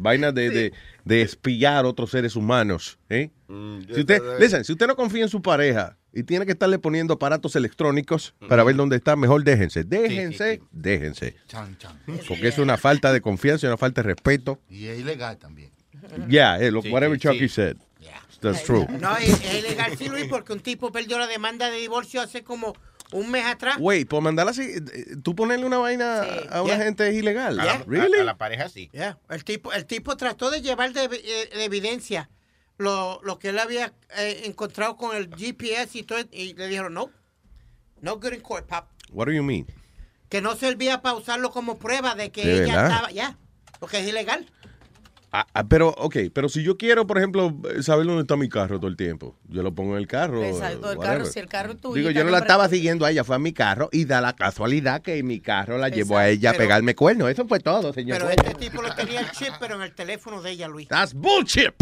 Vaina 0.00 0.32
de, 0.32 0.50
de, 0.50 0.72
de 1.04 1.22
espiar 1.22 1.84
otros 1.84 2.10
seres 2.10 2.36
humanos. 2.36 2.98
¿eh? 3.08 3.30
Si 3.48 4.00
usted, 4.00 4.22
listen, 4.38 4.64
si 4.64 4.72
usted 4.72 4.86
no 4.86 4.96
confía 4.96 5.22
en 5.22 5.28
su 5.28 5.42
pareja 5.42 5.96
y 6.12 6.22
tiene 6.22 6.46
que 6.46 6.52
estarle 6.52 6.78
poniendo 6.78 7.14
aparatos 7.14 7.54
electrónicos 7.56 8.34
para 8.48 8.64
ver 8.64 8.76
dónde 8.76 8.96
está, 8.96 9.14
mejor 9.16 9.44
déjense. 9.44 9.84
Déjense, 9.84 10.60
déjense. 10.72 11.36
Chan, 11.46 11.76
chan. 11.78 11.98
Porque 12.26 12.48
es 12.48 12.58
una 12.58 12.76
falta 12.76 13.12
de 13.12 13.20
confianza 13.20 13.66
y 13.66 13.68
una 13.68 13.76
falta 13.76 14.02
de 14.02 14.08
respeto. 14.08 14.58
Y 14.68 14.86
es 14.86 14.98
ilegal 15.00 15.36
también. 15.38 15.70
Yeah, 16.28 16.58
lo- 16.70 16.80
Sí, 16.82 16.90
whatever 16.90 17.18
sí, 17.18 17.22
Chucky 17.28 17.40
sí. 17.40 17.48
said. 17.48 17.76
That's 18.40 18.64
true. 18.64 18.86
No, 18.98 19.18
es, 19.18 19.28
es 19.28 19.54
ilegal, 19.58 19.98
sí, 19.98 20.08
Luis, 20.08 20.24
porque 20.30 20.54
un 20.54 20.60
tipo 20.60 20.90
perdió 20.90 21.18
la 21.18 21.26
demanda 21.26 21.68
de 21.70 21.76
divorcio 21.76 22.22
hace 22.22 22.42
como 22.42 22.74
un 23.12 23.30
mes 23.30 23.44
atrás. 23.44 23.76
Wait, 23.78 24.08
por 24.08 24.22
mandarla 24.22 24.50
así, 24.52 24.62
eh, 24.62 25.16
tú 25.22 25.34
ponerle 25.34 25.66
una 25.66 25.78
vaina 25.78 26.22
a 26.50 26.62
una 26.62 26.74
Yeah. 26.76 26.84
gente 26.84 27.08
es 27.08 27.14
ilegal. 27.14 27.58
A 27.60 27.64
la- 27.64 27.84
Really? 27.86 28.20
A 28.20 28.24
la 28.24 28.36
pareja 28.38 28.68
sí. 28.68 28.88
Yeah. 28.92 29.18
El 29.28 29.44
tipo, 29.44 29.72
el 29.72 29.86
tipo 29.86 30.16
trató 30.16 30.50
de 30.50 30.60
llevar 30.62 30.92
de, 30.92 31.04
eh, 31.04 31.50
de 31.56 31.64
evidencia 31.64 32.30
lo, 32.78 33.20
lo 33.24 33.38
que 33.38 33.50
él 33.50 33.58
había 33.58 33.92
eh, 34.16 34.42
encontrado 34.46 34.96
con 34.96 35.14
el 35.16 35.28
GPS 35.36 35.98
y 35.98 36.02
todo, 36.02 36.18
y 36.32 36.54
le 36.54 36.66
dijeron, 36.68 36.94
no, 36.94 37.10
no 38.00 38.16
good 38.18 38.32
in 38.32 38.40
court, 38.40 38.66
pap. 38.66 38.88
What 39.12 39.26
do 39.26 39.32
you 39.32 39.42
mean? 39.42 39.66
Que 40.28 40.40
no 40.40 40.54
servía 40.56 41.02
para 41.02 41.16
usarlo 41.16 41.50
como 41.50 41.78
prueba 41.78 42.14
de 42.14 42.30
que 42.30 42.44
¿De 42.46 42.54
ella 42.64 42.76
verdad? 42.76 42.86
estaba, 42.90 43.10
ya, 43.10 43.36
porque 43.80 43.98
es 43.98 44.06
ilegal. 44.08 44.46
Ah, 45.32 45.46
ah, 45.54 45.68
pero, 45.68 45.90
ok, 45.90 46.16
pero 46.32 46.48
si 46.48 46.64
yo 46.64 46.76
quiero, 46.76 47.06
por 47.06 47.18
ejemplo, 47.18 47.56
saber 47.82 48.04
dónde 48.04 48.22
está 48.22 48.36
mi 48.36 48.48
carro 48.48 48.78
todo 48.80 48.88
el 48.88 48.96
tiempo, 48.96 49.36
yo 49.48 49.62
lo 49.62 49.72
pongo 49.72 49.92
en 49.92 49.98
el 49.98 50.08
carro. 50.08 50.42
Exacto, 50.42 50.90
el 50.90 50.98
whatever. 50.98 51.18
carro, 51.18 51.24
si 51.26 51.38
el 51.38 51.46
carro 51.46 51.76
tuyo. 51.76 51.94
Digo, 51.94 52.10
yo 52.10 52.24
no 52.24 52.30
la 52.30 52.38
estaba 52.38 52.68
siguiendo 52.68 53.04
a 53.04 53.12
ella, 53.12 53.22
fue 53.22 53.36
a 53.36 53.38
mi 53.38 53.52
carro 53.52 53.88
y 53.92 54.06
da 54.06 54.20
la 54.20 54.34
casualidad 54.34 55.02
que 55.02 55.22
mi 55.22 55.40
carro 55.40 55.78
la 55.78 55.88
llevó 55.88 56.18
a 56.18 56.28
ella 56.28 56.50
a 56.50 56.54
pegarme 56.54 56.96
cuernos. 56.96 57.30
Eso 57.30 57.46
fue 57.46 57.60
todo, 57.60 57.92
señor. 57.92 58.18
Pero 58.18 58.30
este 58.30 58.54
tipo 58.54 58.82
lo 58.82 58.92
tenía 58.94 59.20
el 59.20 59.30
chip, 59.30 59.52
pero 59.60 59.76
en 59.76 59.82
el 59.82 59.94
teléfono 59.94 60.42
de 60.42 60.50
ella, 60.50 60.66
Luis. 60.66 60.88
That's 60.88 61.14
bullshit. 61.14 61.74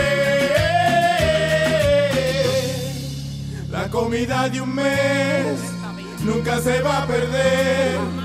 La 3.72 3.90
comida 3.90 4.48
de 4.50 4.62
un 4.62 4.76
mes 4.76 5.58
nunca 6.24 6.62
se 6.62 6.80
va 6.82 7.02
a 7.02 7.08
perder. 7.08 8.19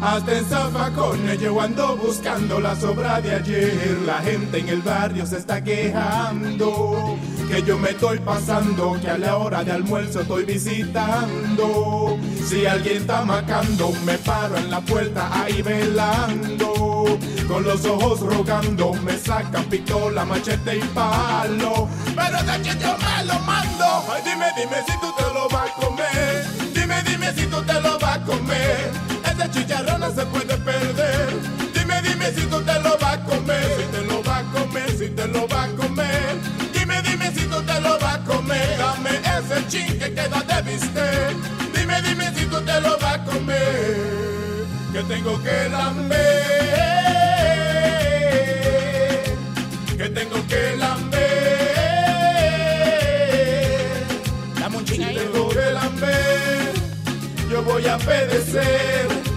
Hasta 0.00 0.38
en 0.38 0.44
zafacones 0.44 1.40
yo 1.40 1.60
ando 1.60 1.96
buscando 1.96 2.60
la 2.60 2.76
sobra 2.76 3.20
de 3.20 3.34
ayer. 3.34 3.98
La 4.06 4.18
gente 4.18 4.58
en 4.58 4.68
el 4.68 4.82
barrio 4.82 5.26
se 5.26 5.38
está 5.38 5.62
quejando 5.62 7.18
que 7.48 7.62
yo 7.62 7.78
me 7.78 7.90
estoy 7.90 8.18
pasando, 8.18 8.98
que 9.00 9.08
a 9.08 9.16
la 9.16 9.36
hora 9.38 9.64
de 9.64 9.72
almuerzo 9.72 10.20
estoy 10.20 10.44
visitando. 10.44 12.18
Si 12.46 12.66
alguien 12.66 12.98
está 12.98 13.24
macando, 13.24 13.90
me 14.04 14.18
paro 14.18 14.56
en 14.56 14.70
la 14.70 14.80
puerta 14.80 15.28
ahí 15.32 15.62
velando. 15.62 17.18
Con 17.48 17.64
los 17.64 17.84
ojos 17.86 18.20
rogando, 18.20 18.92
me 19.02 19.16
sacan 19.16 19.64
pistola, 19.64 20.24
machete 20.24 20.76
y 20.76 20.82
palo. 20.94 21.88
Pero 22.14 22.38
de 22.42 22.62
que 22.62 22.78
yo 22.78 22.96
me 22.98 23.24
lo 23.24 23.38
mando. 23.40 24.04
Dime, 24.24 24.46
dime 24.56 24.76
si 24.86 25.00
tú 25.00 25.12
te 25.16 25.34
lo 25.34 25.48
vas 25.48 25.70
a 25.70 25.74
comer. 25.80 26.46
Dime, 26.74 27.02
dime 27.02 27.32
si 27.32 27.46
tú 27.46 27.62
te 27.62 27.80
lo 27.80 27.98
vas 27.98 28.16
a 28.18 28.24
comer. 28.24 29.17
Ese 29.38 29.50
chicharrón 29.52 30.00
no 30.00 30.12
se 30.12 30.26
puede 30.26 30.56
perder. 30.58 31.28
Dime, 31.72 32.02
dime 32.02 32.32
si 32.32 32.40
tú 32.46 32.60
te 32.60 32.74
lo 32.80 32.98
vas 32.98 33.14
a 33.14 33.24
comer. 33.24 33.64
Si 33.78 33.84
te 33.92 34.02
lo 34.02 34.20
vas 34.24 34.42
a 34.42 34.50
comer, 34.50 34.90
si 34.90 35.08
te 35.10 35.28
lo 35.28 35.46
vas 35.46 35.68
a 35.68 35.76
comer. 35.76 36.36
Dime, 36.72 37.02
dime 37.02 37.30
si 37.32 37.44
tú 37.46 37.62
te 37.62 37.80
lo 37.80 37.98
vas 38.00 38.16
a 38.16 38.24
comer. 38.24 38.78
Dame 38.78 39.10
ese 39.10 39.66
chin 39.68 39.98
que 39.98 40.12
queda 40.12 40.42
de 40.42 40.62
bistec. 40.62 41.36
Dime, 41.72 42.02
dime 42.02 42.32
si 42.34 42.46
tú 42.46 42.60
te 42.62 42.80
lo 42.80 42.98
vas 42.98 43.14
a 43.14 43.24
comer. 43.24 44.66
Que 44.92 45.02
tengo 45.04 45.40
que 45.40 45.68
lamber. 45.68 46.18
Que 49.96 50.08
tengo 50.08 50.46
que 50.48 50.76
lamber. 50.76 51.18
Dame 54.58 54.76
un 54.78 54.84
chin 54.84 55.04
ahí. 55.04 55.14
tengo 55.14 55.48
que 55.48 55.70
lamber, 55.70 56.72
yo 57.48 57.62
voy 57.62 57.86
a 57.86 57.98
pedecer. 57.98 59.27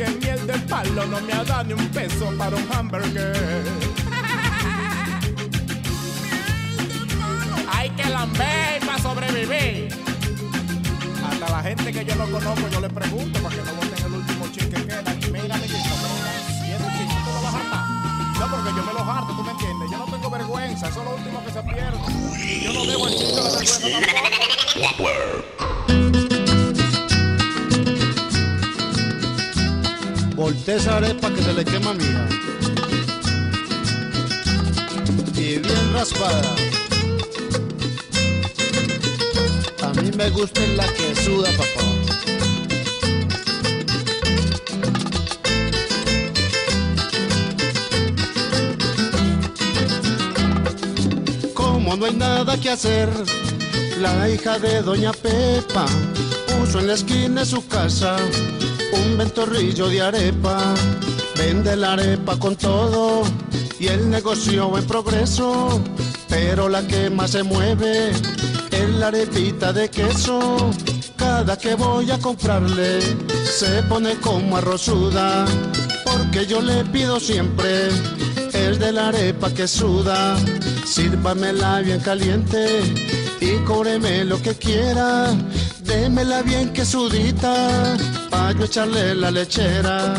Porque 0.00 0.18
miel 0.18 0.46
del 0.46 0.62
palo 0.62 1.06
no 1.06 1.20
me 1.20 1.32
ha 1.34 1.44
dado 1.44 1.64
ni 1.64 1.74
un 1.74 1.88
peso 1.88 2.32
para 2.38 2.56
un 2.56 2.66
hamburger. 2.72 3.36
Hay 7.70 7.90
que 7.90 8.08
lamber 8.08 8.80
para 8.86 8.98
sobrevivir. 8.98 9.94
Hasta 11.22 11.50
la 11.50 11.62
gente 11.62 11.92
que 11.92 12.04
yo 12.06 12.14
no 12.14 12.24
conozco, 12.30 12.68
yo 12.70 12.80
le 12.80 12.88
pregunto 12.88 13.42
para 13.42 13.54
que 13.54 13.62
no 13.62 13.74
voten 13.74 14.06
el 14.06 14.12
último 14.12 14.48
chin 14.52 14.70
que 14.70 14.86
queda. 14.86 15.14
Y 15.20 15.30
mira, 15.30 15.54
amiguito, 15.54 15.94
mira, 16.14 16.32
y 16.66 16.72
ese 16.72 16.84
chin 16.96 17.24
tú 17.24 17.30
lo 17.34 17.42
vas 17.42 17.54
a 17.54 17.58
hartar. 17.58 17.84
No, 18.40 18.50
porque 18.56 18.70
yo 18.70 18.82
me 18.82 18.92
lo 18.94 19.00
harto, 19.00 19.32
¿tú 19.34 19.42
me 19.42 19.50
entiendes? 19.50 19.90
Yo 19.90 19.98
no 19.98 20.04
tengo 20.06 20.30
vergüenza, 20.30 20.88
eso 20.88 21.00
es 21.00 21.04
lo 21.04 21.14
último 21.14 21.44
que 21.44 21.52
se 21.52 21.62
pierde. 21.62 21.98
Y 22.42 22.64
yo 22.64 22.72
no 22.72 22.86
debo 22.86 23.06
el 23.06 23.14
chin 23.16 23.34
de 23.34 23.42
la 23.42 23.50
vergüenza 23.50 24.40
Voltea 30.40 30.76
esa 30.76 30.96
arepa 30.96 31.28
que 31.34 31.42
se 31.42 31.52
le 31.52 31.62
quema 31.66 31.92
mía. 31.92 32.26
Y 35.36 35.58
bien 35.58 35.92
raspada. 35.92 36.54
A 39.82 39.92
mí 40.00 40.10
me 40.16 40.30
gusta 40.30 40.62
la 40.76 40.86
que 40.94 41.14
suda, 41.14 41.50
papá. 41.58 41.84
Como 51.52 51.96
no 51.96 52.06
hay 52.06 52.14
nada 52.14 52.58
que 52.58 52.70
hacer, 52.70 53.10
la 54.00 54.26
hija 54.30 54.58
de 54.58 54.80
Doña 54.80 55.12
Pepa 55.12 55.84
puso 56.46 56.78
en 56.80 56.86
la 56.86 56.94
esquina 56.94 57.44
su 57.44 57.68
casa 57.68 58.16
un 58.92 59.16
ventorrillo 59.16 59.88
de 59.88 60.02
arepa. 60.02 60.74
Vende 61.36 61.76
la 61.76 61.94
arepa 61.94 62.38
con 62.38 62.56
todo 62.56 63.22
y 63.78 63.88
el 63.88 64.10
negocio 64.10 64.76
en 64.76 64.84
progreso. 64.86 65.80
Pero 66.28 66.68
la 66.68 66.86
que 66.86 67.10
más 67.10 67.32
se 67.32 67.42
mueve 67.42 68.10
es 68.70 68.88
la 68.98 69.08
arepita 69.08 69.72
de 69.72 69.88
queso. 69.88 70.70
Cada 71.16 71.58
que 71.58 71.74
voy 71.74 72.10
a 72.10 72.18
comprarle 72.18 73.00
se 73.44 73.82
pone 73.84 74.14
como 74.16 74.56
arrozuda. 74.56 75.46
Porque 76.04 76.46
yo 76.46 76.60
le 76.60 76.84
pido 76.86 77.20
siempre 77.20 77.90
es 78.52 78.78
de 78.78 78.92
la 78.92 79.08
arepa 79.08 79.52
que 79.52 79.66
suda. 79.66 80.36
Sírvamela 80.84 81.80
bien 81.80 82.00
caliente 82.00 82.82
y 83.40 83.56
cóbreme 83.64 84.24
lo 84.24 84.40
que 84.42 84.54
quiera. 84.54 85.34
Démela 85.84 86.42
bien 86.42 86.72
que 86.72 86.84
sudita, 86.84 87.96
pa' 88.30 88.52
yo 88.52 88.64
echarle 88.64 89.14
la 89.14 89.30
lechera. 89.30 90.14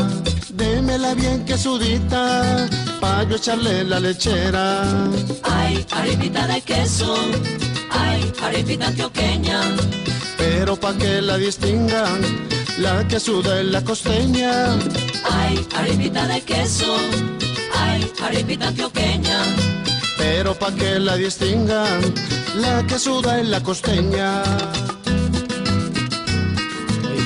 Démela 0.49 1.13
bien 1.13 1.45
que 1.45 1.57
sudita, 1.57 2.67
pa' 2.99 3.23
yo 3.23 3.35
echarle 3.35 3.83
la 3.85 3.99
lechera. 3.99 4.83
Ay, 5.43 5.85
arepita 5.91 6.47
de 6.47 6.61
queso, 6.61 7.15
ay, 7.89 8.31
arepita 8.43 8.87
antioqueña. 8.87 9.61
Pero 10.37 10.75
pa' 10.75 10.93
que 10.93 11.21
la 11.21 11.37
distingan, 11.37 12.21
la 12.77 13.07
que 13.07 13.19
suda 13.19 13.61
es 13.61 13.67
la 13.67 13.81
costeña. 13.83 14.53
Ay, 15.29 15.65
arepita 15.75 16.27
de 16.27 16.41
queso, 16.41 16.93
ay, 17.75 18.11
arepita 18.23 18.67
antioqueña. 18.67 19.39
Pero 20.17 20.53
pa' 20.53 20.73
que 20.73 20.99
la 20.99 21.15
distingan, 21.15 21.99
la 22.55 22.85
que 22.85 22.99
suda 22.99 23.39
es 23.39 23.47
la 23.47 23.61
costeña. 23.61 24.43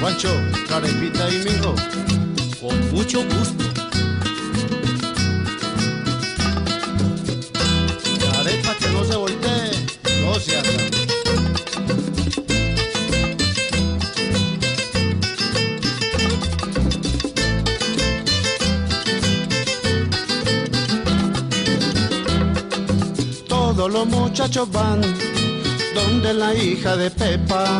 Juancho, 0.06 0.30
carepita 0.70 1.28
y 1.32 1.38
mijo. 1.46 1.74
Con 2.62 2.92
mucho 2.94 3.24
gusto. 3.24 3.64
La 8.22 8.40
arepa 8.40 8.76
que 8.76 8.90
no 8.90 9.04
se 9.04 9.16
voltee, 9.16 9.72
no 10.22 10.40
se 10.40 10.58
haga. 10.58 10.70
Todos 23.48 23.92
los 23.92 24.06
muchachos 24.06 24.72
van 24.72 25.02
donde 25.96 26.32
la 26.36 26.54
hija 26.54 26.96
de 26.96 27.10
Pepa 27.10 27.80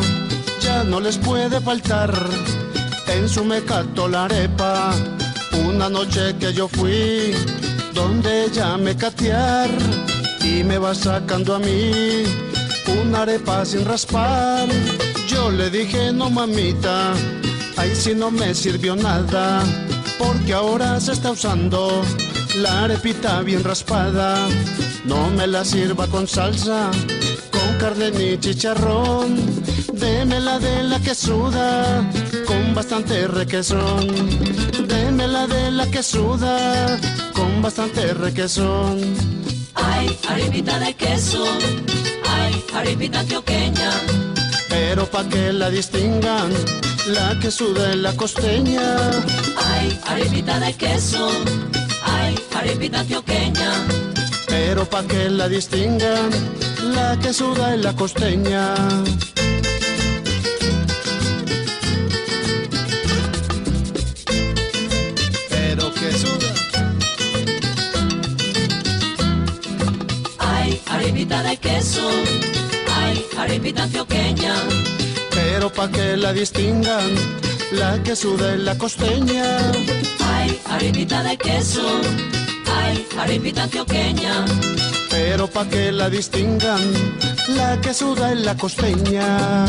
no 0.86 1.00
les 1.00 1.16
puede 1.18 1.60
faltar 1.60 2.12
en 3.08 3.28
su 3.28 3.44
mecato 3.44 4.08
la 4.08 4.24
arepa. 4.24 4.92
Una 5.68 5.88
noche 5.88 6.34
que 6.38 6.52
yo 6.52 6.68
fui 6.68 7.34
donde 7.94 8.44
ella 8.44 8.76
me 8.76 8.96
catear 8.96 9.70
y 10.42 10.64
me 10.64 10.78
va 10.78 10.94
sacando 10.94 11.54
a 11.54 11.58
mí 11.58 12.24
una 13.00 13.22
arepa 13.22 13.64
sin 13.64 13.84
raspar. 13.84 14.68
Yo 15.28 15.50
le 15.50 15.70
dije 15.70 16.12
no 16.12 16.30
mamita, 16.30 17.12
ahí 17.76 17.94
sí 17.94 18.14
no 18.14 18.30
me 18.30 18.54
sirvió 18.54 18.96
nada 18.96 19.62
porque 20.18 20.52
ahora 20.52 21.00
se 21.00 21.12
está 21.12 21.30
usando 21.30 22.02
la 22.56 22.84
arepita 22.84 23.40
bien 23.42 23.62
raspada. 23.62 24.48
No 25.04 25.30
me 25.30 25.46
la 25.46 25.64
sirva 25.64 26.06
con 26.08 26.26
salsa, 26.26 26.90
con 27.52 27.78
carne 27.78 28.10
ni 28.10 28.38
chicharrón. 28.38 29.65
Démela 29.98 30.58
de 30.58 30.82
la 30.82 31.00
que 31.00 31.14
suda, 31.14 32.04
con 32.46 32.74
bastante 32.74 33.26
requesón. 33.26 34.06
Démela 34.86 35.46
de 35.46 35.70
la 35.70 35.86
que 35.90 36.02
suda, 36.02 36.98
con 37.32 37.62
bastante 37.62 38.12
requesón. 38.14 38.98
Ay, 39.74 40.18
arepita 40.28 40.78
de 40.78 40.94
queso, 40.94 41.44
ay, 42.28 42.64
arepita 42.74 43.20
antioqueña. 43.20 43.90
Pero 44.68 45.06
pa' 45.06 45.24
que 45.28 45.52
la 45.52 45.70
distingan, 45.70 46.50
la 47.08 47.38
que 47.40 47.50
suda 47.50 47.90
es 47.90 47.96
la 47.96 48.12
costeña. 48.12 48.96
Ay, 49.72 49.98
arepita 50.06 50.60
de 50.60 50.74
queso, 50.74 51.28
ay, 52.02 52.34
arepita 52.54 53.00
antioqueña. 53.00 53.70
pero 54.48 54.84
pa' 54.84 55.04
que 55.04 55.30
la 55.30 55.48
distingan, 55.48 56.30
la 56.94 57.18
que 57.18 57.32
suda 57.32 57.74
es 57.74 57.80
la 57.84 57.92
costeña. 57.94 58.74
Arepita 71.36 71.42
de 71.42 71.56
queso. 71.58 72.08
Ay, 72.94 73.26
arepita 73.38 73.82
antioqueña. 73.82 74.54
Pero 75.30 75.70
pa' 75.72 75.90
que 75.90 76.16
la 76.16 76.32
distingan, 76.32 77.14
la 77.72 78.02
que 78.02 78.16
suda 78.16 78.54
es 78.54 78.60
la 78.60 78.76
costeña. 78.78 79.58
Ay, 80.20 80.58
arepita 80.66 81.22
de 81.22 81.36
queso. 81.36 81.86
Ay, 82.66 83.06
arepita 83.18 83.64
antioqueña. 83.64 84.44
Pero 85.10 85.46
pa' 85.48 85.68
que 85.68 85.92
la 85.92 86.08
distingan, 86.08 86.80
la 87.48 87.80
que 87.80 87.92
suda 87.92 88.32
es 88.32 88.40
la 88.40 88.56
costeña. 88.56 89.66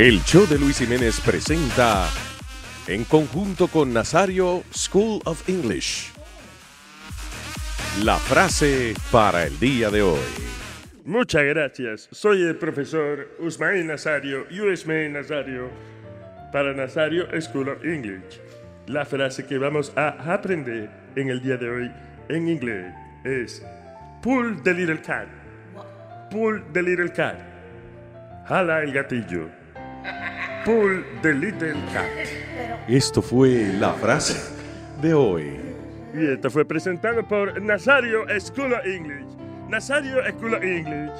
El 0.00 0.24
show 0.24 0.46
de 0.46 0.58
Luis 0.58 0.78
Jiménez 0.78 1.20
presenta, 1.20 2.08
en 2.86 3.04
conjunto 3.04 3.68
con 3.68 3.92
Nazario 3.92 4.62
School 4.72 5.20
of 5.26 5.46
English, 5.46 6.10
la 8.02 8.16
frase 8.16 8.94
para 9.12 9.44
el 9.44 9.60
día 9.60 9.90
de 9.90 10.00
hoy. 10.00 10.18
Muchas 11.04 11.44
gracias. 11.44 12.08
Soy 12.12 12.40
el 12.44 12.56
profesor 12.56 13.28
Usmail 13.40 13.86
Nazario, 13.86 14.46
Usmail 14.50 15.12
Nazario, 15.12 15.68
para 16.50 16.72
Nazario 16.72 17.26
School 17.38 17.68
of 17.68 17.84
English. 17.84 18.40
La 18.86 19.04
frase 19.04 19.44
que 19.44 19.58
vamos 19.58 19.92
a 19.96 20.32
aprender 20.32 20.88
en 21.14 21.28
el 21.28 21.42
día 21.42 21.58
de 21.58 21.68
hoy 21.68 21.92
en 22.30 22.48
inglés 22.48 22.94
es 23.22 23.62
Pull 24.22 24.62
the 24.62 24.72
little 24.72 25.02
cat. 25.02 25.28
Pull 26.30 26.62
the 26.72 26.82
little 26.82 27.12
cat. 27.12 27.38
Jala 28.48 28.82
el 28.82 28.94
gatillo. 28.94 29.59
Pull 30.64 31.04
the 31.22 31.32
little 31.32 31.74
cat. 31.92 32.08
Esto 32.88 33.22
fue 33.22 33.72
la 33.78 33.92
frase 33.94 34.34
de 35.00 35.14
hoy. 35.14 35.58
Y 36.14 36.26
esto 36.32 36.50
fue 36.50 36.64
presentado 36.64 37.26
por 37.26 37.60
Nazario 37.60 38.26
School 38.40 38.72
of 38.72 38.84
English. 38.84 39.26
Nazario 39.68 40.22
School 40.32 40.54
of 40.54 40.62
English 40.62 41.12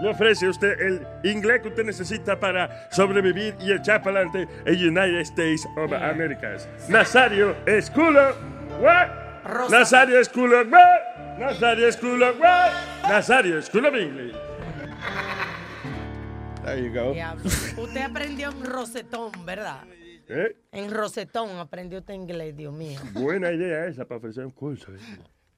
le 0.00 0.08
ofrece 0.08 0.46
a 0.46 0.50
usted 0.50 0.80
el 0.80 1.06
inglés 1.24 1.60
que 1.60 1.68
usted 1.68 1.84
necesita 1.84 2.38
para 2.38 2.88
sobrevivir 2.90 3.54
y 3.60 3.72
echar 3.72 4.02
para 4.02 4.20
adelante 4.20 4.48
en 4.64 4.96
United 4.96 5.20
States 5.20 5.66
of 5.76 5.92
America. 5.92 6.56
Nazario 6.88 7.54
School 7.82 8.16
of 8.16 8.36
what? 8.80 9.08
Nazario 9.70 10.24
School 10.24 10.54
of 10.54 10.70
what? 10.70 11.38
Nazario 11.38 11.92
School 11.92 12.22
of 12.22 12.40
what? 12.40 12.72
Nazario 13.02 13.62
School 13.62 13.86
of 13.86 13.94
English. 13.94 14.34
There 16.74 16.82
you 16.88 16.92
go. 16.94 17.12
Diablo. 17.12 17.44
Usted 17.44 18.00
aprendió 18.02 18.50
en 18.50 18.64
Rosetón, 18.64 19.32
¿verdad? 19.44 19.84
¿Eh? 20.28 20.56
En 20.72 20.90
Rosetón 20.92 21.58
aprendió 21.58 21.98
usted 21.98 22.14
inglés, 22.14 22.56
Dios 22.56 22.72
mío. 22.72 23.00
Buena 23.12 23.50
idea 23.52 23.86
esa 23.86 24.04
para 24.04 24.18
ofrecer 24.18 24.44
un 24.44 24.52
curso. 24.52 24.92
¿eh? 24.94 24.98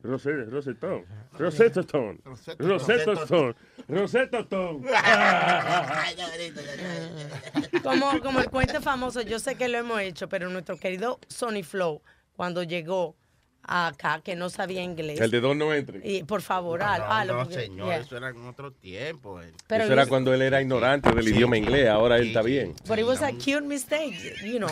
Rose- 0.03 0.47
Rosetón. 0.47 1.05
Rosetotón. 1.39 2.21
Rosetotón. 2.59 3.55
Rosetotón. 3.87 4.83
Como, 7.83 8.21
como 8.21 8.41
el 8.41 8.51
cuento 8.51 8.81
famoso, 8.81 9.21
yo 9.23 9.39
sé 9.39 9.55
que 9.57 9.69
lo 9.69 9.79
hemos 9.79 10.01
hecho, 10.01 10.29
pero 10.29 10.49
nuestro 10.51 10.77
querido 10.77 11.21
Sonny 11.29 11.63
Flow, 11.63 12.03
cuando 12.35 12.63
llegó 12.63 13.15
acá, 13.63 14.21
que 14.25 14.35
no 14.37 14.51
sabía 14.51 14.83
inglés. 14.83 15.21
El 15.21 15.31
de 15.31 15.41
dos 15.41 15.57
no 15.57 15.73
entre. 15.73 16.01
Y 16.09 16.25
por 16.25 16.43
favor, 16.43 16.81
No, 16.81 16.99
no, 16.99 17.25
no, 17.25 17.39
porque- 17.41 17.55
señor, 17.55 17.87
yeah. 17.89 17.97
eso 17.99 18.17
era 18.17 18.31
en 18.31 18.47
otro 18.47 18.73
tiempo. 18.73 19.41
eh. 19.41 19.53
Pero 19.67 19.85
Eso 19.85 19.93
era 19.93 20.07
cuando 20.07 20.35
él 20.35 20.43
era 20.43 20.61
ignorante 20.61 21.11
del 21.13 21.25
Sí, 21.25 21.31
idioma 21.35 21.57
sí. 21.57 21.63
inglés, 21.63 21.89
ahora 21.89 22.17
él 22.19 22.29
está 22.29 22.43
sí. 22.43 22.49
bien. 22.51 22.75
But 22.89 22.99
it 22.99 23.05
was 23.05 23.23
a 23.23 23.31
cute 23.33 23.63
mistake, 23.63 24.17
you 24.45 24.59
know. 24.59 24.69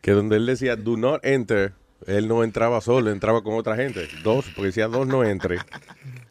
Que 0.00 0.12
donde 0.12 0.36
él 0.36 0.46
decía 0.46 0.76
do 0.76 0.96
not 0.96 1.24
enter, 1.24 1.72
él 2.06 2.28
no 2.28 2.44
entraba 2.44 2.80
solo, 2.80 3.10
entraba 3.10 3.42
con 3.42 3.54
otra 3.54 3.76
gente. 3.76 4.08
Dos, 4.22 4.44
porque 4.54 4.66
decía 4.66 4.86
dos 4.88 5.06
no 5.06 5.24
entre. 5.24 5.58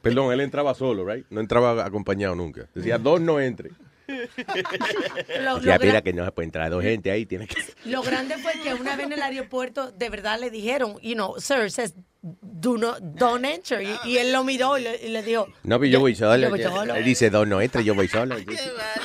Perdón, 0.02 0.32
él 0.34 0.42
entraba 0.42 0.74
solo, 0.76 1.06
right? 1.06 1.26
No 1.30 1.40
entraba 1.40 1.86
acompañado 1.86 2.36
nunca. 2.36 2.68
Decía 2.76 2.98
dos 2.98 3.22
no 3.22 3.40
entre. 3.40 3.72
Lo, 5.42 5.62
Ya 5.62 6.02
que 6.02 6.14
no 6.14 6.26
se 6.26 6.32
puede 6.32 6.46
entrar 6.46 6.70
dos 6.70 6.84
gente 6.84 7.12
ahí, 7.12 7.26
tiene 7.26 7.48
que... 7.48 7.56
lo 7.86 8.02
grande 8.02 8.38
fue 8.38 8.54
que 8.62 8.74
una 8.74 8.96
vez 8.96 9.06
en 9.06 9.14
el 9.14 9.22
aeropuerto 9.22 9.92
de 9.92 10.10
verdad 10.10 10.40
le 10.40 10.50
dijeron, 10.50 10.98
you 11.02 11.14
know, 11.14 11.40
sir, 11.40 11.72
says, 11.72 11.94
do 12.24 12.78
not, 12.78 13.00
don't 13.02 13.44
enter. 13.44 13.82
Y, 13.82 13.94
y 14.06 14.18
él 14.18 14.32
lo 14.32 14.44
miró 14.46 14.78
y 14.78 14.84
le, 14.84 14.96
y 14.96 15.10
le 15.10 15.22
dijo, 15.24 15.48
No, 15.64 15.78
pero 15.80 15.92
yo 15.92 16.00
voy 16.00 16.16
solo. 16.16 16.38
yo 16.38 16.50
voy 16.50 16.64
solo. 16.64 16.96
Él 16.96 17.04
dice 17.04 17.30
dos 17.30 17.46
no 17.48 17.62
entre, 17.62 17.84
yo 17.84 17.94
voy 17.94 18.08
solo. 18.08 18.36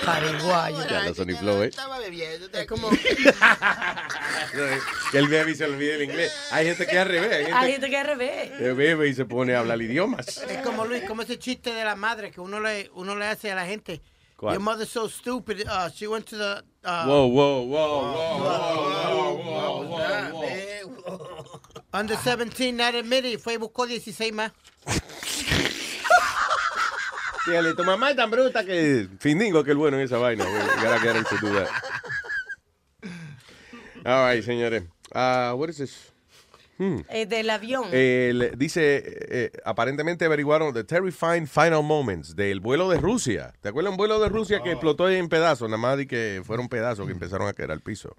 Pariguayo. 0.05 0.89
Ya 0.89 1.03
lo 1.03 1.15
Sony 1.15 1.37
Flow, 1.39 1.63
¿eh? 1.63 1.67
Estaba 1.67 1.99
bebiendo. 1.99 2.47
Es 2.57 2.67
como, 2.67 2.89
Que 5.11 5.19
él 5.19 5.29
bebe 5.29 5.51
y 5.51 5.55
se 5.57 5.65
olvida 5.65 5.95
el 5.97 6.05
inglés. 6.05 6.33
Hay 6.53 6.67
gente 6.67 6.87
que 6.87 6.93
es 6.93 6.99
al 6.99 7.09
revés. 7.09 7.33
Hay 7.33 7.45
gente 7.45 7.59
hay 7.59 7.73
gente 7.73 7.91
que 7.91 7.97
al 7.97 8.07
revés. 8.07 8.51
que 8.53 8.73
bebe 8.73 9.09
y 9.09 9.15
se 9.15 9.25
pone 9.25 9.55
a 9.55 9.61
hablar 9.61 9.83
idiomas. 9.83 10.39
Es 10.49 10.59
como 10.59 10.85
Luis, 10.85 11.03
como 11.03 11.23
ese 11.23 11.39
chiste 11.39 11.73
de 11.73 11.85
la 11.85 11.97
madre 11.97 12.31
que 12.31 12.41
uno 12.41 12.61
le, 12.61 12.89
uno 12.95 13.17
le 13.17 13.27
hace 13.27 13.51
a 13.51 13.55
la 13.57 13.67
gente. 13.67 14.01
¿Cuál? 14.39 14.55
Your 14.55 14.63
mother's 14.63 14.89
so 14.91 15.09
stupid. 15.09 15.67
Uh, 15.69 15.91
she 15.91 16.07
went 16.07 16.25
to 16.27 16.37
the. 16.37 16.63
Uh, 16.85 17.05
Whoa, 17.07 17.27
whoa, 17.27 17.63
whoa, 17.63 18.13
whoa, 18.13 18.39
whoa, 18.39 19.35
whoa, 19.43 19.83
whoa, 19.83 20.33
whoa. 21.03 21.61
Under 21.93 22.15
17, 22.17 22.77
not 22.77 22.95
admitted. 22.95 23.33
y 23.33 23.37
Fue 23.37 23.55
y 23.55 23.57
buscó 23.57 23.85
16 23.87 24.33
más. 24.33 24.53
Dígale, 27.47 27.75
tu 27.75 27.83
mamá 27.83 28.11
es 28.11 28.17
tan 28.17 28.31
bruta 28.31 28.65
que... 28.65 29.09
Findingo 29.19 29.65
que 29.65 29.73
el 29.73 29.77
bueno 29.79 29.97
en 29.97 30.05
esa 30.05 30.19
vaina. 30.19 30.45
güey. 30.45 30.67
Gotta 30.83 30.99
get 31.01 31.17
her 31.17 31.25
to 31.25 31.37
do 31.41 31.53
that. 31.55 31.69
All 34.07 34.25
right, 34.25 34.45
señores. 34.45 34.85
Uh, 35.13 35.55
what 35.57 35.69
is 35.71 35.79
this? 35.79 36.13
Hmm. 36.79 36.99
Eh, 37.11 37.27
del 37.27 37.51
avión. 37.51 37.89
Eh, 37.93 38.31
le- 38.35 38.51
dice, 38.53 39.03
eh, 39.05 39.51
aparentemente 39.65 40.25
averiguaron 40.25 40.73
the 40.73 40.85
terrifying 40.85 41.47
final 41.47 41.83
moments 41.83 42.37
del 42.37 42.61
vuelo 42.61 42.89
de 42.89 42.99
Rusia. 42.99 43.53
¿Te 43.61 43.69
acuerdas 43.71 43.91
un 43.91 43.97
vuelo 43.97 44.21
de 44.21 44.29
Rusia 44.29 44.63
que 44.63 44.71
explotó 44.71 45.11
en 45.11 45.29
pedazos? 45.29 45.69
Nada 45.69 45.77
más 45.83 45.97
de 45.97 46.07
que 46.07 46.41
fueron 46.45 46.69
pedazos 46.69 47.07
que 47.07 47.13
empezaron 47.13 47.49
a 47.49 47.53
caer 47.53 47.73
al 47.73 47.81
piso. 47.81 48.17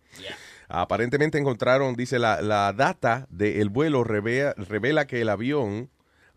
Aparentemente 0.68 1.38
encontraron, 1.38 1.96
dice, 1.96 2.20
la, 2.20 2.42
la 2.42 2.74
data 2.74 3.28
del 3.30 3.70
vuelo 3.70 4.04
revela, 4.04 4.54
revela 4.58 5.08
que 5.08 5.22
el 5.22 5.30
avión 5.30 5.90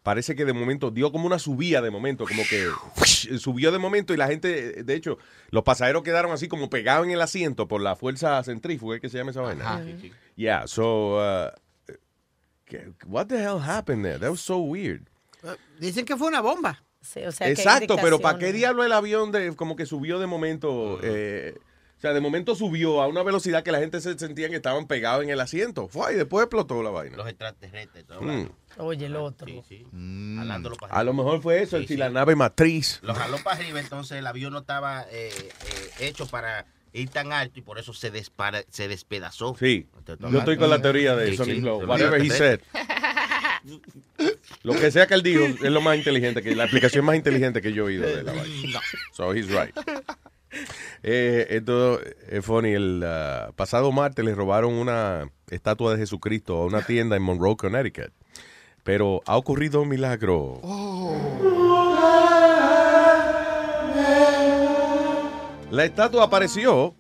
parece 0.03 0.35
que 0.35 0.45
de 0.45 0.53
momento 0.53 0.91
dio 0.91 1.13
como 1.13 1.27
una 1.27 1.39
subida 1.39 1.81
de 1.81 1.91
momento, 1.91 2.25
como 2.27 2.43
que 2.49 2.67
subió 3.39 3.71
de 3.73 3.79
momento 3.79 4.15
y 4.15 4.17
la 4.17 4.27
gente, 4.27 4.83
de 4.83 4.95
hecho, 4.95 5.19
los 5.51 5.63
pasajeros 5.65 6.03
quedaron 6.03 6.33
así 6.33 6.49
como 6.49 6.71
pegados 6.71 7.05
en 7.07 7.13
el 7.13 7.21
asiento 7.21 7.69
por 7.69 7.81
la 7.83 7.95
fuerza 7.95 8.43
centrífuga, 8.43 8.99
¿qué 9.01 9.09
se 9.09 9.19
llama 9.19 9.31
esa 9.33 9.43
vaina? 9.43 9.83
Sí. 10.01 10.13
Yeah, 10.35 10.67
so, 10.67 11.19
uh, 11.19 11.51
¿qué- 11.51 11.61
what 13.07 13.27
the 13.27 13.39
hell 13.39 13.61
happened 13.61 14.05
there? 14.05 14.19
That 14.19 14.31
was 14.31 14.41
so 14.41 14.59
weird. 14.59 15.09
Uh, 15.43 15.55
Dicen 15.81 16.05
que 16.05 16.17
fue 16.17 16.29
una 16.29 16.41
bomba. 16.41 16.83
Sí, 17.01 17.21
o 17.25 17.33
sea, 17.33 17.39
que 17.39 17.45
hay 17.47 17.53
Exacto, 17.53 17.97
pero 18.01 18.21
¿para 18.21 18.39
qué 18.39 18.53
diablo 18.53 18.85
el 18.85 18.93
avión 18.93 19.33
de, 19.33 19.55
como 19.57 19.75
que 19.75 19.87
subió 19.87 20.21
de 20.21 20.27
momento? 20.27 21.01
eh, 21.03 21.55
o 21.97 22.01
sea, 22.03 22.13
de 22.15 22.21
momento 22.21 22.57
subió 22.57 23.01
a 23.01 23.07
una 23.07 23.23
velocidad 23.23 23.63
que 23.63 23.71
la 23.71 23.79
gente 23.79 24.01
se 24.01 24.19
sentía 24.19 24.49
que 24.49 24.57
estaban 24.57 24.89
pegados 24.89 25.23
en 25.23 25.31
el 25.31 25.39
asiento. 25.41 25.87
Fue 25.87 26.15
y 26.15 26.17
después 26.17 26.43
explotó 26.43 26.83
la 26.83 26.91
vaina. 26.91 27.17
Los 27.17 27.29
extraterrestres. 27.29 28.05
todo 28.07 28.21
Mm. 28.23 28.49
Oye, 28.79 29.07
el 29.07 29.15
otro. 29.15 29.47
Sí, 29.47 29.63
sí. 29.69 29.87
Jalándolo 29.93 30.75
para 30.77 30.95
A 30.95 31.05
lo 31.05 31.13
mejor 31.13 31.41
fue 31.41 31.63
eso, 31.63 31.77
Sí, 31.79 31.83
si 31.85 31.95
sí. 31.95 31.97
la 31.97 32.11
nave 32.11 32.35
matriz. 32.35 32.99
Lo 33.03 33.15
jaló 33.15 33.39
para 33.45 33.57
arriba, 33.57 33.79
entonces 33.79 34.19
el 34.19 34.27
avión 34.27 34.53
no 34.53 34.61
estaba 34.61 35.03
eh, 35.11 35.31
eh, 35.31 35.91
hecho 36.01 36.27
para 36.27 36.67
ir 36.93 37.09
tan 37.11 37.33
alto 37.33 37.59
y 37.59 37.63
por 37.63 37.79
eso 37.79 37.93
se, 37.93 38.11
dispara, 38.11 38.63
se 38.69 38.89
despedazó. 38.89 39.57
Sí, 39.59 39.87
yo 40.07 40.39
estoy 40.39 40.57
con 40.57 40.71
la 40.71 40.81
teoría 40.81 41.17
de 41.17 41.37
sí, 41.37 41.61
Flow. 41.61 41.85
Whatever 41.87 42.21
he 42.21 42.31
said. 42.31 42.61
Lo 44.63 44.75
que 44.75 44.91
sea 44.91 45.07
que 45.07 45.15
él 45.15 45.23
dijo 45.23 45.45
es 45.45 45.71
lo 45.71 45.81
más 45.81 45.97
inteligente, 45.97 46.43
que 46.43 46.55
la 46.55 46.65
explicación 46.65 47.05
más 47.05 47.17
inteligente 47.17 47.63
que 47.63 47.73
yo 47.73 47.85
he 47.85 47.87
oído 47.87 48.07
de 48.07 48.23
la 48.23 48.33
vaina. 48.33 48.81
So 49.13 49.33
he's 49.35 49.49
right. 49.49 49.75
Eh, 51.03 51.47
esto 51.49 51.99
es 52.29 52.45
funny. 52.45 52.73
El 52.73 53.03
ah, 53.05 53.53
pasado 53.57 53.91
martes 53.91 54.25
le 54.25 54.35
robaron 54.35 54.75
una 54.75 55.31
estatua 55.49 55.93
de 55.93 55.99
Jesucristo 55.99 56.59
a 56.59 56.67
una 56.67 56.83
tienda 56.83 57.17
en 57.17 57.23
Monroe, 57.23 57.57
Connecticut. 57.57 58.13
Pero 58.85 59.23
ha 59.27 59.37
ocurrido 59.37 59.81
un 59.81 59.89
milagro. 59.89 60.61
La 65.73 65.85
estatua 65.85 66.25
apareció 66.25 66.95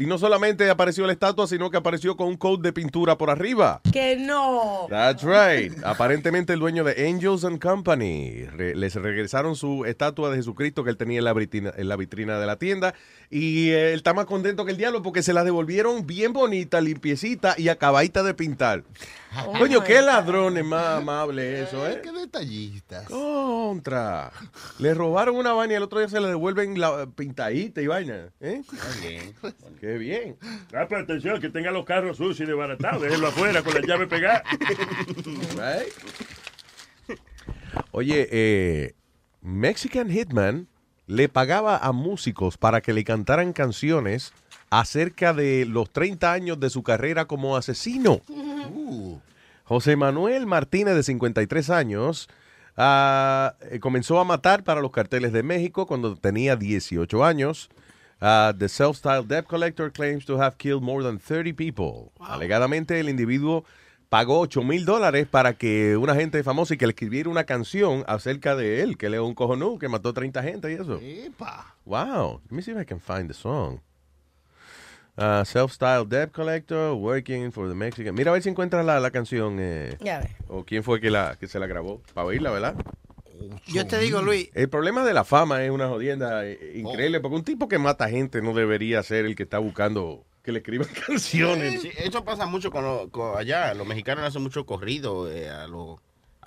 Y 0.00 0.06
no 0.06 0.16
solamente 0.16 0.70
apareció 0.70 1.06
la 1.06 1.12
estatua, 1.12 1.48
sino 1.48 1.70
que 1.72 1.76
apareció 1.76 2.16
con 2.16 2.28
un 2.28 2.36
coat 2.36 2.60
de 2.60 2.72
pintura 2.72 3.18
por 3.18 3.30
arriba. 3.30 3.80
Que 3.92 4.14
no. 4.16 4.86
That's 4.88 5.24
right. 5.24 5.72
Aparentemente 5.84 6.52
el 6.52 6.60
dueño 6.60 6.84
de 6.84 7.08
Angels 7.08 7.44
and 7.44 7.60
Company 7.60 8.44
re- 8.44 8.76
les 8.76 8.94
regresaron 8.94 9.56
su 9.56 9.84
estatua 9.86 10.30
de 10.30 10.36
Jesucristo 10.36 10.84
que 10.84 10.90
él 10.90 10.96
tenía 10.96 11.18
en 11.18 11.24
la 11.24 11.32
vitrina, 11.32 11.72
en 11.76 11.88
la 11.88 11.96
vitrina 11.96 12.38
de 12.38 12.46
la 12.46 12.54
tienda 12.56 12.94
y 13.28 13.70
eh, 13.70 13.88
él 13.92 13.96
está 13.96 14.14
más 14.14 14.26
contento 14.26 14.64
que 14.64 14.70
el 14.70 14.76
diablo 14.76 15.02
porque 15.02 15.24
se 15.24 15.32
la 15.32 15.42
devolvieron 15.42 16.06
bien 16.06 16.32
bonita, 16.32 16.80
limpiecita 16.80 17.56
y 17.58 17.68
acabadita 17.68 18.22
de 18.22 18.34
pintar. 18.34 18.84
Oh 19.36 19.52
Coño, 19.58 19.84
qué 19.84 20.00
ladrones 20.00 20.64
más 20.64 20.98
amable 20.98 21.62
eso, 21.62 21.86
¿eh? 21.86 22.00
Qué 22.02 22.12
detallistas. 22.12 23.04
Contra. 23.06 24.32
Le 24.78 24.94
robaron 24.94 25.36
una 25.36 25.52
vaina 25.52 25.74
y 25.74 25.76
el 25.76 25.82
otro 25.82 25.98
día 25.98 26.08
se 26.08 26.18
la 26.20 26.28
devuelven 26.28 26.80
la 26.80 27.06
pintadita 27.06 27.80
y 27.80 27.86
vaina. 27.86 28.30
¿eh? 28.40 28.62
Qué 29.80 29.98
bien. 29.98 30.36
Ah, 30.74 30.86
pero 30.88 31.02
atención, 31.02 31.40
que 31.40 31.50
tenga 31.50 31.70
los 31.70 31.84
carros 31.84 32.16
sucios 32.16 32.40
y 32.40 32.46
desbaratados. 32.46 33.02
Déjenlo 33.02 33.28
afuera 33.28 33.62
con 33.62 33.74
la 33.74 33.80
llave 33.80 34.06
pegada. 34.06 34.42
Right? 35.56 35.92
Oye, 37.92 38.28
eh, 38.30 38.94
Mexican 39.40 40.10
Hitman 40.10 40.68
le 41.06 41.28
pagaba 41.28 41.76
a 41.76 41.92
músicos 41.92 42.58
para 42.58 42.80
que 42.80 42.92
le 42.92 43.04
cantaran 43.04 43.52
canciones 43.52 44.32
acerca 44.70 45.32
de 45.32 45.64
los 45.66 45.90
30 45.90 46.32
años 46.32 46.60
de 46.60 46.70
su 46.70 46.82
carrera 46.82 47.26
como 47.26 47.56
asesino. 47.56 48.20
José 49.64 49.96
Manuel 49.96 50.46
Martínez, 50.46 50.94
de 50.94 51.02
53 51.02 51.70
años, 51.70 52.28
ah, 52.76 53.54
eh, 53.70 53.80
comenzó 53.80 54.18
a 54.18 54.24
matar 54.24 54.64
para 54.64 54.80
los 54.80 54.90
carteles 54.90 55.32
de 55.32 55.42
México 55.42 55.86
cuando 55.86 56.16
tenía 56.16 56.56
18 56.56 57.24
años. 57.24 57.68
Ah, 58.20 58.52
the 58.58 58.68
self-styled 58.68 59.28
debt 59.28 59.46
collector 59.46 59.92
claims 59.92 60.24
to 60.24 60.40
have 60.40 60.56
killed 60.56 60.82
more 60.82 61.04
than 61.04 61.18
30 61.18 61.54
people. 61.54 62.10
Alegadamente, 62.18 62.98
el 62.98 63.08
individuo 63.08 63.64
pagó 64.08 64.40
8 64.40 64.62
mil 64.62 64.84
dólares 64.84 65.26
para 65.28 65.52
que 65.52 65.96
una 65.96 66.14
gente 66.14 66.42
famosa 66.42 66.74
y 66.74 66.78
que 66.78 66.86
le 66.86 66.92
escribiera 66.92 67.28
una 67.28 67.44
canción 67.44 68.04
acerca 68.08 68.56
de 68.56 68.82
él, 68.82 68.96
que 68.96 69.06
él 69.06 69.14
es 69.14 69.20
un 69.20 69.34
cojonú, 69.34 69.78
que 69.78 69.88
mató 69.88 70.14
30 70.14 70.42
gente 70.42 70.72
y 70.72 70.74
eso. 70.74 70.98
Wow. 71.84 72.40
Let 72.50 72.56
me 72.56 72.62
see 72.62 72.72
if 72.72 72.80
I 72.80 72.84
can 72.84 73.00
find 73.00 73.28
the 73.28 73.34
song. 73.34 73.80
Uh, 75.18 75.44
self-styled 75.44 76.08
debt 76.08 76.30
collector 76.32 76.94
working 76.94 77.50
for 77.50 77.68
the 77.68 77.74
Mexican. 77.74 78.14
Mira 78.14 78.30
a 78.30 78.34
ver 78.34 78.42
si 78.42 78.50
encuentras 78.50 78.84
la, 78.86 79.00
la 79.00 79.10
canción. 79.10 79.56
eh, 79.58 79.96
Ya 80.00 80.20
ve. 80.20 80.28
o 80.46 80.64
quién 80.64 80.84
fue 80.84 81.00
que, 81.00 81.10
la, 81.10 81.36
que 81.40 81.48
se 81.48 81.58
la 81.58 81.66
grabó. 81.66 82.00
Para 82.14 82.28
oírla, 82.28 82.52
¿verdad? 82.52 82.76
Yo 83.66 83.86
te 83.86 83.98
digo, 83.98 84.22
Luis, 84.22 84.48
El 84.54 84.68
problema 84.68 85.04
de 85.04 85.12
la 85.14 85.24
fama 85.24 85.62
es 85.64 85.70
una 85.70 85.88
jodienda 85.88 86.46
eh, 86.46 86.72
increíble, 86.76 87.18
porque 87.20 87.36
un 87.36 87.44
tipo 87.44 87.68
que 87.68 87.78
mata 87.78 88.08
gente 88.08 88.40
no 88.42 88.52
debería 88.54 89.02
ser 89.02 89.24
el 89.26 89.34
que 89.34 89.42
está 89.44 89.58
buscando 89.58 90.24
que 90.42 90.52
le 90.52 90.58
escriban 90.58 90.88
canciones. 91.06 91.82
Sí, 91.82 91.90
eso 91.98 92.24
pasa 92.24 92.46
mucho 92.46 92.70
con, 92.70 92.84
lo- 92.84 93.10
con 93.10 93.36
allá. 93.36 93.74
Los 93.74 93.86
mexicanos 93.88 94.24
hacen 94.24 94.42
mucho 94.42 94.66
corrido 94.66 95.30
eh, 95.30 95.48
a 95.50 95.66
los 95.66 95.98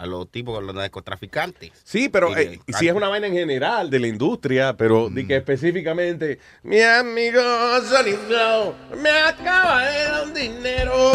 a 0.02 0.06
los 0.08 0.30
tipos, 0.32 0.58
a 0.58 0.62
los 0.62 0.74
narcotraficantes. 0.74 1.72
Sí, 1.84 2.10
pero 2.10 2.36
eh, 2.36 2.60
si 2.68 2.88
es 2.88 2.94
una 2.94 3.08
vaina 3.08 3.28
en 3.28 3.34
general 3.34 3.90
de 3.90 4.00
la 4.00 4.08
industria, 4.08 4.76
pero 4.76 5.10
di 5.10 5.28
que 5.28 5.36
específicamente, 5.38 6.40
mi 6.64 6.82
amigo 6.82 7.42
Sonny 7.88 8.14
Flow 8.14 8.74
me 8.98 9.10
acaba 9.12 9.86
de 9.86 10.04
dar 10.06 10.24
un 10.26 10.34
dinero 10.34 11.12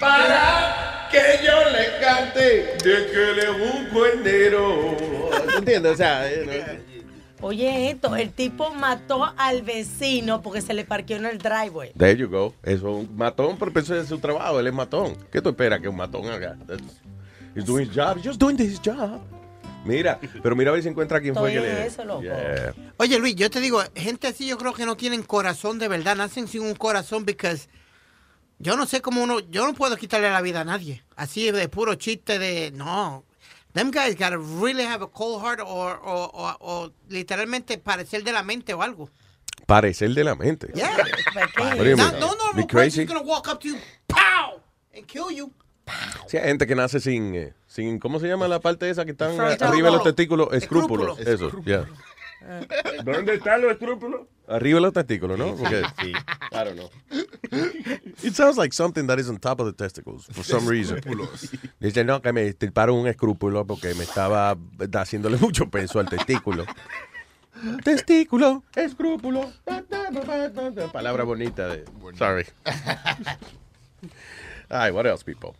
para 0.00 1.08
que 1.10 1.44
yo 1.44 1.70
le 1.70 2.00
cante 2.00 2.76
de 2.82 3.06
que 3.12 3.32
le 3.36 3.50
un 3.50 3.86
cuernero. 3.86 4.96
¿Entiendes? 5.58 5.92
O 5.92 5.96
sea, 5.96 6.28
eh, 6.30 6.44
no- 6.46 6.91
Oye, 7.42 7.90
esto, 7.90 8.14
el 8.14 8.32
tipo 8.32 8.72
mató 8.72 9.32
al 9.36 9.62
vecino 9.62 10.40
porque 10.42 10.60
se 10.62 10.74
le 10.74 10.84
parqueó 10.84 11.16
en 11.16 11.26
el 11.26 11.38
driveway. 11.38 11.92
There 11.94 12.16
you 12.16 12.28
go. 12.28 12.54
Eso 12.62 12.76
es 13.00 13.08
un 13.08 13.16
matón, 13.16 13.56
pero 13.58 13.78
eso 13.80 13.96
es 13.96 14.08
su 14.08 14.18
trabajo. 14.18 14.60
Él 14.60 14.68
es 14.68 14.72
matón. 14.72 15.16
¿Qué 15.30 15.42
tú 15.42 15.48
esperas 15.48 15.80
que 15.80 15.88
un 15.88 15.96
matón 15.96 16.26
haga? 16.28 16.56
That's- 16.66 16.80
He's 17.54 17.66
doing 17.66 17.88
his 17.88 17.94
job. 17.94 18.16
He's 18.16 18.24
just 18.26 18.40
doing 18.40 18.56
his 18.58 18.80
job. 18.80 19.20
Mira, 19.84 20.20
pero 20.42 20.54
mira 20.54 20.70
a 20.70 20.74
ver 20.74 20.82
si 20.84 20.88
encuentra 20.88 21.20
quién 21.20 21.34
fue 21.34 21.50
que 21.50 21.56
en 21.58 21.62
le. 21.64 21.86
eso, 21.86 22.04
loco. 22.04 22.22
Yeah. 22.22 22.72
Oye, 22.98 23.18
Luis, 23.18 23.34
yo 23.34 23.50
te 23.50 23.60
digo, 23.60 23.82
gente 23.96 24.28
así 24.28 24.46
yo 24.46 24.56
creo 24.56 24.72
que 24.72 24.86
no 24.86 24.96
tienen 24.96 25.22
corazón 25.24 25.80
de 25.80 25.88
verdad, 25.88 26.14
nacen 26.14 26.46
sin 26.46 26.62
un 26.62 26.76
corazón 26.76 27.24
porque 27.24 27.56
yo 28.60 28.76
no 28.76 28.86
sé 28.86 29.00
cómo 29.02 29.20
uno, 29.24 29.40
yo 29.40 29.66
no 29.66 29.74
puedo 29.74 29.96
quitarle 29.96 30.30
la 30.30 30.40
vida 30.40 30.60
a 30.60 30.64
nadie. 30.64 31.02
Así 31.16 31.50
de 31.50 31.68
puro 31.68 31.96
chiste 31.96 32.38
de, 32.38 32.70
no. 32.70 33.24
Them 33.74 33.90
guys 33.90 34.14
gotta 34.16 34.36
really 34.38 34.84
have 34.84 35.02
a 35.02 35.06
cold 35.08 35.40
heart 35.42 35.60
or, 35.60 35.98
o 36.04 36.30
o- 36.34 36.56
o 36.60 36.92
literalmente 37.08 37.78
parecer 37.78 38.22
de 38.22 38.32
la 38.32 38.42
mente 38.42 38.74
o 38.74 38.82
algo. 38.82 39.08
Parecer 39.66 40.12
de 40.14 40.24
la 40.24 40.34
mente. 40.34 40.68
Yeah. 40.74 40.96
Not- 40.96 41.78
mean? 41.78 41.96
no 41.96 42.30
Be 42.30 42.36
normal 42.36 42.66
crazy? 42.66 43.04
gonna 43.06 43.22
walk 43.22 43.48
up 43.48 43.60
to 43.60 43.68
you, 43.68 43.76
pow, 44.06 44.60
and 44.94 45.06
kill 45.06 45.30
you. 45.30 45.50
Sí, 46.28 46.36
hay 46.36 46.48
gente 46.48 46.66
que 46.66 46.74
nace 46.74 47.00
sin, 47.00 47.34
eh, 47.34 47.54
sin, 47.66 47.98
¿cómo 47.98 48.20
se 48.20 48.26
llama 48.28 48.46
la 48.48 48.60
parte 48.60 48.88
esa 48.88 49.04
que 49.04 49.10
están 49.12 49.38
arriba 49.40 49.88
de 49.88 49.92
los 49.96 50.02
testículos? 50.04 50.48
Escrúpulos. 50.52 51.18
Escrúpulos. 51.18 51.50
Eso, 51.50 51.62
ya. 51.64 51.86
¿Dónde 53.04 53.34
están 53.34 53.62
los 53.62 53.72
escrúpulos? 53.72 54.22
Arriba 54.48 54.76
de 54.76 54.82
los 54.82 54.92
testículos, 54.92 55.38
¿no? 55.38 55.56
Porque, 55.56 55.82
sí. 56.00 56.10
I 56.10 56.64
don't 56.64 56.76
know. 56.76 56.90
It 58.22 58.34
sounds 58.34 58.56
like 58.56 58.74
something 58.74 59.06
that 59.06 59.18
is 59.18 59.28
on 59.28 59.38
top 59.38 59.60
of 59.60 59.66
the 59.66 59.72
testicles 59.72 60.26
for 60.32 60.44
some 60.44 60.68
reason. 60.68 61.00
Dice, 61.80 62.04
no, 62.04 62.20
que 62.20 62.32
me 62.32 62.46
estirparon 62.46 62.98
un 62.98 63.06
escrúpulo 63.06 63.66
porque 63.66 63.94
me 63.94 64.04
estaba 64.04 64.56
haciéndole 64.94 65.38
mucho 65.38 65.70
peso 65.70 66.00
al 66.00 66.08
testículo. 66.08 66.66
Testículo, 67.84 68.64
escrúpulo. 68.74 69.52
Palabra 70.92 71.22
bonita 71.22 71.68
de. 71.68 71.84
Sorry. 72.18 72.44
Ay, 74.68 74.90
what 74.90 75.06
else, 75.06 75.22
people? 75.22 75.54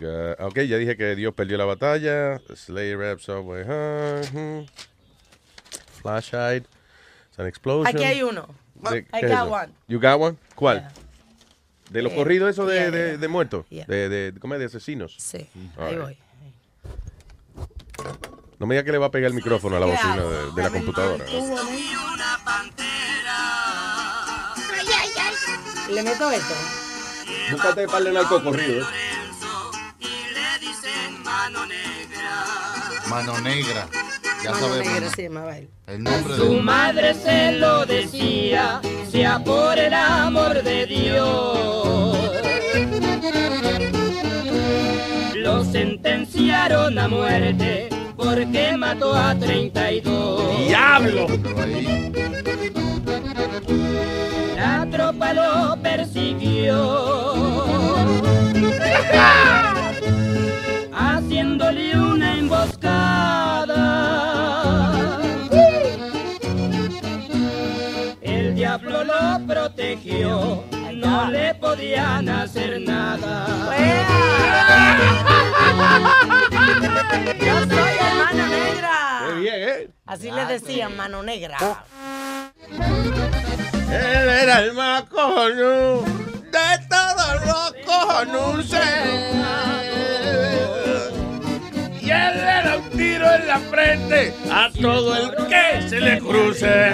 Uh, 0.00 0.34
ok, 0.44 0.56
ya 0.60 0.76
dije 0.76 0.96
que 0.96 1.14
Dios 1.16 1.32
perdió 1.34 1.56
la 1.56 1.64
batalla. 1.64 2.38
Slay 2.54 2.94
rap 2.94 3.18
subway. 3.20 3.62
huh, 3.64 4.26
hmm. 4.32 4.66
Flash-eyed. 6.02 6.64
It's 7.30 7.38
an 7.38 7.46
explosion. 7.46 7.86
Aquí 7.96 8.04
hay 8.04 8.22
uno. 8.22 8.46
De- 8.74 8.98
I 8.98 9.02
¿qué 9.04 9.26
es 9.26 9.30
got 9.30 9.46
eso? 9.46 9.52
one. 9.52 9.72
You 9.88 9.98
got 10.00 10.20
one? 10.20 10.36
¿Cuál? 10.54 10.88
De 11.90 12.02
los 12.02 12.12
Eh, 12.12 12.16
corridos 12.16 12.50
esos 12.50 12.68
de, 12.68 12.74
yeah, 12.74 12.90
de, 12.90 13.08
yeah. 13.10 13.16
de 13.16 13.28
muertos. 13.28 13.66
Yeah. 13.70 13.86
De, 13.86 14.08
de, 14.08 14.38
¿cómo 14.40 14.54
es? 14.54 14.60
de 14.60 14.66
asesinos. 14.66 15.14
Sí, 15.18 15.48
All 15.78 15.86
ahí 15.86 15.94
right. 15.94 16.02
voy. 16.02 16.18
No 18.58 18.66
me 18.66 18.74
diga 18.74 18.84
que 18.84 18.92
le 18.92 18.98
va 18.98 19.06
a 19.06 19.10
pegar 19.10 19.28
el 19.30 19.34
micrófono 19.34 19.76
a 19.76 19.80
la 19.80 19.86
¿Qué 19.86 19.92
bocina 19.92 20.16
de, 20.24 20.52
de 20.52 20.62
la 20.62 20.70
computadora. 20.70 21.24
¿Le 25.90 26.02
meto 26.02 26.30
esto? 26.30 26.54
Búscate 27.52 27.86
un 27.86 27.92
par 27.92 28.02
de 28.02 28.12
narcocorridos. 28.12 28.86
Mano 33.16 33.40
negra. 33.40 33.88
Ya 34.44 34.50
Mano 34.50 34.66
sabemos. 34.68 34.92
negra 34.92 35.08
se 35.08 35.22
llamaba 35.22 35.56
él. 35.56 35.70
El 35.86 36.02
nombre 36.04 36.36
Su 36.36 36.50
de 36.50 36.60
madre 36.60 37.14
se 37.14 37.52
lo 37.52 37.86
decía, 37.86 38.82
sea 39.10 39.38
por 39.42 39.78
el 39.78 39.94
amor 39.94 40.62
de 40.62 40.84
Dios. 40.84 42.18
Lo 45.34 45.64
sentenciaron 45.64 46.98
a 46.98 47.08
muerte 47.08 47.88
porque 48.18 48.76
mató 48.76 49.16
a 49.16 49.34
32. 49.34 50.66
¡Diablo! 50.66 51.26
La 54.56 54.86
tropa 54.90 55.32
lo 55.32 55.82
persiguió. 55.82 56.76
Haciéndole 60.92 61.95
protegió. 69.76 70.64
No 70.94 71.30
le 71.30 71.54
podían 71.54 72.28
hacer 72.28 72.80
nada. 72.80 73.46
Yo 77.38 77.60
soy 77.60 77.94
negra. 78.34 79.20
Qué 79.28 79.34
bien, 79.34 79.54
¿eh? 79.54 79.88
Así 80.06 80.30
le 80.30 80.46
decían, 80.46 80.96
mano 80.96 81.22
negra. 81.22 81.58
Él 82.70 84.28
era 84.42 84.60
el 84.60 84.72
más 84.72 85.02
cojonú 85.04 86.02
de 86.50 86.78
todos 86.88 87.44
los 87.46 87.74
cojonuses. 87.84 88.80
Y 92.00 92.10
él 92.10 92.36
le 92.36 92.62
da 92.64 92.78
un 92.78 92.88
tiro 92.96 93.30
en 93.34 93.46
la 93.46 93.58
frente 93.58 94.32
a 94.50 94.70
todo 94.80 95.14
el 95.16 95.36
que 95.48 95.82
se 95.88 96.00
le 96.00 96.18
cruce. 96.18 96.92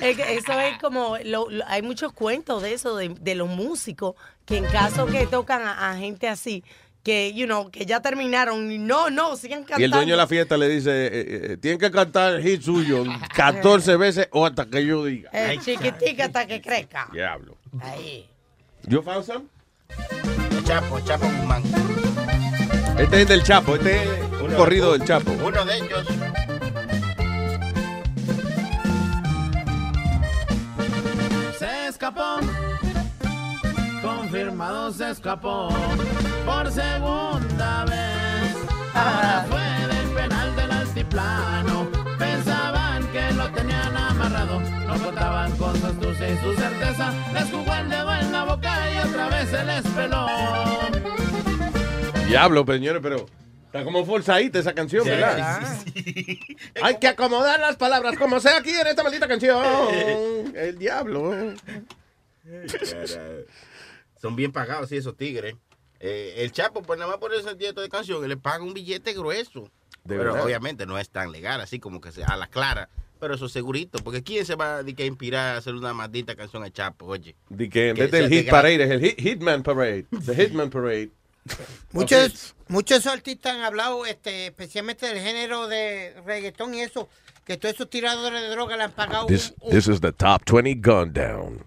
Es 0.00 0.16
que 0.16 0.36
Eso 0.36 0.52
es 0.60 0.78
como, 0.78 1.16
lo- 1.24 1.50
lo- 1.50 1.64
hay 1.66 1.82
muchos 1.82 2.12
cuentos 2.12 2.62
de 2.62 2.72
eso, 2.74 2.96
de, 2.96 3.10
de 3.20 3.34
los 3.34 3.48
músicos, 3.48 4.14
que 4.46 4.56
en 4.56 4.64
caso 4.66 5.06
que 5.06 5.26
tocan 5.26 5.62
a, 5.62 5.90
a 5.90 5.96
gente 5.96 6.28
así, 6.28 6.64
que, 7.02 7.32
you 7.32 7.46
know, 7.46 7.70
que 7.70 7.86
ya 7.86 8.00
terminaron 8.00 8.70
y 8.70 8.78
no, 8.78 9.08
no, 9.10 9.36
sigan 9.36 9.60
cantando. 9.60 9.80
Y 9.80 9.84
el 9.84 9.90
dueño 9.90 10.12
de 10.12 10.16
la 10.18 10.26
fiesta 10.26 10.56
le 10.56 10.68
dice, 10.68 10.90
eh, 11.06 11.10
eh, 11.52 11.56
tienen 11.56 11.78
que 11.78 11.90
cantar 11.90 12.34
el 12.34 12.42
hit 12.42 12.62
suyo 12.62 13.04
14 13.34 13.96
veces 13.96 14.28
o 14.32 14.44
hasta 14.44 14.66
que 14.66 14.84
yo 14.84 15.04
diga. 15.04 15.30
El 15.32 15.60
chiquitica 15.60 16.26
hasta 16.26 16.46
que 16.46 16.60
crezca. 16.60 17.08
Diablo. 17.12 17.56
Ahí. 17.80 18.28
¿You 18.86 19.02
found 19.02 19.24
some? 19.24 19.44
El 20.50 20.64
Chapo, 20.64 21.00
Chapo 21.00 21.26
Guzmán. 21.26 21.62
Este 22.98 23.22
es 23.22 23.28
del 23.28 23.42
Chapo, 23.42 23.76
este 23.76 24.02
es 24.02 24.08
un 24.42 24.52
corrido 24.54 24.92
del 24.92 25.04
Chapo. 25.06 25.30
Uno 25.32 25.64
de 25.64 25.76
ellos. 25.78 26.06
Se 31.60 31.88
escapó, 31.88 32.38
confirmado 34.00 34.90
se 34.92 35.10
escapó 35.10 35.68
por 36.46 36.72
segunda 36.72 37.84
vez. 37.84 38.56
Ahora 38.94 39.46
fue 39.46 39.86
del 39.94 40.08
penal 40.14 40.56
del 40.56 40.70
altiplano. 40.70 41.86
Pensaban 42.18 43.06
que 43.08 43.30
lo 43.32 43.50
tenían 43.50 43.94
amarrado, 43.94 44.58
no 44.86 45.04
contaban 45.04 45.54
con 45.58 45.78
su 45.78 45.86
astucia 45.86 46.30
y 46.30 46.38
su 46.38 46.54
certeza. 46.54 47.12
Les 47.34 47.50
jugó 47.50 47.74
el 47.74 47.90
dedo 47.90 48.14
en 48.14 48.32
la 48.32 48.44
boca 48.44 48.94
y 48.94 49.06
otra 49.06 49.28
vez 49.28 49.50
se 49.50 49.62
les 49.62 49.86
peló. 49.88 50.26
Diablo, 52.26 52.64
señores, 52.66 53.02
pero 53.02 53.26
está 53.70 53.84
como 53.84 54.04
forzadita 54.04 54.58
esa 54.58 54.74
canción, 54.74 55.04
Sí, 55.04 55.10
¿verdad? 55.10 55.78
sí, 55.94 56.40
Hay 56.82 56.98
que 56.98 57.06
acomodar 57.06 57.60
las 57.60 57.76
palabras 57.76 58.16
como 58.18 58.40
sea 58.40 58.58
aquí 58.58 58.70
en 58.70 58.86
esta 58.86 59.02
maldita 59.04 59.28
canción. 59.28 59.64
El 60.54 60.76
diablo. 60.78 61.54
Son 64.20 64.34
bien 64.36 64.52
pagados, 64.52 64.88
sí, 64.88 64.96
esos 64.96 65.16
tigres. 65.16 65.54
Eh, 66.00 66.34
el 66.38 66.50
Chapo, 66.50 66.82
pues 66.82 66.98
nada 66.98 67.10
más 67.10 67.20
por 67.20 67.32
ese 67.34 67.54
dieto 67.54 67.80
de 67.80 67.88
canción, 67.88 68.26
le 68.26 68.36
paga 68.36 68.64
un 68.64 68.74
billete 68.74 69.12
grueso. 69.12 69.70
De 70.04 70.16
pero 70.16 70.32
verdad. 70.32 70.44
obviamente 70.44 70.86
no 70.86 70.98
es 70.98 71.10
tan 71.10 71.30
legal, 71.30 71.60
así 71.60 71.78
como 71.78 72.00
que 72.00 72.10
sea 72.10 72.26
a 72.28 72.36
la 72.36 72.46
clara. 72.48 72.88
Pero 73.20 73.34
eso 73.34 73.50
segurito, 73.50 73.98
porque 74.02 74.22
¿quién 74.22 74.46
se 74.46 74.54
va 74.54 74.82
de 74.82 74.94
que 74.94 75.04
inspirar 75.04 75.54
a 75.54 75.58
hacer 75.58 75.74
una 75.74 75.92
maldita 75.92 76.34
canción 76.34 76.62
al 76.64 76.72
Chapo, 76.72 77.04
oye? 77.04 77.36
De 77.50 77.68
que 77.68 77.90
en 77.90 77.96
vez 77.96 78.10
del 78.10 78.30
Hit 78.30 78.48
Parade 78.48 78.82
es 78.82 78.90
el 78.90 79.00
hit, 79.00 79.20
Hitman 79.20 79.62
Parade. 79.62 80.06
The 80.24 80.34
Hitman 80.34 80.70
Parade. 80.70 81.10
Muchos, 81.92 82.54
muchos 82.68 83.06
artistas 83.06 83.54
han 83.54 83.62
hablado, 83.62 84.06
este, 84.06 84.46
especialmente 84.46 85.06
del 85.06 85.18
género 85.20 85.66
de 85.68 86.14
reggaetón 86.24 86.74
y 86.74 86.80
eso, 86.82 87.08
que 87.44 87.56
todos 87.56 87.74
esos 87.74 87.90
tiradores 87.90 88.40
de 88.42 88.48
droga 88.48 88.76
le 88.76 88.84
han 88.84 88.92
pagado 88.92 89.26
This, 89.26 89.54
un- 89.60 89.68
un- 89.68 89.70
this 89.72 89.88
is 89.88 90.00
the 90.00 90.12
top 90.12 90.42
20 90.44 90.74
gun 90.76 91.12
down. 91.12 91.64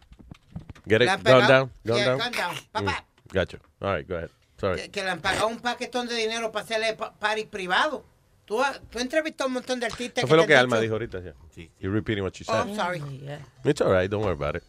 Get 0.88 1.02
it? 1.02 1.10
Gun 1.24 1.48
down? 1.48 1.72
Gun 1.84 1.98
Yeah, 1.98 2.06
down? 2.06 2.18
gun 2.20 2.32
down. 2.32 2.56
Papá. 2.72 2.92
Mm, 2.92 3.34
Gotcha. 3.34 3.58
All 3.82 3.96
right, 3.98 4.08
go 4.08 4.16
ahead. 4.16 4.30
Sorry. 4.60 4.82
que, 4.84 4.92
que 4.92 5.04
le 5.04 5.10
han 5.10 5.20
pagado 5.20 5.48
un 5.48 5.60
paquetón 5.60 6.08
de 6.08 6.16
dinero 6.16 6.52
para 6.52 6.64
hacerle 6.64 6.94
pa- 6.94 7.14
party 7.14 7.46
privado. 7.46 8.06
Tú, 8.46 8.62
tú 8.90 9.00
entrevistas 9.00 9.44
a 9.46 9.48
un 9.48 9.54
montón 9.54 9.80
de 9.80 9.88
artistas. 9.88 10.20
Eso 10.24 10.28
fue 10.28 10.38
lo 10.38 10.46
que 10.46 10.56
Alma 10.56 10.78
dicho- 10.78 10.84
dijo 10.84 10.94
ahorita. 10.96 11.20
Yeah. 11.22 11.70
You're 11.80 11.94
repeating 11.94 12.24
what 12.24 12.34
she 12.34 12.46
Oh, 12.48 12.54
said. 12.54 12.70
I'm 12.70 12.76
sorry. 12.76 13.02
It's 13.66 13.82
all 13.82 13.92
right, 13.92 14.10
don't 14.10 14.24
worry 14.24 14.36
about 14.36 14.56
it. 14.56 14.64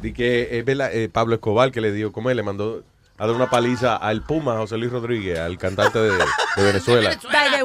Di 0.00 0.12
que 0.12 0.58
es 0.58 0.64
verdad, 0.64 0.94
eh, 0.94 1.08
Pablo 1.08 1.34
Escobar 1.36 1.72
que 1.72 1.80
le 1.80 1.92
dio, 1.92 2.12
como 2.12 2.30
él 2.30 2.36
le 2.36 2.42
mandó 2.42 2.84
a 3.20 3.26
dar 3.26 3.36
una 3.36 3.50
paliza 3.50 3.96
al 3.96 4.22
Puma, 4.22 4.56
José 4.56 4.78
Luis 4.78 4.90
Rodríguez, 4.90 5.38
al 5.38 5.58
cantante 5.58 5.98
de, 5.98 6.10
de 6.10 6.62
Venezuela. 6.64 7.10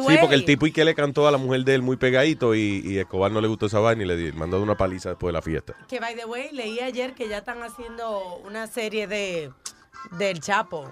Sí, 0.08 0.18
porque 0.20 0.36
el 0.36 0.46
tipo 0.46 0.68
y 0.68 0.72
que 0.72 0.84
le 0.86 0.94
cantó 0.94 1.28
a 1.28 1.32
la 1.32 1.38
mujer 1.38 1.64
de 1.64 1.76
él 1.76 1.82
muy 1.82 1.96
pegadito 1.98 2.54
y, 2.54 2.82
y 2.86 2.98
Escobar 3.00 3.32
no 3.32 3.40
le 3.42 3.48
gustó 3.48 3.66
esa 3.68 3.80
vaina 3.80 4.04
y 4.04 4.06
le 4.06 4.18
di- 4.18 4.32
mandó 4.34 4.62
una 4.62 4.76
paliza 4.76 5.10
después 5.10 5.30
de 5.30 5.34
la 5.34 5.42
fiesta. 5.42 5.74
Que, 5.88 6.00
by 6.00 6.16
the 6.16 6.26
way, 6.26 6.50
leí 6.52 6.80
ayer 6.82 7.14
que 7.16 7.28
ya 7.30 7.38
están 7.40 7.64
haciendo 7.64 8.38
una 8.46 8.68
serie 8.68 9.08
de 9.08 9.52
del 10.12 10.40
Chapo. 10.42 10.92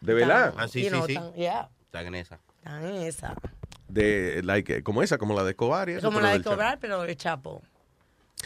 ¿De 0.00 0.14
verdad? 0.14 0.54
Ah, 0.56 0.66
sí, 0.66 0.82
sí, 0.84 0.88
know, 0.88 1.06
sí. 1.06 1.14
tan- 1.14 1.32
yeah, 1.34 1.68
Están 1.84 2.06
en 2.06 2.14
esa. 2.16 2.40
están 2.58 2.84
en 2.86 3.02
esa. 3.02 3.34
De, 3.88 4.40
like, 4.44 4.82
como 4.82 5.02
esa, 5.02 5.18
como 5.18 5.34
la 5.34 5.44
de 5.44 5.50
Escobar 5.50 5.88
y 5.90 5.92
eso. 5.92 6.06
Como 6.06 6.20
la 6.20 6.32
de 6.32 6.42
cobrar, 6.42 6.78
pero 6.80 7.04
el 7.04 7.16
Chapo. 7.16 7.62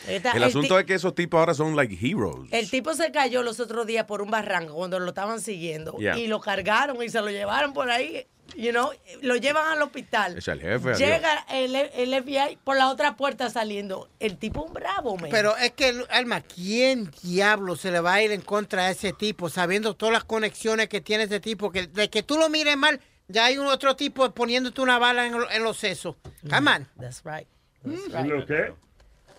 El 0.06 0.22
el 0.34 0.42
asunto 0.44 0.78
es 0.78 0.84
que 0.84 0.94
esos 0.94 1.14
tipos 1.14 1.38
ahora 1.38 1.54
son 1.54 1.74
like 1.76 1.96
heroes. 2.00 2.52
El 2.52 2.70
tipo 2.70 2.92
se 2.94 3.10
cayó 3.10 3.42
los 3.42 3.58
otros 3.60 3.86
días 3.86 4.04
por 4.04 4.20
un 4.22 4.30
barranco 4.30 4.74
cuando 4.74 4.98
lo 4.98 5.08
estaban 5.08 5.40
siguiendo 5.40 5.96
Yeah. 5.98 6.18
y 6.18 6.26
lo 6.26 6.40
cargaron 6.40 7.02
y 7.02 7.08
se 7.08 7.20
lo 7.20 7.30
llevaron 7.30 7.72
por 7.72 7.90
ahí, 7.90 8.26
you 8.56 8.70
know, 8.70 8.90
lo 9.22 9.36
llevan 9.36 9.66
al 9.72 9.80
hospital. 9.82 10.36
Es 10.38 10.48
el 10.48 10.60
jefe. 10.60 10.94
Llega 10.94 11.46
el, 11.50 11.74
el 11.74 12.22
FBI 12.22 12.58
por 12.64 12.76
la 12.76 12.90
otra 12.90 13.16
puerta 13.16 13.48
saliendo. 13.50 14.08
El 14.20 14.36
tipo 14.36 14.62
un 14.62 14.72
bravo, 14.74 15.16
man. 15.16 15.30
Pero 15.30 15.56
es 15.56 15.72
que, 15.72 16.04
Alma, 16.10 16.42
¿quién 16.42 17.10
diablo 17.22 17.76
se 17.76 17.90
le 17.90 18.00
va 18.00 18.14
a 18.14 18.22
ir 18.22 18.32
en 18.32 18.42
contra 18.42 18.86
de 18.86 18.92
ese 18.92 19.12
tipo, 19.12 19.48
sabiendo 19.48 19.94
todas 19.94 20.12
las 20.12 20.24
conexiones 20.24 20.88
que 20.88 21.00
tiene 21.00 21.24
ese 21.24 21.40
tipo? 21.40 21.70
Que 21.72 21.86
de 21.86 22.10
que 22.10 22.22
tú 22.22 22.36
lo 22.36 22.48
mires 22.50 22.76
mal, 22.76 23.00
ya 23.28 23.46
hay 23.46 23.56
un 23.56 23.66
otro 23.66 23.96
tipo 23.96 24.30
poniéndote 24.32 24.80
una 24.82 24.98
bala 24.98 25.26
en, 25.26 25.34
en 25.50 25.62
los 25.62 25.78
sesos. 25.78 26.16
Come 26.50 26.70
on. 26.70 26.88
That's 27.00 27.22
right. 27.24 27.48
¿En 27.84 28.28
lo 28.28 28.44
qué? 28.46 28.74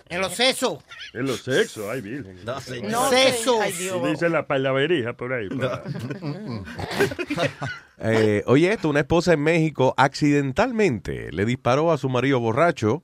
En 0.08 0.22
los 0.22 0.34
sesos. 0.34 0.84
En 1.14 1.26
los 1.26 1.42
sexos, 1.42 1.86
ay, 1.92 2.02
virgen. 2.02 2.38
No, 2.46 2.60
señor. 2.60 2.92
No, 2.92 3.10
Sesos. 3.10 3.58
Ay, 3.60 3.72
Dios. 3.74 4.08
Dice 4.08 4.30
la 4.30 4.46
palaverija 4.48 5.14
por 5.14 5.34
ahí. 5.34 5.50
Eh, 7.98 8.44
oye, 8.46 8.74
esto, 8.74 8.90
una 8.90 9.00
esposa 9.00 9.32
en 9.32 9.40
México 9.40 9.94
accidentalmente 9.96 11.32
le 11.32 11.46
disparó 11.46 11.94
a 11.94 11.98
su 11.98 12.10
marido 12.10 12.42
borracho 12.42 13.04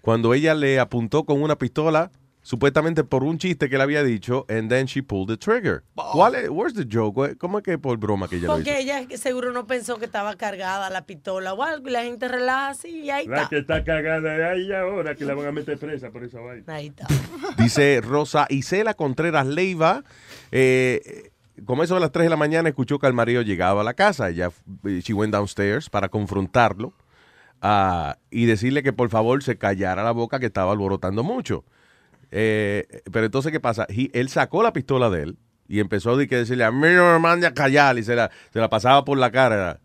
cuando 0.00 0.34
ella 0.34 0.56
le 0.56 0.80
apuntó 0.80 1.22
con 1.22 1.40
una 1.40 1.56
pistola, 1.58 2.10
supuestamente 2.42 3.04
por 3.04 3.22
un 3.24 3.38
chiste 3.38 3.68
que 3.68 3.76
le 3.76 3.82
había 3.84 4.02
dicho, 4.02 4.44
and 4.48 4.68
then 4.68 4.86
she 4.86 5.00
pulled 5.02 5.28
the 5.28 5.36
trigger. 5.36 5.84
¿Cuál 5.94 6.34
es? 6.34 6.48
Where's 6.50 6.74
the 6.74 6.84
joke? 6.90 7.36
¿Cómo 7.38 7.58
es 7.58 7.64
que 7.64 7.78
por 7.78 7.96
broma 7.98 8.28
que 8.28 8.36
ella 8.36 8.48
lo 8.48 8.58
hizo? 8.58 8.64
Porque 8.64 8.80
ella 8.80 9.06
seguro 9.16 9.52
no 9.52 9.66
pensó 9.66 9.98
que 9.98 10.06
estaba 10.06 10.34
cargada 10.36 10.90
la 10.90 11.06
pistola 11.06 11.54
o 11.54 11.62
algo 11.62 11.88
y 11.88 11.92
la 11.92 12.02
gente 12.02 12.28
relaja 12.28 12.70
así 12.70 13.02
y 13.02 13.10
ahí 13.10 13.26
La 13.26 13.36
está. 13.36 13.48
que 13.48 13.58
está 13.58 13.84
cagada 13.84 14.50
ahí 14.50 14.72
ahora 14.72 15.14
que 15.14 15.24
la 15.24 15.34
van 15.34 15.46
a 15.46 15.52
meter 15.52 15.78
presa 15.78 16.10
por 16.10 16.24
esa 16.24 16.40
vaina. 16.40 16.64
Ahí 16.74 16.88
está. 16.88 17.06
Dice 17.56 18.00
Rosa 18.02 18.46
Isela 18.48 18.94
Contreras 18.94 19.46
Leiva, 19.46 20.02
eh, 20.50 21.30
como 21.64 21.84
eso 21.84 21.94
de 21.94 22.00
las 22.00 22.10
3 22.10 22.24
de 22.24 22.30
la 22.30 22.36
mañana, 22.36 22.68
escuchó 22.68 22.98
que 22.98 23.06
el 23.06 23.12
marido 23.12 23.42
llegaba 23.42 23.82
a 23.82 23.84
la 23.84 23.94
casa. 23.94 24.30
Ella, 24.30 24.50
eh, 24.84 25.00
she 25.02 25.12
went 25.12 25.32
downstairs 25.32 25.88
para 25.90 26.08
confrontarlo 26.08 26.92
ah, 27.60 28.16
y 28.30 28.46
decirle 28.46 28.82
que 28.82 28.92
por 28.92 29.10
favor 29.10 29.42
se 29.44 29.56
callara 29.58 30.02
la 30.02 30.10
boca 30.12 30.40
que 30.40 30.46
estaba 30.46 30.72
alborotando 30.72 31.22
mucho. 31.22 31.64
Eh, 32.34 32.86
pero 33.12 33.26
entonces, 33.26 33.52
¿qué 33.52 33.60
pasa? 33.60 33.86
He- 33.88 34.10
él 34.14 34.28
sacó 34.30 34.62
la 34.62 34.72
pistola 34.72 35.10
de 35.10 35.22
él 35.22 35.38
y 35.68 35.80
empezó 35.80 36.12
a 36.12 36.16
decirle, 36.16 36.64
a 36.64 36.72
mí 36.72 36.88
no 36.94 37.12
me 37.12 37.18
mande 37.18 37.46
a 37.46 37.52
callar 37.54 37.98
y 37.98 38.02
se 38.02 38.16
la, 38.16 38.30
se 38.52 38.58
la 38.58 38.68
pasaba 38.70 39.04
por 39.04 39.18
la 39.18 39.30
cara. 39.30 39.80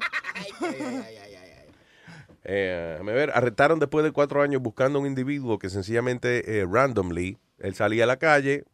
Eh, 2.42 2.88
déjame 2.92 3.12
ver, 3.12 3.30
arrestaron 3.34 3.78
después 3.78 4.02
de 4.04 4.10
cuatro 4.12 4.42
años 4.42 4.60
buscando 4.62 4.98
a 4.98 5.02
un 5.02 5.06
individuo 5.06 5.58
que 5.58 5.68
sencillamente, 5.70 6.58
eh, 6.58 6.66
randomly, 6.68 7.38
él 7.58 7.74
salía 7.74 8.04
a 8.04 8.06
la 8.06 8.16
calle, 8.16 8.64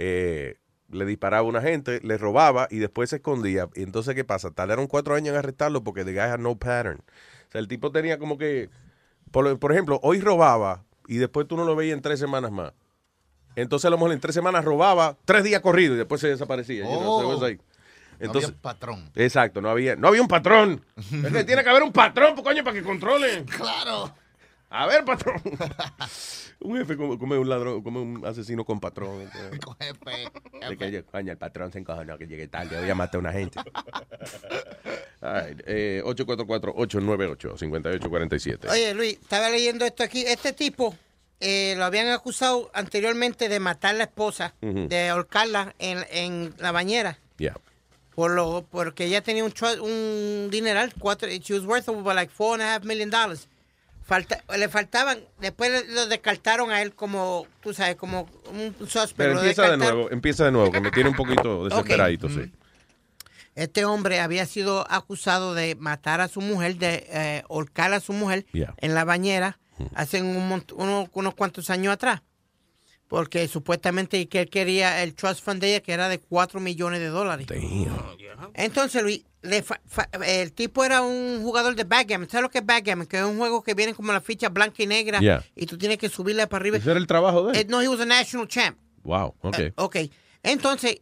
eh, 0.00 0.54
le 0.90 1.04
disparaba 1.04 1.40
a 1.40 1.48
una 1.48 1.60
gente, 1.60 2.00
le 2.02 2.16
robaba 2.16 2.68
y 2.70 2.78
después 2.78 3.10
se 3.10 3.16
escondía. 3.16 3.68
Y 3.74 3.82
entonces, 3.82 4.14
¿qué 4.14 4.24
pasa? 4.24 4.52
Tardaron 4.52 4.86
cuatro 4.86 5.14
años 5.16 5.30
en 5.30 5.36
arrestarlo 5.36 5.82
porque 5.84 6.04
the 6.04 6.12
guy 6.12 6.20
had 6.20 6.38
no 6.38 6.56
pattern. 6.56 7.00
O 7.00 7.50
sea, 7.52 7.60
el 7.60 7.66
tipo 7.68 7.90
tenía 7.92 8.18
como 8.18 8.38
que, 8.38 8.70
por, 9.32 9.58
por 9.58 9.72
ejemplo, 9.72 9.98
hoy 10.02 10.20
robaba 10.20 10.84
y 11.08 11.16
después 11.16 11.46
tú 11.48 11.56
no 11.56 11.64
lo 11.64 11.74
veías 11.76 11.94
en 11.96 12.02
tres 12.02 12.18
semanas 12.20 12.52
más. 12.52 12.72
Entonces, 13.56 13.86
a 13.86 13.90
lo 13.90 13.96
mejor 13.98 14.12
en 14.12 14.20
tres 14.20 14.34
semanas 14.34 14.64
robaba 14.64 15.16
tres 15.24 15.42
días 15.42 15.60
corridos 15.60 15.96
y 15.96 15.98
después 15.98 16.20
se 16.20 16.28
desaparecía. 16.28 16.84
you 16.84 16.90
know, 16.90 17.20
so 17.20 17.22
it 17.24 17.28
was 17.34 17.40
like- 17.42 17.62
No 18.20 18.30
había 18.30 18.48
patrón. 18.62 19.10
Exacto, 19.14 19.60
no 19.60 19.68
había, 19.70 19.96
no 19.96 20.08
había 20.08 20.22
un 20.22 20.28
patrón. 20.28 20.84
Es 20.96 21.32
que 21.32 21.44
tiene 21.44 21.62
que 21.64 21.70
haber 21.70 21.82
un 21.82 21.92
patrón, 21.92 22.34
pues, 22.34 22.44
coño, 22.46 22.62
para 22.64 22.74
que 22.76 22.82
controle. 22.82 23.44
Claro. 23.44 24.14
A 24.70 24.86
ver, 24.86 25.04
patrón. 25.04 25.40
un 26.60 26.76
jefe 26.76 26.96
come, 26.96 27.16
come 27.18 27.38
un 27.38 27.48
ladrón, 27.48 27.82
come 27.82 28.00
un 28.00 28.26
asesino 28.26 28.64
con 28.64 28.80
patrón. 28.80 29.22
entonces. 29.22 29.90
De 30.68 30.76
que, 30.76 31.04
coño, 31.04 31.32
el 31.32 31.38
patrón 31.38 31.72
se 31.72 31.78
encojonó 31.78 32.18
que 32.18 32.26
llegué 32.26 32.48
tarde, 32.48 32.78
voy 32.78 32.90
a 32.90 32.94
matar 32.94 33.16
a 33.16 33.20
una 33.20 33.32
gente. 33.32 33.58
Right, 35.20 35.60
eh, 35.66 36.00
844-898-5847. 36.04 38.70
Oye, 38.70 38.94
Luis, 38.94 39.14
estaba 39.20 39.50
leyendo 39.50 39.84
esto 39.84 40.02
aquí. 40.04 40.22
Este 40.24 40.52
tipo 40.52 40.94
eh, 41.40 41.74
lo 41.76 41.84
habían 41.84 42.08
acusado 42.08 42.70
anteriormente 42.74 43.48
de 43.48 43.60
matar 43.60 43.94
a 43.94 43.98
la 43.98 44.04
esposa, 44.04 44.54
Ujú. 44.62 44.88
de 44.88 45.08
ahorcarla 45.08 45.74
en, 45.78 46.04
en 46.12 46.54
la 46.58 46.72
bañera. 46.72 47.18
Yeah. 47.38 47.56
Por 48.14 48.32
lo, 48.32 48.66
porque 48.70 49.04
ella 49.06 49.22
tenía 49.22 49.44
un, 49.44 49.52
un 49.80 50.48
dineral, 50.50 50.92
cuatro, 50.98 51.28
she 51.28 51.54
was 51.54 51.64
worth 51.64 51.88
over 51.88 52.14
like 52.14 52.30
four 52.32 52.54
and 52.54 52.62
a 52.62 52.74
half 52.74 52.84
million 52.84 53.10
dollars. 53.10 53.48
Falta, 54.08 54.42
le 54.56 54.68
faltaban, 54.70 55.18
después 55.38 55.86
lo 55.88 56.06
descartaron 56.06 56.70
a 56.70 56.80
él 56.80 56.94
como, 56.94 57.46
tú 57.60 57.74
sabes, 57.74 57.94
como 57.96 58.26
un 58.50 58.74
suspect. 58.88 59.16
Pero 59.18 59.38
empieza 59.38 59.70
de 59.70 59.76
nuevo, 59.76 60.10
empieza 60.10 60.44
de 60.46 60.50
nuevo, 60.50 60.72
que 60.72 60.80
me 60.80 60.90
tiene 60.90 61.10
un 61.10 61.14
poquito 61.14 61.68
desesperadito, 61.68 62.28
sí. 62.30 62.50
Este 63.54 63.84
hombre 63.84 64.20
había 64.20 64.46
sido 64.46 64.86
acusado 64.90 65.52
de 65.52 65.74
matar 65.74 66.22
a 66.22 66.28
su 66.28 66.40
mujer, 66.40 66.76
de 66.76 67.06
eh, 67.10 67.42
ahorcar 67.50 67.92
a 67.92 68.00
su 68.00 68.12
mujer 68.14 68.46
Yeah. 68.52 68.72
en 68.78 68.94
la 68.94 69.04
bañera 69.04 69.58
hace 69.94 70.22
un 70.22 70.48
mont- 70.50 70.72
uno- 70.74 71.08
unos 71.12 71.34
cuantos 71.34 71.68
años 71.68 71.92
atrás. 71.92 72.22
Porque 73.08 73.48
supuestamente 73.48 74.28
que 74.28 74.40
él 74.42 74.50
quería 74.50 75.02
el 75.02 75.14
trust 75.14 75.42
fund 75.42 75.60
de 75.62 75.70
ella, 75.70 75.80
que 75.80 75.92
era 75.92 76.08
de 76.08 76.18
4 76.20 76.60
millones 76.60 77.00
de 77.00 77.06
dólares. 77.06 77.46
Entonces, 78.54 79.02
Luis, 79.02 79.24
le 79.42 79.62
fa- 79.62 79.80
fa- 79.86 80.08
el 80.26 80.52
tipo 80.52 80.84
era 80.84 81.02
un 81.02 81.42
jugador 81.42 81.74
de 81.74 81.84
backgammon. 81.84 82.28
¿Sabes 82.28 82.42
lo 82.42 82.50
que 82.50 82.58
es 82.58 82.66
backgammon? 82.66 83.06
Que 83.06 83.18
es 83.18 83.22
un 83.24 83.38
juego 83.38 83.62
que 83.62 83.74
viene 83.74 83.94
como 83.94 84.12
la 84.12 84.20
ficha 84.20 84.48
blanca 84.48 84.82
y 84.82 84.86
negra 84.86 85.20
Yeah. 85.20 85.44
y 85.56 85.66
tú 85.66 85.78
tienes 85.78 85.98
que 85.98 86.08
subirle 86.08 86.46
para 86.46 86.62
arriba. 86.62 86.76
Ese 86.76 86.90
era 86.90 87.00
el 87.00 87.06
trabajo 87.06 87.46
de 87.46 87.52
él. 87.52 87.58
Eh, 87.60 87.66
no, 87.68 87.80
he 87.80 87.88
was 87.88 88.00
a 88.00 88.04
national 88.06 88.46
champ. 88.48 88.76
Wow, 89.04 89.34
ok. 89.40 89.58
Eh, 89.58 89.72
ok. 89.76 89.96
Entonces, 90.42 91.00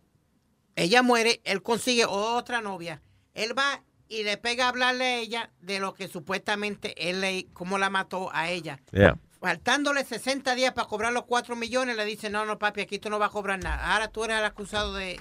ella 0.77 1.03
muere, 1.03 1.41
él 1.45 1.63
consigue 1.63 2.05
otra 2.07 2.61
novia. 2.61 3.03
Él 3.35 3.57
va 3.59 3.83
y 4.09 4.23
le 4.23 4.37
pega 4.37 4.67
a 4.67 4.69
hablarle 4.69 5.05
a 5.05 5.19
ella 5.19 5.51
de 5.61 5.81
lo 5.81 5.93
que 5.95 6.07
supuestamente 6.09 6.95
él 7.11 7.21
le, 7.21 7.47
cómo 7.53 7.79
la 7.79 7.91
mató 7.91 8.31
a 8.33 8.51
ella. 8.51 8.81
Yeah. 8.93 9.19
Faltándole 9.41 10.05
60 10.05 10.55
días 10.55 10.73
para 10.73 10.89
cobrar 10.89 11.13
los 11.13 11.25
4 11.25 11.57
millones, 11.57 11.97
le 11.97 12.05
dice, 12.05 12.31
no, 12.31 12.47
no, 12.47 12.59
papi, 12.59 12.81
aquí 12.81 12.99
tú 12.99 13.11
no 13.11 13.19
vas 13.19 13.31
a 13.31 13.33
cobrar 13.33 13.63
nada. 13.63 13.93
Ahora 13.93 14.09
tú 14.09 14.25
eres 14.25 14.39
el 14.39 14.45
acusado 14.45 14.95
de, 14.95 15.21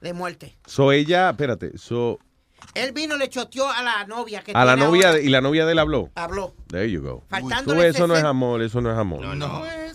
de 0.00 0.12
muerte. 0.12 0.56
So 0.66 0.92
ella, 0.92 1.30
espérate, 1.30 1.76
so, 1.78 2.18
Él 2.74 2.92
vino 2.92 3.16
y 3.16 3.18
le 3.18 3.28
choteó 3.28 3.68
a 3.68 3.82
la 3.82 4.04
novia 4.06 4.42
que 4.42 4.52
a 4.52 4.64
la 4.64 4.76
novia, 4.76 5.08
ahora. 5.08 5.20
y 5.20 5.28
la 5.28 5.40
novia 5.40 5.66
de 5.66 5.72
él 5.72 5.78
habló. 5.78 6.10
Habló. 6.14 6.54
There 6.68 6.88
you 6.90 7.00
go. 7.02 7.24
Faltándole 7.28 7.80
Tú, 7.80 7.86
eso 7.88 8.06
no 8.06 8.14
es 8.14 8.20
60 8.20 8.28
amor, 8.28 8.62
eso 8.62 8.80
no 8.80 8.92
es 8.92 8.98
amor. 8.98 9.24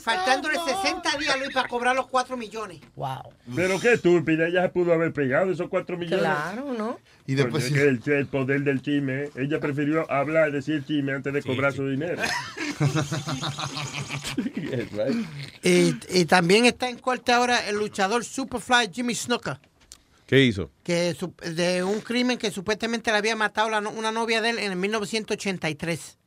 Faltándole 0.01 0.55
60 0.59 1.17
días, 1.17 1.39
Luis, 1.39 1.53
para 1.53 1.69
cobrar 1.69 1.95
los 1.95 2.07
4 2.07 2.35
millones. 2.35 2.81
Wow. 2.95 3.31
Pero 3.55 3.79
qué 3.79 3.93
estúpida, 3.93 4.47
ella 4.47 4.63
se 4.63 4.69
pudo 4.69 4.91
haber 4.93 5.13
pegado 5.13 5.51
esos 5.51 5.69
cuatro 5.69 5.97
millones. 5.97 6.19
Claro, 6.19 6.73
¿no? 6.77 6.99
Y 7.25 7.35
después 7.35 7.65
es 7.65 7.73
que 7.73 7.83
el, 7.83 8.01
el 8.05 8.27
poder 8.27 8.61
del 8.63 8.81
chisme, 8.81 9.29
ella 9.37 9.59
prefirió 9.61 10.09
hablar, 10.11 10.51
decir 10.51 10.83
chisme 10.85 11.13
antes 11.13 11.31
de 11.33 11.41
cobrar 11.41 11.71
su 11.73 11.87
dinero. 11.87 12.21
Yes, 14.55 14.91
right. 14.91 15.25
Y, 15.63 15.95
y 16.09 16.25
también 16.25 16.65
está 16.65 16.89
en 16.89 16.97
corte 16.97 17.31
ahora 17.31 17.67
el 17.69 17.77
luchador 17.77 18.25
Superfly 18.25 18.89
Jimmy 18.91 19.13
Snuka. 19.15 19.59
¿Qué 20.33 20.43
hizo? 20.45 20.71
que 20.83 21.13
su- 21.13 21.33
de 21.55 21.83
un 21.83 22.01
crimen 22.01 22.37
que 22.37 22.51
supuestamente 22.51 23.11
le 23.11 23.17
había 23.17 23.35
matado 23.35 23.69
la 23.69 23.81
no- 23.81 23.91
una 23.91 24.11
novia 24.11 24.41
de 24.41 24.49
él 24.51 24.59
en 24.59 24.71
el 24.71 24.77
1983. 24.77 26.17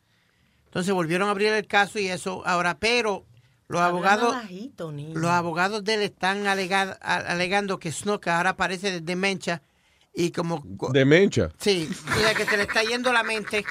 Entonces 0.67 0.93
volvieron 0.93 1.29
a 1.29 1.31
abrir 1.33 1.49
el 1.53 1.67
caso 1.67 1.99
y 1.99 2.09
eso 2.09 2.43
ahora, 2.47 2.79
pero 2.79 3.25
los 3.69 3.81
Habla 3.81 3.89
abogados 3.91 4.35
bajito, 4.35 4.93
los 4.93 5.31
abogados 5.31 5.85
de 5.85 5.95
él 5.95 6.03
están 6.03 6.47
alega- 6.47 6.99
a- 7.01 7.17
alegando 7.17 7.79
que 7.79 7.91
Snuka 7.93 8.37
ahora 8.37 8.57
parece 8.57 8.91
de 8.91 9.01
demencia 9.01 9.63
y 10.15 10.31
como 10.31 10.63
Demencia. 10.93 11.51
sí, 11.59 11.89
mira 12.17 12.35
que 12.35 12.45
se 12.47 12.57
le 12.57 12.63
está 12.65 12.83
yendo 12.85 13.13
la 13.13 13.23
mente. 13.23 13.65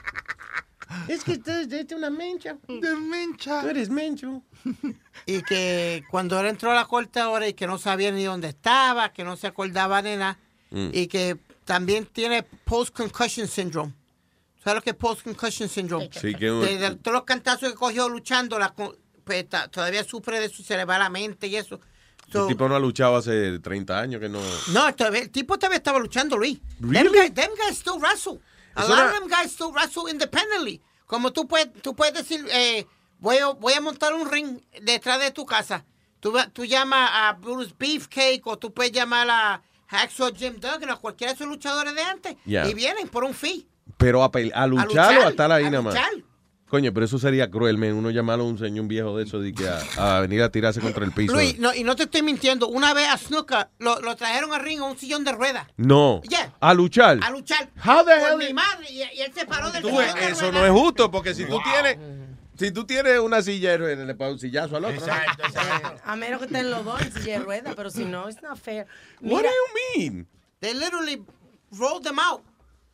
Es 1.08 1.24
que 1.24 1.38
tú 1.38 1.52
eres 1.52 1.92
una 1.94 2.10
mencha. 2.10 2.58
Demencia. 2.68 3.62
Tú 3.62 3.68
eres 3.70 3.90
mencho. 3.90 4.42
Y 5.26 5.42
que 5.44 6.04
cuando 6.12 6.40
él 6.40 6.46
entró 6.48 6.72
a 6.72 6.76
la 6.76 6.86
corte 6.86 7.20
ahora 7.20 7.48
y 7.48 7.54
que 7.54 7.66
no 7.68 7.78
sabía 7.78 8.12
ni 8.12 8.24
dónde 8.26 8.50
estaba, 8.50 9.12
que 9.14 9.24
no 9.24 9.36
se 9.38 9.48
acordaba 9.48 10.02
de 10.02 10.18
nada, 10.18 10.38
Mm. 10.72 10.90
y 10.94 11.08
que 11.08 11.38
también 11.64 12.06
tiene 12.08 12.44
post-concussion 12.44 13.48
syndrome. 13.48 13.94
¿Sabes 14.64 14.76
lo 14.80 14.82
que 14.82 14.90
es 14.90 14.96
post-concussion 14.96 15.70
syndrome? 15.70 16.10
Sí, 16.12 16.34
que 16.36 16.50
de, 16.52 16.78
de 16.78 16.96
todos 16.96 17.14
los 17.14 17.24
cantazos 17.24 17.70
que 17.70 17.76
cogió 17.76 18.10
luchando, 18.10 18.58
la, 18.60 18.74
pues, 18.74 19.48
ta- 19.48 19.68
todavía 19.70 20.04
sufre 20.04 20.40
de 20.40 20.48
eso, 20.48 20.64
se 20.64 20.76
le 20.76 20.84
va 20.86 20.98
la 20.98 21.10
mente 21.10 21.48
y 21.48 21.56
eso. 21.56 21.80
So- 22.32 22.44
el 22.44 22.48
tipo 22.50 22.68
no 22.68 22.76
ha 22.76 22.80
luchado 22.80 23.16
hace 23.16 23.60
30 23.60 24.00
años 24.00 24.20
que 24.20 24.28
no. 24.28 24.40
no, 24.74 24.94
todavía- 24.96 25.22
el 25.22 25.30
tipo 25.30 25.58
todavía 25.58 25.78
estaba 25.78 26.00
luchando, 26.00 26.36
Luis. 26.38 26.60
Really? 26.80 27.10
Them, 27.10 27.14
guys, 27.14 27.34
them 27.36 27.52
guys 27.64 27.78
still 27.78 28.00
wrestle. 28.00 28.40
A 28.76 28.86
lot 28.88 29.06
of 29.08 29.14
them 29.14 29.28
guys 29.30 29.52
still 29.52 29.72
wrestle 29.72 30.08
independently. 30.10 30.82
Como 31.08 31.32
tú 31.32 31.48
puedes, 31.48 31.72
tú 31.82 31.96
puedes 31.96 32.14
decir, 32.14 32.46
eh, 32.52 32.86
voy, 33.20 33.38
a, 33.38 33.48
voy 33.54 33.74
a 33.74 33.82
montar 33.82 34.14
un 34.14 34.30
ring 34.30 34.60
detrás 34.82 35.20
de 35.20 35.32
tu 35.32 35.46
casa. 35.46 35.86
Tú, 36.20 36.34
tú 36.54 36.66
llamas 36.66 37.10
a 37.14 37.34
Bruce 37.34 37.74
Beefcake 37.78 38.42
o 38.46 38.58
tú 38.58 38.74
puedes 38.74 38.92
llamar 38.92 39.30
a 39.30 39.62
Hacksaw 39.88 40.34
Jim 40.36 40.56
Duggan 40.60 40.90
o 40.90 41.00
cualquiera 41.00 41.32
de 41.34 41.36
esos 41.36 41.48
luchadores 41.48 41.94
de 41.94 42.02
antes 42.02 42.36
Yeah. 42.46 42.68
y 42.68 42.74
vienen 42.74 43.08
por 43.08 43.24
un 43.24 43.34
fee. 43.34 43.68
Pero 43.98 44.24
a, 44.24 44.28
luchar, 44.30 44.88
luchar, 44.88 45.18
o 45.20 45.28
a 45.28 45.30
estar 45.30 45.52
ahí 45.52 45.66
a 45.66 45.70
nada 45.70 45.84
más. 45.84 45.94
luchar. 45.94 46.12
Coño, 46.68 46.92
pero 46.94 47.06
eso 47.06 47.20
sería 47.20 47.50
cruel, 47.52 47.78
men. 47.78 47.94
Uno 47.94 48.10
llamarlo 48.10 48.44
a 48.44 48.48
un 48.48 48.58
señor 48.58 48.82
un 48.82 48.88
viejo 48.88 49.16
de 49.18 49.24
eso 49.24 49.40
de 49.40 49.54
que 49.54 49.68
a, 49.70 50.18
a 50.18 50.20
venir 50.22 50.42
a 50.42 50.50
tirarse 50.50 50.82
contra 50.82 51.06
el 51.06 51.12
piso. 51.12 51.34
Luis, 51.34 51.60
no, 51.60 51.74
y 51.74 51.84
no 51.84 51.96
te 51.96 52.04
estoy 52.04 52.24
mintiendo. 52.24 52.68
Una 52.68 52.94
vez 52.94 53.08
a 53.08 53.18
Snuka 53.18 53.70
lo, 53.78 54.00
lo 54.02 54.16
trajeron 54.16 54.52
al 54.52 54.62
ring 54.62 54.80
a 54.82 54.86
un 54.86 54.98
sillón 54.98 55.24
de 55.24 55.32
ruedas. 55.32 55.68
No. 55.78 56.22
Yeah. 56.28 56.54
A 56.60 56.74
luchar. 56.74 57.20
A 57.22 57.30
luchar. 57.30 57.70
How 57.86 58.04
the 58.04 58.16
Por 58.20 58.32
hell 58.32 58.38
mi 58.48 58.54
madre. 58.54 58.88
Y, 58.90 58.98
y 58.98 59.22
él 59.22 59.32
se 59.34 59.46
paró 59.46 59.70
del 59.72 59.84
Tú 59.84 59.90
sillón 59.90 60.16
de 60.16 60.26
eso 60.30 60.40
ruedas. 60.52 60.54
no 60.54 60.66
es 60.66 60.72
justo, 60.72 61.12
porque 61.12 61.36
si 61.36 61.46
tú 61.46 61.60
tienes. 61.64 61.98
Si 62.58 62.72
tú 62.72 62.86
tienes 62.86 63.20
una 63.20 63.42
silla 63.42 63.72
de 63.72 63.78
ruedas, 63.78 64.08
le 64.08 64.16
pones 64.16 64.34
un 64.34 64.40
sillazo 64.40 64.78
al 64.78 64.86
otro. 64.86 64.98
Exacto, 64.98 65.44
exacto. 65.46 66.02
A 66.06 66.16
menos 66.16 66.40
que 66.40 66.46
estén 66.46 66.72
los 66.72 66.86
dos 66.86 67.02
en 67.02 67.12
silla 67.12 67.40
de 67.40 67.46
ruedas, 67.46 67.74
pero 67.76 67.90
si 67.90 68.06
no, 68.06 68.30
it's 68.30 68.42
not 68.42 68.58
fair. 68.58 68.88
What 69.22 69.42
Mira, 69.42 69.50
do 69.50 69.56
you 69.56 70.00
mean? 70.00 70.28
They 70.62 70.74
literally 70.74 71.22
rolled 71.78 72.04
them 72.06 72.18
out. 72.18 72.42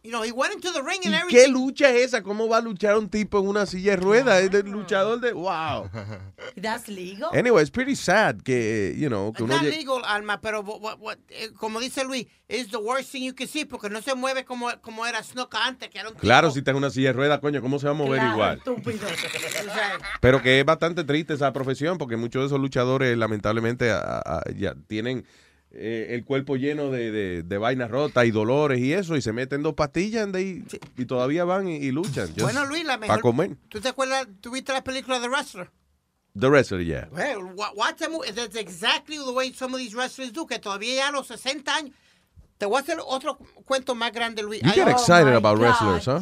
You 0.04 0.10
know, 0.10 0.24
he 0.24 0.32
went 0.32 0.52
into 0.52 0.72
the 0.74 0.82
ring 0.82 1.02
and 1.06 1.14
¿Y 1.14 1.16
everything. 1.16 1.38
qué 1.38 1.48
lucha 1.48 1.90
es 1.92 2.08
esa? 2.08 2.24
¿Cómo 2.24 2.48
va 2.50 2.58
a 2.58 2.62
luchar 2.62 2.98
un 2.98 3.08
tipo 3.08 3.38
en 3.40 3.48
una 3.48 3.68
silla 3.68 3.92
de 3.92 3.98
ruedas? 3.98 4.42
Es 4.42 4.52
el 4.52 4.72
luchador 4.72 5.22
de. 5.22 5.32
¡Wow! 5.32 5.92
that's 6.60 6.88
legal. 6.88 7.30
Anyway, 7.34 7.62
it's 7.62 7.70
pretty 7.70 7.96
sad 7.96 8.42
que, 8.42 8.96
you 8.98 9.10
know, 9.10 9.32
que 9.32 9.44
uno. 9.44 9.54
not 9.54 9.64
legal, 9.64 10.02
Alma, 10.04 10.42
pero 10.42 10.62
what- 10.64 10.80
what- 10.82 10.98
what- 11.00 11.20
eh, 11.30 11.52
como 11.56 11.80
dice 11.80 12.04
Luis, 12.04 12.26
it's 12.50 12.72
the 12.72 12.78
worst 12.80 13.12
thing 13.12 13.22
you 13.24 13.36
can 13.36 13.48
see 13.48 13.64
porque 13.64 13.92
no 13.92 14.02
se 14.02 14.16
mueve 14.16 14.44
como, 14.44 14.72
como 14.82 15.06
era 15.06 15.22
Snuka 15.22 15.64
antes, 15.68 15.90
que 15.90 16.00
era 16.00 16.10
un 16.10 16.16
Claro, 16.16 16.48
tipo- 16.48 16.54
si 16.54 16.60
está 16.60 16.72
en 16.72 16.78
una 16.78 16.90
silla 16.90 17.10
de 17.10 17.14
ruedas, 17.14 17.40
coño, 17.40 17.62
¿cómo 17.62 17.78
se 17.78 17.86
va 17.86 17.92
a 17.92 17.96
mover 17.96 18.20
Claro, 18.22 18.34
igual? 18.34 18.58
Estúpido. 18.58 19.08
O 19.62 19.74
sea, 19.74 20.00
Pero 20.20 20.42
que 20.42 20.60
es 20.60 20.66
bastante 20.66 21.04
triste 21.04 21.36
esa 21.36 21.54
profesión 21.54 22.00
porque 22.00 22.18
muchos 22.18 22.42
de 22.42 22.48
esos 22.48 22.60
luchadores 22.60 23.16
lamentablemente 23.18 23.92
a- 23.92 24.18
a- 24.26 24.44
ya 24.58 24.74
tienen 24.88 25.26
eh, 25.74 26.08
el 26.12 26.26
cuerpo 26.26 26.56
lleno 26.58 26.90
de, 26.92 27.12
de, 27.12 27.44
de 27.44 27.58
vainas 27.58 27.90
rotas 27.90 28.26
y 28.26 28.32
dolores 28.32 28.80
y 28.80 28.94
eso 28.94 29.16
y 29.16 29.22
se 29.22 29.32
meten 29.34 29.64
dos 29.64 29.74
pastillas 29.74 30.24
and 30.24 30.34
they- 30.36 30.64
y 30.98 31.06
todavía 31.06 31.46
van 31.46 31.68
y, 31.68 31.76
y 31.78 31.92
luchan. 31.92 32.28
just 32.28 32.42
Bueno, 32.42 32.66
Luis, 32.66 32.84
la 32.84 32.96
Para 33.00 33.16
mejor. 33.16 33.22
comer. 33.22 33.58
¿Tú 33.70 33.80
te 33.80 33.90
acuerdas? 33.90 34.28
¿Tuviste 34.42 34.74
la 34.74 34.84
película 34.84 35.20
The 35.22 35.30
Wrestler? 35.30 35.70
The 36.40 36.48
wrestler, 36.50 36.82
yeah. 36.84 37.08
Well, 37.12 37.44
wa- 37.56 37.72
watch 37.76 37.98
that 37.98 38.10
movie. 38.10 38.32
That's 38.32 38.56
exactly 38.56 39.18
the 39.18 39.32
way 39.34 39.52
some 39.54 39.74
of 39.74 39.80
these 39.80 39.94
wrestlers 39.96 40.32
do, 40.32 40.46
que 40.48 40.60
todavía 40.60 40.96
ya 40.96 41.08
a 41.10 41.12
los 41.12 41.28
60 41.28 41.76
años. 41.76 41.94
Te 42.58 42.66
voy 42.66 42.78
a 42.78 42.80
hacer 42.82 43.00
otro 43.06 43.38
cuento 43.66 43.96
más 43.96 44.14
grande, 44.14 44.42
Luis. 44.42 44.62
You 44.62 44.72
get 44.72 44.88
excited 44.88 45.34
about 45.34 45.60
wrestlers, 45.60 46.06
huh? 46.08 46.22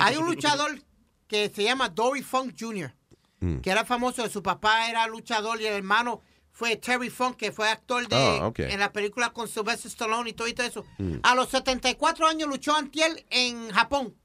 Hay 0.00 0.16
un 0.16 0.26
luchador 0.26 0.78
que 1.26 1.48
se 1.48 1.64
llama 1.64 1.88
Dory 1.88 2.22
Funk 2.22 2.54
Jr., 2.58 2.92
Mm. 3.40 3.60
que 3.60 3.70
era 3.70 3.84
famoso, 3.84 4.28
su 4.28 4.42
papá 4.42 4.88
era 4.90 5.06
luchador 5.06 5.60
y 5.60 5.66
el 5.66 5.74
hermano 5.74 6.20
fue 6.58 6.74
Terry 6.74 7.08
Funk, 7.08 7.36
que 7.36 7.52
fue 7.52 7.70
actor 7.70 8.08
de, 8.08 8.16
ok. 8.16 8.58
en 8.58 8.80
la 8.80 8.92
película 8.92 9.30
con 9.30 9.46
Sylvester 9.46 9.88
Stallone 9.88 10.30
y 10.30 10.32
todo, 10.32 10.48
y 10.48 10.54
todo 10.54 10.66
eso. 10.66 10.84
Mm. 10.98 11.18
A 11.22 11.36
los 11.36 11.50
74 11.50 12.26
años 12.26 12.48
luchó 12.48 12.74
antiel 12.74 13.24
en 13.30 13.70
Japón. 13.70 14.16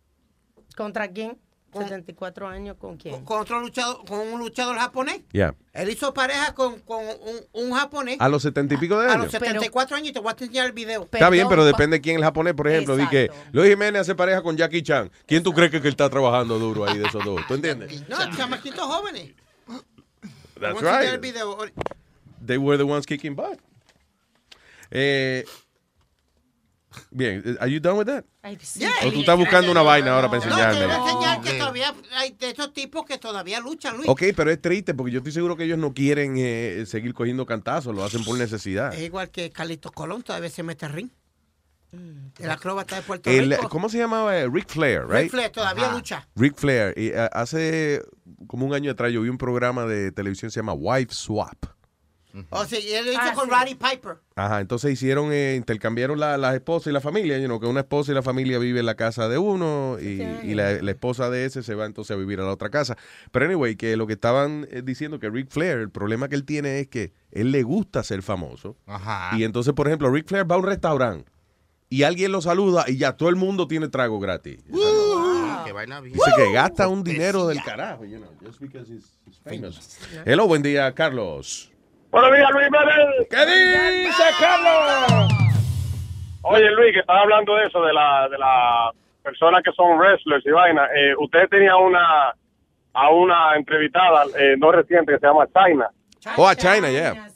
¿Contra 0.76 1.12
quién? 1.12 1.38
74 1.72 2.48
años, 2.48 2.76
¿con 2.80 2.98
quién? 2.98 3.24
Con, 3.24 3.40
otro 3.40 3.60
luchador, 3.60 4.04
con 4.06 4.18
un 4.18 4.40
luchador 4.40 4.78
japonés. 4.78 5.22
Ya. 5.32 5.54
Él 5.74 5.92
hizo 5.92 6.12
pareja 6.12 6.56
con, 6.56 6.80
con 6.80 7.06
un, 7.06 7.66
un 7.66 7.72
japonés. 7.72 8.18
A 8.20 8.28
los 8.30 8.42
setenta 8.42 8.74
y 8.74 8.78
pico 8.78 9.00
de 9.00 9.10
A 9.10 9.12
años. 9.12 9.26
los 9.26 9.32
74 9.32 9.98
años, 9.98 10.10
y 10.10 10.14
te 10.14 10.20
voy 10.20 10.30
a 10.30 10.32
enseñar 10.32 10.66
el 10.66 10.72
video. 10.72 11.04
Está 11.04 11.30
bien, 11.30 11.48
pero 11.48 11.64
depende 11.66 11.98
de 11.98 12.02
quién 12.02 12.16
es 12.16 12.22
el 12.22 12.26
japonés, 12.26 12.56
por 12.56 12.68
ejemplo. 12.68 12.98
Di 12.98 13.08
que 13.10 13.30
Luis 13.52 13.70
Jiménez 13.70 14.02
hace 14.02 14.16
pareja 14.16 14.42
con 14.42 14.58
Jackie 14.58 14.82
Chan. 14.82 15.12
¿Quién 15.28 15.44
tú 15.44 15.54
crees 15.54 15.70
que, 15.70 15.82
que 15.82 15.88
él 15.88 15.94
está 15.94 16.10
trabajando 16.10 16.58
duro 16.58 16.86
ahí 16.86 16.98
de 16.98 17.06
esos 17.06 17.24
dos? 17.24 17.42
¿Tú 17.48 17.54
entiendes? 17.54 18.10
No, 18.10 18.18
chamaquitos 18.36 18.88
jóvenes. 18.88 19.34
That's 20.60 20.82
a 20.82 21.00
right. 21.00 21.14
el 21.14 21.20
video. 21.20 21.58
They 22.46 22.58
were 22.58 22.78
the 22.78 22.84
ones 22.84 23.06
kicking 23.06 23.36
butt. 23.36 23.60
Eh, 24.92 25.44
bien, 27.10 27.58
are 27.60 27.72
you 27.72 27.80
done 27.80 27.98
with 27.98 28.06
that? 28.06 28.26
Yeah. 28.76 28.92
¿O 29.08 29.12
tú 29.12 29.22
estás 29.22 29.38
buscando 29.38 29.72
una 29.72 29.82
vaina 29.82 30.14
ahora 30.16 30.30
para 30.30 30.40
No, 30.40 30.44
te 30.46 30.52
voy 30.54 30.62
a 30.62 30.70
enseñarme? 30.70 30.96
enseñar 30.96 31.42
que 31.42 31.54
todavía 31.58 31.94
hay 32.16 32.32
de 32.32 32.50
esos 32.52 32.74
tipos 32.74 33.06
que 33.06 33.18
todavía 33.18 33.60
luchan, 33.60 33.96
Luis. 33.98 34.08
Ok, 34.10 34.22
pero 34.36 34.52
es 34.52 34.62
triste 34.62 34.94
porque 34.94 35.12
yo 35.12 35.20
estoy 35.20 35.32
seguro 35.32 35.56
que 35.58 35.64
ellos 35.64 35.78
no 35.80 35.94
quieren 35.94 36.36
eh, 36.38 36.84
seguir 36.86 37.14
cogiendo 37.14 37.46
cantazos, 37.46 37.96
lo 37.96 38.04
hacen 38.04 38.24
por 38.24 38.38
necesidad. 38.38 38.94
Es 38.94 39.02
igual 39.02 39.30
que 39.32 39.50
Carlitos 39.50 39.92
Colón, 39.92 40.22
todavía 40.22 40.50
se 40.50 40.62
mete 40.64 40.88
ring. 40.88 41.10
El 42.40 42.50
acróbata 42.50 42.96
de 42.96 43.04
Puerto 43.04 43.30
El- 43.30 43.52
Rico. 43.52 43.70
¿Cómo 43.70 43.88
se 43.88 44.00
llamaba? 44.00 44.36
Eh, 44.36 44.50
Ric 44.50 44.68
Flair, 44.68 45.04
right? 45.08 45.24
Ric 45.24 45.32
Flair 45.32 45.52
todavía 45.52 45.92
lucha. 45.92 46.28
Ric 46.36 46.56
Flair. 46.56 46.94
Y, 46.98 47.10
eh, 47.10 47.30
hace 47.32 48.02
como 48.48 48.66
un 48.66 48.74
año 48.74 48.92
atrás 48.92 49.12
yo 49.12 49.22
vi 49.22 49.30
un 49.30 49.38
programa 49.38 49.86
de 49.86 50.12
televisión 50.12 50.50
que 50.50 50.54
se 50.54 50.60
llama 50.60 50.74
Wife 50.74 51.14
Swap. 51.14 51.66
O 52.50 52.66
sea, 52.66 52.80
y 52.80 52.92
él 52.94 53.06
lo 53.06 53.12
hizo 53.12 53.22
Ah, 53.22 53.34
con 53.36 53.46
sí. 53.46 53.52
Roddy 53.52 53.76
Piper. 53.76 54.18
Ajá, 54.36 54.60
entonces 54.60 54.92
hicieron, 54.92 55.32
eh, 55.32 55.54
intercambiaron 55.56 56.20
la- 56.20 56.38
las 56.38 56.56
esposas 56.56 56.88
y 56.88 56.92
la 56.92 57.00
familia, 57.02 57.38
you 57.38 57.46
know, 57.46 57.60
que 57.60 57.68
una 57.68 57.82
esposa 57.82 58.12
y 58.12 58.16
la 58.16 58.24
familia 58.24 58.58
vive 58.58 58.80
en 58.80 58.88
la 58.88 58.96
casa 58.96 59.30
de 59.30 59.38
uno 59.38 59.98
y, 60.02 60.24
y 60.44 60.56
la, 60.56 60.74
la 60.82 60.92
esposa 60.92 61.30
de 61.30 61.46
ese 61.46 61.62
se 61.62 61.76
va 61.76 61.86
entonces 61.86 62.16
a 62.16 62.18
vivir 62.20 62.40
a 62.40 62.44
la 62.44 62.52
otra 62.52 62.70
casa. 62.72 62.98
Pero 63.32 63.46
anyway, 63.46 63.76
que 63.76 63.96
lo 63.98 64.08
que 64.08 64.14
estaban 64.14 64.68
eh, 64.72 64.82
diciendo 64.84 65.20
que 65.20 65.30
Ric 65.30 65.50
Flair, 65.52 65.78
el 65.78 65.92
problema 65.92 66.28
que 66.28 66.36
él 66.36 66.44
tiene 66.44 66.80
es 66.80 66.88
que 66.88 67.14
él 67.32 67.52
le 67.52 67.62
gusta 67.62 68.04
ser 68.04 68.24
famoso. 68.24 68.78
Ajá. 68.88 69.38
Y 69.38 69.44
entonces, 69.44 69.74
por 69.74 69.86
ejemplo, 69.88 70.10
Ric 70.12 70.28
Flair 70.28 70.50
va 70.50 70.56
a 70.56 70.60
un 70.60 70.66
restaurante 70.66 71.32
y 71.90 72.02
alguien 72.02 72.32
lo 72.32 72.42
saluda 72.42 72.86
y 72.88 72.98
ya 72.98 73.16
todo 73.16 73.30
el 73.30 73.36
mundo 73.36 73.68
tiene 73.68 73.90
trago 73.90 74.20
gratis. 74.20 74.58
Que 75.66 75.72
vaina 75.72 76.02
bien. 76.02 76.14
Dice 76.16 76.32
que 76.36 76.52
gasta 76.52 76.88
un 76.88 77.04
dinero 77.04 77.46
del 77.48 77.62
carajo, 77.64 78.04
you 78.06 78.18
know, 78.18 78.32
just 78.44 78.60
because 78.60 78.92
he's, 78.92 79.18
he's 79.28 79.38
famous. 79.44 80.00
Hello, 80.26 80.48
buen 80.48 80.62
día, 80.64 80.92
Carlos. 80.96 81.70
Buenos 82.14 82.32
días, 82.32 82.52
Luis 82.52 82.66
Jiménez. 82.66 83.28
¿Qué 83.28 84.06
dice, 84.06 84.24
Carlos? 84.40 85.34
Oye, 86.44 86.70
Luis, 86.70 86.94
que 86.94 87.00
estaba 87.00 87.22
hablando 87.22 87.56
de 87.56 87.64
eso, 87.66 87.82
de 87.82 87.92
la, 87.92 88.30
de 88.30 88.38
la 88.38 88.92
personas 89.24 89.64
que 89.64 89.72
son 89.72 89.98
wrestlers 89.98 90.46
y 90.46 90.52
vaina. 90.52 90.88
Eh, 90.96 91.16
usted 91.18 91.50
tenía 91.50 91.76
una, 91.76 92.32
a 92.94 93.10
una 93.10 93.56
entrevistada, 93.56 94.26
eh, 94.38 94.54
no 94.60 94.72
reciente, 94.72 95.12
que 95.14 95.18
se 95.18 95.26
llama 95.26 95.48
China. 95.48 95.90
Oh, 96.38 96.48
a 96.48 96.56
China, 96.56 96.92
yeah. 96.92 97.30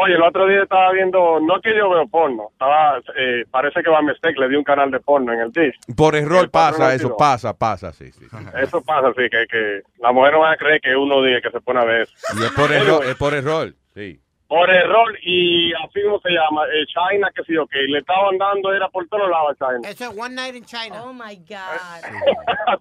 Oye, 0.00 0.14
el 0.14 0.22
otro 0.22 0.46
día 0.46 0.62
estaba 0.62 0.92
viendo, 0.92 1.40
no 1.40 1.60
que 1.60 1.76
yo 1.76 1.90
veo 1.90 2.06
porno, 2.06 2.48
estaba, 2.52 2.98
eh, 3.16 3.44
parece 3.50 3.82
que 3.82 3.90
Van 3.90 4.06
Mistake 4.06 4.38
le 4.38 4.48
dio 4.48 4.58
un 4.58 4.64
canal 4.64 4.90
de 4.92 5.00
porno 5.00 5.32
en 5.32 5.40
el 5.40 5.50
disc. 5.50 5.76
Por 5.96 6.14
error 6.14 6.48
pasa, 6.48 6.94
eso 6.94 7.08
tiró. 7.08 7.16
pasa, 7.16 7.52
pasa, 7.58 7.92
sí, 7.92 8.10
sí. 8.12 8.24
Eso 8.62 8.82
pasa, 8.82 9.08
sí, 9.16 9.28
que, 9.28 9.46
que 9.50 9.82
la 9.98 10.12
mujer 10.12 10.32
no 10.34 10.40
va 10.40 10.52
a 10.52 10.56
creer 10.56 10.80
que 10.80 10.94
uno 10.94 11.22
diga 11.22 11.40
que 11.40 11.50
se 11.50 11.60
pone 11.60 11.80
a 11.80 11.84
ver 11.84 12.02
eso. 12.02 12.14
Y 12.40 12.44
es 12.44 12.52
por 12.52 12.72
error, 12.72 13.04
es 13.04 13.16
por 13.16 13.34
error, 13.34 13.74
sí. 13.94 14.20
Por 14.52 14.68
error, 14.68 15.18
y 15.22 15.72
así 15.72 16.02
como 16.04 16.20
se 16.20 16.28
llama, 16.28 16.66
eh, 16.66 16.84
China, 16.84 17.30
que 17.34 17.42
sí, 17.44 17.56
ok, 17.56 17.72
le 17.88 18.00
estaban 18.00 18.36
dando, 18.36 18.70
era 18.70 18.86
por 18.90 19.08
todos 19.08 19.30
lados 19.30 19.56
a 19.58 19.66
China. 19.66 19.88
Eso 19.88 20.10
es 20.10 20.18
One 20.18 20.34
Night 20.34 20.54
in 20.54 20.64
China. 20.66 21.04
Oh 21.04 21.14
my 21.14 21.36
God. 21.36 22.02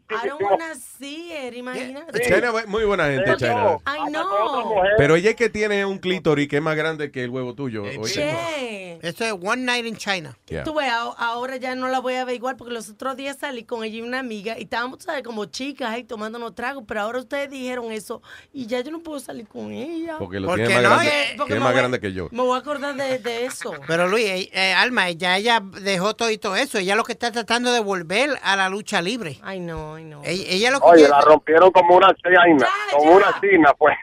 I 0.10 0.28
don't 0.28 0.42
wanna 0.42 0.76
see 0.76 1.32
it, 1.32 1.54
imagínate. 1.56 2.20
China, 2.28 2.52
muy 2.68 2.84
buena 2.84 3.06
gente, 3.06 3.38
China. 3.38 3.78
I 3.88 4.12
know. 4.12 4.82
Pero 4.98 5.16
ella 5.16 5.30
es 5.30 5.36
que 5.38 5.50
tiene 5.50 5.86
un 5.86 6.00
clítoris 6.00 6.50
que 6.50 6.58
es 6.58 6.62
más 6.62 6.76
grande 6.76 7.10
que 7.10 7.24
el 7.24 7.30
huevo 7.30 7.56
tuyo. 7.56 7.84
oye. 7.84 8.04
Che. 8.14 9.00
Eso 9.02 9.24
es 9.24 9.32
One 9.32 9.64
Night 9.64 9.86
in 9.86 9.96
China. 9.96 10.38
Yeah. 10.48 10.64
Tú 10.66 10.74
ves, 10.76 10.92
ahora 10.92 11.56
ya 11.56 11.74
no 11.76 11.88
la 11.88 12.00
voy 12.00 12.16
a 12.16 12.26
ver 12.26 12.36
igual 12.36 12.58
porque 12.58 12.74
los 12.74 12.90
otros 12.90 13.16
días 13.16 13.38
salí 13.38 13.64
con 13.64 13.86
ella 13.86 13.96
y 13.98 14.02
una 14.02 14.20
amiga 14.20 14.60
y 14.60 14.64
estábamos, 14.64 15.04
¿sabes? 15.04 15.24
Como 15.24 15.46
chicas 15.46 15.90
ahí 15.90 16.04
tomándonos 16.04 16.54
tragos, 16.54 16.84
pero 16.86 17.00
ahora 17.02 17.20
ustedes 17.20 17.50
dijeron 17.50 17.92
eso 17.94 18.22
y 18.52 18.68
ya 18.68 18.82
yo 18.82 18.92
no 18.92 19.00
puedo 19.00 19.20
salir 19.22 19.48
con 19.48 19.72
ella. 19.72 20.18
Porque 20.20 20.40
lo 20.40 20.50
¿Por 20.50 20.58
tiene 20.58 20.74
más 20.76 20.84
no? 20.84 20.90
grande, 20.90 21.10
Eh, 21.12 21.36
porque 21.38 21.61
es 21.62 21.64
más 21.64 21.74
voy- 21.74 21.80
grande 21.82 22.00
que 22.00 22.14
yo. 22.14 22.28
Me 22.32 22.42
voy 22.42 22.56
a 22.58 22.60
acordar 22.60 22.96
de, 22.96 23.20
de 23.20 23.46
eso. 23.46 23.74
Pero 23.88 24.08
Luis, 24.08 24.26
eh, 24.26 24.50
eh, 24.54 24.74
Alma, 24.74 25.10
ya 25.12 25.38
ella 25.38 25.62
dejó 25.62 26.14
todo 26.16 26.30
y 26.30 26.38
todo 26.38 26.56
eso. 26.56 26.78
Ella 26.78 26.96
lo 26.96 27.04
que 27.04 27.14
está 27.14 27.32
tratando 27.32 27.72
de 27.72 27.80
volver 27.80 28.30
a 28.44 28.56
la 28.56 28.70
lucha 28.70 29.02
libre. 29.02 29.38
Ay, 29.44 29.60
no, 29.60 29.96
ay, 29.96 30.04
no. 30.04 30.22
Ella, 30.24 30.44
ella 30.50 30.72
lo 30.72 30.80
que 30.80 30.86
Oye, 30.88 30.96
quiere- 31.04 31.10
la 31.12 31.22
rompieron 31.22 31.72
como 31.72 31.96
una 31.98 32.14
china, 32.16 32.68
como 32.92 33.12
una 33.14 33.40
china, 33.40 33.74
pues. 33.78 33.96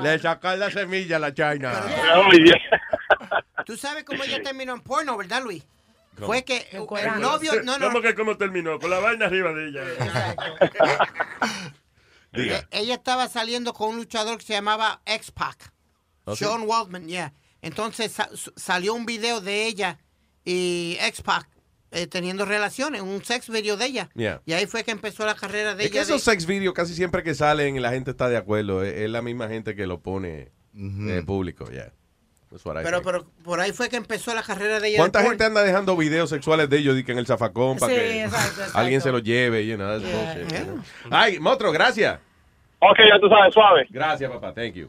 Le 0.00 0.18
sacan 0.18 0.58
la 0.60 0.70
semilla 0.70 1.16
a 1.16 1.18
la 1.20 1.34
China. 1.34 1.72
Tú 3.66 3.76
sabes 3.76 4.04
cómo 4.04 4.22
ella 4.24 4.42
terminó 4.42 4.74
en 4.74 4.80
porno, 4.80 5.16
¿verdad, 5.16 5.42
Luis? 5.42 5.64
¿Cómo? 6.14 6.26
Fue 6.28 6.44
que 6.44 6.66
el 6.72 7.20
novio... 7.20 7.52
No, 7.62 7.78
no, 7.78 7.86
¿Cómo 7.88 8.00
que 8.02 8.14
cómo 8.14 8.36
terminó? 8.36 8.78
Con 8.78 8.90
la 8.90 8.98
vaina 8.98 9.26
arriba 9.26 9.52
de 9.52 9.68
ella. 9.68 9.82
Eh, 12.40 12.66
Ella 12.70 12.94
estaba 12.94 13.28
saliendo 13.28 13.72
con 13.72 13.90
un 13.90 13.96
luchador 13.96 14.38
que 14.38 14.44
se 14.44 14.52
llamaba 14.52 15.00
X-Pac. 15.06 15.72
¿Oh, 16.24 16.36
sí? 16.36 16.44
Sean 16.44 16.62
Waldman, 16.62 17.06
yeah. 17.08 17.32
Entonces 17.62 18.12
sa- 18.12 18.30
salió 18.56 18.94
un 18.94 19.06
video 19.06 19.40
de 19.40 19.66
ella 19.66 19.98
y 20.44 20.96
X-Pac 21.00 21.48
eh, 21.90 22.06
teniendo 22.06 22.44
relaciones, 22.44 23.00
un 23.02 23.24
sex 23.24 23.48
video 23.48 23.76
de 23.76 23.86
ella. 23.86 24.10
Yeah. 24.14 24.42
Y 24.44 24.52
ahí 24.52 24.66
fue 24.66 24.84
que 24.84 24.90
empezó 24.90 25.24
la 25.24 25.34
carrera 25.34 25.74
de 25.74 25.84
Es 25.84 25.90
que 25.90 25.96
ella. 25.98 26.02
esos 26.02 26.24
de- 26.24 26.30
sex 26.32 26.44
videos 26.46 26.74
casi 26.74 26.94
siempre 26.94 27.22
que 27.22 27.34
salen 27.34 27.80
la 27.80 27.90
gente 27.90 28.10
está 28.10 28.28
de 28.28 28.36
acuerdo. 28.36 28.82
Es, 28.84 28.94
es 28.94 29.10
la 29.10 29.22
misma 29.22 29.48
gente 29.48 29.74
que 29.74 29.86
lo 29.86 30.00
pone 30.00 30.52
en 30.74 31.24
público, 31.26 31.70
ya. 31.70 31.92
I 32.50 32.56
pero, 32.82 33.02
pero 33.02 33.30
por 33.44 33.60
ahí 33.60 33.72
fue 33.72 33.90
que 33.90 33.96
empezó 33.96 34.34
la 34.34 34.42
carrera 34.42 34.80
de 34.80 34.88
ella. 34.88 34.96
¿Cuánta 34.98 35.20
de 35.20 35.28
gente 35.28 35.44
anda 35.44 35.62
dejando 35.62 35.94
videos 35.98 36.30
sexuales 36.30 36.70
de 36.70 36.78
ellos 36.78 36.96
di 36.96 37.04
que 37.04 37.12
en 37.12 37.18
el 37.18 37.26
zafacón 37.26 37.76
para 37.78 37.92
Sí, 37.92 37.98
que 37.98 38.24
exacto, 38.24 38.48
exacto. 38.48 38.78
alguien 38.78 39.00
se 39.02 39.12
los 39.12 39.22
lleve? 39.22 39.66
You 39.66 39.76
know, 39.76 39.86
that's 39.86 40.02
Yeah. 40.10 40.34
bullshit, 40.34 40.58
you 40.58 40.64
know. 40.64 40.82
Ay, 41.10 41.38
Motro, 41.40 41.72
gracias. 41.72 42.20
Ok, 42.80 42.98
ya 43.08 43.18
tú 43.20 43.28
sabes, 43.28 43.52
suave. 43.54 43.86
Gracias, 43.90 44.30
papá. 44.30 44.52
Thank 44.54 44.74
you. 44.74 44.88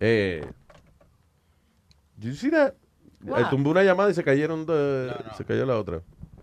Eh, 0.00 0.44
did 2.16 2.30
you 2.30 2.34
see 2.34 2.50
that? 2.50 2.72
Eh, 3.26 3.44
tumbó 3.50 3.70
una 3.70 3.82
llamada 3.82 4.10
y 4.10 4.14
se 4.14 4.22
cayeron 4.24 4.64
de- 4.66 5.12
se 5.36 5.44
cayó 5.44 5.66
la 5.66 5.78
otra. 5.78 6.00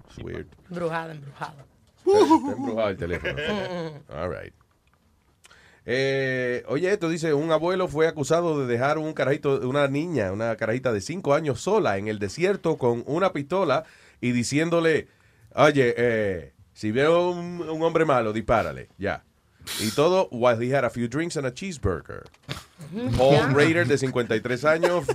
It's 0.10 0.18
weird. 0.24 0.48
Embrujada, 0.70 1.14
embrujada. 1.14 1.66
Está 2.06 2.52
embrujado 2.56 2.90
el 2.90 2.98
teléfono. 2.98 3.34
All 4.10 4.30
right. 4.30 4.54
Eh, 5.86 6.64
oye, 6.68 6.92
esto 6.92 7.10
dice, 7.10 7.34
un 7.34 7.52
abuelo 7.52 7.88
fue 7.88 8.08
acusado 8.08 8.60
de 8.60 8.68
dejar 8.72 8.98
un 8.98 9.14
carajito, 9.14 9.68
una 9.68 9.88
niña, 9.88 10.32
una 10.32 10.56
carajita 10.56 10.94
de 10.94 11.02
cinco 11.02 11.34
años 11.34 11.60
sola 11.60 11.98
en 11.98 12.08
el 12.08 12.20
desierto 12.20 12.78
con 12.78 13.04
una 13.06 13.34
pistola 13.34 13.84
y 14.22 14.32
diciéndole, 14.32 15.08
oye, 15.56 15.94
eh, 15.98 16.54
si 16.74 16.92
veo 16.92 17.32
un, 17.32 17.62
un 17.70 17.82
hombre 17.84 18.06
malo, 18.06 18.32
dispárale, 18.32 18.88
ya. 18.98 19.24
Y 19.82 19.92
todo 19.92 20.28
while 20.32 20.58
he 20.62 20.74
had 20.76 20.84
a 20.84 20.90
few 20.90 21.08
drinks 21.08 21.38
and 21.38 21.46
a 21.48 21.52
cheeseburger. 21.54 22.24
Paul 23.18 23.54
Raider, 23.56 23.88
de 23.88 23.98
53 23.98 24.66
años, 24.66 25.06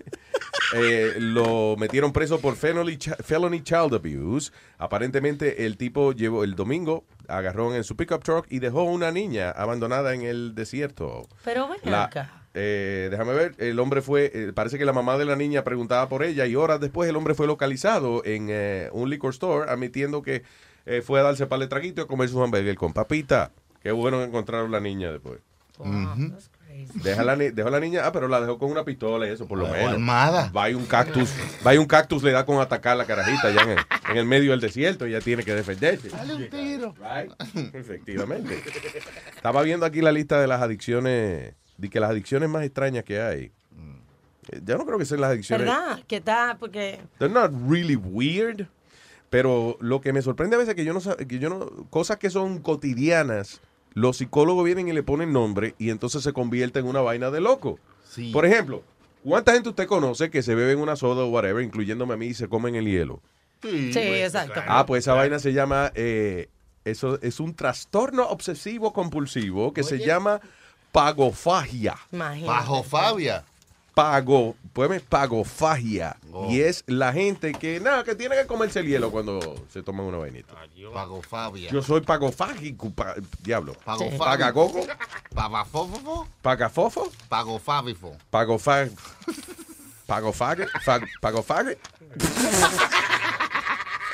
eh, 0.74 1.14
lo 1.18 1.76
metieron 1.78 2.12
preso 2.12 2.40
por 2.40 2.56
felony, 2.56 2.96
felony 3.22 3.62
child 3.62 3.94
abuse. 3.94 4.50
Aparentemente 4.78 5.66
el 5.66 5.76
tipo 5.76 6.12
llevó 6.12 6.44
el 6.44 6.54
domingo, 6.54 7.04
agarró 7.28 7.74
en 7.74 7.84
su 7.84 7.96
pickup 7.96 8.22
truck 8.24 8.46
y 8.50 8.58
dejó 8.58 8.84
una 8.84 9.10
niña 9.10 9.50
abandonada 9.50 10.14
en 10.14 10.22
el 10.22 10.54
desierto. 10.54 11.28
Pero 11.44 11.68
La- 11.84 12.04
acá. 12.04 12.42
eh, 12.54 13.08
déjame 13.10 13.34
ver, 13.34 13.54
el 13.58 13.78
hombre 13.78 14.00
fue, 14.02 14.30
eh, 14.34 14.52
parece 14.54 14.78
que 14.78 14.84
la 14.84 14.92
mamá 14.92 15.18
de 15.18 15.26
la 15.26 15.36
niña 15.36 15.62
preguntaba 15.64 16.08
por 16.08 16.22
ella 16.24 16.46
y 16.46 16.56
horas 16.56 16.80
después 16.80 17.08
el 17.08 17.16
hombre 17.16 17.34
fue 17.34 17.46
localizado 17.46 18.24
en 18.24 18.48
eh, 18.50 18.88
un 18.92 19.10
liquor 19.10 19.32
store 19.32 19.70
admitiendo 19.70 20.22
que 20.22 20.42
fue 21.04 21.20
a 21.20 21.22
darse 21.22 21.46
para 21.46 21.62
el 21.62 21.68
traguito 21.68 22.00
y 22.00 22.04
a 22.04 22.08
comer 22.08 22.28
su 22.28 22.42
hamburger 22.42 22.74
con 22.74 22.92
papita. 22.92 23.52
Qué 23.82 23.90
bueno 23.92 24.18
que 24.18 24.24
encontraron 24.24 24.70
la 24.70 24.80
niña 24.80 25.10
después. 25.12 25.40
Deja 26.94 27.22
la 27.22 27.36
ni- 27.36 27.50
dejó 27.50 27.70
la 27.70 27.80
niña, 27.80 28.02
ah, 28.06 28.12
pero 28.12 28.28
la 28.28 28.40
dejó 28.40 28.58
con 28.58 28.70
una 28.70 28.84
pistola 28.84 29.26
y 29.26 29.30
eso, 29.30 29.46
por 29.46 29.58
lo 29.58 29.68
menos. 29.68 29.92
armada. 29.92 30.50
Va 30.56 30.70
y 30.70 30.74
un 30.74 30.86
cactus, 30.86 31.30
va 31.66 31.74
y 31.74 31.78
un 31.78 31.86
cactus 31.86 32.22
le 32.22 32.32
da 32.32 32.44
con 32.46 32.60
atacar 32.60 32.92
a 32.92 32.96
la 32.96 33.04
carajita 33.04 33.50
ya 33.50 33.62
en 33.62 33.70
el, 33.70 33.78
en 34.10 34.16
el 34.16 34.24
medio 34.26 34.52
del 34.52 34.60
desierto, 34.60 35.04
ella 35.04 35.20
tiene 35.20 35.44
que 35.44 35.54
defenderse. 35.54 36.08
Dale 36.08 36.34
un 36.34 36.48
tiro. 36.50 36.94
Efectivamente. 37.74 38.62
Estaba 39.34 39.62
viendo 39.62 39.84
aquí 39.86 40.00
la 40.00 40.12
lista 40.12 40.40
de 40.40 40.46
las 40.46 40.62
adicciones, 40.62 41.54
de 41.76 41.90
que 41.90 42.00
las 42.00 42.10
adicciones 42.10 42.48
más 42.48 42.64
extrañas 42.64 43.04
que 43.04 43.20
hay. 43.20 43.52
Eh, 44.50 44.60
Ya 44.64 44.76
no 44.76 44.84
creo 44.86 44.98
que 44.98 45.04
sean 45.04 45.20
las 45.20 45.30
adicciones. 45.30 45.66
¿Verdad? 45.66 46.00
Que 46.06 46.16
está, 46.16 46.56
porque 46.58 47.00
They're 47.18 47.32
not 47.32 47.52
really 47.68 47.96
weird, 47.96 48.66
pero 49.30 49.76
lo 49.80 50.00
que 50.00 50.12
me 50.12 50.22
sorprende 50.22 50.56
a 50.56 50.58
veces 50.58 50.70
es 50.70 50.76
que 50.76 50.84
yo 50.84 50.92
no 50.94 51.00
que 51.16 51.38
yo 51.38 51.48
no 51.48 51.86
cosas 51.90 52.16
que 52.16 52.28
son 52.30 52.58
cotidianas 52.60 53.60
los 53.94 54.18
psicólogos 54.18 54.64
vienen 54.64 54.88
y 54.88 54.92
le 54.92 55.02
ponen 55.02 55.32
nombre 55.32 55.74
y 55.78 55.90
entonces 55.90 56.22
se 56.22 56.32
convierte 56.32 56.78
en 56.78 56.86
una 56.86 57.00
vaina 57.00 57.30
de 57.30 57.40
loco. 57.40 57.78
Por 58.32 58.44
ejemplo, 58.44 58.82
¿cuánta 59.24 59.52
gente 59.52 59.70
usted 59.70 59.86
conoce 59.86 60.30
que 60.30 60.42
se 60.42 60.54
beben 60.54 60.78
una 60.78 60.96
soda 60.96 61.24
o 61.24 61.28
whatever, 61.28 61.64
incluyéndome 61.64 62.14
a 62.14 62.16
mí, 62.16 62.26
y 62.26 62.34
se 62.34 62.48
comen 62.48 62.74
el 62.74 62.86
hielo? 62.86 63.20
Sí, 63.62 63.92
exacto. 63.94 64.60
Ah, 64.66 64.84
pues 64.86 65.04
esa 65.04 65.14
vaina 65.14 65.38
se 65.38 65.52
llama, 65.52 65.92
eh, 65.94 66.48
eso 66.84 67.20
es 67.22 67.40
un 67.40 67.54
trastorno 67.54 68.24
obsesivo 68.28 68.92
compulsivo 68.92 69.72
que 69.72 69.82
se 69.82 69.98
llama 69.98 70.40
pagofagia. 70.90 71.96
Imagínate. 72.10 72.46
Pagofobia. 72.46 73.44
Pago, 73.94 74.56
pues 74.72 75.02
pagofagia. 75.02 76.16
Y 76.48 76.60
es 76.60 76.82
la 76.86 77.12
gente 77.12 77.52
que, 77.52 77.78
nada, 77.78 78.04
que 78.04 78.14
tiene 78.14 78.36
que 78.36 78.46
comerse 78.46 78.80
el 78.80 78.86
hielo 78.86 79.10
cuando 79.10 79.66
se 79.70 79.82
toma 79.82 80.02
una 80.02 80.16
vainita. 80.18 80.54
Pagofobia. 80.94 81.70
Yo 81.70 81.82
soy 81.82 82.00
pagofágico, 82.00 82.90
pa- 82.90 83.14
diablo. 83.42 83.74
Pagofágico. 83.84 84.24
Pagagogo, 84.24 84.86
Pagafofo. 85.34 86.26
pagafofo, 86.40 87.12
Pagofábifo. 87.28 88.16
pagofag, 88.30 88.90
pagofague, 90.06 90.66
fag- 90.84 91.08
pagofague. 91.20 91.78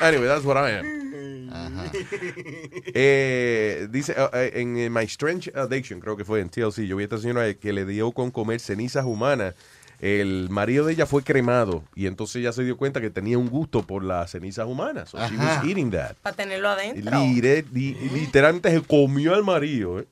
Anyway, 0.01 0.27
that's 0.27 0.45
what 0.45 0.55
I 0.55 0.69
am. 0.71 1.08
Eh, 2.93 3.87
dice 3.91 4.13
uh, 4.17 4.29
eh, 4.35 4.51
en 4.55 4.77
eh, 4.77 4.89
My 4.89 5.03
Strange 5.03 5.51
Addiction, 5.55 5.99
creo 5.99 6.17
que 6.17 6.25
fue 6.25 6.39
en 6.41 6.49
TLC, 6.49 6.81
yo 6.85 6.95
vi 6.97 7.03
a 7.03 7.05
esta 7.05 7.17
señora 7.17 7.53
que 7.53 7.73
le 7.73 7.85
dio 7.85 8.11
con 8.11 8.31
comer 8.31 8.59
cenizas 8.59 9.05
humanas. 9.05 9.55
El 10.01 10.47
marido 10.49 10.85
de 10.85 10.93
ella 10.93 11.05
fue 11.05 11.23
cremado 11.23 11.83
y 11.93 12.05
entonces 12.07 12.37
ella 12.37 12.53
se 12.53 12.63
dio 12.63 12.77
cuenta 12.77 13.01
que 13.01 13.09
tenía 13.09 13.37
un 13.37 13.49
gusto 13.49 13.83
por 13.83 14.01
las 14.03 14.31
cenizas 14.31 14.65
humanas. 14.65 15.09
So 15.09 15.17
she 15.27 15.35
was 15.35 15.63
eating 15.65 15.91
that. 15.91 16.15
Para 16.21 16.37
tenerlo 16.37 16.69
adentro. 16.69 17.11
Lire- 17.19 17.65
li- 17.73 17.95
literalmente 18.13 18.71
se 18.71 18.81
comió 18.81 19.35
al 19.35 19.43
marido. 19.43 19.99
eh. 19.99 20.07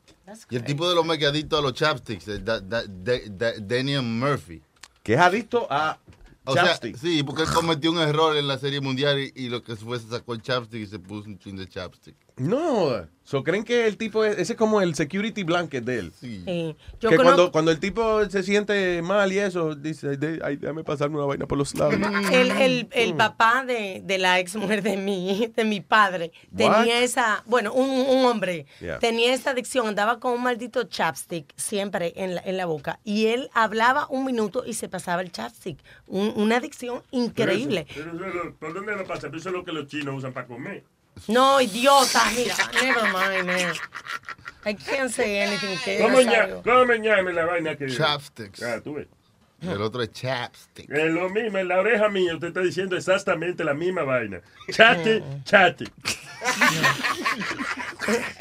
Y 0.50 0.58
el 0.58 0.66
tipo 0.66 0.90
de 0.90 0.94
los 0.94 1.06
megadictos 1.06 1.58
a 1.58 1.62
los 1.62 1.74
chapsticks, 1.74 2.26
da- 2.44 2.60
da- 2.60 2.84
da- 2.86 3.14
da- 3.30 3.54
Daniel 3.62 4.02
Murphy. 4.04 4.62
Que 5.04 5.14
es 5.14 5.20
adicto 5.22 5.66
a 5.70 5.98
O 6.48 6.54
sea, 6.54 6.80
sí, 6.98 7.24
porque 7.24 7.44
él 7.44 7.50
cometió 7.54 7.92
un 7.92 8.00
error 8.00 8.38
en 8.38 8.48
la 8.48 8.58
serie 8.58 8.80
mundial 8.80 9.20
y, 9.20 9.34
y 9.36 9.50
lo 9.50 9.62
que 9.64 9.76
fue 9.76 10.00
se 10.00 10.08
sacó 10.08 10.34
el 10.34 10.42
chapstick 10.42 10.82
y 10.82 10.88
se 10.88 10.98
puso 10.98 11.28
un 11.28 11.38
chin 11.38 11.58
de 11.58 11.68
chapstick. 11.68 12.16
No, 12.38 13.08
so, 13.24 13.44
creen 13.44 13.64
que 13.64 13.88
el 13.88 13.98
tipo 13.98 14.24
es, 14.24 14.38
ese 14.38 14.54
es 14.54 14.58
como 14.58 14.80
el 14.82 14.94
security 14.94 15.42
blanket 15.44 15.84
de 15.84 15.98
él. 16.00 16.14
Sí. 16.20 16.44
Yo 17.00 17.10
que 17.10 17.16
cuando, 17.18 17.52
cuando 17.52 17.72
el 17.72 17.80
tipo 17.80 18.24
se 18.30 18.44
siente 18.44 19.02
mal 19.02 19.34
y 19.34 19.40
eso, 19.40 19.74
dice, 19.74 20.18
"De- 20.18 20.40
ay, 20.44 20.58
déjame 20.58 20.84
pasarme 20.84 21.18
una 21.18 21.26
vaina 21.26 21.48
por 21.48 21.58
los 21.58 21.74
lados. 21.76 21.96
El, 22.32 22.52
el, 22.52 22.88
el 22.92 23.16
papá 23.16 23.64
de, 23.66 24.02
de 24.06 24.18
la 24.20 24.40
ex 24.40 24.56
mujer 24.56 24.84
de 24.84 24.98
mi, 24.98 25.52
de 25.56 25.64
mi 25.66 25.82
padre 25.82 26.32
What? 26.52 26.58
tenía 26.84 27.00
esa, 27.02 27.44
bueno, 27.48 27.74
un, 27.74 27.90
un 27.90 28.26
hombre 28.26 28.68
Yeah. 28.80 29.00
tenía 29.00 29.34
esa 29.34 29.50
adicción, 29.52 29.88
andaba 29.88 30.20
con 30.20 30.34
un 30.34 30.44
maldito 30.44 30.84
chapstick 30.84 31.52
siempre 31.56 32.14
en 32.18 32.36
la, 32.36 32.42
en 32.46 32.56
la 32.58 32.66
boca 32.68 33.00
y 33.04 33.28
él 33.28 33.50
hablaba 33.54 34.06
un 34.10 34.26
minuto 34.26 34.64
y 34.66 34.74
se 34.76 34.90
pasaba 34.90 35.22
el 35.24 35.32
chapstick. 35.32 35.80
Un- 36.06 36.34
una 36.36 36.58
adicción 36.58 37.02
increíble. 37.10 37.88
Pero 37.96 38.12
eso, 38.12 38.20
pero 38.20 38.30
eso, 38.44 38.56
¿Por 38.60 38.74
dónde 38.76 38.96
lo 38.96 39.06
pasa? 39.06 39.22
Pero 39.28 39.38
eso 39.38 39.50
es 39.50 39.56
lo 39.56 39.64
que 39.66 39.72
los 39.72 39.88
chinos 39.88 40.16
usan 40.16 40.34
para 40.34 40.46
comer. 40.46 40.84
No, 41.28 41.60
idiota, 41.62 42.24
mira, 42.36 42.56
never 42.82 43.04
mind, 43.04 43.46
man. 43.48 43.74
I 44.66 44.74
can't 44.76 45.12
say 45.12 45.42
anything 45.42 45.78
que 45.84 46.00
¿Cómo, 46.00 46.22
no 46.22 46.24
ña- 46.24 46.38
salgo. 46.40 46.62
¿Cómo 46.64 46.86
me 46.86 46.98
llame 47.00 47.34
la 47.34 47.46
vaina 47.46 47.76
que 47.76 47.88
Chapsticks. 47.88 48.62
Ah, 48.64 48.80
tú 48.84 48.96
ves. 48.96 49.08
El 49.62 49.82
otro 49.82 50.04
es 50.04 50.12
chapstick. 50.12 50.88
Es 50.92 51.12
lo 51.12 51.30
mismo, 51.30 51.58
en 51.58 51.68
la 51.68 51.80
oreja 51.80 52.10
mía 52.10 52.36
usted 52.36 52.50
está 52.50 52.60
diciendo 52.60 52.96
exactamente 52.96 53.64
la 53.64 53.74
misma 53.74 54.04
vaina. 54.04 54.40
Chate, 54.72 55.24
chate. 55.46 55.86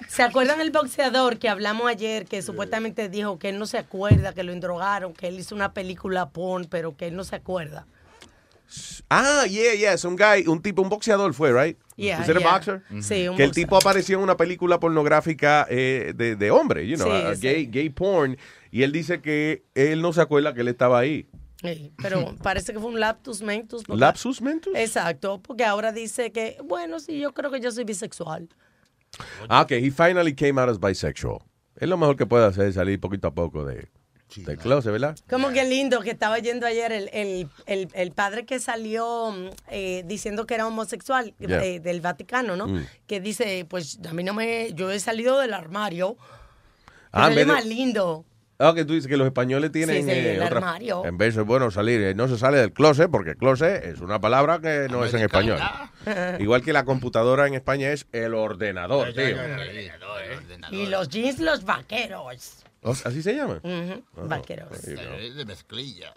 ¿Se 0.09 0.23
acuerdan 0.23 0.59
del 0.59 0.71
boxeador 0.71 1.39
que 1.39 1.49
hablamos 1.49 1.89
ayer 1.89 2.27
que 2.27 2.43
supuestamente 2.43 3.09
dijo 3.09 3.39
que 3.39 3.49
él 3.49 3.59
no 3.59 3.67
se 3.67 3.79
acuerda, 3.79 4.35
que 4.35 4.45
lo 4.45 4.53
endrogaron, 4.53 5.15
que 5.15 5.29
él 5.29 5.39
hizo 5.39 5.55
una 5.55 5.73
película 5.73 6.29
porn, 6.29 6.67
pero 6.67 6.97
que 6.97 7.07
él 7.09 7.17
no 7.17 7.25
se 7.25 7.37
acuerda? 7.37 7.87
Ah, 9.09 9.45
yeah, 9.49 9.75
yeah, 9.75 9.93
es 9.93 10.05
un 10.05 10.17
guy, 10.17 10.47
un 10.49 10.61
tipo, 10.61 10.83
un 10.83 10.89
boxeador 10.89 11.33
fue, 11.35 11.53
right? 11.53 11.79
Yeah, 11.97 12.21
¿Es 12.23 12.27
yeah. 12.27 12.53
boxer? 12.53 12.83
Sí, 13.01 13.29
un 13.29 13.37
Que 13.37 13.45
el 13.45 13.53
tipo 13.53 13.77
apareció 13.77 14.17
en 14.19 14.23
una 14.25 14.37
película 14.37 14.81
pornográfica 14.81 15.67
eh, 15.71 16.13
de, 16.15 16.37
de 16.37 16.51
hombre, 16.51 16.87
you 16.87 16.97
know, 16.97 17.09
Sí, 17.09 17.37
sí. 17.37 17.41
gay, 17.43 17.67
gay 17.67 17.91
porn, 17.91 18.37
y 18.71 18.83
él 18.83 18.93
dice 18.93 19.21
que 19.21 19.65
él 19.75 20.03
no 20.03 20.13
se 20.13 20.21
acuerda 20.21 20.53
que 20.55 20.61
él 20.63 20.69
estaba 20.69 20.99
ahí. 20.99 21.27
Sí, 21.63 21.93
pero 22.03 22.35
parece 22.43 22.73
que 22.73 22.79
fue 22.81 22.91
un 22.91 23.01
lapsus 23.01 23.41
mentus. 23.43 23.85
porque- 23.85 24.01
¿Lapsus 24.01 24.43
mentus? 24.43 24.75
Exacto, 24.77 25.41
porque 25.43 25.65
ahora 25.65 25.93
dice 25.93 26.33
que, 26.33 26.59
bueno, 26.65 26.99
sí, 27.01 27.19
yo 27.19 27.33
creo 27.33 27.51
que 27.51 27.61
yo 27.61 27.71
soy 27.71 27.85
bisexual. 27.85 28.49
Ah, 29.49 29.63
ok, 29.63 29.71
he 29.73 29.91
finally 29.91 30.35
came 30.35 30.61
out 30.61 30.69
as 30.69 30.79
bisexual. 30.79 31.39
Es 31.77 31.89
lo 31.89 31.97
mejor 31.97 32.17
que 32.17 32.27
puede 32.27 32.45
hacer, 32.47 32.73
salir 32.73 33.01
poquito 33.01 33.29
a 33.29 33.35
poco 33.35 33.65
de, 33.65 33.89
del 34.35 34.59
closet, 34.59 34.93
¿verdad? 34.93 35.17
Como 35.31 35.51
que 35.51 35.65
lindo 35.65 36.01
que 36.01 36.11
estaba 36.11 36.39
yendo 36.39 36.67
ayer 36.67 36.93
el, 36.93 37.09
el, 37.13 37.49
el, 37.67 37.89
el 37.95 38.13
padre 38.13 38.45
que 38.45 38.59
salió 38.59 39.35
eh, 39.71 40.03
diciendo 40.07 40.47
que 40.47 40.55
era 40.55 40.67
homosexual 40.67 41.35
Yeah. 41.39 41.65
eh, 41.65 41.81
del 41.81 42.01
Vaticano, 42.01 42.57
¿no? 42.57 42.67
Mm. 42.67 42.87
Que 43.07 43.21
dice, 43.21 43.65
pues 43.69 43.99
a 44.09 44.13
mí 44.13 44.25
no 44.25 44.35
me, 44.35 44.73
yo 44.75 44.91
he 44.91 45.01
salido 45.01 45.39
del 45.39 45.55
armario. 45.55 46.17
Ah, 47.13 47.31
es 47.31 47.37
de- 47.37 47.47
más 47.47 47.65
lindo. 47.65 48.25
Ah, 48.59 48.73
que 48.75 48.87
tú 48.87 48.95
dices 48.95 49.07
que 49.07 49.19
los 49.19 49.27
españoles 49.27 49.71
tienen... 49.71 50.03
Sí, 50.07 50.11
sí, 50.11 50.19
el 50.19 50.43
otra- 50.43 50.57
armario. 50.57 51.05
En 51.05 51.19
vez 51.19 51.35
de, 51.37 51.43
bueno, 51.43 51.71
salir, 51.71 52.01
eh, 52.01 52.15
no 52.15 52.27
se 52.27 52.39
sale 52.39 52.57
del 52.57 52.73
closet, 52.73 53.11
porque 53.11 53.35
closet 53.37 53.85
es 53.85 54.01
una 54.01 54.19
palabra 54.19 54.61
que 54.61 54.87
no 54.91 55.05
es 55.05 55.13
en 55.13 55.21
español. 55.21 55.59
Igual 56.41 56.63
que 56.63 56.73
la 56.73 56.85
computadora 56.87 57.47
en 57.47 57.53
España 57.55 57.91
es 57.93 58.07
el 58.13 58.33
ordenador, 58.35 59.13
tío. 59.13 59.37
Y 60.71 60.87
los 60.87 61.09
jeans, 61.11 61.39
los 61.39 61.65
vaqueros. 61.65 62.65
¿Así 62.83 63.23
se 63.23 63.35
llama? 63.35 63.61
Ujú, 63.63 64.05
Ah, 64.17 64.23
Vaqueros. 64.29 64.69
go. 64.71 65.35
De 65.35 65.45
mezclilla. 65.45 66.15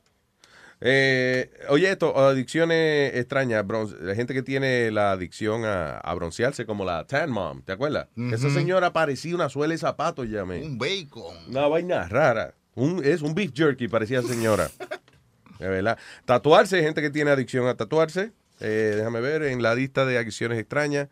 Eh, 0.82 1.52
oye, 1.70 1.92
esto, 1.92 2.18
adicciones 2.18 3.14
extrañas, 3.16 3.66
la 4.00 4.16
gente 4.16 4.34
que 4.34 4.42
tiene 4.44 4.92
la 4.92 5.12
adicción 5.12 5.66
a, 5.66 5.98
a 5.98 6.14
broncearse, 6.14 6.66
como 6.66 6.86
la 6.86 7.06
Tan 7.06 7.32
Mom, 7.32 7.62
¿te 7.64 7.74
acuerdas? 7.74 8.08
Esa 8.32 8.50
señora 8.50 8.94
parecía 8.94 9.36
una 9.36 9.50
suela 9.50 9.74
de 9.74 9.78
zapatos, 9.78 10.30
ya 10.30 10.46
me. 10.46 10.64
Un 10.64 10.78
bacon. 10.78 11.36
Una 11.50 11.68
vaina 11.68 12.08
rara. 12.08 12.54
Un, 12.76 13.04
es 13.04 13.22
un 13.22 13.36
beef 13.36 13.52
jerky, 13.54 13.88
parecía 13.90 14.22
señora. 14.22 14.70
De 15.60 15.68
verdad. 15.68 15.98
Tatuarse, 16.24 16.82
gente 16.82 17.02
que 17.02 17.10
tiene 17.10 17.32
adicción 17.32 17.68
a 17.68 17.76
tatuarse. 17.76 18.32
Eh, 18.62 18.94
déjame 18.96 19.20
ver, 19.20 19.44
en 19.44 19.62
la 19.62 19.76
lista 19.76 20.06
de 20.06 20.18
adicciones 20.18 20.58
extrañas. 20.58 21.10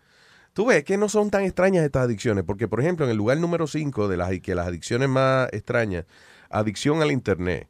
Tú 0.57 0.65
ves 0.65 0.83
que 0.83 0.97
no 0.97 1.07
son 1.07 1.29
tan 1.29 1.43
extrañas 1.43 1.85
estas 1.85 2.05
adicciones, 2.05 2.43
porque 2.43 2.67
por 2.67 2.79
ejemplo, 2.81 3.05
en 3.05 3.11
el 3.11 3.17
lugar 3.17 3.37
número 3.37 3.67
5 3.67 4.07
de 4.07 4.17
las, 4.17 4.31
que 4.39 4.55
las 4.55 4.65
adicciones 4.65 5.07
más 5.07 5.53
extrañas, 5.53 6.05
adicción 6.49 7.03
al 7.03 7.11
internet. 7.11 7.67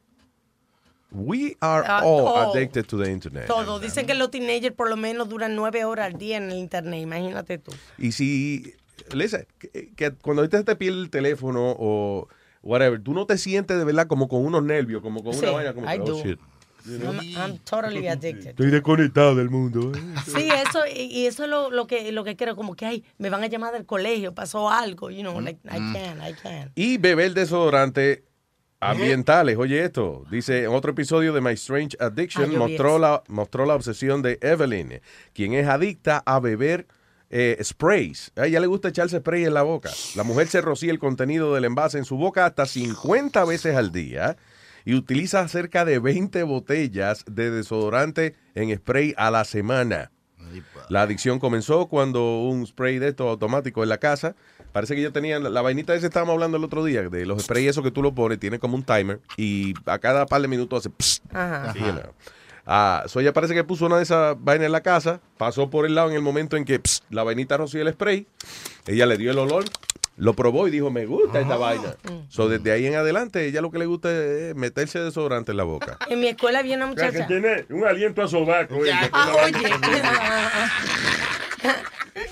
We 1.11 1.57
are 1.59 1.83
Ah, 1.85 1.99
all 2.05 2.49
addicted 2.49 2.85
to 2.85 2.97
the 2.97 3.11
internet. 3.11 3.47
Todo. 3.47 3.81
Dicen 3.81 4.05
que 4.07 4.13
los 4.13 4.31
teenagers 4.31 4.73
por 4.73 4.89
lo 4.89 4.95
menos 4.95 5.27
duran 5.27 5.53
nueve 5.53 5.83
horas 5.83 6.05
al 6.05 6.17
día 6.17 6.37
en 6.37 6.49
el 6.49 6.59
internet. 6.59 7.01
Imagínate 7.01 7.57
tú. 7.57 7.73
Y 7.97 8.13
si, 8.13 8.73
listen, 9.11 9.45
que, 9.59 9.91
que 9.93 10.11
cuando 10.13 10.43
ahorita 10.43 10.59
se 10.59 10.63
te 10.63 10.77
pierde 10.77 11.01
el 11.01 11.09
teléfono 11.09 11.75
o 11.77 12.29
whatever, 12.63 13.03
tú 13.03 13.13
no 13.13 13.25
te 13.25 13.37
sientes 13.37 13.77
de 13.77 13.83
verdad 13.83 14.07
como 14.07 14.29
con 14.29 14.45
unos 14.45 14.63
nervios, 14.63 15.01
como 15.01 15.25
con 15.25 15.33
Sí, 15.33 15.39
una 15.43 15.51
vaina 15.51 15.73
como 15.73 15.93
I 15.93 15.97
que, 15.97 16.11
oh, 16.11 16.23
shit. 16.23 16.39
You 16.87 16.99
know? 16.99 17.11
I'm, 17.11 17.37
I'm 17.37 17.57
totally 17.59 18.07
addicted. 18.07 18.51
Estoy 18.51 18.71
desconectado 18.71 19.35
del 19.35 19.49
mundo. 19.49 19.91
¿eh? 19.93 19.99
Sí, 20.25 20.49
eso, 20.49 20.79
y, 20.87 21.01
y 21.01 21.25
eso 21.27 21.43
es 21.43 21.49
lo, 21.49 21.69
lo 21.69 21.85
que 21.85 22.11
lo 22.11 22.23
que 22.23 22.35
quiero, 22.35 22.55
como 22.55 22.75
que, 22.75 22.85
ay, 22.85 23.03
me 23.17 23.29
van 23.29 23.43
a 23.43 23.47
llamar 23.47 23.73
del 23.73 23.85
colegio, 23.85 24.33
pasó 24.33 24.69
algo, 24.69 25.09
you 25.09 25.21
know, 25.21 25.39
like, 25.41 25.59
I 25.65 25.77
can, 25.77 26.21
I 26.21 26.33
can. 26.41 26.71
Y 26.75 26.97
beber 26.97 27.33
desodorante 27.33 28.23
ambientales. 28.79 29.57
Oye 29.57 29.83
esto, 29.83 30.23
dice 30.29 30.63
en 30.63 30.69
otro 30.69 30.91
episodio 30.91 31.33
de 31.33 31.41
My 31.41 31.53
Strange 31.53 31.97
Addiction, 31.99 32.55
mostró 32.57 32.99
la, 32.99 33.23
mostró 33.27 33.65
la 33.65 33.75
obsesión 33.75 34.21
de 34.21 34.37
Evelyn, 34.41 35.01
quien 35.33 35.53
es 35.53 35.67
adicta 35.67 36.23
a 36.25 36.39
beber 36.39 36.87
eh, 37.29 37.57
sprays. 37.61 38.31
A 38.35 38.45
ella 38.45 38.59
le 38.59 38.67
gusta 38.67 38.89
echarse 38.89 39.19
spray 39.19 39.45
en 39.45 39.53
la 39.53 39.63
boca. 39.63 39.89
La 40.15 40.23
mujer 40.23 40.47
se 40.47 40.61
rocía 40.61 40.91
el 40.91 40.99
contenido 40.99 41.53
del 41.53 41.65
envase 41.65 41.97
en 41.97 42.05
su 42.05 42.17
boca 42.17 42.45
hasta 42.45 42.65
50 42.65 43.43
veces 43.45 43.75
al 43.75 43.91
día 43.91 44.37
y 44.87 44.95
utiliza 44.95 45.45
cerca 45.49 45.83
de 45.83 45.99
20 45.99 46.43
botellas 46.43 47.25
de 47.29 47.51
desodorante 47.51 48.35
en 48.55 48.73
spray 48.73 49.13
a 49.17 49.29
la 49.31 49.43
semana. 49.43 50.11
La 50.87 51.01
adicción 51.01 51.39
comenzó 51.39 51.87
cuando 51.87 52.39
un 52.39 52.65
spray 52.65 52.97
de 52.97 53.09
esto 53.09 53.27
automático 53.27 53.83
en 53.83 53.89
la 53.89 53.97
casa. 53.97 54.33
Parece 54.71 54.95
que 54.95 55.01
yo 55.01 55.11
tenía 55.11 55.39
la, 55.39 55.61
vainita 55.61 55.91
de 55.91 55.97
ese 55.97 56.07
estábamos 56.07 56.35
hablando 56.35 56.55
el 56.55 56.63
otro 56.63 56.85
día, 56.85 57.01
de 57.01 57.25
los 57.25 57.43
sprays 57.43 57.71
esos 57.71 57.83
que 57.83 57.91
tú 57.91 58.01
lo 58.01 58.15
pones, 58.15 58.39
tiene 58.39 58.59
como 58.59 58.77
un 58.77 58.83
timer 58.83 59.19
y 59.35 59.73
a 59.85 59.99
cada 59.99 60.25
par 60.25 60.41
de 60.41 60.47
minutos 60.47 60.79
hace 60.79 60.89
pss, 60.89 61.21
Ajá. 61.33 61.73
you 61.73 61.91
know. 61.91 62.13
Ah, 62.65 63.03
so 63.07 63.19
ella 63.19 63.33
parece 63.33 63.53
que 63.53 63.65
puso 63.65 63.87
una 63.87 63.97
de 63.97 64.03
esas 64.03 64.37
vainas 64.39 64.67
en 64.67 64.71
la 64.71 64.81
casa, 64.81 65.19
pasó 65.37 65.69
por 65.69 65.85
el 65.85 65.95
lado 65.95 66.11
en 66.11 66.15
el 66.15 66.21
momento 66.21 66.55
en 66.55 66.63
que 66.63 66.79
pss, 66.79 67.03
la 67.09 67.23
vainita 67.23 67.57
roció 67.57 67.81
el 67.81 67.91
spray, 67.91 68.25
ella 68.85 69.05
le 69.05 69.17
dio 69.17 69.31
el 69.31 69.37
olor, 69.37 69.65
lo 70.17 70.33
probó 70.33 70.67
y 70.67 70.71
dijo, 70.71 70.89
me 70.91 71.05
gusta 71.05 71.39
esta 71.39 71.55
vaina. 71.57 71.95
So 72.27 72.49
desde 72.49 72.71
ahí 72.71 72.85
en 72.87 72.95
adelante, 72.95 73.45
ella 73.47 73.61
lo 73.61 73.71
que 73.71 73.77
le 73.79 73.85
gusta 73.85 74.09
es 74.11 74.55
meterse 74.55 74.99
desodorante 74.99 75.51
en 75.51 75.57
la 75.57 75.63
boca. 75.63 75.97
En 76.09 76.19
mi 76.19 76.27
escuela 76.27 76.59
había 76.59 76.75
una 76.75 76.91
O 76.91 76.95
sea, 76.95 77.11
que 77.11 77.19
muchacha. 77.23 77.27
tiene 77.27 77.65
un 77.69 77.85
aliento 77.85 78.21
a 78.23 78.27
sobaco. 78.27 78.83
ella, 78.83 79.09
Ah, 79.13 79.31
oye. 79.45 79.69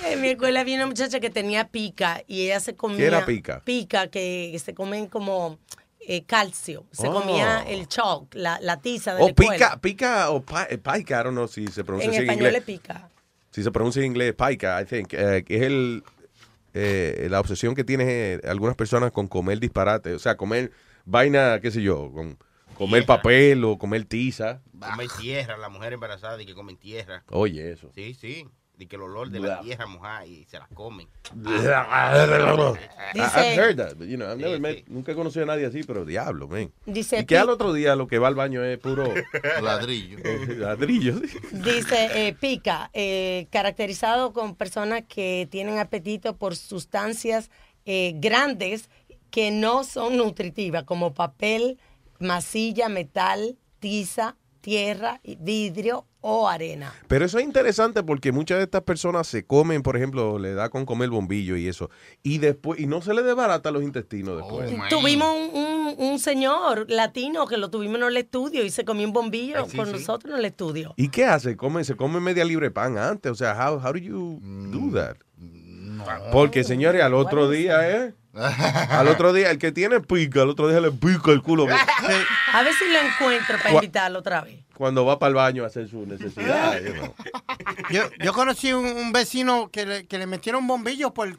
en 0.11 0.21
mi 0.21 0.29
escuela 0.29 0.61
había 0.61 0.75
una 0.75 0.87
muchacha 0.87 1.19
que 1.19 1.29
tenía 1.29 1.67
pica 1.67 2.23
y 2.27 2.45
ella 2.45 2.59
se 2.59 2.75
comía. 2.75 3.05
era 3.05 3.25
pica? 3.25 3.61
Pica, 3.63 4.07
que 4.07 4.57
se 4.63 4.73
comen 4.73 5.07
como 5.07 5.59
eh, 6.07 6.23
calcio. 6.23 6.85
Se 6.91 7.07
Oh. 7.07 7.13
comía 7.13 7.63
el 7.67 7.87
chalk, 7.87 8.33
la, 8.35 8.59
la 8.61 8.77
tiza 8.79 9.15
de 9.15 9.21
O 9.21 9.25
la 9.25 9.29
escuela. 9.31 9.53
pica, 9.53 9.77
pica 9.81 10.29
o 10.31 10.41
pi- 10.41 10.77
pica, 10.77 11.21
I 11.21 11.23
don't 11.23 11.31
know 11.35 11.47
si 11.47 11.67
se 11.67 11.83
pronuncia 11.83 12.09
En 12.09 12.15
en 12.15 12.21
español 12.23 12.45
inglés. 12.47 12.59
es 12.61 12.65
pica. 12.65 13.09
Si 13.51 13.63
se 13.63 13.71
pronuncia 13.71 14.01
en 14.01 14.07
inglés, 14.07 14.33
pica, 14.35 14.81
I 14.81 14.85
think. 14.85 15.13
eh, 15.13 15.43
es 15.47 15.61
el, 15.61 16.03
eh, 16.75 17.27
la 17.29 17.39
obsesión 17.39 17.73
que 17.73 17.85
tienen 17.85 18.07
eh, 18.09 18.41
algunas 18.43 18.75
personas 18.75 19.11
con 19.11 19.27
comer 19.27 19.59
disparate. 19.59 20.13
O 20.13 20.19
sea, 20.19 20.35
comer 20.35 20.71
vaina, 21.05 21.59
qué 21.61 21.71
sé 21.71 21.81
yo, 21.81 22.11
con 22.11 22.37
comer 22.77 23.05
papel 23.05 23.63
o 23.63 23.77
comer 23.77 24.03
tiza. 24.03 24.61
Comer 24.77 25.07
tierra, 25.17 25.57
la 25.57 25.69
mujer 25.69 25.93
embarazada 25.93 26.41
y 26.41 26.45
que 26.45 26.53
comen 26.53 26.75
tierra. 26.75 27.23
Oye, 27.31 27.71
eso. 27.71 27.89
Sí, 27.95 28.13
sí. 28.13 28.45
Y 28.77 28.87
que 28.87 28.95
el 28.97 29.03
olor 29.03 29.29
de 29.29 29.39
la 29.39 29.61
tierra 29.61 29.85
mojada 29.85 30.25
y 30.25 30.43
se 30.45 30.59
la 30.59 30.67
comen. 30.73 31.07
I've 33.15 33.55
heard 33.57 33.77
that, 33.77 33.95
but, 33.97 34.07
you 34.07 34.17
know, 34.17 34.27
I've 34.29 34.37
never 34.37 34.59
met- 34.59 34.85
nunca 34.87 35.11
he 35.11 35.15
conocido 35.15 35.43
a 35.43 35.47
nadie 35.47 35.65
así, 35.65 35.83
pero 35.83 36.05
diablo, 36.05 36.47
man. 36.47 36.71
Dice 36.85 37.19
y 37.19 37.25
que 37.25 37.37
al 37.37 37.49
otro 37.49 37.73
día 37.73 37.95
lo 37.95 38.07
que 38.07 38.19
va 38.19 38.27
al 38.27 38.35
baño 38.35 38.63
es 38.63 38.77
puro 38.79 39.05
ladrillo. 39.61 40.17
ladrillo. 40.57 41.19
sí. 41.19 41.37
Dice 41.51 42.27
eh, 42.27 42.33
pica, 42.33 42.89
eh, 42.93 43.47
caracterizado 43.51 44.33
con 44.33 44.55
personas 44.55 45.03
que 45.07 45.47
tienen 45.49 45.79
apetito 45.79 46.35
por 46.35 46.55
sustancias 46.55 47.49
eh, 47.85 48.13
grandes 48.15 48.89
que 49.31 49.51
no 49.51 49.83
son 49.83 50.17
nutritivas, 50.17 50.83
como 50.83 51.13
papel, 51.13 51.77
masilla, 52.19 52.89
metal, 52.89 53.57
tiza, 53.79 54.35
tierra, 54.61 55.19
vidrio 55.39 56.05
o 56.27 56.47
arena. 56.49 56.91
Pero 57.07 57.23
eso 57.25 57.37
es 57.37 57.43
interesante 57.45 58.01
porque 58.01 58.31
muchas 58.31 58.57
de 58.57 58.63
estas 58.63 58.81
personas 58.81 59.27
se 59.27 59.45
comen, 59.45 59.83
por 59.83 59.95
ejemplo, 59.95 60.39
le 60.39 60.55
da 60.55 60.69
con 60.69 60.83
comer 60.83 61.09
bombillo 61.11 61.55
y 61.55 61.67
eso, 61.67 61.91
y 62.23 62.39
después 62.39 62.79
y 62.79 62.87
no 62.87 63.01
se 63.03 63.13
le 63.13 63.21
desbarata 63.21 63.69
los 63.69 63.83
intestinos 63.83 64.37
después. 64.37 64.71
Tuvimos 64.89 65.29
un, 65.35 65.59
un- 65.61 65.95
un 65.97 66.19
señor 66.19 66.87
latino 66.89 67.45
que 67.45 67.57
lo 67.57 67.69
tuvimos 67.69 67.97
en 67.97 68.03
el 68.07 68.17
estudio 68.17 68.63
y 68.65 68.71
se 68.71 68.83
comió 68.85 69.05
un 69.05 69.13
bombillo 69.13 69.57
Ay, 69.65 69.69
sí, 69.69 69.77
con 69.77 69.85
sí. 69.85 69.91
nosotros 69.93 70.33
en 70.33 70.39
el 70.39 70.45
estudio. 70.45 70.93
¿Y 70.97 71.09
qué 71.09 71.25
hace? 71.25 71.55
Come, 71.55 71.83
se 71.83 71.95
come 71.95 72.19
media 72.19 72.43
libre 72.43 72.71
pan 72.71 72.97
antes, 72.97 73.31
o 73.31 73.35
sea, 73.35 73.53
how, 73.53 73.75
how 73.77 73.93
do 73.93 73.99
you 73.99 74.39
do 74.41 74.91
that? 74.99 75.17
Porque 76.31 76.63
señores, 76.63 77.01
al 77.03 77.13
otro 77.13 77.49
día, 77.49 77.89
¿eh? 77.89 78.13
Al 78.35 79.07
otro 79.07 79.31
día, 79.33 79.49
el 79.51 79.57
que 79.57 79.71
tiene 79.71 80.01
pica, 80.01 80.41
al 80.41 80.49
otro 80.49 80.67
día 80.67 80.79
le 80.81 80.91
pica 80.91 81.31
el 81.31 81.41
culo 81.41 81.65
A 82.53 82.63
ver 82.63 82.73
si 82.73 82.91
lo 82.91 82.99
encuentro 82.99 83.57
para 83.57 83.73
invitarlo 83.75 84.19
otra 84.19 84.41
vez. 84.41 84.59
cuando 84.73 85.05
va 85.05 85.17
para 85.19 85.29
el 85.29 85.35
baño 85.35 85.63
a 85.63 85.67
hacer 85.67 85.87
su 85.89 86.05
necesidad. 86.05 86.81
you 86.81 86.93
know. 86.93 87.13
Yo, 87.91 88.03
yo 88.19 88.33
conocí 88.33 88.73
un, 88.73 88.85
un 88.85 89.11
vecino 89.13 89.69
que 89.71 89.85
le, 89.85 90.05
que 90.05 90.17
le 90.17 90.27
metieron 90.27 90.67
bombillos 90.67 91.11
por, 91.13 91.37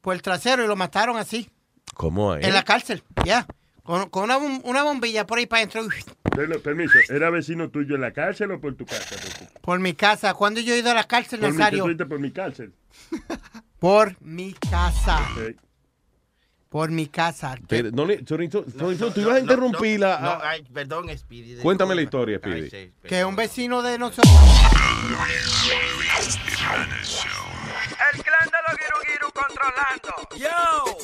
por 0.00 0.14
el 0.14 0.20
trasero 0.22 0.62
y 0.64 0.66
lo 0.66 0.76
mataron 0.76 1.16
así, 1.16 1.48
¿Cómo 1.94 2.34
es? 2.34 2.46
en 2.46 2.52
la 2.52 2.62
cárcel, 2.64 3.02
ya. 3.24 3.46
Con, 3.82 4.08
con 4.08 4.24
una, 4.24 4.38
bom- 4.38 4.62
una 4.64 4.82
bombilla 4.82 5.26
por 5.26 5.38
ahí 5.38 5.46
para 5.46 5.60
adentro, 5.62 5.86
Pero, 6.34 6.58
permiso, 6.60 6.98
¿era 7.10 7.28
vecino 7.30 7.68
tuyo 7.68 7.94
en 7.96 8.00
la 8.00 8.12
cárcel 8.12 8.50
o 8.50 8.58
por 8.60 8.74
tu 8.76 8.86
casa? 8.86 9.14
Por, 9.54 9.60
por 9.60 9.78
mi 9.78 9.92
casa. 9.94 10.32
Cuando 10.32 10.60
yo 10.60 10.72
he 10.74 10.78
ido 10.78 10.90
a 10.90 10.94
la 10.94 11.04
cárcel, 11.04 11.40
por 11.40 11.52
Nazario? 11.52 11.84
por 12.08 12.18
mi 12.18 12.30
cárcel. 12.30 12.72
Por 13.78 14.16
mi 14.22 14.54
casa. 14.54 15.20
Ok. 15.36 15.56
Por 16.74 16.90
mi 16.90 17.06
casa. 17.06 17.54
Pero, 17.68 17.92
no 17.92 18.04
le- 18.04 18.24
Tony, 18.24 18.48
Tony, 18.48 18.64
Tony, 18.76 18.96
tú 18.96 19.20
ibas 19.20 19.36
a 19.36 19.38
interrumpirla. 19.38 20.18
No, 20.20 20.28
ah, 20.28 20.40
ay, 20.42 20.64
perdón, 20.74 21.08
Speedy. 21.16 21.62
Cuéntame 21.62 21.94
la 21.94 22.02
historia, 22.02 22.38
Speedy. 22.38 22.92
Que 23.04 23.24
un 23.24 23.36
vecino 23.36 23.80
de 23.80 23.96
nosotros. 23.96 24.34
El 28.10 28.24
clan 28.24 28.50
de 28.50 28.58
los 28.66 28.76
Giru 28.76 28.98
Giru 29.06 29.30
controlando. 29.30 30.14
Yo, 30.36 30.98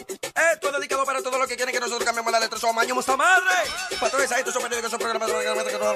esto 0.53 0.67
es 0.67 0.73
dedicado 0.75 1.05
para 1.05 1.23
todos 1.23 1.39
los 1.39 1.47
que 1.47 1.55
quieren 1.55 1.73
que 1.73 1.79
nosotros 1.79 2.05
cambiemos 2.05 2.33
la 2.33 2.41
letra. 2.41 2.59
Somos 2.59 2.75
maños 2.75 2.99
esta 2.99 3.17
madre. 3.17 3.55
Para 4.01 4.11
todos 4.11 4.25
esos 4.25 4.61
periódicos, 4.61 4.89
esos 4.89 4.99
programas. 4.99 5.31
El 5.31 5.37
hombre 5.37 5.63
de 5.63 5.79
la 5.79 5.87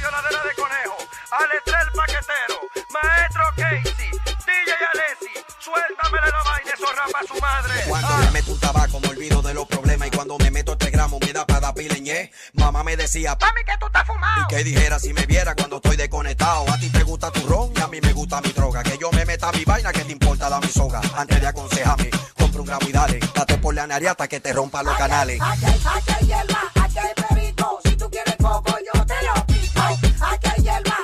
violadera 0.00 0.42
de 0.44 0.54
conejo. 0.54 0.96
Alestrel 1.30 1.88
Paquetero. 1.94 2.56
Maestro 2.88 3.42
Casey. 3.54 3.82
DJ 4.46 4.72
Alessi. 4.94 5.33
Suéltamele 5.64 6.26
la 6.30 6.42
vaina, 6.42 6.70
eso 6.74 6.86
rapa 6.92 7.18
a 7.20 7.26
su 7.26 7.40
madre. 7.40 7.74
Cuando 7.88 8.16
me 8.18 8.30
meto 8.32 8.52
un 8.52 8.60
tabaco 8.60 9.00
me 9.00 9.08
olvido 9.08 9.40
de 9.40 9.54
los 9.54 9.66
problemas 9.66 10.08
y 10.08 10.10
cuando 10.10 10.36
me 10.38 10.50
meto 10.50 10.72
este 10.72 10.90
gramo 10.90 11.18
me 11.18 11.32
da 11.32 11.46
para 11.46 11.60
dar 11.60 11.74
pileñé. 11.74 12.30
Mamá 12.52 12.84
me 12.84 12.96
decía, 12.98 13.36
Mami, 13.40 13.64
que 13.64 13.72
tú 13.80 13.86
estás 13.86 14.06
fumado. 14.06 14.42
y 14.42 14.46
que 14.54 14.62
dijera 14.62 14.98
si 14.98 15.14
me 15.14 15.24
viera 15.24 15.54
cuando 15.54 15.76
estoy 15.76 15.96
desconectado. 15.96 16.68
A 16.70 16.78
ti 16.78 16.90
te 16.90 17.02
gusta 17.02 17.30
tu 17.30 17.46
ron 17.46 17.72
y 17.74 17.80
a 17.80 17.86
mí 17.88 17.98
me 18.02 18.12
gusta 18.12 18.42
mi 18.42 18.50
droga. 18.52 18.82
Que 18.82 18.98
yo 18.98 19.10
me 19.12 19.24
meta 19.24 19.50
mi 19.52 19.64
vaina, 19.64 19.90
que 19.92 20.04
te 20.04 20.12
importa 20.12 20.50
la 20.50 20.60
mi 20.60 20.68
soga. 20.68 21.00
Antes 21.16 21.40
de 21.40 21.46
aconsejarme, 21.46 22.10
compra 22.36 22.60
un 22.60 22.66
gramo 22.66 22.88
y 22.88 22.92
dale. 22.92 23.20
Date 23.34 23.56
por 23.58 23.74
la 23.74 23.86
nariz 23.86 24.08
hasta 24.10 24.28
que 24.28 24.40
te 24.40 24.52
rompa 24.52 24.82
los 24.82 24.94
canales. 24.98 25.40
Aquí 25.40 25.64
hay, 25.64 25.72
aquí 25.72 26.12
hay 26.20 26.26
hierba, 26.26 26.62
aquí 26.74 26.98
hay 26.98 27.14
perico. 27.28 27.80
Si 27.84 27.96
tú 27.96 28.10
quieres 28.10 28.36
coco, 28.36 28.76
yo 28.92 29.06
te 29.06 29.14
lo 29.22 29.46
pico. 29.46 29.80
Aquí 29.80 30.48
hay 30.56 30.62
hierba, 30.62 31.03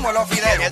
como 0.00 0.12
los 0.12 0.28
fideos. 0.30 0.69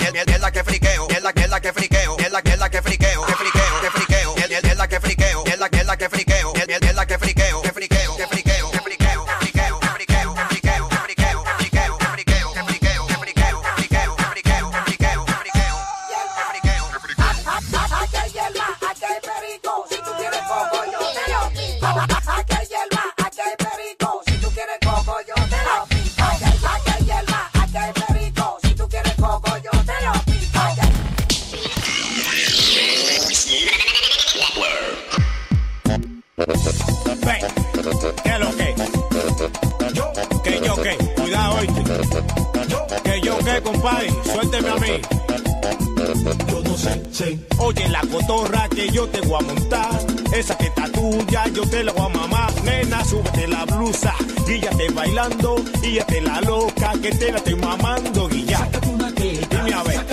Que 57.11 57.17
te 57.17 57.33
la 57.33 57.39
estoy 57.39 57.55
mamando, 57.55 58.29
y 58.31 58.45
ya. 58.45 58.69
Dime 59.17 59.73
a 59.73 59.83
ver. 59.83 60.07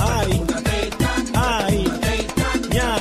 Ay, 0.00 0.44
ay, 1.34 2.28
ya. 2.70 2.98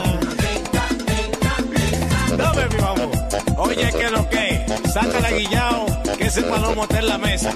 Dame, 2.37 2.67
mi 2.69 2.77
amor. 2.77 3.11
Oye, 3.57 3.91
que 3.91 4.09
lo 4.09 4.29
que, 4.29 4.65
sácala 4.93 5.31
guillao, 5.31 5.85
que 6.17 6.25
ese 6.25 6.41
palomo 6.43 6.83
está 6.83 6.99
en 6.99 7.07
la 7.07 7.17
mesa. 7.17 7.53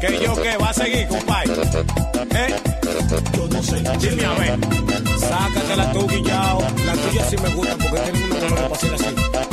Que 0.00 0.20
yo 0.22 0.40
que 0.40 0.56
va 0.56 0.70
a 0.70 0.74
seguir, 0.74 1.08
compadre. 1.08 1.52
¿Eh? 2.34 2.54
Yo 3.36 3.48
no 3.48 3.62
sé. 3.62 3.82
Dime 3.98 4.24
a 4.24 4.34
ver. 4.34 4.58
Sácatela 5.18 5.92
tú, 5.92 6.06
guillao. 6.06 6.60
La 6.86 6.92
tuya 6.92 7.24
sí 7.28 7.36
me 7.42 7.48
gusta 7.54 7.76
porque 7.76 8.00
tengo 8.00 8.26
una 8.26 8.40
dolor 8.40 8.58
para 8.58 8.74
hacer 8.74 8.94
así. 8.94 9.51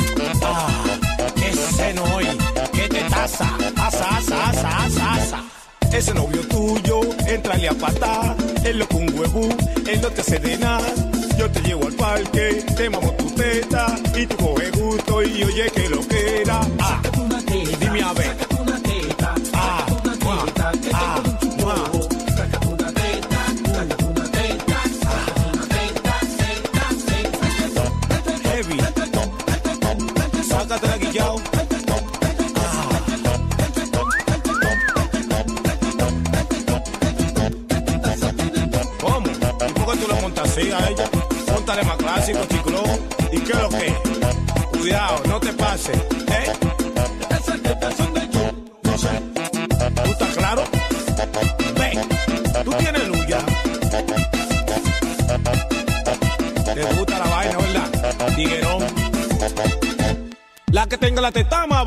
Hoy. 2.12 2.26
Que 2.72 2.88
te 2.88 3.00
está 3.00 3.24
asa, 3.24 3.56
asa, 3.76 4.18
asa, 4.18 4.48
asa, 4.84 5.12
asa. 5.14 5.44
Ese 5.92 6.14
novio 6.14 6.40
tuyo, 6.46 7.00
entrale 7.26 7.68
a 7.68 7.72
patá, 7.72 8.36
él 8.64 8.78
lo 8.78 8.86
con 8.88 9.02
huevo, 9.18 9.48
él 9.88 10.00
no 10.00 10.08
te 10.08 10.20
hace 10.20 10.38
de 10.38 10.58
nada. 10.58 10.86
Yo 11.38 11.50
te 11.50 11.60
llevo 11.60 11.86
al 11.86 11.94
parque, 11.94 12.64
te 12.76 12.90
mamo 12.90 13.12
tu 13.14 13.30
teta, 13.30 13.96
y 14.14 14.26
tú 14.26 14.36
coges 14.36 14.72
gusto 14.72 15.22
y 15.22 15.42
oye 15.42 15.70
que 15.74 15.88
lo 15.88 16.06
que 16.06 16.42
era. 16.42 16.60
Ah, 16.78 17.00
dime 17.80 18.02
a 18.02 18.12
ver. 18.12 18.49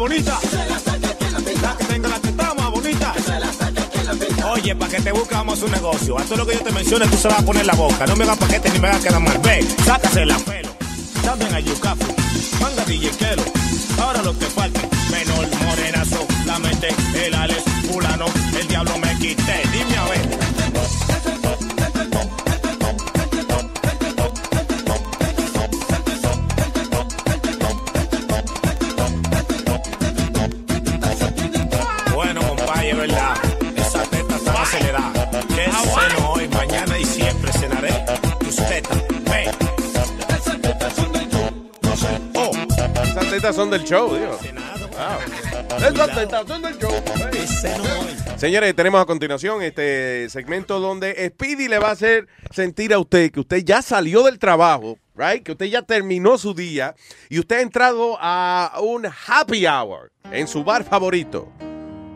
Bonita. 0.03 0.38
Que 1.77 1.85
tenga 1.85 2.09
la 2.09 2.19
teta 2.19 2.53
más 2.56 2.72
bonita. 2.72 3.14
Oye, 4.51 4.75
para 4.75 4.91
que 4.91 5.01
te 5.01 5.11
buscamos 5.14 5.61
un 5.61 5.72
negocio. 5.72 6.19
A 6.19 6.23
todo 6.23 6.40
lo 6.40 6.45
que 6.45 6.56
yo 6.56 6.59
te 6.61 6.72
mencione, 6.72 7.07
tú 7.07 7.15
se 7.15 7.30
vas 7.30 7.40
a 7.40 7.45
poner 7.45 7.65
la 7.65 7.73
boca. 7.73 8.06
No 8.06 8.15
me 8.17 8.25
hagas 8.25 8.38
paquete 8.38 8.69
ni 8.72 8.80
me 8.80 8.90
hagas 8.90 9.01
quedar 9.01 9.22
mal. 9.22 9.38
Ve, 9.40 9.65
sácase 9.85 10.25
la 10.25 10.38
pelo. 10.40 10.69
También 11.23 11.53
a 11.53 11.59
Yucafu. 11.61 12.14
Manga 12.59 12.83
DJ 12.85 13.11
Kelo. 13.11 13.43
Ahora 14.01 14.22
lo 14.23 14.38
que 14.38 14.45
falta. 14.48 14.82
Menor, 15.09 15.48
morenazo. 15.65 16.27
La 16.45 16.59
mente, 16.59 16.90
el 17.25 17.33
Alex, 17.33 17.64
fulano. 17.90 18.25
El 18.59 18.67
diablo 18.67 18.98
me 18.98 19.17
quité. 19.19 19.64
Son 43.64 43.69
del 43.69 43.83
show, 43.83 44.14
digo. 44.14 44.38
Wow. 44.92 45.77
Esas 45.77 46.16
tetas 46.16 46.48
son 46.48 46.61
del 46.61 46.77
show. 46.77 46.92
Señores, 48.35 48.75
tenemos 48.75 49.01
a 49.01 49.06
continuación 49.06 49.61
este 49.61 50.27
segmento 50.30 50.82
donde 50.82 51.32
Speedy 51.33 51.69
le 51.69 51.80
va 51.80 51.90
a 51.90 51.92
hacer 51.92 52.27
sentir 52.51 52.93
a 52.93 53.00
usted 53.00 53.32
que 53.32 53.40
usted 53.40 53.64
ya 53.64 53.82
salió 53.82 54.24
del 54.24 54.38
trabajo, 54.38 54.98
right? 55.16 55.43
Que 55.43 55.53
usted 55.53 55.67
ya 55.67 55.82
terminó 55.82 56.38
su 56.38 56.53
día 56.53 56.93
y 57.30 57.40
usted 57.40 57.59
ha 57.59 57.61
entrado 57.61 58.17
a 58.19 58.80
un 58.82 59.06
happy 59.06 59.66
hour 59.66 60.11
en 60.30 60.48
su 60.48 60.64
bar 60.64 60.83
favorito. 60.83 61.48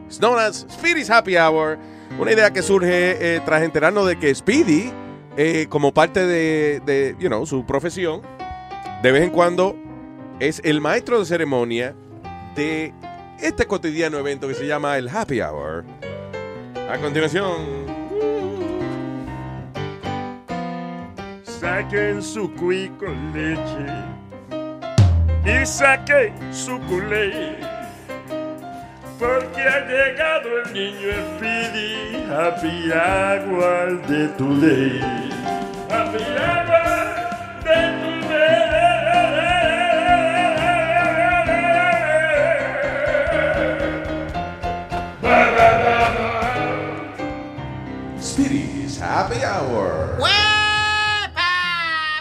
It's 0.08 0.19
known 0.19 0.40
as 0.40 0.66
Speedy's 0.69 1.09
Happy 1.09 1.38
Hour. 1.38 1.77
Una 2.19 2.32
idea 2.32 2.51
que 2.51 2.61
surge 2.61 3.35
eh, 3.35 3.42
tras 3.45 3.64
enterarnos 3.64 4.08
de 4.08 4.17
que 4.17 4.34
Speedy, 4.34 4.92
eh, 5.38 5.67
como 5.69 5.93
parte 5.93 6.26
de, 6.26 6.82
de, 6.85 7.16
you 7.19 7.27
know, 7.27 7.45
su 7.45 7.66
profesión, 7.66 8.22
de 9.01 9.11
vez 9.11 9.24
en 9.24 9.30
cuando 9.30 9.76
es 10.40 10.61
el 10.64 10.82
maestro 10.82 11.19
de 11.19 11.25
ceremonia 11.25 11.95
de 12.56 12.93
este 13.40 13.66
cotidiano 13.66 14.17
evento 14.17 14.48
que 14.48 14.53
se 14.53 14.67
llama 14.67 14.98
el 14.98 15.09
Happy 15.09 15.41
Hour. 15.41 15.83
A 16.90 16.98
continuación, 16.99 17.88
Saquen 21.43 22.22
su 22.22 22.53
cuy 22.53 22.90
con 22.99 23.33
leche 23.33 23.88
y 25.43 25.66
saquen 25.66 26.33
su 26.53 26.80
culé. 26.82 27.57
Porque 29.19 29.61
ha 29.64 29.88
llegado 29.88 30.61
el 30.64 30.74
niño 30.74 31.09
Speedy, 31.35 32.24
happy 32.32 32.91
hour 32.91 33.99
de 34.07 34.27
today. 34.38 35.01
Happy 35.90 36.24
hour 36.24 37.17
Happy 49.18 49.42
Hour. 49.44 50.16
¡Huepa! 50.20 51.42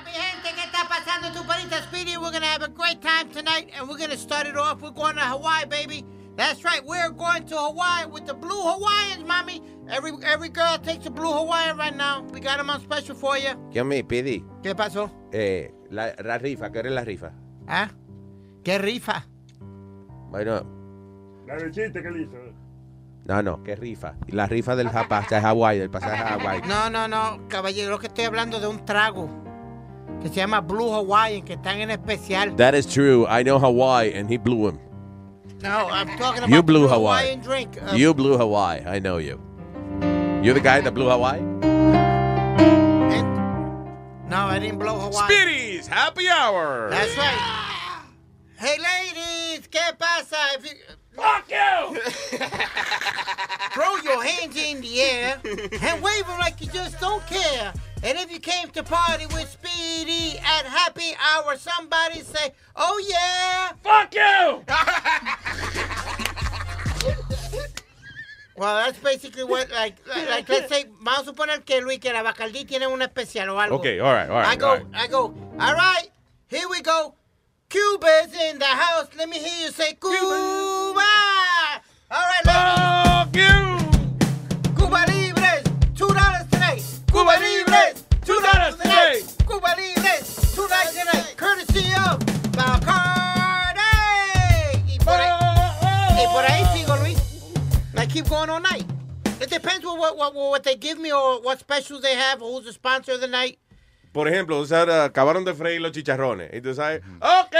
Mi 0.02 0.12
gente, 0.12 0.48
¿qué 0.54 0.62
está 0.64 0.88
pasando? 0.88 1.30
Tu 1.38 1.46
panita 1.46 1.82
Speedy. 1.82 2.16
We're 2.16 2.32
gonna 2.32 2.46
have 2.46 2.62
a 2.62 2.68
great 2.70 3.02
time 3.02 3.28
tonight, 3.28 3.68
and 3.76 3.86
we're 3.86 3.98
gonna 3.98 4.16
start 4.16 4.46
it 4.46 4.56
off. 4.56 4.80
We're 4.80 4.92
going 4.92 5.16
to 5.16 5.20
Hawaii, 5.20 5.66
baby. 5.66 6.06
That's 6.38 6.64
right. 6.64 6.82
We're 6.82 7.10
going 7.10 7.44
to 7.48 7.54
Hawaii 7.58 8.06
with 8.10 8.24
the 8.24 8.32
Blue 8.32 8.62
Hawaiians, 8.62 9.28
mommy. 9.28 9.60
Every 9.90 10.12
every 10.24 10.48
girl 10.48 10.78
takes 10.78 11.04
a 11.04 11.10
Blue 11.10 11.30
Hawaiian 11.30 11.76
right 11.76 11.94
now. 11.94 12.22
We 12.32 12.40
got 12.40 12.56
them 12.56 12.70
on 12.70 12.80
special 12.80 13.14
for 13.14 13.36
you. 13.36 13.52
¿Qué 13.70 13.84
me 13.84 14.00
Speedy? 14.00 14.42
¿Qué 14.62 14.74
pasó? 14.74 15.10
Eh, 15.34 15.70
la, 15.90 16.14
la 16.24 16.38
rifa, 16.38 16.72
¿qué 16.72 16.78
eres 16.78 16.92
la 16.92 17.04
rifa? 17.04 17.30
¿Ah? 17.68 17.90
¿Qué 18.64 18.78
rifa? 18.78 19.26
Bueno, 20.30 20.64
La 21.46 21.56
lechita 21.58 22.00
que 22.02 22.10
le 22.10 22.22
hizo. 22.22 22.45
No, 23.26 23.42
no, 23.42 23.62
¿qué 23.64 23.74
rifa? 23.76 24.14
La 24.28 24.46
rifa 24.46 24.76
del 24.76 24.88
pasaje 24.90 25.36
a 25.36 25.40
Hawái, 25.40 25.78
del 25.78 25.90
pasaje 25.90 26.22
a 26.22 26.38
Hawái. 26.38 26.62
No, 26.68 26.88
no, 26.90 27.08
no, 27.08 27.48
caballero, 27.48 27.90
lo 27.90 27.98
que 27.98 28.06
estoy 28.06 28.24
hablando 28.24 28.60
de 28.60 28.68
un 28.68 28.84
trago 28.84 29.28
que 30.22 30.28
se 30.28 30.36
llama 30.36 30.60
Blue 30.60 30.92
Hawaiian, 30.92 31.42
que 31.42 31.54
están 31.54 31.80
en 31.80 31.90
especial. 31.90 32.54
That 32.56 32.74
is 32.74 32.86
true. 32.86 33.26
I 33.28 33.42
know 33.42 33.58
Hawaii, 33.58 34.12
and 34.14 34.30
he 34.30 34.38
blew 34.38 34.68
him. 34.68 34.78
No, 35.62 35.88
I'm 35.90 36.08
talking 36.18 36.44
about 36.44 36.50
You 36.50 36.62
blew 36.62 36.80
Blue 36.80 36.88
Hawaii. 36.88 37.22
Hawaiian 37.22 37.40
drink. 37.40 37.78
Uh, 37.82 37.94
You 37.94 38.14
blew 38.14 38.36
Hawaii. 38.38 38.82
I 38.86 39.00
know 39.00 39.18
you. 39.18 39.40
You're 40.42 40.54
the 40.54 40.60
guy 40.60 40.80
that 40.80 40.92
blew 40.94 41.08
Hawaii? 41.08 41.40
No, 44.28 44.46
I 44.46 44.58
didn't 44.58 44.78
blow 44.78 44.98
Hawaii. 44.98 45.26
Speedy's 45.32 45.86
Happy 45.86 46.28
Hour. 46.28 46.90
That's 46.90 47.16
right. 47.16 48.02
Hey, 48.58 48.76
ladies, 48.78 49.66
¿qué 49.68 49.96
pasa? 49.98 50.36
If 50.58 50.64
you... 50.64 50.76
Fuck 51.16 51.50
you! 51.50 52.00
Throw 53.72 53.96
your 53.96 54.22
hands 54.22 54.56
in 54.56 54.80
the 54.80 55.00
air 55.00 55.40
and 55.44 56.02
wave 56.02 56.26
them 56.26 56.38
like 56.38 56.60
you 56.60 56.68
just 56.68 57.00
don't 57.00 57.26
care. 57.26 57.72
And 58.02 58.18
if 58.18 58.30
you 58.30 58.38
came 58.38 58.68
to 58.70 58.82
party 58.82 59.26
with 59.26 59.48
Speedy 59.50 60.38
at 60.38 60.66
happy 60.66 61.16
hour, 61.18 61.56
somebody 61.56 62.20
say, 62.20 62.52
oh 62.76 62.98
yeah. 63.08 63.72
Fuck 63.82 64.14
you! 64.14 64.62
Well, 68.58 68.74
that's 68.76 68.98
basically 68.98 69.44
what, 69.44 69.70
like, 69.70 69.96
like, 70.30 70.48
let's 70.48 70.70
say, 70.70 70.86
vamos 71.02 71.28
a 71.28 71.32
suponer 71.32 71.62
que 71.62 71.78
Luis, 71.82 71.98
que 71.98 72.10
la 72.10 72.22
Bacardí 72.22 72.64
tiene 72.66 72.86
un 72.86 73.02
especial 73.02 73.50
o 73.50 73.60
algo. 73.60 73.74
Okay, 73.78 74.00
all 74.00 74.14
right, 74.14 74.30
all 74.30 74.36
right, 74.36 74.48
I 74.48 74.56
go, 74.56 74.68
all 74.68 74.76
right. 74.76 74.86
I 74.94 75.06
go, 75.08 75.34
all 75.60 75.74
right, 75.74 76.08
here 76.48 76.66
we 76.70 76.80
go. 76.80 77.14
Cuba's 77.68 78.32
in 78.48 78.58
the 78.58 78.64
house. 78.64 79.08
Let 79.18 79.28
me 79.28 79.38
hear 79.38 79.66
you 79.66 79.72
say 79.72 79.94
Cuba. 79.94 80.14
All 82.10 82.24
right, 82.30 82.44
ladies. 82.46 83.42
you. 83.42 84.74
Cuba 84.76 85.04
Libres, 85.08 85.64
two 85.96 86.06
dollars 86.08 86.46
tonight. 86.50 86.82
Cuba 87.10 87.36
Libres, 87.40 88.04
two 88.24 88.40
dollars 88.40 88.76
tonight. 88.76 89.22
Cuba 89.46 89.74
Libres, 89.76 90.54
two 90.54 90.68
dollars 90.68 90.92
tonight. 90.94 91.34
Courtesy 91.36 91.92
of 92.06 92.20
Bacardi. 92.52 93.82
Y 94.86 94.98
por 95.04 95.18
ahí, 95.18 96.22
y 96.22 96.26
por 96.32 96.44
ahí 96.44 96.64
sigo, 96.72 96.96
Luis. 97.02 97.18
I 97.96 98.06
keep 98.06 98.28
going 98.28 98.48
all 98.48 98.60
night. 98.60 98.84
It 99.40 99.50
depends 99.50 99.84
on 99.84 99.98
what, 99.98 100.16
what, 100.16 100.34
what 100.34 100.62
they 100.62 100.76
give 100.76 100.98
me 100.98 101.12
or 101.12 101.42
what 101.42 101.58
specials 101.58 102.02
they 102.02 102.14
have 102.14 102.40
or 102.42 102.52
who's 102.52 102.66
the 102.66 102.72
sponsor 102.72 103.12
of 103.12 103.20
the 103.20 103.26
night. 103.26 103.58
por 104.16 104.28
ejemplo, 104.28 104.58
o 104.58 104.64
sea, 104.64 105.04
acabaron 105.04 105.44
de 105.44 105.52
freír 105.52 105.82
los 105.82 105.92
chicharrones. 105.92 106.48
Y 106.54 106.62
tú 106.62 106.74
sabes, 106.74 107.02
ok, 107.20 107.54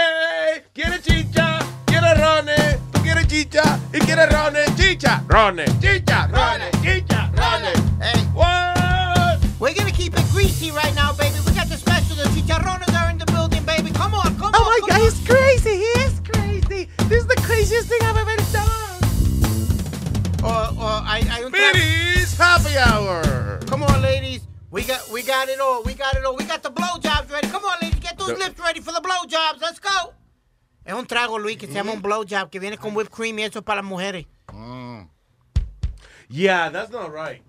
quiere 0.73 0.99
chicha, 0.99 1.59
quiere 1.85 2.15
rones, 2.15 2.79
tú 2.91 2.99
quieres 3.03 3.27
chicha 3.27 3.79
y 3.93 3.99
quieres 3.99 4.27
rones, 4.33 4.75
chicha, 4.75 5.23
rones, 5.27 5.69
chicha, 5.79 6.25
rones, 6.25 6.71
chicha, 6.81 7.31
rones. 7.35 7.79
Hey. 8.01 8.25
What? 8.33 9.37
We're 9.59 9.75
gonna 9.75 9.91
keep 9.91 10.17
it 10.17 10.25
greasy 10.31 10.71
right 10.71 10.95
now, 10.95 11.13
baby. 11.13 11.35
We 11.45 11.53
got 11.53 11.69
the 11.69 11.77
special. 11.77 12.15
The 12.15 12.23
chicharrones 12.29 12.91
are 12.99 13.11
in 13.11 13.19
the 13.19 13.27
building, 13.27 13.63
baby. 13.63 13.91
Come 13.91 14.15
on, 14.15 14.35
come 14.39 14.49
oh 14.55 14.57
on. 14.57 14.65
Oh 14.65 14.79
my 14.81 14.87
God, 14.89 14.97
on. 14.97 15.05
he's 15.05 15.27
crazy. 15.27 15.77
He 15.77 15.91
is 16.01 16.19
crazy. 16.27 16.89
This 17.07 17.21
is 17.21 17.27
the 17.27 17.39
craziest 17.45 17.87
thing 17.87 18.01
I've 18.01 18.17
ever 18.17 18.35
done. 18.51 18.97
Or, 20.43 20.73
or 20.81 20.89
I, 21.05 21.21
I 21.29 21.49
happy 22.35 22.77
hour. 22.77 23.59
Come 23.67 23.83
on, 23.83 24.01
ladies. 24.01 24.41
We 24.77 24.83
got 24.83 25.09
we 25.11 25.23
got 25.23 25.49
it 25.49 25.59
all. 25.59 25.81
We 25.81 25.95
got 25.95 26.15
it 26.15 26.23
all. 26.23 26.35
We 26.35 26.43
got 26.45 26.61
the 26.61 26.69
blowjobs 26.69 27.31
ready. 27.31 27.47
Come 27.47 27.65
on, 27.65 27.77
ladies. 27.81 27.99
Get 27.99 28.15
those 28.15 28.37
lips 28.37 28.59
ready 28.59 28.79
for 28.79 28.91
the 28.91 29.01
blowjobs. 29.01 29.59
Let's 29.59 29.79
go. 29.79 30.13
Es 30.85 30.93
un 30.93 31.07
trago, 31.07 31.41
Luis, 31.41 31.57
que 31.57 31.65
se 31.65 31.73
llama 31.73 31.93
un 31.93 32.01
blowjob, 32.03 32.51
que 32.51 32.59
viene 32.59 32.77
con 32.77 32.93
whipped 32.93 33.11
cream 33.11 33.39
y 33.39 33.43
eso 33.43 33.57
es 33.57 33.65
para 33.65 33.81
las 33.81 33.89
mujeres. 33.89 34.27
Yeah, 36.29 36.69
that's 36.69 36.91
not 36.91 37.11
right. 37.11 37.41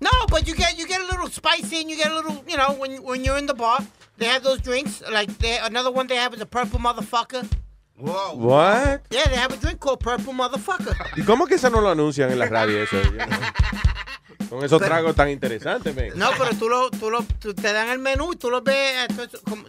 No, 0.00 0.10
but 0.30 0.48
you 0.48 0.56
get 0.56 0.76
you 0.76 0.88
get 0.88 1.00
a 1.00 1.06
little 1.06 1.28
spicy 1.28 1.80
and 1.82 1.88
you 1.88 1.96
get 1.96 2.10
a 2.10 2.14
little, 2.16 2.42
you 2.48 2.56
know, 2.56 2.72
when 2.72 3.00
when 3.04 3.22
you're 3.22 3.38
in 3.38 3.46
the 3.46 3.54
bar, 3.54 3.78
they 4.18 4.26
have 4.26 4.42
those 4.42 4.60
drinks. 4.60 5.00
Like 5.12 5.38
they, 5.38 5.58
another 5.58 5.92
one 5.92 6.08
they 6.08 6.16
have 6.16 6.34
is 6.34 6.40
a 6.40 6.46
purple 6.46 6.80
motherfucker. 6.80 7.48
Whoa. 7.96 8.34
What? 8.34 9.02
Yeah, 9.12 9.28
they 9.28 9.36
have 9.36 9.52
a 9.52 9.56
drink 9.58 9.78
called 9.78 10.00
purple 10.00 10.32
motherfucker. 10.32 10.96
¿Y 11.16 11.22
cómo 11.22 11.46
que 11.46 11.54
eso 11.54 11.70
no 11.70 11.80
lo 11.80 11.90
anuncian 11.90 12.32
en 12.32 12.40
la 12.40 12.46
radio? 12.46 12.82
Eso, 12.82 12.96
Con 14.52 14.62
esos 14.62 14.78
Pero- 14.80 14.90
tragos 14.90 15.16
tan 15.16 15.30
interesantes, 15.30 15.96
man. 15.96 16.08
No, 16.14 16.28
pero 16.36 16.50
tú 16.50 16.68
lo, 16.68 16.90
tú 16.90 17.10
lo, 17.10 17.22
tú 17.40 17.54
te 17.54 17.72
dan 17.72 17.88
el 17.88 17.98
menú 17.98 18.34
y 18.34 18.36
tú 18.36 18.50
lo 18.50 18.60
ves, 18.60 19.08
como- 19.48 19.64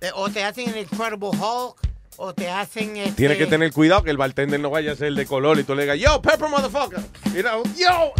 eh, 0.00 0.10
o 0.14 0.30
te 0.30 0.44
hacen 0.44 0.68
el 0.68 0.78
Incredible 0.78 1.30
Hulk, 1.30 1.76
o 2.16 2.32
te 2.32 2.48
hacen 2.48 2.96
este, 2.96 3.14
Tienes 3.14 3.38
que 3.38 3.46
tener 3.48 3.72
cuidado 3.72 4.04
que 4.04 4.10
el 4.12 4.16
bartender 4.16 4.60
no 4.60 4.70
vaya 4.70 4.92
a 4.92 4.94
ser 4.94 5.12
de 5.14 5.26
color 5.26 5.58
y 5.58 5.64
tú 5.64 5.74
le 5.74 5.82
digas, 5.82 5.98
yo, 5.98 6.22
pepper 6.22 6.48
motherfucker. 6.48 7.00
You 7.34 7.42
know, 7.42 7.64
yo, 7.76 8.12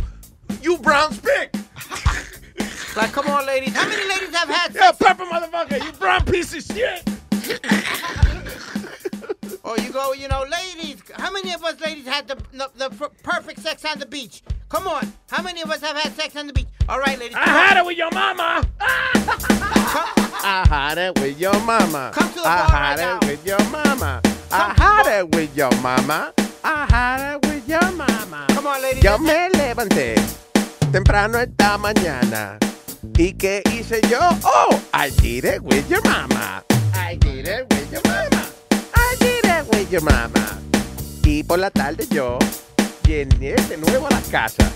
you 0.60 0.78
brown 0.78 1.14
spick. 1.14 1.52
Like, 2.96 3.12
come 3.12 3.30
on, 3.30 3.46
ladies. 3.46 3.72
How 3.76 3.88
many 3.88 4.02
ladies 4.08 4.34
have 4.34 4.48
had 4.50 4.74
Yo, 4.74 4.92
pepper 4.98 5.26
motherfucker, 5.26 5.78
you 5.80 5.92
brown 5.92 6.24
piece 6.24 6.54
of 6.54 6.64
shit. 6.64 7.08
Or 9.68 9.76
you 9.78 9.92
go, 9.92 10.14
you 10.14 10.28
know, 10.28 10.46
ladies. 10.50 11.02
How 11.12 11.30
many 11.30 11.52
of 11.52 11.62
us 11.62 11.78
ladies 11.80 12.06
had 12.06 12.26
the 12.26 12.36
the, 12.52 12.70
the 12.88 13.10
perfect 13.22 13.60
sex 13.60 13.84
on 13.84 13.98
the 13.98 14.06
beach? 14.06 14.42
Come 14.70 14.86
on. 14.88 15.12
How 15.28 15.42
many 15.42 15.60
of 15.60 15.70
us 15.70 15.82
have 15.82 15.94
had 15.94 16.10
sex 16.14 16.34
on 16.36 16.46
the 16.46 16.54
beach? 16.54 16.68
All 16.88 16.98
right, 16.98 17.18
ladies. 17.18 17.36
I 17.36 17.44
had 17.44 17.76
it 17.76 17.84
with 17.84 17.98
your 17.98 18.10
mama. 18.10 18.66
I 18.80 20.64
had 20.70 20.96
it 20.96 21.20
with 21.20 21.38
your 21.38 21.52
mama. 21.60 22.12
Come 22.14 22.28
to 22.30 22.34
the 22.36 22.48
I 22.48 22.56
bar 22.66 22.70
had 22.70 22.98
right 22.98 23.22
it 23.22 23.28
with 23.28 23.46
your 23.46 23.62
mama. 23.68 24.22
I 24.50 24.74
had 24.78 25.18
it 25.18 25.34
with 25.34 25.54
your 25.54 25.70
mama. 25.82 26.32
I 26.64 26.86
had 26.88 27.34
it 27.34 27.46
with 27.46 27.68
your 27.68 27.92
mama. 27.92 28.46
Come 28.48 28.66
on, 28.66 28.80
ladies. 28.80 29.04
Yo 29.04 29.18
me 29.18 29.50
levanté 29.50 30.14
temprano 30.90 31.38
esta 31.38 31.76
mañana. 31.76 32.58
¿Y 33.18 33.34
qué 33.36 33.62
hice 33.68 34.00
yo? 34.08 34.18
Oh, 34.44 34.82
I 34.94 35.10
did 35.10 35.44
it 35.44 35.62
with 35.62 35.90
your 35.90 36.00
mama. 36.04 36.64
I 36.94 37.16
did 37.16 37.46
it 37.46 37.68
with 37.68 37.92
your 37.92 38.02
mama. 38.04 38.47
I 39.10 39.16
did 39.18 39.44
it 39.44 39.68
with 39.68 39.90
your 39.90 40.02
mama. 40.02 40.58
Y 41.24 41.42
por 41.42 41.58
la 41.58 41.70
tarde 41.70 42.06
yo 42.10 42.38
llené 43.06 43.54
de 43.54 43.76
nuevo 43.78 44.08
la 44.10 44.20
casa. 44.30 44.70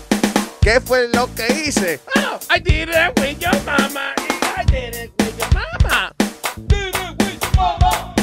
¿Qué 0.61 0.79
fue 0.81 1.07
lo 1.09 1.27
que 1.35 1.45
hice? 1.53 1.99
Oh, 2.15 2.39
I 2.49 2.59
did 2.59 2.89
it 2.89 3.19
with 3.19 3.39
your 3.39 3.53
mama. 3.63 4.13
I 4.17 4.63
did 4.65 4.95
it 4.95 5.11
with 5.19 5.37
your 5.37 5.49
mama. 5.53 6.13
Did 6.67 6.95
it 6.95 7.17
with 7.19 7.41
your 7.43 7.55
mama. 7.55 8.15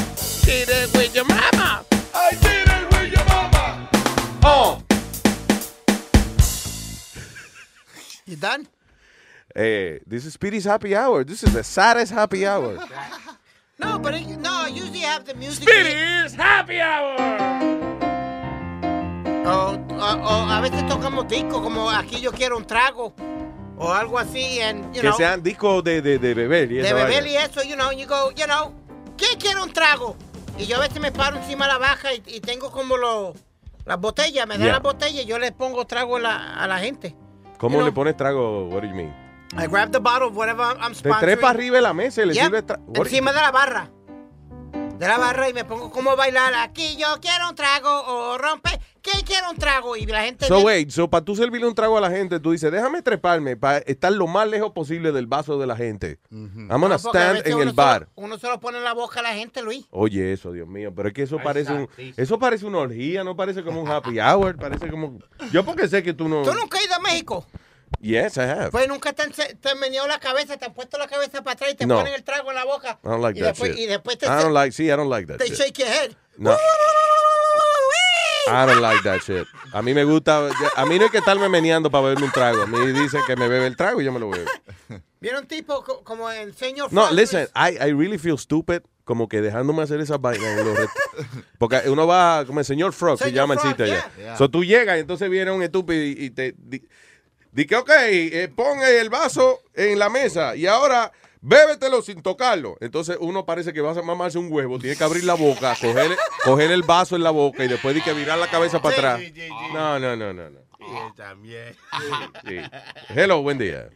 Did 0.43 0.69
it 0.69 0.93
with 0.93 1.15
your 1.15 1.25
mama. 1.25 1.85
I 2.13 2.31
did 2.41 2.67
it 2.67 2.91
with 2.91 3.13
your 3.13 3.25
mama. 3.25 3.89
Oh. 4.43 4.81
You 8.25 8.35
done? 8.35 8.67
Hey, 9.55 9.99
this 10.07 10.25
is 10.25 10.33
Speedy's 10.33 10.65
happy 10.65 10.95
hour. 10.95 11.23
This 11.23 11.43
is 11.43 11.53
the 11.53 11.63
saddest 11.63 12.11
happy 12.11 12.45
hour. 12.45 12.77
No, 13.81 13.99
but 13.99 14.13
it, 14.13 14.27
no, 14.39 14.65
I 14.65 14.67
usually 14.69 14.99
have 15.01 15.23
the 15.25 15.33
music. 15.35 15.63
Speedy's 15.67 16.35
happy 16.35 16.79
hour. 16.79 17.15
O, 19.45 19.77
o- 19.89 20.21
o 20.23 20.49
a 20.49 20.61
veces 20.61 20.85
tocamos 20.87 21.27
discos 21.27 21.61
como 21.61 21.89
aquí 21.89 22.21
yo 22.21 22.31
quiero 22.31 22.57
un 22.57 22.65
trago 22.65 23.13
o 23.77 23.91
algo 23.91 24.19
así, 24.19 24.61
and 24.61 24.85
you 24.93 25.01
Que 25.01 25.07
know, 25.07 25.17
sean 25.17 25.41
discos 25.41 25.83
de, 25.83 26.01
de, 26.01 26.19
de 26.19 26.33
beber 26.35 26.71
y 26.71 26.75
de 26.75 26.93
beber 26.93 27.25
y 27.25 27.35
eso, 27.35 27.63
you 27.63 27.75
know, 27.75 27.91
you 27.91 28.07
go, 28.07 28.29
you 28.31 28.45
know, 28.45 28.71
¿quién 29.17 29.39
quiere 29.39 29.59
un 29.61 29.73
trago? 29.73 30.15
Y 30.59 30.65
yo 30.67 30.77
a 30.77 30.79
veces 30.81 30.99
me 31.01 31.11
paro 31.11 31.37
encima 31.37 31.65
de 31.65 31.73
la 31.73 31.77
baja 31.79 32.13
y, 32.13 32.21
y 32.27 32.39
tengo 32.41 32.69
como 32.71 32.97
los 32.97 33.35
las 33.85 33.99
botellas, 33.99 34.45
me 34.47 34.53
dan 34.55 34.63
Yeah. 34.65 34.73
las 34.73 34.81
botellas 34.83 35.23
y 35.23 35.25
yo 35.25 35.39
le 35.39 35.51
pongo 35.51 35.85
trago 35.87 36.17
a 36.17 36.19
la, 36.19 36.53
a 36.63 36.67
la 36.67 36.77
gente. 36.77 37.15
¿Cómo 37.57 37.77
you 37.79 37.85
le 37.85 37.85
know. 37.91 37.95
pones 37.95 38.15
trago? 38.15 38.65
What 38.67 38.81
do 38.83 38.87
you 38.87 38.93
mean? 38.95 39.11
I 39.57 39.67
grab 39.67 39.91
the 39.91 39.99
bottle 39.99 40.29
of 40.29 40.35
whatever 40.37 40.63
I'm, 40.63 40.77
I'm 40.81 40.93
Te 40.93 40.99
sponsoring. 40.99 41.19
trepa 41.19 41.49
arriba 41.49 41.75
de 41.77 41.81
la 41.81 41.93
mesa 41.93 42.23
y 42.23 42.27
le 42.27 42.33
Yep, 42.33 42.43
sirve 42.45 42.63
encima 42.95 43.33
de 43.33 43.41
la 43.41 43.51
barra. 43.51 43.91
De 44.97 45.07
la 45.07 45.17
barra 45.17 45.49
y 45.49 45.53
me 45.53 45.65
pongo 45.65 45.89
como 45.89 46.11
a 46.11 46.15
bailar. 46.15 46.53
Aquí 46.53 46.95
yo 46.95 47.07
quiero 47.19 47.49
un 47.49 47.55
trago 47.55 47.89
o 48.05 48.37
rompe. 48.37 48.69
¿Quién 49.01 49.25
quiere 49.25 49.49
un 49.49 49.57
trago? 49.57 49.97
Y 49.97 50.05
la 50.05 50.21
gente. 50.23 50.45
So 50.45 50.57
viene- 50.57 50.65
wait, 50.67 50.89
so 50.91 51.09
para 51.09 51.25
tú 51.25 51.35
servirle 51.35 51.67
un 51.67 51.73
trago 51.73 51.97
a 51.97 52.01
la 52.01 52.11
gente, 52.11 52.39
tú 52.39 52.51
dices, 52.51 52.71
déjame 52.71 53.01
treparme 53.01 53.57
para 53.57 53.79
estar 53.79 54.11
lo 54.11 54.27
más 54.27 54.47
lejos 54.47 54.71
posible 54.73 55.11
del 55.11 55.25
vaso 55.25 55.57
de 55.57 55.65
la 55.65 55.75
gente. 55.75 56.19
I'm 56.31 56.67
gonna 56.67 56.97
No, 56.97 56.99
porque 57.01 57.17
a 57.17 57.31
stand 57.31 57.47
en 57.47 57.59
el 57.67 57.73
bar. 57.73 58.01
lo- 58.15 58.23
uno 58.23 58.37
se 58.37 58.47
lo 58.47 58.59
pone 58.59 58.77
en 58.77 58.83
la 58.83 58.93
boca 58.93 59.21
a 59.21 59.23
la 59.23 59.33
gente, 59.33 59.63
Luis. 59.63 59.87
Oye, 59.89 60.31
eso, 60.33 60.51
Dios 60.51 60.67
mío, 60.67 60.93
pero 60.95 61.07
es 61.09 61.15
que 61.15 61.23
eso 61.23 61.39
parece 61.43 61.73
un, 61.73 61.89
eso 62.15 62.37
parece 62.37 62.67
una 62.67 62.77
orgía, 62.77 63.23
no 63.23 63.35
parece 63.35 63.63
como 63.63 63.81
un 63.81 63.89
happy 63.89 64.19
hour, 64.19 64.55
parece 64.55 64.87
como 64.87 65.17
Yo 65.51 65.65
porque 65.65 65.87
sé 65.87 66.03
que 66.03 66.13
tú 66.13 66.29
no 66.29 66.43
¿Tú 66.43 66.53
nunca 66.53 66.77
has 66.77 66.85
ido 66.85 66.93
a 66.95 66.99
México? 66.99 67.43
Yes, 67.99 68.37
I 68.37 68.41
have. 68.41 68.71
Pues 68.71 68.87
nunca 68.87 69.13
te 69.13 69.21
han, 69.23 69.33
se- 69.33 69.55
te 69.55 69.69
han 69.69 69.79
meneado 69.79 70.07
la 70.07 70.19
cabeza, 70.19 70.57
te 70.57 70.65
han 70.65 70.73
puesto 70.73 70.97
la 70.97 71.07
cabeza 71.07 71.43
para 71.43 71.53
atrás 71.53 71.71
y 71.71 71.75
te 71.75 71.85
No. 71.85 71.97
ponen 71.97 72.13
el 72.13 72.23
trago 72.23 72.49
en 72.49 72.55
la 72.55 72.65
boca. 72.65 72.99
I 73.03 73.07
don't 73.07 73.21
like 73.21 73.37
y 73.39 73.41
that 73.43 73.49
después, 73.49 73.71
shit. 73.71 73.79
Y 73.79 73.87
después 73.87 74.17
te, 74.17 74.25
I 74.25 74.29
don't 74.29 74.53
like, 74.53 74.71
sí, 74.71 74.85
I 74.85 74.89
don't 74.91 75.09
like 75.09 75.27
that 75.27 75.37
te 75.37 75.47
shit. 75.47 75.55
shake 75.57 75.77
your 75.79 75.87
head. 75.89 76.11
No. 76.37 76.57
I 78.47 78.65
don't 78.65 78.81
like 78.81 79.03
that 79.03 79.21
shit. 79.21 79.45
A 79.71 79.81
mí 79.81 79.93
me 79.93 80.03
gusta, 80.03 80.49
a 80.75 80.85
mí 80.85 80.97
no 80.97 81.05
hay 81.05 81.11
que 81.11 81.19
estarme 81.19 81.47
meneando 81.47 81.91
para 81.91 82.05
beberme 82.05 82.25
un 82.25 82.31
trago. 82.31 82.63
A 82.63 82.65
mí 82.65 82.77
dicen 82.91 83.21
que 83.27 83.35
me 83.35 83.47
bebe 83.47 83.67
el 83.67 83.75
trago 83.77 84.01
y 84.01 84.05
yo 84.05 84.11
me 84.11 84.19
lo 84.19 84.29
bebo. 84.29 84.49
Viene 85.19 85.37
un 85.39 85.45
tipo 85.47 85.83
co- 85.83 86.03
como 86.03 86.29
el 86.31 86.55
señor 86.55 86.91
No, 86.91 87.11
listen, 87.11 87.47
I, 87.55 87.75
I 87.77 87.93
really 87.93 88.17
feel 88.17 88.37
stupid 88.39 88.81
como 89.03 89.27
que 89.29 89.41
dejándome 89.41 89.83
hacer 89.83 89.99
esas 90.01 90.19
vainas. 90.19 90.57
en 90.57 90.65
los 90.65 90.89
Porque 91.59 91.83
uno 91.87 92.07
va 92.07 92.43
como 92.45 92.59
el 92.59 92.65
señor 92.65 92.93
Frog, 92.93 93.19
se 93.19 93.25
Señor 93.25 93.35
llama 93.43 93.53
el 93.53 93.59
Frog, 93.59 93.71
sitio 93.73 93.85
allá. 93.85 94.11
yeah. 94.17 94.23
Yeah. 94.25 94.37
So 94.37 94.49
tú 94.49 94.63
llegas 94.63 94.97
y 94.97 95.01
entonces 95.01 95.29
viene 95.29 95.51
un 95.51 95.61
estúpido 95.61 96.01
y, 96.03 96.15
y 96.17 96.29
te 96.31 96.55
di, 96.57 96.81
di 97.51 97.65
que, 97.65 97.75
ok, 97.75 97.89
eh, 97.89 98.49
pon 98.55 98.79
el 98.81 99.09
vaso 99.09 99.61
en 99.73 99.99
la 99.99 100.09
mesa 100.09 100.55
y 100.55 100.67
ahora 100.67 101.11
bébetelo 101.41 102.01
sin 102.01 102.21
tocarlo. 102.21 102.77
Entonces 102.79 103.17
uno 103.19 103.45
parece 103.45 103.73
que 103.73 103.81
va 103.81 103.91
a 103.91 104.01
mamarse 104.01 104.37
un 104.37 104.51
huevo, 104.51 104.79
tiene 104.79 104.95
que 104.95 105.03
abrir 105.03 105.23
la 105.23 105.33
boca, 105.33 105.75
coger, 105.79 106.11
coger 106.43 106.71
el 106.71 106.83
vaso 106.83 107.15
en 107.15 107.23
la 107.23 107.31
boca 107.31 107.63
y 107.63 107.67
después 107.67 107.95
de 107.95 108.01
que 108.01 108.13
virar 108.13 108.37
la 108.37 108.47
cabeza 108.47 108.81
para 108.81 108.95
atrás. 108.95 109.19
sí, 109.19 109.31
sí, 109.33 109.41
sí. 109.41 109.49
No, 109.73 109.99
no, 109.99 110.15
no, 110.15 110.33
no. 110.33 110.49
no. 110.49 110.59
También. 111.15 111.75
Sí. 112.47 112.57
Hello, 113.09 113.41
buen 113.41 113.57
día. 113.57 113.89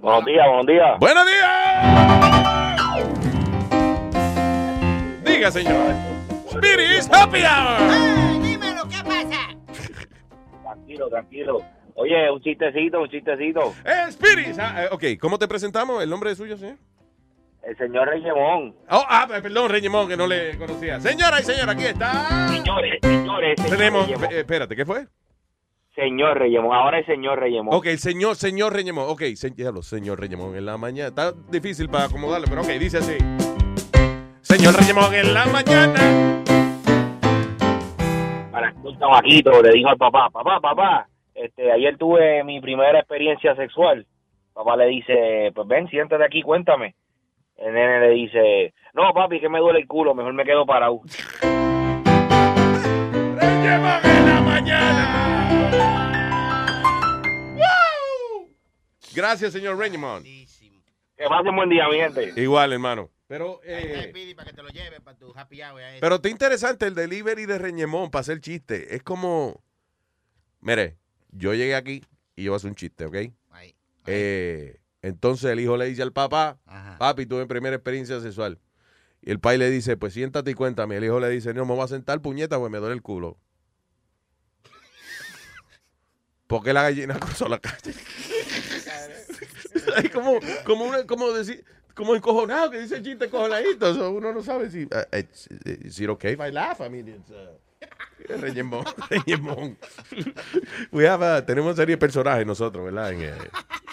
Buenos 0.00 0.24
días, 0.24 0.46
buenos 0.46 0.66
días. 0.66 0.98
¡Buenos 1.00 1.26
días! 1.26 2.16
Diga, 5.24 5.50
señor. 5.50 5.94
Spirit's 6.50 7.08
Happy 7.12 7.42
Hour. 7.42 8.42
dímelo, 8.42 8.82
¿qué 8.88 9.02
pasa? 9.04 9.48
Tranquilo, 10.62 11.08
tranquilo. 11.08 11.64
Oye, 11.96 12.30
un 12.30 12.40
chistecito, 12.42 13.00
un 13.00 13.08
chistecito. 13.08 13.74
Eh, 13.84 14.10
Spirit's. 14.10 14.58
ah, 14.58 14.84
eh, 14.84 14.88
ok, 14.90 15.04
¿cómo 15.18 15.38
te 15.38 15.48
presentamos? 15.48 16.02
¿El 16.02 16.10
nombre 16.10 16.30
es 16.30 16.38
suyo, 16.38 16.56
señor? 16.58 16.76
El 17.62 17.76
señor 17.78 18.06
Reyemón. 18.06 18.76
Oh, 18.90 19.04
ah, 19.08 19.26
perdón, 19.42 19.70
Reñemón, 19.70 20.06
que 20.06 20.16
no 20.16 20.26
le 20.26 20.56
conocía. 20.58 21.00
Señora 21.00 21.40
y 21.40 21.42
señora, 21.42 21.72
aquí 21.72 21.84
está. 21.84 22.48
Señores, 22.48 22.98
señores. 23.02 23.60
señor 23.60 23.76
Tenemos, 23.78 24.08
eh, 24.08 24.40
espérate, 24.40 24.76
¿qué 24.76 24.84
fue? 24.84 25.06
Señor 25.94 26.38
Reyemón, 26.38 26.76
ahora 26.76 26.98
el 26.98 27.06
señor 27.06 27.40
Reyemón. 27.40 27.74
Ok, 27.74 27.86
el 27.86 27.98
señor, 27.98 28.36
señor 28.36 28.74
Reñemón. 28.74 29.06
Ok, 29.08 29.22
se, 29.34 29.50
diablo, 29.50 29.82
señor 29.82 30.20
Reñemón 30.20 30.54
en 30.54 30.66
la 30.66 30.76
mañana. 30.76 31.08
Está 31.08 31.32
difícil 31.50 31.88
para 31.88 32.04
acomodarle, 32.04 32.46
pero 32.46 32.60
ok, 32.60 32.68
dice 32.78 32.98
así. 32.98 33.16
Señor 34.42 34.74
Reñemón 34.76 35.14
en 35.14 35.32
la 35.32 35.46
mañana. 35.46 36.42
Para 38.52 38.74
un 38.82 38.98
chamaquito 38.98 39.62
le 39.62 39.72
dijo 39.72 39.88
al 39.88 39.96
papá, 39.96 40.28
papá, 40.30 40.60
papá, 40.60 41.08
este, 41.36 41.70
ayer 41.70 41.96
tuve 41.98 42.42
mi 42.44 42.60
primera 42.60 42.98
experiencia 42.98 43.54
sexual. 43.56 44.06
Papá 44.54 44.76
le 44.76 44.86
dice, 44.86 45.52
pues 45.54 45.68
ven, 45.68 45.88
siéntate 45.88 46.24
aquí, 46.24 46.42
cuéntame. 46.42 46.94
El 47.56 47.74
nene 47.74 48.00
le 48.00 48.10
dice, 48.10 48.74
no, 48.94 49.12
papi, 49.12 49.38
que 49.40 49.48
me 49.48 49.58
duele 49.58 49.80
el 49.80 49.86
culo, 49.86 50.14
mejor 50.14 50.32
me 50.32 50.44
quedo 50.44 50.64
parado. 50.64 51.00
Reñemón 53.40 54.00
en 54.04 54.26
la 54.26 54.40
mañana. 54.40 55.26
Gracias, 59.14 59.52
señor 59.52 59.78
Reñemón. 59.78 60.22
Que 60.22 61.24
pasen 61.28 61.56
buen 61.56 61.70
día, 61.70 61.88
mi 61.88 61.96
gente. 61.96 62.32
Igual, 62.40 62.72
hermano. 62.72 63.10
Pero, 63.28 63.60
eh, 63.64 64.12
ahí. 65.84 65.98
Pero 66.00 66.14
está 66.16 66.28
interesante 66.28 66.86
el 66.86 66.94
delivery 66.94 67.46
de 67.46 67.58
Reñemón 67.58 68.10
para 68.10 68.20
hacer 68.20 68.40
chiste. 68.40 68.94
Es 68.94 69.02
como. 69.02 69.62
Mire, 70.60 70.96
yo 71.32 71.54
llegué 71.54 71.74
aquí 71.74 72.04
y 72.34 72.44
yo 72.44 72.52
voy 72.52 72.56
a 72.56 72.58
hacer 72.58 72.70
un 72.70 72.76
chiste, 72.76 73.06
¿ok? 73.06 73.16
Eh, 74.08 74.78
entonces 75.02 75.50
el 75.50 75.60
hijo 75.60 75.76
le 75.76 75.86
dice 75.86 76.02
al 76.02 76.12
papá: 76.12 76.58
Papi, 76.98 77.26
tuve 77.26 77.46
primera 77.46 77.76
experiencia 77.76 78.20
sexual. 78.20 78.58
Y 79.20 79.30
el 79.30 79.40
pai 79.40 79.58
le 79.58 79.70
dice: 79.70 79.96
Pues 79.96 80.14
siéntate 80.14 80.52
y 80.52 80.54
cuéntame. 80.54 80.96
El 80.96 81.04
hijo 81.04 81.18
le 81.18 81.28
dice: 81.28 81.52
No, 81.54 81.64
me 81.64 81.74
voy 81.74 81.84
a 81.84 81.88
sentar 81.88 82.20
puñeta 82.20 82.58
porque 82.58 82.70
me 82.70 82.78
duele 82.78 82.94
el 82.94 83.02
culo. 83.02 83.38
¿Por 86.46 86.62
qué 86.62 86.72
la 86.72 86.82
gallina 86.82 87.14
cruzó 87.20 87.48
la 87.48 87.58
calle? 87.58 87.94
Hay 89.96 90.08
como, 90.08 90.38
como, 90.64 90.84
una, 90.84 91.06
como 91.06 91.32
decir, 91.32 91.64
como 91.94 92.14
encojonado 92.14 92.70
que 92.70 92.80
dice 92.80 93.02
chiste 93.02 93.26
encojonadito. 93.26 93.94
So, 93.94 94.10
uno 94.10 94.32
no 94.32 94.42
sabe 94.42 94.70
si. 94.70 94.84
Uh, 94.84 95.04
it's, 95.12 95.48
is 95.64 95.98
it 95.98 96.08
okay 96.10 96.34
if 96.34 96.40
I 96.40 96.50
laugh? 96.50 96.80
I 96.80 96.88
mean, 96.88 97.08
it's. 97.08 97.30
Uh, 97.30 97.56
Reyemón, 98.40 98.84
Reyemón. 99.10 99.78
We 100.92 101.08
have 101.08 101.24
a- 101.24 101.44
tenemos 101.46 101.76
serie 101.76 101.94
de 101.94 101.98
personajes 101.98 102.44
nosotros, 102.46 102.84
¿verdad? 102.84 103.12
Eh, 103.12 103.32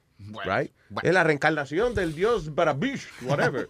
right? 0.46 0.74
Es 1.04 1.14
la 1.14 1.24
reencarnación 1.24 1.94
del 1.96 2.14
dios 2.16 2.54
Barabish, 2.54 3.08
whatever. 3.24 3.70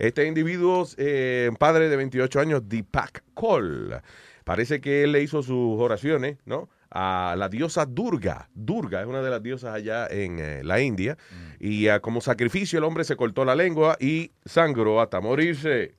este 0.00 0.26
individuo, 0.26 0.84
eh, 0.96 1.50
padre 1.58 1.88
de 1.88 1.96
28 1.96 2.40
años, 2.40 2.62
Deepak 2.68 3.22
Kol. 3.34 4.00
Parece 4.44 4.80
que 4.80 5.04
él 5.04 5.12
le 5.12 5.22
hizo 5.22 5.42
sus 5.44 5.78
oraciones, 5.80 6.38
¿no? 6.44 6.68
A 6.98 7.34
la 7.36 7.50
diosa 7.50 7.84
Durga. 7.84 8.48
Durga 8.54 9.02
es 9.02 9.06
una 9.06 9.20
de 9.20 9.28
las 9.28 9.42
diosas 9.42 9.74
allá 9.74 10.06
en 10.06 10.38
eh, 10.38 10.64
la 10.64 10.80
India. 10.80 11.18
Y 11.60 11.88
ah, 11.88 12.00
como 12.00 12.22
sacrificio 12.22 12.78
el 12.78 12.84
hombre 12.84 13.04
se 13.04 13.16
cortó 13.16 13.44
la 13.44 13.54
lengua 13.54 13.98
y 14.00 14.30
sangró 14.46 15.02
hasta 15.02 15.20
morirse. 15.20 15.94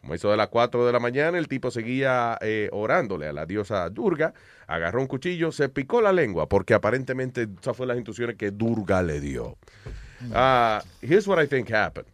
Como 0.00 0.14
hizo 0.14 0.30
de 0.30 0.36
las 0.36 0.46
4 0.46 0.86
de 0.86 0.92
la 0.92 1.00
mañana, 1.00 1.36
el 1.36 1.48
tipo 1.48 1.72
seguía 1.72 2.38
eh, 2.40 2.68
orándole 2.70 3.26
a 3.26 3.32
la 3.32 3.44
diosa 3.44 3.90
Durga, 3.90 4.32
agarró 4.68 5.00
un 5.00 5.08
cuchillo, 5.08 5.50
se 5.50 5.68
picó 5.68 6.00
la 6.00 6.12
lengua, 6.12 6.48
porque 6.48 6.74
aparentemente 6.74 7.48
esas 7.60 7.76
fueron 7.76 7.88
las 7.88 7.96
instrucciones 7.96 8.36
que 8.36 8.52
Durga 8.52 9.02
le 9.02 9.20
dio. 9.20 9.58
Ah, 10.32 10.82
here's 11.02 11.26
what 11.26 11.42
I 11.42 11.48
think 11.48 11.70
happened. 11.72 12.06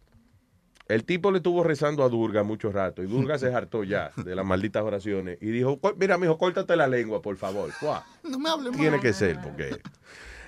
El 0.89 1.03
tipo 1.03 1.31
le 1.31 1.37
estuvo 1.37 1.63
rezando 1.63 2.03
a 2.03 2.09
Durga 2.09 2.43
mucho 2.43 2.71
rato 2.71 3.03
y 3.03 3.07
Durga 3.07 3.37
se 3.37 3.53
hartó 3.53 3.83
ya 3.83 4.11
de 4.15 4.35
las 4.35 4.45
malditas 4.45 4.83
oraciones 4.83 5.37
y 5.41 5.47
dijo, 5.47 5.79
"Co- 5.79 5.93
mira, 5.97 6.17
mijo, 6.17 6.37
córtate 6.37 6.75
la 6.77 6.87
lengua, 6.87 7.21
por 7.21 7.35
favor. 7.37 7.71
No 8.23 8.39
me 8.39 8.49
hable 8.49 8.71
Tiene 8.71 8.99
que 8.99 9.11
ser, 9.13 9.39
porque... 9.41 9.79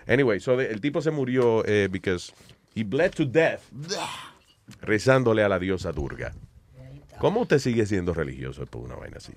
Anyway, 0.08 0.40
so 0.40 0.56
the- 0.58 0.72
el 0.72 0.80
tipo 0.82 1.02
se 1.02 1.12
murió 1.12 1.64
eh, 1.66 1.88
because 1.92 2.32
he 2.76 2.84
bled 2.84 3.12
to 3.12 3.26
death 3.26 3.62
rezándole 4.82 5.44
a 5.44 5.50
la 5.50 5.60
diosa 5.60 5.92
Durga. 5.92 6.34
¿Cómo 7.20 7.42
usted 7.42 7.60
sigue 7.60 7.86
siendo 7.86 8.14
religioso 8.14 8.66
por 8.66 8.82
una 8.82 8.96
vaina 8.96 9.18
así? 9.18 9.34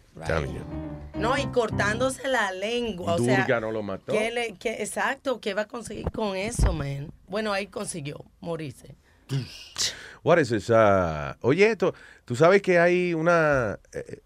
No, 1.16 1.36
y 1.36 1.46
cortándose 1.48 2.28
la 2.28 2.52
lengua. 2.52 3.14
O 3.14 3.16
Durga 3.18 3.44
sea, 3.46 3.60
no 3.60 3.72
lo 3.72 3.82
mató. 3.82 4.12
¿qué 4.12 4.30
le- 4.30 4.54
qué- 4.54 4.76
exacto, 4.82 5.40
¿qué 5.40 5.52
va 5.52 5.62
a 5.62 5.66
conseguir 5.68 6.08
con 6.12 6.36
eso, 6.36 6.72
man? 6.72 7.12
Bueno, 7.26 7.52
ahí 7.52 7.66
consiguió 7.66 8.24
morirse. 8.40 8.94
What 10.22 10.38
is 10.38 10.50
this? 10.50 10.70
Ah, 10.70 11.36
oye, 11.40 11.70
esto, 11.70 11.94
tú 12.24 12.36
sabes 12.36 12.62
que 12.62 12.78
hay 12.78 13.14
una... 13.14 13.78
eh, 13.92 14.20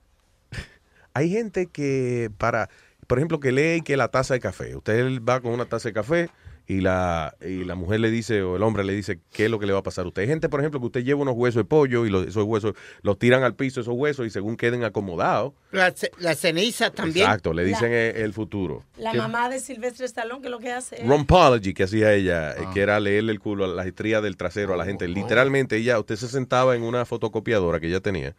hay 1.15 1.31
gente 1.31 1.67
que 1.67 2.31
para... 2.39 2.69
Por 3.07 3.19
ejemplo, 3.19 3.39
que 3.39 3.53
lee 3.53 3.83
que 3.83 3.97
la 3.97 4.09
taza 4.09 4.35
de 4.35 4.41
café. 4.41 4.75
Usted 4.75 5.23
va 5.23 5.41
con 5.41 5.53
una 5.53 5.67
taza 5.67 5.89
de 5.89 5.95
café 5.95 6.29
y 6.69 6.81
la, 6.81 7.37
y 7.41 7.65
la 7.65 7.75
mujer 7.77 8.01
le 8.01 8.11
dice, 8.11 8.43
o 8.43 8.57
el 8.57 8.63
hombre 8.65 8.83
le 8.83 8.93
dice, 8.93 9.21
qué 9.33 9.45
es 9.45 9.51
lo 9.51 9.59
que 9.61 9.67
le 9.67 9.73
va 9.73 9.79
a 9.79 9.83
pasar 9.85 10.05
a 10.05 10.09
usted. 10.09 10.23
Hay 10.23 10.29
gente, 10.29 10.49
por 10.49 10.59
ejemplo, 10.61 10.81
que 10.81 10.87
usted 10.87 11.05
lleva 11.05 11.21
unos 11.23 11.35
huesos 11.37 11.61
de 11.61 11.65
pollo 11.65 12.05
y 12.07 12.11
los- 12.11 12.27
esos 12.27 12.45
huesos 12.45 12.75
los 13.03 13.19
tiran 13.19 13.43
al 13.45 13.55
piso, 13.55 13.81
esos 13.81 13.95
huesos, 13.95 14.27
y 14.27 14.31
según 14.31 14.57
queden 14.57 14.83
acomodados, 14.83 15.53
La, 15.71 15.95
la 16.19 16.35
ceniza 16.35 16.91
también. 16.91 17.25
exacto, 17.27 17.53
le 17.53 17.65
dicen 17.65 17.93
el, 17.93 18.17
el 18.17 18.33
futuro. 18.33 18.83
La 18.99 19.13
¿Qué? 19.13 19.19
mamá 19.19 19.49
de 19.49 19.61
Silvestre 19.61 20.07
Stallone, 20.07 20.43
que 20.43 20.49
lo 20.49 20.59
que 20.59 20.73
hace 20.73 21.03
es... 21.03 21.07
Rompology 21.09 21.73
que 21.73 21.85
hacía 21.85 22.13
ella, 22.13 22.53
eh, 22.53 22.67
que 22.75 22.81
era 22.81 22.99
leerle 22.99 23.31
el 23.33 23.39
culo 23.39 23.65
a 23.65 23.69
las 23.69 23.87
estrías 23.87 24.23
del 24.23 24.37
trasero 24.37 24.75
a 24.75 24.77
la 24.77 24.85
gente. 24.85 25.07
Literalmente 25.09 25.77
ella, 25.77 25.99
usted 26.01 26.17
se 26.17 26.29
sentaba 26.29 26.75
en 26.75 26.83
una 26.83 27.05
fotocopiadora 27.05 27.79
que 27.81 27.87
ella 27.89 28.01
tenía 28.01 28.35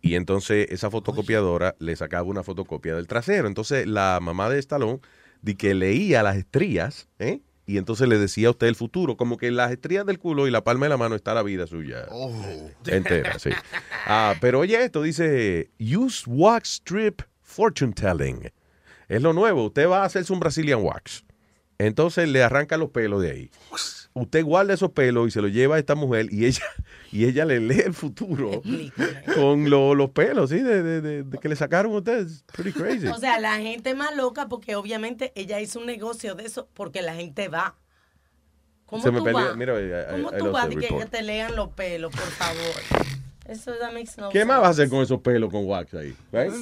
y 0.00 0.14
entonces 0.14 0.68
esa 0.70 0.90
fotocopiadora 0.90 1.74
le 1.78 1.94
sacaba 1.96 2.22
una 2.28 2.42
fotocopia 2.42 2.94
del 2.94 3.06
trasero. 3.06 3.46
Entonces 3.46 3.86
la 3.86 4.18
mamá 4.22 4.48
de 4.48 4.58
Stallone 4.58 5.00
di 5.42 5.54
que 5.54 5.74
leía 5.74 6.22
las 6.22 6.36
estrías, 6.36 7.08
¿eh? 7.18 7.40
Y 7.68 7.76
entonces 7.76 8.08
le 8.08 8.16
decía 8.16 8.48
a 8.48 8.52
usted 8.52 8.66
el 8.66 8.76
futuro, 8.76 9.18
como 9.18 9.36
que 9.36 9.46
en 9.46 9.56
las 9.56 9.70
estrías 9.70 10.06
del 10.06 10.18
culo 10.18 10.48
y 10.48 10.50
la 10.50 10.64
palma 10.64 10.86
de 10.86 10.88
la 10.88 10.96
mano 10.96 11.14
está 11.14 11.34
la 11.34 11.42
vida 11.42 11.66
suya. 11.66 12.06
Entera, 12.86 13.38
sí. 13.38 13.50
Ah, 14.06 14.34
pero 14.40 14.60
oye 14.60 14.82
esto, 14.82 15.02
dice, 15.02 15.70
use 15.78 16.24
wax 16.26 16.80
strip 16.80 17.20
fortune 17.42 17.92
telling. 17.92 18.50
Es 19.06 19.20
lo 19.20 19.34
nuevo, 19.34 19.66
usted 19.66 19.86
va 19.86 20.00
a 20.02 20.06
hacerse 20.06 20.32
un 20.32 20.40
Brazilian 20.40 20.80
wax. 20.82 21.26
Entonces 21.76 22.26
le 22.30 22.42
arranca 22.42 22.78
los 22.78 22.88
pelos 22.88 23.20
de 23.20 23.32
ahí. 23.32 23.50
Usted 24.20 24.44
guarda 24.44 24.74
esos 24.74 24.90
pelos 24.90 25.28
y 25.28 25.30
se 25.30 25.40
los 25.42 25.52
lleva 25.52 25.76
a 25.76 25.78
esta 25.78 25.94
mujer 25.94 26.26
y 26.32 26.46
ella, 26.46 26.62
y 27.12 27.24
ella 27.24 27.44
le 27.44 27.60
lee 27.60 27.80
el 27.86 27.94
futuro 27.94 28.62
con 29.34 29.68
lo- 29.70 29.94
los 29.94 30.10
pelos, 30.10 30.50
¿sí? 30.50 30.58
De, 30.60 30.82
de- 30.82 31.00
de- 31.00 31.22
de 31.22 31.38
que 31.38 31.48
le 31.48 31.56
sacaron 31.56 31.92
a 31.92 31.96
usted. 31.98 32.22
It's 32.26 32.42
pretty 32.52 32.72
crazy. 32.72 33.06
O 33.08 33.18
sea, 33.18 33.38
la 33.40 33.58
gente 33.58 33.94
más 33.94 34.14
loca 34.16 34.48
porque 34.48 34.76
obviamente 34.76 35.32
ella 35.34 35.60
hizo 35.60 35.78
un 35.80 35.86
negocio 35.86 36.34
de 36.34 36.44
eso 36.44 36.68
porque 36.74 37.02
la 37.02 37.14
gente 37.14 37.48
va. 37.48 37.76
¿Cómo 38.86 39.02
Se 39.02 39.10
tú 39.10 39.22
vas? 39.22 39.54
mira, 39.56 39.74
I- 39.80 40.06
¿Cómo 40.12 40.30
I 40.34 40.38
tú 40.38 40.50
vas 40.50 40.68
que 40.68 41.06
te 41.10 41.22
lean 41.22 41.54
los 41.56 41.68
pelos, 41.68 42.10
por 42.10 42.22
favor? 42.22 43.07
Eso 43.48 43.72
that 43.80 43.92
makes 43.92 44.12
no 44.18 44.28
¿Qué 44.28 44.44
más 44.44 44.56
sense. 44.56 44.60
va 44.60 44.66
a 44.66 44.70
hacer 44.70 44.88
con 44.90 45.00
esos 45.02 45.20
pelos 45.20 45.50
con 45.50 45.64
wax 45.66 45.94
ahí? 45.94 46.14
Right? 46.30 46.52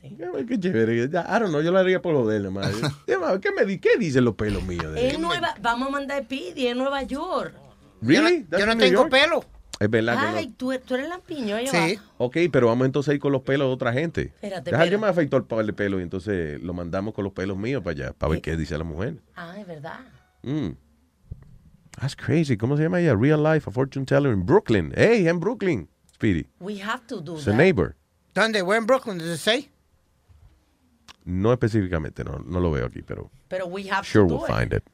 Qué, 0.00 0.46
qué 0.48 0.60
chévere. 0.60 1.08
Ya, 1.10 1.22
I 1.28 1.40
don't 1.40 1.48
know, 1.48 1.60
yo 1.60 1.72
lo 1.72 1.78
haría 1.78 2.00
por 2.00 2.14
lo 2.14 2.26
de 2.26 2.36
él. 2.36 2.48
Ya, 3.06 3.40
¿Qué, 3.40 3.50
me, 3.52 3.64
di- 3.64 3.78
¿Qué 3.78 3.96
dicen 3.98 4.24
los 4.24 4.34
pelos 4.34 4.62
míos? 4.64 4.92
de 4.94 5.08
él? 5.08 5.14
En 5.16 5.20
Nueva, 5.22 5.54
vamos 5.60 5.88
a 5.88 5.90
mandar 5.90 6.24
Pidi 6.26 6.68
en 6.68 6.78
Nueva 6.78 7.02
York. 7.02 7.52
Really? 8.00 8.46
Yo 8.50 8.64
no 8.66 8.76
tengo 8.76 9.02
York? 9.02 9.10
pelo. 9.10 9.44
Es 9.78 9.90
verdad 9.90 10.18
que 10.18 10.30
no. 10.30 10.36
Ay, 10.38 10.48
tú, 10.56 10.72
tú 10.86 10.94
eres 10.94 11.08
lampiño, 11.08 11.56
Sí. 11.70 11.98
Ok, 12.16 12.36
pero 12.50 12.68
vamos 12.68 12.86
entonces 12.86 13.10
a 13.10 13.14
ir 13.14 13.20
con 13.20 13.32
los 13.32 13.42
pelos 13.42 13.68
de 13.68 13.74
otra 13.74 13.92
gente. 13.92 14.22
Espérate, 14.22 14.70
Deja, 14.70 14.86
yo 14.86 14.98
me 14.98 15.06
afeitó 15.06 15.36
el 15.36 15.74
pelo 15.74 16.00
y 16.00 16.02
entonces 16.02 16.62
lo 16.62 16.72
mandamos 16.72 17.12
con 17.12 17.24
los 17.24 17.32
pelos 17.34 17.58
míos 17.58 17.82
para 17.82 17.92
allá, 18.06 18.12
para 18.14 18.30
ver 18.32 18.40
qué 18.40 18.56
dice 18.56 18.78
la 18.78 18.84
mujer. 18.84 19.16
Ah, 19.34 19.54
es 19.58 19.66
verdad. 19.66 20.00
Mm. 20.42 20.68
That's 22.00 22.14
crazy. 22.14 22.56
¿Cómo 22.56 22.76
se 22.76 22.82
llama 22.82 23.00
ella? 23.00 23.14
Real 23.14 23.42
Life, 23.42 23.66
a 23.68 23.72
fortune 23.72 24.04
teller 24.04 24.32
in 24.32 24.44
Brooklyn. 24.44 24.92
Hey, 24.96 25.26
en 25.28 25.38
Brooklyn, 25.40 25.88
Speedy. 26.12 26.46
We 26.60 26.78
have 26.82 27.06
to 27.08 27.20
do 27.20 27.34
It's 27.36 27.46
a 27.46 27.50
that. 27.50 27.56
neighbor. 27.56 27.96
¿Dónde? 28.34 28.62
Where 28.62 28.78
in 28.78 28.86
Brooklyn? 28.86 29.18
Does 29.18 29.28
it 29.28 29.38
say? 29.40 29.70
No 31.24 31.52
específicamente, 31.52 32.22
no, 32.24 32.38
no 32.46 32.60
lo 32.60 32.70
veo 32.70 32.86
aquí, 32.86 33.02
pero 33.02 33.30
Pero 33.48 33.66
we 33.66 33.88
have 33.90 34.04
sure 34.06 34.26
to 34.28 34.34
we'll 34.34 34.46
do 34.46 34.52
it. 34.52 34.58
find 34.58 34.72
it. 34.72 34.84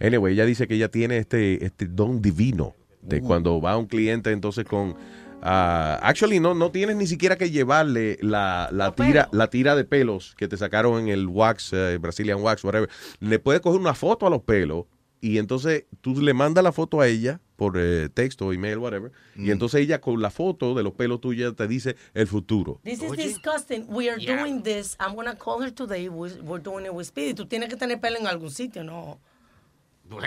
Anyway, 0.00 0.32
ella 0.32 0.46
dice 0.46 0.66
que 0.68 0.74
ella 0.76 0.88
tiene 0.90 1.18
este, 1.18 1.64
este 1.64 1.86
don 1.86 2.22
divino 2.22 2.74
de 3.02 3.20
cuando 3.20 3.60
va 3.60 3.76
un 3.76 3.86
cliente 3.86 4.30
entonces 4.30 4.64
con... 4.64 4.96
ah, 5.42 5.98
actually, 6.02 6.38
no, 6.40 6.54
no 6.54 6.70
tienes 6.70 6.96
ni 6.96 7.06
siquiera 7.06 7.36
que 7.36 7.50
llevarle 7.50 8.16
la, 8.22 8.68
la 8.72 8.94
tira, 8.94 9.28
la 9.32 9.50
tira 9.50 9.74
de 9.76 9.84
pelos 9.84 10.34
que 10.38 10.48
te 10.48 10.56
sacaron 10.56 11.00
en 11.02 11.08
el 11.08 11.26
wax, 11.26 11.72
eh, 11.72 11.98
Brazilian 12.00 12.40
wax, 12.40 12.64
whatever. 12.64 12.88
Le 13.20 13.38
puedes 13.38 13.60
coger 13.60 13.80
una 13.80 13.94
foto 13.94 14.26
a 14.26 14.30
los 14.30 14.42
pelos 14.42 14.86
y 15.26 15.38
entonces 15.38 15.86
tú 16.00 16.20
le 16.20 16.34
mandas 16.34 16.62
la 16.62 16.70
foto 16.70 17.00
a 17.00 17.08
ella 17.08 17.40
por 17.56 17.76
eh, 17.76 18.08
texto, 18.08 18.52
email, 18.52 18.78
whatever. 18.78 19.10
Y 19.34 19.50
entonces 19.50 19.80
ella 19.80 20.00
con 20.00 20.22
la 20.22 20.30
foto 20.30 20.72
de 20.74 20.84
los 20.84 20.92
pelos 20.92 21.20
tuyos 21.20 21.56
te 21.56 21.66
dice 21.66 21.96
el 22.14 22.28
futuro. 22.28 22.80
This 22.84 23.02
is 23.02 23.10
disgusting. 23.10 23.86
We 23.88 24.08
are 24.08 24.24
doing 24.24 24.62
this. 24.62 24.96
I'm 25.00 25.16
gonna 25.16 25.34
call 25.34 25.60
her 25.64 25.72
today. 25.72 26.08
We're, 26.08 26.40
we're 26.42 26.62
doing 26.62 26.86
it 26.86 26.92
with 26.92 27.06
Speedy. 27.06 27.34
Tú 27.34 27.46
tienes 27.46 27.68
que 27.68 27.76
tener 27.76 28.00
pelo 28.00 28.18
en 28.18 28.28
algún 28.28 28.52
sitio, 28.52 28.84
¿no? 28.84 29.18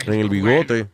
En 0.05 0.13
el 0.15 0.27
bigote. 0.27 0.89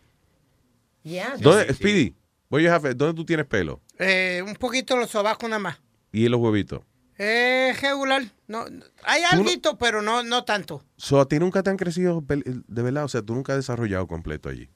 Yeah. 1.02 1.38
¿Dónde, 1.40 1.74
Speedy? 1.74 2.14
where 2.50 2.64
you 2.64 2.70
have? 2.70 2.94
¿Dónde 2.94 3.16
tú 3.16 3.26
tienes 3.26 3.48
pelo? 3.48 3.82
Eh, 3.98 4.44
un 4.46 4.54
poquito 4.54 4.96
los 4.98 5.10
sobacos 5.10 5.50
nada 5.50 5.60
más. 5.60 5.82
Y 6.12 6.30
los 6.30 6.40
huevitos. 6.40 6.82
Eh, 7.18 7.74
regular. 7.82 8.24
No, 8.48 8.66
hay 9.04 9.22
no- 9.22 9.28
algo, 9.32 9.78
pero 9.80 10.02
no, 10.02 10.24
no 10.24 10.44
tanto. 10.44 10.84
So, 10.98 11.20
¿A 11.20 11.28
ti 11.28 11.40
nunca 11.40 11.64
te 11.64 11.70
han 11.70 11.78
crecido 11.78 12.24
de 12.28 12.82
verdad? 12.84 13.06
O 13.06 13.08
sea, 13.08 13.22
tú 13.22 13.34
nunca 13.34 13.54
has 13.54 13.60
desarrollado 13.60 14.08
completo 14.08 14.50
allí. 14.50 14.70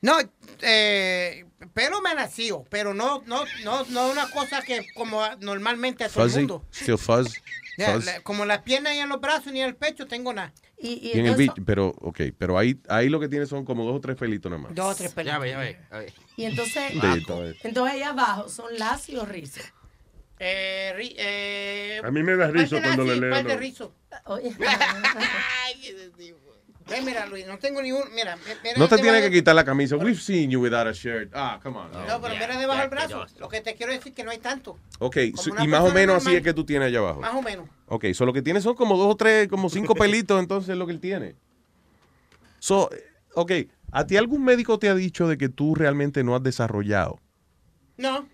No, 0.00 0.18
eh, 0.60 1.46
pelo 1.72 2.02
me 2.02 2.14
nació, 2.14 2.64
pero 2.68 2.92
no, 2.92 3.22
no, 3.26 3.44
no, 3.64 3.84
no 3.86 4.10
una 4.10 4.28
cosa 4.30 4.60
que 4.60 4.84
como 4.94 5.22
normalmente 5.40 6.04
a 6.04 6.08
todo 6.10 6.24
el 6.26 6.30
mundo. 6.30 6.64
still 6.72 6.98
fuzz. 6.98 7.32
Ya, 7.78 7.94
fuzz. 7.94 8.04
la- 8.04 8.20
como 8.20 8.44
las 8.44 8.60
piernas 8.62 8.94
y 8.94 8.98
en 8.98 9.08
los 9.08 9.20
brazos 9.20 9.52
ni 9.52 9.60
en 9.60 9.66
el 9.68 9.76
pecho 9.76 10.06
tengo 10.06 10.32
nada. 10.32 10.52
Y, 10.78 11.10
Y 11.14 11.18
en 11.18 11.26
el 11.26 11.34
bicho, 11.36 11.54
pero, 11.64 11.88
ok, 12.02 12.20
pero 12.36 12.58
ahí, 12.58 12.78
ahí 12.88 13.08
lo 13.08 13.18
que 13.18 13.28
tienes 13.28 13.48
son 13.48 13.64
como 13.64 13.84
dos 13.84 13.96
o 13.96 14.00
tres 14.00 14.16
pelitos 14.16 14.50
nada 14.50 14.62
más. 14.64 14.74
Dos 14.74 14.92
o 14.92 14.96
tres 14.96 15.12
pelos. 15.12 15.32
Ya 15.32 15.38
ve, 15.38 15.50
ya 15.50 15.58
ve. 15.58 16.12
Y 16.36 16.44
entonces, 16.44 17.00
Bendito, 17.00 17.48
eh. 17.48 17.56
entonces 17.62 17.94
ahí 17.94 18.02
abajo 18.02 18.48
son 18.50 18.76
lacios 18.78 19.26
rizos. 19.28 19.62
Eh, 20.40 20.92
ri- 20.96 21.14
eh, 21.16 22.00
A 22.02 22.10
mí 22.10 22.22
me 22.22 22.36
da 22.36 22.50
de 22.50 22.68
cuando 22.68 23.04
le 23.04 23.16
leo 23.16 23.42
de 23.44 23.56
riso. 23.56 23.94
Ve, 26.86 27.00
mira, 27.00 27.24
Luis, 27.24 27.46
no 27.46 27.58
tengo 27.58 27.80
ni 27.80 27.92
un. 27.92 28.02
Mira, 28.14 28.36
mi- 28.36 28.42
mira 28.62 28.78
No 28.78 28.88
te 28.88 28.98
tienes 28.98 29.22
que 29.22 29.30
quitar 29.30 29.54
la 29.54 29.64
camisa. 29.64 29.96
We've 29.96 30.20
seen 30.20 30.50
you 30.50 30.60
without 30.60 30.86
a 30.86 30.92
shirt. 30.92 31.30
Ah, 31.34 31.58
come 31.62 31.78
on. 31.78 31.90
No, 31.90 32.20
pero 32.20 32.34
mira 32.34 32.58
debajo 32.58 32.80
del 32.80 32.90
brazo. 32.90 33.24
Lo 33.38 33.48
que 33.48 33.62
te 33.62 33.74
quiero 33.74 33.90
decir 33.92 34.08
es 34.10 34.14
que 34.16 34.22
no 34.22 34.30
hay 34.30 34.38
tanto. 34.38 34.78
Ok, 34.98 35.16
so- 35.34 35.50
y 35.62 35.66
más 35.66 35.80
o 35.80 35.90
menos 35.92 36.16
así 36.16 36.36
es 36.36 36.42
que 36.42 36.52
tú 36.52 36.64
tienes 36.66 36.88
allá 36.88 36.98
abajo. 36.98 37.20
Más 37.20 37.34
o 37.34 37.40
menos. 37.40 37.68
Ok, 37.86 38.06
so 38.12 38.26
lo 38.26 38.34
que 38.34 38.42
tiene 38.42 38.60
son 38.60 38.74
como 38.74 38.98
dos 38.98 39.14
o 39.14 39.16
tres, 39.16 39.48
como 39.48 39.70
cinco 39.70 39.94
pelitos, 40.28 40.38
entonces 40.38 40.68
es 40.70 40.76
lo 40.76 40.86
que 40.86 40.92
él 40.92 41.00
tiene. 41.00 41.36
So, 42.58 42.90
ok, 43.34 43.52
¿a 43.90 44.06
ti 44.06 44.18
algún 44.18 44.44
médico 44.44 44.78
te 44.78 44.90
ha 44.90 44.94
dicho 44.94 45.26
de 45.26 45.38
que 45.38 45.48
tú 45.48 45.74
realmente 45.74 46.22
no 46.22 46.36
has 46.36 46.42
desarrollado? 46.42 47.18
No. 47.96 48.28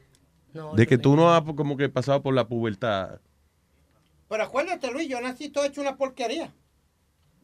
De 0.75 0.87
que 0.87 0.99
tú 0.99 1.17
no 1.17 1.33
has 1.33 1.43
como 1.43 1.77
que 1.77 1.89
pasado 1.89 2.23
por 2.23 2.35
la 2.35 2.47
pubertad. 2.49 3.21
Pero 4.29 4.45
acuérdate, 4.45 4.91
Luis, 4.93 5.09
yo 5.09 5.21
nací 5.21 5.49
todo 5.49 5.65
hecho 5.65 5.81
una 5.81 5.97
porquería. 5.97 6.53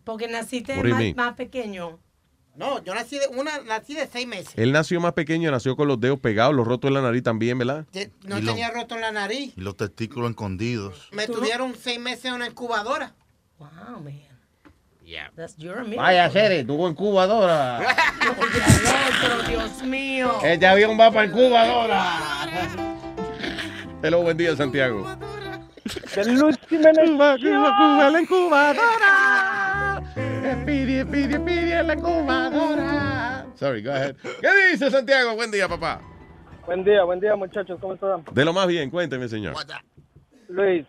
Porque 0.05 0.28
naciste 0.28 0.81
más, 0.83 1.17
más 1.17 1.35
pequeño. 1.35 1.99
No, 2.55 2.83
yo 2.85 2.94
nací 2.94 3.18
de, 3.18 3.26
una, 3.28 3.60
nací 3.62 3.94
de 3.94 4.07
seis 4.07 4.26
meses. 4.26 4.55
Él 4.57 4.73
nació 4.73 4.99
más 5.01 5.12
pequeño, 5.12 5.51
nació 5.51 5.76
con 5.76 5.89
los 5.89 6.01
dedos 6.01 6.20
pegados, 6.20 6.55
los 6.55 6.67
rotos 6.67 6.89
en 6.89 6.94
la 6.94 7.02
nariz 7.02 7.23
también, 7.23 7.59
¿verdad? 7.59 7.85
Te- 7.91 8.10
no 8.25 8.39
Y 8.39 8.43
lo- 8.43 8.52
tenía 8.52 8.70
roto 8.70 8.94
en 8.94 9.01
la 9.02 9.12
nariz. 9.12 9.52
Y 9.57 9.60
los 9.60 9.76
testículos 9.76 10.31
escondidos. 10.31 11.09
Me 11.12 11.26
tuvieron 11.26 11.75
seis 11.75 11.99
meses 12.01 12.26
en 12.26 12.35
una 12.35 12.47
incubadora. 12.47 13.15
Wow, 13.59 13.68
man. 14.02 14.20
Yeah. 15.07 15.28
That's 15.36 15.57
your 15.57 15.85
miracle. 15.85 15.99
Vaya, 16.02 16.28
Sere, 16.31 16.65
tuvo 16.65 16.89
incubadora. 16.89 17.78
Dios 19.47 19.83
mío. 19.85 20.33
Este 20.43 20.67
avión 20.67 20.99
va 20.99 21.12
para 21.12 21.26
incubadora. 21.26 22.02
Hello, 24.02 24.23
buen 24.23 24.36
día, 24.36 24.57
Santiago. 24.57 25.05
Cuba, 26.12 26.52
Cuba, 26.68 27.36
Cuba, 27.39 28.10
la 28.10 28.20
incubadora. 28.20 30.02
Pidi, 30.67 31.05
pidi, 31.05 31.39
pidi, 31.39 31.70
la 31.70 31.94
incubadora. 31.94 33.47
Sorry, 33.55 33.83
go 33.83 33.93
ahead. 33.93 34.17
¿Qué 34.41 34.49
dice 34.73 34.91
Santiago? 34.91 35.36
Buen 35.36 35.52
día, 35.52 35.68
papá. 35.68 36.01
Buen 36.67 36.83
día, 36.83 37.05
buen 37.05 37.20
día 37.20 37.36
muchachos, 37.36 37.78
¿cómo 37.81 37.94
están? 37.94 38.25
De 38.33 38.44
lo 38.44 38.52
más 38.52 38.67
bien, 38.67 38.91
cuénteme, 38.91 39.28
señor. 39.28 39.55
Luis, 40.49 40.85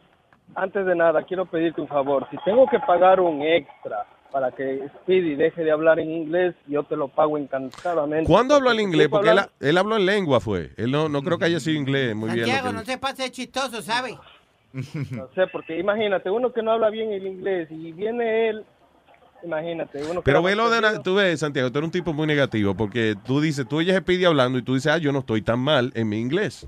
antes 0.55 0.85
de 0.85 0.95
nada, 0.95 1.23
quiero 1.23 1.45
pedirte 1.45 1.81
un 1.81 1.87
favor. 1.87 2.27
Si 2.31 2.37
tengo 2.45 2.67
que 2.67 2.79
pagar 2.79 3.19
un 3.19 3.41
extra 3.41 4.05
para 4.31 4.51
que 4.51 4.87
Speedy 5.01 5.35
deje 5.35 5.63
de 5.63 5.71
hablar 5.71 5.99
en 5.99 6.11
inglés, 6.11 6.55
yo 6.67 6.83
te 6.83 6.95
lo 6.95 7.07
pago 7.07 7.37
encantadamente. 7.37 8.29
¿Cuándo 8.29 8.55
habló 8.55 8.71
el 8.71 8.79
inglés? 8.79 9.07
Porque 9.07 9.33
él, 9.59 9.77
habló 9.77 9.97
en 9.97 10.05
lengua, 10.05 10.39
fue. 10.39 10.71
Él 10.77 10.91
no, 10.91 11.09
no 11.09 11.21
creo 11.21 11.37
que 11.37 11.45
haya 11.45 11.59
sido 11.59 11.77
inglés 11.77 12.15
muy 12.15 12.31
bien. 12.31 12.45
Santiago, 12.45 12.73
no 12.73 12.83
se 12.83 12.97
pase 12.97 13.31
chistoso, 13.31 13.81
¿sabes? 13.81 14.15
No 14.73 15.27
sé, 15.33 15.47
porque 15.51 15.79
imagínate, 15.79 16.29
uno 16.29 16.51
que 16.53 16.61
no 16.61 16.71
habla 16.71 16.89
bien 16.89 17.11
el 17.11 17.25
inglés 17.25 17.67
y 17.71 17.91
viene 17.93 18.49
él, 18.49 18.65
imagínate. 19.43 20.03
Uno 20.03 20.21
Pero 20.21 20.43
velo 20.43 20.69
de 20.69 20.79
una, 20.79 21.01
tú 21.01 21.15
ves, 21.15 21.39
Santiago, 21.39 21.71
tú 21.71 21.79
eres 21.79 21.87
un 21.87 21.91
tipo 21.91 22.13
muy 22.13 22.27
negativo 22.27 22.75
porque 22.75 23.15
tú 23.25 23.41
dices, 23.41 23.67
tú 23.67 23.77
oyes 23.77 23.95
a 23.95 23.99
Speedy 23.99 24.25
hablando 24.25 24.59
y 24.59 24.61
tú 24.61 24.75
dices, 24.75 24.91
ah, 24.91 24.97
yo 24.97 25.11
no 25.11 25.19
estoy 25.19 25.41
tan 25.41 25.59
mal 25.59 25.91
en 25.95 26.09
mi 26.09 26.19
inglés. 26.19 26.67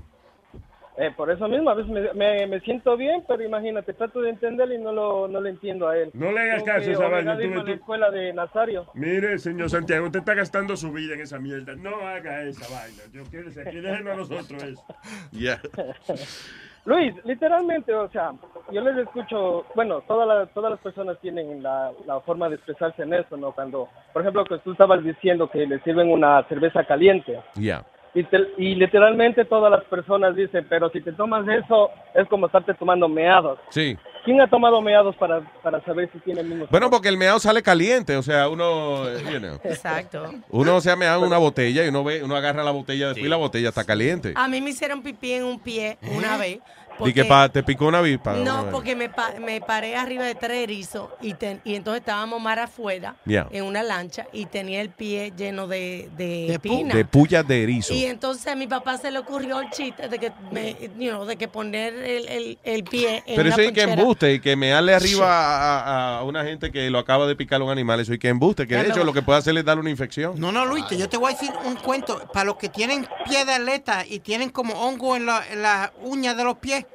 Eh, 1.00 1.10
por 1.16 1.30
eso 1.30 1.48
mismo, 1.48 1.70
a 1.70 1.74
veces 1.74 1.90
me, 1.90 2.12
me- 2.12 2.46
me 2.46 2.60
siento 2.60 2.96
bien, 2.96 3.24
pero 3.26 3.42
imagínate, 3.42 3.94
trato 3.94 4.20
de 4.20 4.30
entenderlo 4.30 4.74
y 4.74 4.78
no 4.78 4.92
lo, 4.92 5.28
no 5.28 5.40
lo 5.40 5.48
entiendo 5.48 5.88
a 5.88 5.96
él. 5.96 6.10
No 6.12 6.30
le 6.30 6.40
hagas 6.40 6.62
Tengo 6.64 6.66
caso 6.76 6.84
que 6.84 6.90
a 6.90 6.92
esa 6.92 7.06
obligar 7.06 7.24
vaina, 7.24 7.32
a 7.32 7.36
tú 7.36 7.60
tú. 7.62 7.66
la 7.68 7.74
escuela 7.74 8.10
de 8.10 8.32
Nazario. 8.34 8.86
Mire, 8.94 9.38
señor 9.38 9.70
Santiago, 9.70 10.06
usted 10.06 10.18
está 10.18 10.34
gastando 10.34 10.76
su 10.76 10.92
vida 10.92 11.14
en 11.14 11.22
esa 11.22 11.38
mierda. 11.38 11.74
No 11.76 11.96
haga 12.06 12.42
esa 12.42 12.66
vaina. 12.74 13.02
Yo 13.12 13.22
quiero 13.30 13.48
aquí, 13.48 13.80
déjenos 13.80 14.12
a 14.12 14.16
nosotros 14.16 14.62
eso. 14.62 14.84
Ya. 15.32 15.58
Luis, 16.86 17.14
literalmente, 17.24 17.94
o 17.94 18.08
sea, 18.10 18.32
yo 18.72 18.80
les 18.80 18.96
escucho, 18.96 19.66
bueno, 19.74 20.00
todas 20.02 20.26
las, 20.26 20.50
todas 20.54 20.70
las 20.70 20.80
personas 20.80 21.18
tienen 21.20 21.62
la, 21.62 21.92
la 22.06 22.20
forma 22.20 22.48
de 22.48 22.54
expresarse 22.56 23.02
en 23.02 23.12
eso, 23.12 23.36
¿no? 23.36 23.52
Cuando, 23.52 23.88
por 24.14 24.22
ejemplo, 24.22 24.44
que 24.44 24.58
tú 24.58 24.72
estabas 24.72 25.04
diciendo 25.04 25.48
que 25.50 25.66
le 25.66 25.78
sirven 25.80 26.10
una 26.10 26.42
cerveza 26.48 26.82
caliente. 26.84 27.38
Ya. 27.54 27.84
Y, 28.12 28.24
te- 28.24 28.48
y 28.58 28.74
literalmente 28.74 29.44
todas 29.44 29.70
las 29.70 29.84
personas 29.84 30.34
dicen, 30.34 30.66
pero 30.68 30.90
si 30.90 31.00
te 31.00 31.12
tomas 31.12 31.46
eso, 31.46 31.90
es 32.14 32.26
como 32.28 32.46
estarte 32.46 32.74
tomando 32.74 33.08
meados. 33.08 33.58
Sí. 33.68 33.96
¿Quién 34.24 34.40
ha 34.40 34.50
tomado 34.50 34.82
meados 34.82 35.14
para, 35.16 35.40
para 35.62 35.80
saber 35.84 36.10
si 36.12 36.18
tiene 36.18 36.40
el 36.40 36.48
mismo 36.48 36.66
Bueno, 36.70 36.90
porque 36.90 37.08
el 37.08 37.16
meado 37.16 37.38
sale 37.38 37.62
caliente, 37.62 38.16
o 38.16 38.22
sea, 38.22 38.48
uno, 38.48 39.08
eh, 39.08 39.22
you 39.32 39.38
know, 39.38 39.54
Exacto. 39.64 40.24
uno 40.50 40.80
se 40.80 40.90
ha 40.90 40.96
meado 40.96 41.20
en 41.20 41.28
una 41.28 41.38
botella 41.38 41.84
y 41.84 41.88
uno 41.88 42.02
ve, 42.02 42.22
uno 42.24 42.34
agarra 42.36 42.64
la 42.64 42.72
botella 42.72 43.06
después 43.08 43.24
y 43.24 43.28
la 43.28 43.36
botella 43.36 43.68
está 43.68 43.84
caliente. 43.84 44.32
A 44.36 44.48
mí 44.48 44.60
me 44.60 44.70
hicieron 44.70 45.02
pipí 45.02 45.32
en 45.32 45.44
un 45.44 45.60
pie 45.60 45.96
una 46.16 46.36
vez. 46.36 46.58
Y 47.04 47.12
que 47.12 47.24
pa- 47.24 47.48
te 47.48 47.62
picó 47.62 47.86
una 47.86 47.98
avispa. 47.98 48.34
No, 48.34 48.62
Una- 48.62 48.70
porque 48.70 48.94
me, 48.96 49.08
pa- 49.08 49.32
me 49.40 49.60
paré 49.60 49.96
arriba 49.96 50.24
de 50.24 50.34
tres 50.34 50.58
erizos 50.64 51.08
y, 51.20 51.34
ten- 51.34 51.60
y 51.64 51.74
entonces 51.74 52.00
estábamos 52.00 52.40
mar 52.42 52.58
afuera 52.58 53.16
en 53.26 53.64
una 53.64 53.82
lancha 53.82 54.26
y 54.32 54.46
tenía 54.46 54.80
el 54.80 54.90
pie 54.90 55.32
lleno 55.36 55.66
de, 55.66 56.10
de, 56.16 56.58
pu- 56.58 56.60
pina. 56.60 56.94
de 56.94 57.04
pullas 57.04 57.46
de 57.46 57.62
erizo. 57.62 57.94
Y 57.94 58.04
entonces 58.04 58.46
a 58.48 58.54
mi 58.54 58.66
papá 58.66 58.98
se 58.98 59.10
le 59.10 59.18
ocurrió 59.18 59.60
el 59.60 59.70
chiste 59.70 60.08
de 60.08 60.18
que, 60.18 60.32
me, 60.50 60.76
you 60.98 61.10
know, 61.10 61.24
de 61.24 61.36
que 61.36 61.48
poner 61.48 61.94
el, 61.94 62.28
el- 62.28 62.58
el 62.64 62.84
pie 62.84 63.18
en 63.26 63.36
Pero 63.36 63.42
una 63.42 63.50
eso 63.50 63.60
hay 63.60 63.72
que 63.72 63.82
embuste 63.82 64.34
y 64.34 64.40
que 64.40 64.56
mearle 64.56 64.94
arriba 64.94 65.26
a, 65.28 65.80
a- 65.80 66.18
a 66.18 66.24
una 66.24 66.44
gente 66.44 66.70
que 66.70 66.90
lo 66.90 66.98
acaba 66.98 67.26
de 67.26 67.36
picar 67.36 67.62
un 67.62 67.70
animal, 67.70 68.00
eso 68.00 68.12
hay 68.12 68.18
que 68.18 68.28
embuste, 68.28 68.66
que 68.66 68.76
de 68.76 68.88
hecho 68.88 69.04
lo 69.04 69.12
que 69.12 69.22
puede 69.22 69.38
hacer 69.38 69.56
es 69.56 69.64
darle 69.64 69.80
una 69.80 69.90
infección. 69.90 70.34
No, 70.38 70.52
no, 70.52 70.66
Luis, 70.66 70.84
que 70.84 70.96
yo 70.98 71.08
te 71.08 71.16
voy 71.16 71.32
a 71.32 71.34
decir 71.34 71.50
un 71.64 71.76
cuento. 71.76 72.18
Para 72.32 72.44
los 72.44 72.56
que 72.56 72.68
tienen 72.68 73.06
pie 73.26 73.44
de 73.44 73.52
atleta 73.54 74.04
y 74.06 74.20
tienen 74.20 74.50
como 74.50 74.74
hongo 74.74 75.16
en 75.16 75.26
la, 75.26 75.42
en 75.50 75.62
la 75.62 75.92
uña 76.02 76.34
de 76.34 76.44
los 76.44 76.58
pies, 76.58 76.86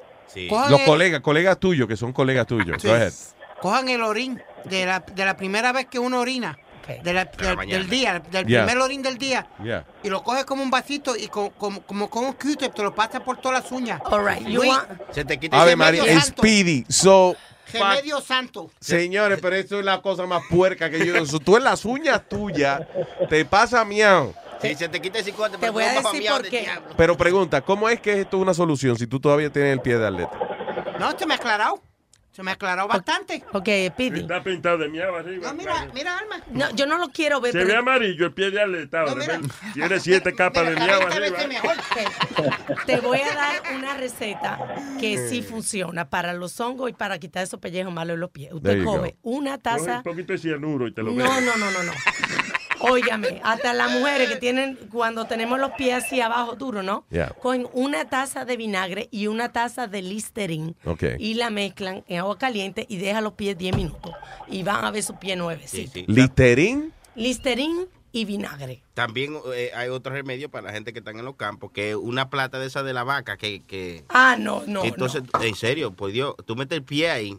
cojan, 0.48 0.70
Los 0.70 0.80
el, 0.80 0.86
colegas, 0.86 1.20
colegas 1.20 1.58
tuyos, 1.58 1.88
que 1.88 1.96
son 1.96 2.12
colegas 2.12 2.46
tuyos. 2.46 2.80
Sí. 2.80 2.88
Go 2.88 2.94
ahead. 2.94 3.12
cojan 3.60 3.88
el 3.88 4.02
orín 4.02 4.40
de 4.64 4.84
la, 4.86 5.00
de 5.00 5.24
la 5.24 5.36
primera 5.36 5.72
vez 5.72 5.86
que 5.86 5.98
uno 5.98 6.20
orina, 6.20 6.58
de 7.02 7.12
la- 7.12 7.24
del- 7.24 7.88
día, 7.88 8.22
del 8.30 8.46
Yeah. 8.46 8.64
primer 8.64 8.80
orín 8.82 9.02
del 9.02 9.18
día, 9.18 9.48
Yeah. 9.64 9.84
y 10.04 10.08
lo 10.10 10.22
coges 10.22 10.44
como 10.44 10.62
un 10.62 10.70
vasito 10.70 11.16
y 11.16 11.26
co- 11.28 11.50
como, 11.58 11.80
como 11.82 12.08
con 12.10 12.26
un 12.26 12.32
Q-tip 12.34 12.72
te 12.74 12.82
lo 12.82 12.94
pasas 12.94 13.22
por 13.22 13.38
todas 13.38 13.62
las 13.62 13.72
uñas. 13.72 14.00
All 14.04 14.24
right, 14.24 14.46
you 14.46 14.56
Luis, 14.62 14.70
want- 14.70 14.86
Se 15.12 15.24
te 15.24 15.38
quita 15.38 15.56
Ave 15.60 15.70
ese 15.70 15.76
María, 15.76 16.02
medio- 16.04 16.20
Speedy. 16.20 16.84
So, 16.88 17.34
remedio 17.72 18.20
santo. 18.20 18.70
señores, 18.78 19.38
pero 19.42 19.56
esto 19.56 19.78
es 19.80 19.84
la 19.84 20.00
cosa 20.00 20.26
más 20.26 20.42
puerca 20.48 20.88
que 20.90 21.04
yo. 21.04 21.14
tú 21.40 21.56
en 21.56 21.64
las 21.64 21.84
uñas 21.84 22.22
tuyas 22.28 22.82
te 23.28 23.44
pasa 23.44 23.84
miau. 23.84 24.32
Sí, 24.62 24.74
se 24.74 24.88
te 24.88 25.00
quita 25.00 25.18
el 25.18 25.24
cicote, 25.24 25.58
Te 25.58 25.70
voy 25.70 25.84
a 25.84 25.92
decir 26.00 26.28
por 26.30 26.42
de 26.42 26.48
qué. 26.50 26.68
Pero 26.96 27.16
pregunta, 27.16 27.60
¿cómo 27.60 27.88
es 27.88 28.00
que 28.00 28.20
esto 28.20 28.36
es 28.38 28.42
una 28.42 28.54
solución 28.54 28.96
si 28.96 29.06
tú 29.06 29.20
todavía 29.20 29.50
tienes 29.50 29.72
el 29.72 29.80
pie 29.80 29.98
de 29.98 30.06
atleta? 30.06 30.38
No, 30.98 31.16
se 31.18 31.26
me 31.26 31.34
ha 31.34 31.36
aclarado. 31.36 31.82
Se 32.32 32.42
me 32.42 32.50
ha 32.50 32.54
aclarado 32.54 32.86
bastante. 32.86 33.42
Ok, 33.54 33.66
Speedy. 33.92 34.20
Está 34.20 34.42
pintado 34.42 34.76
de 34.76 34.88
miau 34.90 35.14
arriba. 35.16 35.48
No, 35.48 35.54
mira, 35.54 35.88
mira, 35.94 36.18
Alma. 36.18 36.42
No, 36.50 36.68
yo 36.74 36.84
no 36.84 36.98
lo 36.98 37.08
quiero 37.08 37.40
ver. 37.40 37.52
Se 37.52 37.58
pero- 37.60 37.68
ve 37.70 37.76
amarillo 37.76 38.26
el 38.26 38.32
pie 38.34 38.50
de 38.50 38.60
aleta 38.60 39.00
ahora. 39.00 39.14
¿ves? 39.14 39.40
Tiene 39.72 39.98
siete 40.00 40.34
capas 40.36 40.66
de 40.68 40.74
miau 40.76 41.00
arriba. 41.00 41.38
Te 42.84 43.00
voy 43.00 43.20
a 43.20 43.34
dar 43.34 43.62
una 43.74 43.94
receta 43.96 44.58
que 45.00 45.28
sí 45.30 45.40
funciona 45.42 46.10
para 46.10 46.34
los 46.34 46.60
hongos 46.60 46.90
y 46.90 46.92
para 46.92 47.18
quitar 47.18 47.42
esos 47.42 47.58
pellejos 47.58 47.90
malos 47.92 48.14
en 48.14 48.20
los 48.20 48.30
pies. 48.30 48.52
Usted 48.52 48.84
go. 48.84 49.02
una 49.22 49.52
Coge 49.52 49.62
taza. 49.62 49.96
un 49.98 50.02
poquito 50.02 50.34
de 50.34 50.38
cianuro 50.38 50.86
y 50.88 50.92
te 50.92 51.02
lo 51.02 51.12
No, 51.12 51.40
no, 51.40 51.56
no, 51.56 51.70
no, 51.70 51.82
no. 51.84 51.92
Óigame, 52.80 53.40
hasta 53.42 53.72
las 53.72 53.90
mujeres 53.92 54.28
que 54.28 54.36
tienen, 54.36 54.76
cuando 54.92 55.24
tenemos 55.26 55.58
los 55.58 55.72
pies 55.72 56.04
así 56.04 56.20
abajo 56.20 56.56
duros, 56.56 56.84
¿no? 56.84 57.04
Yeah. 57.10 57.30
Cogen 57.40 57.66
una 57.72 58.08
taza 58.08 58.44
de 58.44 58.56
vinagre 58.56 59.08
y 59.10 59.26
una 59.26 59.52
taza 59.52 59.86
de 59.86 60.02
Listerine 60.02 60.74
Ok. 60.84 61.02
y 61.18 61.34
la 61.34 61.50
mezclan 61.50 62.04
en 62.08 62.18
agua 62.20 62.38
caliente 62.38 62.86
y 62.88 62.98
dejan 62.98 63.24
los 63.24 63.32
pies 63.34 63.56
10 63.56 63.76
minutos. 63.76 64.12
Y 64.48 64.62
van 64.62 64.84
a 64.84 64.90
ver 64.90 65.02
sus 65.02 65.16
pies 65.16 65.36
nuevecitos. 65.36 66.02
Listerine. 66.06 66.90
Listerine 67.14 67.86
y 68.12 68.24
vinagre. 68.24 68.82
También 68.94 69.36
eh, 69.54 69.70
hay 69.74 69.88
otro 69.88 70.12
remedio 70.12 70.50
para 70.50 70.68
la 70.68 70.72
gente 70.72 70.92
que 70.92 71.00
está 71.00 71.10
en 71.10 71.24
los 71.24 71.36
campos, 71.36 71.70
que 71.72 71.90
es 71.90 71.96
una 71.96 72.30
plata 72.30 72.58
de 72.58 72.66
esa 72.66 72.82
de 72.82 72.92
la 72.94 73.04
vaca 73.04 73.36
que... 73.36 73.62
que 73.62 74.04
Ah, 74.08 74.36
no, 74.38 74.62
no, 74.66 74.84
Entonces, 74.84 75.22
en 75.42 75.54
serio, 75.54 75.92
pues 75.92 76.14
Dios, 76.14 76.34
tú 76.46 76.56
metes 76.56 76.78
el 76.78 76.84
pie 76.84 77.10
ahí, 77.10 77.38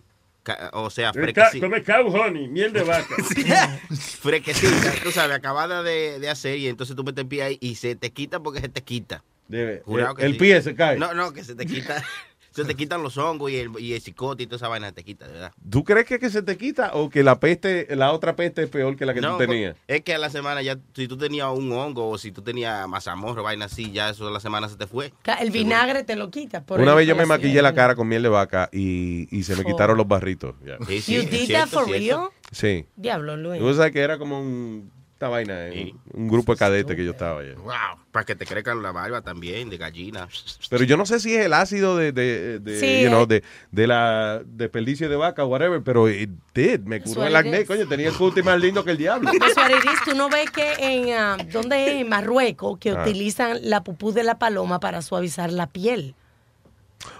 o 0.73 0.89
sea, 0.89 1.11
fresqueci- 1.13 1.59
Come 1.59 1.83
cow 1.83 2.07
honey, 2.07 2.47
miel 2.47 2.73
de 2.73 2.83
vaca. 2.83 3.15
fresquecita, 4.19 4.93
tú 5.03 5.11
sabes, 5.11 5.35
acabada 5.35 5.83
de, 5.83 6.19
de 6.19 6.29
hacer 6.29 6.57
y 6.57 6.67
entonces 6.67 6.95
tú 6.95 7.03
metes 7.03 7.21
el 7.23 7.27
pie 7.27 7.43
ahí 7.43 7.57
y 7.61 7.75
se 7.75 7.95
te 7.95 8.11
quita 8.11 8.39
porque 8.39 8.61
se 8.61 8.69
te 8.69 8.81
quita. 8.83 9.23
Debe. 9.47 9.81
Jurado 9.85 10.11
El, 10.11 10.17
que 10.17 10.25
el 10.25 10.31
sí. 10.33 10.39
pie 10.39 10.61
se 10.61 10.75
cae. 10.75 10.97
No, 10.97 11.13
no, 11.13 11.31
que 11.33 11.43
se 11.43 11.55
te 11.55 11.65
quita, 11.65 12.03
se 12.57 12.65
te 12.65 12.75
quitan 12.75 13.03
los 13.03 13.17
hongos 13.17 13.51
y 13.51 13.57
el, 13.57 13.69
y 13.79 13.93
el 13.93 14.01
cicote 14.01 14.41
y 14.43 14.47
toda 14.47 14.57
esa 14.57 14.67
vaina 14.67 14.91
te 14.91 15.03
quita, 15.03 15.27
de 15.27 15.33
verdad. 15.33 15.51
¿Tú 15.69 15.83
crees 15.83 16.07
que, 16.07 16.17
que 16.17 16.29
se 16.31 16.41
te 16.41 16.57
quita 16.57 16.91
o 16.95 17.09
que 17.09 17.21
la 17.23 17.39
peste, 17.39 17.87
la 17.95 18.11
otra 18.11 18.35
peste 18.35 18.63
es 18.63 18.69
peor 18.69 18.95
que 18.95 19.05
la 19.05 19.13
que 19.13 19.21
No, 19.21 19.33
tú 19.33 19.37
tenías? 19.45 19.75
Es 19.87 20.01
que 20.01 20.15
a 20.15 20.17
la 20.17 20.29
semana 20.31 20.61
ya, 20.63 20.77
si 20.95 21.07
tú 21.07 21.17
tenías 21.17 21.47
un 21.53 21.71
hongo 21.71 22.09
o 22.09 22.17
si 22.17 22.31
tú 22.31 22.41
tenías 22.41 22.87
mazamorro, 22.87 23.43
vaina 23.43 23.65
así, 23.65 23.91
ya 23.91 24.09
eso 24.09 24.27
a 24.27 24.31
la 24.31 24.39
semana 24.39 24.67
se 24.69 24.75
te 24.75 24.87
fue. 24.87 25.13
El 25.39 25.51
vinagre 25.51 26.03
te 26.03 26.15
lo 26.15 26.31
quita. 26.31 26.63
por 26.65 26.79
Una 26.81 26.95
vez 26.95 27.07
yo 27.07 27.15
me 27.15 27.25
maquillé 27.27 27.61
la 27.61 27.75
cara 27.75 27.93
con 27.95 28.07
miel 28.07 28.23
de 28.23 28.29
vaca 28.29 28.69
y, 28.71 29.27
y 29.29 29.43
se 29.43 29.55
me 29.55 29.61
Oh. 29.61 29.65
quitaron 29.65 29.95
los 29.97 30.07
barritos. 30.07 30.55
ya. 30.65 30.77
Sí, 30.87 31.13
You 31.13 31.29
did 31.29 31.51
that 31.51 31.67
for 31.67 31.87
real? 31.87 32.29
Sí. 32.51 32.85
Diablo, 32.95 33.37
Luis. 33.37 33.59
Tú 33.61 33.73
sabes 33.75 33.91
que 33.91 33.99
era 33.99 34.17
como 34.17 34.39
un 34.41 34.91
Esta 35.17 35.29
vaina, 35.29 35.69
eh, 35.69 35.95
un 36.13 36.27
grupo 36.27 36.51
de 36.53 36.59
cadetes 36.59 36.95
que 36.95 37.03
yo 37.03 37.09
estaba 37.09 37.39
allá. 37.39 37.55
Wow, 37.55 37.73
para 38.11 38.23
que 38.23 38.35
te 38.35 38.45
crezcan 38.45 38.83
la 38.83 38.91
barba 38.91 39.23
también, 39.23 39.67
de 39.67 39.77
gallina. 39.79 40.27
Pero 40.69 40.83
yo 40.83 40.95
no 40.95 41.07
sé 41.07 41.19
si 41.19 41.33
es 41.33 41.43
el 41.43 41.53
ácido 41.53 41.97
de, 41.97 42.11
de, 42.11 42.59
de, 42.59 42.79
Sí, 42.79 43.01
you 43.01 43.07
know, 43.09 43.23
eh. 43.23 43.25
de, 43.27 43.43
de 43.71 43.87
la 43.87 44.43
desperdicio 44.45 45.09
de 45.09 45.15
vaca 45.15 45.43
o 45.43 45.47
whatever, 45.47 45.81
pero 45.81 46.07
it 46.07 46.29
did, 46.53 46.81
me 46.81 47.01
curó 47.01 47.25
el 47.25 47.35
acné, 47.35 47.65
coño, 47.65 47.87
tenía 47.87 48.09
el 48.09 48.13
cutis 48.13 48.45
más 48.45 48.59
lindo 48.61 48.83
que 48.83 48.91
el 48.91 48.97
diablo. 48.97 49.31
Eso, 49.31 49.59
Ariris, 49.59 49.99
tú 50.05 50.13
no 50.15 50.29
ves 50.29 50.51
que 50.51 50.73
en, 50.77 51.49
¿dónde 51.51 51.87
es? 51.95 52.01
En 52.01 52.09
Marruecos, 52.09 52.77
que 52.77 52.91
Ah. 52.91 53.01
utilizan 53.01 53.57
la 53.63 53.83
pupú 53.83 54.11
de 54.11 54.23
la 54.23 54.37
paloma 54.37 54.79
para 54.79 55.01
suavizar 55.01 55.51
la 55.51 55.65
piel. 55.65 56.13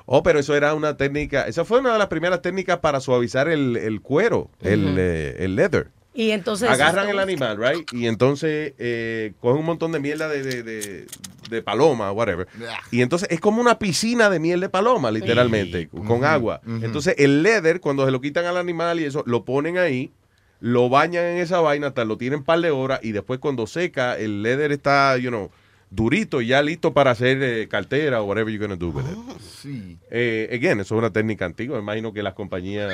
Oh, 0.06 0.22
pero 0.22 0.38
eso 0.38 0.53
era 0.56 0.76
una 0.76 0.98
técnica, 0.98 1.48
esa 1.48 1.66
fue 1.66 1.80
una 1.80 1.93
de 1.93 1.98
las 1.98 2.09
primeras 2.09 2.43
técnicas 2.43 2.77
para 2.77 3.00
suavizar 3.00 3.48
el, 3.48 3.76
el 3.76 4.01
cuero, 4.01 4.51
el, 4.61 4.95
eh, 5.00 5.35
el 5.40 5.56
leather. 5.56 5.90
Y 6.17 6.31
entonces... 6.31 6.67
Agarran 6.67 7.09
el 7.09 7.19
animal, 7.19 7.57
right? 7.57 7.93
Y 7.93 8.07
entonces 8.07 8.73
eh, 8.79 9.33
cogen 9.39 9.59
un 9.59 9.65
montón 9.67 9.91
de 9.91 9.99
mierda 9.99 10.27
de, 10.27 10.41
de, 10.41 10.63
de- 10.63 11.05
de 11.51 11.61
paloma, 11.61 12.11
whatever. 12.11 12.47
Y 12.91 13.01
entonces 13.03 13.29
es 13.31 13.39
como 13.39 13.61
una 13.61 13.77
piscina 13.77 14.27
de 14.29 14.39
miel 14.39 14.59
de 14.59 14.67
paloma, 14.67 15.11
literalmente, 15.11 15.87
con 15.89 16.25
agua. 16.25 16.59
Entonces 16.81 17.13
el 17.19 17.43
leather, 17.43 17.79
cuando 17.79 18.03
se 18.03 18.11
lo 18.11 18.19
quitan 18.19 18.45
al 18.45 18.57
animal 18.57 18.99
y 18.99 19.05
eso, 19.05 19.23
lo 19.27 19.45
ponen 19.45 19.77
ahí, 19.77 20.11
lo 20.59 20.89
bañan 20.89 21.23
en 21.25 21.37
esa 21.37 21.59
vaina, 21.61 21.87
hasta 21.87 22.03
lo 22.03 22.17
tienen 22.17 22.39
un 22.39 22.45
par 22.45 22.61
de 22.61 22.71
horas 22.71 22.99
y 23.03 23.11
después 23.11 23.39
cuando 23.39 23.67
seca, 23.67 24.17
el 24.17 24.41
leather 24.41 24.71
está, 24.71 25.15
you 25.17 25.29
know, 25.29 25.51
durito 25.91 26.41
y 26.41 26.47
ya 26.47 26.61
listo 26.63 26.93
para 26.93 27.11
hacer 27.11 27.41
eh, 27.43 27.67
cartera 27.69 28.21
o 28.21 28.25
whatever 28.25 28.51
you're 28.51 28.65
gonna 28.67 28.75
do 28.75 28.89
with 28.89 29.05
it. 29.05 29.39
Sí. 29.39 29.97
Eh, 30.09 30.49
again, 30.51 30.79
eso 30.79 30.95
es 30.95 30.99
una 30.99 31.13
técnica 31.13 31.45
antigua. 31.45 31.77
Me 31.77 31.83
imagino 31.83 32.11
que 32.11 32.23
las 32.23 32.33
compañías 32.33 32.91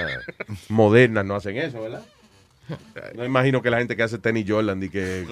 modernas 0.69 1.25
no 1.25 1.35
hacen 1.35 1.57
eso, 1.57 1.81
¿verdad? 1.81 2.03
No 3.16 3.25
imagino 3.25 3.61
que 3.61 3.69
la 3.69 3.77
gente 3.80 3.95
que 3.95 4.03
hace 4.03 4.17
tenis 4.19 4.45
Jordan 4.48 4.82
y 4.83 4.90
que 4.90 5.25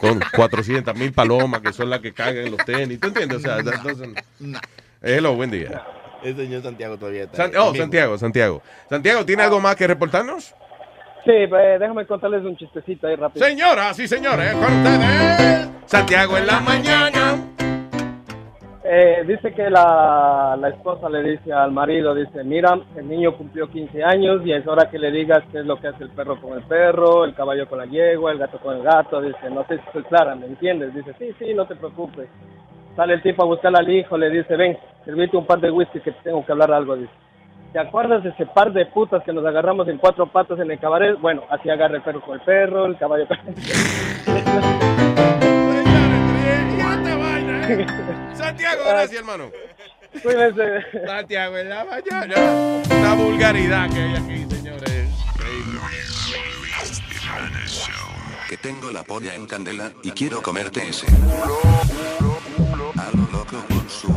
con 0.00 0.20
400 0.34 0.94
mil 0.96 1.12
palomas 1.12 1.60
que 1.60 1.72
son 1.72 1.90
las 1.90 2.00
que 2.00 2.12
cagan 2.12 2.46
en 2.46 2.50
los 2.52 2.64
tenis. 2.64 3.00
¿Tú 3.00 3.08
entiendes? 3.08 3.38
O 3.38 3.40
sea, 3.40 3.56
that 3.62 3.82
doesn't- 3.82 4.20
Hello, 5.02 5.34
buen 5.34 5.50
día. 5.50 5.82
El 6.22 6.36
señor 6.36 6.62
Santiago 6.62 6.96
todavía 6.98 7.24
está. 7.24 7.36
San- 7.36 7.50
ahí. 7.50 7.56
oh. 7.60 7.74
Santiago, 7.74 8.18
Santiago. 8.18 8.62
Santiago, 8.88 9.24
¿tiene 9.24 9.42
algo 9.44 9.60
más 9.60 9.76
que 9.76 9.86
reportarnos? 9.86 10.54
Sí, 11.24 11.32
eh, 11.32 11.76
déjame 11.78 12.06
contarles 12.06 12.42
un 12.44 12.56
chistecito 12.56 13.06
ahí 13.06 13.16
rápido. 13.16 13.44
Señoras 13.44 13.98
y 13.98 14.08
señores, 14.08 14.52
con 14.54 14.72
ustedes, 14.78 15.68
Santiago 15.86 16.38
en 16.38 16.46
la 16.46 16.60
mañana. 16.60 17.38
Eh, 18.90 19.22
dice 19.26 19.52
que 19.52 19.68
la, 19.68 20.56
la 20.58 20.70
esposa 20.70 21.10
le 21.10 21.22
dice 21.22 21.52
al 21.52 21.72
marido, 21.72 22.14
dice, 22.14 22.42
mira, 22.42 22.70
el 22.96 23.06
niño 23.06 23.36
cumplió 23.36 23.68
15 23.68 24.02
años 24.02 24.40
y 24.46 24.52
es 24.52 24.66
hora 24.66 24.88
que 24.88 24.98
le 24.98 25.10
digas 25.10 25.44
qué 25.52 25.58
es 25.58 25.66
lo 25.66 25.78
que 25.78 25.88
hace 25.88 26.04
el 26.04 26.10
perro 26.10 26.40
con 26.40 26.56
el 26.56 26.62
perro, 26.64 27.26
el 27.26 27.34
caballo 27.34 27.68
con 27.68 27.80
la 27.80 27.84
yegua, 27.84 28.32
el 28.32 28.38
gato 28.38 28.58
con 28.58 28.78
el 28.78 28.82
gato. 28.82 29.20
Dice, 29.20 29.50
no 29.50 29.62
sé 29.66 29.76
si 29.76 29.84
soy 29.92 30.04
clara, 30.04 30.34
¿me 30.36 30.46
entiendes? 30.46 30.94
Dice, 30.94 31.12
sí, 31.18 31.34
sí, 31.38 31.52
no 31.52 31.66
te 31.66 31.76
preocupes. 31.76 32.30
Sale 32.96 33.12
el 33.12 33.22
tipo 33.22 33.42
a 33.42 33.46
buscar 33.46 33.76
al 33.76 33.90
hijo, 33.90 34.16
le 34.16 34.30
dice, 34.30 34.56
ven, 34.56 34.78
servite 35.04 35.36
un 35.36 35.44
par 35.44 35.60
de 35.60 35.70
whisky 35.70 36.00
que 36.00 36.12
te 36.12 36.22
tengo 36.22 36.46
que 36.46 36.52
hablar 36.52 36.72
algo. 36.72 36.96
Dice, 36.96 37.12
¿te 37.74 37.80
acuerdas 37.80 38.22
de 38.22 38.30
ese 38.30 38.46
par 38.46 38.72
de 38.72 38.86
putas 38.86 39.22
que 39.22 39.34
nos 39.34 39.44
agarramos 39.44 39.86
en 39.88 39.98
cuatro 39.98 40.28
patas 40.28 40.60
en 40.60 40.70
el 40.70 40.78
cabaret? 40.78 41.20
Bueno, 41.20 41.42
así 41.50 41.68
agarra 41.68 41.96
el 41.96 42.02
perro 42.02 42.22
con 42.22 42.36
el 42.36 42.40
perro, 42.40 42.86
el 42.86 42.96
caballo 42.96 43.26
con 43.28 43.36
Santiago, 48.34 48.82
gracias, 48.88 49.18
hermano. 49.20 49.50
Cuídense. 50.22 50.84
Santiago 51.06 51.58
en 51.58 51.68
la 51.68 51.84
mañana. 51.84 52.34
Una 52.98 53.14
vulgaridad 53.14 53.90
que 53.90 54.00
hay 54.00 54.16
aquí, 54.16 54.54
señores. 54.54 55.08
Que 58.48 58.56
tengo 58.56 58.90
la 58.90 59.02
polla 59.02 59.34
en 59.34 59.46
candela 59.46 59.92
y 60.02 60.10
quiero 60.12 60.40
comerte 60.40 60.88
ese. 60.88 61.06
A 62.96 63.10
lo 63.14 63.28
loco 63.30 63.62
con 63.68 63.88
su. 63.90 64.08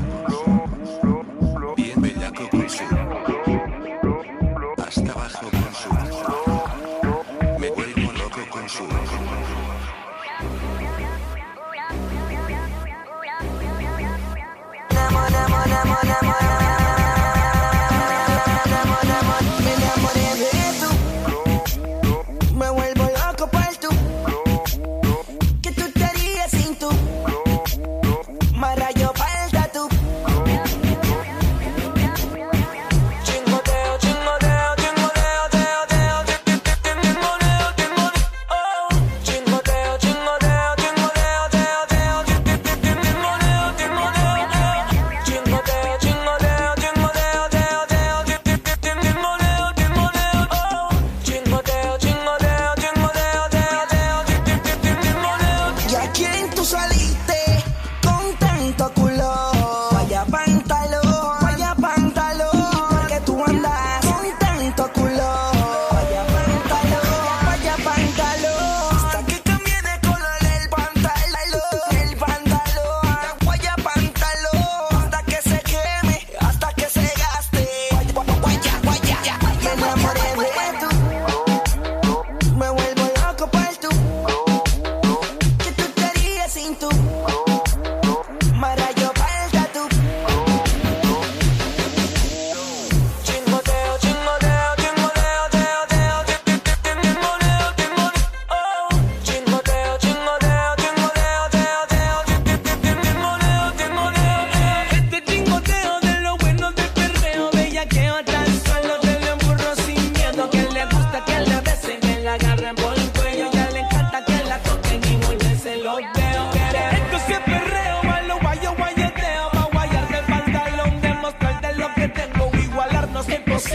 Bien 1.75 2.01
bellaco 2.01 2.49
con 2.49 2.69
su. 2.69 2.83
Hasta 4.77 5.11
abajo 5.11 5.60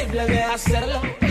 es 0.07 0.13
imposible 0.13 0.27
de 0.27 0.43
hacerlo. 0.43 1.26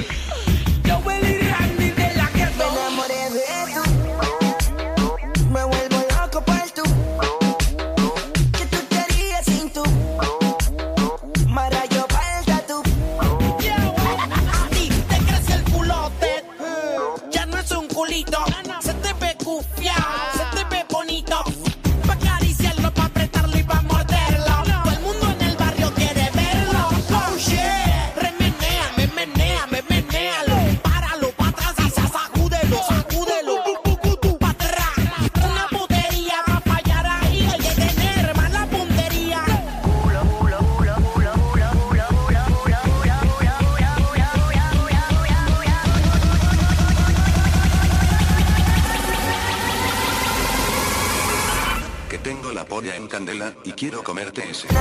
Quiero 53.86 54.02
comerte 54.02 54.42
ese. 54.50 54.75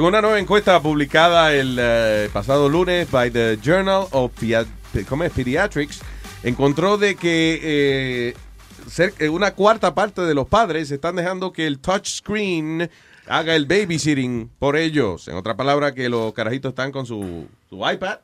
Según 0.00 0.14
una 0.14 0.22
nueva 0.22 0.38
encuesta 0.38 0.80
publicada 0.80 1.52
el 1.54 1.76
eh, 1.78 2.30
pasado 2.32 2.70
lunes 2.70 3.10
by 3.10 3.30
the 3.30 3.58
Journal 3.62 4.06
of 4.12 4.32
Pia- 4.40 4.64
¿cómo 5.06 5.24
es? 5.24 5.30
Pediatrics, 5.30 6.00
encontró 6.42 6.96
de 6.96 7.16
que 7.16 7.60
eh, 7.62 8.34
eh, 9.18 9.28
una 9.28 9.52
cuarta 9.52 9.94
parte 9.94 10.22
de 10.22 10.32
los 10.34 10.48
padres 10.48 10.90
están 10.90 11.16
dejando 11.16 11.52
que 11.52 11.66
el 11.66 11.80
touchscreen 11.80 12.88
haga 13.26 13.54
el 13.54 13.66
babysitting 13.66 14.50
por 14.58 14.78
ellos. 14.78 15.28
En 15.28 15.36
otra 15.36 15.54
palabra, 15.54 15.92
que 15.94 16.08
los 16.08 16.32
carajitos 16.32 16.70
están 16.70 16.92
con 16.92 17.04
su, 17.04 17.46
su 17.68 17.76
iPad 17.86 18.20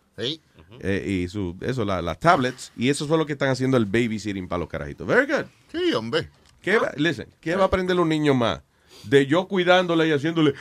eh, 0.81 1.05
y 1.07 1.29
su, 1.29 1.57
eso, 1.61 1.85
la- 1.85 2.01
las 2.01 2.19
tablets, 2.19 2.73
y 2.75 2.89
eso 2.89 3.07
fue 3.07 3.19
lo 3.19 3.27
que 3.27 3.35
están 3.35 3.51
haciendo 3.51 3.77
el 3.77 3.85
babysitting 3.85 4.49
para 4.49 4.61
los 4.61 4.69
carajitos. 4.71 5.07
Very 5.07 5.27
good. 5.31 5.45
Sí, 5.71 5.93
hombre. 5.93 6.31
¿Qué 6.63 6.79
va, 6.79 6.93
listen, 6.97 7.29
¿qué 7.39 7.55
va 7.55 7.65
a 7.65 7.67
aprender 7.67 8.01
un 8.01 8.09
niño 8.09 8.33
más? 8.33 8.63
De 9.05 9.27
yo 9.27 9.47
cuidándole 9.47 10.09
y 10.09 10.13
haciéndole. 10.13 10.55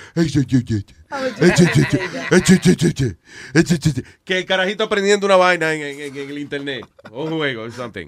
Que 4.24 4.38
el 4.40 4.46
carajito 4.46 4.84
aprendiendo 4.84 5.26
una 5.26 5.36
vaina 5.36 5.74
en, 5.74 5.82
en- 5.82 6.16
en 6.18 6.30
el 6.30 6.38
internet. 6.40 6.86
O 7.12 7.26
un 7.26 7.38
juego, 7.38 7.64
or 7.64 7.72
something. 7.72 8.08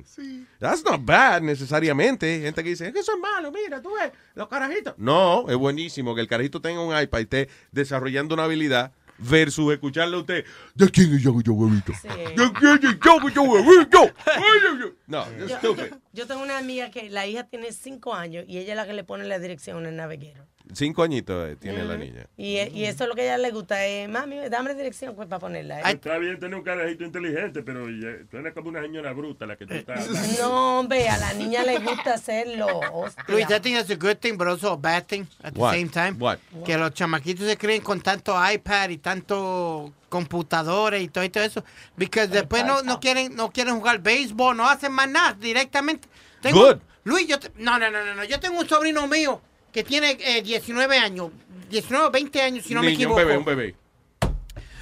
That's 0.59 0.83
not 0.83 1.03
bad 1.03 1.41
necesariamente. 1.41 2.39
Gente 2.41 2.63
que 2.63 2.69
dice, 2.69 2.87
es 2.87 2.93
que 2.93 2.99
eso 2.99 3.13
es 3.13 3.19
malo, 3.19 3.51
mira, 3.51 3.81
tú 3.81 3.93
ves, 3.93 4.11
los 4.35 4.47
carajitos. 4.47 4.93
No, 4.97 5.45
es 5.49 5.55
buenísimo 5.55 6.13
que 6.15 6.21
el 6.21 6.27
carajito 6.27 6.61
tenga 6.61 6.81
un 6.81 6.97
iPad 6.99 7.19
y 7.19 7.23
esté 7.23 7.49
desarrollando 7.71 8.33
una 8.35 8.43
habilidad 8.45 8.91
versus 9.17 9.71
escucharle 9.73 10.15
a 10.15 10.19
usted. 10.19 10.45
¿De 10.75 10.89
quién 10.89 11.13
es 11.13 11.21
yo, 11.21 11.39
yo, 11.41 11.53
huevito? 11.53 11.91
¿De 12.03 12.51
quién 12.53 12.73
es 12.75 12.99
yo, 13.03 13.29
yo, 13.29 13.41
huevito? 13.43 14.11
No, 15.07 15.23
it's 15.39 15.49
Yo, 15.49 15.57
stupid. 15.57 15.93
yo 16.13 16.27
tengo 16.27 16.41
una 16.43 16.57
amiga 16.57 16.91
que 16.91 17.09
la 17.09 17.25
hija 17.27 17.43
tiene 17.45 17.71
cinco 17.71 18.13
años 18.13 18.45
y 18.47 18.57
ella 18.57 18.73
es 18.73 18.77
la 18.77 18.85
que 18.85 18.93
le 18.93 19.03
pone 19.03 19.25
la 19.25 19.39
dirección 19.39 19.85
el 19.85 19.95
naveguero. 19.95 20.45
Cinco 20.73 21.03
añitos 21.03 21.49
eh, 21.49 21.55
tiene 21.55 21.83
la 21.85 21.97
niña. 21.97 22.27
Y, 22.37 22.57
y 22.59 22.85
eso 22.85 23.03
es 23.03 23.09
lo 23.09 23.15
que 23.15 23.21
a 23.21 23.25
ella 23.25 23.37
le 23.37 23.51
gusta. 23.51 23.85
Es, 23.85 24.07
mami, 24.09 24.37
dame 24.49 24.69
la 24.71 24.75
dirección 24.75 25.15
pues, 25.15 25.27
para 25.27 25.39
ponerla. 25.39 25.81
Está 25.81 26.17
bien 26.17 26.39
tener 26.39 26.55
un 26.57 26.63
carajito 26.63 27.03
inteligente, 27.03 27.63
pero 27.63 27.89
ya- 27.89 28.25
tú 28.29 28.37
eres 28.37 28.53
como 28.53 28.69
una 28.69 28.81
señora 28.81 29.13
bruta 29.13 29.45
la 29.45 29.55
que 29.57 29.65
tú 29.65 29.73
estás 29.73 30.07
hablando. 30.07 30.27
No, 30.41 30.79
hombre, 30.79 31.07
a 31.09 31.17
la 31.17 31.33
niña 31.33 31.63
le 31.63 31.79
gusta 31.79 32.13
hacerlo. 32.15 32.67
hostia. 32.93 33.23
Luis, 33.27 33.45
I 33.49 33.59
think 33.59 33.77
that's 33.77 33.89
a 33.89 33.95
good 33.95 34.17
thing, 34.17 34.37
but 34.37 34.47
also 34.47 34.73
a 34.73 34.77
bad 34.77 35.05
thing 35.05 35.25
at 35.43 35.53
the 35.53 35.59
What? 35.59 35.73
same 35.73 35.89
time. 35.89 36.11
What? 36.19 36.37
Que 36.65 36.77
los 36.77 36.93
chamaquitos 36.93 37.45
se 37.47 37.57
creen 37.57 37.81
con 37.81 38.01
tanto 38.01 38.35
iPad 38.51 38.89
y 38.89 38.97
tanto 38.97 39.93
computadores 40.09 41.01
y 41.01 41.07
todo, 41.07 41.23
y 41.23 41.29
todo 41.29 41.43
eso. 41.43 41.63
Porque 41.97 42.27
después 42.27 42.65
no, 42.65 42.81
no 42.83 42.99
quieren 42.99 43.35
no 43.35 43.51
quieren 43.51 43.75
jugar 43.77 43.99
béisbol, 43.99 44.55
no 44.57 44.67
hacen 44.67 44.91
más 44.91 45.09
nada 45.09 45.33
directamente. 45.33 46.07
Tengo- 46.41 46.65
Good. 46.73 46.77
Luis, 47.03 47.27
yo 47.27 47.39
te- 47.39 47.51
no, 47.57 47.79
no, 47.79 47.89
no, 47.89 48.03
no, 48.05 48.15
no. 48.15 48.23
Yo 48.25 48.39
tengo 48.39 48.59
un 48.59 48.67
sobrino 48.67 49.07
mío 49.07 49.41
que 49.71 49.83
tiene 49.83 50.17
eh, 50.19 50.41
19 50.41 50.97
años, 50.97 51.31
19 51.69 52.05
o 52.07 52.11
20 52.11 52.41
años, 52.41 52.65
si 52.65 52.73
no 52.73 52.81
me 52.81 52.91
equivoco. 52.93 53.19
un 53.19 53.25
bebé, 53.27 53.37
un 53.37 53.45
bebé. 53.45 53.75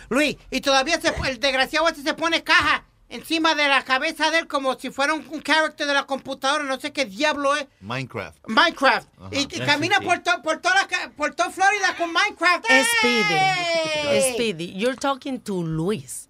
Luis, 0.10 0.38
y 0.52 0.62
todavía 0.62 1.00
se, 1.02 1.14
el 1.28 1.40
desgraciado 1.40 1.88
este 1.88 2.02
se 2.04 2.14
pone 2.14 2.44
caja 2.44 2.86
encima 3.10 3.56
de 3.56 3.68
la 3.68 3.84
cabeza 3.84 4.30
de 4.32 4.40
él 4.40 4.48
como 4.48 4.76
si 4.80 4.90
fuera 4.92 5.14
un, 5.14 5.26
un 5.30 5.42
character 5.42 5.88
de 5.88 5.94
la 5.94 6.06
computadora, 6.06 6.64
no 6.64 6.80
sé 6.80 6.92
qué 6.94 7.06
diablo 7.06 7.56
es. 7.56 7.66
Minecraft. 7.82 8.38
Minecraft. 8.48 9.08
Ajá. 9.20 9.30
Y, 9.32 9.46
camina 9.48 10.00
por, 10.02 10.20
to- 10.20 10.42
por, 10.44 10.58
toda 10.62 10.76
la 10.76 10.88
ca- 10.88 11.12
por 11.16 11.34
toda 11.34 11.50
Florida 11.50 11.96
con 11.98 12.12
Minecraft. 12.14 12.66
Speedy. 13.00 14.34
Speedy, 14.34 14.74
you're 14.78 14.96
talking 14.98 15.40
to 15.40 15.62
Luis. 15.64 16.30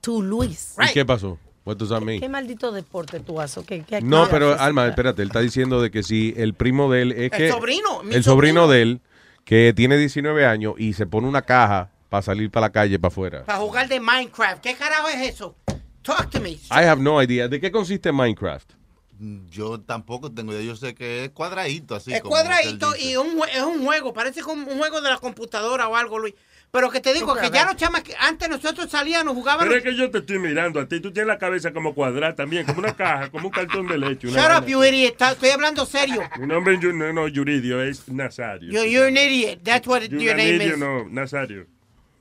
To 0.00 0.20
Luis. 0.22 0.74
¿Y 0.88 0.92
qué 0.92 1.04
pasó? 1.04 1.38
What 1.66 1.76
does 1.78 1.88
that 1.88 2.00
mean? 2.00 2.20
¿Qué 2.20 2.28
maldito 2.28 2.70
deporte 2.70 3.18
tú 3.18 3.40
haces? 3.40 3.66
¿Qué- 3.66 3.82
qué 3.82 4.00
No, 4.00 4.28
pero? 4.30 4.58
Alma, 4.58 4.86
espérate, 4.86 5.20
él 5.22 5.28
está 5.28 5.40
diciendo 5.40 5.82
de 5.82 5.90
que 5.90 6.04
si 6.04 6.32
el 6.36 6.54
primo 6.54 6.90
de 6.90 7.02
él 7.02 7.12
es 7.12 7.18
El 7.24 7.30
que... 7.32 7.50
sobrino, 7.50 8.04
mi 8.04 8.14
El 8.14 8.22
sobrino 8.22 8.68
de 8.68 8.82
él, 8.82 9.00
que 9.44 9.72
tiene 9.74 9.98
19 9.98 10.46
años 10.46 10.74
y 10.78 10.92
se 10.92 11.06
pone 11.06 11.26
una 11.26 11.42
caja 11.42 11.90
para 12.08 12.22
salir 12.22 12.50
para 12.52 12.68
la 12.68 12.72
calle, 12.72 12.98
para 13.00 13.08
afuera. 13.12 13.44
Para 13.44 13.58
jugar 13.58 13.88
de 13.88 13.98
Minecraft. 13.98 14.62
¿Qué 14.62 14.74
carajo 14.76 15.08
es 15.08 15.34
eso? 15.34 15.56
Talk 16.02 16.30
to 16.30 16.40
me. 16.40 16.50
I 16.52 16.84
have 16.86 17.02
no 17.02 17.20
idea. 17.20 17.48
¿De 17.48 17.60
qué 17.60 17.72
consiste 17.72 18.12
Minecraft? 18.12 18.70
Yo 19.50 19.80
tampoco 19.80 20.30
tengo 20.30 20.52
idea. 20.52 20.62
Yo 20.62 20.76
sé 20.76 20.94
que 20.94 21.24
es 21.24 21.30
cuadradito 21.30 21.96
así. 21.96 22.12
es 22.12 22.20
como 22.20 22.30
cuadradito 22.30 22.94
y 22.96 23.16
un, 23.16 23.40
es 23.52 23.62
un 23.62 23.84
juego. 23.84 24.12
Parece 24.12 24.42
como 24.42 24.70
un 24.70 24.78
juego 24.78 25.00
de 25.00 25.08
la 25.10 25.18
computadora 25.18 25.88
o 25.88 25.96
algo, 25.96 26.18
Luis. 26.18 26.34
Pero 26.70 26.90
que 26.90 27.00
te 27.00 27.14
digo 27.14 27.34
que 27.34 27.50
ya 27.50 27.64
los 27.64 27.76
chamas, 27.76 28.02
antes 28.20 28.48
nosotros 28.48 28.90
salíamos, 28.90 29.34
jugábamos. 29.34 29.66
Pero 29.66 29.78
es 29.78 29.84
que 29.84 29.96
yo 29.96 30.10
te 30.10 30.18
estoy 30.18 30.38
mirando 30.38 30.80
a 30.80 30.86
ti. 30.86 31.00
Tú 31.00 31.10
tienes 31.12 31.28
la 31.28 31.38
cabeza 31.38 31.72
como 31.72 31.94
cuadrada 31.94 32.34
también, 32.34 32.66
como 32.66 32.80
una 32.80 32.94
caja, 32.94 33.30
como 33.30 33.46
un 33.46 33.52
cartón 33.52 33.86
de 33.86 33.96
leche. 33.96 34.28
Shut 34.28 34.50
up, 34.58 34.66
you 34.66 34.84
idiot. 34.84 35.20
Estoy 35.20 35.50
hablando 35.50 35.86
serio. 35.86 36.22
Mi 36.38 36.46
nombre 36.46 36.74
es 36.74 36.82
no, 36.82 37.12
no, 37.12 37.28
Yuridio, 37.28 37.82
es 37.82 38.08
Nazario. 38.08 38.70
You're, 38.70 38.90
you're 38.90 39.08
an 39.08 39.16
idiot. 39.16 39.62
That's 39.62 39.86
what 39.86 40.02
your 40.02 40.10
name 40.36 40.58
Yuranidio, 40.58 40.74
is. 40.74 40.78
no, 40.78 41.04
Nazario. 41.08 41.66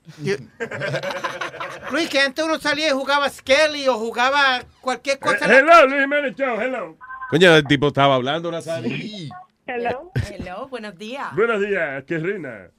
Luis, 1.91 2.09
que 2.09 2.19
antes 2.19 2.45
uno 2.45 2.59
salía 2.59 2.89
y 2.89 2.91
jugaba 2.91 3.29
Skelly 3.29 3.87
o 3.87 3.95
jugaba 3.97 4.63
cualquier 4.81 5.19
cosa. 5.19 5.45
Eh, 5.45 5.59
hello, 5.59 5.87
Luis 5.87 6.01
Jiménez 6.01 6.35
Show, 6.35 6.61
hello. 6.61 6.97
Coño, 7.29 7.55
el 7.55 7.65
tipo 7.65 7.87
estaba 7.87 8.15
hablando, 8.15 8.51
Nazario. 8.51 8.95
Hello. 9.65 10.11
Hello, 10.29 10.67
buenos 10.67 10.95
días. 10.97 11.35
Buenos 11.35 11.59
días, 11.59 12.03
Karina. 12.07 12.69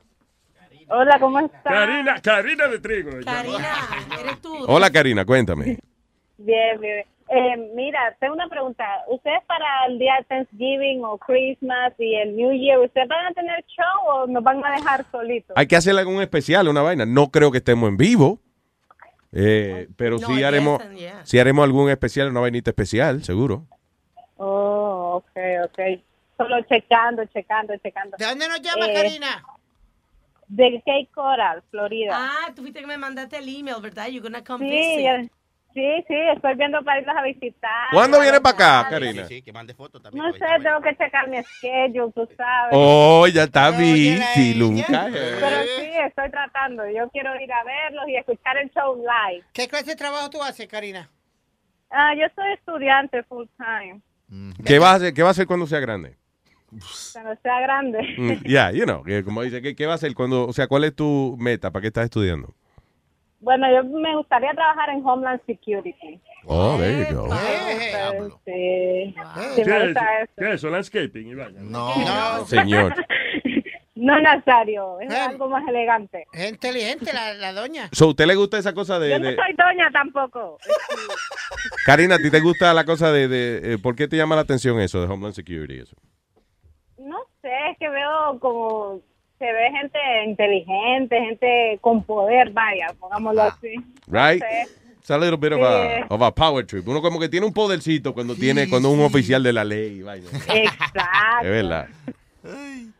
Hola, 0.88 1.18
¿cómo 1.18 1.40
estás? 1.40 1.62
Karina, 1.64 2.20
Karina 2.22 2.68
de 2.68 2.78
Trigo. 2.78 3.10
Karina, 3.24 3.68
eres 4.20 4.40
tú. 4.40 4.54
Hola, 4.68 4.90
Karina, 4.90 5.24
cuéntame. 5.24 5.78
Bien, 6.38 6.80
bien. 6.80 7.04
Eh, 7.28 7.56
mira, 7.74 8.14
tengo 8.20 8.34
una 8.34 8.48
pregunta. 8.48 8.84
¿Ustedes 9.08 9.42
para 9.48 9.66
el 9.88 9.98
día 9.98 10.14
de 10.18 10.24
Thanksgiving 10.26 11.04
o 11.04 11.18
Christmas 11.18 11.92
y 11.98 12.14
el 12.14 12.36
New 12.36 12.52
Year, 12.52 12.78
¿ustedes 12.78 13.08
van 13.08 13.26
a 13.26 13.32
tener 13.32 13.64
show 13.64 14.08
o 14.14 14.26
nos 14.28 14.44
van 14.44 14.64
a 14.64 14.70
dejar 14.76 15.04
solitos? 15.10 15.56
Hay 15.56 15.66
que 15.66 15.74
hacerle 15.74 16.02
algún 16.02 16.22
especial, 16.22 16.68
una 16.68 16.82
vaina. 16.82 17.04
No 17.04 17.30
creo 17.32 17.50
que 17.50 17.58
estemos 17.58 17.88
en 17.88 17.96
vivo. 17.96 18.38
eh, 19.32 19.88
pero 19.96 20.18
No, 20.18 20.26
sí 20.28 20.44
haremos, 20.44 20.80
yes. 20.92 21.14
sí 21.24 21.38
haremos 21.40 21.64
algún 21.64 21.90
especial, 21.90 22.28
una 22.30 22.40
vainita 22.40 22.70
especial, 22.70 23.24
seguro. 23.24 23.64
Oh, 24.36 25.16
ok, 25.16 25.40
ok. 25.64 25.78
Solo 26.36 26.60
checando, 26.62 27.24
checando, 27.26 27.74
checando. 27.78 28.16
¿De 28.18 28.24
dónde 28.24 28.46
nos 28.48 28.60
llama, 28.62 28.86
Eh, 28.86 28.94
Karina? 28.94 29.42
De 30.48 30.82
Cape 30.86 31.08
Coral, 31.14 31.62
Florida. 31.70 32.12
Ah, 32.16 32.52
tú 32.54 32.62
fuiste 32.62 32.80
que 32.80 32.86
me 32.86 32.96
mandaste 32.98 33.38
el 33.38 33.48
email, 33.48 33.76
¿verdad? 33.82 34.06
You're 34.06 34.20
gonna 34.22 34.44
come 34.44 34.64
Sí, 34.64 34.70
visit. 34.72 35.02
ya- 35.04 35.22
sí, 35.74 36.04
sí, 36.06 36.14
estoy 36.34 36.54
viendo 36.54 36.82
para 36.84 37.00
irlos 37.00 37.16
a 37.16 37.22
visitar. 37.22 37.88
¿Cuándo 37.92 38.20
viene 38.20 38.40
para 38.40 38.80
acá, 38.82 38.88
Karina? 38.90 39.24
Sí, 39.26 39.42
que 39.42 39.52
mande 39.52 39.74
fotos 39.74 40.00
también. 40.02 40.24
No 40.24 40.32
sé, 40.32 40.44
tengo 40.62 40.80
que 40.82 40.96
checar 40.96 41.28
mi 41.28 41.42
schedule, 41.42 42.12
tú 42.14 42.28
sabes. 42.36 42.72
Oh, 42.72 43.26
ya 43.26 43.42
está 43.44 43.70
bici, 43.72 44.54
Luca. 44.54 45.08
Pero 45.10 45.62
sí, 45.80 45.90
estoy 46.06 46.30
tratando. 46.30 46.88
Yo 46.88 47.08
quiero 47.10 47.34
ir 47.40 47.52
a 47.52 47.64
verlos 47.64 48.08
y 48.08 48.16
escuchar 48.16 48.56
el 48.58 48.70
show 48.70 48.96
live. 48.96 49.44
¿Qué 49.52 49.66
clase 49.68 49.86
de 49.90 49.96
trabajo 49.96 50.30
tú 50.30 50.42
haces, 50.42 50.68
Karina? 50.68 51.10
Ah, 51.90 52.14
yo 52.14 52.26
soy 52.34 52.52
estudiante 52.52 53.22
full 53.24 53.46
time. 53.56 54.00
¿Qué 54.64 54.78
va 54.78 54.92
a 54.92 54.94
hacer, 54.94 55.14
qué 55.14 55.22
va 55.22 55.28
a 55.28 55.30
hacer 55.32 55.46
cuando 55.46 55.66
sea 55.66 55.80
grande? 55.80 56.16
Cuando 57.12 57.34
sea 57.42 57.60
grande. 57.60 57.98
Mm, 58.18 58.32
Ya, 58.46 58.70
you 58.72 58.84
know, 58.84 59.02
que 59.04 59.22
como 59.24 59.42
dice, 59.42 59.62
¿qué, 59.62 59.74
¿qué 59.76 59.86
va 59.86 59.92
a 59.92 59.94
hacer 59.96 60.14
cuando, 60.14 60.46
o 60.46 60.52
sea, 60.52 60.66
cuál 60.66 60.84
es 60.84 60.94
tu 60.94 61.36
meta? 61.38 61.70
¿Para 61.70 61.80
qué 61.82 61.86
estás 61.88 62.04
estudiando? 62.04 62.54
Bueno, 63.40 63.66
yo 63.72 63.84
me 63.84 64.16
gustaría 64.16 64.52
trabajar 64.52 64.88
en 64.90 65.06
Homeland 65.06 65.40
Security. 65.46 65.94
Oh, 66.46 66.76
there 66.78 67.06
you 67.10 67.14
go. 67.16 67.24
Entonces, 67.26 68.32
sí, 68.44 69.14
sí 69.54 69.62
¿Qué 69.62 69.64
me 69.70 69.76
es, 69.78 69.84
gusta 69.84 70.20
eso. 70.22 70.32
¿Qué 70.38 70.44
es 70.48 70.54
eso? 70.54 70.70
Landscaping 70.70 71.28
y 71.28 71.34
vaina. 71.34 71.60
No. 71.62 72.44
Señor. 72.46 72.94
No, 73.94 74.20
Nazario, 74.20 75.00
es 75.00 75.10
algo 75.14 75.48
más 75.48 75.66
elegante. 75.68 76.26
Es 76.32 76.50
inteligente 76.50 77.12
la, 77.14 77.32
la 77.34 77.52
doña. 77.52 77.88
So, 77.92 78.08
¿usted 78.08 78.26
le 78.26 78.34
gusta 78.34 78.58
esa 78.58 78.74
cosa 78.74 78.98
de, 78.98 79.10
Yo 79.10 79.18
no 79.18 79.26
de- 79.28 79.36
soy 79.36 79.54
doña 79.56 79.90
tampoco. 79.90 80.58
Karina, 81.84 82.16
¿a 82.16 82.18
ti 82.18 82.30
te 82.30 82.40
gusta 82.40 82.74
la 82.74 82.84
cosa 82.84 83.10
de, 83.12 83.26
de 83.28 83.74
eh, 83.74 83.78
por 83.78 83.96
qué 83.96 84.06
te 84.08 84.16
llama 84.16 84.34
la 84.34 84.42
atención 84.42 84.78
eso 84.80 85.00
de 85.00 85.06
Homeland 85.12 85.34
Security? 85.34 85.78
Eso? 85.80 85.96
Es 87.70 87.78
que 87.78 87.88
veo 87.88 88.38
como 88.40 89.00
se 89.38 89.44
ve 89.44 89.70
gente 89.70 89.98
inteligente, 90.26 91.20
gente 91.20 91.78
con 91.80 92.02
poder, 92.02 92.50
vaya, 92.50 92.88
pongámoslo 92.98 93.42
así. 93.42 93.74
Right? 94.06 94.42
No 94.42 94.48
sé. 94.48 94.66
It's 94.98 95.10
a 95.10 95.18
little 95.18 95.36
bit 95.36 95.52
of 95.52 95.62
a, 95.62 96.06
of 96.08 96.20
a 96.20 96.34
power 96.34 96.66
trip. 96.66 96.88
Uno 96.88 97.00
como 97.00 97.20
que 97.20 97.28
tiene 97.28 97.46
un 97.46 97.52
podercito 97.52 98.12
cuando 98.12 98.34
tiene, 98.34 98.68
cuando 98.68 98.90
un 98.90 99.00
oficial 99.00 99.40
de 99.40 99.52
la 99.52 99.62
ley. 99.62 100.02
Vaya. 100.02 100.24
Exacto. 100.48 101.00
Es 101.42 101.48
verdad. 101.48 101.88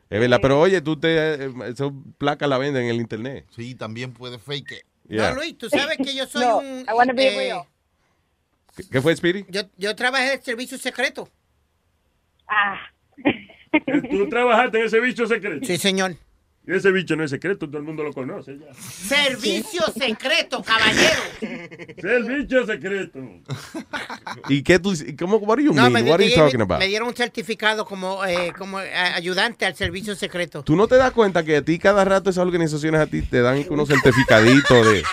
Es 0.08 0.20
verdad, 0.20 0.38
pero 0.40 0.60
oye, 0.60 0.80
tú 0.80 0.96
te, 0.98 1.46
esa 1.68 1.90
placa 2.16 2.46
la 2.46 2.58
venden 2.58 2.84
en 2.84 2.90
el 2.90 2.96
internet. 3.00 3.44
Sí, 3.50 3.74
también 3.74 4.12
puede 4.12 4.38
fake. 4.38 4.86
Yeah. 5.08 5.30
No, 5.30 5.36
Luis, 5.36 5.58
tú 5.58 5.68
sabes 5.68 5.96
que 5.96 6.14
yo 6.14 6.26
soy 6.26 6.42
No, 6.42 6.58
un... 6.58 6.80
I 6.88 6.92
wanna 6.94 7.12
be 7.12 7.26
eh, 7.26 7.36
real. 7.36 7.62
¿Qué, 8.76 8.84
qué 8.88 9.00
fue, 9.00 9.16
Speedy? 9.16 9.44
yo, 9.48 9.62
yo 9.76 9.96
trabajé 9.96 10.34
en 10.34 10.42
servicio 10.42 10.78
secreto. 10.78 11.28
Ah. 12.48 12.78
¿Tú 14.10 14.28
trabajaste 14.28 14.78
en 14.80 14.86
ese 14.86 15.00
bicho 15.00 15.26
secreto? 15.26 15.66
Sí, 15.66 15.76
señor. 15.78 16.16
Y 16.68 16.74
ese 16.74 16.90
bicho 16.90 17.14
no 17.14 17.22
es 17.22 17.30
secreto, 17.30 17.66
todo 17.68 17.78
el 17.78 17.84
mundo 17.84 18.02
lo 18.02 18.12
conoce 18.12 18.58
ya. 18.58 18.74
Servicio 18.74 19.82
secreto, 19.96 20.64
caballero. 20.64 22.26
Bicho 22.26 22.66
secreto. 22.66 23.20
¿Y 24.48 24.62
qué 24.64 24.80
tú, 24.80 24.92
cómo, 25.16 25.36
what 25.36 25.58
do 25.58 25.62
you 25.62 25.72
No, 25.72 25.82
mean? 25.88 25.92
me, 26.04 26.10
What 26.10 26.14
are 26.20 26.24
you 26.24 26.30
me- 26.30 26.34
talking 26.36 26.60
about? 26.60 26.80
me 26.80 26.88
dieron 26.88 27.06
un 27.06 27.14
certificado 27.14 27.84
como, 27.84 28.24
eh, 28.24 28.52
como 28.58 28.80
eh, 28.80 28.92
ayudante 28.92 29.64
al 29.64 29.76
servicio 29.76 30.16
secreto. 30.16 30.64
¿Tú 30.64 30.74
no 30.74 30.88
te 30.88 30.96
das 30.96 31.12
cuenta 31.12 31.44
que 31.44 31.56
a 31.58 31.62
ti 31.62 31.78
cada 31.78 32.04
rato 32.04 32.30
esas 32.30 32.44
organizaciones 32.44 33.00
a 33.00 33.06
ti 33.06 33.22
te 33.22 33.42
dan 33.42 33.64
unos 33.70 33.88
certificaditos 33.88 34.86
de, 34.86 35.04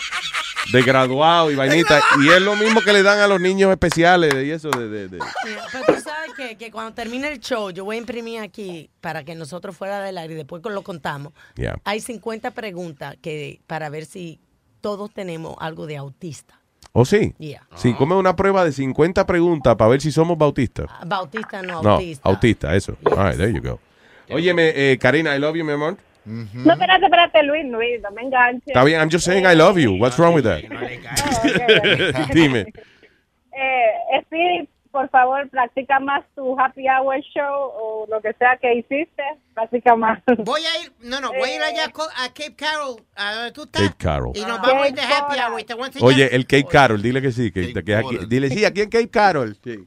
de 0.72 0.82
graduado 0.82 1.52
y 1.52 1.56
vainita? 1.56 2.02
Y 2.24 2.30
es 2.30 2.42
lo 2.42 2.56
mismo 2.56 2.82
que 2.82 2.94
le 2.94 3.04
dan 3.04 3.20
a 3.20 3.28
los 3.28 3.40
niños 3.42 3.72
especiales 3.72 4.34
y 4.46 4.52
eso 4.52 4.70
de... 4.70 4.88
de- 4.90 5.08
de- 5.10 5.20
Pero 5.44 5.86
tú 5.86 6.02
sabes 6.02 6.34
que, 6.38 6.56
que 6.58 6.72
cuando 6.72 6.94
termine 6.94 7.28
el 7.32 7.40
show, 7.40 7.70
yo 7.72 7.86
voy 7.86 7.96
a 7.98 8.00
imprimir 8.00 8.40
aquí 8.42 8.90
para 9.02 9.24
que 9.24 9.36
nosotros 9.36 9.76
fuera 9.76 10.00
del 10.02 10.18
aire 10.18 10.34
y 10.34 10.38
después 10.38 10.62
lo 10.64 10.82
contamos. 10.84 11.34
Yeah. 11.56 11.78
Hay 11.84 12.00
50 12.00 12.52
preguntas 12.52 13.16
que 13.22 13.62
para 13.68 13.90
ver 13.90 14.06
si 14.06 14.40
todos 14.82 15.12
tenemos 15.14 15.56
algo 15.60 15.86
de 15.88 15.98
autista. 15.98 16.60
¿Oh, 16.92 17.06
sí? 17.06 17.34
Yeah. 17.40 17.66
Sí, 17.76 17.94
come 17.94 18.16
una 18.16 18.36
prueba 18.36 18.64
de 18.64 18.72
50 18.72 19.26
preguntas 19.26 19.76
para 19.76 19.90
ver 19.90 20.02
si 20.02 20.12
somos 20.12 20.38
bautistas. 20.38 20.88
Bautista 21.06 21.62
no, 21.64 21.82
No, 21.82 21.92
autista. 21.94 22.30
autista, 22.30 22.76
eso. 22.76 22.96
All 23.06 23.30
right, 23.30 23.38
there 23.38 23.52
you 23.52 23.62
go. 23.62 23.80
Óyeme, 24.30 24.72
eh, 24.76 24.98
Karina, 25.00 25.36
I 25.36 25.40
love 25.40 25.56
you, 25.56 25.66
mi 25.66 25.72
amor. 25.74 25.98
No, 26.26 26.74
espérate, 26.74 27.06
espérate, 27.06 27.44
Luis, 27.44 27.66
Luis, 27.66 28.02
no 28.02 28.12
me 28.12 28.22
enganches. 28.24 28.68
Está 28.68 28.84
bien, 28.84 29.00
I'm 29.02 29.10
just 29.12 29.26
saying 29.26 29.46
I 29.46 29.56
love 29.56 29.78
you. 29.78 29.94
What's 30.00 30.18
wrong 30.18 30.34
with 30.34 30.44
that? 30.46 30.62
Dime. 32.34 32.66
Eh, 33.56 34.22
Speedy, 34.26 34.68
por 34.92 35.10
favor, 35.10 35.48
practica 35.50 36.00
más 36.00 36.24
tu 36.36 36.58
happy 36.60 36.88
hour 36.88 37.20
show 37.34 37.72
o 37.76 38.06
lo 38.10 38.22
que 38.22 38.34
sea 38.34 38.58
que 38.58 38.74
hiciste. 38.76 39.24
Practica 39.54 39.96
más. 39.96 40.20
Voy 40.40 40.62
a 40.62 40.84
ir, 40.84 40.92
no, 41.02 41.20
no, 41.20 41.30
voy 41.34 41.50
a 41.50 41.56
ir 41.56 41.62
allá 41.62 41.86
a 41.86 41.90
Co- 41.92 42.04
a 42.18 42.28
Cape 42.30 42.56
Carol, 42.56 43.02
a 43.16 43.34
donde 43.36 43.52
tú 43.52 43.64
estás. 43.64 43.82
Cape 43.84 43.96
Carol. 43.98 44.32
Y 44.36 44.42
nos 44.42 44.60
vamos 44.62 44.84
a 44.84 44.88
ir 44.88 44.96
de 44.96 45.02
happy 45.02 45.38
hour 45.40 45.60
y 45.60 45.64
te 45.64 45.74
voy 45.74 45.84
a 45.84 45.88
enseñar. 45.88 46.08
Oye, 46.08 46.36
el 46.36 46.46
Cape 46.48 46.66
Carol, 46.66 47.02
dile 47.02 47.22
que 47.22 47.32
sí. 47.32 47.52
Que, 47.52 47.74
que 47.74 47.96
aquí, 47.96 48.18
dile 48.28 48.50
sí, 48.50 48.66
aquí 48.66 48.82
en 48.82 48.90
Cape 48.90 49.10
Carol. 49.10 49.56
Sí. 49.64 49.78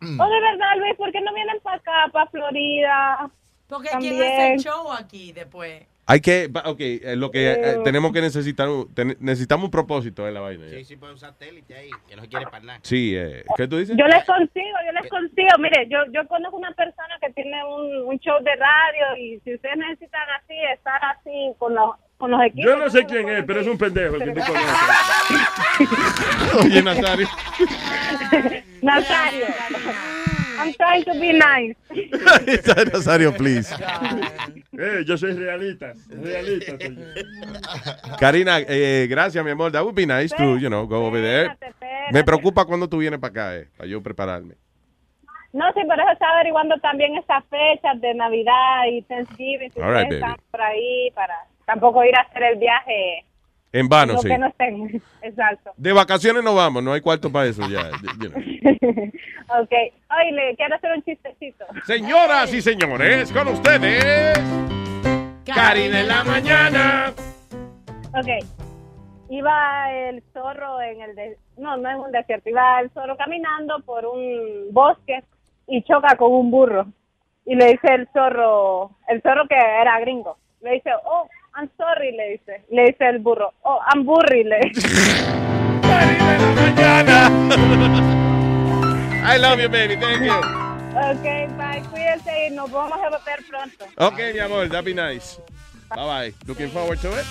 Oh, 0.00 0.28
de 0.28 0.40
verdad, 0.40 0.76
Luis, 0.78 0.94
¿por 0.96 1.10
qué 1.10 1.20
no 1.20 1.34
vienen 1.34 1.56
para 1.62 1.76
acá, 1.76 1.92
para 2.12 2.30
Florida? 2.30 3.30
Porque 3.72 3.88
También. 3.90 4.16
¿quién 4.16 4.32
hace 4.32 4.52
el 4.54 4.60
show 4.60 4.92
aquí 4.92 5.32
después? 5.32 5.82
Hay 6.04 6.20
que, 6.20 6.50
ok, 6.64 6.80
eh, 6.80 7.14
lo 7.16 7.30
que 7.30 7.52
eh, 7.52 7.58
Eh. 7.74 7.76
tenemos 7.84 8.12
que 8.12 8.20
necesitar, 8.20 8.68
ten- 8.92 9.16
necesitamos 9.20 9.66
un 9.66 9.70
propósito 9.70 10.26
en 10.26 10.34
la 10.34 10.40
vaina. 10.40 10.66
ya. 10.66 10.78
Sí, 10.78 10.84
sí, 10.84 10.98
un 11.00 11.16
satélite 11.16 11.74
ahí, 11.76 11.90
que 12.08 12.16
no 12.16 12.22
quiere 12.28 12.44
para 12.46 12.60
nada. 12.64 12.80
Sí, 12.82 13.14
eh, 13.16 13.44
¿qué 13.56 13.68
tú 13.68 13.78
dices? 13.78 13.96
Yo 13.96 14.04
les 14.08 14.24
consigo, 14.24 14.76
yo 14.84 14.92
les 15.00 15.08
consigo. 15.08 15.48
Mire, 15.60 15.86
yo 15.88 15.98
yo 16.12 16.26
conozco 16.26 16.56
una 16.56 16.72
persona 16.72 17.14
que 17.20 17.32
tiene 17.32 17.64
un, 17.64 18.08
un 18.08 18.18
show 18.18 18.34
de 18.42 18.50
radio 18.56 19.16
y 19.16 19.40
si 19.44 19.54
ustedes 19.54 19.76
necesitan 19.76 20.22
así, 20.42 20.54
estar 20.74 21.00
así 21.04 21.52
con 21.58 21.72
los, 21.74 21.94
con 22.18 22.32
los 22.32 22.40
equipos. 22.42 22.64
Yo 22.64 22.76
no 22.76 22.90
sé 22.90 23.06
quién 23.06 23.28
es, 23.28 23.44
pero 23.44 23.60
es 23.60 23.66
un 23.68 23.78
pendejo 23.78 24.16
el 24.16 24.24
que 24.24 24.32
tú 24.32 24.40
conoces. 24.44 24.76
Oye, 26.64 26.82
Nazario. 26.82 27.28
Nazario. 28.82 29.46
I'm 30.62 30.74
trying 30.74 31.04
to 31.04 31.12
be 31.18 31.32
nice. 31.32 31.76
Nazario, 32.92 33.32
please. 33.32 33.68
Eh, 34.78 35.04
yo 35.04 35.16
soy 35.16 35.32
realista. 35.32 35.92
Realista 36.08 36.78
soy 36.78 36.96
yo. 36.96 38.16
Karina, 38.18 38.60
eh, 38.60 39.06
gracias, 39.08 39.44
mi 39.44 39.50
amor. 39.50 39.72
That 39.72 39.82
would 39.82 39.94
be 39.94 40.06
nice 40.06 40.34
to, 40.36 40.56
you 40.58 40.68
know, 40.68 40.86
go 40.86 41.04
over 41.06 41.20
there. 41.20 41.56
Me 42.12 42.22
preocupa 42.22 42.64
cuando 42.64 42.88
tú 42.88 42.98
vienes 42.98 43.18
para 43.18 43.30
acá, 43.30 43.56
eh, 43.56 43.68
para 43.76 43.88
yo 43.88 44.02
prepararme. 44.02 44.54
No, 45.52 45.70
sí, 45.74 45.80
por 45.86 46.00
eso 46.00 46.10
estaba 46.12 46.32
averiguando 46.34 46.76
también 46.78 47.16
esas 47.16 47.44
fechas 47.50 48.00
de 48.00 48.14
Navidad 48.14 48.86
y 48.90 49.02
Thanksgiving. 49.02 49.70
Si 49.72 49.80
All 49.80 49.92
right, 49.92 50.04
baby. 50.04 50.14
están 50.14 50.36
por 50.50 50.62
ahí 50.62 51.10
para 51.14 51.34
tampoco 51.66 52.02
ir 52.04 52.16
a 52.16 52.20
hacer 52.20 52.42
el 52.42 52.58
viaje. 52.58 53.24
En 53.72 53.88
vano, 53.88 54.14
no 54.14 54.18
sí. 54.20 54.28
que 54.28 54.38
no 54.38 54.46
estén. 54.48 55.02
Exacto. 55.22 55.72
De 55.76 55.92
vacaciones 55.92 56.42
no 56.44 56.54
vamos, 56.54 56.82
no 56.82 56.92
hay 56.92 57.00
cuarto 57.00 57.30
para 57.32 57.46
eso 57.46 57.62
ya. 57.68 57.90
you 58.20 58.28
know. 58.30 58.42
ok. 59.62 59.70
Oye, 59.70 60.32
le 60.32 60.56
quiero 60.56 60.76
hacer 60.76 60.92
un 60.96 61.02
chistecito. 61.02 61.64
Señoras 61.84 62.52
y 62.52 62.60
señores, 62.60 63.32
con 63.32 63.48
ustedes, 63.48 64.38
Karina 65.44 66.00
en 66.00 66.08
la 66.08 66.24
mañana. 66.24 67.12
Ok. 68.14 68.46
Iba 69.30 69.90
el 69.92 70.22
zorro 70.34 70.80
en 70.82 71.00
el... 71.00 71.14
de- 71.14 71.38
No, 71.56 71.76
no 71.78 71.90
en 71.90 71.96
un 72.00 72.12
desierto. 72.12 72.50
Iba 72.50 72.80
el 72.80 72.90
zorro 72.90 73.16
caminando 73.16 73.80
por 73.80 74.04
un 74.04 74.68
bosque 74.72 75.22
y 75.66 75.82
choca 75.84 76.16
con 76.16 76.32
un 76.32 76.50
burro. 76.50 76.86
Y 77.46 77.54
le 77.54 77.68
dice 77.72 77.88
el 77.94 78.08
zorro, 78.12 78.90
el 79.08 79.22
zorro 79.22 79.48
que 79.48 79.56
era 79.56 79.98
gringo, 80.00 80.36
le 80.60 80.72
dice, 80.74 80.90
oh, 81.04 81.26
I'm 81.54 81.68
sorry, 81.76 82.12
le 82.12 82.30
dice. 82.32 82.64
Le 82.70 82.86
dice 82.86 83.08
el 83.08 83.18
burro, 83.18 83.52
oh, 83.62 83.78
I'm 83.92 84.04
burry, 84.04 84.44
le 84.44 84.58
dice. 84.72 84.88
I 89.24 89.36
love 89.38 89.60
you, 89.60 89.68
baby. 89.68 89.96
Thank 89.96 90.22
you. 90.22 90.32
Ok, 90.94 91.22
bye, 91.56 91.82
cuídense 91.90 92.48
y 92.48 92.50
nos 92.50 92.70
vamos 92.70 92.98
a 92.98 93.10
ver 93.10 93.44
pronto. 93.48 93.86
Ok, 93.96 94.18
mi 94.34 94.40
amor, 94.40 94.68
that'd 94.68 94.84
be 94.84 94.94
nice. 94.94 95.38
Bye 95.94 96.06
bye. 96.06 96.34
Looking 96.46 96.70
forward 96.70 96.98
to 97.00 97.08
it. 97.18 97.24